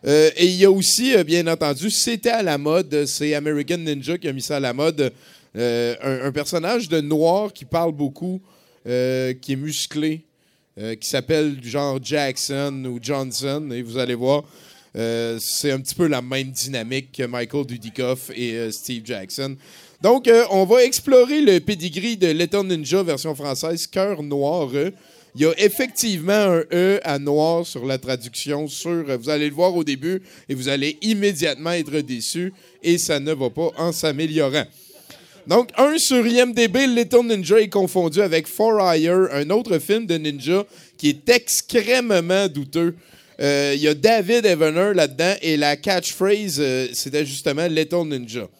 Euh, 0.07 0.31
et 0.37 0.47
il 0.47 0.55
y 0.55 0.65
a 0.65 0.71
aussi, 0.71 1.15
euh, 1.15 1.23
bien 1.23 1.47
entendu, 1.47 1.91
c'était 1.91 2.31
à 2.31 2.43
la 2.43 2.57
mode, 2.57 3.05
c'est 3.07 3.35
American 3.35 3.79
Ninja 3.79 4.16
qui 4.16 4.29
a 4.29 4.33
mis 4.33 4.43
ça 4.43 4.57
à 4.57 4.61
la 4.61 4.73
mode, 4.73 5.12
euh, 5.57 6.27
un, 6.27 6.33
personnage 6.33 6.89
de 6.89 7.01
noir 7.03 7.53
qui 7.53 7.66
parle 7.66 7.93
beaucoup, 7.93 8.41
qui 8.85 8.91
est 8.91 9.57
musclé, 9.57 10.23
qui 10.77 11.09
s'appelle 11.09 11.59
genre 11.62 11.99
Jackson 12.03 12.85
ou 12.87 12.99
Johnson. 13.01 13.71
Et 13.73 13.81
vous 13.83 13.97
allez 13.97 14.15
voir, 14.15 14.45
c'est 14.95 15.71
un 15.71 15.81
petit 15.81 15.95
peu 15.95 16.07
la 16.07 16.21
même 16.21 16.51
dynamique 16.51 17.12
que 17.12 17.23
Michael 17.23 17.65
Dudikoff 17.65 18.31
et 18.37 18.71
Steve 18.73 19.03
Jackson. 19.07 19.57
Donc, 20.05 20.29
euh, 20.29 20.45
on 20.51 20.67
va 20.67 20.85
explorer 20.85 21.41
le 21.41 21.61
pedigree 21.61 22.19
de 22.19 22.27
Little 22.27 22.67
Ninja 22.67 23.03
version 23.03 23.35
française, 23.35 23.87
Cœur 23.87 24.23
Noir. 24.23 24.69
Il 25.35 25.41
y 25.41 25.47
a 25.47 25.55
effectivement 25.57 26.35
un 26.35 26.63
E 26.71 27.01
à 27.05 27.19
noir 27.19 27.67
sur 27.67 27.87
la 27.87 27.97
traduction. 27.97 28.69
Sur, 28.69 29.03
vous 29.19 29.31
allez 29.31 29.49
le 29.49 29.55
voir 29.55 29.75
au 29.75 29.83
début 29.83 30.21
et 30.47 30.55
vous 30.55 30.69
allez 30.69 30.99
immédiatement 31.01 31.71
être 31.71 32.01
déçu 32.01 32.53
et 32.83 32.99
ça 32.99 33.19
ne 33.19 33.33
va 33.33 33.49
pas 33.49 33.71
en 33.79 33.93
s'améliorant. 33.93 34.67
Donc, 35.47 35.71
un 35.79 35.97
sur 35.97 36.27
IMDB, 36.27 36.87
Little 36.87 37.25
Ninja 37.25 37.59
est 37.59 37.71
confondu 37.71 38.21
avec 38.21 38.47
For 38.47 38.79
Hire, 38.95 39.29
un 39.33 39.49
autre 39.49 39.79
film 39.79 40.05
de 40.05 40.19
ninja 40.19 40.67
qui 40.99 41.09
est 41.09 41.29
extrêmement 41.31 42.47
douteux. 42.49 42.95
Euh, 43.41 43.73
Il 43.75 43.81
y 43.81 43.89
a 43.89 43.95
David 43.95 44.45
Evener 44.45 44.93
là-dedans 44.93 45.37
et 45.41 45.57
la 45.57 45.79
catchphrase, 45.79 46.59
euh, 46.59 46.89
c'était 46.93 47.25
justement 47.25 47.67
Little 47.69 48.07
Ninja. 48.07 48.51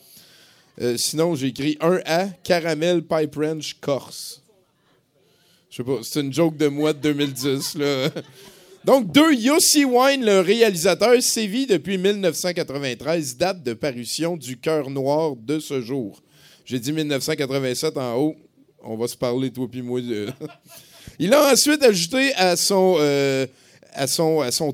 Euh, 0.81 0.97
sinon, 0.97 1.35
j'ai 1.37 1.49
écrit 1.49 1.77
1A, 1.81 2.31
Caramel 2.43 3.03
Pipe 3.03 3.37
Ranch 3.37 3.77
Corse. 3.81 4.43
Je 5.71 5.77
sais 5.77 5.85
pas, 5.85 5.99
c'est 6.03 6.21
une 6.21 6.33
joke 6.33 6.57
de 6.57 6.67
moi 6.67 6.93
de 6.93 6.99
2010. 6.99 7.77
Là. 7.77 8.09
Donc, 8.85 9.11
deux, 9.13 9.35
Yossi 9.35 9.85
Wine, 9.85 10.25
le 10.25 10.41
réalisateur, 10.41 11.23
sévit 11.23 11.67
depuis 11.67 11.97
1993, 11.97 13.37
date 13.37 13.63
de 13.63 13.73
parution 13.73 14.37
du 14.37 14.59
Cœur 14.59 14.91
Noir 14.91 15.37
de 15.37 15.59
ce 15.59 15.81
jour. 15.81 16.21
J'ai 16.65 16.79
dit 16.79 16.93
1987 16.93 17.97
en 17.97 18.17
haut. 18.17 18.37
On 18.83 18.97
va 18.97 19.09
se 19.09 19.17
parler, 19.17 19.51
toi 19.51 19.67
puis 19.71 19.81
moi. 19.81 20.01
Il 21.19 21.33
a 21.33 21.53
ensuite 21.53 21.83
ajouté 21.83 22.35
à 22.35 22.57
son, 22.57 22.97
euh, 22.99 23.47
à 23.95 24.07
son, 24.07 24.41
à 24.41 24.51
son 24.51 24.73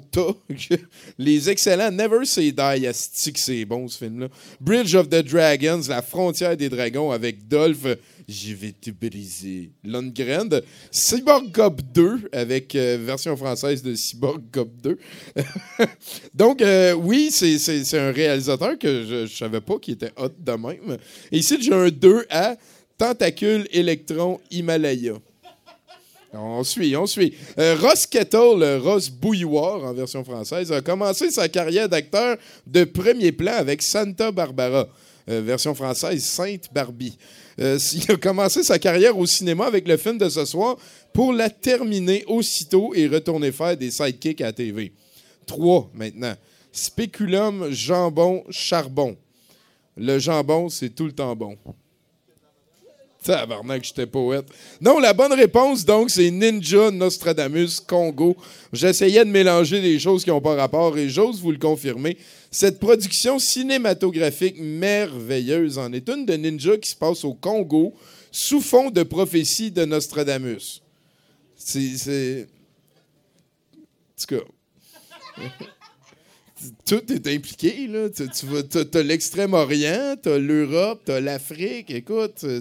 les 1.18 1.50
excellents 1.50 1.90
Never 1.90 2.24
Say 2.24 2.52
Die. 2.52 2.86
Asti 2.86 3.32
que 3.32 3.38
c'est 3.40 3.64
bon 3.64 3.86
ce 3.88 3.98
film-là. 3.98 4.28
Bridge 4.60 4.94
of 4.94 5.08
the 5.08 5.22
Dragons, 5.22 5.82
La 5.88 6.02
frontière 6.02 6.56
des 6.56 6.68
dragons 6.68 7.10
avec 7.10 7.46
Dolph. 7.46 7.86
Je 8.28 8.54
vais 8.54 8.72
te 8.72 8.90
briser. 8.90 9.70
Lundgren. 9.82 10.48
Cyborg 10.90 11.50
Cop 11.52 11.80
2 11.92 12.28
avec 12.32 12.74
euh, 12.76 12.96
version 13.04 13.36
française 13.36 13.82
de 13.82 13.94
Cyborg 13.94 14.42
Cop 14.52 14.70
2. 14.82 14.98
Donc, 16.34 16.62
euh, 16.62 16.92
oui, 16.92 17.30
c'est- 17.32 17.58
un 17.98 18.12
réalisateur 18.12 18.78
que 18.78 19.04
je 19.04 19.14
ne 19.22 19.26
savais 19.26 19.60
pas 19.60 19.78
qui 19.78 19.92
était 19.92 20.12
hot 20.16 20.28
de 20.38 20.52
même. 20.52 20.96
Et 21.32 21.38
ici, 21.38 21.56
j'ai 21.60 21.72
un 21.74 21.88
2 21.88 22.24
à 22.30 22.56
Tentacule 22.96 23.66
Électron 23.72 24.40
Himalaya. 24.50 25.14
On 26.32 26.62
suit, 26.62 26.94
on 26.96 27.06
suit. 27.06 27.34
Euh, 27.58 27.76
Ross 27.80 28.06
Kettle, 28.06 28.80
Ross 28.82 29.10
Bouilloire 29.10 29.84
en 29.84 29.92
version 29.92 30.22
française, 30.22 30.70
a 30.70 30.80
commencé 30.80 31.30
sa 31.30 31.48
carrière 31.48 31.88
d'acteur 31.88 32.36
de 32.66 32.84
premier 32.84 33.32
plan 33.32 33.54
avec 33.54 33.82
Santa 33.82 34.30
Barbara, 34.30 34.88
euh, 35.28 35.40
version 35.40 35.74
française 35.74 36.24
Sainte 36.24 36.72
Barbie. 36.72 37.18
Euh, 37.58 37.78
il 37.92 38.12
a 38.12 38.16
commencé 38.16 38.62
sa 38.62 38.78
carrière 38.78 39.18
au 39.18 39.26
cinéma 39.26 39.66
avec 39.66 39.88
le 39.88 39.96
film 39.96 40.18
de 40.18 40.28
ce 40.28 40.44
soir 40.44 40.76
pour 41.12 41.32
la 41.32 41.50
terminer 41.50 42.24
aussitôt 42.28 42.94
et 42.94 43.08
retourner 43.08 43.50
faire 43.50 43.76
des 43.76 43.90
sidekicks 43.90 44.40
à 44.40 44.46
la 44.46 44.52
TV. 44.52 44.92
Trois 45.46 45.90
maintenant. 45.94 46.34
Spéculum, 46.70 47.72
jambon, 47.72 48.44
charbon. 48.50 49.16
Le 49.96 50.20
jambon, 50.20 50.68
c'est 50.68 50.90
tout 50.90 51.06
le 51.06 51.12
temps 51.12 51.34
bon. 51.34 51.58
Tabarnak, 53.22 53.84
j'étais 53.84 54.06
poète. 54.06 54.46
Non, 54.80 54.98
la 54.98 55.12
bonne 55.12 55.32
réponse, 55.32 55.84
donc, 55.84 56.10
c'est 56.10 56.30
Ninja 56.30 56.90
Nostradamus 56.90 57.80
Congo. 57.80 58.36
J'essayais 58.72 59.24
de 59.24 59.30
mélanger 59.30 59.82
des 59.82 59.98
choses 59.98 60.24
qui 60.24 60.30
n'ont 60.30 60.40
pas 60.40 60.54
rapport 60.54 60.96
et 60.96 61.08
j'ose 61.08 61.40
vous 61.40 61.52
le 61.52 61.58
confirmer. 61.58 62.16
Cette 62.50 62.80
production 62.80 63.38
cinématographique 63.38 64.56
merveilleuse 64.58 65.78
en 65.78 65.92
est 65.92 66.08
une 66.08 66.24
de 66.24 66.34
Ninja 66.34 66.78
qui 66.78 66.90
se 66.90 66.96
passe 66.96 67.24
au 67.24 67.34
Congo 67.34 67.94
sous 68.32 68.60
fond 68.60 68.90
de 68.90 69.02
prophétie 69.02 69.70
de 69.70 69.84
Nostradamus. 69.84 70.82
C'est. 71.56 72.48
En 74.32 74.36
tout. 74.36 74.44
Tout 76.86 77.12
est 77.12 77.26
impliqué. 77.26 77.86
Là. 77.86 78.08
Tu, 78.10 78.28
tu 78.28 78.86
t'as, 78.86 79.02
l'Extrême-Orient, 79.02 80.16
t'as 80.22 80.38
l'Europe, 80.38 81.02
t'as 81.04 81.20
l'Afrique. 81.20 81.90
Écoute, 81.90 82.44
euh, 82.44 82.60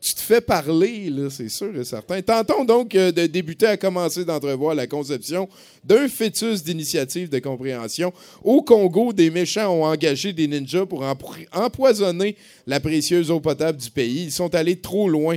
tu, 0.00 0.14
te 0.14 0.20
fais 0.20 0.40
parler, 0.40 1.12
c'est 1.30 1.48
sûr 1.48 1.76
et 1.76 1.84
certain. 1.84 2.22
Tentons 2.22 2.64
donc 2.64 2.94
euh, 2.94 3.10
de 3.10 3.26
débuter 3.26 3.66
à 3.66 3.76
commencer 3.76 4.24
d'entrevoir 4.24 4.74
la 4.74 4.86
conception 4.86 5.48
d'un 5.84 6.08
fœtus 6.08 6.62
d'initiative 6.62 7.28
de 7.28 7.38
compréhension. 7.38 8.12
Au 8.42 8.62
Congo, 8.62 9.12
des 9.12 9.30
méchants 9.30 9.72
ont 9.72 9.84
engagé 9.84 10.32
des 10.32 10.46
ninjas 10.46 10.86
pour 10.86 11.04
empoisonner 11.52 12.36
la 12.66 12.80
précieuse 12.80 13.30
eau 13.30 13.40
potable 13.40 13.78
du 13.78 13.90
pays. 13.90 14.24
Ils 14.24 14.32
sont 14.32 14.54
allés 14.54 14.76
trop 14.76 15.08
loin 15.08 15.36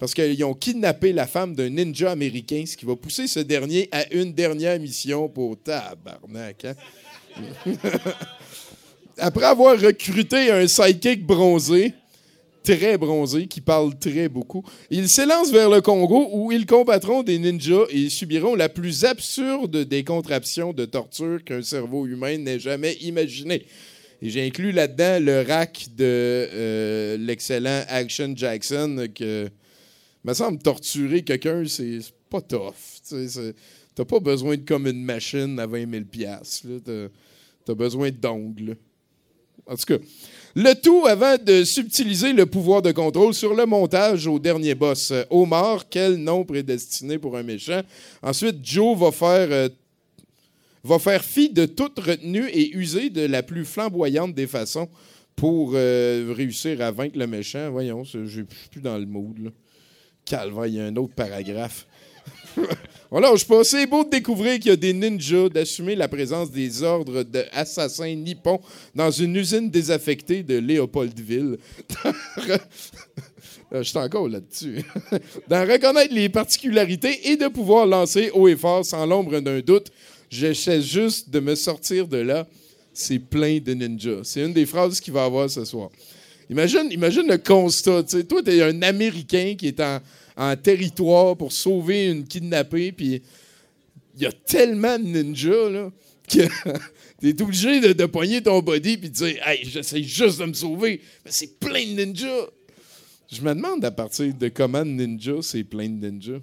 parce 0.00 0.14
qu'ils 0.14 0.42
ont 0.44 0.54
kidnappé 0.54 1.12
la 1.12 1.26
femme 1.26 1.54
d'un 1.54 1.68
ninja 1.68 2.10
américain, 2.10 2.64
ce 2.66 2.74
qui 2.74 2.86
va 2.86 2.96
pousser 2.96 3.26
ce 3.26 3.38
dernier 3.38 3.86
à 3.92 4.10
une 4.14 4.32
dernière 4.32 4.80
mission 4.80 5.28
pour 5.28 5.62
tabarnak. 5.62 6.64
hein. 6.64 6.74
Après 9.18 9.44
avoir 9.44 9.78
recruté 9.78 10.50
un 10.50 10.66
sidekick 10.66 11.26
bronzé, 11.26 11.92
très 12.64 12.96
bronzé, 12.96 13.46
qui 13.46 13.60
parle 13.60 13.98
très 13.98 14.30
beaucoup, 14.30 14.64
ils 14.88 15.10
s'élancent 15.10 15.52
vers 15.52 15.68
le 15.68 15.82
Congo 15.82 16.30
où 16.32 16.50
ils 16.50 16.64
combattront 16.64 17.22
des 17.22 17.38
ninjas 17.38 17.84
et 17.90 18.08
subiront 18.08 18.54
la 18.54 18.70
plus 18.70 19.04
absurde 19.04 19.84
des 19.84 20.02
contraptions 20.02 20.72
de 20.72 20.86
torture 20.86 21.44
qu'un 21.44 21.62
cerveau 21.62 22.06
humain 22.06 22.38
n'ait 22.38 22.58
jamais 22.58 22.94
imaginé. 23.02 23.66
Et 24.22 24.30
j'ai 24.30 24.46
inclus 24.46 24.72
là-dedans 24.72 25.22
le 25.22 25.42
rack 25.46 25.88
de 25.94 26.04
euh, 26.06 27.16
l'excellent 27.18 27.84
Action 27.88 28.32
Jackson 28.34 29.06
que 29.14 29.50
me 30.24 30.34
semble 30.34 30.58
torturer 30.58 31.22
quelqu'un, 31.22 31.64
c'est 31.66 31.98
pas 32.28 32.40
tough. 32.40 32.74
tu 33.08 33.16
T'as 33.94 34.04
pas 34.04 34.20
besoin 34.20 34.56
de 34.56 34.62
comme 34.62 34.86
une 34.86 35.02
machine 35.04 35.58
à 35.58 35.66
20 35.66 35.90
000 35.90 36.04
piastres, 36.04 36.66
là. 36.68 36.76
T'as- 36.84 37.08
T'as 37.66 37.74
besoin 37.74 38.10
d'ongles. 38.10 38.76
En 39.66 39.76
tout 39.76 39.84
cas, 39.84 39.98
le 40.56 40.72
tout 40.74 41.04
avant 41.06 41.36
de 41.36 41.62
subtiliser 41.64 42.32
le 42.32 42.46
pouvoir 42.46 42.80
de 42.82 42.90
contrôle 42.90 43.34
sur 43.34 43.54
le 43.54 43.66
montage 43.66 44.26
au 44.26 44.38
dernier 44.38 44.74
boss. 44.74 45.10
Euh, 45.10 45.24
Omar, 45.30 45.86
quel 45.88 46.16
nom 46.16 46.44
prédestiné 46.44 47.18
pour 47.18 47.36
un 47.36 47.42
méchant? 47.42 47.82
Ensuite, 48.22 48.56
Joe 48.64 48.98
va 48.98 49.12
faire, 49.12 49.48
euh, 49.52 49.68
va 50.82 50.98
faire 50.98 51.22
fi 51.22 51.50
de 51.50 51.66
toute 51.66 51.98
retenue 52.00 52.48
et 52.48 52.74
user 52.74 53.10
de 53.10 53.22
la 53.26 53.42
plus 53.42 53.64
flamboyante 53.66 54.34
des 54.34 54.46
façons 54.46 54.88
pour 55.36 55.72
euh, 55.74 56.32
réussir 56.34 56.80
à 56.80 56.90
vaincre 56.90 57.18
le 57.18 57.26
méchant. 57.26 57.70
Voyons, 57.70 58.02
je 58.04 58.24
suis 58.26 58.44
plus 58.70 58.80
dans 58.80 58.96
le 58.98 59.06
mood. 59.06 59.38
Là. 59.38 59.50
Calvaire, 60.30 60.66
il 60.66 60.74
y 60.76 60.80
a 60.80 60.84
un 60.84 60.94
autre 60.94 61.12
paragraphe. 61.12 61.86
voilà, 63.10 63.34
je 63.34 63.44
pas. 63.44 63.64
C'est 63.64 63.84
beau 63.86 64.04
de 64.04 64.10
découvrir 64.10 64.60
qu'il 64.60 64.70
y 64.70 64.72
a 64.72 64.76
des 64.76 64.92
ninjas, 64.92 65.48
d'assumer 65.48 65.96
la 65.96 66.06
présence 66.06 66.52
des 66.52 66.84
ordres 66.84 67.24
d'assassins 67.24 68.14
nippons 68.14 68.60
dans 68.94 69.10
une 69.10 69.34
usine 69.34 69.68
désaffectée 69.68 70.44
de 70.44 70.58
Léopoldville. 70.58 71.58
Euh, 73.72 73.84
Je 73.84 73.88
suis 73.88 73.98
encore 73.98 74.28
là-dessus. 74.28 74.82
D'en 75.48 75.62
reconnaître 75.62 76.12
les 76.12 76.28
particularités 76.28 77.30
et 77.30 77.36
de 77.36 77.46
pouvoir 77.46 77.86
lancer 77.86 78.30
haut 78.34 78.48
et 78.48 78.56
fort 78.56 78.84
sans 78.84 79.06
l'ombre 79.06 79.38
d'un 79.38 79.60
doute. 79.60 79.92
J'essaie 80.28 80.82
juste 80.82 81.30
de 81.30 81.38
me 81.38 81.54
sortir 81.54 82.08
de 82.08 82.16
là. 82.16 82.48
C'est 82.92 83.20
plein 83.20 83.60
de 83.60 83.72
ninjas. 83.74 84.22
C'est 84.24 84.44
une 84.44 84.52
des 84.52 84.66
phrases 84.66 84.98
qu'il 84.98 85.12
va 85.12 85.22
avoir 85.22 85.48
ce 85.48 85.64
soir. 85.64 85.90
Imagine, 86.50 86.90
imagine 86.90 87.28
le 87.28 87.38
constat. 87.38 88.02
tu 88.02 88.18
sais. 88.18 88.24
Toi, 88.24 88.42
tu 88.42 88.50
es 88.50 88.60
un 88.62 88.82
Américain 88.82 89.54
qui 89.56 89.68
est 89.68 89.80
en, 89.80 90.00
territoire 90.56 91.36
pour 91.36 91.52
sauver 91.52 92.06
une 92.06 92.26
kidnappée, 92.26 92.92
puis 92.92 93.22
il 94.16 94.22
y 94.22 94.26
a 94.26 94.32
tellement 94.32 94.98
de 94.98 95.04
ninjas 95.04 95.68
là, 95.68 95.92
que 96.26 96.40
tu 97.20 97.28
es 97.28 97.42
obligé 97.42 97.80
de, 97.80 97.92
de 97.92 98.06
pogner 98.06 98.42
ton 98.42 98.60
body 98.60 98.96
puis 98.96 99.10
de 99.10 99.14
dire 99.14 99.46
Hey, 99.46 99.60
j'essaie 99.64 100.02
juste 100.02 100.40
de 100.40 100.46
me 100.46 100.54
sauver. 100.54 101.00
Mais 101.24 101.30
c'est 101.30 101.60
plein 101.60 101.84
de 101.84 102.04
ninjas. 102.04 102.48
Je 103.30 103.42
me 103.42 103.54
demande 103.54 103.84
à 103.84 103.92
partir 103.92 104.34
de 104.34 104.48
comment 104.48 104.84
de 104.84 104.90
ninjas 104.90 105.42
c'est 105.42 105.62
plein 105.62 105.88
de 105.88 106.08
ninjas. 106.08 106.40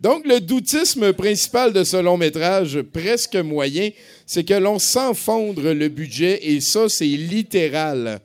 Donc, 0.00 0.26
le 0.26 0.40
doutisme 0.40 1.12
principal 1.12 1.74
de 1.74 1.84
ce 1.84 1.98
long 1.98 2.16
métrage, 2.16 2.80
presque 2.80 3.36
moyen, 3.36 3.90
c'est 4.24 4.44
que 4.44 4.54
l'on 4.54 4.78
sent 4.78 5.12
fondre 5.14 5.74
le 5.74 5.88
budget 5.88 6.40
et 6.42 6.60
ça, 6.60 6.88
c'est 6.88 7.04
littéral. 7.04 8.20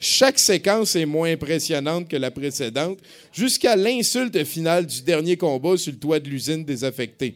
Chaque 0.00 0.38
séquence 0.38 0.96
est 0.96 1.04
moins 1.04 1.30
impressionnante 1.32 2.08
que 2.08 2.16
la 2.16 2.30
précédente, 2.30 2.98
jusqu'à 3.32 3.76
l'insulte 3.76 4.42
finale 4.44 4.86
du 4.86 5.02
dernier 5.02 5.36
combat 5.36 5.76
sur 5.76 5.92
le 5.92 5.98
toit 5.98 6.20
de 6.20 6.30
l'usine 6.30 6.64
désaffectée. 6.64 7.34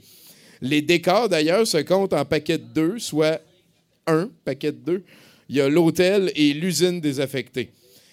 Les 0.62 0.80
décors, 0.80 1.28
d'ailleurs, 1.28 1.66
se 1.66 1.78
comptent 1.78 2.14
en 2.14 2.24
paquets 2.24 2.58
de 2.58 2.64
deux, 2.72 2.98
soit 2.98 3.42
un 4.06 4.30
paquet 4.44 4.72
de 4.72 4.78
deux. 4.78 5.02
Il 5.50 5.56
y 5.56 5.60
a 5.60 5.68
l'hôtel 5.68 6.32
et 6.34 6.54
l'usine 6.54 7.00
désaffectée. 7.00 7.70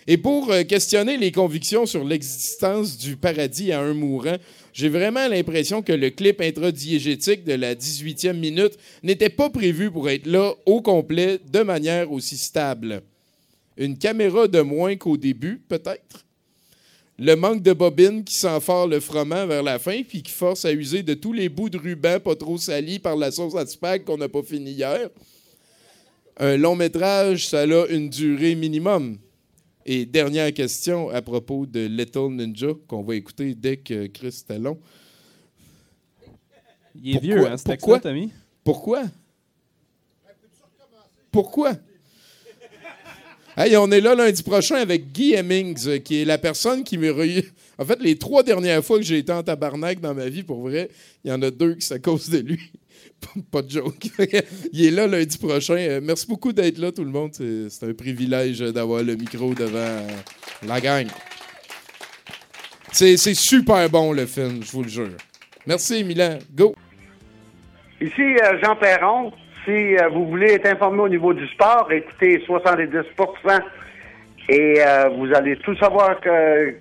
Et 0.07 0.17
pour 0.17 0.51
euh, 0.51 0.63
questionner 0.63 1.17
les 1.17 1.31
convictions 1.31 1.85
sur 1.85 2.03
l'existence 2.03 2.97
du 2.97 3.15
paradis 3.15 3.71
à 3.71 3.81
un 3.81 3.93
mourant, 3.93 4.37
j'ai 4.79 4.87
vraiment 4.87 5.27
l'impression 5.27 5.81
que 5.81 5.91
le 5.91 6.09
clip 6.09 6.39
intradiégétique 6.39 7.43
de 7.43 7.51
la 7.51 7.75
18e 7.75 8.31
minute 8.31 8.77
n'était 9.03 9.27
pas 9.27 9.49
prévu 9.49 9.91
pour 9.91 10.09
être 10.09 10.25
là 10.25 10.53
au 10.65 10.81
complet 10.81 11.37
de 11.51 11.63
manière 11.63 12.09
aussi 12.13 12.37
stable. 12.37 13.01
Une 13.75 13.97
caméra 13.97 14.47
de 14.47 14.61
moins 14.61 14.95
qu'au 14.95 15.17
début, 15.17 15.61
peut-être? 15.67 16.25
Le 17.17 17.35
manque 17.35 17.61
de 17.61 17.73
bobine 17.73 18.23
qui 18.23 18.35
s'enfare 18.35 18.87
le 18.87 19.01
froment 19.01 19.45
vers 19.47 19.63
la 19.63 19.79
fin 19.79 20.01
puis 20.01 20.23
qui 20.23 20.31
force 20.31 20.63
à 20.63 20.71
user 20.71 21.03
de 21.03 21.13
tous 21.13 21.33
les 21.33 21.49
bouts 21.49 21.69
de 21.69 21.77
ruban 21.77 22.21
pas 22.21 22.37
trop 22.37 22.57
salis 22.57 22.99
par 22.99 23.17
la 23.17 23.31
sauce 23.31 23.57
à 23.57 23.65
spag 23.65 24.05
qu'on 24.05 24.15
n'a 24.15 24.29
pas 24.29 24.43
fini 24.43 24.71
hier. 24.71 25.09
Un 26.37 26.55
long 26.55 26.77
métrage, 26.77 27.49
ça 27.49 27.63
a 27.63 27.85
une 27.87 28.09
durée 28.09 28.55
minimum. 28.55 29.17
Et 29.85 30.05
dernière 30.05 30.53
question 30.53 31.09
à 31.09 31.21
propos 31.21 31.65
de 31.65 31.81
Little 31.85 32.29
Ninja, 32.31 32.67
qu'on 32.87 33.01
va 33.01 33.15
écouter 33.15 33.55
dès 33.55 33.77
que 33.77 34.07
Chris 34.07 34.43
est 34.49 34.59
long. 34.59 34.77
Il 37.01 37.15
est 37.15 37.19
vieux, 37.19 37.47
hein, 37.47 37.57
ce 37.57 37.63
texte-là, 37.63 37.75
pourquoi, 37.75 37.99
Tommy? 37.99 38.31
Pourquoi? 38.63 39.03
Pourquoi? 41.31 41.73
Hey, 43.57 43.75
on 43.77 43.91
est 43.91 44.01
là 44.01 44.15
lundi 44.15 44.41
prochain 44.43 44.75
avec 44.75 45.11
Guy 45.11 45.33
Hemmings, 45.33 45.87
euh, 45.87 45.97
qui 45.99 46.21
est 46.21 46.25
la 46.25 46.37
personne 46.37 46.83
qui 46.83 46.97
m'a... 46.97 47.07
re- 47.07 47.45
En 47.77 47.85
fait, 47.85 47.99
les 48.01 48.17
trois 48.17 48.43
dernières 48.43 48.83
fois 48.83 48.97
que 48.97 49.03
j'ai 49.05 49.19
été 49.19 49.31
en 49.31 49.41
tabarnak 49.41 50.01
dans 50.01 50.13
ma 50.13 50.27
vie, 50.27 50.43
pour 50.43 50.59
vrai, 50.61 50.89
il 51.23 51.29
y 51.29 51.33
en 51.33 51.41
a 51.41 51.49
deux 51.49 51.75
qui 51.75 51.85
c'est 51.85 51.93
à 51.93 51.99
cause 51.99 52.29
de 52.29 52.39
lui. 52.39 52.59
Pas 53.51 53.61
de 53.61 53.69
joke. 53.69 54.07
il 54.73 54.85
est 54.85 54.91
là 54.91 55.07
lundi 55.07 55.37
prochain. 55.37 55.77
Euh, 55.77 55.99
Merci 56.03 56.27
beaucoup 56.27 56.53
d'être 56.53 56.77
là, 56.77 56.91
tout 56.91 57.03
le 57.03 57.11
monde. 57.11 57.31
C'est 57.33 57.83
un 57.83 57.93
privilège 57.93 58.59
d'avoir 58.59 59.03
le 59.03 59.15
micro 59.15 59.53
devant 59.53 59.77
euh, 59.77 60.07
la 60.65 60.79
gang. 60.81 61.07
C'est 62.91 63.17
super 63.17 63.89
bon, 63.89 64.13
le 64.13 64.25
film, 64.25 64.63
je 64.63 64.71
vous 64.71 64.83
le 64.83 64.89
jure. 64.89 65.09
Merci, 65.67 66.03
Milan. 66.03 66.39
Go! 66.51 66.75
Ici 68.01 68.21
euh, 68.21 68.59
Jean 68.63 68.75
Perron. 68.75 69.31
Si 69.65 69.71
euh, 69.71 70.09
vous 70.09 70.27
voulez 70.27 70.53
être 70.53 70.65
informé 70.65 71.01
au 71.01 71.09
niveau 71.09 71.33
du 71.33 71.47
sport, 71.49 71.91
écoutez 71.91 72.41
70 72.45 72.89
et 74.47 74.75
euh, 74.79 75.09
vous 75.09 75.31
allez 75.33 75.57
tout 75.57 75.75
savoir 75.75 76.19
que. 76.21 76.75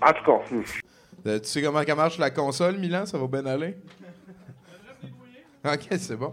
En 0.00 0.12
tout 0.12 0.24
cas. 0.24 1.38
tu 1.38 1.44
sais 1.44 1.62
comment 1.62 1.82
ça 1.86 1.94
marche 1.94 2.18
la 2.18 2.30
console, 2.30 2.76
Milan? 2.78 3.06
Ça 3.06 3.18
va 3.18 3.26
bien 3.26 3.46
aller? 3.46 3.76
ok, 5.74 5.98
c'est 5.98 6.16
bon. 6.16 6.32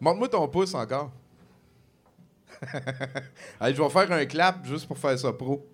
Montre-moi 0.00 0.28
ton 0.28 0.48
pouce 0.48 0.74
encore. 0.74 1.10
Allez, 3.60 3.74
je 3.74 3.82
vais 3.82 3.88
faire 3.88 4.12
un 4.12 4.24
clap 4.26 4.64
juste 4.66 4.86
pour 4.86 4.98
faire 4.98 5.18
ça 5.18 5.32
pro. 5.32 5.66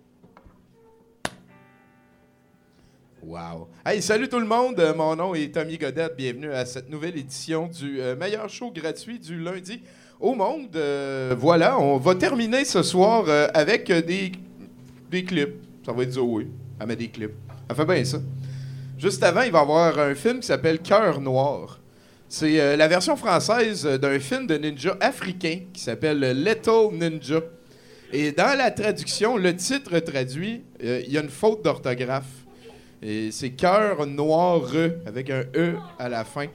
Wow. 3.23 3.69
Hey, 3.85 4.01
salut 4.01 4.29
tout 4.29 4.39
le 4.39 4.47
monde. 4.47 4.79
Euh, 4.79 4.95
mon 4.95 5.15
nom 5.15 5.35
est 5.35 5.53
Tommy 5.53 5.77
Godette. 5.77 6.15
Bienvenue 6.17 6.51
à 6.51 6.65
cette 6.65 6.89
nouvelle 6.89 7.17
édition 7.17 7.67
du 7.67 8.01
euh, 8.01 8.15
meilleur 8.15 8.49
show 8.49 8.71
gratuit 8.71 9.19
du 9.19 9.39
lundi 9.39 9.83
au 10.19 10.33
monde. 10.33 10.75
Euh, 10.75 11.35
voilà, 11.37 11.79
on 11.79 11.97
va 11.97 12.15
terminer 12.15 12.65
ce 12.65 12.81
soir 12.81 13.25
avec 13.53 13.91
des, 13.91 14.31
des 15.11 15.23
clips. 15.23 15.55
Ça 15.85 15.91
va 15.91 16.03
être 16.03 16.13
Zoé. 16.13 16.47
Elle 16.79 16.87
met 16.87 16.95
des 16.95 17.09
clips. 17.09 17.35
Elle 17.69 17.75
fait 17.75 17.85
bien 17.85 18.05
ça. 18.05 18.19
Juste 18.97 19.21
avant, 19.23 19.41
il 19.41 19.51
va 19.51 19.59
y 19.59 19.61
avoir 19.61 19.99
un 19.99 20.15
film 20.15 20.39
qui 20.39 20.47
s'appelle 20.47 20.79
Cœur 20.79 21.19
noir. 21.21 21.80
C'est 22.33 22.61
euh, 22.61 22.77
la 22.77 22.87
version 22.87 23.17
française 23.17 23.85
euh, 23.85 23.97
d'un 23.97 24.17
film 24.17 24.47
de 24.47 24.55
ninja 24.55 24.95
africain 25.01 25.63
qui 25.73 25.81
s'appelle 25.81 26.21
Little 26.41 26.93
Ninja. 26.93 27.41
Et 28.13 28.31
dans 28.31 28.57
la 28.57 28.71
traduction, 28.71 29.35
le 29.35 29.53
titre 29.53 29.99
traduit, 29.99 30.61
euh, 30.81 31.01
il 31.05 31.11
y 31.11 31.17
a 31.17 31.21
une 31.21 31.29
faute 31.29 31.61
d'orthographe. 31.61 32.31
C'est 33.01 33.49
cœur 33.49 34.05
noir 34.07 34.61
avec 35.05 35.29
un 35.29 35.43
E 35.55 35.75
à 35.99 36.07
la 36.07 36.23
fin. 36.23 36.45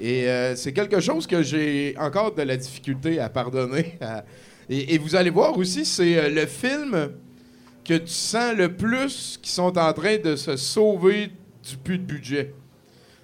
Et 0.00 0.26
c'est 0.56 0.72
quelque 0.72 0.98
chose 0.98 1.26
que 1.26 1.42
j'ai 1.42 1.94
encore 1.98 2.34
de 2.34 2.40
la 2.40 2.56
difficulté 2.56 3.20
à 3.20 3.28
pardonner. 3.28 3.98
Et, 4.70 4.96
vous 4.96 5.14
allez 5.14 5.28
voir 5.28 5.58
aussi, 5.58 5.84
c'est 5.84 6.30
le 6.30 6.46
film 6.46 7.10
que 7.84 7.98
tu 7.98 8.06
sens 8.06 8.54
le 8.56 8.74
plus 8.74 9.38
qui 9.42 9.50
sont 9.50 9.76
en 9.76 9.92
train 9.92 10.16
de 10.16 10.36
se 10.36 10.56
sauver 10.56 11.32
du 11.68 11.76
plus 11.76 11.98
de 11.98 12.04
budget. 12.04 12.54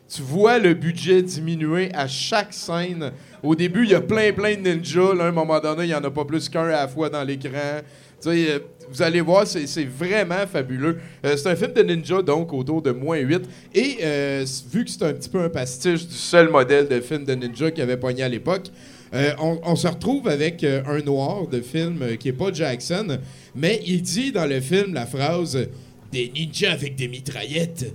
Tu 0.08 0.22
vois 0.22 0.58
le 0.58 0.74
budget 0.74 1.22
diminuer 1.22 1.90
à 1.92 2.06
chaque 2.06 2.52
scène. 2.52 3.12
Au 3.42 3.54
début, 3.54 3.84
il 3.84 3.90
y 3.90 3.94
a 3.94 4.00
plein, 4.00 4.32
plein 4.32 4.54
de 4.54 4.60
ninjas. 4.60 5.14
Là, 5.14 5.24
à 5.24 5.28
un 5.28 5.32
moment 5.32 5.58
donné, 5.58 5.84
il 5.84 5.88
n'y 5.88 5.94
en 5.94 6.04
a 6.04 6.10
pas 6.10 6.24
plus 6.24 6.48
qu'un 6.48 6.64
à 6.64 6.68
la 6.68 6.88
fois 6.88 7.10
dans 7.10 7.24
l'écran. 7.24 7.82
Euh, 8.26 8.58
vous 8.88 9.02
allez 9.02 9.20
voir, 9.20 9.46
c'est 9.46 9.84
vraiment 9.84 10.46
fabuleux. 10.50 10.98
Euh, 11.24 11.36
c'est 11.36 11.48
un 11.48 11.56
film 11.56 11.72
de 11.72 11.82
ninja, 11.82 12.22
donc, 12.22 12.52
autour 12.52 12.82
de 12.82 12.92
moins 12.92 13.18
8. 13.18 13.42
Et 13.74 13.98
euh, 14.02 14.46
vu 14.72 14.84
que 14.84 14.90
c'est 14.90 15.02
un 15.02 15.12
petit 15.12 15.28
peu 15.28 15.42
un 15.42 15.48
pastiche 15.48 16.06
du 16.06 16.14
seul 16.14 16.50
modèle 16.50 16.86
de 16.88 17.00
film 17.00 17.24
de 17.24 17.34
ninja 17.34 17.70
qu'il 17.70 17.82
avait 17.82 17.96
pogné 17.96 18.22
à 18.22 18.28
l'époque, 18.28 18.66
on, 19.38 19.60
on 19.62 19.76
se 19.76 19.88
retrouve 19.88 20.28
avec 20.28 20.62
un 20.62 20.98
noir 20.98 21.46
de 21.46 21.60
film 21.60 22.16
qui 22.18 22.28
est 22.28 22.32
pas 22.32 22.52
Jackson, 22.52 23.18
mais 23.54 23.80
il 23.86 24.02
dit 24.02 24.30
dans 24.30 24.44
le 24.44 24.60
film 24.60 24.92
la 24.92 25.06
phrase 25.06 25.68
«Des 26.12 26.30
ninjas 26.34 26.72
avec 26.72 26.96
des 26.96 27.08
mitraillettes». 27.08 27.94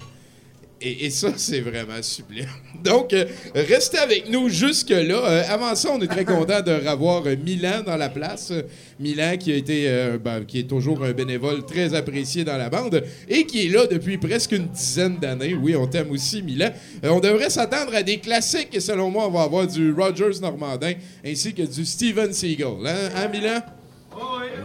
Et, 0.84 1.12
ça, 1.12 1.34
c'est 1.38 1.60
vraiment 1.60 2.02
sublime. 2.02 2.48
Donc, 2.84 3.14
euh, 3.14 3.26
restez 3.54 4.00
avec 4.00 4.30
nous 4.30 4.50
jusque-là. 4.50 5.00
Euh, 5.00 5.44
avant 5.48 5.76
ça, 5.76 5.92
on 5.94 6.02
est 6.02 6.08
très 6.08 6.26
content 6.26 6.62
de 6.62 6.72
revoir 6.72 7.24
euh, 7.28 7.36
Milan 7.36 7.84
dans 7.86 7.98
la 7.98 8.10
place. 8.10 8.52
Milan 9.00 9.38
qui 9.38 9.52
a 9.52 9.56
été, 9.56 10.18
ben, 10.24 10.44
est 10.54 10.68
toujours 10.68 11.04
un 11.04 11.12
bénévole 11.12 11.66
très 11.66 11.94
apprécié 11.94 12.44
dans 12.44 12.58
la 12.58 12.70
bande 12.70 13.04
et 13.28 13.46
qui 13.46 13.66
est 13.66 13.70
là 13.70 13.86
depuis 13.86 14.18
presque 14.18 14.52
une 14.54 14.68
dizaine 14.68 15.18
d'années. 15.18 15.54
Oui, 15.54 15.76
on 15.76 15.88
t'aime 15.88 16.12
aussi, 16.12 16.42
Milan. 16.42 16.70
On 17.04 17.20
devrait 17.20 17.50
s'attendre 17.50 17.96
à 17.96 18.04
des 18.04 18.18
classiques 18.18 18.74
et 18.74 18.80
selon 18.80 19.10
moi, 19.10 19.28
on 19.28 19.32
va 19.32 19.44
avoir 19.44 19.68
du 19.68 19.92
Rogers 19.92 20.40
Normandin 20.42 20.94
ainsi 21.26 21.54
que 21.54 21.64
du 21.64 21.86
Steven 21.86 22.34
Seagal. 22.34 22.86
Hein, 22.86 23.10
hein 23.16 23.28
Milan? 23.28 23.62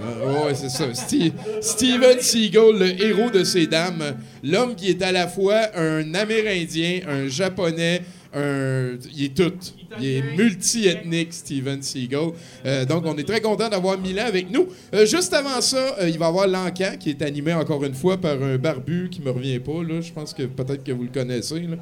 Euh, 0.03 0.45
ouais, 0.47 0.55
c'est 0.55 0.69
ça. 0.69 0.87
Ste- 0.93 1.33
Steven 1.61 2.21
Seagal, 2.21 2.79
le 2.79 3.03
héros 3.03 3.31
de 3.31 3.45
ces 3.45 3.67
dames, 3.67 4.17
l'homme 4.43 4.75
qui 4.75 4.91
est 4.91 5.03
à 5.03 5.13
la 5.13 5.27
fois 5.29 5.61
un 5.75 6.15
Amérindien, 6.15 7.01
un 7.09 7.29
Japonais, 7.29 8.03
un... 8.35 8.97
il 9.15 9.25
est 9.25 9.37
tout. 9.37 9.53
Il 9.99 10.07
est 10.07 10.37
multi-ethnique, 10.37 11.33
Steven 11.33 11.81
Seagal. 11.81 12.33
Euh, 12.67 12.85
donc, 12.85 13.05
on 13.07 13.17
est 13.17 13.25
très 13.27 13.41
content 13.41 13.69
d'avoir 13.69 13.99
Milan 13.99 14.25
avec 14.27 14.51
nous. 14.51 14.69
Euh, 14.93 15.07
juste 15.07 15.33
avant 15.33 15.61
ça, 15.61 15.97
euh, 16.01 16.09
il 16.09 16.19
va 16.19 16.27
y 16.27 16.29
avoir 16.29 16.47
L'Encan, 16.47 16.97
qui 17.01 17.11
est 17.11 17.23
animé 17.23 17.55
encore 17.55 17.83
une 17.85 17.95
fois 17.95 18.19
par 18.19 18.43
un 18.43 18.59
barbu 18.59 19.09
qui 19.11 19.23
me 19.23 19.31
revient 19.31 19.59
pas. 19.61 19.83
Là. 19.83 20.01
Je 20.03 20.13
pense 20.13 20.35
que 20.35 20.43
peut-être 20.43 20.85
que 20.85 20.93
vous 20.93 21.05
le 21.05 21.09
connaissez. 21.09 21.61
Là. 21.61 21.77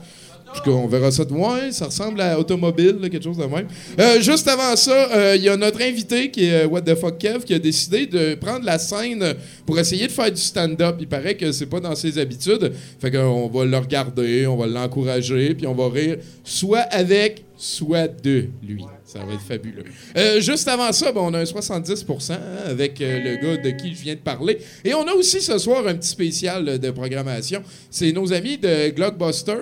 On 0.67 0.87
verra 0.87 1.11
ça 1.11 1.25
de 1.25 1.33
ouais, 1.33 1.73
ça 1.73 1.87
ressemble 1.87 2.21
à 2.21 2.39
Automobile, 2.39 2.97
là, 3.01 3.09
quelque 3.09 3.25
chose 3.25 3.37
de 3.37 3.45
même. 3.45 3.67
Euh, 3.99 4.21
juste 4.21 4.49
avant 4.49 4.75
ça, 4.77 5.11
euh, 5.13 5.37
il 5.37 5.43
y 5.43 5.49
a 5.49 5.57
notre 5.57 5.83
invité 5.83 6.31
qui 6.31 6.47
est 6.47 6.65
euh, 6.65 6.67
What 6.67 6.83
the 6.83 6.95
fuck 6.95 7.19
Kev 7.19 7.45
qui 7.45 7.55
a 7.55 7.59
décidé 7.59 8.07
de 8.07 8.35
prendre 8.35 8.65
la 8.65 8.79
scène 8.79 9.35
pour 9.67 9.79
essayer 9.79 10.07
de 10.07 10.13
faire 10.13 10.31
du 10.31 10.41
stand-up. 10.41 10.97
Il 11.01 11.09
paraît 11.09 11.37
que 11.37 11.53
c'est 11.53 11.67
pas 11.67 11.81
dans 11.81 11.95
ses 11.95 12.19
habitudes. 12.19 12.73
Fait 13.01 13.11
qu'on 13.11 13.49
va 13.49 13.65
le 13.65 13.77
regarder, 13.77 14.47
on 14.47 14.57
va 14.57 14.67
l'encourager, 14.67 15.55
puis 15.55 15.67
on 15.67 15.75
va 15.75 15.89
rire 15.89 16.17
soit 16.45 16.87
avec, 16.91 17.45
soit 17.65 18.09
de 18.09 18.49
lui. 18.63 18.85
Ça 19.07 19.25
va 19.25 19.33
être 19.33 19.43
fabuleux. 19.43 19.85
Euh, 20.17 20.41
juste 20.41 20.69
avant 20.69 20.93
ça, 20.93 21.13
on 21.17 21.33
a 21.33 21.41
un 21.41 21.45
70% 21.45 22.33
hein, 22.33 22.39
avec 22.67 23.01
euh, 23.01 23.21
le 23.23 23.37
gars 23.37 23.57
de 23.57 23.71
qui 23.71 23.95
je 23.95 24.03
viens 24.03 24.15
de 24.15 24.21
parler. 24.21 24.59
Et 24.85 24.93
on 24.93 25.07
a 25.09 25.13
aussi 25.13 25.41
ce 25.41 25.57
soir 25.57 25.87
un 25.87 25.95
petit 25.95 26.11
spécial 26.11 26.69
euh, 26.69 26.79
de 26.79 26.91
programmation. 26.91 27.63
C'est 27.91 28.13
nos 28.13 28.33
amis 28.35 28.59
de 28.59 28.91
Glockbuster, 28.91 29.57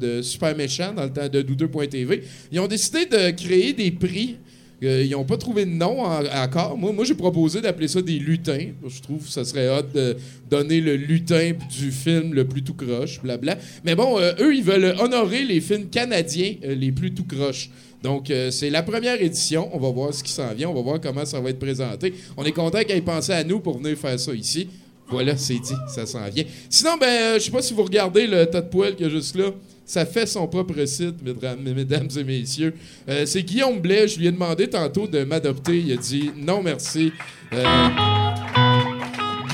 de 0.00 0.20
Super 0.20 0.56
Méchant, 0.56 0.92
dans 0.92 1.04
le 1.04 1.12
temps 1.12 1.28
de 1.28 1.42
Doudeux.tv. 1.42 2.24
Ils 2.50 2.58
ont 2.58 2.66
décidé 2.66 3.06
de 3.06 3.30
créer 3.30 3.72
des 3.72 3.92
prix. 3.92 4.36
Euh, 4.82 5.02
ils 5.04 5.10
n'ont 5.10 5.24
pas 5.24 5.36
trouvé 5.36 5.64
de 5.64 5.70
nom 5.70 6.02
en- 6.02 6.24
encore. 6.24 6.78
Moi, 6.78 7.04
j'ai 7.04 7.14
proposé 7.14 7.60
d'appeler 7.60 7.88
ça 7.88 8.00
des 8.00 8.18
lutins. 8.18 8.66
Je 8.86 9.00
trouve 9.02 9.24
que 9.24 9.30
ça 9.30 9.44
serait 9.44 9.68
hot 9.68 9.82
de 9.92 10.16
donner 10.48 10.80
le 10.80 10.94
lutin 10.94 11.52
du 11.76 11.90
film 11.90 12.32
le 12.32 12.46
plus 12.46 12.62
tout 12.62 12.74
croche, 12.74 13.20
blabla. 13.20 13.58
Mais 13.84 13.96
bon, 13.96 14.18
euh, 14.20 14.32
eux, 14.40 14.54
ils 14.54 14.62
veulent 14.62 14.94
honorer 15.00 15.44
les 15.44 15.60
films 15.60 15.86
canadiens 15.88 16.54
euh, 16.64 16.74
les 16.76 16.92
plus 16.92 17.12
tout 17.12 17.24
croche. 17.24 17.70
Donc, 18.00 18.32
c'est 18.52 18.70
la 18.70 18.84
première 18.84 19.20
édition. 19.20 19.68
On 19.72 19.78
va 19.80 19.90
voir 19.90 20.14
ce 20.14 20.22
qui 20.22 20.30
s'en 20.30 20.54
vient. 20.54 20.68
On 20.68 20.74
va 20.74 20.82
voir 20.82 21.00
comment 21.00 21.24
ça 21.24 21.40
va 21.40 21.50
être 21.50 21.58
présenté. 21.58 22.14
On 22.36 22.44
est 22.44 22.52
content 22.52 22.78
qu'ils 22.82 22.92
aient 22.96 23.00
pensé 23.00 23.32
à 23.32 23.42
nous 23.42 23.58
pour 23.58 23.78
venir 23.78 23.98
faire 23.98 24.20
ça 24.20 24.32
ici. 24.32 24.68
Voilà, 25.08 25.36
c'est 25.36 25.54
dit. 25.54 25.74
Ça 25.92 26.06
s'en 26.06 26.24
vient. 26.28 26.44
Sinon, 26.70 26.92
ben, 27.00 27.34
je 27.40 27.44
sais 27.46 27.50
pas 27.50 27.60
si 27.60 27.74
vous 27.74 27.82
regardez 27.82 28.28
le 28.28 28.46
tas 28.46 28.60
de 28.60 28.68
poêle 28.68 28.94
qu'il 28.94 29.06
y 29.06 29.08
a 29.08 29.12
juste 29.12 29.34
là. 29.34 29.50
Ça 29.88 30.04
fait 30.04 30.26
son 30.26 30.46
propre 30.46 30.84
site, 30.84 31.14
mesdames, 31.22 32.08
et 32.18 32.22
messieurs. 32.24 32.74
Euh, 33.08 33.24
c'est 33.24 33.42
Guillaume 33.42 33.80
Blais. 33.80 34.06
Je 34.06 34.18
lui 34.18 34.26
ai 34.26 34.30
demandé 34.30 34.68
tantôt 34.68 35.06
de 35.06 35.24
m'adopter. 35.24 35.78
Il 35.78 35.90
a 35.92 35.96
dit 35.96 36.30
non, 36.36 36.60
merci. 36.62 37.10
Euh, 37.54 37.64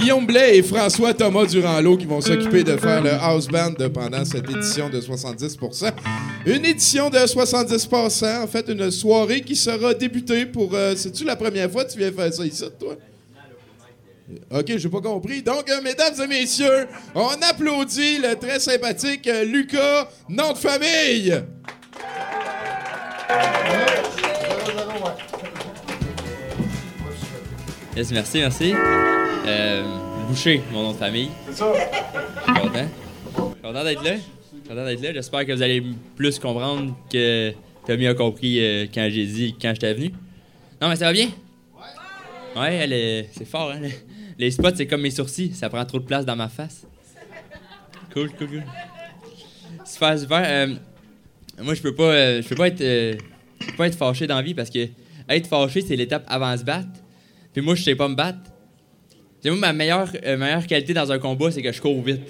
Guillaume 0.00 0.26
Blais 0.26 0.58
et 0.58 0.62
François 0.64 1.14
Thomas 1.14 1.46
Durand-Lot 1.46 1.98
qui 1.98 2.06
vont 2.06 2.20
s'occuper 2.20 2.64
de 2.64 2.76
faire 2.76 3.00
le 3.00 3.12
house 3.12 3.46
band 3.46 3.74
pendant 3.94 4.24
cette 4.24 4.50
édition 4.50 4.90
de 4.90 5.00
70%. 5.00 5.92
Une 6.46 6.64
édition 6.64 7.08
de 7.10 7.16
70%, 7.16 8.42
en 8.42 8.46
fait, 8.48 8.68
une 8.68 8.90
soirée 8.90 9.40
qui 9.40 9.54
sera 9.54 9.94
débutée 9.94 10.46
pour... 10.46 10.74
euh, 10.74 10.94
C'est-tu 10.96 11.24
la 11.24 11.36
première 11.36 11.70
fois 11.70 11.84
que 11.84 11.92
tu 11.92 11.98
viens 11.98 12.10
faire 12.10 12.34
ça 12.34 12.44
ici, 12.44 12.64
toi? 12.80 12.96
OK, 14.50 14.76
j'ai 14.76 14.88
pas 14.88 15.00
compris. 15.00 15.42
Donc, 15.42 15.68
euh, 15.70 15.80
mesdames 15.82 16.14
et 16.22 16.26
messieurs, 16.26 16.86
on 17.14 17.28
applaudit 17.50 18.18
le 18.18 18.34
très 18.36 18.60
sympathique 18.60 19.26
euh, 19.26 19.44
Lucas, 19.44 20.08
nom 20.28 20.52
de 20.52 20.58
famille. 20.58 21.34
Yes, 27.96 28.10
merci, 28.10 28.38
merci. 28.38 28.74
Euh, 29.46 29.84
Boucher, 30.28 30.60
mon 30.72 30.82
nom 30.82 30.92
de 30.92 30.96
famille. 30.96 31.28
C'est 31.46 31.56
ça. 31.58 31.72
Je 31.74 32.52
suis 32.52 32.60
content. 32.62 32.88
Content 33.62 33.84
d'être 33.84 34.02
là. 34.02 34.14
Content 34.68 34.84
d'être 34.84 35.02
là. 35.02 35.12
J'espère 35.12 35.46
que 35.46 35.52
vous 35.52 35.62
allez 35.62 35.82
plus 36.16 36.38
comprendre 36.38 36.96
que 37.12 37.52
Tommy 37.86 38.06
a 38.08 38.14
compris 38.14 38.58
euh, 38.64 38.86
quand 38.92 39.06
j'ai 39.10 39.26
dit 39.26 39.54
quand 39.60 39.70
j'étais 39.74 39.94
venu. 39.94 40.10
Non, 40.80 40.88
mais 40.88 40.96
ça 40.96 41.06
va 41.06 41.12
bien? 41.12 41.28
Ouais, 42.56 42.74
elle 42.74 42.92
est- 42.92 43.28
c'est 43.36 43.46
fort, 43.46 43.70
hein? 43.72 43.80
Les 44.38 44.50
spots, 44.50 44.74
c'est 44.76 44.86
comme 44.86 45.02
mes 45.02 45.10
sourcils. 45.10 45.52
Ça 45.54 45.68
prend 45.68 45.84
trop 45.84 45.98
de 45.98 46.04
place 46.04 46.24
dans 46.24 46.36
ma 46.36 46.48
face. 46.48 46.86
Cool, 48.12 48.30
cool, 48.30 48.48
cool. 48.48 48.62
Super, 49.84 50.18
super. 50.18 50.42
Euh, 50.44 50.74
moi, 51.62 51.74
je 51.74 51.82
peux 51.82 51.94
pas, 51.94 52.12
euh, 52.12 52.42
je 52.42 52.48
peux 52.48 52.54
pas 52.54 52.68
être, 52.68 52.80
euh, 52.80 53.14
pas 53.76 53.86
être 53.86 53.96
fâché 53.96 54.26
dans 54.26 54.36
la 54.36 54.42
vie 54.42 54.54
parce 54.54 54.70
que 54.70 54.88
être 55.28 55.46
fâché, 55.46 55.82
c'est 55.82 55.96
l'étape 55.96 56.24
avant 56.26 56.56
se 56.56 56.64
battre. 56.64 56.88
Puis 57.52 57.62
moi, 57.62 57.74
je 57.74 57.82
sais 57.82 57.94
pas 57.94 58.08
me 58.08 58.14
battre. 58.14 58.40
Tu 59.42 59.48
sais, 59.48 59.50
moi, 59.50 59.58
ma 59.58 59.72
meilleure, 59.72 60.10
meilleure 60.22 60.66
qualité 60.66 60.94
dans 60.94 61.10
un 61.12 61.18
combat, 61.18 61.50
c'est 61.50 61.62
que 61.62 61.72
je 61.72 61.80
cours 61.80 62.02
vite. 62.02 62.22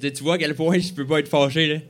Tu 0.00 0.22
vois 0.22 0.34
à 0.34 0.38
quel 0.38 0.54
point 0.54 0.78
je 0.78 0.92
peux 0.92 1.06
pas 1.06 1.20
être 1.20 1.28
fâché, 1.28 1.66
là. 1.66 1.80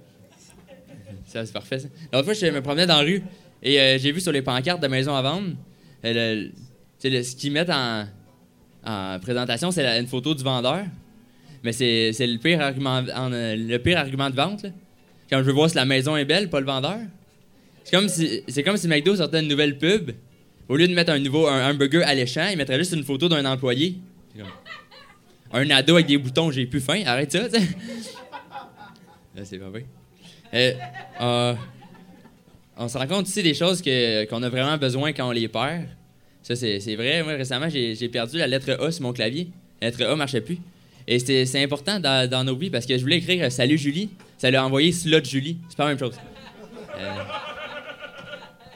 Ça, 1.27 1.47
c'est 1.47 1.53
parfait. 1.53 1.79
L'autre 2.13 2.25
fois, 2.25 2.35
je 2.35 2.47
me 2.47 2.61
promenais 2.61 2.87
dans 2.87 2.97
la 2.97 3.05
rue 3.05 3.23
et 3.63 3.99
j'ai 3.99 4.11
vu 4.11 4.21
sur 4.21 4.33
les 4.33 4.43
pancartes 4.43 4.83
de 4.83 4.89
maison 4.89 5.15
à 5.15 5.23
vendre, 5.23 5.55
ce 6.03 7.37
qu'ils 7.37 7.53
mettent 7.53 7.71
en, 7.71 8.07
en 8.85 9.19
présentation, 9.21 9.71
c'est 9.71 9.85
une 9.99 10.07
photo 10.07 10.35
du 10.35 10.43
vendeur. 10.43 10.85
Mais 11.63 11.73
c'est 11.73 12.13
le 12.27 12.39
pire 12.39 12.61
argument, 12.61 13.03
en, 13.15 13.29
le 13.31 13.77
pire 13.79 13.99
argument 13.99 14.31
de 14.31 14.37
vente. 14.37 14.67
Quand 15.29 15.39
je 15.39 15.45
veux 15.45 15.53
voir 15.53 15.69
si 15.69 15.77
la 15.77 15.85
maison 15.85 16.17
est 16.17 16.25
belle, 16.25 16.49
pas 16.49 16.61
le 16.61 16.67
vendeur. 16.67 16.99
C'est 17.85 18.63
comme 18.63 18.77
si, 18.77 18.89
McDo 18.89 19.17
sortait 19.17 19.41
une 19.41 19.49
nouvelle 19.49 19.79
pub. 19.79 20.13
Au 20.69 20.77
lieu 20.77 20.87
de 20.87 20.95
mettre 20.95 21.13
un 21.13 21.19
nouveau 21.19 21.49
un 21.49 21.71
hamburger 21.71 22.03
alléchant, 22.07 22.47
il 22.51 22.57
mettrait 22.57 22.79
juste 22.79 22.93
une 22.93 23.05
photo 23.05 23.29
d'un 23.29 23.45
employé. 23.45 23.97
Un 25.53 25.69
ado 25.71 25.95
avec 25.95 26.07
des 26.07 26.17
boutons, 26.17 26.51
j'ai 26.51 26.67
plus 26.67 26.81
faim, 26.81 27.03
arrête 27.05 27.33
ça, 27.33 27.49
tu 27.49 27.59
sais. 27.59 27.69
Là, 29.35 29.45
c'est 29.45 29.59
pas 29.59 29.69
vrai. 29.69 29.85
Euh, 30.55 30.73
euh, 31.21 31.55
on 32.77 32.89
se 32.89 32.97
rend 32.97 33.07
compte 33.07 33.27
aussi 33.27 33.43
des 33.43 33.55
choses 33.55 33.83
qu'on 33.83 34.43
a 34.43 34.49
vraiment 34.49 34.77
besoin 34.79 35.13
quand 35.13 35.29
on 35.29 35.33
les 35.33 35.49
perd. 35.49 35.87
Ça, 36.43 36.57
c'est 36.57 36.97
vrai. 36.97 37.23
Moi, 37.23 37.35
récemment, 37.35 37.69
j'ai 37.69 38.09
perdu 38.09 38.39
la 38.39 38.47
lettre 38.47 38.73
A 38.81 38.91
sur 38.91 39.03
mon 39.03 39.13
clavier. 39.13 39.49
La 39.81 39.89
lettre 39.91 40.05
A 40.05 40.17
marchait 40.17 40.41
plus. 40.41 40.59
Et 41.07 41.19
c'est 41.19 41.63
important 41.63 41.99
dans, 41.99 42.29
dans 42.29 42.45
nos 42.45 42.57
vies 42.57 42.71
parce 42.71 42.87
que 42.87 42.97
je 42.97 43.03
voulais 43.03 43.17
écrire 43.17 43.45
euh, 43.45 43.51
Salut 43.51 43.79
Julie. 43.79 44.11
Ça 44.39 44.51
l'a 44.51 44.65
envoyé 44.65 44.93
Slot 44.93 45.25
Julie. 45.25 45.59
C'est 45.69 45.77
pas 45.77 45.85
la 45.85 45.91
même 45.91 45.99
chose. 45.99 46.15
Euh, 46.99 47.11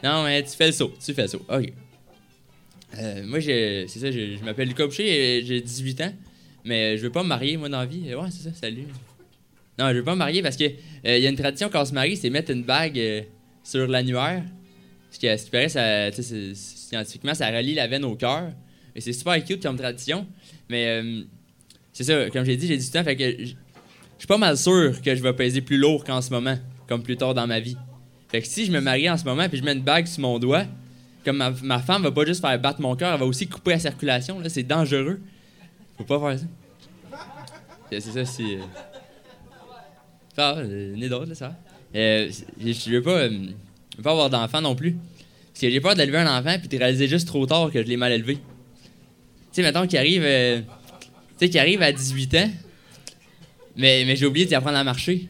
Non, 0.02 0.24
mais 0.24 0.42
tu 0.42 0.50
fais 0.50 0.66
le 0.66 0.72
saut. 0.72 0.92
Tu 1.04 1.14
fais 1.14 1.22
le 1.22 1.28
saut. 1.28 1.44
OK. 1.48 1.72
Euh, 2.98 3.22
moi, 3.24 3.40
c'est 3.40 3.86
ça, 3.88 4.10
je, 4.10 4.42
m'appelle 4.44 4.68
Lucas 4.68 4.86
Boucher 4.86 5.38
et 5.38 5.44
j'ai 5.44 5.60
18 5.60 6.00
ans. 6.02 6.12
Mais 6.64 6.96
je 6.96 7.02
veux 7.02 7.10
pas 7.10 7.22
me 7.22 7.28
marier, 7.28 7.56
moi, 7.56 7.68
dans 7.68 7.80
la 7.80 7.86
vie. 7.86 8.14
Ouais, 8.14 8.28
c'est 8.30 8.48
ça, 8.48 8.54
salut. 8.54 8.86
Non, 9.78 9.90
je 9.90 9.96
veux 9.96 10.04
pas 10.04 10.14
me 10.14 10.18
marier 10.18 10.42
parce 10.42 10.56
que 10.56 10.64
euh, 10.64 11.18
il 11.18 11.22
y 11.22 11.26
a 11.26 11.30
une 11.30 11.36
tradition 11.36 11.68
quand 11.68 11.82
on 11.82 11.84
se 11.84 11.92
marie, 11.94 12.16
c'est 12.16 12.30
mettre 12.30 12.50
une 12.50 12.62
bague 12.62 12.98
euh, 12.98 13.22
sur 13.62 13.86
l'annuaire. 13.86 14.42
Parce 15.10 15.18
que, 15.18 15.26
à 15.26 15.38
ce 15.38 15.44
qui 15.50 15.70
ça, 15.70 16.10
scientifiquement, 16.88 17.34
ça 17.34 17.48
relie 17.48 17.74
la 17.74 17.86
veine 17.86 18.04
au 18.04 18.14
cœur. 18.16 18.50
Et 18.94 19.00
c'est 19.00 19.12
super 19.12 19.42
cute 19.44 19.62
comme 19.62 19.76
tradition. 19.76 20.26
Mais 20.68 20.86
euh, 21.02 21.22
c'est 21.92 22.04
ça, 22.04 22.30
comme 22.30 22.44
j'ai 22.44 22.56
dit, 22.56 22.66
j'ai 22.66 22.76
18 22.76 22.96
ans, 22.96 23.04
fait 23.04 23.16
que 23.16 23.30
je 23.44 23.54
suis 24.18 24.26
pas 24.28 24.38
mal 24.38 24.56
sûr 24.56 25.00
que 25.02 25.14
je 25.14 25.22
vais 25.22 25.32
peser 25.32 25.60
plus 25.60 25.76
lourd 25.78 26.04
qu'en 26.04 26.20
ce 26.22 26.30
moment, 26.30 26.56
comme 26.88 27.02
plus 27.02 27.16
tard 27.16 27.34
dans 27.34 27.46
ma 27.46 27.60
vie. 27.60 27.76
Fait 28.28 28.40
que 28.40 28.46
si 28.48 28.64
je 28.64 28.72
me 28.72 28.80
marie 28.80 29.08
en 29.08 29.16
ce 29.16 29.24
moment 29.24 29.48
puis 29.48 29.58
je 29.58 29.64
mets 29.64 29.72
une 29.72 29.82
bague 29.82 30.06
sur 30.06 30.22
mon 30.22 30.38
doigt, 30.38 30.64
comme 31.24 31.36
ma, 31.36 31.50
ma 31.62 31.78
femme 31.80 32.02
va 32.02 32.10
pas 32.12 32.24
juste 32.24 32.40
faire 32.40 32.58
battre 32.60 32.80
mon 32.80 32.94
cœur, 32.96 33.12
elle 33.14 33.20
va 33.20 33.26
aussi 33.26 33.46
couper 33.46 33.72
la 33.72 33.78
circulation. 33.78 34.40
Là, 34.40 34.48
c'est 34.48 34.62
dangereux. 34.62 35.20
Faut 35.96 36.04
pas 36.04 36.18
faire 36.20 36.38
ça. 36.40 36.46
C'est 37.90 38.00
ça, 38.00 38.24
si. 38.24 38.56
euh, 38.56 38.60
va, 40.36 40.56
euh, 40.58 41.08
d'autre, 41.08 41.26
là, 41.28 41.34
ça 41.34 41.48
va. 41.48 41.56
Euh, 41.94 42.30
je 42.58 42.90
veux 42.90 43.02
pas, 43.02 43.18
euh, 43.22 43.46
pas 44.02 44.10
avoir 44.10 44.30
d'enfant 44.30 44.60
non 44.60 44.74
plus. 44.74 44.96
Parce 45.54 45.60
que 45.60 45.70
j'ai 45.70 45.80
peur 45.80 45.94
d'élever 45.94 46.18
un 46.18 46.38
enfant 46.38 46.58
puis 46.58 46.66
de 46.68 46.76
réaliser 46.76 47.06
juste 47.06 47.28
trop 47.28 47.46
tard 47.46 47.70
que 47.70 47.80
je 47.80 47.86
l'ai 47.86 47.96
mal 47.96 48.10
élevé. 48.12 48.34
Tu 48.34 48.40
sais, 49.52 49.62
mettons 49.62 49.86
qu'il 49.86 49.98
arrive, 49.98 50.24
euh, 50.24 50.60
qu'il 51.38 51.58
arrive 51.58 51.80
à 51.80 51.92
18 51.92 52.34
ans, 52.34 52.50
mais, 53.76 54.04
mais 54.04 54.16
j'ai 54.16 54.26
oublié 54.26 54.46
d'y 54.46 54.54
apprendre 54.56 54.78
à 54.78 54.82
marcher. 54.84 55.28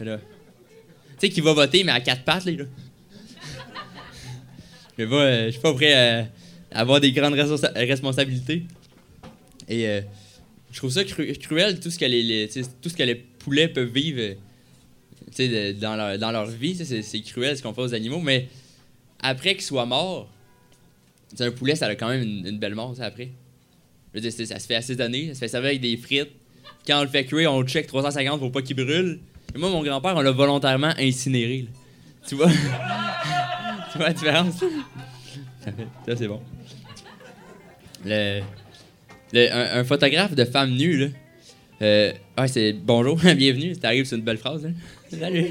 Là. 0.00 0.18
Tu 0.18 1.26
sais, 1.26 1.28
qu'il 1.28 1.42
va 1.42 1.52
voter, 1.54 1.82
mais 1.82 1.90
à 1.92 2.00
quatre 2.00 2.22
pattes, 2.22 2.44
là. 2.44 2.64
Pas, 4.96 5.02
euh, 5.14 5.46
je 5.46 5.50
suis 5.50 5.60
pas 5.60 5.74
prêt 5.74 5.92
à 5.92 6.28
avoir 6.72 7.00
des 7.00 7.10
grandes 7.10 7.34
responsa- 7.34 7.72
responsabilités. 7.74 8.62
Et 9.68 9.88
euh, 9.88 10.02
je 10.70 10.78
trouve 10.78 10.92
ça 10.92 11.02
cru- 11.02 11.36
cruel, 11.38 11.80
tout 11.80 11.90
ce 11.90 11.98
que 11.98 12.04
les, 12.04 12.48
tout 12.80 12.88
ce 12.88 12.94
que 12.94 13.02
les 13.02 13.16
poulets 13.16 13.68
peuvent 13.68 13.92
vivre 13.92 14.36
euh, 15.40 15.72
dans, 15.74 15.96
leur, 15.96 16.18
dans 16.18 16.30
leur 16.30 16.46
vie. 16.46 16.76
c'est 16.76 17.20
cruel 17.22 17.56
ce 17.56 17.62
qu'on 17.62 17.74
fait 17.74 17.82
aux 17.82 17.94
animaux, 17.94 18.20
mais 18.20 18.48
après 19.22 19.56
morts, 19.86 20.28
tu 21.30 21.36
sais, 21.36 21.44
un 21.44 21.50
poulet, 21.50 21.74
ça 21.76 21.86
a 21.86 21.94
quand 21.94 22.08
même 22.08 22.22
une, 22.22 22.46
une 22.46 22.58
belle 22.58 22.74
mort, 22.74 22.94
ça, 22.96 23.06
après. 23.06 23.30
Je 24.12 24.18
veux 24.18 24.20
dire, 24.20 24.32
c'est- 24.32 24.46
ça 24.46 24.58
se 24.58 24.66
fait 24.66 24.74
assaisonner, 24.74 25.28
ça 25.28 25.34
se 25.34 25.38
fait 25.40 25.48
servir 25.48 25.68
avec 25.70 25.80
des 25.80 25.96
frites. 25.96 26.30
Quand 26.86 26.98
on 27.00 27.02
le 27.02 27.08
fait 27.08 27.24
cuire, 27.24 27.52
on 27.52 27.60
le 27.62 27.66
check 27.66 27.86
350 27.86 28.40
pour 28.40 28.52
pas 28.52 28.60
qu'il 28.62 28.76
brûle. 28.76 29.20
Et 29.54 29.58
moi, 29.58 29.70
mon 29.70 29.82
grand-père, 29.82 30.14
on 30.16 30.20
l'a 30.20 30.30
volontairement 30.32 30.92
incinéré. 30.98 31.62
là. 31.62 31.68
Tu 32.28 32.34
vois? 32.34 32.48
tu 33.92 33.98
vois 33.98 34.08
la 34.08 34.12
différence? 34.12 34.54
Ça, 36.06 36.16
c'est 36.16 36.28
bon. 36.28 36.40
Le, 38.04 38.40
le- 39.32 39.52
un, 39.52 39.80
un 39.80 39.84
photographe 39.84 40.34
de 40.34 40.44
femmes 40.44 40.72
nues, 40.72 40.96
là. 40.98 41.06
Euh, 41.82 42.12
ouais, 42.38 42.48
c'est 42.48 42.72
bonjour, 42.72 43.16
bienvenue. 43.36 43.74
Ça 43.80 43.88
arrive, 43.88 44.04
c'est 44.04 44.16
une 44.16 44.22
belle 44.22 44.38
phrase. 44.38 44.68
Salut. 45.10 45.50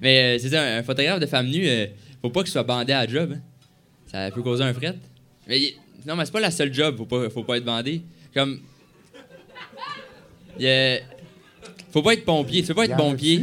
Mais 0.00 0.36
euh, 0.36 0.38
c'est 0.38 0.50
ça, 0.50 0.62
un, 0.62 0.78
un 0.78 0.82
photographe 0.82 1.20
de 1.20 1.26
femmes 1.26 1.48
nues, 1.48 1.66
euh, 1.68 1.86
faut 2.22 2.30
pas 2.30 2.42
qu'il 2.42 2.52
soit 2.52 2.62
bandé 2.62 2.92
à 2.92 3.04
la 3.04 3.12
job. 3.12 3.32
hein. 3.36 3.40
Ça 4.06 4.30
peut 4.30 4.42
causer 4.42 4.62
un 4.64 4.72
fret. 4.72 4.96
Mais 5.48 5.60
il- 5.60 5.74
non, 6.06 6.16
mais 6.16 6.24
c'est 6.24 6.32
pas 6.32 6.40
la 6.40 6.50
seule 6.50 6.72
job, 6.72 6.96
faut 6.96 7.06
pas, 7.06 7.28
faut 7.30 7.44
pas 7.44 7.56
être 7.58 7.64
bandé. 7.64 8.02
Comme. 8.34 8.60
il 10.58 10.64
y 10.64 10.68
a- 10.68 11.00
faut 11.90 12.02
pas 12.02 12.14
être 12.14 12.24
pompier. 12.24 12.62
Tu 12.62 12.68
peux 12.68 12.74
pas 12.74 12.84
être 12.86 12.96
pompier. 12.96 13.38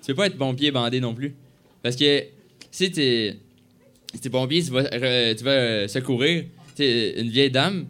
Tu 0.00 0.06
peux 0.08 0.14
pas 0.14 0.26
être 0.26 0.36
pompier 0.38 0.70
bandé 0.70 1.00
non 1.00 1.14
plus. 1.14 1.34
Parce 1.82 1.96
que 1.96 2.24
si 2.70 2.90
t'es. 2.90 3.36
Si 4.14 4.20
t'es 4.20 4.30
pompier, 4.30 4.62
tu 4.62 4.70
vas, 4.70 4.84
tu 4.84 5.42
vas 5.44 5.50
euh, 5.50 5.88
secourir 5.88 6.44
t'sais, 6.74 7.20
une 7.20 7.30
vieille 7.30 7.50
dame. 7.50 7.86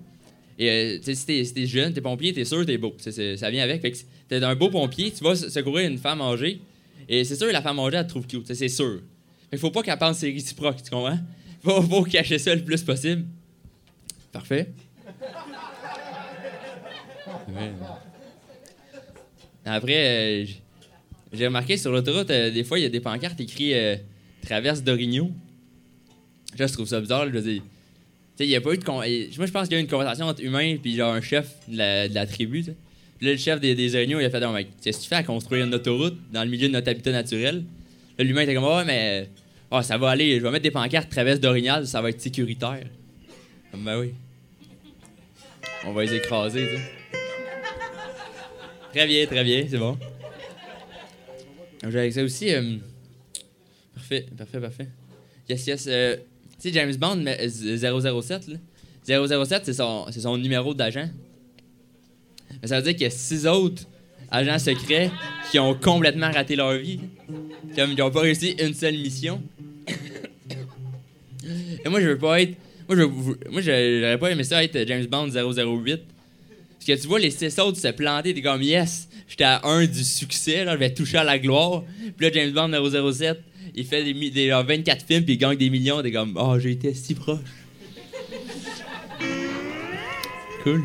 Et 0.58 0.70
euh, 0.70 0.98
t'sais, 1.00 1.14
si 1.14 1.26
t'es 1.26 1.44
si 1.44 1.66
jeune, 1.66 1.92
t'es 1.92 2.00
pompier, 2.00 2.32
t'es 2.32 2.44
sûr, 2.44 2.64
t'es 2.64 2.78
beau. 2.78 2.94
Ça 2.98 3.50
vient 3.50 3.62
avec. 3.62 3.82
Fait 3.82 3.90
que 3.90 3.98
t'es 4.28 4.42
un 4.42 4.54
beau 4.54 4.70
pompier, 4.70 5.10
tu 5.10 5.22
vas 5.22 5.34
se- 5.36 5.50
secourir 5.50 5.88
une 5.90 5.98
femme 5.98 6.20
âgée. 6.22 6.60
Et 7.08 7.24
c'est 7.24 7.36
sûr, 7.36 7.48
la 7.52 7.60
femme 7.60 7.78
âgée, 7.80 7.96
elle 7.98 8.04
te 8.04 8.10
trouve 8.10 8.26
cute. 8.26 8.52
C'est 8.54 8.68
sûr. 8.68 9.00
Qu'il 9.50 9.58
faut 9.58 9.70
pas 9.70 9.82
qu'elle 9.82 9.98
pense 9.98 10.16
que 10.16 10.20
c'est 10.26 10.32
réciproque, 10.32 10.82
tu 10.82 10.90
comprends? 10.90 11.18
Faut, 11.62 11.82
faut 11.82 12.02
cacher 12.02 12.38
ça 12.38 12.54
le 12.54 12.62
plus 12.64 12.82
possible. 12.82 13.24
Parfait. 14.32 14.68
Après, 19.64 19.94
euh, 19.96 20.44
j'ai 21.32 21.46
remarqué 21.46 21.76
sur 21.76 21.90
l'autoroute, 21.90 22.30
euh, 22.30 22.50
des 22.50 22.64
fois, 22.64 22.78
il 22.78 22.82
y 22.82 22.86
a 22.86 22.90
des 22.90 23.00
pancartes 23.00 23.40
écrites 23.40 23.72
euh, 23.72 23.96
Traverse 24.42 24.82
d'Origno. 24.82 25.30
Je 26.56 26.64
trouve 26.64 26.86
ça 26.86 27.00
bizarre. 27.00 27.26
Je 27.26 27.38
veux 27.38 27.60
il 28.40 28.48
y 28.48 28.56
a 28.56 28.60
pas 28.60 28.72
eu 28.74 28.78
de. 28.78 29.04
et- 29.06 29.30
Moi, 29.36 29.46
je 29.46 29.52
pense 29.52 29.68
qu'il 29.68 29.74
y 29.74 29.76
a 29.76 29.80
eu 29.80 29.84
une 29.84 29.90
conversation 29.90 30.26
entre 30.26 30.42
humains 30.42 30.76
puis 30.76 30.96
genre 30.96 31.14
un 31.14 31.20
chef 31.20 31.48
de 31.68 31.76
la, 32.12 32.26
tribu. 32.26 32.62
Puis 32.62 33.26
là, 33.26 33.32
le 33.32 33.38
chef 33.38 33.60
des, 33.60 33.74
des 33.74 33.94
il 33.96 34.14
a 34.14 34.30
fait 34.30 34.40
Non, 34.40 34.52
mec, 34.52 34.68
qu'est-ce 34.82 34.98
que 34.98 35.02
tu 35.04 35.08
fais 35.08 35.14
à 35.16 35.22
construire 35.22 35.64
une 35.64 35.74
autoroute 35.74 36.16
dans 36.32 36.42
le 36.42 36.50
milieu 36.50 36.68
de 36.68 36.72
notre 36.72 36.90
habitat 36.90 37.12
naturel 37.12 37.64
L'humain 38.18 38.42
était 38.42 38.54
comme 38.54 38.64
Ouais, 38.64 38.84
mais. 38.84 39.28
Ah, 39.70 39.82
ça 39.82 39.98
va 39.98 40.10
aller, 40.10 40.38
je 40.38 40.42
vais 40.42 40.50
mettre 40.50 40.62
des 40.62 40.70
pancartes 40.70 41.10
Traverse 41.10 41.40
d'Orignal, 41.40 41.86
ça 41.86 42.00
va 42.00 42.10
être 42.10 42.20
sécuritaire. 42.20 42.86
Comme, 43.72 43.84
ben 43.84 43.98
oui. 43.98 44.14
On 45.84 45.92
va 45.92 46.04
les 46.04 46.14
écraser, 46.14 46.66
tu 46.68 46.76
sais. 46.76 46.82
Très 48.92 49.06
bien, 49.06 49.26
très 49.26 49.42
bien, 49.42 49.66
c'est 49.68 49.78
bon. 49.78 49.98
Avec 51.82 52.12
ça 52.12 52.22
aussi. 52.22 52.54
euh, 52.54 52.76
Parfait, 53.94 54.26
parfait, 54.36 54.60
parfait. 54.60 54.88
Yes, 55.48 55.66
yes. 55.66 55.86
euh, 55.88 56.16
tu 56.60 56.68
sais, 56.68 56.72
James 56.72 56.94
Bond, 56.96 57.16
mais, 57.16 57.38
euh, 57.40 58.20
007, 58.22 58.48
là. 58.48 58.58
007, 59.44 59.66
c'est 59.66 59.72
son, 59.74 60.06
c'est 60.10 60.20
son 60.20 60.36
numéro 60.38 60.72
d'agent. 60.72 61.08
Mais 62.62 62.68
ça 62.68 62.76
veut 62.76 62.82
dire 62.82 62.92
qu'il 62.92 63.02
y 63.02 63.06
a 63.06 63.10
six 63.10 63.46
autres 63.46 63.82
agents 64.34 64.58
secrets 64.58 65.10
qui 65.50 65.58
ont 65.58 65.74
complètement 65.74 66.30
raté 66.30 66.56
leur 66.56 66.74
vie. 66.74 67.00
Comme 67.76 67.90
ils 67.92 67.98
n'ont 67.98 68.10
pas 68.10 68.20
réussi 68.20 68.54
une 68.60 68.74
seule 68.74 68.94
mission. 68.98 69.42
Et 71.84 71.88
moi, 71.88 72.00
je 72.00 72.08
veux 72.08 72.18
pas 72.18 72.40
être. 72.42 72.54
Moi, 72.88 72.96
je, 72.98 73.02
moi, 73.50 73.60
j'aurais 73.60 74.18
pas 74.18 74.30
aimé 74.30 74.44
ça 74.44 74.62
être 74.62 74.86
James 74.86 75.06
Bond 75.06 75.28
008. 75.28 76.00
Parce 76.86 76.98
que 76.98 77.02
tu 77.02 77.08
vois, 77.08 77.18
les 77.18 77.30
six 77.30 77.58
autres 77.58 77.78
se 77.78 77.88
planter, 77.88 78.34
t'es 78.34 78.42
comme 78.42 78.62
yes, 78.62 79.08
j'étais 79.26 79.44
à 79.44 79.62
un 79.64 79.86
du 79.86 80.04
succès, 80.04 80.64
là, 80.66 80.72
je 80.74 80.78
vais 80.78 80.92
toucher 80.92 81.16
à 81.18 81.24
la 81.24 81.38
gloire. 81.38 81.82
Puis 82.16 82.26
là, 82.26 82.32
James 82.32 82.50
Bond 82.52 82.70
007, 83.12 83.40
il 83.74 83.86
fait 83.86 84.04
des, 84.04 84.12
mi- 84.12 84.30
des 84.30 84.48
genre 84.48 84.64
24 84.64 85.04
films, 85.06 85.24
puis 85.24 85.34
il 85.34 85.38
gagne 85.38 85.56
des 85.56 85.70
millions, 85.70 86.02
t'es 86.02 86.12
comme 86.12 86.34
oh, 86.38 86.58
j'ai 86.58 86.72
été 86.72 86.92
si 86.92 87.14
proche. 87.14 87.38
Cool. 90.62 90.82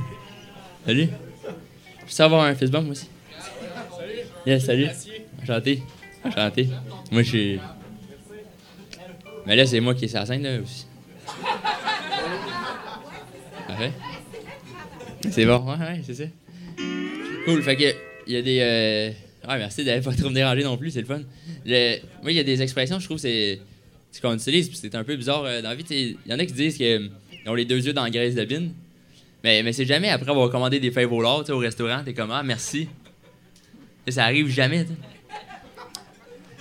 Salut. 0.85 1.07
Je 1.07 2.05
peux 2.05 2.09
savoir 2.11 2.45
un 2.45 2.55
Facebook, 2.55 2.83
moi 2.83 2.91
aussi. 2.91 3.07
Yes, 4.45 4.65
salut. 4.65 4.87
Enchanté. 5.41 5.83
Enchanté. 6.23 6.69
Moi, 7.11 7.23
je 7.23 7.27
suis. 7.27 7.59
Mais 9.45 9.55
là, 9.55 9.65
c'est 9.65 9.79
moi 9.79 9.93
qui 9.95 10.05
est 10.05 10.07
sur 10.07 10.25
scène, 10.25 10.43
là, 10.43 10.59
aussi. 10.61 10.85
Parfait. 13.67 13.91
C'est 15.29 15.45
bon, 15.45 15.59
ouais, 15.65 15.77
ouais, 15.77 16.01
c'est 16.05 16.13
ça. 16.13 16.23
Cool, 17.45 17.61
fait 17.61 17.75
que, 17.75 17.95
il 18.27 18.33
y 18.33 18.37
a 18.37 18.41
des. 18.41 18.59
Euh... 18.61 19.09
Ouais, 19.47 19.57
merci 19.57 19.83
d'aller 19.83 20.01
pas 20.01 20.13
trop 20.13 20.29
me 20.29 20.35
déranger 20.35 20.63
non 20.63 20.77
plus, 20.77 20.91
c'est 20.91 21.01
le 21.01 21.07
fun. 21.07 21.21
Le... 21.65 21.97
Moi, 22.21 22.31
il 22.31 22.37
y 22.37 22.39
a 22.39 22.43
des 22.43 22.61
expressions, 22.61 22.99
je 22.99 23.05
trouve, 23.05 23.17
c'est. 23.17 23.59
c'est 24.11 24.21
qu'on 24.21 24.35
utilise, 24.35 24.69
puis 24.69 24.77
c'est 24.77 24.95
un 24.95 25.03
peu 25.03 25.15
bizarre 25.15 25.43
euh, 25.45 25.61
dans 25.61 25.69
la 25.69 25.75
vie. 25.75 25.85
Il 25.89 26.17
y 26.27 26.33
en 26.33 26.39
a 26.39 26.45
qui 26.45 26.53
disent 26.53 26.77
qu'ils 26.77 27.11
ont 27.47 27.53
les 27.53 27.65
deux 27.65 27.85
yeux 27.85 27.93
dans 27.93 28.03
la 28.03 28.09
graisse 28.09 28.35
de 28.35 28.45
bine. 28.45 28.71
Mais, 29.43 29.63
mais 29.63 29.73
c'est 29.73 29.85
jamais 29.85 30.09
après 30.09 30.29
avoir 30.29 30.49
commandé 30.49 30.79
des 30.79 30.91
fèves 30.91 31.11
au 31.11 31.23
au 31.23 31.57
restaurant, 31.57 32.01
t'es 32.03 32.13
comme, 32.13 32.31
ah, 32.31 32.43
merci. 32.43 32.87
Ça 34.11 34.25
arrive 34.25 34.49
jamais. 34.49 34.85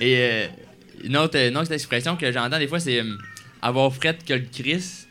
Et 0.00 0.16
euh, 0.16 0.46
une, 1.02 1.16
autre, 1.16 1.36
une 1.36 1.56
autre 1.56 1.72
expression 1.72 2.16
que 2.16 2.30
j'entends 2.30 2.58
des 2.58 2.68
fois, 2.68 2.80
c'est 2.80 3.00
euh, 3.00 3.16
avoir 3.62 3.92
fret 3.94 4.18
que 4.26 4.34
le 4.34 4.46
Christ. 4.52 5.08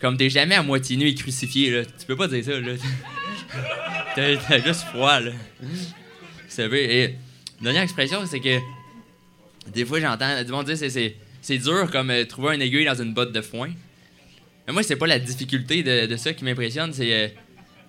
Comme 0.00 0.16
t'es 0.16 0.28
jamais 0.28 0.54
à 0.54 0.62
moitié 0.62 0.96
nu 0.96 1.08
et 1.08 1.14
crucifié, 1.14 1.70
là. 1.70 1.84
Tu 1.84 2.06
peux 2.06 2.16
pas 2.16 2.28
dire 2.28 2.44
ça, 2.44 2.60
là. 2.60 2.72
T'as 4.14 4.64
juste 4.64 4.82
froid, 4.82 5.20
là. 5.20 5.32
C'est. 6.48 6.70
Et 6.72 7.14
dernière 7.60 7.82
expression, 7.82 8.24
c'est 8.26 8.40
que 8.40 8.58
des 9.72 9.84
fois, 9.84 10.00
j'entends 10.00 10.42
du 10.42 10.50
monde 10.50 10.66
dire 10.66 10.76
c'est, 10.76 11.16
c'est, 11.40 11.58
dur 11.58 11.90
comme 11.90 12.10
euh, 12.10 12.24
trouver 12.24 12.54
un 12.54 12.60
aiguille 12.60 12.84
dans 12.84 13.00
une 13.00 13.14
botte 13.14 13.32
de 13.32 13.40
foin. 13.40 13.70
Mais 14.66 14.72
moi, 14.72 14.82
c'est 14.82 14.96
pas 14.96 15.06
la 15.06 15.18
difficulté 15.18 15.82
de, 15.82 16.06
de 16.06 16.16
ça 16.16 16.32
qui 16.32 16.44
m'impressionne, 16.44 16.92
c'est 16.92 17.12
euh, 17.12 17.28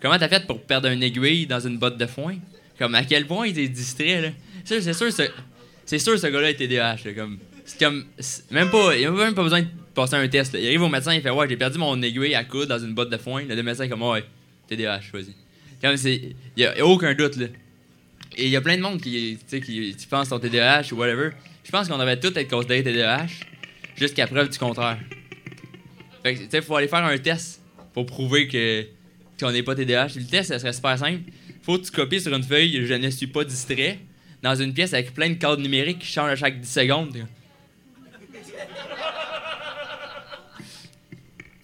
comment 0.01 0.17
t'as 0.17 0.29
fait 0.29 0.45
pour 0.45 0.61
perdre 0.61 0.89
une 0.89 1.03
aiguille 1.03 1.47
dans 1.47 1.59
une 1.59 1.77
botte 1.77 1.97
de 1.97 2.05
foin? 2.05 2.35
Comme 2.77 2.95
à 2.95 3.03
quel 3.03 3.25
point 3.25 3.47
il 3.47 3.57
est 3.57 3.67
distrait, 3.67 4.21
là. 4.21 4.29
C'est, 4.63 4.81
sûr, 4.93 5.11
ce, 5.11 5.23
c'est 5.85 5.99
sûr, 5.99 6.19
ce 6.19 6.27
gars-là 6.27 6.49
est 6.49 6.55
TDAH, 6.55 7.13
comme. 7.15 7.39
C'est 7.65 7.79
comme. 7.79 8.05
même 8.51 8.69
pas. 8.69 8.95
Il 8.95 9.05
a 9.05 9.11
même 9.11 9.33
pas 9.33 9.43
besoin 9.43 9.61
de 9.61 9.67
passer 9.93 10.15
un 10.15 10.27
test. 10.27 10.55
Il 10.59 10.65
arrive 10.65 10.81
au 10.81 10.89
médecin, 10.89 11.13
il 11.13 11.21
fait 11.21 11.29
Ouais, 11.29 11.47
j'ai 11.49 11.57
perdu 11.57 11.77
mon 11.77 12.01
aiguille 12.01 12.35
à 12.35 12.43
coude 12.43 12.67
dans 12.67 12.79
une 12.79 12.93
botte 12.93 13.09
de 13.09 13.17
foin. 13.17 13.43
Le 13.43 13.61
médecin 13.63 13.85
est 13.85 13.89
comme 13.89 14.03
Ouais, 14.03 14.23
TDAH, 14.67 15.01
vas-y. 15.13 15.33
Comme 15.81 15.97
c'est. 15.97 16.35
Il 16.55 16.63
y 16.63 16.65
a, 16.65 16.85
aucun 16.85 17.13
doute, 17.13 17.37
là. 17.37 17.47
Et 18.35 18.45
il 18.45 18.51
y 18.51 18.55
a 18.55 18.61
plein 18.61 18.77
de 18.77 18.81
monde 18.81 19.01
qui, 19.01 19.37
qui, 19.49 19.95
qui 19.95 20.07
pense 20.07 20.29
son 20.29 20.39
TDAH 20.39 20.91
ou 20.91 20.95
whatever. 20.97 21.31
Je 21.63 21.71
pense 21.71 21.87
qu'on 21.87 21.97
devrait 21.97 22.19
tous 22.19 22.35
être 22.37 22.49
considérés 22.49 22.83
TDAH 22.83 23.27
jusqu'à 23.95 24.27
preuve 24.27 24.49
du 24.49 24.57
contraire. 24.57 24.99
Fait 26.23 26.35
que, 26.35 26.39
tu 26.39 26.49
sais, 26.49 26.61
faut 26.61 26.75
aller 26.75 26.87
faire 26.87 27.03
un 27.03 27.17
test 27.17 27.61
pour 27.93 28.05
prouver 28.05 28.47
que 28.47 28.85
qu'on 29.39 29.51
n'est 29.51 29.63
pas 29.63 29.75
TDAH. 29.75 30.09
Le 30.15 30.25
test, 30.25 30.49
ça 30.49 30.59
serait 30.59 30.73
super 30.73 30.97
simple. 30.97 31.21
Faut 31.67 31.77
que 31.77 31.83
tu 31.83 31.91
copies 31.91 32.21
sur 32.21 32.33
une 32.33 32.43
feuille 32.43 32.85
Je 32.85 32.93
ne 32.93 33.09
suis 33.09 33.27
pas 33.27 33.43
distrait 33.43 33.99
dans 34.41 34.55
une 34.55 34.73
pièce 34.73 34.93
avec 34.93 35.13
plein 35.13 35.29
de 35.29 35.33
codes 35.33 35.59
numériques 35.59 35.99
qui 35.99 36.07
changent 36.07 36.31
à 36.31 36.35
chaque 36.37 36.61
10 36.61 36.71
secondes. 36.71 37.27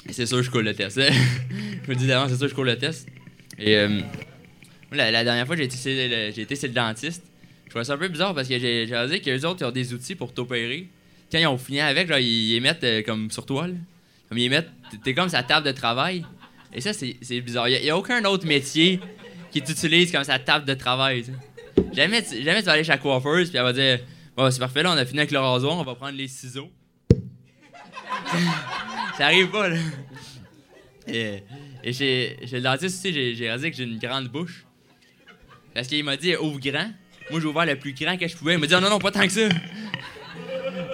C'est 0.10 0.26
sûr 0.26 0.40
que 0.40 0.44
je 0.44 0.52
coule 0.52 0.66
le 0.66 0.74
test. 0.74 1.00
je 1.86 1.90
me 1.90 1.96
dis 1.96 2.06
d'avance, 2.06 2.32
c'est 2.32 2.36
sûr 2.36 2.48
que 2.48 2.50
je 2.50 2.56
coule 2.56 2.68
le 2.68 2.78
test. 2.78 3.08
Et 3.58 3.78
euh, 3.78 4.02
la, 4.92 5.24
dernière 5.24 5.48
fois, 5.48 5.56
j'ai 5.56 5.64
été, 5.64 5.78
j'ai 6.36 6.42
été 6.42 6.54
chez 6.58 6.68
le 6.68 6.74
dentiste. 6.74 7.24
Je 7.64 7.70
trouvais 7.70 7.86
ça 7.86 7.94
un 7.94 7.98
peu 7.98 8.10
bizarre 8.10 8.36
parce 8.36 8.50
que 8.50 8.60
j'ai 8.60 8.84
réalisé 8.84 9.22
qu'eux 9.22 9.48
autres, 9.48 9.62
ils 9.62 9.66
ont 9.66 9.72
des 9.72 9.94
outils 9.94 10.16
pour 10.16 10.34
t'opérer. 10.34 10.90
Quand 11.32 11.38
ils 11.38 11.48
ont 11.48 11.58
fini 11.58 11.80
avec, 11.80 12.10
ils 12.20 12.56
ils 12.56 12.62
mettent 12.62 12.84
euh, 12.84 13.04
comme 13.04 13.32
sur 13.32 13.46
toi. 13.46 13.68
là. 13.68 13.76
Comme 14.28 14.38
ils 14.38 14.50
mettent, 14.50 14.70
t'es- 15.02 15.14
comme 15.14 15.30
sa 15.30 15.44
table 15.44 15.66
de 15.66 15.72
travail. 15.72 16.26
Et 16.74 16.82
ça, 16.82 16.92
c'est 16.92 17.16
c'est 17.22 17.40
bizarre. 17.40 17.70
Il 17.70 17.82
n'y 17.82 17.90
a, 17.90 17.98
aucun 17.98 18.22
autre 18.26 18.46
métier 18.46 19.00
qui 19.54 19.62
t'utilise 19.62 20.12
comme 20.12 20.24
sa 20.24 20.40
table 20.40 20.66
de 20.66 20.74
travail. 20.74 21.24
tu 21.24 21.32
sais. 21.32 21.86
Jamais, 21.94 22.24
tu- 22.24 22.42
vas 22.44 22.72
aller 22.72 22.84
chez 22.84 22.90
la 22.92 22.98
coiffeuse, 22.98 23.50
puis 23.50 23.58
elle 23.58 23.64
va 23.64 23.72
dire 23.74 24.00
Bon, 24.36 24.50
c'est 24.50 24.60
parfait, 24.60 24.82
là, 24.82 24.92
on 24.92 24.98
a 24.98 25.06
fini 25.06 25.20
avec 25.20 25.32
le 25.32 25.40
rasoir, 25.40 25.78
on 25.78 25.84
va 25.84 25.94
prendre 25.94 26.18
les 26.18 26.28
ciseaux. 26.28 26.72
ça 29.18 29.26
arrive 29.26 29.50
pas, 29.52 29.70
là. 29.70 29.78
Et, 31.08 31.44
et 31.84 31.94
chez, 31.94 32.38
chez 32.48 32.56
le 32.56 32.62
dentiste 32.62 32.98
aussi, 32.98 33.14
j'ai, 33.14 33.36
j'ai 33.36 33.46
réalisé 33.46 33.70
que 33.70 33.78
j'ai 33.78 33.84
une 33.84 34.00
grande 34.00 34.30
bouche. 34.30 34.66
Parce 35.76 35.88
qu'il 35.88 36.04
m'a 36.04 36.18
dit 36.18 36.36
ouvre 36.36 36.60
grand. 36.60 36.90
Moi, 37.30 37.40
j'ai 37.40 37.46
ouvert 37.46 37.66
le 37.66 37.76
plus 37.78 37.94
grand 37.94 38.18
que 38.18 38.28
je 38.28 38.36
pouvais. 38.36 38.54
Il 38.54 38.60
m'a 38.60 38.66
dit 38.66 38.74
oh, 38.76 38.80
non, 38.80 38.90
non, 38.90 38.98
pas 39.00 39.12
tant 39.12 39.22
que 39.22 39.32
ça. 39.32 39.50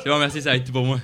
C'est 0.04 0.10
bon, 0.10 0.20
merci, 0.20 0.42
ça 0.42 0.50
va 0.52 0.58
être 0.58 0.66
tout 0.66 0.74
pour 0.74 0.86
moi. 0.86 1.00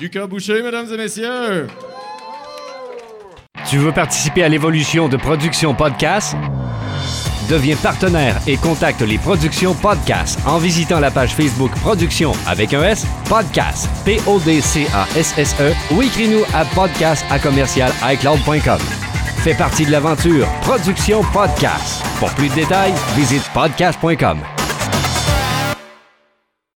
Lucas 0.00 0.26
Boucher, 0.26 0.62
mesdames 0.62 0.92
et 0.92 0.96
messieurs. 0.96 1.66
Tu 3.68 3.78
veux 3.78 3.92
participer 3.92 4.44
à 4.44 4.48
l'évolution 4.48 5.08
de 5.08 5.16
Production 5.16 5.74
Podcast? 5.74 6.36
Deviens 7.48 7.76
partenaire 7.76 8.36
et 8.46 8.56
contacte 8.56 9.00
les 9.02 9.18
Productions 9.18 9.74
Podcast 9.74 10.38
en 10.46 10.58
visitant 10.58 11.00
la 11.00 11.10
page 11.10 11.34
Facebook 11.34 11.70
Production 11.80 12.32
avec 12.46 12.74
un 12.74 12.82
S, 12.82 13.06
Podcast, 13.28 13.88
P-O-D-C-A-S-S-E 14.04 15.72
ou 15.94 16.02
écris-nous 16.02 16.42
à 16.54 16.64
podcast 16.64 17.24
à 17.30 17.38
commercial 17.38 17.92
iCloud.com. 18.02 18.78
Fais 19.38 19.54
partie 19.54 19.86
de 19.86 19.92
l'aventure 19.92 20.46
Production 20.62 21.22
Podcast. 21.32 22.04
Pour 22.18 22.30
plus 22.34 22.48
de 22.48 22.54
détails, 22.54 22.94
visite 23.16 23.48
podcast.com. 23.54 24.38